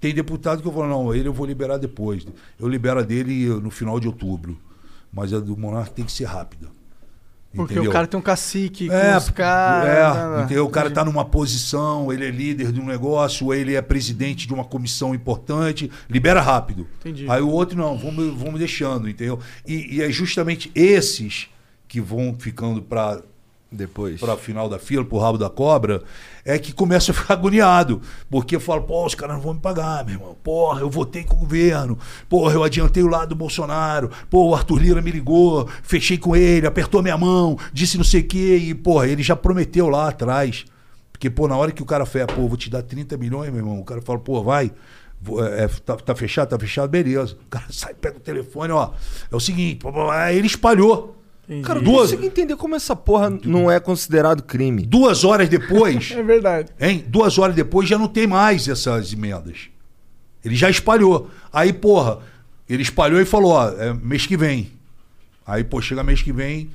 Tem 0.00 0.14
deputado 0.14 0.62
que 0.62 0.66
eu 0.66 0.72
falo, 0.72 0.88
não, 0.88 1.14
ele 1.14 1.28
eu 1.28 1.34
vou 1.34 1.44
liberar 1.44 1.76
depois. 1.76 2.26
Eu 2.58 2.66
libero 2.66 3.00
a 3.00 3.02
dele 3.02 3.46
no 3.60 3.70
final 3.70 4.00
de 4.00 4.06
outubro. 4.06 4.58
Mas 5.12 5.32
a 5.32 5.40
do 5.40 5.56
Monarca 5.56 5.90
tem 5.90 6.04
que 6.04 6.12
ser 6.12 6.24
rápida. 6.24 6.68
Porque 7.52 7.72
Entendeu? 7.74 7.90
o 7.90 7.92
cara 7.92 8.06
tem 8.06 8.18
um 8.20 8.22
cacique 8.22 8.86
com 8.86 8.94
É, 8.94 9.16
os 9.16 9.28
caras. 9.30 9.88
é, 9.88 10.14
né, 10.30 10.36
né. 10.36 10.42
entendeu? 10.44 10.64
o 10.64 10.70
cara 10.70 10.88
tá 10.88 11.04
numa 11.04 11.24
posição, 11.24 12.12
ele 12.12 12.24
é 12.24 12.30
líder 12.30 12.70
de 12.70 12.80
um 12.80 12.86
negócio, 12.86 13.46
ou 13.46 13.52
ele 13.52 13.74
é 13.74 13.82
presidente 13.82 14.46
de 14.46 14.54
uma 14.54 14.64
comissão 14.64 15.12
importante, 15.12 15.90
libera 16.08 16.40
rápido. 16.40 16.86
Entendi. 17.00 17.26
Aí 17.28 17.42
o 17.42 17.48
outro 17.48 17.76
não, 17.76 17.98
vamos, 17.98 18.32
vamos 18.38 18.60
deixando, 18.60 19.08
entendeu? 19.08 19.40
E, 19.66 19.96
e 19.96 20.00
é 20.00 20.08
justamente 20.12 20.70
esses 20.76 21.48
que 21.88 22.00
vão 22.00 22.36
ficando 22.38 22.80
para 22.82 23.20
Depois. 23.72 24.20
para 24.20 24.36
final 24.36 24.68
da 24.68 24.78
fila, 24.78 25.04
pro 25.04 25.18
rabo 25.18 25.36
da 25.36 25.50
cobra, 25.50 26.04
é 26.44 26.58
que 26.58 26.72
começa 26.72 27.10
a 27.12 27.14
ficar 27.14 27.34
agoniado. 27.34 28.00
Porque 28.30 28.56
eu 28.56 28.60
falo, 28.60 28.82
pô, 28.82 29.04
os 29.06 29.14
caras 29.14 29.36
não 29.36 29.42
vão 29.42 29.54
me 29.54 29.60
pagar, 29.60 30.04
meu 30.04 30.14
irmão. 30.14 30.36
Porra, 30.42 30.80
eu 30.80 30.90
votei 30.90 31.24
com 31.24 31.36
o 31.36 31.40
governo. 31.40 31.98
Porra, 32.28 32.54
eu 32.54 32.62
adiantei 32.64 33.02
o 33.02 33.08
lado 33.08 33.30
do 33.30 33.34
Bolsonaro. 33.34 34.10
Pô, 34.28 34.48
o 34.48 34.54
Arthur 34.54 34.78
Lira 34.80 35.02
me 35.02 35.10
ligou, 35.10 35.68
fechei 35.82 36.18
com 36.18 36.34
ele, 36.36 36.66
apertou 36.66 37.02
minha 37.02 37.18
mão, 37.18 37.58
disse 37.72 37.96
não 37.96 38.04
sei 38.04 38.20
o 38.20 38.26
quê. 38.28 38.56
E, 38.56 38.74
porra, 38.74 39.06
ele 39.06 39.22
já 39.22 39.36
prometeu 39.36 39.88
lá 39.88 40.08
atrás. 40.08 40.64
Porque, 41.12 41.28
pô, 41.28 41.46
na 41.46 41.56
hora 41.56 41.70
que 41.70 41.82
o 41.82 41.86
cara 41.86 42.06
fala, 42.06 42.26
pô, 42.26 42.48
vou 42.48 42.56
te 42.56 42.70
dar 42.70 42.82
30 42.82 43.16
milhões, 43.18 43.50
meu 43.50 43.58
irmão, 43.60 43.78
o 43.78 43.84
cara 43.84 44.00
fala, 44.00 44.18
pô, 44.18 44.42
vai. 44.42 44.72
vou- 45.20 45.44
é, 45.44 45.68
tá, 45.68 45.94
tá 45.96 46.14
fechado, 46.14 46.48
tá 46.48 46.58
fechado, 46.58 46.88
beleza. 46.88 47.36
O 47.44 47.48
cara 47.50 47.66
sai, 47.70 47.92
pega 47.92 48.16
o 48.16 48.20
telefone, 48.20 48.72
ó. 48.72 48.92
É 49.30 49.36
o 49.36 49.40
seguinte, 49.40 49.86
aí 50.12 50.38
ele 50.38 50.46
espalhou. 50.46 51.19
Entendi. 51.50 51.66
Cara, 51.66 51.80
eu 51.80 51.82
Duas- 51.82 51.96
não 52.12 52.16
consigo 52.18 52.24
entender 52.24 52.54
como 52.56 52.76
essa 52.76 52.94
porra 52.94 53.28
não 53.44 53.68
é 53.68 53.80
considerado 53.80 54.42
crime. 54.44 54.86
Duas 54.86 55.24
horas 55.24 55.48
depois. 55.48 56.12
É 56.16 56.22
verdade. 56.22 56.68
Hein? 56.80 57.04
Duas 57.08 57.38
horas 57.38 57.56
depois 57.56 57.88
já 57.88 57.98
não 57.98 58.06
tem 58.06 58.24
mais 58.26 58.68
essas 58.68 59.12
emendas. 59.12 59.68
Ele 60.44 60.54
já 60.54 60.70
espalhou. 60.70 61.28
Aí, 61.52 61.72
porra, 61.72 62.18
ele 62.68 62.82
espalhou 62.82 63.20
e 63.20 63.24
falou, 63.24 63.52
ó, 63.52 63.68
é 63.70 63.92
mês 63.92 64.26
que 64.26 64.36
vem. 64.36 64.70
Aí, 65.44 65.64
pô, 65.64 65.82
chega 65.82 66.04
mês 66.04 66.22
que 66.22 66.32
vem, 66.32 66.70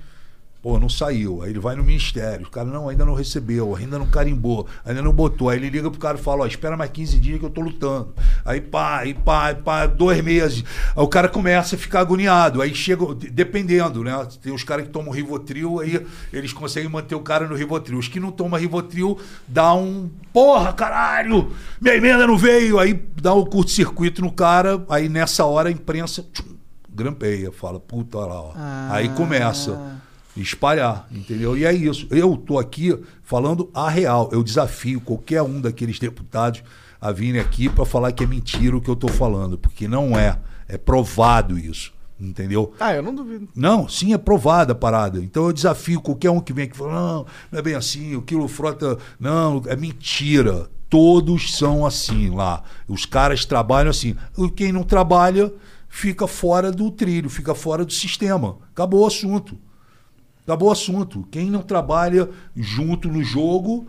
pô, 0.65 0.79
não 0.79 0.89
saiu. 0.89 1.43
Aí 1.43 1.51
ele 1.51 1.59
vai 1.59 1.75
no 1.75 1.83
ministério. 1.83 2.47
O 2.47 2.49
cara, 2.49 2.67
não, 2.67 2.89
ainda 2.89 3.05
não 3.05 3.13
recebeu, 3.13 3.75
ainda 3.75 3.99
não 3.99 4.07
carimbou, 4.07 4.65
ainda 4.83 4.99
não 4.99 5.13
botou. 5.13 5.47
Aí 5.47 5.59
ele 5.59 5.69
liga 5.69 5.91
pro 5.91 5.99
cara 5.99 6.17
e 6.17 6.21
fala, 6.21 6.41
ó, 6.41 6.47
espera 6.47 6.75
mais 6.75 6.89
15 6.89 7.19
dias 7.19 7.37
que 7.39 7.45
eu 7.45 7.51
tô 7.51 7.61
lutando. 7.61 8.15
Aí 8.43 8.59
pá, 8.59 8.97
aí 9.01 9.13
pá, 9.13 9.45
aí 9.45 9.55
pá, 9.55 9.85
dois 9.85 10.23
meses. 10.23 10.63
Aí 10.95 11.03
o 11.03 11.07
cara 11.07 11.29
começa 11.29 11.75
a 11.75 11.77
ficar 11.77 11.99
agoniado. 11.99 12.63
Aí 12.63 12.73
chega, 12.73 13.05
dependendo, 13.31 14.03
né? 14.03 14.27
Tem 14.41 14.51
os 14.51 14.63
caras 14.63 14.87
que 14.87 14.91
tomam 14.91 15.13
Rivotril, 15.13 15.81
aí 15.81 16.03
eles 16.33 16.51
conseguem 16.51 16.89
manter 16.89 17.13
o 17.13 17.21
cara 17.21 17.47
no 17.47 17.53
Rivotril. 17.53 17.99
Os 17.99 18.07
que 18.07 18.19
não 18.19 18.31
tomam 18.31 18.59
Rivotril, 18.59 19.19
dá 19.47 19.71
um, 19.75 20.09
porra, 20.33 20.73
caralho, 20.73 21.51
minha 21.79 21.95
emenda 21.95 22.25
não 22.25 22.39
veio. 22.39 22.79
Aí 22.79 22.99
dá 23.21 23.35
um 23.35 23.45
curto-circuito 23.45 24.19
no 24.19 24.31
cara, 24.31 24.83
aí 24.89 25.07
nessa 25.09 25.45
hora 25.45 25.69
a 25.69 25.71
imprensa 25.71 26.25
tchum, 26.33 26.55
grampeia, 26.89 27.51
fala, 27.51 27.79
puta 27.79 28.17
lá, 28.17 28.41
ó. 28.41 28.53
Aí 28.89 29.09
começa 29.09 30.01
espalhar, 30.41 31.07
entendeu? 31.11 31.57
E 31.57 31.65
é 31.65 31.73
isso. 31.73 32.07
Eu 32.11 32.35
tô 32.35 32.59
aqui 32.59 32.97
falando 33.23 33.69
a 33.73 33.89
real. 33.89 34.29
Eu 34.31 34.43
desafio 34.43 34.99
qualquer 34.99 35.41
um 35.41 35.61
daqueles 35.61 35.99
deputados 35.99 36.63
a 36.99 37.11
virem 37.11 37.39
aqui 37.39 37.69
para 37.69 37.85
falar 37.85 38.11
que 38.11 38.23
é 38.23 38.27
mentira 38.27 38.75
o 38.75 38.81
que 38.81 38.89
eu 38.89 38.95
tô 38.95 39.07
falando, 39.07 39.57
porque 39.57 39.87
não 39.87 40.17
é. 40.17 40.39
É 40.67 40.77
provado 40.77 41.59
isso, 41.59 41.93
entendeu? 42.19 42.73
Ah, 42.79 42.93
eu 42.95 43.03
não 43.03 43.13
duvido. 43.13 43.47
Não, 43.55 43.87
sim, 43.87 44.13
é 44.13 44.17
provada 44.17 44.71
a 44.71 44.75
parada. 44.75 45.19
Então 45.19 45.45
eu 45.45 45.53
desafio 45.53 46.01
qualquer 46.01 46.31
um 46.31 46.39
que 46.39 46.51
vem 46.51 46.65
aqui 46.65 46.73
e 46.73 46.77
fala, 46.77 46.93
não, 46.93 47.25
não 47.51 47.59
é 47.59 47.61
bem 47.61 47.75
assim, 47.75 48.15
o 48.15 48.21
quilo 48.23 48.47
frota. 48.47 48.97
Não, 49.19 49.61
é 49.67 49.75
mentira. 49.75 50.67
Todos 50.89 51.55
são 51.55 51.85
assim 51.85 52.31
lá. 52.31 52.63
Os 52.87 53.05
caras 53.05 53.45
trabalham 53.45 53.91
assim. 53.91 54.15
E 54.37 54.49
Quem 54.49 54.71
não 54.71 54.83
trabalha 54.83 55.53
fica 55.87 56.25
fora 56.25 56.71
do 56.71 56.89
trilho, 56.89 57.29
fica 57.29 57.53
fora 57.53 57.85
do 57.85 57.93
sistema. 57.93 58.57
Acabou 58.71 59.03
o 59.03 59.07
assunto. 59.07 59.57
Acabou 60.45 60.69
o 60.69 60.71
assunto. 60.71 61.27
Quem 61.31 61.49
não 61.49 61.61
trabalha 61.61 62.29
junto 62.55 63.09
no 63.09 63.23
jogo 63.23 63.87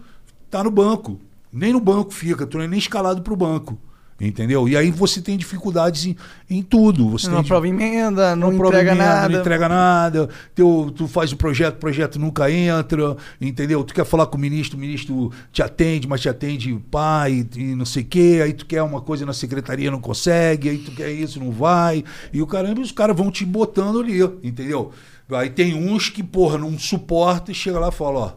tá 0.51 0.65
no 0.65 0.71
banco. 0.71 1.21
Nem 1.53 1.73
no 1.73 1.81
banco 1.81 2.13
fica, 2.13 2.47
tu 2.47 2.57
não 2.57 2.65
é 2.65 2.69
nem 2.69 2.79
escalado 2.79 3.23
pro 3.23 3.37
banco. 3.37 3.79
Entendeu? 4.19 4.67
E 4.67 4.75
aí 4.75 4.91
você 4.91 5.21
tem 5.21 5.37
dificuldades 5.37 6.07
em, 6.07 6.17
em 6.49 6.63
tudo. 6.63 7.11
Você 7.11 7.29
Não 7.29 7.39
aprova 7.39 7.69
emenda, 7.69 8.35
não, 8.35 8.51
não 8.51 8.57
prova 8.57 8.77
entrega 8.77 8.93
emenda, 8.93 9.05
nada. 9.05 9.29
Não 9.29 9.41
entrega 9.41 9.69
nada. 9.69 10.29
Teu, 10.55 10.91
tu 10.97 11.07
faz 11.07 11.33
o 11.33 11.37
projeto, 11.37 11.75
o 11.75 11.79
projeto 11.79 12.19
nunca 12.19 12.51
entra, 12.51 13.15
entendeu? 13.39 13.85
Tu 13.85 13.93
quer 13.93 14.07
falar 14.07 14.27
com 14.27 14.39
o 14.39 14.41
ministro, 14.41 14.79
o 14.79 14.81
ministro 14.81 15.31
te 15.53 15.63
atende, 15.63 16.09
mas 16.09 16.23
te 16.23 16.31
atende 16.31 16.73
pai 16.91 17.47
e 17.55 17.75
não 17.75 17.85
sei 17.85 18.05
o 18.05 18.07
quê. 18.07 18.41
Aí 18.43 18.55
tu 18.55 18.65
quer 18.65 18.83
uma 18.83 19.03
coisa 19.03 19.27
na 19.27 19.35
secretaria, 19.35 19.91
não 19.91 20.01
consegue. 20.01 20.71
Aí 20.71 20.79
tu 20.79 20.93
quer 20.93 21.13
isso, 21.13 21.39
não 21.39 21.51
vai. 21.51 22.03
E 22.33 22.41
o 22.41 22.47
caramba, 22.47 22.81
os 22.81 22.93
caras 22.93 23.15
vão 23.15 23.31
te 23.31 23.45
botando 23.45 24.01
ali, 24.01 24.23
entendeu? 24.43 24.93
Aí 25.31 25.51
tem 25.51 25.75
uns 25.75 26.09
que, 26.09 26.23
porra, 26.23 26.57
não 26.57 26.79
suporta 26.79 27.51
e 27.51 27.55
chega 27.55 27.81
lá 27.81 27.89
e 27.89 27.93
fala, 27.93 28.19
ó. 28.19 28.33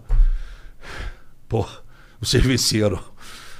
Porra, 1.48 1.80
vocês 2.20 2.44
venceram. 2.44 3.00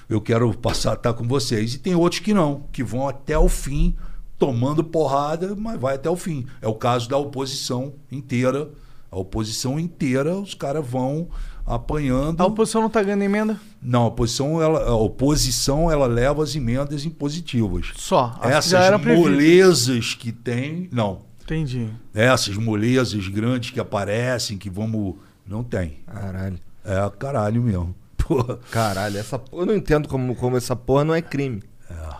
Eu 0.10 0.20
quero 0.20 0.52
passar 0.58 0.92
a 0.92 0.96
estar 0.96 1.14
com 1.14 1.28
vocês. 1.28 1.76
E 1.76 1.78
tem 1.78 1.94
outros 1.96 2.20
que 2.22 2.34
não, 2.34 2.64
que 2.72 2.84
vão 2.84 3.08
até 3.08 3.38
o 3.38 3.48
fim, 3.48 3.96
tomando 4.40 4.84
porrada, 4.84 5.56
mas 5.56 5.80
vai 5.80 5.96
até 5.96 6.10
o 6.10 6.16
fim. 6.16 6.48
É 6.62 6.68
o 6.68 6.74
caso 6.74 7.08
da 7.08 7.18
oposição 7.18 7.94
inteira. 8.12 8.70
A 9.12 9.18
oposição 9.18 9.80
inteira, 9.80 10.36
os 10.36 10.54
caras 10.54 10.86
vão 10.88 11.30
apanhando. 11.66 12.42
A 12.42 12.46
oposição 12.46 12.82
não 12.82 12.90
tá 12.90 13.04
ganhando 13.04 13.24
emenda? 13.24 13.60
Não, 13.82 14.04
a 14.04 14.08
oposição, 14.08 14.62
ela, 14.62 14.88
a 14.88 14.96
oposição, 14.96 15.92
ela 15.92 16.08
leva 16.08 16.44
as 16.44 16.56
emendas 16.56 17.06
impositivas. 17.06 17.92
Só. 17.96 18.36
As 18.40 18.70
que 18.70 18.76
Essas 18.76 19.02
previstas. 19.02 19.18
molezas 19.32 20.14
que 20.16 20.32
tem, 20.32 20.90
não. 20.92 21.29
Entendi. 21.50 21.90
Essas 22.14 22.56
molezas 22.56 23.28
grandes 23.28 23.72
que 23.72 23.80
aparecem, 23.80 24.58
que 24.58 24.70
vamos. 24.70 25.16
Não 25.48 25.64
tem. 25.64 26.00
Caralho. 26.06 26.60
É 26.86 27.12
caralho 27.18 27.64
mesmo. 27.64 27.96
Porra. 28.18 28.60
Caralho, 28.70 29.18
essa 29.18 29.40
porra. 29.40 29.64
Eu 29.64 29.66
não 29.66 29.76
entendo 29.76 30.08
como, 30.08 30.36
como 30.36 30.56
essa 30.56 30.76
porra 30.76 31.04
não 31.04 31.16
é 31.16 31.22
crime. 31.22 31.64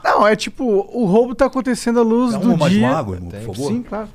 Não, 0.04 0.26
é 0.26 0.36
tipo, 0.36 0.64
o 0.64 1.06
roubo 1.06 1.36
tá 1.36 1.46
acontecendo 1.46 2.00
à 2.00 2.04
luz 2.04 2.32
Dá 2.32 2.40
do 2.40 2.50
uma 2.50 2.58
mais 2.58 2.74
dia. 2.74 2.88
uma 2.88 2.98
água, 2.98 3.16
irmão, 3.16 3.30
por 3.30 3.56
favor. 3.56 3.68
Sim, 3.68 3.84
claro. 3.84 4.10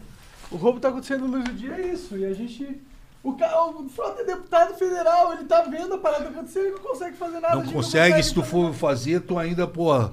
O 0.50 0.56
roubo 0.56 0.80
tá 0.80 0.88
acontecendo 0.88 1.24
à 1.24 1.28
luz 1.28 1.44
do 1.44 1.52
dia, 1.52 1.72
é 1.72 1.92
isso. 1.92 2.16
E 2.16 2.24
a 2.24 2.34
gente. 2.34 2.80
O, 3.22 3.34
ca... 3.34 3.66
o 3.66 3.88
Frota 3.88 4.22
é 4.22 4.24
deputado 4.24 4.74
federal, 4.74 5.32
ele 5.32 5.44
tá 5.44 5.62
vendo 5.62 5.94
a 5.94 5.98
parada 5.98 6.28
acontecendo 6.28 6.66
e 6.66 6.70
não 6.72 6.78
consegue 6.80 7.16
fazer 7.16 7.40
nada. 7.40 7.54
Não 7.54 7.64
gente 7.64 7.72
consegue, 7.72 8.22
se 8.22 8.34
tu 8.34 8.42
fazer 8.42 8.50
for 8.50 8.74
fazer, 8.74 9.20
tu 9.20 9.38
ainda, 9.38 9.66
pô, 9.66 10.10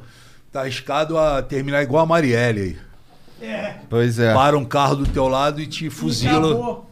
tá 0.51 0.61
arriscado 0.61 1.17
a 1.17 1.41
terminar 1.41 1.81
igual 1.81 2.03
a 2.03 2.05
Marielle 2.05 2.61
aí. 2.61 2.90
Pois 3.89 4.19
é. 4.19 4.33
Para 4.33 4.57
um 4.57 4.65
carro 4.65 4.95
do 4.95 5.05
teu 5.07 5.27
lado 5.27 5.61
e 5.61 5.67
te 5.67 5.89
fuzila. 5.89 6.83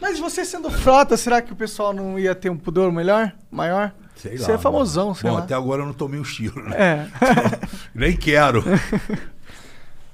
Mas 0.00 0.18
você 0.18 0.44
sendo 0.44 0.70
frota, 0.70 1.16
será 1.16 1.40
que 1.40 1.52
o 1.52 1.56
pessoal 1.56 1.92
não 1.92 2.18
ia 2.18 2.34
ter 2.34 2.50
um 2.50 2.56
pudor 2.56 2.92
melhor? 2.92 3.32
Maior? 3.50 3.92
Sei 4.14 4.36
Você 4.38 4.50
é 4.50 4.54
lá, 4.54 4.60
famosão, 4.60 5.14
sei 5.14 5.28
Bom, 5.28 5.36
lá. 5.36 5.42
até 5.42 5.54
agora 5.54 5.82
eu 5.82 5.86
não 5.86 5.92
tomei 5.92 6.18
um 6.18 6.22
tiro, 6.22 6.62
né? 6.62 6.76
É. 6.76 7.06
Nem 7.94 8.16
quero. 8.16 8.64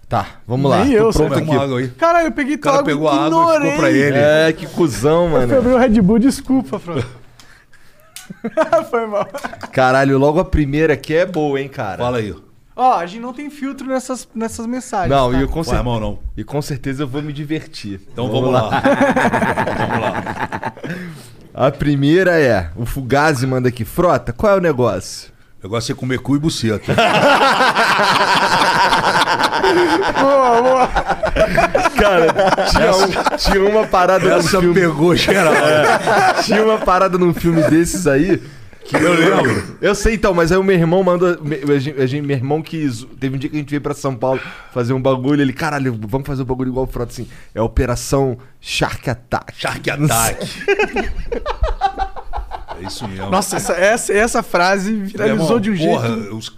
Tá, 0.08 0.26
vamos 0.46 0.70
lá. 0.70 0.84
Nem 0.84 0.96
Tô 0.96 1.04
eu, 1.04 1.10
pronto 1.10 1.34
Pega 1.34 1.52
aqui. 1.52 1.62
água 1.64 1.78
aí. 1.78 1.88
Caralho, 1.88 2.26
eu 2.26 2.32
peguei 2.32 2.54
O 2.56 2.58
cara 2.58 2.82
tua 2.82 2.92
água 2.92 2.92
pegou 2.92 3.08
a 3.08 3.24
água 3.26 3.56
e 3.56 3.60
ficou 3.62 3.76
pra 3.78 3.90
ele. 3.90 4.18
É, 4.18 4.52
que 4.52 4.66
cuzão, 4.66 5.24
Eu 5.24 5.30
mano. 5.30 5.58
abrir 5.58 5.72
o 5.72 5.78
Red 5.78 6.00
Bull, 6.00 6.18
desculpa, 6.18 6.78
Frota. 6.78 7.06
Foi 8.90 9.06
mal. 9.06 9.26
Caralho, 9.72 10.18
logo 10.18 10.40
a 10.40 10.44
primeira 10.44 10.94
aqui 10.94 11.14
é 11.14 11.26
boa, 11.26 11.60
hein, 11.60 11.68
cara. 11.68 11.98
Fala 11.98 12.18
aí. 12.18 12.34
Ó, 12.74 12.94
a 12.94 13.06
gente 13.06 13.20
não 13.20 13.32
tem 13.34 13.50
filtro 13.50 13.86
nessas, 13.86 14.26
nessas 14.34 14.66
mensagens. 14.66 15.10
Não, 15.10 15.30
tá? 15.30 15.38
e, 15.38 15.42
eu 15.42 15.48
com 15.48 15.60
irmão, 15.62 16.00
não. 16.00 16.18
e 16.36 16.42
com 16.42 16.60
certeza 16.62 17.02
eu 17.02 17.08
vou 17.08 17.22
me 17.22 17.32
divertir. 17.32 18.00
Então 18.10 18.30
vamos, 18.30 18.50
lá. 18.50 18.70
vamos 19.78 20.00
lá. 20.00 20.72
A 21.54 21.70
primeira 21.70 22.40
é: 22.40 22.70
o 22.74 22.86
Fugazi 22.86 23.46
manda 23.46 23.68
aqui, 23.68 23.84
Frota, 23.84 24.32
qual 24.32 24.54
é 24.54 24.56
o 24.56 24.60
negócio? 24.60 25.30
O 25.60 25.66
negócio 25.66 25.92
é 25.92 25.94
comer 25.94 26.18
cu 26.18 26.34
e 26.34 26.38
buceta. 26.38 26.94
Cara, 31.96 32.26
tinha, 32.70 32.96
um- 32.96 33.36
tinha 33.36 33.64
uma 33.70 33.86
parada 33.86 34.34
Essa 34.34 34.60
filme. 34.60 34.74
pegou 34.74 35.14
geral. 35.14 35.54
Tinha 36.42 36.64
uma 36.64 36.78
parada 36.78 37.16
num 37.18 37.32
filme 37.34 37.62
desses 37.64 38.06
aí. 38.06 38.42
Que 38.84 38.96
Eu 38.96 39.12
lembro. 39.14 39.78
Eu 39.80 39.94
sei 39.94 40.14
então, 40.14 40.34
mas 40.34 40.50
aí 40.50 40.58
o 40.58 40.62
meu 40.64 40.74
irmão 40.76 41.02
mandou. 41.04 41.38
me- 41.42 41.56
A 41.72 41.78
gente, 41.78 42.00
a 42.00 42.06
gente- 42.06 42.26
meu 42.26 42.36
irmão 42.36 42.60
quis. 42.60 43.06
Teve 43.20 43.36
um 43.36 43.38
dia 43.38 43.48
que 43.48 43.56
a 43.56 43.58
gente 43.58 43.70
veio 43.70 43.80
pra 43.80 43.94
São 43.94 44.14
Paulo 44.16 44.40
fazer 44.72 44.92
um 44.92 45.00
bagulho. 45.00 45.40
Ele, 45.40 45.52
caralho, 45.52 45.96
vamos 46.08 46.26
fazer 46.26 46.42
um 46.42 46.46
bagulho 46.46 46.70
igual 46.70 46.84
o 46.86 46.88
Frota 46.88 47.12
assim. 47.12 47.28
É 47.54 47.60
a 47.60 47.64
Operação 47.64 48.36
Shark 48.60 49.08
Attack. 49.08 49.54
Shark 49.56 49.88
Attack. 49.90 50.62
É 52.80 52.86
isso 52.86 53.06
mesmo. 53.06 53.30
Nossa, 53.30 53.56
essa, 53.56 53.72
essa, 53.74 54.12
essa 54.12 54.42
frase 54.42 54.92
viralizou 54.94 55.44
Irmão, 55.44 55.60
de 55.60 55.70
um 55.70 55.76
porra, 55.78 56.08
jeito. 56.08 56.36
Os, 56.36 56.52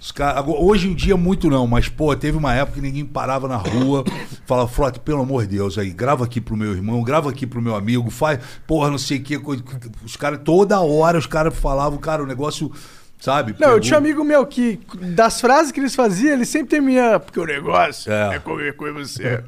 ca- 0.00 0.06
os 0.06 0.12
ca- 0.12 0.30
agora, 0.38 0.58
hoje 0.60 0.88
em 0.88 0.94
dia, 0.94 1.16
muito 1.16 1.50
não, 1.50 1.66
mas, 1.66 1.88
pô, 1.88 2.14
teve 2.16 2.36
uma 2.36 2.54
época 2.54 2.76
que 2.76 2.80
ninguém 2.80 3.04
parava 3.04 3.46
na 3.46 3.56
rua, 3.56 4.04
falava, 4.46 4.68
Frota, 4.68 4.98
pelo 5.00 5.20
amor 5.22 5.42
de 5.46 5.56
Deus, 5.56 5.76
aí, 5.78 5.90
grava 5.90 6.24
aqui 6.24 6.40
pro 6.40 6.56
meu 6.56 6.72
irmão, 6.72 7.02
grava 7.02 7.28
aqui 7.30 7.46
pro 7.46 7.60
meu 7.62 7.74
amigo, 7.74 8.10
faz, 8.10 8.40
porra, 8.66 8.90
não 8.90 8.98
sei 8.98 9.18
o 9.18 9.22
que. 9.22 9.36
Os 10.04 10.16
caras, 10.16 10.40
toda 10.44 10.80
hora 10.80 11.18
os 11.18 11.26
caras 11.26 11.54
falavam, 11.56 11.98
cara, 11.98 12.22
o 12.22 12.26
negócio, 12.26 12.72
sabe? 13.20 13.52
Não, 13.52 13.68
eu 13.68 13.74
pegou. 13.74 13.80
tinha 13.80 13.96
um 13.96 13.98
amigo 13.98 14.24
meu 14.24 14.46
que, 14.46 14.80
das 15.14 15.40
frases 15.40 15.70
que 15.70 15.78
eles 15.80 15.94
faziam, 15.94 16.32
ele 16.32 16.46
sempre 16.46 16.68
termina. 16.68 17.20
Porque 17.20 17.38
o 17.38 17.44
negócio 17.44 18.10
É. 18.10 18.36
é, 18.36 18.38
comer 18.38 18.74
com 18.76 18.90
você. 18.94 19.44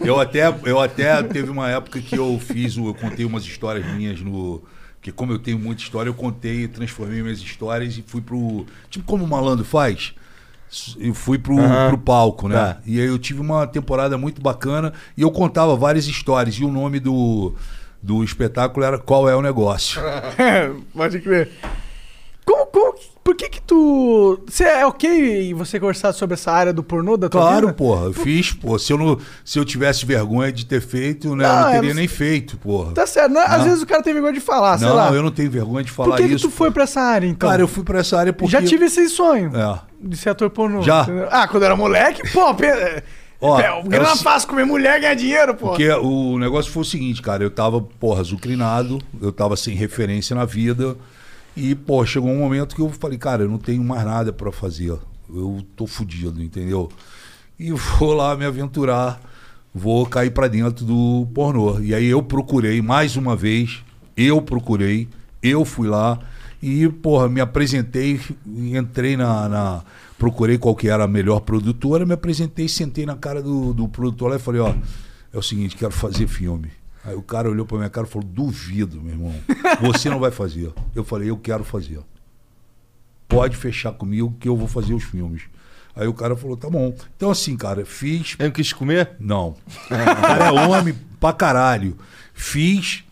Eu 0.00 0.20
até, 0.20 0.54
eu 0.64 0.78
até 0.80 1.22
teve 1.22 1.50
uma 1.50 1.70
época 1.70 2.00
que 2.00 2.16
eu 2.16 2.38
fiz, 2.38 2.76
eu 2.76 2.94
contei 2.94 3.24
umas 3.24 3.44
histórias 3.44 3.86
minhas 3.94 4.20
no. 4.20 4.62
Porque 5.06 5.12
como 5.12 5.32
eu 5.32 5.38
tenho 5.38 5.56
muita 5.56 5.82
história, 5.82 6.10
eu 6.10 6.14
contei, 6.14 6.66
transformei 6.66 7.22
minhas 7.22 7.38
histórias 7.38 7.96
e 7.96 8.02
fui 8.02 8.20
pro. 8.20 8.66
Tipo 8.90 9.06
como 9.06 9.22
o 9.22 9.28
malandro 9.28 9.64
faz. 9.64 10.12
Eu 10.98 11.14
fui 11.14 11.38
pro, 11.38 11.54
pro 11.88 11.98
palco, 11.98 12.48
né? 12.48 12.56
Tá. 12.56 12.80
E 12.84 13.00
aí 13.00 13.06
eu 13.06 13.16
tive 13.16 13.40
uma 13.40 13.68
temporada 13.68 14.18
muito 14.18 14.42
bacana 14.42 14.92
e 15.16 15.22
eu 15.22 15.30
contava 15.30 15.76
várias 15.76 16.08
histórias. 16.08 16.56
E 16.56 16.64
o 16.64 16.72
nome 16.72 16.98
do, 16.98 17.54
do 18.02 18.24
espetáculo 18.24 18.84
era 18.84 18.98
Qual 18.98 19.28
é 19.28 19.36
o 19.36 19.40
Negócio? 19.40 20.00
É, 20.36 20.72
pode 20.92 21.20
crer. 21.20 21.52
Como, 22.44 22.66
como, 22.66 22.98
por 23.26 23.34
que 23.34 23.48
que 23.48 23.60
tu... 23.60 24.38
Você 24.48 24.62
é 24.62 24.86
ok 24.86 25.52
você 25.52 25.80
conversar 25.80 26.12
sobre 26.12 26.34
essa 26.34 26.52
área 26.52 26.72
do 26.72 26.80
pornô 26.84 27.16
da 27.16 27.28
tua 27.28 27.40
Claro, 27.40 27.60
vida? 27.66 27.72
porra, 27.72 28.04
eu 28.06 28.12
fiz, 28.12 28.52
pô. 28.52 28.78
Se 28.78 28.92
eu, 28.92 28.96
não, 28.96 29.18
se 29.44 29.58
eu 29.58 29.64
tivesse 29.64 30.06
vergonha 30.06 30.52
de 30.52 30.64
ter 30.64 30.80
feito, 30.80 31.34
né? 31.34 31.44
eu 31.44 31.48
Não, 31.48 31.60
não 31.62 31.68
é, 31.68 31.72
teria 31.72 31.94
nem 31.94 32.06
feito, 32.06 32.56
porra. 32.56 32.92
Tá 32.92 33.04
certo. 33.04 33.32
né? 33.32 33.42
Às 33.44 33.58
Não. 33.58 33.64
vezes 33.64 33.82
o 33.82 33.86
cara 33.86 34.00
tem 34.00 34.12
vergonha 34.12 34.32
de 34.34 34.40
falar, 34.40 34.78
sei 34.78 34.86
não, 34.86 34.94
lá. 34.94 35.10
eu 35.10 35.22
não 35.24 35.32
tenho 35.32 35.50
vergonha 35.50 35.82
de 35.84 35.90
falar 35.90 36.10
Por 36.10 36.16
que, 36.18 36.28
que 36.28 36.34
isso. 36.34 36.48
tu 36.48 36.54
foi 36.54 36.70
pra 36.70 36.84
essa 36.84 37.00
área, 37.00 37.26
então? 37.26 37.48
Cara, 37.50 37.60
eu 37.60 37.66
fui 37.68 37.82
pra 37.82 37.98
essa 37.98 38.16
área 38.16 38.32
porque. 38.32 38.52
Já 38.52 38.62
tive 38.62 38.84
esse 38.84 39.08
sonho 39.08 39.50
É. 39.56 39.80
de 40.00 40.16
ser 40.16 40.28
ator 40.30 40.48
pornô. 40.48 40.82
Já? 40.82 41.02
entendeu? 41.02 41.26
Ah, 41.30 41.48
quando 41.48 41.64
eu 41.64 41.66
era 41.66 41.74
moleque, 41.76 42.22
pô, 42.32 42.54
pe... 42.54 42.66
Ó, 43.40 43.60
é, 43.60 43.70
o 43.72 43.82
grana 43.82 44.10
eu- 44.10 44.16
fácil 44.16 44.48
comer 44.48 44.64
mulher 44.64 44.96
e 44.96 45.00
ganhar 45.00 45.14
dinheiro, 45.14 45.54
pô. 45.54 45.70
Porque 45.70 45.88
o 45.90 46.38
negócio 46.38 46.70
foi 46.72 46.82
o 46.82 46.86
seguinte, 46.86 47.20
cara, 47.20 47.42
eu 47.42 47.50
tava, 47.50 47.80
porra, 47.82 48.20
azucrinado, 48.20 48.98
eu 49.20 49.30
tava 49.32 49.56
sem 49.56 49.74
referência 49.74 50.34
na 50.34 50.44
vida. 50.46 50.96
E, 51.56 51.74
pô, 51.74 52.04
chegou 52.04 52.30
um 52.30 52.38
momento 52.38 52.74
que 52.76 52.82
eu 52.82 52.90
falei, 52.90 53.16
cara, 53.18 53.44
eu 53.44 53.48
não 53.48 53.58
tenho 53.58 53.82
mais 53.82 54.04
nada 54.04 54.32
pra 54.32 54.52
fazer. 54.52 54.96
Eu 55.28 55.62
tô 55.74 55.86
fudido, 55.86 56.42
entendeu? 56.42 56.90
E 57.58 57.72
vou 57.98 58.12
lá 58.12 58.36
me 58.36 58.44
aventurar, 58.44 59.20
vou 59.74 60.04
cair 60.06 60.30
pra 60.30 60.48
dentro 60.48 60.84
do 60.84 61.26
pornô. 61.34 61.80
E 61.80 61.94
aí 61.94 62.06
eu 62.06 62.22
procurei, 62.22 62.82
mais 62.82 63.16
uma 63.16 63.34
vez, 63.34 63.82
eu 64.16 64.40
procurei, 64.42 65.08
eu 65.42 65.64
fui 65.64 65.88
lá 65.88 66.18
e, 66.62 66.88
porra, 66.88 67.28
me 67.28 67.40
apresentei, 67.40 68.20
entrei 68.46 69.16
na. 69.16 69.48
na- 69.48 69.82
procurei 70.18 70.56
qual 70.56 70.74
que 70.74 70.88
era 70.88 71.04
a 71.04 71.08
melhor 71.08 71.40
produtora, 71.40 72.06
me 72.06 72.14
apresentei, 72.14 72.66
sentei 72.68 73.04
na 73.04 73.14
cara 73.16 73.42
do, 73.42 73.74
do 73.74 73.86
produtor 73.86 74.30
lá 74.30 74.36
e 74.36 74.38
falei, 74.38 74.62
ó, 74.62 74.72
é 75.32 75.36
o 75.36 75.42
seguinte, 75.42 75.76
quero 75.76 75.92
fazer 75.92 76.26
filme. 76.26 76.70
Aí 77.06 77.14
o 77.14 77.22
cara 77.22 77.48
olhou 77.48 77.64
pra 77.64 77.78
minha 77.78 77.88
cara 77.88 78.06
e 78.06 78.10
falou, 78.10 78.26
duvido, 78.28 79.00
meu 79.00 79.12
irmão, 79.12 79.34
você 79.80 80.10
não 80.10 80.18
vai 80.18 80.30
fazer. 80.32 80.72
Eu 80.94 81.04
falei, 81.04 81.30
eu 81.30 81.36
quero 81.38 81.62
fazer. 81.62 82.00
Pode 83.28 83.56
fechar 83.56 83.92
comigo 83.92 84.34
que 84.40 84.48
eu 84.48 84.56
vou 84.56 84.66
fazer 84.68 84.92
os 84.92 85.04
filmes. 85.04 85.42
Aí 85.94 86.06
o 86.06 86.12
cara 86.12 86.36
falou, 86.36 86.56
tá 86.56 86.68
bom. 86.68 86.94
Então 87.16 87.30
assim, 87.30 87.56
cara, 87.56 87.84
fiz, 87.86 88.34
Eu 88.38 88.46
não 88.46 88.52
quis 88.52 88.72
comer? 88.72 89.12
não. 89.20 89.54
O 89.86 90.20
cara 90.20 90.46
é 90.48 90.52
homem 90.68 90.94
pra 91.20 91.32
caralho. 91.32 91.96
Fiz, 92.34 93.02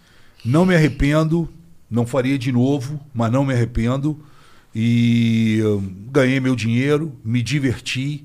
não 0.45 0.67
me 0.67 0.75
arrependo, 0.75 1.49
não 1.91 2.05
faria 2.07 2.39
de 2.39 2.53
novo, 2.53 3.01
mas 3.15 3.33
não 3.33 3.45
me 3.45 3.55
arrependo. 3.55 4.21
E 4.75 5.61
hum, 5.65 6.09
ganhei 6.11 6.41
meu 6.41 6.57
dinheiro, 6.57 7.13
me 7.25 7.43
diverti 7.43 8.25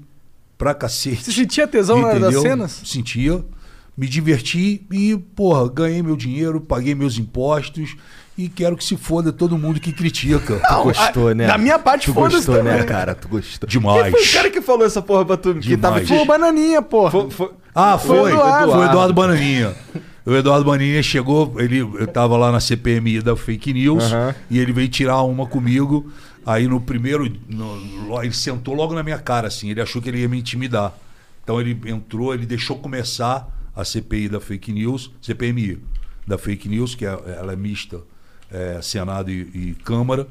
pra 0.58 0.74
cacete. 0.74 1.24
Você 1.24 1.32
sentia 1.32 1.68
tesão 1.68 2.02
na 2.02 2.08
hora 2.08 2.20
das 2.20 2.34
Entendeu? 2.34 2.42
cenas? 2.42 2.82
Sentia. 2.84 3.46
Me 4.00 4.08
diverti 4.08 4.86
e, 4.92 5.18
porra, 5.36 5.68
ganhei 5.70 6.02
meu 6.02 6.16
dinheiro, 6.16 6.62
paguei 6.62 6.96
meus 6.96 7.18
impostos 7.18 7.98
e 8.38 8.48
quero 8.48 8.78
que 8.78 8.84
se 8.86 8.96
foda 8.96 9.34
todo 9.34 9.58
mundo 9.58 9.78
que 9.78 9.92
critica. 9.92 10.62
Tu 10.66 10.84
gostou, 10.84 11.36
né? 11.36 11.46
da 11.48 11.58
minha 11.58 11.78
parte, 11.78 12.06
tu 12.06 12.14
foda-se 12.14 12.38
gostou, 12.38 12.64
né, 12.64 12.72
também. 12.72 12.86
cara? 12.88 13.14
Tu 13.14 13.28
gostou. 13.28 13.68
Demais. 13.68 14.04
Quem 14.04 14.12
foi 14.12 14.24
o 14.24 14.32
cara 14.32 14.50
que 14.50 14.62
falou 14.62 14.86
essa 14.86 15.02
porra 15.02 15.26
pra 15.26 15.36
tu? 15.36 15.54
Que 15.56 15.76
tava 15.76 16.00
Demais. 16.00 16.22
Pô, 16.22 16.26
bananinha, 16.26 16.82
porra. 16.82 17.12
Foi- 17.12 17.30
foi- 17.30 17.52
Ah, 17.76 17.98
Foi 17.98 18.18
foi. 18.18 18.32
o 18.32 18.36
Eduardo. 18.36 18.72
Foi 18.72 18.82
o 18.82 18.86
Eduardo 18.86 19.14
Bananinha. 19.14 19.76
O 20.26 20.34
Eduardo 20.34 20.64
Bananinha 20.66 21.04
chegou, 21.04 21.56
ele, 21.60 21.80
eu 21.80 22.08
tava 22.08 22.38
lá 22.38 22.52
na 22.52 22.60
CPMI 22.60 23.22
da 23.22 23.36
Fake 23.36 23.74
News 23.74 24.06
Aham. 24.14 24.36
e 24.50 24.60
ele 24.60 24.72
veio 24.72 24.88
tirar 24.88 25.22
uma 25.24 25.46
comigo. 25.46 26.10
Aí 26.46 26.68
no 26.68 26.80
primeiro, 26.80 27.30
no- 27.50 28.24
ele 28.24 28.34
sentou 28.34 28.74
logo 28.74 28.94
na 28.94 29.04
minha 29.04 29.18
cara, 29.20 29.48
assim. 29.50 29.70
Ele 29.70 29.82
achou 29.82 30.02
que 30.02 30.08
ele 30.10 30.20
ia 30.22 30.30
me 30.30 30.40
intimidar. 30.40 30.94
Então 31.44 31.60
ele 31.60 31.78
entrou, 31.86 32.34
ele 32.34 32.46
deixou 32.46 32.78
começar 32.78 33.48
a 33.80 33.86
CPI 33.86 34.30
da 34.30 34.40
Fake 34.40 34.72
News, 34.72 35.12
CPMI 35.22 35.82
da 36.28 36.38
Fake 36.38 36.68
News, 36.68 36.96
que 36.96 37.06
é, 37.06 37.10
ela 37.10 37.54
é 37.54 37.56
mista, 37.56 38.02
é, 38.52 38.82
Senado 38.82 39.32
e, 39.32 39.42
e 39.54 39.76
Câmara. 39.84 40.28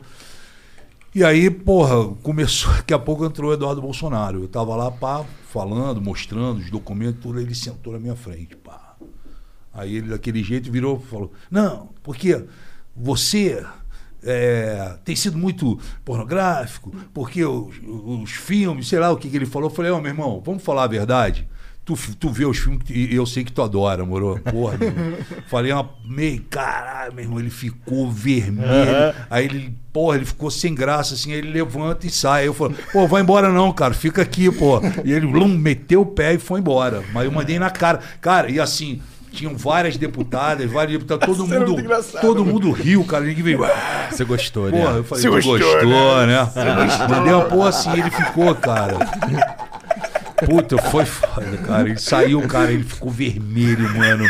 E 1.15 1.25
aí, 1.25 1.51
porra, 1.51 2.15
começou. 2.23 2.73
Daqui 2.77 2.93
a 2.93 2.99
pouco 2.99 3.25
entrou 3.25 3.51
o 3.51 3.55
Eduardo 3.55 3.81
Bolsonaro. 3.81 4.43
Eu 4.43 4.49
tava 4.49 4.77
lá, 4.77 4.91
pá, 4.91 5.25
falando, 5.51 6.01
mostrando 6.01 6.61
os 6.61 6.71
documentos, 6.71 7.23
tudo. 7.23 7.41
Ele 7.41 7.55
sentou 7.55 7.95
na 7.95 7.99
minha 7.99 8.15
frente, 8.15 8.55
pá. 8.57 8.97
Aí 9.73 9.97
ele, 9.97 10.09
daquele 10.09 10.43
jeito, 10.43 10.71
virou 10.71 11.03
e 11.03 11.09
falou: 11.09 11.33
Não, 11.51 11.89
porque 12.03 12.45
você 12.95 13.65
é, 14.23 14.99
tem 15.05 15.17
sido 15.17 15.39
muito 15.39 15.79
pornográfico, 16.05 16.95
porque 17.15 17.45
os, 17.45 17.77
os 17.85 18.31
filmes, 18.31 18.89
sei 18.89 18.99
lá 18.99 19.11
o 19.11 19.17
que, 19.17 19.31
que 19.31 19.37
ele 19.37 19.47
falou. 19.47 19.71
Eu 19.71 19.75
falei: 19.75 19.91
Ó, 19.91 20.01
meu 20.01 20.11
irmão, 20.11 20.43
vamos 20.45 20.63
falar 20.63 20.85
a 20.85 20.89
verdade. 20.89 21.49
Tu, 21.89 21.97
tu 22.21 22.29
vê 22.29 22.45
os 22.45 22.59
filmes 22.59 22.83
e 22.91 23.15
eu 23.15 23.25
sei 23.25 23.43
que 23.43 23.51
tu 23.51 23.63
adora, 23.63 24.05
moro? 24.05 24.39
Porra, 24.51 24.77
meu. 24.77 24.93
Falei 25.47 25.73
uma 25.73 25.89
meio, 26.05 26.43
caralho, 26.51 27.15
meu 27.15 27.25
irmão, 27.25 27.41
ele 27.41 27.49
ficou 27.49 28.11
vermelho. 28.11 28.67
Aí 29.31 29.47
ele, 29.47 29.75
porra, 29.91 30.17
ele 30.17 30.27
ficou 30.27 30.51
sem 30.51 30.75
graça, 30.75 31.15
assim, 31.15 31.33
aí 31.33 31.39
ele 31.39 31.51
levanta 31.51 32.07
e 32.07 32.11
sai. 32.11 32.43
Aí 32.43 32.47
eu 32.47 32.53
falo, 32.53 32.75
pô, 32.93 33.07
vai 33.07 33.23
embora 33.23 33.49
não, 33.51 33.73
cara, 33.73 33.95
fica 33.95 34.21
aqui, 34.21 34.53
pô. 34.53 34.83
E 35.03 35.11
ele 35.11 35.27
blum, 35.27 35.49
meteu 35.49 36.03
o 36.03 36.07
pé 36.07 36.35
e 36.35 36.39
foi 36.39 36.61
embora. 36.61 37.03
Mas 37.15 37.25
eu 37.25 37.33
mandei 37.33 37.59
na 37.59 37.71
cara. 37.71 38.01
Cara, 38.21 38.51
e 38.51 38.61
assim, 38.61 39.01
tinham 39.33 39.57
várias 39.57 39.97
deputadas, 39.97 40.71
vários 40.71 40.93
deputados, 40.99 41.27
todo 41.27 41.49
Cena 41.49 41.65
mundo. 41.67 41.83
Todo 42.21 42.45
mundo 42.45 42.71
riu, 42.71 43.03
cara. 43.03 43.25
Ninguém 43.25 43.43
veio. 43.43 43.65
"Ah". 43.65 44.09
Você 44.11 44.25
gostou, 44.25 44.71
né? 44.71 44.79
Porra, 44.79 44.97
eu 44.99 45.05
falei, 45.05 45.23
Você 45.23 45.31
gostou, 45.31 45.59
gostou, 45.59 46.27
né? 46.27 46.51
Mandei 47.09 47.33
uma 47.33 47.45
porra 47.47 47.71
assim, 47.71 47.93
ele 47.93 48.11
ficou, 48.11 48.55
cara. 48.55 48.99
Puta, 50.47 50.79
foi 50.79 51.05
foda, 51.05 51.57
cara. 51.59 51.89
Ele 51.89 51.99
saiu, 51.99 52.41
cara, 52.47 52.73
ele 52.73 52.85
ficou 52.85 53.11
vermelho, 53.11 53.89
mano. 53.97 54.25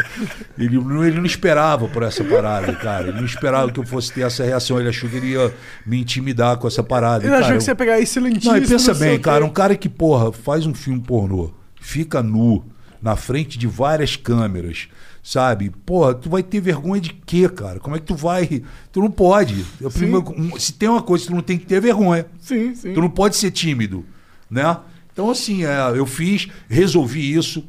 Ele, 0.58 0.78
não- 0.78 1.04
ele 1.04 1.16
não 1.18 1.26
esperava 1.26 1.86
por 1.88 2.02
essa 2.02 2.24
parada, 2.24 2.72
cara. 2.74 3.08
Ele 3.08 3.18
não 3.18 3.24
esperava 3.26 3.70
que 3.70 3.78
eu 3.78 3.86
fosse 3.86 4.12
ter 4.12 4.22
essa 4.22 4.44
reação. 4.44 4.78
Ele 4.80 4.88
achou 4.88 5.08
que 5.08 5.16
ele 5.16 5.32
ia 5.32 5.52
me 5.86 6.00
intimidar 6.00 6.56
com 6.56 6.66
essa 6.66 6.82
parada. 6.82 7.24
Ele 7.24 7.32
E, 7.32 7.34
achou 7.34 7.42
cara, 7.46 7.56
que 7.58 7.64
você 7.64 7.70
ia 7.70 7.76
pegar 7.76 8.00
excelentíssimo. 8.00 8.52
não, 8.52 8.58
e 8.62 8.66
pensa 8.66 8.94
bem, 8.94 9.18
cara, 9.18 9.44
um 9.44 9.50
cara 9.50 9.76
que, 9.76 9.88
porra, 9.88 10.32
faz 10.32 10.66
um 10.66 10.74
filme 10.74 11.00
pornô, 11.00 11.50
fica 11.80 12.22
nu, 12.22 12.64
na 13.00 13.14
frente 13.14 13.58
de 13.58 13.66
várias 13.66 14.16
câmeras, 14.16 14.88
sabe? 15.22 15.70
Porra, 15.86 16.14
tu 16.14 16.28
vai 16.30 16.42
ter 16.42 16.60
vergonha 16.60 17.00
de 17.00 17.10
quê, 17.10 17.48
cara? 17.48 17.78
Como 17.78 17.94
é 17.94 17.98
que 18.00 18.06
tu 18.06 18.14
vai. 18.16 18.62
Tu 18.90 19.00
não 19.00 19.10
pode. 19.10 19.64
Eu, 19.80 19.90
primeiro, 19.90 20.24
se 20.58 20.72
tem 20.72 20.88
uma 20.88 21.02
coisa 21.02 21.24
que 21.24 21.30
tu 21.30 21.34
não 21.36 21.42
tem 21.42 21.58
que 21.58 21.66
ter 21.66 21.76
é 21.76 21.80
vergonha. 21.80 22.26
Sim, 22.40 22.74
sim. 22.74 22.92
Tu 22.94 23.00
não 23.00 23.10
pode 23.10 23.36
ser 23.36 23.50
tímido, 23.50 24.04
né? 24.50 24.76
Então, 25.18 25.32
assim, 25.32 25.64
é, 25.64 25.90
eu 25.96 26.06
fiz, 26.06 26.46
resolvi 26.68 27.34
isso. 27.34 27.64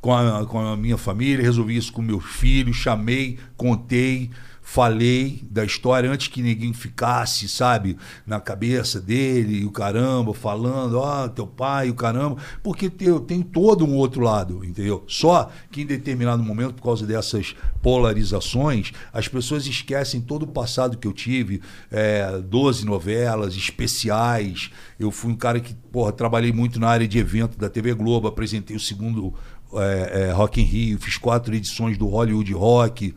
com 0.00 0.14
a, 0.14 0.46
com 0.46 0.60
a 0.60 0.76
minha 0.76 0.96
família, 0.96 1.42
resolvi 1.42 1.76
isso 1.76 1.92
com 1.92 2.00
meus 2.00 2.24
filhos, 2.24 2.76
chamei, 2.76 3.40
contei, 3.56 4.30
falei 4.70 5.40
da 5.50 5.64
história 5.64 6.10
antes 6.10 6.28
que 6.28 6.42
ninguém 6.42 6.74
ficasse, 6.74 7.48
sabe, 7.48 7.96
na 8.26 8.38
cabeça 8.38 9.00
dele, 9.00 9.60
e 9.60 9.64
o 9.64 9.70
caramba, 9.70 10.34
falando, 10.34 10.98
ó, 10.98 11.26
teu 11.26 11.46
pai, 11.46 11.88
o 11.88 11.94
caramba, 11.94 12.36
porque 12.62 12.90
tem, 12.90 13.18
tem 13.20 13.40
todo 13.40 13.86
um 13.86 13.94
outro 13.94 14.20
lado, 14.20 14.62
entendeu? 14.62 15.02
Só 15.08 15.50
que 15.70 15.80
em 15.80 15.86
determinado 15.86 16.42
momento, 16.42 16.74
por 16.74 16.82
causa 16.82 17.06
dessas 17.06 17.56
polarizações, 17.80 18.92
as 19.10 19.26
pessoas 19.26 19.66
esquecem 19.66 20.20
todo 20.20 20.42
o 20.42 20.46
passado 20.46 20.98
que 20.98 21.08
eu 21.08 21.14
tive, 21.14 21.62
é, 21.90 22.38
12 22.38 22.84
novelas, 22.84 23.56
especiais, 23.56 24.70
eu 25.00 25.10
fui 25.10 25.32
um 25.32 25.36
cara 25.36 25.60
que, 25.60 25.72
porra, 25.90 26.12
trabalhei 26.12 26.52
muito 26.52 26.78
na 26.78 26.88
área 26.88 27.08
de 27.08 27.18
evento 27.18 27.56
da 27.56 27.70
TV 27.70 27.94
Globo, 27.94 28.28
apresentei 28.28 28.76
o 28.76 28.80
segundo 28.80 29.32
é, 29.72 30.26
é, 30.28 30.30
Rock 30.30 30.60
in 30.60 30.64
Rio, 30.64 30.98
fiz 30.98 31.16
quatro 31.16 31.54
edições 31.54 31.96
do 31.96 32.06
Hollywood 32.06 32.52
Rock, 32.52 33.14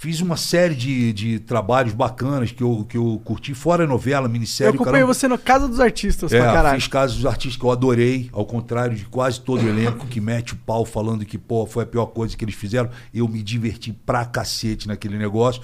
fiz 0.00 0.20
uma 0.20 0.36
série 0.36 0.76
de, 0.76 1.12
de 1.12 1.38
trabalhos 1.40 1.92
bacanas 1.92 2.52
que 2.52 2.62
eu, 2.62 2.86
que 2.88 2.96
eu 2.96 3.20
curti, 3.24 3.52
fora 3.52 3.82
a 3.82 3.86
novela, 3.86 4.26
Eu 4.26 4.30
minissérie. 4.30 4.70
acompanhei 4.76 5.00
caramba. 5.00 5.12
você 5.14 5.26
no 5.26 5.36
Casa 5.36 5.66
dos 5.66 5.80
Artistas 5.80 6.30
pra 6.30 6.38
É, 6.38 6.42
caralho. 6.42 6.80
fiz 6.80 6.86
casos 6.88 7.16
dos 7.16 7.26
artistas 7.26 7.56
que 7.60 7.64
eu 7.66 7.70
adorei, 7.72 8.30
ao 8.32 8.46
contrário 8.46 8.96
de 8.96 9.04
quase 9.06 9.40
todo 9.40 9.64
o 9.64 9.68
elenco 9.68 10.06
que 10.06 10.20
mete 10.20 10.52
o 10.52 10.56
pau 10.56 10.84
falando 10.84 11.24
que, 11.24 11.36
pô, 11.36 11.66
foi 11.66 11.82
a 11.82 11.86
pior 11.86 12.06
coisa 12.06 12.36
que 12.36 12.44
eles 12.44 12.54
fizeram. 12.54 12.88
Eu 13.12 13.26
me 13.26 13.42
diverti 13.42 13.92
pra 13.92 14.24
cacete 14.24 14.86
naquele 14.86 15.18
negócio. 15.18 15.60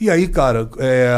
E 0.00 0.10
aí, 0.10 0.26
cara, 0.26 0.68
é, 0.78 1.08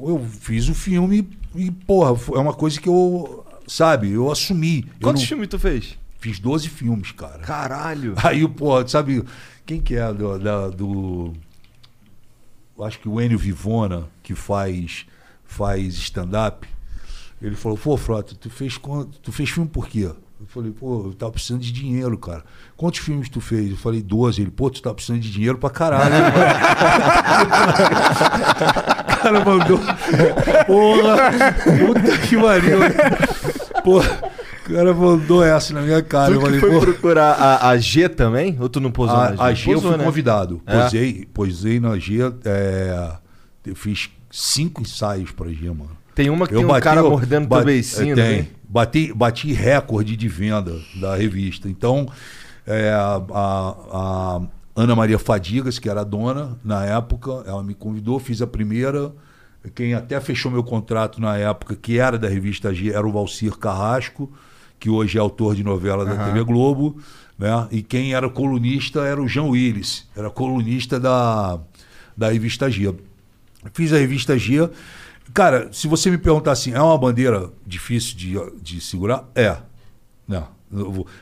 eu 0.00 0.24
fiz 0.40 0.68
o 0.68 0.74
filme 0.74 1.26
e, 1.56 1.70
porra, 1.70 2.14
é 2.34 2.38
uma 2.38 2.52
coisa 2.52 2.78
que 2.78 2.88
eu, 2.90 3.42
sabe, 3.66 4.10
eu 4.12 4.30
assumi. 4.30 4.80
Eu 5.00 5.06
Quantos 5.06 5.22
não- 5.22 5.28
filmes 5.28 5.48
tu 5.48 5.58
fez? 5.58 5.96
Fiz 6.20 6.38
12 6.38 6.68
filmes, 6.68 7.10
cara. 7.12 7.38
Caralho. 7.38 8.12
Aí, 8.22 8.46
pô, 8.46 8.86
sabe, 8.86 9.24
quem 9.64 9.80
que 9.80 9.94
é 9.96 10.12
do. 10.12 10.38
da- 10.38 10.68
do 10.68 11.32
eu 11.32 11.47
acho 12.84 12.98
que 12.98 13.08
o 13.08 13.20
Enio 13.20 13.38
Vivona, 13.38 14.08
que 14.22 14.34
faz, 14.34 15.06
faz 15.44 15.94
stand-up, 15.94 16.68
ele 17.40 17.56
falou, 17.56 17.78
pô, 17.78 17.96
Frota, 17.96 18.34
tu 18.34 18.50
fez, 18.50 18.78
tu 19.22 19.32
fez 19.32 19.50
filme 19.50 19.68
por 19.68 19.86
quê? 19.86 20.10
Eu 20.40 20.46
falei, 20.46 20.70
pô, 20.70 21.06
eu 21.06 21.14
tava 21.14 21.32
precisando 21.32 21.62
de 21.62 21.72
dinheiro, 21.72 22.16
cara. 22.16 22.44
Quantos 22.76 23.00
filmes 23.00 23.28
tu 23.28 23.40
fez? 23.40 23.72
Eu 23.72 23.76
falei, 23.76 24.00
12. 24.00 24.40
Ele, 24.40 24.52
pô, 24.52 24.70
tu 24.70 24.80
tá 24.80 24.94
precisando 24.94 25.20
de 25.20 25.32
dinheiro 25.32 25.58
pra 25.58 25.68
caralho. 25.68 26.14
o 29.02 29.16
cara 29.16 29.44
mandou. 29.44 29.80
Porra! 30.64 31.32
Puta 31.78 32.18
que 32.18 32.36
pariu. 32.36 32.78
Porra, 33.82 34.30
cara 34.74 34.94
mandou 34.94 35.42
essa 35.44 35.72
na 35.74 35.80
minha 35.82 36.02
cara. 36.02 36.32
Eu 36.32 36.38
Tu 36.38 36.44
falei, 36.44 36.60
foi 36.60 36.70
pô. 36.70 36.80
procurar 36.80 37.32
a, 37.32 37.68
a 37.70 37.76
G 37.78 38.08
também? 38.08 38.56
Ou 38.60 38.68
tu 38.68 38.80
não 38.80 38.90
posou 38.90 39.16
na 39.16 39.34
G? 39.34 39.40
A, 39.40 39.44
a 39.44 39.54
G 39.54 39.70
eu 39.70 39.74
Posou, 39.74 39.90
fui 39.90 39.98
né? 39.98 40.04
convidado. 40.04 40.60
É. 40.66 40.82
Posei, 40.82 41.28
posei 41.32 41.80
na 41.80 41.98
G. 41.98 42.18
é, 42.44 43.12
eu 43.66 43.74
fiz 43.76 44.10
cinco 44.30 44.82
ensaios 44.82 45.30
pra 45.30 45.48
G, 45.50 45.66
mano. 45.68 45.90
Tem 46.14 46.30
uma 46.30 46.46
que 46.46 46.54
Eu 46.54 46.58
tem 46.58 46.64
um 46.66 46.68
bati- 46.68 46.82
cara 46.84 47.00
eu 47.00 47.10
mordendo 47.10 47.42
teu 47.42 47.48
bati- 47.48 47.64
beicinho, 47.66 48.14
tem. 48.16 48.42
tem? 48.44 48.48
Bati, 48.68 49.12
bati 49.14 49.52
recorde 49.52 50.16
de 50.16 50.28
venda 50.28 50.76
da 51.00 51.14
revista. 51.16 51.68
Então, 51.68 52.08
é, 52.66 52.90
a, 52.90 53.22
a- 53.32 53.76
a 53.92 54.40
Ana 54.76 54.94
Maria 54.96 55.18
Fadigas, 55.18 55.78
que 55.78 55.88
era 55.88 56.00
a 56.02 56.04
dona 56.04 56.58
na 56.64 56.84
época, 56.84 57.42
ela 57.46 57.62
me 57.62 57.74
convidou, 57.74 58.18
fiz 58.18 58.42
a 58.42 58.46
primeira. 58.46 59.12
Quem 59.74 59.92
até 59.94 60.20
fechou 60.20 60.50
meu 60.52 60.62
contrato 60.62 61.20
na 61.20 61.36
época, 61.36 61.74
que 61.76 61.98
era 61.98 62.16
da 62.18 62.28
revista 62.28 62.72
G, 62.72 62.92
era 62.92 63.06
o 63.06 63.10
Valcir 63.12 63.56
Carrasco, 63.58 64.30
que 64.78 64.88
hoje 64.88 65.18
é 65.18 65.20
autor 65.20 65.54
de 65.54 65.62
novela 65.62 66.04
da 66.04 66.26
TV 66.26 66.42
Globo. 66.44 66.98
Né? 67.38 67.68
E 67.70 67.82
quem 67.82 68.14
era 68.14 68.28
colunista 68.28 69.00
era 69.00 69.22
o 69.22 69.28
João 69.28 69.50
Willis, 69.50 70.08
era 70.16 70.28
colunista 70.28 70.98
da, 70.98 71.60
da 72.16 72.30
revista 72.30 72.70
G. 72.70 72.94
Fiz 73.72 73.92
a 73.92 73.98
revista 73.98 74.36
G. 74.36 74.68
Cara, 75.32 75.68
se 75.72 75.86
você 75.86 76.10
me 76.10 76.18
perguntar 76.18 76.52
assim, 76.52 76.72
é 76.72 76.80
uma 76.80 76.98
bandeira 76.98 77.50
difícil 77.66 78.16
de, 78.16 78.36
de 78.60 78.80
segurar? 78.80 79.28
É. 79.34 79.58
Não. 80.26 80.58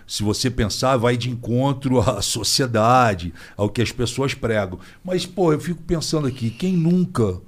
Se 0.07 0.23
você 0.23 0.51
pensar, 0.51 0.97
vai 0.97 1.17
de 1.17 1.31
encontro 1.31 2.01
à 2.01 2.21
sociedade, 2.23 3.33
ao 3.57 3.69
que 3.69 3.83
as 3.83 3.93
pessoas 3.93 4.35
pregam. 4.35 4.79
Mas, 5.05 5.25
pô, 5.25 5.53
eu 5.53 5.61
fico 5.61 5.83
pensando 5.83 6.27
aqui, 6.27 6.51
quem 6.51 6.77
nunca 6.77 7.41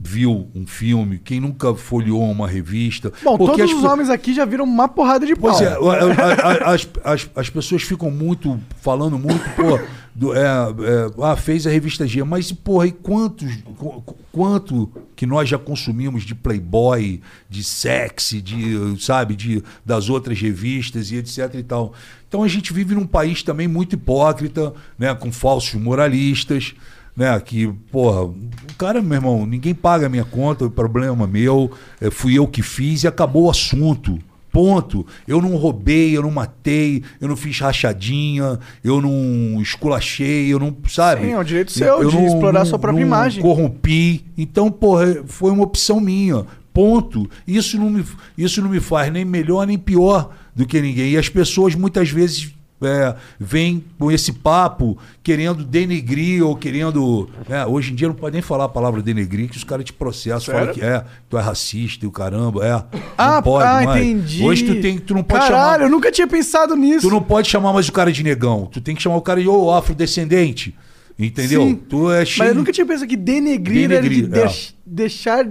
viu 0.00 0.48
um 0.54 0.66
filme, 0.66 1.18
quem 1.18 1.40
nunca 1.40 1.74
folheou 1.74 2.30
uma 2.30 2.46
revista. 2.46 3.12
Bom, 3.24 3.36
porque 3.36 3.56
todos 3.62 3.72
as 3.74 3.78
os 3.78 3.84
homens 3.84 4.08
aqui 4.10 4.32
já 4.32 4.44
viram 4.44 4.64
uma 4.64 4.86
porrada 4.88 5.26
de 5.26 5.34
pau. 5.34 5.50
Pois 5.50 5.60
é, 5.60 5.66
a- 5.68 5.76
a- 5.76 6.70
a- 6.70 6.74
as, 6.74 6.88
as, 7.04 7.30
as 7.34 7.50
pessoas 7.50 7.82
ficam 7.82 8.10
muito, 8.10 8.60
falando 8.80 9.18
muito, 9.18 9.42
pô, 9.56 9.78
do, 10.14 10.34
é, 10.34 10.40
é, 10.40 11.22
ah, 11.22 11.36
fez 11.36 11.66
a 11.66 11.70
revista 11.70 12.06
G, 12.06 12.22
mas, 12.22 12.50
porra, 12.52 12.86
e 12.86 12.92
quantos, 12.92 13.56
qu- 13.76 14.02
qu- 14.02 14.16
quanto 14.32 14.90
que 15.16 15.26
nós 15.26 15.48
já 15.48 15.58
consumimos 15.58 16.22
de 16.24 16.34
Playboy, 16.34 17.20
de 17.50 17.64
sexy, 17.64 18.40
de, 18.40 19.00
sabe, 19.04 19.34
de, 19.34 19.62
das 19.84 20.08
outras 20.08 20.40
revistas 20.40 21.10
e 21.10 21.16
etc 21.16 21.54
e 21.54 21.62
tal. 21.62 21.92
Então 22.28 22.42
a 22.44 22.48
gente 22.48 22.72
vive 22.72 22.94
num 22.94 23.06
país 23.06 23.42
também 23.42 23.66
muito 23.66 23.94
hipócrita, 23.94 24.72
né, 24.98 25.12
com 25.14 25.32
falsos 25.32 25.74
moralistas, 25.80 26.74
né? 27.18 27.38
Que, 27.40 27.66
porra, 27.90 28.22
o 28.22 28.34
cara, 28.78 29.02
meu 29.02 29.16
irmão, 29.16 29.44
ninguém 29.44 29.74
paga 29.74 30.06
a 30.06 30.08
minha 30.08 30.24
conta, 30.24 30.64
o 30.64 30.70
problema 30.70 31.24
é 31.24 31.26
meu, 31.26 31.68
é, 32.00 32.10
fui 32.10 32.38
eu 32.38 32.46
que 32.46 32.62
fiz 32.62 33.02
e 33.02 33.08
acabou 33.08 33.46
o 33.46 33.50
assunto. 33.50 34.16
Ponto. 34.50 35.06
Eu 35.26 35.42
não 35.42 35.56
roubei, 35.56 36.16
eu 36.16 36.22
não 36.22 36.30
matei, 36.30 37.02
eu 37.20 37.28
não 37.28 37.36
fiz 37.36 37.60
rachadinha, 37.60 38.58
eu 38.82 39.00
não 39.02 39.60
esculachei, 39.60 40.52
eu 40.52 40.58
não, 40.58 40.74
sabe? 40.88 41.26
Sim, 41.26 41.32
é 41.32 41.38
um 41.38 41.44
direito 41.44 41.70
seu 41.70 42.08
de 42.08 42.16
explorar 42.24 42.62
a 42.62 42.64
sua 42.64 42.78
própria 42.78 43.00
não 43.00 43.06
imagem. 43.06 43.42
Corrompi. 43.42 44.24
Então, 44.38 44.70
porra, 44.70 45.22
foi 45.26 45.50
uma 45.50 45.64
opção 45.64 46.00
minha. 46.00 46.46
Ponto. 46.72 47.28
Isso 47.46 47.76
não 47.76 47.90
me, 47.90 48.04
isso 48.38 48.62
não 48.62 48.70
me 48.70 48.80
faz 48.80 49.12
nem 49.12 49.24
melhor 49.24 49.66
nem 49.66 49.76
pior 49.76 50.30
do 50.56 50.64
que 50.64 50.80
ninguém. 50.80 51.10
E 51.10 51.18
as 51.18 51.28
pessoas 51.28 51.74
muitas 51.74 52.08
vezes 52.08 52.52
é, 52.82 53.14
vêm 53.40 53.84
com 53.98 54.10
esse 54.10 54.32
papo 54.32 54.96
querendo 55.22 55.64
denegrir 55.64 56.44
ou 56.44 56.54
querendo. 56.56 57.28
né, 57.48 57.66
hoje 57.66 57.92
em 57.92 57.94
dia 57.94 58.08
não 58.08 58.14
pode 58.14 58.34
nem 58.34 58.42
falar 58.42 58.64
a 58.64 58.68
palavra 58.68 59.02
denegrir, 59.02 59.48
que 59.48 59.56
os 59.56 59.64
caras 59.64 59.84
te 59.84 59.92
processam, 59.92 60.54
falam 60.54 60.72
que 60.72 60.80
é, 60.80 61.04
tu 61.28 61.36
é 61.36 61.40
racista 61.40 62.04
e 62.04 62.08
o 62.08 62.12
caramba, 62.12 62.64
é. 62.64 62.98
Ah, 63.16 63.34
não 63.36 63.42
pode 63.42 63.66
ah, 63.66 63.82
mais. 63.82 64.04
entendi. 64.04 64.44
Hoje 64.44 64.64
tu, 64.64 64.80
tem, 64.80 64.98
tu 64.98 65.14
não 65.14 65.22
pode 65.22 65.44
Caralho, 65.44 65.72
chamar. 65.72 65.84
eu 65.84 65.90
nunca 65.90 66.10
tinha 66.12 66.26
pensado 66.26 66.76
nisso. 66.76 67.08
Tu 67.08 67.12
não 67.12 67.22
pode 67.22 67.48
chamar 67.48 67.72
mais 67.72 67.88
o 67.88 67.92
cara 67.92 68.12
de 68.12 68.22
negão. 68.22 68.66
Tu 68.70 68.80
tem 68.80 68.94
que 68.94 69.02
chamar 69.02 69.16
o 69.16 69.22
cara 69.22 69.40
de 69.40 69.48
ô, 69.48 69.72
afrodescendente. 69.72 70.74
Entendeu? 71.18 71.62
Sim. 71.66 71.74
Tu 71.74 72.12
é 72.12 72.18
Mas 72.20 72.38
eu 72.48 72.54
nunca 72.54 72.70
tinha 72.70 72.86
pensado 72.86 73.08
que 73.08 73.16
denegrir, 73.16 73.90
era 73.90 74.00
de 74.00 74.08
Denegrir, 74.08 74.38
é. 74.38 74.42
deix- 74.44 74.74
deixar. 74.86 75.48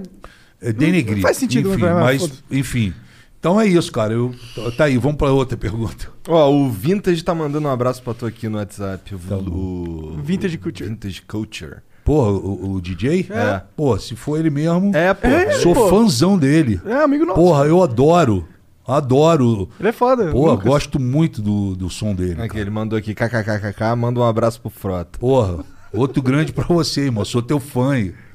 É 0.62 0.72
denegrir. 0.72 1.16
Não 1.16 1.22
faz 1.22 1.36
sentido, 1.36 1.72
enfim, 1.74 1.82
mas- 1.82 1.94
mas, 1.94 2.20
foda-se. 2.22 2.42
enfim. 2.50 2.92
Então 3.38 3.60
é 3.60 3.66
isso, 3.66 3.92
cara. 3.92 4.12
Eu, 4.12 4.34
tá 4.76 4.84
aí, 4.84 4.98
vamos 4.98 5.16
pra 5.16 5.30
outra 5.30 5.56
pergunta. 5.56 6.10
Ó, 6.28 6.50
o 6.50 6.68
Vintage 6.70 7.22
tá 7.22 7.34
mandando 7.34 7.68
um 7.68 7.70
abraço 7.70 8.02
pra 8.02 8.12
tu 8.14 8.26
aqui 8.26 8.48
no 8.48 8.58
WhatsApp. 8.58 9.14
O, 9.14 9.18
Tá 9.18 9.36
o 9.36 10.18
Vintage 10.22 10.58
Culture. 10.58 10.88
Vintage 10.88 11.22
Culture. 11.22 11.76
Porra, 12.04 12.30
o, 12.32 12.72
o 12.74 12.80
DJ? 12.80 13.26
É. 13.30 13.62
Pô, 13.76 13.96
se 13.98 14.16
for 14.16 14.38
ele 14.40 14.50
mesmo, 14.50 14.90
É, 14.96 15.12
pô. 15.14 15.28
sou 15.62 15.74
pô. 15.74 15.88
fãzão 15.88 16.36
dele. 16.38 16.80
É, 16.84 16.94
amigo 17.02 17.24
nosso. 17.26 17.38
Porra, 17.40 17.64
eu 17.66 17.82
adoro. 17.82 18.48
Adoro. 18.86 19.68
Ele 19.78 19.90
é 19.90 19.92
foda. 19.92 20.30
Porra, 20.30 20.52
Lucas. 20.52 20.66
gosto 20.66 20.98
muito 20.98 21.42
do, 21.42 21.76
do 21.76 21.90
som 21.90 22.14
dele. 22.14 22.32
Aqui, 22.40 22.48
cara. 22.48 22.60
ele 22.60 22.70
mandou 22.70 22.98
aqui, 22.98 23.14
kkkk, 23.14 23.94
manda 23.96 24.18
um 24.18 24.24
abraço 24.24 24.60
pro 24.60 24.70
Frota. 24.70 25.18
Porra, 25.18 25.62
outro 25.92 26.22
grande 26.22 26.52
pra 26.52 26.64
você, 26.64 27.02
irmão. 27.02 27.24
Sou 27.24 27.42
teu 27.42 27.60
fã. 27.60 27.92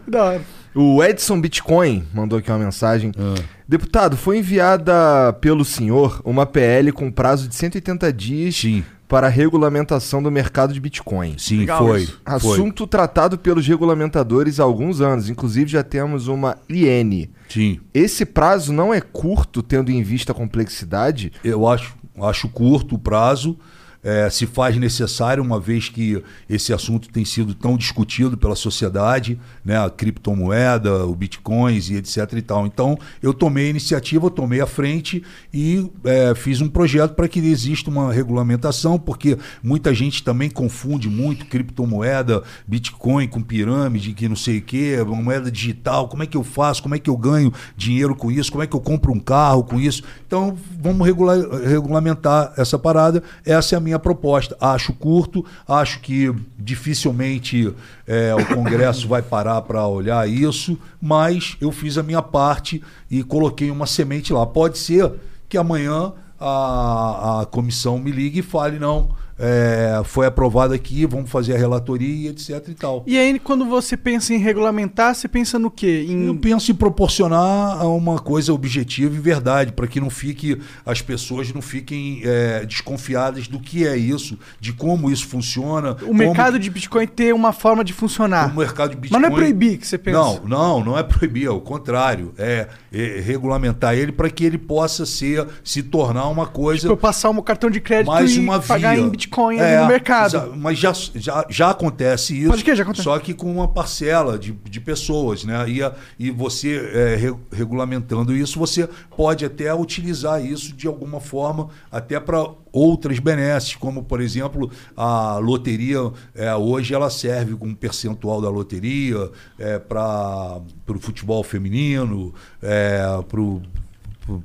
Da 0.07 0.23
hora. 0.23 0.41
O 0.75 1.03
Edson 1.03 1.39
Bitcoin 1.39 2.03
mandou 2.13 2.39
aqui 2.39 2.49
uma 2.51 2.57
mensagem. 2.59 3.11
Ah. 3.17 3.35
Deputado, 3.67 4.17
foi 4.17 4.39
enviada 4.39 5.33
pelo 5.39 5.63
senhor 5.63 6.21
uma 6.25 6.45
PL 6.45 6.91
com 6.91 7.11
prazo 7.11 7.47
de 7.47 7.55
180 7.55 8.11
dias 8.11 8.55
Sim, 8.55 8.83
para 9.07 9.27
a 9.27 9.29
regulamentação 9.29 10.21
do 10.21 10.31
mercado 10.31 10.73
de 10.73 10.79
Bitcoin. 10.79 11.35
sim, 11.37 11.59
Legal 11.59 11.85
foi. 11.85 12.01
isso. 12.01 12.21
foi. 12.23 12.33
Assunto 12.33 12.87
tratado 12.87 13.37
pelos 13.37 13.67
regulamentadores 13.67 14.59
há 14.59 14.63
alguns 14.63 14.99
anos. 14.99 15.29
Inclusive 15.29 15.69
já 15.69 15.83
temos 15.83 16.27
uma 16.27 16.57
IN. 16.67 17.29
Sim. 17.47 17.79
Esse 17.93 18.25
prazo 18.25 18.73
não 18.73 18.93
é 18.93 18.99
curto, 18.99 19.61
tendo 19.61 19.91
em 19.91 20.01
vista 20.01 20.31
a 20.31 20.35
complexidade? 20.35 21.31
Eu 21.43 21.67
acho, 21.67 21.95
acho 22.19 22.49
curto 22.49 22.95
o 22.95 22.99
prazo. 22.99 23.57
É, 24.03 24.29
se 24.29 24.45
faz 24.45 24.75
necessário, 24.77 25.41
uma 25.41 25.59
vez 25.59 25.89
que 25.89 26.21
esse 26.49 26.73
assunto 26.73 27.09
tem 27.09 27.23
sido 27.23 27.53
tão 27.53 27.77
discutido 27.77 28.37
pela 28.37 28.55
sociedade, 28.55 29.39
né, 29.63 29.77
a 29.77 29.89
criptomoeda, 29.89 31.05
o 31.05 31.15
bitcoins 31.15 31.89
e 31.89 31.95
etc 31.95 32.33
e 32.33 32.41
tal. 32.41 32.67
Então, 32.67 32.97
eu 33.21 33.33
tomei 33.33 33.67
a 33.67 33.69
iniciativa, 33.69 34.29
tomei 34.29 34.61
a 34.61 34.67
frente 34.67 35.23
e 35.53 35.89
é, 36.03 36.35
fiz 36.35 36.61
um 36.61 36.67
projeto 36.67 37.13
para 37.13 37.27
que 37.27 37.39
exista 37.39 37.89
uma 37.89 38.11
regulamentação, 38.11 38.99
porque 38.99 39.37
muita 39.61 39.93
gente 39.93 40.23
também 40.23 40.49
confunde 40.49 41.09
muito 41.09 41.45
criptomoeda, 41.45 42.43
bitcoin 42.67 43.27
com 43.27 43.41
pirâmide, 43.41 44.13
que 44.13 44.27
não 44.27 44.35
sei 44.35 44.59
o 44.59 44.63
uma 45.05 45.21
moeda 45.21 45.51
digital, 45.51 46.07
como 46.07 46.23
é 46.23 46.25
que 46.25 46.35
eu 46.35 46.43
faço, 46.43 46.81
como 46.81 46.95
é 46.95 46.99
que 46.99 47.09
eu 47.09 47.17
ganho 47.17 47.51
dinheiro 47.77 48.15
com 48.15 48.31
isso, 48.31 48.51
como 48.51 48.63
é 48.63 48.67
que 48.67 48.75
eu 48.75 48.79
compro 48.79 49.11
um 49.11 49.19
carro 49.19 49.63
com 49.63 49.79
isso. 49.79 50.03
Então, 50.25 50.57
vamos 50.81 51.05
regular- 51.05 51.39
regulamentar 51.65 52.53
essa 52.57 52.77
parada. 52.77 53.23
Essa 53.45 53.75
é 53.75 53.77
a 53.77 53.79
minha 53.79 53.92
minha 53.93 53.99
proposta. 53.99 54.57
Acho 54.59 54.93
curto, 54.93 55.45
acho 55.67 55.99
que 55.99 56.33
dificilmente 56.57 57.73
é, 58.07 58.33
o 58.33 58.45
Congresso 58.55 59.07
vai 59.07 59.21
parar 59.21 59.61
para 59.61 59.87
olhar 59.87 60.27
isso, 60.27 60.77
mas 61.01 61.55
eu 61.61 61.71
fiz 61.71 61.97
a 61.97 62.03
minha 62.03 62.21
parte 62.21 62.83
e 63.09 63.23
coloquei 63.23 63.69
uma 63.69 63.85
semente 63.85 64.33
lá. 64.33 64.45
Pode 64.45 64.77
ser 64.77 65.11
que 65.47 65.57
amanhã 65.57 66.13
a, 66.39 67.41
a 67.41 67.45
comissão 67.45 67.99
me 67.99 68.11
ligue 68.11 68.39
e 68.39 68.43
fale, 68.43 68.79
não, 68.79 69.09
é, 69.37 70.01
foi 70.05 70.25
aprovado 70.25 70.73
aqui, 70.73 71.05
vamos 71.05 71.29
fazer 71.29 71.55
a 71.55 71.57
relatoria, 71.57 72.29
etc 72.29 72.67
e 72.67 72.73
tal. 72.73 73.03
E 73.07 73.17
aí, 73.17 73.39
quando 73.39 73.65
você 73.65 73.97
pensa 73.97 74.33
em 74.33 74.37
regulamentar, 74.37 75.15
você 75.15 75.27
pensa 75.27 75.57
no 75.57 75.71
quê? 75.71 76.05
Em... 76.07 76.27
Eu 76.27 76.35
penso 76.35 76.71
em 76.71 76.75
proporcionar 76.75 77.85
uma 77.87 78.19
coisa 78.19 78.53
objetiva 78.53 79.15
e 79.15 79.19
verdade, 79.19 79.71
para 79.71 79.87
que 79.87 79.99
não 79.99 80.09
fique 80.09 80.59
as 80.85 81.01
pessoas 81.01 81.51
não 81.53 81.61
fiquem 81.61 82.21
é, 82.23 82.65
desconfiadas 82.65 83.47
do 83.47 83.59
que 83.59 83.87
é 83.87 83.97
isso, 83.97 84.37
de 84.59 84.73
como 84.73 85.09
isso 85.09 85.27
funciona. 85.27 85.97
O 86.03 86.13
mercado 86.13 86.59
de 86.59 86.69
Bitcoin 86.69 87.07
ter 87.07 87.33
uma 87.33 87.53
forma 87.53 87.83
de 87.83 87.93
funcionar. 87.93 88.51
O 88.53 88.57
mercado 88.57 88.91
de 88.91 88.97
Bitcoin. 88.97 89.21
Mas 89.21 89.29
não 89.29 89.37
é 89.37 89.39
proibir 89.39 89.77
que 89.77 89.87
você 89.87 89.97
pensa. 89.97 90.17
Não, 90.17 90.41
não, 90.45 90.83
não 90.83 90.97
é 90.97 91.03
proibir, 91.03 91.45
é 91.45 91.49
o 91.49 91.59
contrário. 91.59 92.33
É, 92.37 92.67
é 92.93 93.19
regulamentar 93.19 93.95
ele 93.95 94.11
para 94.11 94.29
que 94.29 94.45
ele 94.45 94.57
possa 94.57 95.05
ser, 95.05 95.47
se 95.63 95.81
tornar 95.81 96.27
uma 96.27 96.45
coisa. 96.45 96.81
Tipo, 96.81 96.93
eu 96.93 96.97
passar 96.97 97.29
um 97.31 97.41
cartão 97.41 97.69
de 97.69 97.81
crédito 97.81 98.07
mais 98.11 98.35
e 98.35 98.39
uma 98.39 98.59
pagar 98.61 98.95
via. 98.95 99.03
em 99.03 99.09
Bitcoin 99.09 99.59
ali 99.59 99.81
no 99.81 99.87
mercado. 99.87 100.53
Mas 100.55 100.77
já, 100.77 100.93
já, 100.93 101.45
já 101.49 101.69
acontece 101.71 102.37
isso. 102.39 102.49
Pode 102.49 102.63
que 102.63 102.75
já 102.75 102.83
acontece. 102.83 103.03
Só 103.03 103.17
que 103.19 103.33
com 103.33 103.51
uma 103.51 103.67
parcela 103.67 104.37
de, 104.37 104.51
de 104.51 104.79
pessoas, 104.79 105.43
né? 105.43 105.67
E, 105.67 105.81
a- 105.81 105.93
e 106.19 106.29
você 106.29 106.91
é, 106.93 107.15
re- 107.15 107.35
regulamentando 107.51 108.35
isso, 108.35 108.59
você 108.59 108.87
pode 109.17 109.43
até 109.43 109.73
utilizar 109.73 110.43
isso 110.45 110.73
de 110.73 110.87
alguma 110.87 111.19
forma 111.19 111.69
até 111.91 112.19
para 112.19 112.47
outras 112.73 113.19
benesses, 113.19 113.75
como 113.75 114.03
por 114.03 114.19
exemplo 114.19 114.69
a 114.97 115.37
loteria 115.37 116.11
é, 116.35 116.53
hoje 116.55 116.93
ela 116.93 117.09
serve 117.09 117.55
com 117.55 117.67
um 117.67 117.75
percentual 117.75 118.41
da 118.41 118.49
loteria 118.49 119.31
é, 119.59 119.77
para 119.79 120.59
o 120.87 120.99
futebol 120.99 121.43
feminino, 121.43 122.33
é, 122.61 122.99
para 123.29 123.39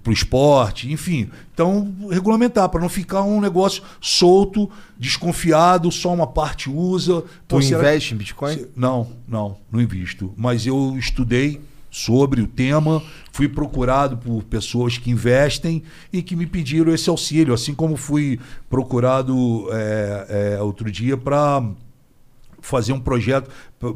para 0.02 0.10
o 0.10 0.12
esporte, 0.12 0.90
enfim. 0.90 1.31
Então, 1.55 1.94
regulamentar, 2.10 2.68
para 2.68 2.81
não 2.81 2.89
ficar 2.89 3.23
um 3.23 3.40
negócio 3.40 3.81
solto, 4.00 4.68
desconfiado, 4.98 5.90
só 5.92 6.12
uma 6.12 6.26
parte 6.26 6.68
usa. 6.68 7.23
Tu 7.47 7.62
será- 7.62 7.78
investe 7.81 8.12
em 8.12 8.16
Bitcoin? 8.16 8.66
Não, 8.74 9.07
não, 9.26 9.57
não 9.70 9.81
invisto. 9.81 10.32
Mas 10.36 10.66
eu 10.66 10.97
estudei 10.98 11.60
sobre 11.91 12.41
o 12.41 12.47
tema, 12.47 13.02
fui 13.33 13.49
procurado 13.49 14.17
por 14.17 14.42
pessoas 14.44 14.99
que 14.99 15.10
investem 15.10 15.83
e 16.12 16.23
que 16.23 16.36
me 16.36 16.47
pediram 16.47 16.92
esse 16.92 17.08
auxílio, 17.08 17.55
assim 17.55 17.75
como 17.75 17.97
fui 17.97 18.39
procurado 18.68 19.68
é, 19.73 20.55
é, 20.57 20.62
outro 20.62 20.91
dia 20.91 21.17
para 21.17 21.62
fazer 22.60 22.92
um 22.92 23.00
projeto, 23.00 23.49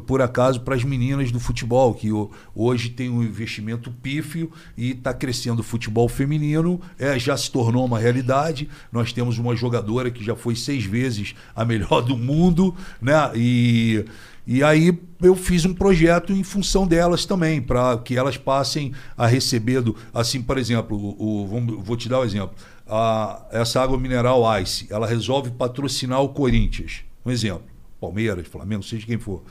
por 0.06 0.22
acaso, 0.22 0.60
para 0.60 0.76
as 0.76 0.84
meninas 0.84 1.32
do 1.32 1.40
futebol, 1.40 1.92
que 1.92 2.12
ho- 2.12 2.30
hoje 2.54 2.90
tem 2.90 3.10
um 3.10 3.22
investimento 3.22 3.90
pífio 3.90 4.50
e 4.78 4.92
está 4.92 5.12
crescendo 5.12 5.58
o 5.60 5.62
futebol 5.64 6.08
feminino, 6.08 6.80
é, 6.98 7.18
já 7.18 7.36
se 7.36 7.50
tornou 7.50 7.84
uma 7.84 7.98
realidade. 7.98 8.68
Nós 8.90 9.12
temos 9.12 9.36
uma 9.36 9.54
jogadora 9.56 10.10
que 10.10 10.24
já 10.24 10.36
foi 10.36 10.54
seis 10.54 10.84
vezes 10.84 11.34
a 11.54 11.64
melhor 11.64 12.00
do 12.02 12.16
mundo, 12.16 12.74
né? 13.00 13.32
E, 13.34 14.04
e 14.46 14.62
aí 14.62 14.98
eu 15.22 15.36
fiz 15.36 15.64
um 15.64 15.72
projeto 15.72 16.32
em 16.32 16.42
função 16.42 16.86
delas 16.86 17.24
também, 17.24 17.60
para 17.62 17.96
que 17.98 18.16
elas 18.16 18.36
passem 18.36 18.92
a 19.16 19.26
receber, 19.26 19.80
do, 19.82 19.96
assim, 20.12 20.42
por 20.42 20.58
exemplo, 20.58 20.96
o, 20.96 21.42
o- 21.44 21.46
vamos- 21.48 21.84
vou 21.84 21.96
te 21.96 22.08
dar 22.08 22.20
um 22.20 22.24
exemplo. 22.24 22.54
A- 22.86 23.46
essa 23.52 23.80
água 23.80 23.96
mineral 23.98 24.42
Ice, 24.60 24.86
ela 24.90 25.06
resolve 25.06 25.50
patrocinar 25.52 26.20
o 26.20 26.28
Corinthians. 26.30 27.02
Um 27.24 27.30
exemplo. 27.30 27.64
Palmeiras, 28.00 28.46
Flamengo, 28.48 28.82
seja 28.82 29.06
quem 29.06 29.16
for, 29.18 29.44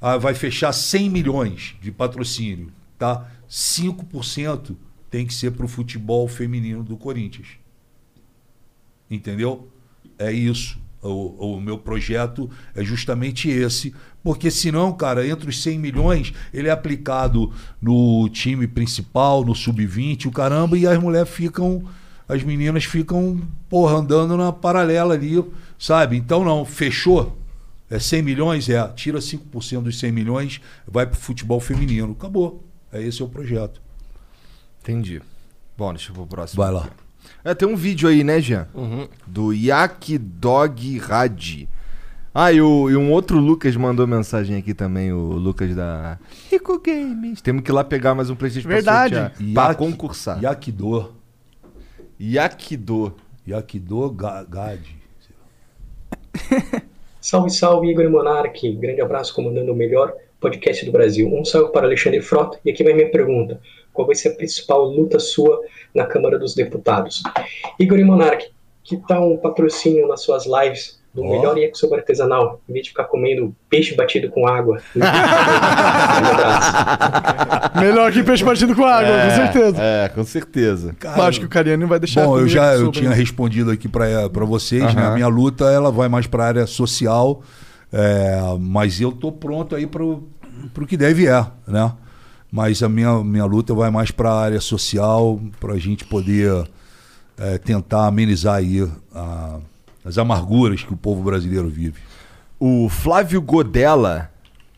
ah, 0.00 0.16
vai 0.16 0.32
fechar 0.34 0.72
100 0.72 1.10
milhões 1.10 1.74
de 1.82 1.92
patrocínio, 1.92 2.72
tá? 2.98 3.30
5% 3.46 4.74
tem 5.10 5.26
que 5.26 5.34
ser 5.34 5.50
para 5.52 5.66
o 5.66 5.68
futebol 5.68 6.26
feminino 6.26 6.82
do 6.82 6.96
Corinthians. 6.96 7.48
Entendeu? 9.10 9.68
É 10.18 10.32
isso. 10.32 10.78
O, 11.02 11.54
o 11.54 11.60
meu 11.60 11.78
projeto 11.78 12.50
é 12.74 12.82
justamente 12.82 13.48
esse, 13.48 13.94
porque 14.22 14.50
senão, 14.50 14.92
cara, 14.92 15.26
entre 15.26 15.48
os 15.48 15.62
100 15.62 15.78
milhões, 15.78 16.32
ele 16.52 16.68
é 16.68 16.70
aplicado 16.70 17.52
no 17.80 18.28
time 18.28 18.66
principal, 18.66 19.44
no 19.44 19.54
sub-20, 19.54 20.26
o 20.26 20.32
caramba, 20.32 20.76
e 20.76 20.86
as 20.86 20.98
mulheres 20.98 21.28
ficam, 21.28 21.84
as 22.28 22.42
meninas 22.42 22.84
ficam, 22.84 23.40
porra, 23.68 23.96
andando 23.96 24.36
na 24.36 24.52
paralela 24.52 25.14
ali, 25.14 25.42
sabe? 25.78 26.16
Então, 26.16 26.44
não, 26.44 26.64
fechou. 26.64 27.38
É 27.90 27.98
100 27.98 28.22
milhões? 28.22 28.68
É. 28.68 28.86
Tira 28.88 29.18
5% 29.18 29.82
dos 29.82 29.98
100 29.98 30.12
milhões, 30.12 30.60
vai 30.86 31.06
pro 31.06 31.18
futebol 31.18 31.60
feminino. 31.60 32.12
Acabou. 32.12 32.62
É 32.92 33.02
esse 33.02 33.22
é 33.22 33.24
o 33.24 33.28
projeto. 33.28 33.80
Entendi. 34.82 35.22
Bom, 35.76 35.92
deixa 35.92 36.10
eu 36.10 36.14
pro 36.14 36.26
próximo. 36.26 36.62
Vai 36.62 36.72
lá. 36.72 36.90
É, 37.44 37.54
tem 37.54 37.68
um 37.68 37.76
vídeo 37.76 38.08
aí, 38.08 38.22
né, 38.24 38.40
Jean? 38.40 38.66
Do 39.26 39.52
Yak 39.52 40.18
Dog 40.18 40.98
Rad. 40.98 41.66
Ah, 42.34 42.52
e, 42.52 42.60
o- 42.60 42.88
e 42.90 42.96
um 42.96 43.10
outro 43.10 43.38
Lucas 43.38 43.74
mandou 43.74 44.06
mensagem 44.06 44.56
aqui 44.56 44.72
também, 44.74 45.12
o 45.12 45.18
Lucas 45.32 45.74
da 45.74 46.18
Rico 46.50 46.78
Games. 46.80 47.40
Temos 47.40 47.62
que 47.62 47.70
ir 47.70 47.74
lá 47.74 47.82
pegar 47.82 48.14
mais 48.14 48.30
um 48.30 48.36
Playstation 48.36 48.68
Verdade. 48.68 49.14
pra 49.14 49.28
sortear. 49.30 49.52
Pra 49.54 49.62
Yak- 49.68 49.78
concursar. 49.78 50.42
Yakido. 50.42 51.14
Yakido. 52.20 53.14
Yakido 53.46 54.10
Ga- 54.10 54.44
Gad. 54.44 54.80
Salve, 57.20 57.50
salve, 57.50 57.88
Igor 57.90 58.04
e 58.04 58.08
Monark. 58.08 58.72
Grande 58.74 59.00
abraço, 59.00 59.34
comandando 59.34 59.72
o 59.72 59.76
melhor 59.76 60.12
podcast 60.40 60.84
do 60.84 60.92
Brasil. 60.92 61.28
Um 61.32 61.44
salve 61.44 61.72
para 61.72 61.86
Alexandre 61.86 62.20
Frota. 62.20 62.58
E 62.64 62.70
aqui 62.70 62.84
vai 62.84 62.92
minha 62.92 63.10
pergunta. 63.10 63.60
Qual 63.92 64.06
vai 64.06 64.14
ser 64.14 64.28
a 64.28 64.34
principal 64.34 64.84
luta 64.84 65.18
sua 65.18 65.60
na 65.94 66.06
Câmara 66.06 66.38
dos 66.38 66.54
Deputados? 66.54 67.22
Igor 67.78 67.98
e 67.98 68.04
Monark, 68.04 68.46
que 68.84 68.96
tal 69.08 69.32
um 69.32 69.36
patrocínio 69.36 70.06
nas 70.06 70.22
suas 70.22 70.44
lives 70.46 70.98
do 71.12 71.24
Ó. 71.24 71.30
melhor 71.30 71.58
yakisoba 71.58 71.96
artesanal, 71.96 72.60
em 72.68 72.72
vez 72.72 72.84
de 72.84 72.90
ficar 72.90 73.04
comendo 73.04 73.54
peixe 73.68 73.94
batido 73.94 74.30
com 74.30 74.46
água? 74.46 74.80
Grande 74.94 75.10
abraço. 76.32 77.80
Melhor 77.80 78.12
que 78.12 78.22
peixe 78.22 78.44
batido 78.44 78.76
com 78.76 78.84
água, 78.84 79.10
com 79.24 79.30
certeza. 79.30 79.82
É, 79.82 80.08
com 80.08 80.24
certeza. 80.24 80.94
Mas 81.02 81.18
acho 81.18 81.40
que 81.40 81.46
o 81.46 81.48
Cariano 81.48 81.80
não 81.80 81.88
vai 81.88 81.98
deixar. 81.98 82.24
Bom, 82.24 82.36
eu 82.36 82.40
comer 82.40 82.48
já 82.48 82.74
eu 82.74 82.90
tinha 82.90 83.10
né? 83.10 83.16
respondido 83.16 83.70
aqui 83.70 83.88
para 83.88 84.44
vocês, 84.44 84.94
né? 84.94 85.06
A 85.06 85.10
minha 85.12 85.28
luta 85.28 85.64
ela 85.64 85.90
vai 85.90 86.08
mais 86.08 86.26
para 86.26 86.44
a 86.44 86.46
área 86.46 86.66
social, 86.66 87.42
é, 87.92 88.38
mas 88.60 89.00
eu 89.00 89.12
tô 89.12 89.30
pronto 89.32 89.74
aí 89.74 89.86
para 89.86 90.04
o 90.04 90.86
que 90.86 90.96
deve 90.96 91.26
é, 91.26 91.46
né? 91.66 91.92
Mas 92.50 92.82
a 92.82 92.88
minha, 92.88 93.22
minha 93.22 93.44
luta 93.44 93.74
vai 93.74 93.90
mais 93.90 94.10
para 94.10 94.30
a 94.30 94.40
área 94.40 94.60
social, 94.60 95.38
para 95.60 95.74
a 95.74 95.78
gente 95.78 96.04
poder 96.04 96.68
é, 97.36 97.58
tentar 97.58 98.06
amenizar 98.06 98.56
aí 98.56 98.88
a- 99.14 99.58
as 100.04 100.16
amarguras 100.18 100.82
que 100.82 100.92
o 100.92 100.96
povo 100.96 101.22
brasileiro 101.22 101.68
vive. 101.68 102.00
O 102.58 102.88
Flávio 102.88 103.40
Godella 103.42 104.30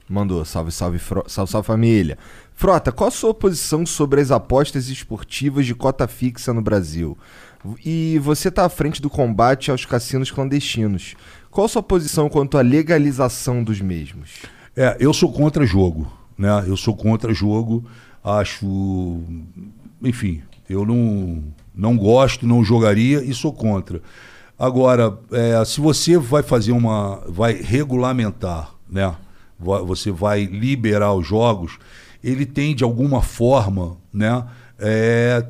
mandou 0.09 0.45
salve, 0.45 0.73
salve, 0.73 0.99
salve, 1.29 1.51
salve 1.51 1.67
família. 1.67 2.19
Frota, 2.55 2.91
qual 2.93 3.09
a 3.09 3.13
sua 3.13 3.33
posição 3.33 3.87
sobre 3.87 4.21
as 4.21 4.31
apostas 4.31 4.89
esportivas 4.89 5.65
de 5.65 5.75
cota 5.75 6.07
fixa 6.09 6.53
no 6.53 6.61
Brasil? 6.61 7.17
E 7.85 8.19
você 8.23 8.49
está 8.49 8.65
à 8.65 8.69
frente 8.69 9.01
do 9.01 9.09
combate 9.09 9.71
aos 9.71 9.87
cassinos 9.87 10.31
clandestinos. 10.31 11.15
Qual 11.51 11.65
a 11.65 11.69
sua 11.69 11.83
posição 11.83 12.29
quanto 12.29 12.57
à 12.57 12.61
legalização 12.61 13.65
dos 13.65 13.81
mesmos? 13.81 14.43
É, 14.77 14.97
eu 15.01 15.13
sou 15.13 15.33
contra 15.33 15.67
jogo, 15.67 16.11
né? 16.39 16.65
Eu 16.67 16.77
sou 16.77 16.95
contra 16.95 17.35
jogo, 17.35 17.85
acho, 18.23 19.21
enfim, 20.01 20.43
eu 20.69 20.87
não, 20.87 21.43
não 21.75 21.97
gosto, 21.97 22.47
não 22.47 22.63
jogaria 22.63 23.25
e 23.25 23.35
sou 23.35 23.53
contra. 23.53 24.01
Agora, 24.57 25.19
é, 25.33 25.65
se 25.65 25.81
você 25.81 26.17
vai 26.17 26.45
fazer 26.45 26.71
uma, 26.71 27.17
vai 27.29 27.55
regulamentar, 27.55 28.73
né? 28.89 29.13
Você 29.59 30.11
vai 30.13 30.45
liberar 30.45 31.13
os 31.15 31.27
jogos, 31.27 31.79
ele 32.23 32.47
tem 32.47 32.75
de 32.75 32.85
alguma 32.85 33.23
forma, 33.23 33.97
né? 34.13 34.47
É, 34.79 35.45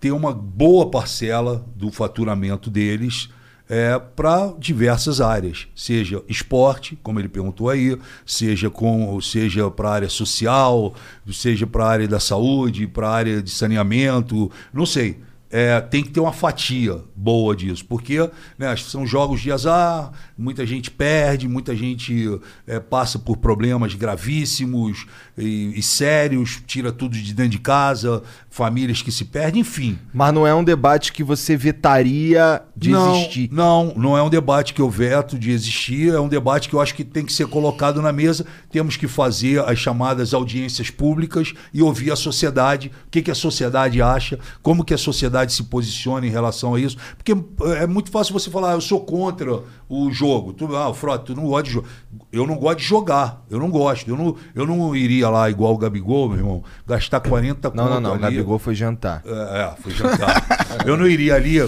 ter 0.00 0.10
uma 0.10 0.32
boa 0.32 0.90
parcela 0.90 1.64
do 1.76 1.90
faturamento 1.90 2.68
deles 2.68 3.30
é, 3.68 3.98
para 3.98 4.54
diversas 4.58 5.20
áreas, 5.20 5.68
seja 5.74 6.22
esporte, 6.28 6.98
como 7.02 7.20
ele 7.20 7.28
perguntou 7.28 7.68
aí, 7.68 7.98
seja 8.24 8.70
com, 8.70 9.20
seja 9.20 9.70
para 9.70 9.88
a 9.88 9.92
área 9.92 10.08
social, 10.08 10.94
seja 11.30 11.66
para 11.66 11.84
a 11.84 11.88
área 11.88 12.08
da 12.08 12.18
saúde, 12.18 12.86
para 12.86 13.08
a 13.08 13.12
área 13.12 13.42
de 13.42 13.50
saneamento, 13.50 14.50
não 14.72 14.86
sei. 14.86 15.20
é, 15.50 15.80
tem 15.80 16.02
que 16.02 16.10
ter 16.10 16.20
uma 16.20 16.32
fatia 16.32 17.00
boa 17.16 17.56
disso, 17.56 17.84
porque 17.86 18.18
né, 18.58 18.76
são 18.76 19.06
jogos 19.06 19.40
de 19.40 19.50
azar, 19.50 20.12
muita 20.36 20.66
gente 20.66 20.90
perde, 20.90 21.48
muita 21.48 21.74
gente 21.74 22.38
é, 22.66 22.78
passa 22.78 23.18
por 23.18 23.38
problemas 23.38 23.94
gravíssimos 23.94 25.06
e, 25.38 25.78
e 25.78 25.82
sérios, 25.82 26.60
tira 26.66 26.90
tudo 26.90 27.16
de 27.16 27.32
dentro 27.32 27.52
de 27.52 27.58
casa, 27.58 28.22
famílias 28.50 29.00
que 29.00 29.12
se 29.12 29.24
perdem, 29.24 29.60
enfim. 29.60 29.98
Mas 30.12 30.34
não 30.34 30.46
é 30.46 30.54
um 30.54 30.64
debate 30.64 31.12
que 31.12 31.22
você 31.22 31.56
vetaria 31.56 32.62
de 32.76 32.90
não, 32.90 33.14
existir. 33.14 33.48
Não, 33.52 33.92
não 33.96 34.18
é 34.18 34.22
um 34.22 34.28
debate 34.28 34.74
que 34.74 34.80
eu 34.80 34.90
veto 34.90 35.38
de 35.38 35.50
existir, 35.50 36.12
é 36.12 36.20
um 36.20 36.28
debate 36.28 36.68
que 36.68 36.74
eu 36.74 36.80
acho 36.80 36.94
que 36.94 37.04
tem 37.04 37.24
que 37.24 37.32
ser 37.32 37.46
colocado 37.46 38.02
na 38.02 38.12
mesa. 38.12 38.44
Temos 38.70 38.96
que 38.96 39.06
fazer 39.06 39.60
as 39.60 39.78
chamadas 39.78 40.34
audiências 40.34 40.90
públicas 40.90 41.54
e 41.72 41.82
ouvir 41.82 42.10
a 42.10 42.16
sociedade, 42.16 42.90
o 43.06 43.10
que, 43.10 43.22
que 43.22 43.30
a 43.30 43.34
sociedade 43.34 44.02
acha, 44.02 44.38
como 44.62 44.84
que 44.84 44.94
a 44.94 44.98
sociedade 44.98 45.52
se 45.52 45.62
posiciona 45.64 46.26
em 46.26 46.30
relação 46.30 46.74
a 46.74 46.80
isso. 46.80 46.96
Porque 47.16 47.36
é 47.78 47.86
muito 47.86 48.10
fácil 48.10 48.32
você 48.32 48.50
falar, 48.50 48.72
ah, 48.72 48.74
eu 48.74 48.80
sou 48.80 49.00
contra 49.00 49.62
o 49.88 50.10
jogo. 50.10 50.52
Tu, 50.52 50.74
ah, 50.76 50.92
Frota, 50.92 51.26
tu 51.26 51.34
não 51.34 51.46
gosta 51.46 51.64
de 51.64 51.70
jogar. 51.70 51.88
Eu 52.32 52.46
não 52.46 52.56
gosto 52.56 52.78
de 52.78 52.84
jogar, 52.84 53.44
eu 53.48 53.58
não 53.58 53.70
gosto. 53.70 54.10
Eu 54.10 54.16
não, 54.16 54.36
eu 54.54 54.66
não 54.66 54.96
iria 54.96 55.27
lá 55.28 55.48
igual 55.50 55.74
o 55.74 55.78
Gabigol, 55.78 56.28
meu 56.28 56.38
irmão, 56.38 56.64
gastar 56.86 57.20
40 57.20 57.70
Não, 57.74 57.88
não, 57.88 58.00
não. 58.00 58.10
O 58.10 58.12
ali. 58.14 58.22
Gabigol 58.22 58.58
foi 58.58 58.74
jantar. 58.74 59.22
É, 59.24 59.60
é, 59.60 59.74
foi 59.80 59.92
jantar. 59.92 60.46
eu 60.86 60.96
não 60.96 61.06
iria 61.06 61.34
ali, 61.34 61.58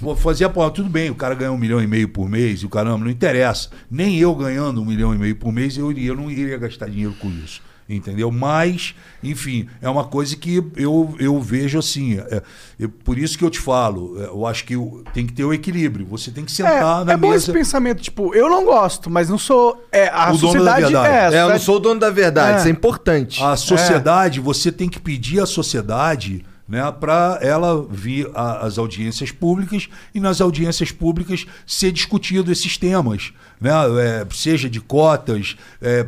vou 0.00 0.16
fazer 0.16 0.44
a 0.44 0.48
pô, 0.48 0.68
tudo 0.70 0.88
bem, 0.88 1.10
o 1.10 1.14
cara 1.14 1.34
ganha 1.34 1.52
um 1.52 1.58
milhão 1.58 1.82
e 1.82 1.86
meio 1.86 2.08
por 2.08 2.28
mês 2.28 2.60
e 2.60 2.66
o 2.66 2.68
caramba, 2.68 3.04
não 3.04 3.10
interessa. 3.10 3.70
Nem 3.90 4.16
eu 4.18 4.34
ganhando 4.34 4.80
um 4.82 4.84
milhão 4.84 5.14
e 5.14 5.18
meio 5.18 5.36
por 5.36 5.52
mês, 5.52 5.76
eu 5.76 5.90
iria, 5.90 6.08
eu 6.08 6.16
não 6.16 6.30
iria 6.30 6.58
gastar 6.58 6.88
dinheiro 6.88 7.14
com 7.20 7.28
isso. 7.28 7.60
Entendeu? 7.88 8.30
Mas, 8.30 8.94
enfim, 9.22 9.66
é 9.80 9.88
uma 9.88 10.04
coisa 10.04 10.36
que 10.36 10.62
eu, 10.76 11.14
eu 11.18 11.40
vejo 11.40 11.78
assim. 11.78 12.18
é- 12.18 12.42
é 12.80 12.86
por 13.02 13.16
isso 13.18 13.38
que 13.38 13.42
eu 13.42 13.48
te 13.48 13.58
falo, 13.58 14.20
é, 14.22 14.26
eu 14.26 14.44
acho 14.46 14.64
que 14.66 14.74
tem 15.14 15.26
que 15.26 15.32
ter 15.32 15.42
o 15.44 15.54
equilíbrio. 15.54 16.04
Você 16.06 16.30
tem 16.30 16.44
que 16.44 16.52
sentar 16.52 17.00
É, 17.00 17.04
na 17.06 17.12
é 17.14 17.16
bom 17.16 17.28
esse 17.34 17.46
mesa. 17.48 17.52
pensamento, 17.54 18.02
tipo, 18.02 18.34
eu 18.34 18.50
não 18.50 18.66
gosto, 18.66 19.08
mas 19.08 19.30
não 19.30 19.38
sou. 19.38 19.82
É, 19.90 20.08
a 20.08 20.30
O 20.32 20.36
dono 20.36 20.52
da 20.64 20.76
sociedade. 20.76 20.82
verdade. 20.82 21.08
É, 21.08 21.10
É, 21.10 21.18
eu 21.18 21.22
não 21.24 21.30
sociedade- 21.32 21.64
sou 21.64 21.76
o 21.76 21.78
dono 21.78 21.98
da 22.00 22.10
verdade, 22.10 22.52
É. 22.52 22.58
isso 22.58 22.68
é 22.68 22.70
importante. 22.70 23.42
A 23.42 23.56
sociedade, 23.56 24.38
você 24.38 24.70
tem 24.70 24.88
que 24.88 25.00
pedir 25.00 25.40
à 25.40 25.46
sociedade 25.46 26.44
né, 26.68 26.92
para 26.92 27.38
ela 27.40 27.86
vir 27.88 28.30
às 28.34 28.76
audiências 28.78 29.30
públicas 29.32 29.88
e 30.14 30.20
nas 30.20 30.40
audiências 30.40 30.92
públicas 30.92 31.46
ser 31.66 31.90
discutido 31.90 32.52
esses 32.52 32.76
temas, 32.76 33.32
né, 33.60 33.70
é, 34.00 34.26
seja 34.32 34.68
de 34.68 34.80
cotas, 34.80 35.56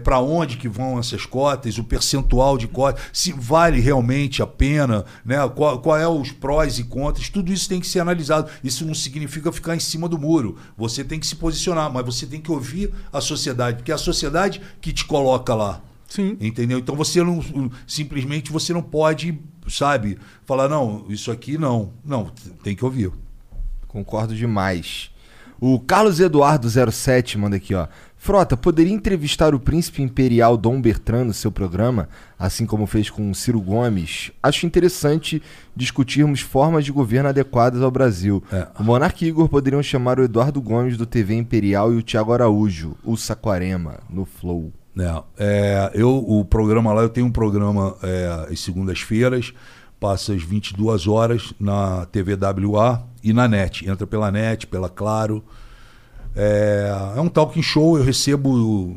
para 0.05 0.21
onde 0.21 0.57
que 0.57 0.69
vão 0.69 0.99
essas 0.99 1.25
cotas, 1.25 1.79
o 1.79 1.85
percentual 1.85 2.59
de 2.59 2.69
cotas, 2.69 3.03
se 3.13 3.33
vale 3.33 3.81
realmente 3.81 4.43
a 4.43 4.47
pena, 4.47 5.05
né, 5.25 5.37
qual, 5.49 5.81
qual 5.81 5.97
é 5.97 6.07
os 6.07 6.31
prós 6.31 6.79
e 6.79 6.85
contras, 6.85 7.29
tudo 7.29 7.53
isso 7.53 7.69
tem 7.69 7.81
que 7.81 7.87
ser 7.87 8.01
analisado. 8.01 8.51
Isso 8.63 8.85
não 8.85 8.95
significa 8.95 9.51
ficar 9.53 9.75
em 9.75 9.81
cima 9.81 10.09
do 10.09 10.19
muro. 10.19 10.57
Você 10.77 11.03
tem 11.03 11.19
que 11.19 11.27
se 11.27 11.37
posicionar, 11.37 11.91
mas 11.93 12.05
você 12.05 12.27
tem 12.27 12.41
que 12.41 12.51
ouvir 12.51 12.93
a 13.13 13.21
sociedade, 13.21 13.79
porque 13.79 13.93
é 13.93 13.95
a 13.95 13.99
sociedade 13.99 14.61
que 14.81 14.93
te 14.93 15.05
coloca 15.05 15.55
lá. 15.55 15.81
Sim. 16.09 16.37
Entendeu? 16.41 16.79
Então 16.79 16.97
você 16.97 17.23
não 17.23 17.41
simplesmente 17.87 18.51
você 18.51 18.73
não 18.73 18.83
pode, 18.83 19.39
sabe, 19.71 20.19
falar 20.45 20.69
não, 20.69 21.05
isso 21.09 21.31
aqui 21.31 21.57
não. 21.57 21.93
Não, 22.05 22.31
tem 22.63 22.75
que 22.75 22.85
ouvir. 22.85 23.11
Concordo 23.87 24.35
demais. 24.35 25.11
O 25.61 25.79
Carlos 25.79 26.21
Eduardo 26.21 26.69
07 26.71 27.37
manda 27.37 27.57
aqui, 27.57 27.75
ó. 27.75 27.87
Frota, 28.17 28.57
poderia 28.57 28.93
entrevistar 28.93 29.55
o 29.55 29.61
príncipe 29.61 30.03
imperial 30.03 30.57
Dom 30.57 30.81
Bertrand 30.81 31.25
no 31.25 31.35
seu 31.35 31.53
programa, 31.53 32.09
assim 32.39 32.65
como 32.65 32.87
fez 32.87 33.11
com 33.11 33.33
Ciro 33.35 33.61
Gomes? 33.61 34.31
Acho 34.43 34.67
interessante 34.67 35.43
discutirmos 35.77 36.41
formas 36.41 36.85
de 36.85 36.93
governo 36.93 37.29
adequadas 37.29 37.83
ao 37.83 37.91
Brasil. 37.91 38.43
É. 38.53 38.69
O 38.79 38.85
Monark 38.85 39.23
e 39.23 39.29
Igor 39.29 39.49
poderiam 39.49 39.83
chamar 39.83 40.19
o 40.19 40.25
Eduardo 40.25 40.63
Gomes 40.63 40.97
do 40.97 41.05
TV 41.05 41.35
Imperial 41.35 41.93
e 41.93 41.97
o 41.97 42.03
Tiago 42.03 42.33
Araújo, 42.33 42.97
o 43.05 43.17
Saquarema, 43.17 44.01
no 44.09 44.25
Flow. 44.25 44.73
Né? 44.95 45.23
É, 45.39 45.91
eu, 45.95 46.17
o 46.17 46.45
programa 46.45 46.93
lá, 46.93 47.03
eu 47.03 47.09
tenho 47.09 47.27
um 47.27 47.33
programa 47.33 47.97
é, 48.03 48.47
às 48.51 48.61
segundas-feiras, 48.61 49.53
passa 49.99 50.33
às 50.33 50.43
22 50.43 51.07
horas 51.07 51.53
na 51.61 52.07
TVWA 52.07 53.03
e 53.23 53.33
na 53.33 53.47
NET. 53.47 53.89
Entra 53.89 54.07
pela 54.07 54.31
NET, 54.31 54.67
pela 54.67 54.89
Claro. 54.89 55.45
É, 56.35 57.15
é 57.17 57.21
um 57.21 57.29
talking 57.29 57.63
show, 57.63 57.99
eu 57.99 58.05
recebo, 58.05 58.95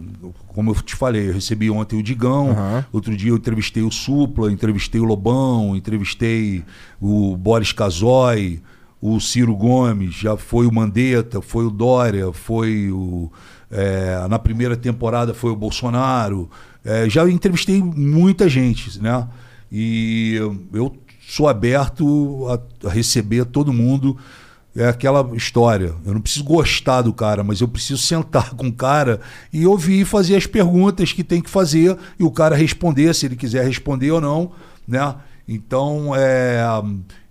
como 0.50 0.70
eu 0.70 0.76
te 0.76 0.96
falei, 0.96 1.30
eu 1.30 1.34
recebi 1.34 1.70
ontem 1.70 1.98
o 1.98 2.04
Digão, 2.04 2.52
Aham. 2.52 2.86
outro 2.94 3.18
dia 3.18 3.32
eu 3.32 3.38
entrevistei 3.38 3.82
o 3.82 3.90
Supla, 3.90 4.52
entrevistei 4.52 5.02
o 5.02 5.04
Lobão, 5.04 5.76
entrevistei 5.76 6.64
o 7.02 7.36
Boris 7.36 7.72
Casoy, 7.72 8.62
o 9.02 9.20
Ciro 9.20 9.56
Gomes, 9.56 10.14
já 10.14 10.38
foi 10.38 10.68
o 10.68 10.74
Mandetta, 10.74 11.42
foi 11.42 11.66
o 11.66 11.70
Dória, 11.70 12.32
foi 12.32 12.92
o. 12.92 13.32
é, 13.74 14.28
na 14.28 14.38
primeira 14.38 14.78
temporada 14.78 15.34
foi 15.34 15.52
o 15.52 15.56
Bolsonaro. 15.56 16.50
É, 16.86 17.10
já 17.10 17.28
entrevistei 17.28 17.82
muita 17.82 18.48
gente, 18.48 19.02
né? 19.02 19.28
E 19.72 20.36
eu 20.72 20.96
sou 21.28 21.48
aberto 21.48 22.46
a, 22.50 22.88
a 22.88 22.92
receber 22.92 23.46
todo 23.46 23.74
mundo. 23.74 24.16
É 24.76 24.88
aquela 24.88 25.36
história. 25.36 25.94
Eu 26.06 26.14
não 26.14 26.22
preciso 26.22 26.46
gostar 26.46 27.02
do 27.02 27.14
cara, 27.14 27.44
mas 27.44 27.62
eu 27.62 27.68
preciso 27.68 27.98
sentar 28.04 28.52
com 28.52 28.68
o 28.68 28.74
cara 28.74 29.20
e 29.52 29.66
ouvir 29.66 30.02
e 30.02 30.06
fazer 30.06 30.36
as 30.36 30.46
perguntas 30.46 31.12
que 31.12 31.24
tem 31.24 31.42
que 31.42 31.50
fazer 31.50 31.98
e 32.20 32.24
o 32.24 32.32
cara 32.32 32.56
responder, 32.56 33.14
se 33.16 33.26
ele 33.26 33.36
quiser 33.36 33.66
responder 33.66 34.12
ou 34.12 34.22
não, 34.22 34.52
né? 34.88 35.16
Então, 35.48 36.16
é, 36.16 36.64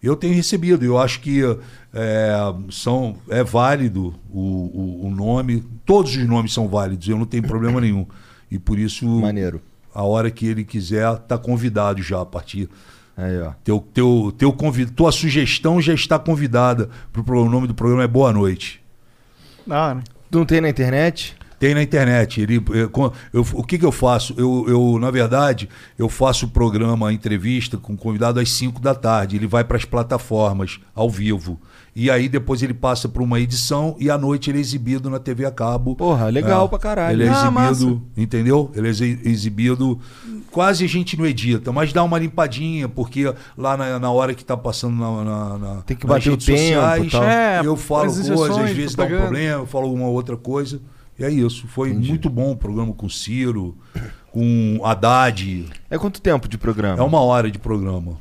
eu 0.03 0.17
tenho 0.17 0.35
recebido. 0.35 0.85
Eu 0.85 0.99
acho 0.99 1.21
que 1.21 1.43
é, 1.95 2.35
são, 2.71 3.17
é 3.29 3.45
válido 3.45 4.15
o, 4.31 4.41
o, 4.41 5.07
o 5.07 5.11
nome. 5.11 5.63
Todos 5.87 6.17
os 6.17 6.27
nomes 6.27 6.53
são 6.53 6.67
válidos. 6.69 7.09
Eu 7.09 7.19
não 7.19 7.27
tenho 7.27 7.45
problema 7.45 7.81
nenhum. 7.81 8.07
E 8.51 8.59
por 8.59 8.79
isso, 8.79 9.07
Maneiro. 9.07 9.63
a 9.95 10.03
hora 10.03 10.31
que 10.31 10.47
ele 10.47 10.65
quiser, 10.65 11.17
tá 11.21 11.39
convidado 11.39 12.03
já 12.03 12.21
a 12.21 12.27
partir 12.27 12.69
Aí, 13.17 13.41
ó. 13.41 13.53
teu, 13.63 13.87
teu, 13.93 14.35
teu 14.37 14.53
convid... 14.53 14.91
Tua 14.93 15.13
sugestão 15.13 15.81
já 15.81 15.95
está 15.95 16.19
convidada. 16.19 16.89
Pro, 17.13 17.43
o 17.43 17.49
nome 17.49 17.67
do 17.67 17.75
programa 17.75 18.03
é 18.03 18.09
Boa 18.09 18.33
Noite. 18.33 18.83
Da 19.67 19.89
hora. 19.89 20.05
Não 20.31 20.45
tem 20.45 20.61
na 20.61 20.69
internet? 20.69 21.37
Tem 21.63 21.75
na 21.77 21.83
internet. 21.85 22.41
Ele, 22.41 22.61
eu- 22.71 22.91
com- 22.91 23.13
eu- 23.33 23.47
o 23.55 23.63
que, 23.63 23.79
que 23.79 23.85
eu 23.87 23.93
faço? 23.93 24.35
Eu, 24.37 24.65
eu, 24.67 24.99
na 24.99 25.13
verdade, 25.13 25.69
eu 25.97 26.09
faço 26.09 26.47
o 26.47 26.49
programa, 26.49 27.09
a 27.09 27.13
entrevista 27.13 27.77
com 27.79 27.93
o 27.93 27.97
convidado 27.97 28.41
às 28.41 28.51
5 28.51 28.81
da 28.81 28.97
tarde. 28.97 29.37
Ele 29.37 29.47
vai 29.47 29.63
para 29.63 29.77
as 29.77 29.85
plataformas 29.85 30.81
ao 30.93 31.09
vivo. 31.09 31.61
E 31.95 32.11
aí 32.11 32.29
depois 32.29 32.63
ele 32.65 32.75
passa 32.75 33.09
para 33.09 33.23
uma 33.23 33.39
edição 33.39 33.95
e 34.01 34.11
à 34.11 34.19
noite 34.19 34.51
ele 34.51 34.59
é 34.59 34.61
exibido 34.61 35.09
na 35.09 35.21
TV 35.21 35.45
a 35.45 35.53
cabo. 35.53 35.95
Porra, 35.95 36.27
legal 36.31 36.69
pra 36.69 36.81
caralho. 36.81 37.15
Ele 37.15 37.29
é 37.29 37.33
Ah, 37.33 37.71
exibido, 37.71 38.03
entendeu? 38.17 38.73
Ele 38.75 38.89
é 38.89 38.91
exi- 38.91 39.21
exibido. 39.25 40.01
Quase 40.51 40.85
a 40.85 40.89
gente 40.89 41.17
não 41.17 41.25
edita, 41.27 41.71
mas 41.71 41.93
dá 41.93 42.03
uma 42.03 42.19
limpadinha, 42.19 42.89
porque 42.89 43.33
lá 43.57 43.77
na, 43.77 44.01
na 44.01 44.11
hora 44.11 44.35
que 44.35 44.45
tá 44.45 44.57
passando 44.57 44.97
na, 44.97 45.23
na- 45.25 45.59
na- 45.59 45.83
Tem 45.83 45.97
que 45.97 46.07
nas 46.07 46.17
bater 46.17 46.29
o 46.31 46.33
redes 46.33 46.47
tempo 46.47 46.59
sociais, 46.59 47.13
tal. 47.13 47.23
É, 47.25 47.61
eu 47.65 47.77
falo 47.77 48.11
as 48.11 48.29
coisas, 48.29 48.59
às 48.59 48.71
vezes 48.73 48.95
dá 48.97 49.05
um 49.05 49.09
problema, 49.09 49.61
eu 49.61 49.67
falo 49.67 49.85
alguma 49.85 50.09
outra 50.09 50.37
coisa. 50.37 50.81
E 51.19 51.25
é 51.25 51.31
isso. 51.31 51.67
Foi 51.69 51.93
muito 51.93 52.29
bom 52.31 52.53
o 52.53 52.57
programa 52.57 52.93
com 52.93 53.07
o 53.07 53.11
Ciro, 53.11 53.77
com 54.31 54.81
Haddad. 54.85 55.67
É 55.91 55.99
quanto 55.99 56.21
tempo 56.21 56.49
de 56.49 56.57
programa? 56.59 56.99
É 56.99 57.03
uma 57.03 57.21
hora 57.21 57.51
de 57.51 57.59
programa. 57.59 58.17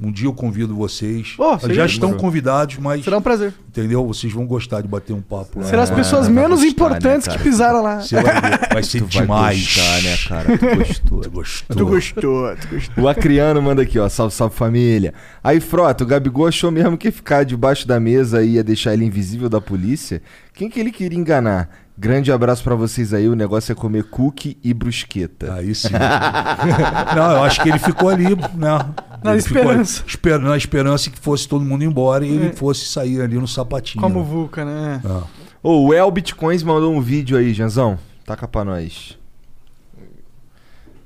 Um 0.00 0.12
dia 0.12 0.26
eu 0.26 0.32
convido 0.34 0.76
vocês. 0.76 1.32
Pô, 1.38 1.58
seria- 1.58 1.74
Já 1.76 1.86
estão 1.86 2.12
convidados, 2.12 2.76
mas. 2.76 3.02
Será 3.02 3.16
um 3.16 3.22
prazer. 3.22 3.54
Entendeu? 3.66 4.06
Vocês 4.06 4.30
vão 4.30 4.44
gostar 4.46 4.82
de 4.82 4.88
bater 4.88 5.14
um 5.14 5.22
papo 5.22 5.58
lá. 5.60 5.64
Serão 5.64 5.82
as 5.82 5.90
É, 5.90 5.94
pessoas 5.94 6.26
vai 6.26 6.34
menos 6.34 6.60
gostar, 6.60 6.68
importantes 6.70 7.26
né, 7.28 7.32
que 7.34 7.42
pisaram 7.42 7.82
lá. 7.82 8.00
Você 8.02 8.20
vai 8.20 8.40
ver. 8.42 8.68
Vai 8.74 8.82
ser 8.84 8.98
Tu 9.00 9.04
vai 9.06 9.22
demais. 9.22 9.58
gostar, 9.58 10.02
né, 10.02 10.16
cara? 10.28 10.58
Tu 10.58 10.76
gostou. 10.76 11.20
Tu 11.22 11.30
gostou. 11.30 11.76
Tu 11.76 11.86
gostou, 11.86 12.56
tu 12.56 12.68
gostou. 12.74 13.04
O 13.04 13.08
Acriano 13.08 13.62
manda 13.62 13.80
aqui, 13.80 13.98
ó. 13.98 14.06
Salve, 14.10 14.34
salve 14.34 14.54
família. 14.54 15.14
Aí, 15.42 15.60
Frota, 15.60 16.04
o 16.04 16.06
Gabigol 16.06 16.46
achou 16.46 16.70
mesmo 16.70 16.98
que 16.98 17.10
ficar 17.10 17.44
debaixo 17.46 17.88
da 17.88 17.98
mesa 17.98 18.42
ia 18.44 18.62
deixar 18.62 18.92
ele 18.92 19.06
invisível 19.06 19.48
da 19.48 19.62
polícia? 19.62 20.20
Quem 20.52 20.68
que 20.68 20.78
ele 20.78 20.92
queria 20.92 21.18
enganar? 21.18 21.70
Grande 21.98 22.30
abraço 22.30 22.62
pra 22.62 22.74
vocês 22.74 23.14
aí. 23.14 23.26
O 23.26 23.34
negócio 23.34 23.72
é 23.72 23.74
comer 23.74 24.04
cookie 24.04 24.58
e 24.62 24.74
brusqueta. 24.74 25.54
Aí 25.54 25.74
sim. 25.74 25.88
não, 27.16 27.30
eu 27.32 27.42
acho 27.42 27.62
que 27.62 27.68
ele 27.70 27.78
ficou 27.78 28.10
ali, 28.10 28.24
né? 28.34 28.36
Na 28.54 28.84
Ele 29.22 29.28
ali, 29.30 29.38
esperança. 29.38 30.04
esper- 30.06 30.38
na 30.38 30.56
esperança 30.56 31.08
que 31.10 31.18
fosse 31.18 31.48
todo 31.48 31.64
mundo 31.64 31.84
embora 31.84 32.24
e 32.26 32.28
ele 32.30 32.52
fosse 32.52 32.84
sair 32.86 33.22
ali 33.22 33.36
no 33.38 33.48
sapatinho. 33.48 34.02
Como 34.02 34.20
né? 34.20 34.24
Vulca, 34.26 34.64
né? 34.64 35.00
Ah. 35.04 35.22
Ô, 35.62 35.86
o 35.86 35.94
El 35.94 36.10
Bitcoins 36.10 36.62
mandou 36.62 36.92
um 36.92 37.00
vídeo 37.00 37.36
aí, 37.36 37.54
Janzão. 37.54 37.98
Taca 38.26 38.46
pra 38.46 38.62
nós. 38.64 39.18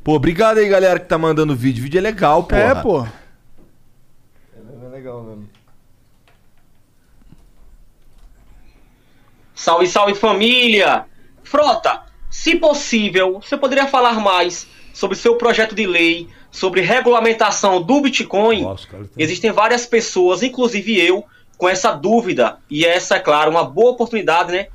Pô, 0.03 0.15
obrigado 0.15 0.59
aí, 0.59 0.69
galera, 0.69 0.99
que 0.99 1.07
tá 1.07 1.17
mandando 1.17 1.55
vídeo. 1.55 1.81
O 1.81 1.85
vídeo 1.85 1.99
é 1.99 2.01
legal, 2.03 2.43
pô. 2.45 2.57
É, 2.57 2.75
pô. 2.75 3.07
É 4.83 4.89
legal 4.91 5.23
mesmo. 5.23 5.49
Salve, 9.61 9.87
salve 9.87 10.15
família! 10.15 11.05
Frota, 11.43 12.01
se 12.31 12.57
possível, 12.57 13.43
você 13.45 13.59
poderia 13.59 13.87
falar 13.87 14.15
mais 14.19 14.67
sobre 14.95 15.19
seu 15.19 15.37
projeto 15.37 15.75
de 15.75 15.85
lei 15.87 16.29
sobre 16.51 16.81
regulamentação 16.81 17.83
do 17.83 18.01
Bitcoin, 18.01 18.63
Nossa, 18.63 18.87
cara, 18.89 19.05
tá- 19.05 19.11
existem 19.19 19.53
várias 19.53 19.85
pessoas, 19.85 20.43
inclusive 20.43 20.99
eu, 20.99 21.27
com 21.59 21.69
essa 21.69 21.93
dúvida. 21.93 22.57
E 22.71 22.87
essa, 22.87 23.17
é 23.17 23.21
claro, 23.21 23.51
uma 23.51 23.63
boa 23.63 23.91
oportunidade, 23.91 24.51
né? 24.51 24.69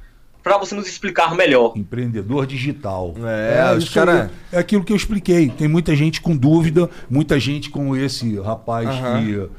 Para 0.44 0.60
você 0.60 0.76
nos 0.76 0.88
explicar 0.88 1.34
melhor. 1.34 1.74
Empreendedor 1.76 2.46
digital. 2.46 3.16
É, 3.26 3.76
os 3.76 3.86
isso 3.86 3.94
cara- 3.96 4.30
É 4.52 4.60
aquilo 4.60 4.84
que 4.84 4.94
eu 4.94 4.98
expliquei. 4.98 5.50
Tem 5.50 5.68
muita 5.68 5.96
gente 5.96 6.22
com 6.22 6.38
dúvida, 6.38 6.88
muita 7.10 7.40
gente 7.40 7.72
com 7.72 7.96
esse 7.96 8.40
rapaz 8.40 8.88
Aham. 8.88 9.24
que 9.24 9.50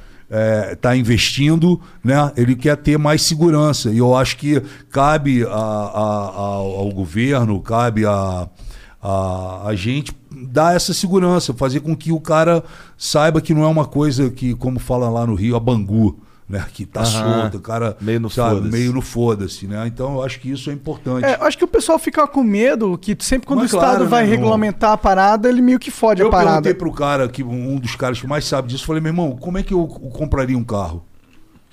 está 0.73 0.97
investindo, 0.97 1.81
né? 2.03 2.33
Ele 2.37 2.55
quer 2.57 2.77
ter 2.77 2.99
mais 2.99 3.23
segurança. 3.23 3.91
E 3.91 3.99
eu 3.99 4.17
acho 4.17 4.37
que 4.37 4.61
cabe 4.91 5.45
a- 5.45 5.49
a- 5.51 6.33
ao, 6.35 6.75
ao 6.81 6.91
governo, 6.93 7.61
cabe 7.61 8.05
a, 8.05 8.49
a, 9.03 9.69
a 9.69 9.75
gente 9.75 10.13
dar 10.49 10.75
essa 10.75 10.93
segurança, 10.93 11.55
fazer 11.55 11.81
com 11.81 11.95
que 11.97 12.13
o 12.13 12.21
cara 12.21 12.63
saiba 12.99 13.41
que 13.41 13.55
não 13.55 13.63
é 13.65 13.69
uma 13.69 13.85
coisa 13.87 14.29
que, 14.31 14.55
como 14.55 14.79
fala 14.79 15.09
lá 15.09 15.27
no 15.27 15.35
Rio, 15.35 15.57
a 15.57 15.61
Bangu. 15.61 16.19
Né, 16.49 16.65
que 16.73 16.87
tá 16.87 17.01
Aham. 17.01 17.41
solto, 17.43 17.57
o 17.57 17.61
cara 17.61 17.97
Meio 18.01 18.21
no 18.21 18.31
foda-se. 18.31 18.71
meio 18.71 18.93
no 18.93 19.01
foda-se, 19.03 19.67
né? 19.67 19.85
Então 19.89 20.15
eu 20.15 20.23
acho 20.23 20.39
que 20.39 20.49
isso 20.49 20.71
é 20.71 20.73
importante. 20.73 21.25
É, 21.25 21.35
eu 21.35 21.43
acho 21.45 21.59
que 21.59 21.65
o 21.65 21.69
pessoal 21.69 21.99
fica 21.99 22.25
com 22.29 22.45
medo 22.45 22.97
que 22.97 23.17
sempre 23.19 23.49
quando 23.49 23.63
Mas 23.63 23.73
o 23.73 23.77
Estado 23.77 23.95
claro, 23.97 24.09
vai 24.09 24.23
né, 24.23 24.29
irmão? 24.31 24.45
regulamentar 24.45 24.93
a 24.93 24.97
parada, 24.97 25.49
ele 25.49 25.61
meio 25.61 25.81
que 25.81 25.91
fode 25.91 26.23
Eu 26.23 26.29
a 26.29 26.31
parada. 26.31 26.51
perguntei 26.63 26.75
pro 26.75 26.93
cara, 26.93 27.29
que 27.29 27.43
um 27.43 27.79
dos 27.81 27.97
caras 27.97 28.21
que 28.21 28.29
mais 28.29 28.45
sabe 28.45 28.69
disso, 28.69 28.87
falei, 28.87 29.03
meu 29.03 29.11
irmão, 29.11 29.37
como 29.37 29.59
é 29.59 29.63
que 29.65 29.75
eu, 29.75 29.81
eu 29.81 30.11
compraria 30.11 30.57
um 30.57 30.63
carro? 30.63 31.05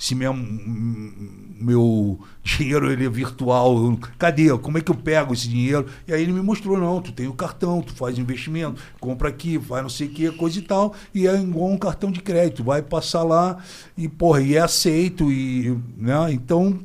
Se 0.03 0.13
meu, 0.15 0.33
meu 0.33 2.19
dinheiro 2.43 2.91
ele 2.91 3.05
é 3.05 3.09
virtual, 3.09 3.77
eu- 3.77 3.97
cadê? 4.17 4.49
Como 4.57 4.77
é 4.77 4.81
que 4.81 4.91
eu 4.91 4.95
pego 4.95 5.33
esse 5.33 5.47
dinheiro? 5.47 5.85
E 6.05 6.13
aí 6.13 6.21
ele 6.21 6.33
me 6.33 6.41
mostrou, 6.41 6.77
não, 6.77 7.01
tu 7.01 7.13
tem 7.13 7.25
o 7.27 7.33
cartão, 7.33 7.81
tu 7.81 7.93
faz 7.93 8.17
investimento, 8.17 8.81
compra 8.99 9.29
aqui, 9.29 9.57
faz 9.59 9.81
não 9.81 9.89
sei 9.89 10.07
o 10.07 10.09
que, 10.09 10.29
coisa 10.33 10.59
e 10.59 10.61
tal, 10.61 10.93
e 11.13 11.25
é 11.25 11.41
igual 11.41 11.69
um 11.71 11.77
cartão 11.77 12.11
de 12.11 12.19
crédito, 12.21 12.65
vai 12.65 12.81
passar 12.81 13.23
lá 13.23 13.57
e, 13.97 14.09
porra, 14.09 14.41
e 14.41 14.55
é 14.55 14.59
aceito, 14.59 15.31
e, 15.31 15.77
né? 15.97 16.33
Então, 16.33 16.79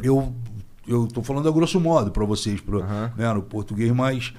eu 0.00 0.32
eu 0.86 1.06
tô 1.06 1.22
falando 1.22 1.48
a 1.48 1.52
grosso 1.52 1.78
modo 1.80 2.10
para 2.12 2.24
vocês, 2.24 2.60
pro, 2.60 2.80
né, 3.16 3.32
no 3.32 3.42
português 3.42 3.90
mais. 3.92 4.32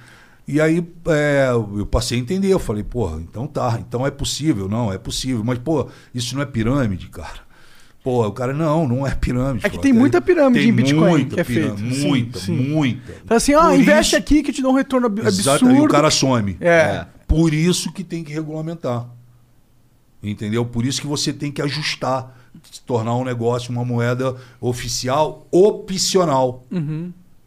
E 0.48 0.60
aí 0.60 0.86
é, 1.08 1.48
eu 1.50 1.86
passei 1.86 2.18
a 2.18 2.20
entender, 2.20 2.48
eu 2.48 2.58
falei, 2.58 2.82
porra, 2.82 3.18
então 3.20 3.46
tá, 3.46 3.78
então 3.86 4.06
é 4.06 4.10
possível, 4.10 4.68
não, 4.68 4.92
é 4.92 4.98
possível. 4.98 5.42
Mas, 5.44 5.58
pô, 5.58 5.88
isso 6.14 6.34
não 6.34 6.42
é 6.42 6.46
pirâmide, 6.46 7.08
cara. 7.08 7.51
Pô, 8.02 8.26
o 8.26 8.32
cara, 8.32 8.52
não, 8.52 8.88
não 8.88 9.06
é 9.06 9.14
pirâmide. 9.14 9.64
É 9.64 9.68
que 9.68 9.76
Fala, 9.76 9.82
tem 9.82 9.92
muita 9.92 10.20
pirâmide 10.20 10.60
tem 10.60 10.68
em 10.70 10.72
Bitcoin 10.74 11.10
muita 11.10 11.34
que 11.36 11.40
é 11.40 11.44
pirâmide, 11.44 11.82
feita. 11.82 11.94
Sim, 12.00 12.08
Muita, 12.08 12.38
sim. 12.40 12.52
muita. 12.56 13.12
Fala 13.26 13.36
assim, 13.36 13.54
ó, 13.54 13.62
Por 13.68 13.74
investe 13.80 14.06
isso- 14.14 14.16
aqui 14.16 14.42
que 14.42 14.52
te 14.52 14.60
dá 14.60 14.68
um 14.68 14.74
retorno 14.74 15.06
ab- 15.06 15.20
Exato, 15.20 15.64
absurdo. 15.64 15.74
e 15.76 15.80
o 15.86 15.88
cara 15.88 16.10
some. 16.10 16.56
É. 16.60 17.06
Por 17.28 17.54
isso 17.54 17.92
que 17.92 18.02
tem 18.02 18.24
que 18.24 18.32
regulamentar. 18.32 19.06
Entendeu? 20.22 20.64
Por 20.64 20.84
isso 20.84 21.00
que 21.00 21.06
você 21.06 21.32
tem 21.32 21.50
que 21.52 21.62
ajustar, 21.62 22.36
se 22.70 22.80
tornar 22.82 23.14
um 23.16 23.24
negócio, 23.24 23.72
uma 23.72 23.84
moeda 23.84 24.36
oficial, 24.60 25.46
opcional. 25.50 26.64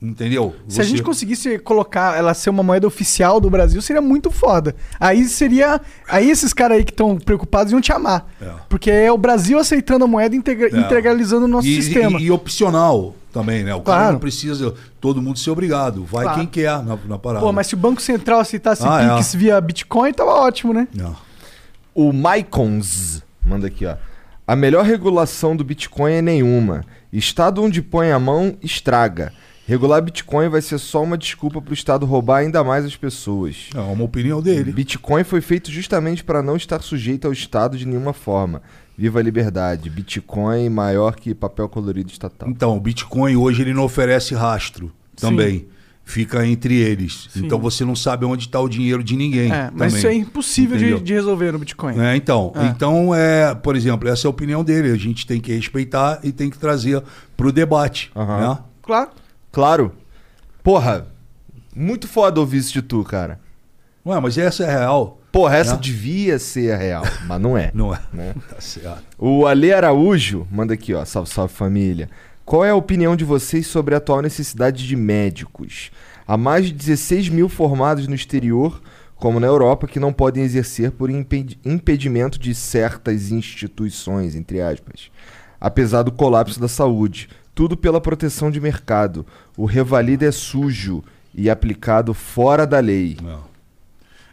Entendeu? 0.09 0.56
Se 0.67 0.80
a 0.80 0.84
Você- 0.84 0.90
gente 0.90 1.03
conseguisse 1.03 1.58
colocar 1.59 2.17
ela 2.17 2.34
ser 2.34 2.50
uma 2.50 2.61
moeda 2.64 2.85
oficial 2.85 3.40
do 3.40 3.50
Brasil, 3.50 3.82
seria 3.82 4.01
muito 4.01 4.30
foda. 4.30 4.75
Aí 5.00 5.25
seria. 5.25 5.82
Aí 6.08 6.30
esses 6.30 6.53
caras 6.53 6.77
aí 6.77 6.84
que 6.84 6.92
estão 6.92 7.17
preocupados 7.17 7.72
iam 7.72 7.82
te 7.82 7.92
amar. 7.92 8.27
É. 8.42 8.50
Porque 8.69 8.92
é 8.92 9.11
o 9.11 9.17
Brasil 9.17 9.58
aceitando 9.58 10.06
a 10.06 10.08
moeda 10.08 10.35
e 10.35 10.38
integra- 10.38 10.69
É. 10.72 10.80
integralizando 10.80 11.45
o 11.45 11.48
nosso 11.48 11.67
e, 11.67 11.82
sistema. 11.82 12.19
E, 12.19 12.25
e 12.25 12.32
opcional 12.32 13.16
também, 13.34 13.64
né? 13.64 13.74
O 13.74 13.82
cara 13.82 13.98
Claro. 14.00 14.14
não 14.14 14.19
precisa 14.19 14.74
todo 15.01 15.22
mundo 15.22 15.40
ser 15.40 15.50
obrigado. 15.51 16.06
Vai 16.06 16.24
Claro. 16.24 16.40
quem 16.40 16.48
quer 16.48 16.84
na, 16.84 16.98
na 17.06 17.17
parada. 17.17 17.45
Pô, 17.45 17.51
mas 17.51 17.67
se 17.67 17.74
o 17.74 17.77
Banco 17.77 18.01
Central 18.01 18.40
aceitasse 18.40 18.84
Ah, 18.85 19.01
é. 19.01 19.16
Pix 19.17 19.34
via 19.35 19.59
Bitcoin, 19.59 20.14
tava 20.14 20.32
ótimo, 20.32 20.74
né? 20.74 20.88
Não. 20.93 21.16
O 21.93 22.11
Mycons 22.14 23.24
manda 23.45 23.67
aqui, 23.67 23.85
ó. 23.85 23.95
A 24.48 24.56
melhor 24.56 24.85
regulação 24.85 25.56
do 25.56 25.64
Bitcoin 25.64 26.14
é 26.14 26.22
nenhuma. 26.22 26.84
Estado 27.11 27.64
onde 27.64 27.82
põe 27.82 28.11
a 28.11 28.19
mão, 28.19 28.56
estraga. 28.61 29.34
Regular 29.68 30.00
Bitcoin 30.02 30.48
vai 30.48 30.61
ser 30.61 30.77
só 30.77 31.02
uma 31.02 31.18
desculpa 31.18 31.60
para 31.60 31.72
o 31.72 31.74
Estado 31.74 32.06
roubar 32.06 32.38
ainda 32.38 32.64
mais 32.64 32.85
as 32.85 32.95
pessoas. 32.95 33.69
É 33.74 33.80
uma 33.80 34.03
opinião 34.03 34.40
dele. 34.42 34.72
Bitcoin 34.72 35.24
foi 35.24 35.42
feito 35.42 35.72
justamente 35.72 36.24
para 36.24 36.44
não 36.44 36.56
estar 36.56 36.82
sujeito 36.84 37.26
ao 37.26 37.34
Estado 37.34 37.76
de 37.76 37.85
nenhuma 37.85 38.14
forma. 38.14 38.61
Viva 38.95 39.19
a 39.19 39.24
liberdade. 39.24 39.90
Bitcoin 39.90 40.69
maior 40.69 41.16
que 41.16 41.34
papel 41.34 41.68
colorido 41.68 42.11
estatal. 42.11 42.48
Então, 42.48 42.77
o 42.77 42.80
Bitcoin 42.80 43.35
hoje 43.35 43.64
ele 43.64 43.74
não 43.74 43.84
oferece 43.84 44.35
rastro 44.35 44.92
também. 45.16 45.68
Fica 46.08 46.45
entre 46.45 46.76
eles. 46.76 47.30
Então 47.35 47.58
você 47.58 47.84
não 47.84 47.95
sabe 47.95 48.26
onde 48.26 48.45
está 48.45 48.60
o 48.60 48.69
dinheiro 48.69 49.03
de 49.03 49.16
ninguém. 49.18 49.52
É, 49.52 49.72
mas 49.74 49.92
também. 49.94 49.98
isso 49.98 50.08
é 50.08 50.14
impossível 50.14 50.77
de, 50.77 51.00
de 51.00 51.14
resolver 51.14 51.52
no 51.52 51.58
Bitcoin. 51.58 52.00
É, 52.00 52.16
então, 52.16 52.53
É. 52.56 52.68
então 52.68 53.16
é, 53.16 53.56
por 53.56 53.76
exemplo, 53.76 54.08
essa 54.08 54.27
é 54.27 54.27
a 54.27 54.30
opinião 54.30 54.64
dele. 54.64 54.92
A 54.92 54.95
gente 54.98 55.26
tem 55.26 55.42
que 55.42 55.52
respeitar 55.52 56.19
e 56.24 56.32
tem 56.32 56.52
que 56.52 56.60
trazer 56.60 57.02
para 57.35 57.48
o 57.48 57.52
debate. 57.52 58.11
Aham. 58.16 58.50
né? 58.50 58.58
Claro. 58.84 59.10
Claro. 59.56 59.93
Porra, 60.61 61.08
muito 61.74 62.09
foda 62.09 62.42
ouvir 62.42 62.58
isso 62.58 62.74
de 62.74 62.82
tu, 62.82 63.01
cara. 63.06 63.40
Ué, 64.06 64.19
mas 64.19 64.38
essa 64.38 64.66
é 64.66 64.69
real. 64.69 65.22
Porra, 65.32 65.56
essa 65.56 65.75
Né? 65.75 65.80
devia 65.82 66.38
ser 66.40 66.77
real, 66.77 67.03
mas 67.25 67.40
não 67.42 67.58
é. 67.58 67.72
Não 67.74 67.95
é. 67.95 68.00
Né? 68.11 68.35
Tá 68.50 68.59
certo. 68.59 69.01
O 69.17 69.48
Ale 69.48 69.72
Araújo 69.74 70.45
manda 70.51 70.74
aqui, 70.74 70.93
ó. 70.93 71.06
Salve, 71.06 71.30
salve 71.30 71.53
família. 71.53 72.09
Qual 72.43 72.66
é 72.66 72.69
a 72.72 72.75
opinião 72.75 73.16
de 73.16 73.24
vocês 73.24 73.66
sobre 73.66 73.95
a 73.95 73.98
atual 73.98 74.22
necessidade 74.22 74.85
de 74.85 74.95
médicos? 74.98 75.90
Há 76.27 76.35
mais 76.35 76.66
de 76.66 76.74
16 76.74 77.30
mil 77.30 77.48
formados 77.48 78.08
no 78.09 78.14
exterior, 78.16 78.82
como 79.16 79.40
na 79.40 79.48
Europa, 79.48 79.88
que 79.88 80.01
não 80.01 80.11
podem 80.11 80.43
exercer 80.43 80.92
por 80.92 81.09
impedi- 81.09 81.58
impedimento 81.64 82.38
de 82.38 82.53
certas 82.53 83.32
instituições, 83.32 84.35
entre 84.35 84.59
aspas. 84.61 85.09
Apesar 85.61 86.03
do 86.03 86.11
colapso 86.11 86.59
da 86.59 86.67
saúde. 86.67 87.30
Tudo 87.56 87.75
pela 87.77 88.01
proteção 88.01 88.51
de 88.51 88.59
mercado. 88.59 89.25
O 89.58 89.66
revalida 89.66 90.25
é 90.25 90.32
sujo 90.32 91.01
e 91.34 91.50
aplicado 91.50 92.14
fora 92.14 92.67
da 92.67 92.80
lei. 92.80 93.17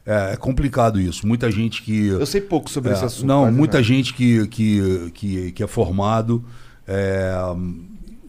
É, 0.05 0.33
é 0.33 0.37
complicado 0.37 1.01
isso. 1.01 1.27
Muita 1.27 1.51
gente 1.51 1.83
que. 1.83 2.09
Eu 2.09 2.27
sei 2.27 2.41
pouco 2.41 2.69
sobre 2.69 2.91
É, 2.91 2.95
esse 2.95 3.05
assunto. 3.05 3.27
Não, 3.27 3.43
quase 3.45 3.57
muita 3.57 3.83
gente 3.83 4.13
que, 4.13 4.47
que, 4.49 5.11
que, 5.15 5.53
que 5.53 5.63
é 5.63 5.67
formado 5.69 6.45
é, 6.87 7.33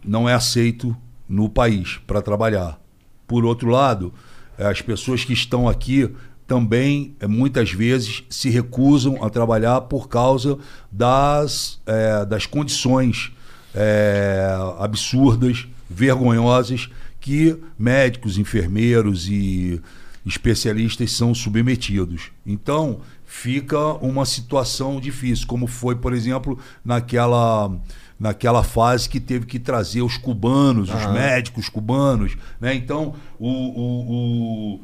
não 0.05 0.29
é 0.29 0.33
aceito 0.33 0.95
no 1.27 1.49
país 1.49 1.99
para 2.05 2.21
trabalhar. 2.21 2.79
Por 3.27 3.43
outro 3.45 3.69
lado, 3.69 4.13
é, 4.57 4.67
as 4.67 4.81
pessoas 4.81 5.25
que 5.25 5.33
estão 5.33 5.67
aqui 5.67 6.09
também, 6.45 7.15
é, 7.19 7.25
muitas 7.25 7.71
vezes, 7.71 8.23
se 8.29 8.49
recusam 8.49 9.23
a 9.23 9.29
trabalhar 9.29 9.81
por 9.81 10.07
causa 10.07 10.59
das, 10.91 11.81
é, 11.87 12.25
das 12.25 12.45
condições 12.45 13.31
é, 13.75 14.45
absurdas, 14.79 15.67
vergonhosas 15.89 16.89
que 17.19 17.57
médicos, 17.79 18.37
enfermeiros 18.37 19.27
e 19.29 19.81
especialistas 20.25 21.11
são 21.11 21.33
submetidos. 21.33 22.31
Então, 22.45 22.99
fica 23.25 23.79
uma 23.95 24.25
situação 24.25 24.99
difícil, 24.99 25.47
como 25.47 25.67
foi, 25.67 25.95
por 25.95 26.13
exemplo, 26.13 26.57
naquela 26.83 27.71
naquela 28.19 28.63
fase 28.63 29.09
que 29.09 29.19
teve 29.19 29.45
que 29.45 29.59
trazer 29.59 30.01
os 30.01 30.15
cubanos, 30.17 30.89
os 30.89 31.05
médicos 31.11 31.67
cubanos, 31.67 32.37
né? 32.61 32.73
Então, 32.73 33.15
o, 33.37 33.49
o- 33.49 34.75
o- 34.75 34.81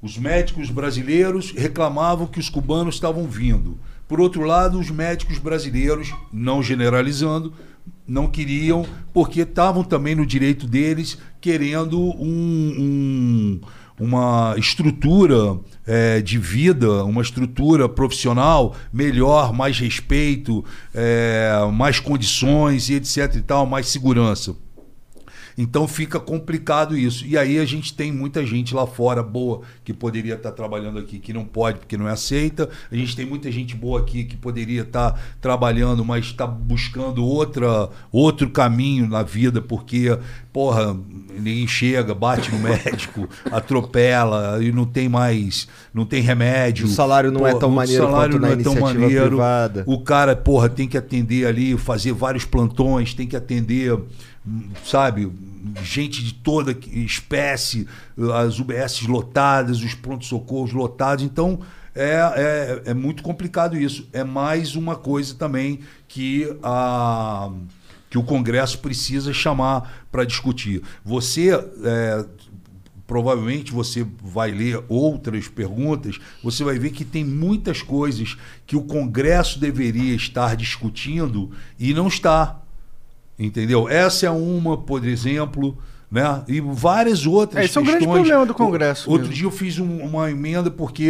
os 0.00 0.18
médicos 0.18 0.68
brasileiros 0.68 1.52
reclamavam 1.52 2.26
que 2.26 2.40
os 2.40 2.48
cubanos 2.48 2.96
estavam 2.96 3.28
vindo. 3.28 3.78
Por 4.08 4.20
outro 4.20 4.42
lado, 4.42 4.80
os 4.80 4.90
médicos 4.90 5.38
brasileiros, 5.38 6.12
não 6.32 6.60
generalizando, 6.60 7.52
não 8.06 8.26
queriam, 8.26 8.84
porque 9.12 9.40
estavam 9.42 9.84
também 9.84 10.14
no 10.14 10.26
direito 10.26 10.66
deles, 10.66 11.16
querendo 11.40 11.98
um- 12.00 12.74
um- 12.78 13.60
uma 14.00 14.54
estrutura 14.58 15.58
eh, 15.86 16.20
de 16.22 16.38
vida, 16.38 17.04
uma 17.04 17.22
estrutura 17.22 17.88
profissional 17.88 18.74
melhor, 18.92 19.52
mais 19.52 19.78
respeito, 19.78 20.64
eh, 20.94 21.52
mais 21.72 21.98
condições 21.98 22.88
e 22.88 22.94
etc 22.94 23.34
e 23.36 23.40
tal, 23.42 23.66
mais 23.66 23.88
segurança. 23.88 24.54
Então 25.56 25.86
fica 25.86 26.18
complicado 26.18 26.96
isso. 26.96 27.26
E 27.26 27.36
aí 27.36 27.58
a 27.58 27.64
gente 27.64 27.94
tem 27.94 28.12
muita 28.12 28.44
gente 28.44 28.74
lá 28.74 28.86
fora 28.86 29.22
boa 29.22 29.62
que 29.84 29.92
poderia 29.92 30.34
estar 30.34 30.52
trabalhando 30.52 30.98
aqui, 30.98 31.18
que 31.18 31.32
não 31.32 31.44
pode 31.44 31.78
porque 31.78 31.96
não 31.96 32.08
é 32.08 32.12
aceita. 32.12 32.68
A 32.90 32.96
gente 32.96 33.14
tem 33.16 33.26
muita 33.26 33.50
gente 33.50 33.74
boa 33.74 34.00
aqui 34.00 34.24
que 34.24 34.36
poderia 34.36 34.82
estar 34.82 35.20
trabalhando, 35.40 36.04
mas 36.04 36.26
está 36.26 36.46
buscando 36.46 37.24
outra, 37.24 37.88
outro 38.10 38.50
caminho 38.50 39.08
na 39.08 39.22
vida 39.22 39.60
porque, 39.60 40.16
porra, 40.52 40.96
ninguém 41.38 41.66
chega, 41.66 42.14
bate 42.14 42.50
no 42.50 42.58
médico, 42.58 43.28
atropela 43.50 44.62
e 44.62 44.72
não 44.72 44.84
tem 44.84 45.08
mais, 45.08 45.68
não 45.92 46.04
tem 46.04 46.22
remédio. 46.22 46.86
O 46.86 46.88
salário 46.88 47.30
não 47.30 47.46
é 47.46 47.54
tão 47.54 47.68
o 47.68 47.72
maneiro 47.72 48.04
salário 48.04 48.34
quanto 48.34 48.42
na 48.42 48.48
não 48.48 48.60
é 48.60 48.62
tão 48.62 48.72
iniciativa 48.72 49.00
maneiro. 49.00 49.26
privada. 49.28 49.84
O 49.86 50.00
cara, 50.00 50.36
porra, 50.36 50.68
tem 50.68 50.88
que 50.88 50.96
atender 50.96 51.46
ali, 51.46 51.76
fazer 51.76 52.12
vários 52.12 52.44
plantões, 52.44 53.14
tem 53.14 53.26
que 53.26 53.36
atender, 53.36 53.98
sabe, 54.84 55.30
gente 55.82 56.22
de 56.22 56.34
toda 56.34 56.76
espécie, 56.92 57.86
as 58.34 58.58
UBS 58.58 59.02
lotadas, 59.02 59.82
os 59.82 59.94
prontos-socorros 59.94 60.72
lotados. 60.72 61.24
Então, 61.24 61.60
é, 61.94 62.82
é, 62.86 62.90
é 62.90 62.94
muito 62.94 63.22
complicado 63.22 63.76
isso. 63.76 64.08
É 64.12 64.24
mais 64.24 64.74
uma 64.74 64.96
coisa 64.96 65.34
também 65.34 65.80
que 66.08 66.56
a 66.62 67.50
que 68.10 68.18
o 68.18 68.22
Congresso 68.22 68.78
precisa 68.80 69.32
chamar 69.32 70.04
para 70.12 70.26
discutir. 70.26 70.82
Você 71.02 71.48
é, 71.50 72.26
provavelmente 73.06 73.72
você 73.72 74.06
vai 74.22 74.50
ler 74.50 74.82
outras 74.88 75.48
perguntas, 75.48 76.18
você 76.42 76.62
vai 76.62 76.78
ver 76.78 76.92
que 76.92 77.04
tem 77.04 77.24
muitas 77.24 77.80
coisas 77.80 78.36
que 78.66 78.76
o 78.76 78.82
Congresso 78.82 79.58
deveria 79.58 80.14
estar 80.14 80.56
discutindo 80.56 81.50
e 81.78 81.94
não 81.94 82.06
está. 82.06 82.61
Entendeu? 83.38 83.88
Essa 83.88 84.26
é 84.26 84.30
uma, 84.30 84.76
por 84.76 85.04
exemplo, 85.04 85.76
né? 86.10 86.44
E 86.46 86.60
várias 86.60 87.26
outras 87.26 87.62
É, 87.62 87.64
esse 87.64 87.76
é 87.78 87.80
um 87.80 87.84
questões. 87.84 88.04
grande 88.04 88.14
problema 88.18 88.46
do 88.46 88.54
Congresso 88.54 89.08
O- 89.08 89.12
Outro 89.14 89.28
dia 89.28 89.46
eu 89.46 89.50
fiz 89.50 89.78
um- 89.78 89.98
uma 90.04 90.30
emenda 90.30 90.70
porque 90.70 91.08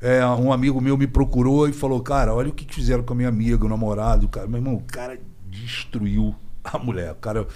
é, 0.00 0.26
um 0.26 0.52
amigo 0.52 0.80
meu 0.80 0.98
me 0.98 1.06
procurou 1.06 1.68
e 1.68 1.72
falou: 1.72 2.00
Cara, 2.00 2.34
olha 2.34 2.48
o 2.48 2.52
que, 2.52 2.64
que 2.64 2.74
fizeram 2.74 3.02
com 3.04 3.12
a 3.12 3.16
minha 3.16 3.28
amiga, 3.28 3.64
o 3.64 3.68
namorado. 3.68 4.28
Cara. 4.28 4.46
Meu 4.48 4.58
irmão, 4.58 4.74
o 4.74 4.82
cara 4.82 5.18
destruiu 5.48 6.34
a 6.64 6.76
mulher. 6.78 7.12
O 7.12 7.16
cara, 7.16 7.46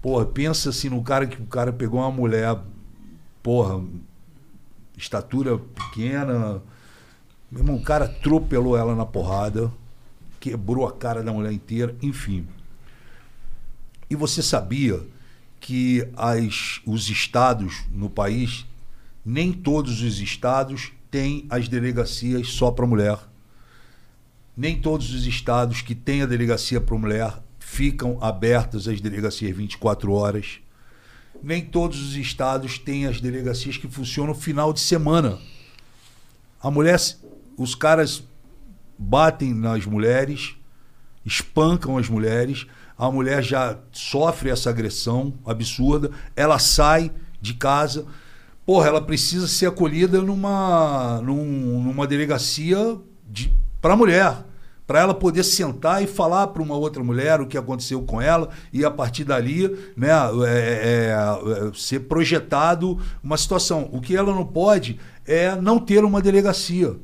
porra, 0.00 0.24
pensa 0.24 0.70
assim 0.70 0.88
no 0.88 1.02
cara 1.02 1.26
que 1.26 1.40
o 1.40 1.46
cara 1.46 1.72
pegou 1.72 2.00
uma 2.00 2.10
mulher, 2.10 2.56
porra, 3.42 3.82
estatura 4.96 5.58
pequena. 5.58 6.62
Meu 7.50 7.60
irmão, 7.62 7.76
o 7.76 7.82
cara 7.82 8.04
atropelou 8.06 8.76
ela 8.76 8.94
na 8.94 9.04
porrada, 9.04 9.70
quebrou 10.38 10.86
a 10.86 10.92
cara 10.92 11.22
da 11.22 11.32
mulher 11.32 11.52
inteira, 11.52 11.94
enfim. 12.00 12.46
E 14.10 14.16
você 14.16 14.42
sabia 14.42 15.00
que 15.60 16.04
as, 16.16 16.80
os 16.84 17.08
estados 17.08 17.84
no 17.92 18.10
país, 18.10 18.66
nem 19.24 19.52
todos 19.52 20.02
os 20.02 20.18
estados 20.18 20.90
têm 21.10 21.46
as 21.48 21.68
delegacias 21.68 22.48
só 22.48 22.72
para 22.72 22.86
mulher. 22.86 23.18
Nem 24.56 24.80
todos 24.80 25.14
os 25.14 25.26
estados 25.26 25.80
que 25.80 25.94
têm 25.94 26.22
a 26.22 26.26
delegacia 26.26 26.80
para 26.80 26.98
mulher 26.98 27.40
ficam 27.58 28.18
abertas 28.20 28.88
as 28.88 29.00
delegacias 29.00 29.56
24 29.56 30.12
horas. 30.12 30.58
Nem 31.40 31.64
todos 31.64 32.00
os 32.00 32.16
estados 32.16 32.78
têm 32.78 33.06
as 33.06 33.20
delegacias 33.20 33.76
que 33.76 33.86
funcionam 33.86 34.34
final 34.34 34.72
de 34.72 34.80
semana. 34.80 35.38
A 36.60 36.70
mulher, 36.70 36.98
os 37.56 37.74
caras 37.74 38.24
batem 38.98 39.54
nas 39.54 39.86
mulheres, 39.86 40.56
espancam 41.24 41.96
as 41.96 42.08
mulheres, 42.08 42.66
a 43.06 43.10
mulher 43.10 43.42
já 43.42 43.78
sofre 43.92 44.50
essa 44.50 44.68
agressão 44.68 45.32
absurda, 45.46 46.10
ela 46.36 46.58
sai 46.58 47.10
de 47.40 47.54
casa, 47.54 48.04
porra, 48.66 48.88
ela 48.88 49.00
precisa 49.00 49.48
ser 49.48 49.66
acolhida 49.66 50.20
numa, 50.20 51.20
num- 51.24 51.82
numa 51.82 52.06
delegacia 52.06 52.98
de, 53.28 53.50
para 53.80 53.96
mulher. 53.96 54.44
Para 54.86 54.98
ela 55.00 55.14
poder 55.14 55.44
sentar 55.44 56.02
e 56.02 56.06
falar 56.08 56.48
para 56.48 56.60
uma 56.62 56.74
outra 56.76 57.02
mulher 57.02 57.40
o 57.40 57.46
que 57.46 57.56
aconteceu 57.56 58.02
com 58.02 58.20
ela 58.20 58.48
e 58.72 58.84
a 58.84 58.90
partir 58.90 59.22
dali 59.22 59.68
né, 59.96 60.08
é- 60.48 61.08
é- 61.12 61.68
é 61.68 61.72
ser 61.72 62.00
projetado 62.00 62.98
uma 63.22 63.36
situação. 63.38 63.88
O 63.92 64.00
que 64.00 64.16
ela 64.16 64.34
não 64.34 64.44
pode 64.44 64.98
é 65.24 65.54
não 65.54 65.78
ter 65.78 66.04
uma 66.04 66.20
delegacia. 66.20 66.96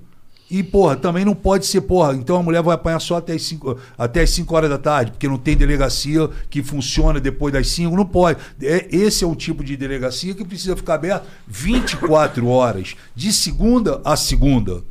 E, 0.49 0.63
porra, 0.63 0.95
também 0.95 1.25
não 1.25 1.35
pode 1.35 1.67
ser, 1.67 1.81
porra, 1.81 2.15
então 2.15 2.37
a 2.37 2.43
mulher 2.43 2.63
vai 2.63 2.75
apanhar 2.75 3.01
só 3.01 3.17
até 3.17 3.33
as 3.33 3.43
5 3.43 3.77
até 3.99 4.21
as 4.23 4.31
cinco 4.31 4.55
horas 4.55 4.71
da 4.71 4.79
tarde, 4.79 5.11
porque 5.11 5.27
não 5.27 5.39
tem 5.39 5.57
delegacia 5.57 6.31
que 6.49 6.63
funciona 6.63 7.19
depois 7.19 7.53
das 7.53 7.69
5, 7.69 7.97
não 7.97 8.07
pode. 8.07 8.39
É, 8.63 8.87
esse 8.95 9.25
é 9.25 9.27
um 9.27 9.35
tipo 9.35 9.65
de 9.65 9.77
delegacia 9.77 10.35
que 10.35 10.45
precisa 10.45 10.77
ficar 10.77 10.95
aberto 10.95 11.27
24 11.49 12.47
horas, 12.47 12.95
de 13.15 13.33
segunda 13.33 14.01
a 14.05 14.17
segunda. 14.17 14.85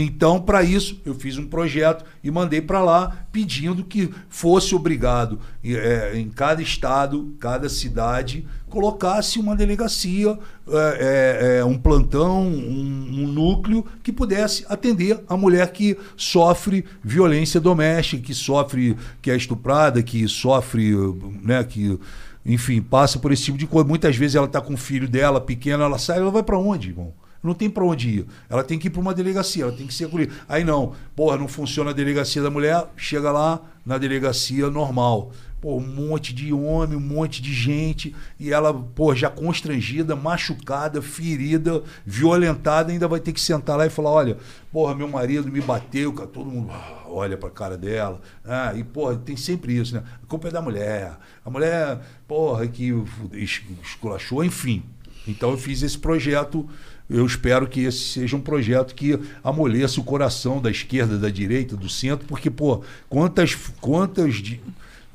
Então, 0.00 0.40
para 0.40 0.62
isso, 0.62 1.00
eu 1.04 1.12
fiz 1.12 1.38
um 1.38 1.46
projeto 1.48 2.04
e 2.22 2.30
mandei 2.30 2.62
para 2.62 2.80
lá 2.80 3.26
pedindo 3.32 3.82
que 3.82 4.08
fosse 4.28 4.72
obrigado 4.72 5.40
eh, 5.64 6.12
em 6.14 6.28
cada 6.28 6.62
estado, 6.62 7.34
cada 7.40 7.68
cidade, 7.68 8.46
colocasse 8.68 9.40
uma 9.40 9.56
delegacia, 9.56 10.38
eh, 10.68 10.98
eh, 11.00 11.58
eh, 11.58 11.64
um 11.64 11.76
plantão, 11.76 12.46
um, 12.46 13.24
um 13.24 13.26
núcleo 13.26 13.84
que 14.00 14.12
pudesse 14.12 14.64
atender 14.68 15.18
a 15.28 15.36
mulher 15.36 15.72
que 15.72 15.98
sofre 16.16 16.84
violência 17.02 17.60
doméstica, 17.60 18.22
que 18.22 18.34
sofre, 18.34 18.96
que 19.20 19.32
é 19.32 19.36
estuprada, 19.36 20.00
que 20.00 20.28
sofre, 20.28 20.94
né, 21.42 21.64
que 21.64 21.98
enfim, 22.46 22.80
passa 22.80 23.18
por 23.18 23.32
esse 23.32 23.42
tipo 23.42 23.58
de 23.58 23.66
coisa. 23.66 23.88
Muitas 23.88 24.14
vezes 24.14 24.36
ela 24.36 24.46
está 24.46 24.60
com 24.60 24.74
o 24.74 24.76
filho 24.76 25.08
dela 25.08 25.40
pequeno, 25.40 25.82
ela 25.82 25.98
sai, 25.98 26.18
ela 26.18 26.30
vai 26.30 26.44
para 26.44 26.56
onde, 26.56 26.90
irmão? 26.90 27.12
Não 27.42 27.54
tem 27.54 27.70
para 27.70 27.84
onde 27.84 28.08
ir. 28.08 28.26
Ela 28.48 28.64
tem 28.64 28.78
que 28.78 28.88
ir 28.88 28.90
para 28.90 29.00
uma 29.00 29.14
delegacia, 29.14 29.62
ela 29.64 29.72
tem 29.72 29.86
que 29.86 29.94
ser 29.94 30.06
acolhida. 30.06 30.32
Aí 30.48 30.64
não, 30.64 30.92
porra, 31.14 31.36
não 31.36 31.46
funciona 31.48 31.90
a 31.90 31.94
delegacia 31.94 32.42
da 32.42 32.50
mulher, 32.50 32.86
chega 32.96 33.30
lá 33.30 33.60
na 33.86 33.96
delegacia 33.98 34.68
normal. 34.70 35.30
Pô, 35.60 35.76
um 35.76 35.80
monte 35.86 36.32
de 36.32 36.52
homem, 36.52 36.96
um 36.96 37.00
monte 37.00 37.42
de 37.42 37.52
gente, 37.52 38.14
e 38.38 38.52
ela, 38.52 38.72
pô, 38.72 39.12
já 39.12 39.28
constrangida, 39.28 40.14
machucada, 40.14 41.02
ferida, 41.02 41.82
violentada, 42.06 42.92
ainda 42.92 43.08
vai 43.08 43.18
ter 43.18 43.32
que 43.32 43.40
sentar 43.40 43.76
lá 43.76 43.84
e 43.84 43.90
falar: 43.90 44.10
olha, 44.10 44.36
porra, 44.72 44.94
meu 44.94 45.08
marido 45.08 45.50
me 45.50 45.60
bateu, 45.60 46.12
cara, 46.12 46.28
todo 46.28 46.48
mundo 46.48 46.70
ah, 46.72 47.02
olha 47.08 47.36
pra 47.36 47.50
cara 47.50 47.76
dela. 47.76 48.20
Ah, 48.44 48.72
e, 48.76 48.84
porra, 48.84 49.16
tem 49.16 49.36
sempre 49.36 49.76
isso, 49.76 49.94
né? 49.96 50.04
A 50.22 50.26
culpa 50.26 50.46
é 50.46 50.50
da 50.52 50.62
mulher. 50.62 51.16
A 51.44 51.50
mulher, 51.50 51.98
porra, 52.28 52.64
que 52.68 52.92
es- 53.32 53.62
esculachou, 53.82 54.44
enfim. 54.44 54.84
Então 55.26 55.50
eu 55.50 55.58
fiz 55.58 55.82
esse 55.82 55.98
projeto. 55.98 56.68
Eu 57.08 57.24
espero 57.24 57.66
que 57.66 57.84
esse 57.84 57.98
seja 57.98 58.36
um 58.36 58.40
projeto 58.40 58.94
que 58.94 59.18
amoleça 59.42 59.98
o 59.98 60.04
coração 60.04 60.60
da 60.60 60.70
esquerda, 60.70 61.18
da 61.18 61.30
direita, 61.30 61.74
do 61.74 61.88
centro, 61.88 62.26
porque, 62.26 62.50
pô, 62.50 62.82
quantas, 63.08 63.54
quantas, 63.80 64.42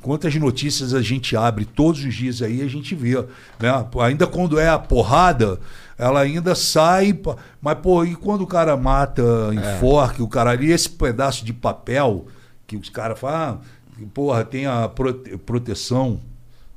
quantas 0.01 0.35
notícias 0.35 0.93
a 0.93 1.01
gente 1.03 1.35
abre 1.35 1.65
todos 1.65 2.03
os 2.03 2.13
dias 2.15 2.41
aí, 2.41 2.63
a 2.63 2.67
gente 2.67 2.95
vê. 2.95 3.15
Né? 3.59 3.87
Ainda 4.01 4.25
quando 4.25 4.59
é 4.59 4.69
a 4.69 4.79
porrada, 4.79 5.59
ela 5.97 6.21
ainda 6.21 6.55
sai. 6.55 7.15
Mas, 7.61 7.77
pô, 7.77 8.03
e 8.03 8.15
quando 8.15 8.41
o 8.41 8.47
cara 8.47 8.75
mata, 8.75 9.23
enforca, 9.53 10.23
o 10.23 10.27
cara 10.27 10.49
ali, 10.49 10.71
esse 10.71 10.89
pedaço 10.89 11.45
de 11.45 11.53
papel 11.53 12.25
que 12.65 12.75
os 12.75 12.89
caras 12.89 13.19
falam, 13.19 13.61
ah, 13.61 14.05
porra, 14.13 14.43
tem 14.43 14.65
a 14.65 14.87
prote- 14.87 15.37
proteção. 15.37 16.19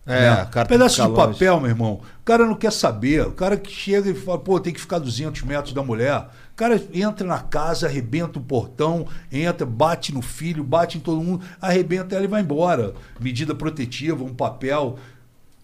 É, 0.07 0.31
né? 0.31 0.65
pedaço 0.69 1.03
de 1.03 1.09
papel, 1.17 1.59
meu 1.59 1.71
irmão. 1.71 2.01
Cara 2.27 2.45
não 2.45 2.57
quer 2.57 2.73
saber. 2.73 3.25
O 3.25 3.31
cara 3.31 3.57
que 3.57 3.71
chega 3.71 4.11
e 4.11 4.15
fala, 4.15 4.37
pô, 4.37 4.59
tem 4.59 4.73
que 4.73 4.81
ficar 4.81 4.99
200 4.99 5.43
metros 5.43 5.73
da 5.73 5.81
mulher. 5.81 6.29
O 6.53 6.57
cara 6.57 6.83
entra 6.93 7.25
na 7.25 7.39
casa, 7.39 7.87
arrebenta 7.87 8.41
o 8.41 8.43
portão, 8.43 9.07
entra, 9.31 9.65
bate 9.65 10.13
no 10.13 10.21
filho, 10.21 10.65
bate 10.65 10.99
em 10.99 11.01
todo 11.01 11.23
mundo, 11.23 11.45
arrebenta 11.61 12.17
ela 12.17 12.25
e 12.25 12.29
vai 12.29 12.43
embora. 12.43 12.95
Medida 13.21 13.55
protetiva, 13.55 14.25
um 14.25 14.35
papel. 14.35 14.99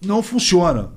Não 0.00 0.22
funciona. 0.22 0.92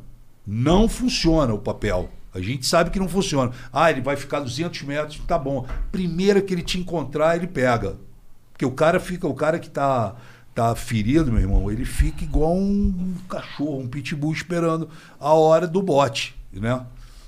Não 0.46 0.88
funciona 0.88 1.52
o 1.52 1.60
papel. 1.60 2.12
A 2.32 2.40
gente 2.40 2.64
sabe 2.68 2.92
que 2.92 3.00
não 3.00 3.10
funciona. 3.10 3.52
Ah, 3.74 3.90
ele 3.90 4.02
vai 4.02 4.16
ficar 4.16 4.42
200 4.42 4.84
metros, 4.84 5.20
tá 5.26 5.40
bom. 5.40 5.66
Primeiro 5.92 6.44
que 6.44 6.54
ele 6.54 6.62
te 6.62 6.78
encontrar, 6.80 7.38
ele 7.38 7.48
pega. 7.48 7.98
Porque 8.54 8.68
o 8.68 8.72
cara 8.72 9.00
fica, 9.00 9.28
o 9.28 9.34
cara 9.34 9.58
que 9.58 9.72
tá, 9.72 10.16
tá 10.56 10.74
ferido, 10.74 11.32
meu 11.32 11.42
irmão, 11.42 11.70
ele 11.70 11.84
fica 11.84 12.24
igual 12.24 12.56
um 12.56 13.14
cachorro, 13.30 13.82
um 13.82 13.88
pitbull 13.88 14.32
esperando 14.32 14.90
a 15.20 15.34
hora 15.34 15.68
do 15.68 15.82
bote, 15.82 16.34
né? 16.54 16.82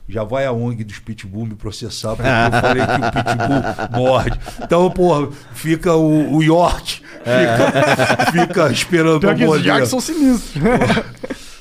Já 0.07 0.23
vai 0.23 0.45
a 0.45 0.53
ONG 0.53 0.85
dos 0.85 0.99
pitbull 0.99 1.45
me 1.45 1.55
processar 1.55 2.15
porque 2.15 2.29
eu 2.29 2.61
falei 2.61 2.85
que 2.85 2.93
o 2.93 3.11
pitbull 3.11 3.99
morde. 3.99 4.39
Então, 4.63 4.89
porra, 4.89 5.29
fica 5.53 5.93
o, 5.93 6.35
o 6.35 6.41
York, 6.41 7.01
fica, 7.19 8.31
fica 8.31 8.71
esperando 8.71 9.19
Pior 9.19 9.35
os 9.35 9.41
morder. 9.41 9.65
Jacks 9.65 9.89
são 9.89 9.99
sinistros. 9.99 10.63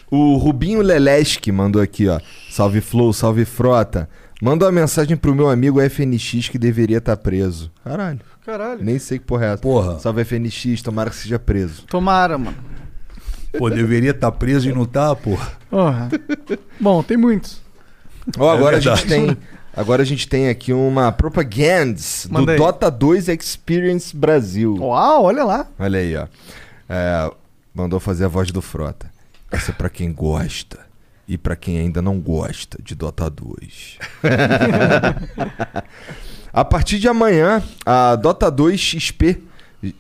O 0.09 0.36
Rubinho 0.36 0.81
Leleski 0.81 1.51
mandou 1.51 1.83
aqui, 1.83 2.07
ó. 2.07 2.20
Salve 2.49 2.81
Flow, 2.81 3.12
salve 3.12 3.45
Frota. 3.45 4.09
Manda 4.41 4.67
uma 4.67 4.73
mensagem 4.73 5.17
pro 5.17 5.35
meu 5.35 5.51
amigo 5.51 5.81
FNX 5.81 6.49
que 6.49 6.59
deveria 6.59 6.99
estar 6.99 7.17
preso. 7.17 7.73
Caralho. 7.83 8.20
Caralho. 8.47 8.84
Nem 8.84 8.97
sei 8.97 9.18
que 9.18 9.25
porra 9.25 9.47
é 9.47 9.52
essa. 9.55 9.62
Porra. 9.62 9.99
Salve 9.99 10.25
FNX, 10.25 10.81
tomara 10.81 11.10
que 11.10 11.16
seja 11.16 11.36
preso. 11.36 11.83
Tomara, 11.86 12.39
mano. 12.39 12.57
Pô, 13.58 13.68
deveria 13.68 14.12
estar 14.12 14.31
preso 14.31 14.68
e 14.68 14.73
não 14.73 14.86
tá, 14.86 15.16
porra. 15.16 15.50
Porra. 15.68 16.08
Bom, 16.78 17.02
tem 17.02 17.16
muitos. 17.16 17.60
Ó, 18.39 18.49
agora 18.49 18.76
a 18.76 18.81
gente 18.81 19.05
É 19.05 19.08
tem. 19.08 19.36
Agora 19.75 20.02
a 20.02 20.07
gente 20.07 20.28
tem 20.28 20.49
aqui 20.49 20.73
uma 20.73 21.10
propaganda 21.10 21.99
do 22.31 22.50
aí. 22.50 22.57
Dota 22.57 22.89
2 22.89 23.28
Experience 23.28 24.16
Brasil. 24.16 24.76
Uau, 24.76 25.25
olha 25.25 25.44
lá. 25.44 25.66
Olha 25.78 25.99
aí, 25.99 26.16
ó. 26.16 26.28
É, 26.89 27.31
mandou 27.75 27.99
fazer 27.99 28.26
a 28.26 28.28
voz 28.28 28.52
do 28.52 28.62
Frota. 28.62 29.10
Essa 29.50 29.73
é 29.73 29.75
pra 29.75 29.91
quem 29.91 30.12
gosta 30.12 30.78
e 31.26 31.36
pra 31.36 31.57
quem 31.57 31.78
ainda 31.78 32.00
não 32.00 32.20
gosta 32.20 32.78
de 32.81 32.94
Dota 32.94 33.28
2. 33.28 33.99
a 36.57 36.65
partir 36.65 36.99
de 36.99 37.07
amanhã, 37.07 37.62
a 37.85 38.17
Dota 38.17 38.51
2 38.51 38.81
XP 38.81 39.43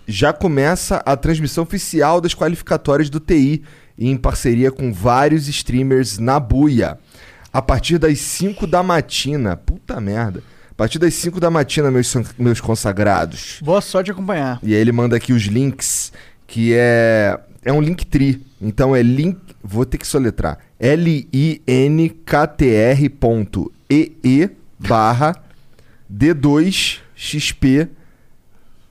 já 0.08 0.32
começa 0.32 1.02
a 1.04 1.14
transmissão 1.14 1.64
oficial 1.64 2.18
das 2.18 2.32
qualificatórias 2.34 3.10
do 3.10 3.20
TI 3.20 3.62
em 3.98 4.16
parceria 4.16 4.72
com 4.72 4.90
vários 4.90 5.48
streamers 5.48 6.16
na 6.16 6.40
buia. 6.40 6.98
A 7.52 7.60
partir 7.60 7.98
das 7.98 8.18
5 8.20 8.66
da 8.66 8.82
matina, 8.82 9.54
puta 9.54 10.00
merda. 10.00 10.42
partir 10.74 10.98
das 10.98 11.12
5 11.12 11.38
da 11.38 11.50
matina, 11.50 11.90
meus, 11.90 12.14
meus 12.38 12.58
consagrados. 12.58 13.58
Boa 13.62 13.82
sorte 13.82 14.10
acompanhar. 14.10 14.58
E 14.62 14.74
aí 14.74 14.80
ele 14.80 14.92
manda 14.92 15.14
aqui 15.14 15.34
os 15.34 15.42
links, 15.42 16.10
que 16.46 16.72
é. 16.74 17.38
É 17.62 17.70
um 17.70 17.82
link 17.82 18.06
tri. 18.06 18.42
Então 18.62 18.96
é 18.96 19.02
link. 19.02 19.38
Vou 19.62 19.84
ter 19.84 19.98
que 19.98 20.06
soletrar. 20.06 20.56
L-I-N-K-T-R 20.80 21.58
ponto 23.10 23.70
E-E 23.90 24.48
barra 24.78 25.45
D2XP 26.12 27.88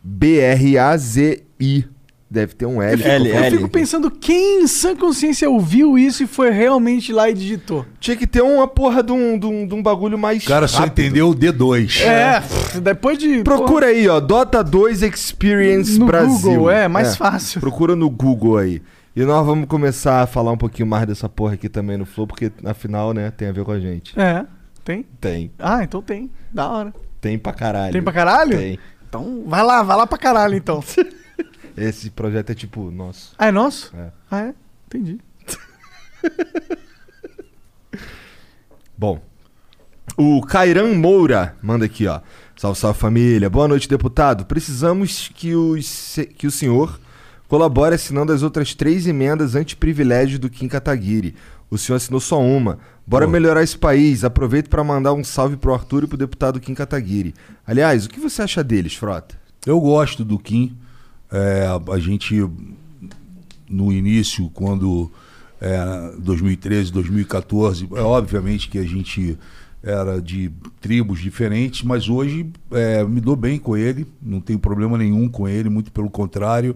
B-R-A-Z-I. 0.03 1.85
Deve 2.29 2.53
ter 2.55 2.65
um 2.65 2.81
L. 2.81 3.01
L, 3.03 3.29
Eu 3.29 3.51
fico 3.51 3.69
pensando 3.69 4.09
quem 4.09 4.63
em 4.63 4.67
sã 4.67 4.95
consciência 4.95 5.49
ouviu 5.49 5.97
isso 5.97 6.23
e 6.23 6.27
foi 6.27 6.49
realmente 6.49 7.13
lá 7.13 7.29
e 7.29 7.33
digitou. 7.33 7.85
Tinha 7.99 8.17
que 8.17 8.25
ter 8.27 8.41
uma 8.41 8.67
porra 8.67 9.01
de 9.03 9.11
um, 9.11 9.37
de 9.37 9.45
um, 9.45 9.67
de 9.67 9.73
um 9.73 9.81
bagulho 9.81 10.17
mais. 10.17 10.43
O 10.43 10.47
cara 10.47 10.67
só 10.67 10.79
rápido. 10.79 11.01
entendeu 11.01 11.29
o 11.29 11.35
D2. 11.35 12.01
É, 12.01 12.41
pff, 12.41 12.81
depois 12.81 13.17
de. 13.17 13.43
Procura 13.43 13.87
aí, 13.87 14.07
ó. 14.09 14.19
Dota 14.19 14.63
2 14.63 15.03
Experience 15.03 15.99
No 15.99 16.07
Brasil. 16.07 16.51
Google, 16.51 16.71
é, 16.71 16.87
mais 16.87 17.15
fácil. 17.15 17.61
Procura 17.61 17.95
no 17.95 18.09
Google 18.09 18.57
aí. 18.57 18.81
E 19.15 19.23
nós 19.23 19.45
vamos 19.45 19.67
começar 19.67 20.23
a 20.23 20.27
falar 20.27 20.51
um 20.51 20.57
pouquinho 20.57 20.87
mais 20.87 21.05
dessa 21.07 21.29
porra 21.29 21.53
aqui 21.53 21.69
também 21.69 21.95
no 21.95 22.05
Flow, 22.05 22.27
porque 22.27 22.51
afinal, 22.65 23.13
né, 23.13 23.31
tem 23.31 23.47
a 23.47 23.51
ver 23.51 23.63
com 23.63 23.71
a 23.71 23.79
gente. 23.79 24.19
É, 24.19 24.45
tem? 24.83 25.05
Tem. 25.21 25.51
Ah, 25.57 25.83
então 25.83 26.01
tem. 26.01 26.29
Da 26.51 26.67
hora. 26.67 26.93
Tem 27.25 27.39
pra 27.39 27.53
caralho. 27.53 27.91
Tem 27.91 28.03
pra 28.03 28.13
caralho? 28.13 28.55
Tem. 28.57 28.77
Então 29.09 29.43
vai 29.47 29.63
lá, 29.63 29.81
vai 29.81 29.97
lá 29.97 30.05
pra 30.05 30.17
caralho 30.17 30.53
então. 30.55 30.83
Esse 31.75 32.11
projeto 32.11 32.51
é 32.51 32.53
tipo 32.53 32.91
nosso. 32.91 33.33
Ah, 33.35 33.47
é 33.47 33.51
nosso? 33.51 33.91
É. 33.97 34.11
Ah, 34.29 34.41
é? 34.41 34.53
Entendi. 34.87 35.19
Bom. 38.97 39.21
O 40.17 40.41
Cairan 40.43 40.93
Moura 40.95 41.55
manda 41.61 41.85
aqui, 41.85 42.07
ó. 42.07 42.21
Salve, 42.55 42.79
salve 42.79 42.99
família. 42.99 43.49
Boa 43.49 43.67
noite, 43.67 43.89
deputado. 43.89 44.45
Precisamos 44.45 45.29
que 45.33 45.53
o, 45.55 45.81
se- 45.81 46.27
que 46.27 46.47
o 46.47 46.51
senhor 46.51 46.99
colabore 47.47 47.95
assinando 47.95 48.31
as 48.31 48.41
outras 48.43 48.73
três 48.73 49.05
emendas 49.07 49.55
anti-privilégio 49.55 50.39
do 50.39 50.49
Kim 50.49 50.67
Kataguiri. 50.67 51.35
O 51.69 51.77
senhor 51.77 51.97
assinou 51.97 52.19
só 52.19 52.41
uma. 52.41 52.79
Bora 53.05 53.25
Pô. 53.25 53.31
melhorar 53.31 53.63
esse 53.63 53.77
país. 53.77 54.23
Aproveito 54.23 54.69
para 54.69 54.83
mandar 54.83 55.13
um 55.13 55.23
salve 55.23 55.57
pro 55.57 55.73
Arthur 55.73 56.03
e 56.03 56.07
pro 56.07 56.17
deputado 56.17 56.59
Kim 56.59 56.73
Kataguiri. 56.73 57.33
Aliás, 57.65 58.05
o 58.05 58.09
que 58.09 58.19
você 58.19 58.41
acha 58.41 58.63
deles, 58.63 58.95
Frota? 58.95 59.35
Eu 59.65 59.79
gosto 59.79 60.23
do 60.23 60.37
Kim. 60.37 60.75
É, 61.31 61.67
a 61.91 61.99
gente, 61.99 62.47
no 63.69 63.91
início, 63.91 64.49
quando 64.53 65.11
é, 65.59 66.13
2013, 66.19 66.91
2014, 66.91 67.89
é 67.95 68.01
obviamente 68.01 68.69
que 68.69 68.77
a 68.77 68.83
gente 68.83 69.37
era 69.81 70.19
de 70.19 70.51
tribos 70.81 71.19
diferentes, 71.19 71.83
mas 71.83 72.09
hoje 72.09 72.49
é, 72.71 73.03
me 73.03 73.21
dou 73.21 73.35
bem 73.35 73.59
com 73.59 73.77
ele, 73.77 74.07
não 74.19 74.41
tenho 74.41 74.57
problema 74.57 74.97
nenhum 74.97 75.29
com 75.29 75.47
ele, 75.47 75.69
muito 75.69 75.91
pelo 75.91 76.09
contrário. 76.09 76.75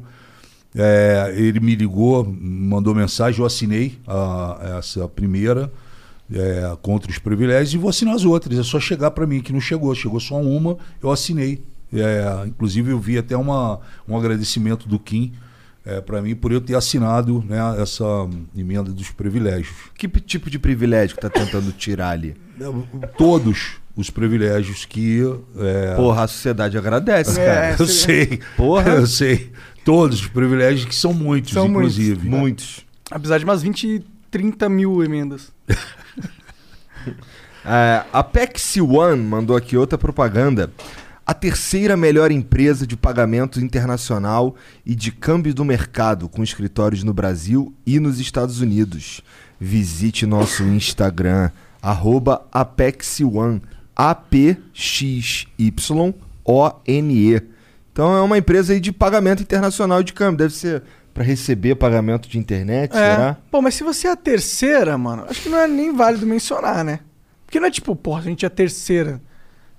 É, 0.76 1.34
ele 1.36 1.60
me 1.60 1.76
ligou, 1.76 2.24
mandou 2.40 2.94
mensagem, 2.94 3.40
eu 3.40 3.46
assinei 3.46 3.98
a- 4.08 4.76
essa 4.78 5.08
primeira 5.08 5.72
é, 6.32 6.78
contra 6.84 7.10
os 7.10 7.18
privilégios 7.18 7.74
e 7.74 7.78
vou 7.78 7.90
assinar 7.90 8.14
as 8.14 8.24
outras. 8.24 8.58
É 8.60 8.64
só 8.64 8.80
chegar 8.80 9.10
para 9.12 9.26
mim, 9.26 9.42
que 9.42 9.52
não 9.52 9.60
chegou, 9.60 9.94
chegou 9.96 10.20
só 10.20 10.40
uma, 10.40 10.78
eu 11.02 11.10
assinei. 11.12 11.64
É, 11.92 12.46
inclusive 12.46 12.92
eu 12.92 13.00
vi 13.00 13.18
até 13.18 13.36
uma, 13.36 13.80
um 14.08 14.16
agradecimento 14.16 14.88
do 14.88 15.00
Kim 15.00 15.34
é, 15.84 16.00
para 16.00 16.22
mim 16.22 16.36
por 16.36 16.52
eu 16.52 16.62
ter 16.62 16.76
assinado 16.76 17.44
né, 17.50 17.58
essa 17.82 18.04
emenda 18.56 18.92
dos 18.92 19.10
privilégios. 19.10 19.76
Que 19.98 20.08
tipo 20.08 20.52
de 20.52 20.60
privilégio 20.60 21.16
que 21.16 21.22
tá 21.22 21.32
tentando 21.32 21.72
tirar 21.72 22.10
ali? 22.12 22.36
Todos 23.18 23.78
os 23.96 24.10
privilégios 24.12 24.86
que. 24.86 25.22
É, 25.58 25.96
Porra, 25.96 26.24
a 26.26 26.28
sociedade 26.28 26.78
agradece, 26.78 27.40
cara. 27.40 27.76
eu 27.80 27.88
sei. 27.88 28.40
Porra. 28.56 28.92
Eu 28.92 29.08
sei. 29.08 29.52
Todos 29.90 30.22
os 30.22 30.28
privilégios, 30.28 30.86
que 30.86 30.94
são 30.94 31.16
muitos, 31.16 31.52
São 31.52 31.68
muitos. 31.68 31.98
inclusive. 31.98 32.30
Muitos. 32.30 32.86
Apesar 33.10 33.40
de 33.40 33.44
umas 33.44 33.64
20, 33.64 34.06
30 34.30 34.70
mil 34.70 35.04
emendas. 35.04 35.52
É, 37.66 38.06
a 38.14 38.24
Pexi 38.24 38.82
One 38.82 39.22
mandou 39.22 39.56
aqui 39.56 39.76
outra 39.76 39.98
propaganda. 39.98 40.72
A 41.26 41.34
terceira 41.34 41.98
melhor 41.98 42.32
empresa 42.32 42.88
de 42.88 42.96
pagamento 42.96 43.60
internacional 43.60 44.56
e 44.86 44.96
de 44.96 45.12
câmbio 45.12 45.54
do 45.54 45.66
mercado, 45.66 46.30
com 46.30 46.42
escritórios 46.42 47.04
no 47.04 47.14
Brasil 47.14 47.74
e 47.86 48.00
nos 48.00 48.20
Estados 48.20 48.62
Unidos. 48.62 49.22
Visite 49.60 50.26
nosso 50.26 50.64
Instagram, 50.64 51.52
arroba 51.82 52.48
A-P-X-Y-O-N-E. 52.52 53.10
Então 58.00 58.16
é 58.16 58.22
uma 58.22 58.38
empresa 58.38 58.72
aí 58.72 58.80
de 58.80 58.94
pagamento 58.94 59.44
internacional 59.44 60.02
de 60.02 60.14
câmbio. 60.14 60.38
Deve 60.38 60.54
ser 60.54 60.82
para 61.14 61.22
receber 61.22 61.76
pagamento 61.76 62.30
de 62.30 62.38
internet, 62.40 62.92
É. 62.92 62.96
será? 62.96 63.38
Pô, 63.52 63.62
mas 63.62 63.76
se 63.76 63.84
você 63.84 64.08
é 64.08 64.12
a 64.12 64.16
terceira, 64.16 64.98
mano, 64.98 65.26
acho 65.30 65.42
que 65.42 65.50
não 65.50 65.58
é 65.58 65.68
nem 65.68 65.94
válido 65.94 66.26
mencionar, 66.26 66.82
né? 66.86 67.02
Porque 67.46 67.60
não 67.60 67.68
é 67.68 67.72
tipo, 67.72 67.94
porra, 67.98 68.22
a 68.22 68.24
gente 68.24 68.46
é 68.46 68.48
a 68.48 68.50
terceira. 68.50 69.20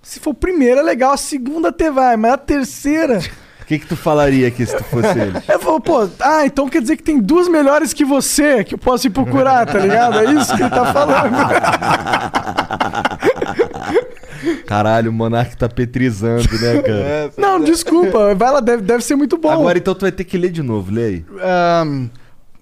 Se 0.02 0.20
for 0.20 0.34
primeira, 0.34 0.80
é 0.80 0.82
legal, 0.82 1.12
a 1.12 1.16
segunda 1.16 1.70
até 1.70 1.90
vai, 1.90 2.14
mas 2.18 2.34
a 2.34 2.36
terceira. 2.36 3.20
O 3.70 3.72
que, 3.72 3.78
que 3.78 3.86
tu 3.86 3.94
falaria 3.94 4.48
aqui 4.48 4.66
se 4.66 4.76
tu 4.76 4.82
fosse 4.82 5.16
ele? 5.16 5.40
Eu 5.48 5.60
falo, 5.60 5.80
pô, 5.80 6.08
ah, 6.18 6.44
então 6.44 6.68
quer 6.68 6.82
dizer 6.82 6.96
que 6.96 7.04
tem 7.04 7.20
duas 7.20 7.46
melhores 7.46 7.92
que 7.92 8.04
você 8.04 8.64
que 8.64 8.74
eu 8.74 8.78
posso 8.78 9.06
ir 9.06 9.10
procurar, 9.10 9.64
tá 9.64 9.78
ligado? 9.78 10.18
É 10.18 10.24
isso 10.32 10.56
que 10.56 10.60
ele 10.60 10.70
tá 10.70 10.92
falando. 10.92 11.36
Caralho, 14.66 15.12
o 15.12 15.14
Monark 15.14 15.56
tá 15.56 15.68
petrizando, 15.68 16.48
né, 16.60 16.82
cara? 16.82 17.30
Não, 17.38 17.60
desculpa, 17.60 18.34
vai 18.34 18.50
lá, 18.50 18.58
deve, 18.58 18.82
deve 18.82 19.04
ser 19.04 19.14
muito 19.14 19.38
bom. 19.38 19.50
Agora 19.50 19.78
então 19.78 19.94
tu 19.94 20.00
vai 20.00 20.10
ter 20.10 20.24
que 20.24 20.36
ler 20.36 20.50
de 20.50 20.64
novo, 20.64 20.92
lê 20.92 21.04
aí. 21.04 21.24
Ahn, 21.40 22.08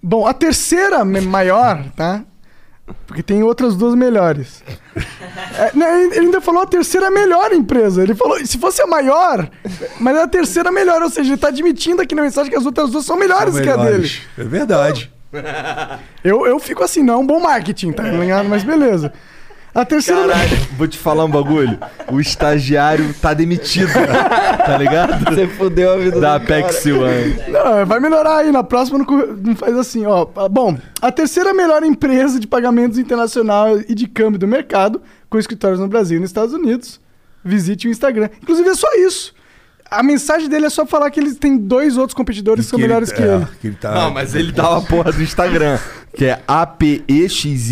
bom, 0.03 0.27
a 0.27 0.35
terceira 0.35 1.07
maior, 1.07 1.85
tá? 1.97 2.23
Porque 3.07 3.23
tem 3.23 3.43
outras 3.43 3.75
duas 3.77 3.95
melhores. 3.95 4.63
É, 5.59 5.71
não, 5.75 5.87
ele 5.87 6.19
ainda 6.21 6.41
falou 6.41 6.63
a 6.63 6.67
terceira 6.67 7.11
melhor 7.11 7.53
empresa. 7.53 8.03
Ele 8.03 8.15
falou, 8.15 8.39
se 8.45 8.59
fosse 8.59 8.83
a 8.83 8.87
maior, 8.87 9.49
mas 9.99 10.17
é 10.17 10.23
a 10.23 10.29
terceira 10.29 10.71
melhor. 10.71 11.03
Ou 11.03 11.11
seja, 11.11 11.31
ele 11.31 11.41
tá 11.41 11.49
admitindo 11.49 12.03
aqui 12.03 12.15
na 12.15 12.23
mensagem 12.23 12.51
que 12.51 12.57
as 12.59 12.67
outras 12.67 12.91
duas 12.91 13.05
são 13.05 13.17
melhores, 13.17 13.55
São 13.55 13.63
que 13.63 13.69
a 13.69 13.77
dele. 13.77 13.87
melhores. 13.87 14.23
É 14.37 14.45
verdade. 14.45 15.13
Eu, 16.25 16.47
eu 16.47 16.59
fico 16.59 16.83
assim, 16.83 17.03
não 17.03 17.15
é 17.15 17.17
um 17.19 17.27
bom 17.27 17.41
marketing, 17.41 17.93
tá 17.93 18.03
ligado? 18.03 18.49
Mas 18.49 18.65
beleza. 18.65 19.13
A 19.79 19.85
terceira. 19.85 20.27
Caralho, 20.27 20.57
vou 20.77 20.89
te 20.89 20.99
falar 20.99 21.25
um 21.25 21.31
bagulho. 21.31 21.79
O 22.11 22.21
estagiário 22.21 23.15
tá 23.23 23.33
demitido, 23.33 23.93
tá 23.93 24.77
ligado? 24.77 25.25
Você 25.25 25.47
fudeu 25.47 25.93
a 25.93 25.97
vida 25.97 26.21
Da 26.21 26.37
do 26.37 26.47
cara. 26.49 26.61
Apex 26.63 26.85
One. 26.87 27.37
Não, 27.49 27.87
vai 27.87 28.01
melhorar 28.01 28.39
aí. 28.39 28.51
Na 28.51 28.65
próxima 28.65 28.99
não 28.99 29.55
faz 29.55 29.77
assim, 29.79 30.05
ó. 30.05 30.27
Ah, 30.35 30.49
Bom, 30.49 30.77
a 31.01 31.13
terceira 31.13 31.55
melhor 31.55 31.85
empresa 31.85 32.41
de 32.41 32.47
pagamentos 32.49 32.99
internacional 32.99 33.79
e 33.79 33.95
de 33.95 34.09
câmbio 34.09 34.41
do 34.41 34.49
mercado, 34.49 35.01
com 35.31 35.39
escritórios 35.39 35.79
no 35.79 35.87
Brasil 35.87 36.17
e 36.17 36.21
nos 36.21 36.31
Estados 36.31 36.53
Unidos. 36.53 37.01
Visite 37.45 37.87
o 37.87 37.91
Instagram. 37.93 38.31
Inclusive, 38.43 38.69
é 38.69 38.75
só 38.75 38.93
isso. 38.97 39.33
A 39.91 40.03
mensagem 40.03 40.49
dele 40.49 40.67
é 40.67 40.71
só 40.71 40.85
falar 40.85 41.11
que 41.11 41.19
eles 41.19 41.37
têm 41.37 41.57
dois 41.57 41.97
outros 41.97 42.15
competidores 42.15 42.67
que 42.67 42.71
são 42.71 42.79
melhores 42.79 43.11
que 43.11 43.23
é, 43.23 43.35
ele. 43.37 43.47
que 43.61 43.67
ele 43.69 43.77
tá- 43.77 43.93
Não, 43.93 44.11
mas 44.11 44.35
ele 44.35 44.53
dá 44.53 44.69
uma 44.71 44.83
porra 44.83 45.13
do 45.13 45.23
Instagram, 45.23 45.79
que 46.15 46.27
é 46.27 46.41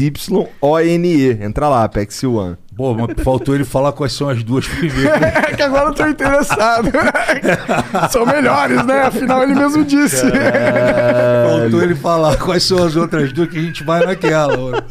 A-P-E-X-Y-O-N-E. 0.06 1.30
Entra 1.44 1.68
lá, 1.68 1.84
Apex 1.84 2.22
One. 2.24 2.56
Pô, 2.76 2.92
mas 2.94 3.22
faltou 3.24 3.54
ele 3.54 3.64
falar 3.64 3.92
quais 3.92 4.12
são 4.12 4.28
as 4.28 4.42
duas 4.42 4.66
primeiras. 4.68 5.20
É 5.48 5.54
que 5.56 5.62
agora 5.62 5.88
eu 5.90 5.94
tô 5.94 6.06
interessado. 6.06 6.90
são 8.12 8.26
melhores, 8.26 8.84
né? 8.84 9.02
Afinal, 9.02 9.42
ele 9.42 9.54
mesmo 9.54 9.82
disse. 9.84 10.16
faltou 10.20 11.82
ele 11.82 11.94
falar 11.94 12.36
quais 12.36 12.62
são 12.64 12.84
as 12.84 12.94
outras 12.96 13.32
duas 13.32 13.48
que 13.48 13.58
a 13.58 13.62
gente 13.62 13.82
vai 13.82 14.04
naquela. 14.04 14.84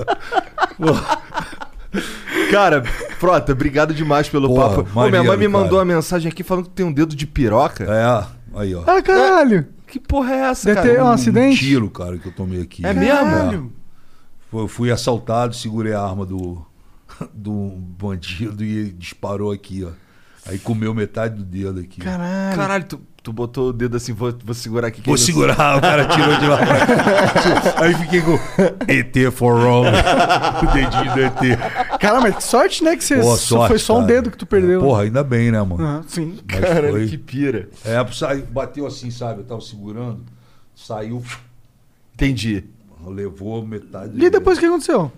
Cara, 2.51 2.83
Frota, 3.19 3.51
obrigado 3.51 3.93
demais 3.93 4.30
pelo 4.30 4.48
Porra, 4.48 4.83
papo. 4.83 4.99
Ô, 4.99 5.09
minha 5.09 5.11
mãe 5.11 5.11
maneiro, 5.24 5.40
me 5.40 5.48
mandou 5.48 5.69
cara. 5.72 5.82
uma 5.83 5.95
mensagem 5.95 6.32
aqui 6.32 6.43
falando 6.43 6.65
que 6.65 6.72
tem 6.72 6.85
um 6.85 6.91
dedo 6.93 7.15
de 7.15 7.25
piroca. 7.25 7.83
É, 7.85 8.59
aí, 8.59 8.74
ó. 8.75 8.83
Ah, 8.85 9.01
caralho. 9.01 9.67
Que 9.88 9.99
porra 9.99 10.33
é 10.33 10.38
essa, 10.49 10.65
Deve 10.65 10.82
cara? 10.82 10.93
ter 10.95 11.01
um 11.01 11.07
acidente. 11.07 11.57
tiro, 11.57 11.90
cara, 11.90 12.17
que 12.17 12.27
eu 12.27 12.32
tomei 12.32 12.61
aqui. 12.61 12.85
É 12.85 12.93
mesmo? 12.93 13.72
Foi- 14.51 14.64
Eu 14.64 14.67
fui 14.67 14.91
assaltado, 14.91 15.56
segurei 15.56 15.93
a 15.93 16.01
arma 16.01 16.25
do, 16.25 16.65
do 17.33 17.53
bandido 17.98 18.64
e 18.64 18.91
disparou 18.91 19.51
aqui, 19.51 19.83
ó. 19.83 19.91
Aí 20.48 20.59
comeu 20.59 20.93
metade 20.93 21.35
do 21.35 21.43
dedo 21.43 21.80
aqui. 21.80 22.01
Caralho. 22.01 22.56
Caralho, 22.56 22.83
tu, 22.85 23.01
tu 23.25 23.33
botou 23.33 23.69
o 23.69 23.73
dedo 23.73 23.97
assim, 23.97 24.13
vou, 24.13 24.31
vou 24.45 24.53
segurar 24.53 24.87
aqui. 24.89 25.01
Vou 25.03 25.17
segurar, 25.17 25.77
o 25.77 25.81
cara 25.81 26.05
tirou 26.05 26.37
de 26.37 26.45
lá. 26.45 26.59
Aí 27.81 27.93
fiquei 27.95 28.21
com 28.21 28.33
ET 28.87 29.31
for 29.33 29.59
all. 29.65 29.81
O 29.83 30.73
dedinho 30.73 31.11
do 31.11 31.19
ET. 31.21 31.59
Cara, 31.99 32.21
mas 32.21 32.35
que 32.35 32.43
sorte, 32.43 32.83
né? 32.83 32.95
Que 32.95 33.03
você 33.03 33.15
Boa 33.19 33.35
sorte, 33.35 33.69
foi 33.69 33.79
só 33.79 33.95
um 33.95 34.01
cara. 34.01 34.13
dedo 34.13 34.29
que 34.31 34.37
tu 34.37 34.45
perdeu. 34.45 34.79
Porra, 34.79 35.01
ainda 35.01 35.23
bem, 35.23 35.51
né, 35.51 35.59
mano? 35.63 35.83
Ah, 35.83 36.03
sim. 36.07 36.37
Mas 36.47 36.59
Caralho, 36.59 36.91
foi- 36.91 37.07
que 37.07 37.17
pira. 37.17 37.67
É, 37.83 38.05
saiu- 38.13 38.45
bateu 38.45 38.85
assim, 38.85 39.09
sabe? 39.09 39.39
Eu 39.39 39.45
tava 39.45 39.61
segurando, 39.61 40.19
saiu, 40.75 41.23
Entendi. 42.13 42.63
levou 43.07 43.65
metade. 43.65 44.23
E 44.23 44.29
depois 44.29 44.57
o 44.59 44.61
que 44.61 44.67
aconteceu? 44.67 45.11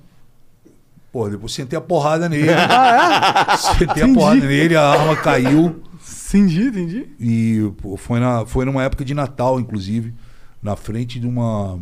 Pô, 1.12 1.28
depois 1.30 1.54
sentei 1.54 1.78
a 1.78 1.82
porrada 1.82 2.30
nele. 2.30 2.50
Ah, 2.54 3.58
Sentei 3.58 3.88
a 3.88 4.08
Entendi. 4.08 4.14
porrada 4.14 4.46
nele, 4.46 4.76
a 4.78 4.84
arma 4.90 5.16
caiu. 5.18 5.82
Entendi, 6.28 6.62
entendi. 6.64 7.08
E 7.20 7.72
pô, 7.82 7.96
foi, 7.98 8.20
na, 8.20 8.46
foi 8.46 8.66
numa 8.66 8.84
época 8.84 9.06
de 9.06 9.14
Natal, 9.14 9.60
inclusive, 9.60 10.14
na 10.62 10.76
frente 10.76 11.20
de 11.20 11.28
uma. 11.28 11.80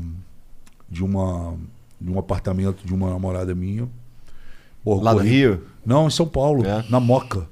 de 0.90 1.04
uma. 1.04 1.56
de 2.00 2.12
um 2.12 2.20
apartamento 2.20 2.86
de 2.86 2.94
uma 2.94 3.10
namorada 3.10 3.56
minha. 3.56 3.88
Pô, 4.84 5.02
Lá 5.02 5.14
no 5.14 5.20
corri- 5.20 5.30
Rio? 5.32 5.64
Não, 5.86 6.08
em 6.08 6.12
São 6.12 6.28
Paulo, 6.28 6.66
É. 6.66 6.86
na 6.90 7.00
Moca. 7.00 7.48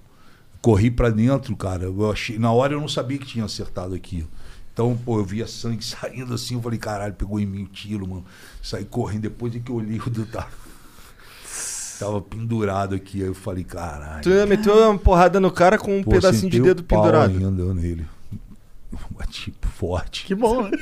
Corri 0.62 0.92
pra 0.92 1.10
dentro, 1.10 1.56
cara. 1.56 1.84
Eu 1.86 2.12
achei, 2.12 2.38
na 2.38 2.52
hora 2.52 2.74
eu 2.74 2.80
não 2.80 2.88
sabia 2.88 3.18
que 3.18 3.26
tinha 3.26 3.44
acertado 3.46 3.94
aqui. 3.96 4.26
Então, 4.72 4.98
pô, 5.04 5.20
eu 5.20 5.26
via 5.26 5.46
sangue 5.48 5.84
saindo 5.86 6.34
assim, 6.34 6.56
eu 6.56 6.62
falei, 6.62 6.80
caralho, 6.80 7.14
pegou 7.16 7.40
em 7.40 7.46
mim 7.46 7.64
o 7.64 7.68
tiro, 7.68 8.08
mano. 8.08 8.24
Saí 8.62 8.86
correndo, 8.86 9.22
depois 9.24 9.56
é 9.56 9.60
que 9.60 9.70
eu 9.72 9.76
olhei 9.76 10.00
o 10.00 10.10
dedo 10.10 10.28
tava, 12.04 12.12
tava 12.14 12.22
pendurado 12.22 12.96
aqui. 12.96 13.22
Aí 13.22 13.28
eu 13.28 13.34
falei, 13.34 13.64
caralho. 13.64 14.22
Tu 14.22 14.30
meteu 14.48 14.76
uma 14.90 14.98
porrada 14.98 15.40
no 15.40 15.52
cara 15.52 15.78
com 15.78 15.98
um 15.98 16.04
Pô, 16.04 16.12
pedacinho 16.12 16.50
de 16.52 16.60
dedo 16.60 16.84
pau 16.84 17.02
pendurado. 17.04 17.32
ainda 17.32 17.74
nele. 17.74 18.06
Bati 19.12 19.54
forte. 19.78 20.26
Que 20.26 20.36
bom, 20.36 20.64
né? 20.64 20.72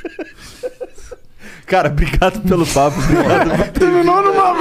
Cara, 1.66 1.90
obrigado 1.90 2.41
pelo 2.41 2.66
papo. 2.67 3.00
Obrigado 3.00 3.72
Terminou 3.72 4.22
numa. 4.22 4.53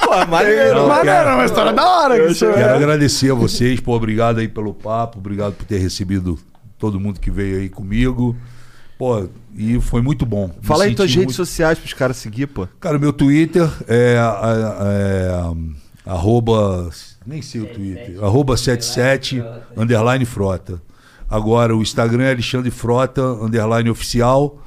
Pô, 0.00 0.26
maneiro. 0.28 0.74
Não, 0.74 0.88
Mas 0.88 1.02
quero- 1.02 1.10
era 1.10 1.34
uma 1.34 1.44
história 1.44 1.72
da 1.72 1.88
hora 1.88 2.16
que 2.26 2.32
isso 2.32 2.46
Quero 2.46 2.58
é. 2.58 2.74
agradecer 2.74 3.30
a 3.30 3.34
vocês, 3.34 3.80
pô, 3.80 3.94
obrigado 3.94 4.38
aí 4.40 4.48
pelo 4.48 4.74
papo, 4.74 5.18
obrigado 5.18 5.54
por 5.54 5.64
ter 5.64 5.78
recebido 5.78 6.38
todo 6.78 6.98
mundo 7.00 7.20
que 7.20 7.30
veio 7.30 7.58
aí 7.60 7.68
comigo. 7.68 8.36
Pô, 9.04 9.28
e 9.54 9.78
foi 9.82 10.00
muito 10.00 10.24
bom. 10.24 10.50
Fala 10.62 10.84
aí 10.84 10.94
tuas 10.94 11.10
redes 11.10 11.24
muito- 11.26 11.36
sociais 11.36 11.78
pros 11.78 11.92
caras 11.92 12.16
seguir, 12.16 12.46
pô. 12.46 12.66
Cara, 12.80 12.98
meu 12.98 13.12
Twitter 13.12 13.68
é, 13.86 14.16
é, 14.16 15.28
é, 16.06 16.10
arroba, 16.10 16.88
nem 17.26 17.42
sei 17.42 17.60
o 17.60 17.66
Twitter, 17.66 18.16
arroba 18.24 18.56
77, 18.56 19.44
underline 19.76 20.24
frota. 20.24 20.80
Agora 21.28 21.76
o 21.76 21.82
Instagram 21.82 22.24
é 22.24 22.30
Alexandre 22.32 22.70
Frota, 22.70 23.20
underline 23.22 23.90
oficial. 23.90 24.62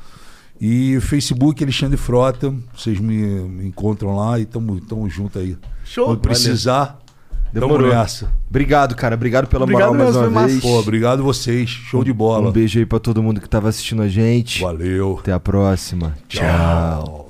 E 0.62 1.00
Facebook 1.02 1.64
Alexandre 1.64 1.98
Frota. 1.98 2.54
Vocês 2.76 3.00
me, 3.00 3.16
me 3.16 3.68
encontram 3.68 4.16
lá 4.16 4.40
e 4.40 4.46
tamo, 4.46 4.80
tamo 4.82 5.10
junto 5.10 5.40
aí. 5.40 5.58
Show. 5.84 6.06
Quando 6.08 6.20
precisar, 6.20 7.00
Demorou. 7.52 7.78
tamo. 7.78 8.28
Obrigado, 8.50 8.96
cara. 8.96 9.16
Obrigado 9.16 9.48
pela 9.48 9.64
Obrigado 9.64 9.94
moral 9.94 10.14
mais 10.14 10.16
uma 10.16 10.48
vez. 10.48 10.62
Pô, 10.62 10.80
obrigado 10.80 11.24
vocês. 11.24 11.70
Show 11.70 12.04
de 12.04 12.14
bola. 12.14 12.50
Um 12.50 12.52
beijo 12.52 12.80
aí 12.80 12.86
pra 12.86 13.00
todo 13.00 13.22
mundo 13.22 13.42
que 13.42 13.50
tava 13.50 13.70
assistindo 13.70 14.02
a 14.02 14.08
gente. 14.08 14.62
Valeu. 14.62 15.18
Até 15.20 15.34
a 15.34 15.40
próxima. 15.40 16.14
Tchau. 16.28 17.27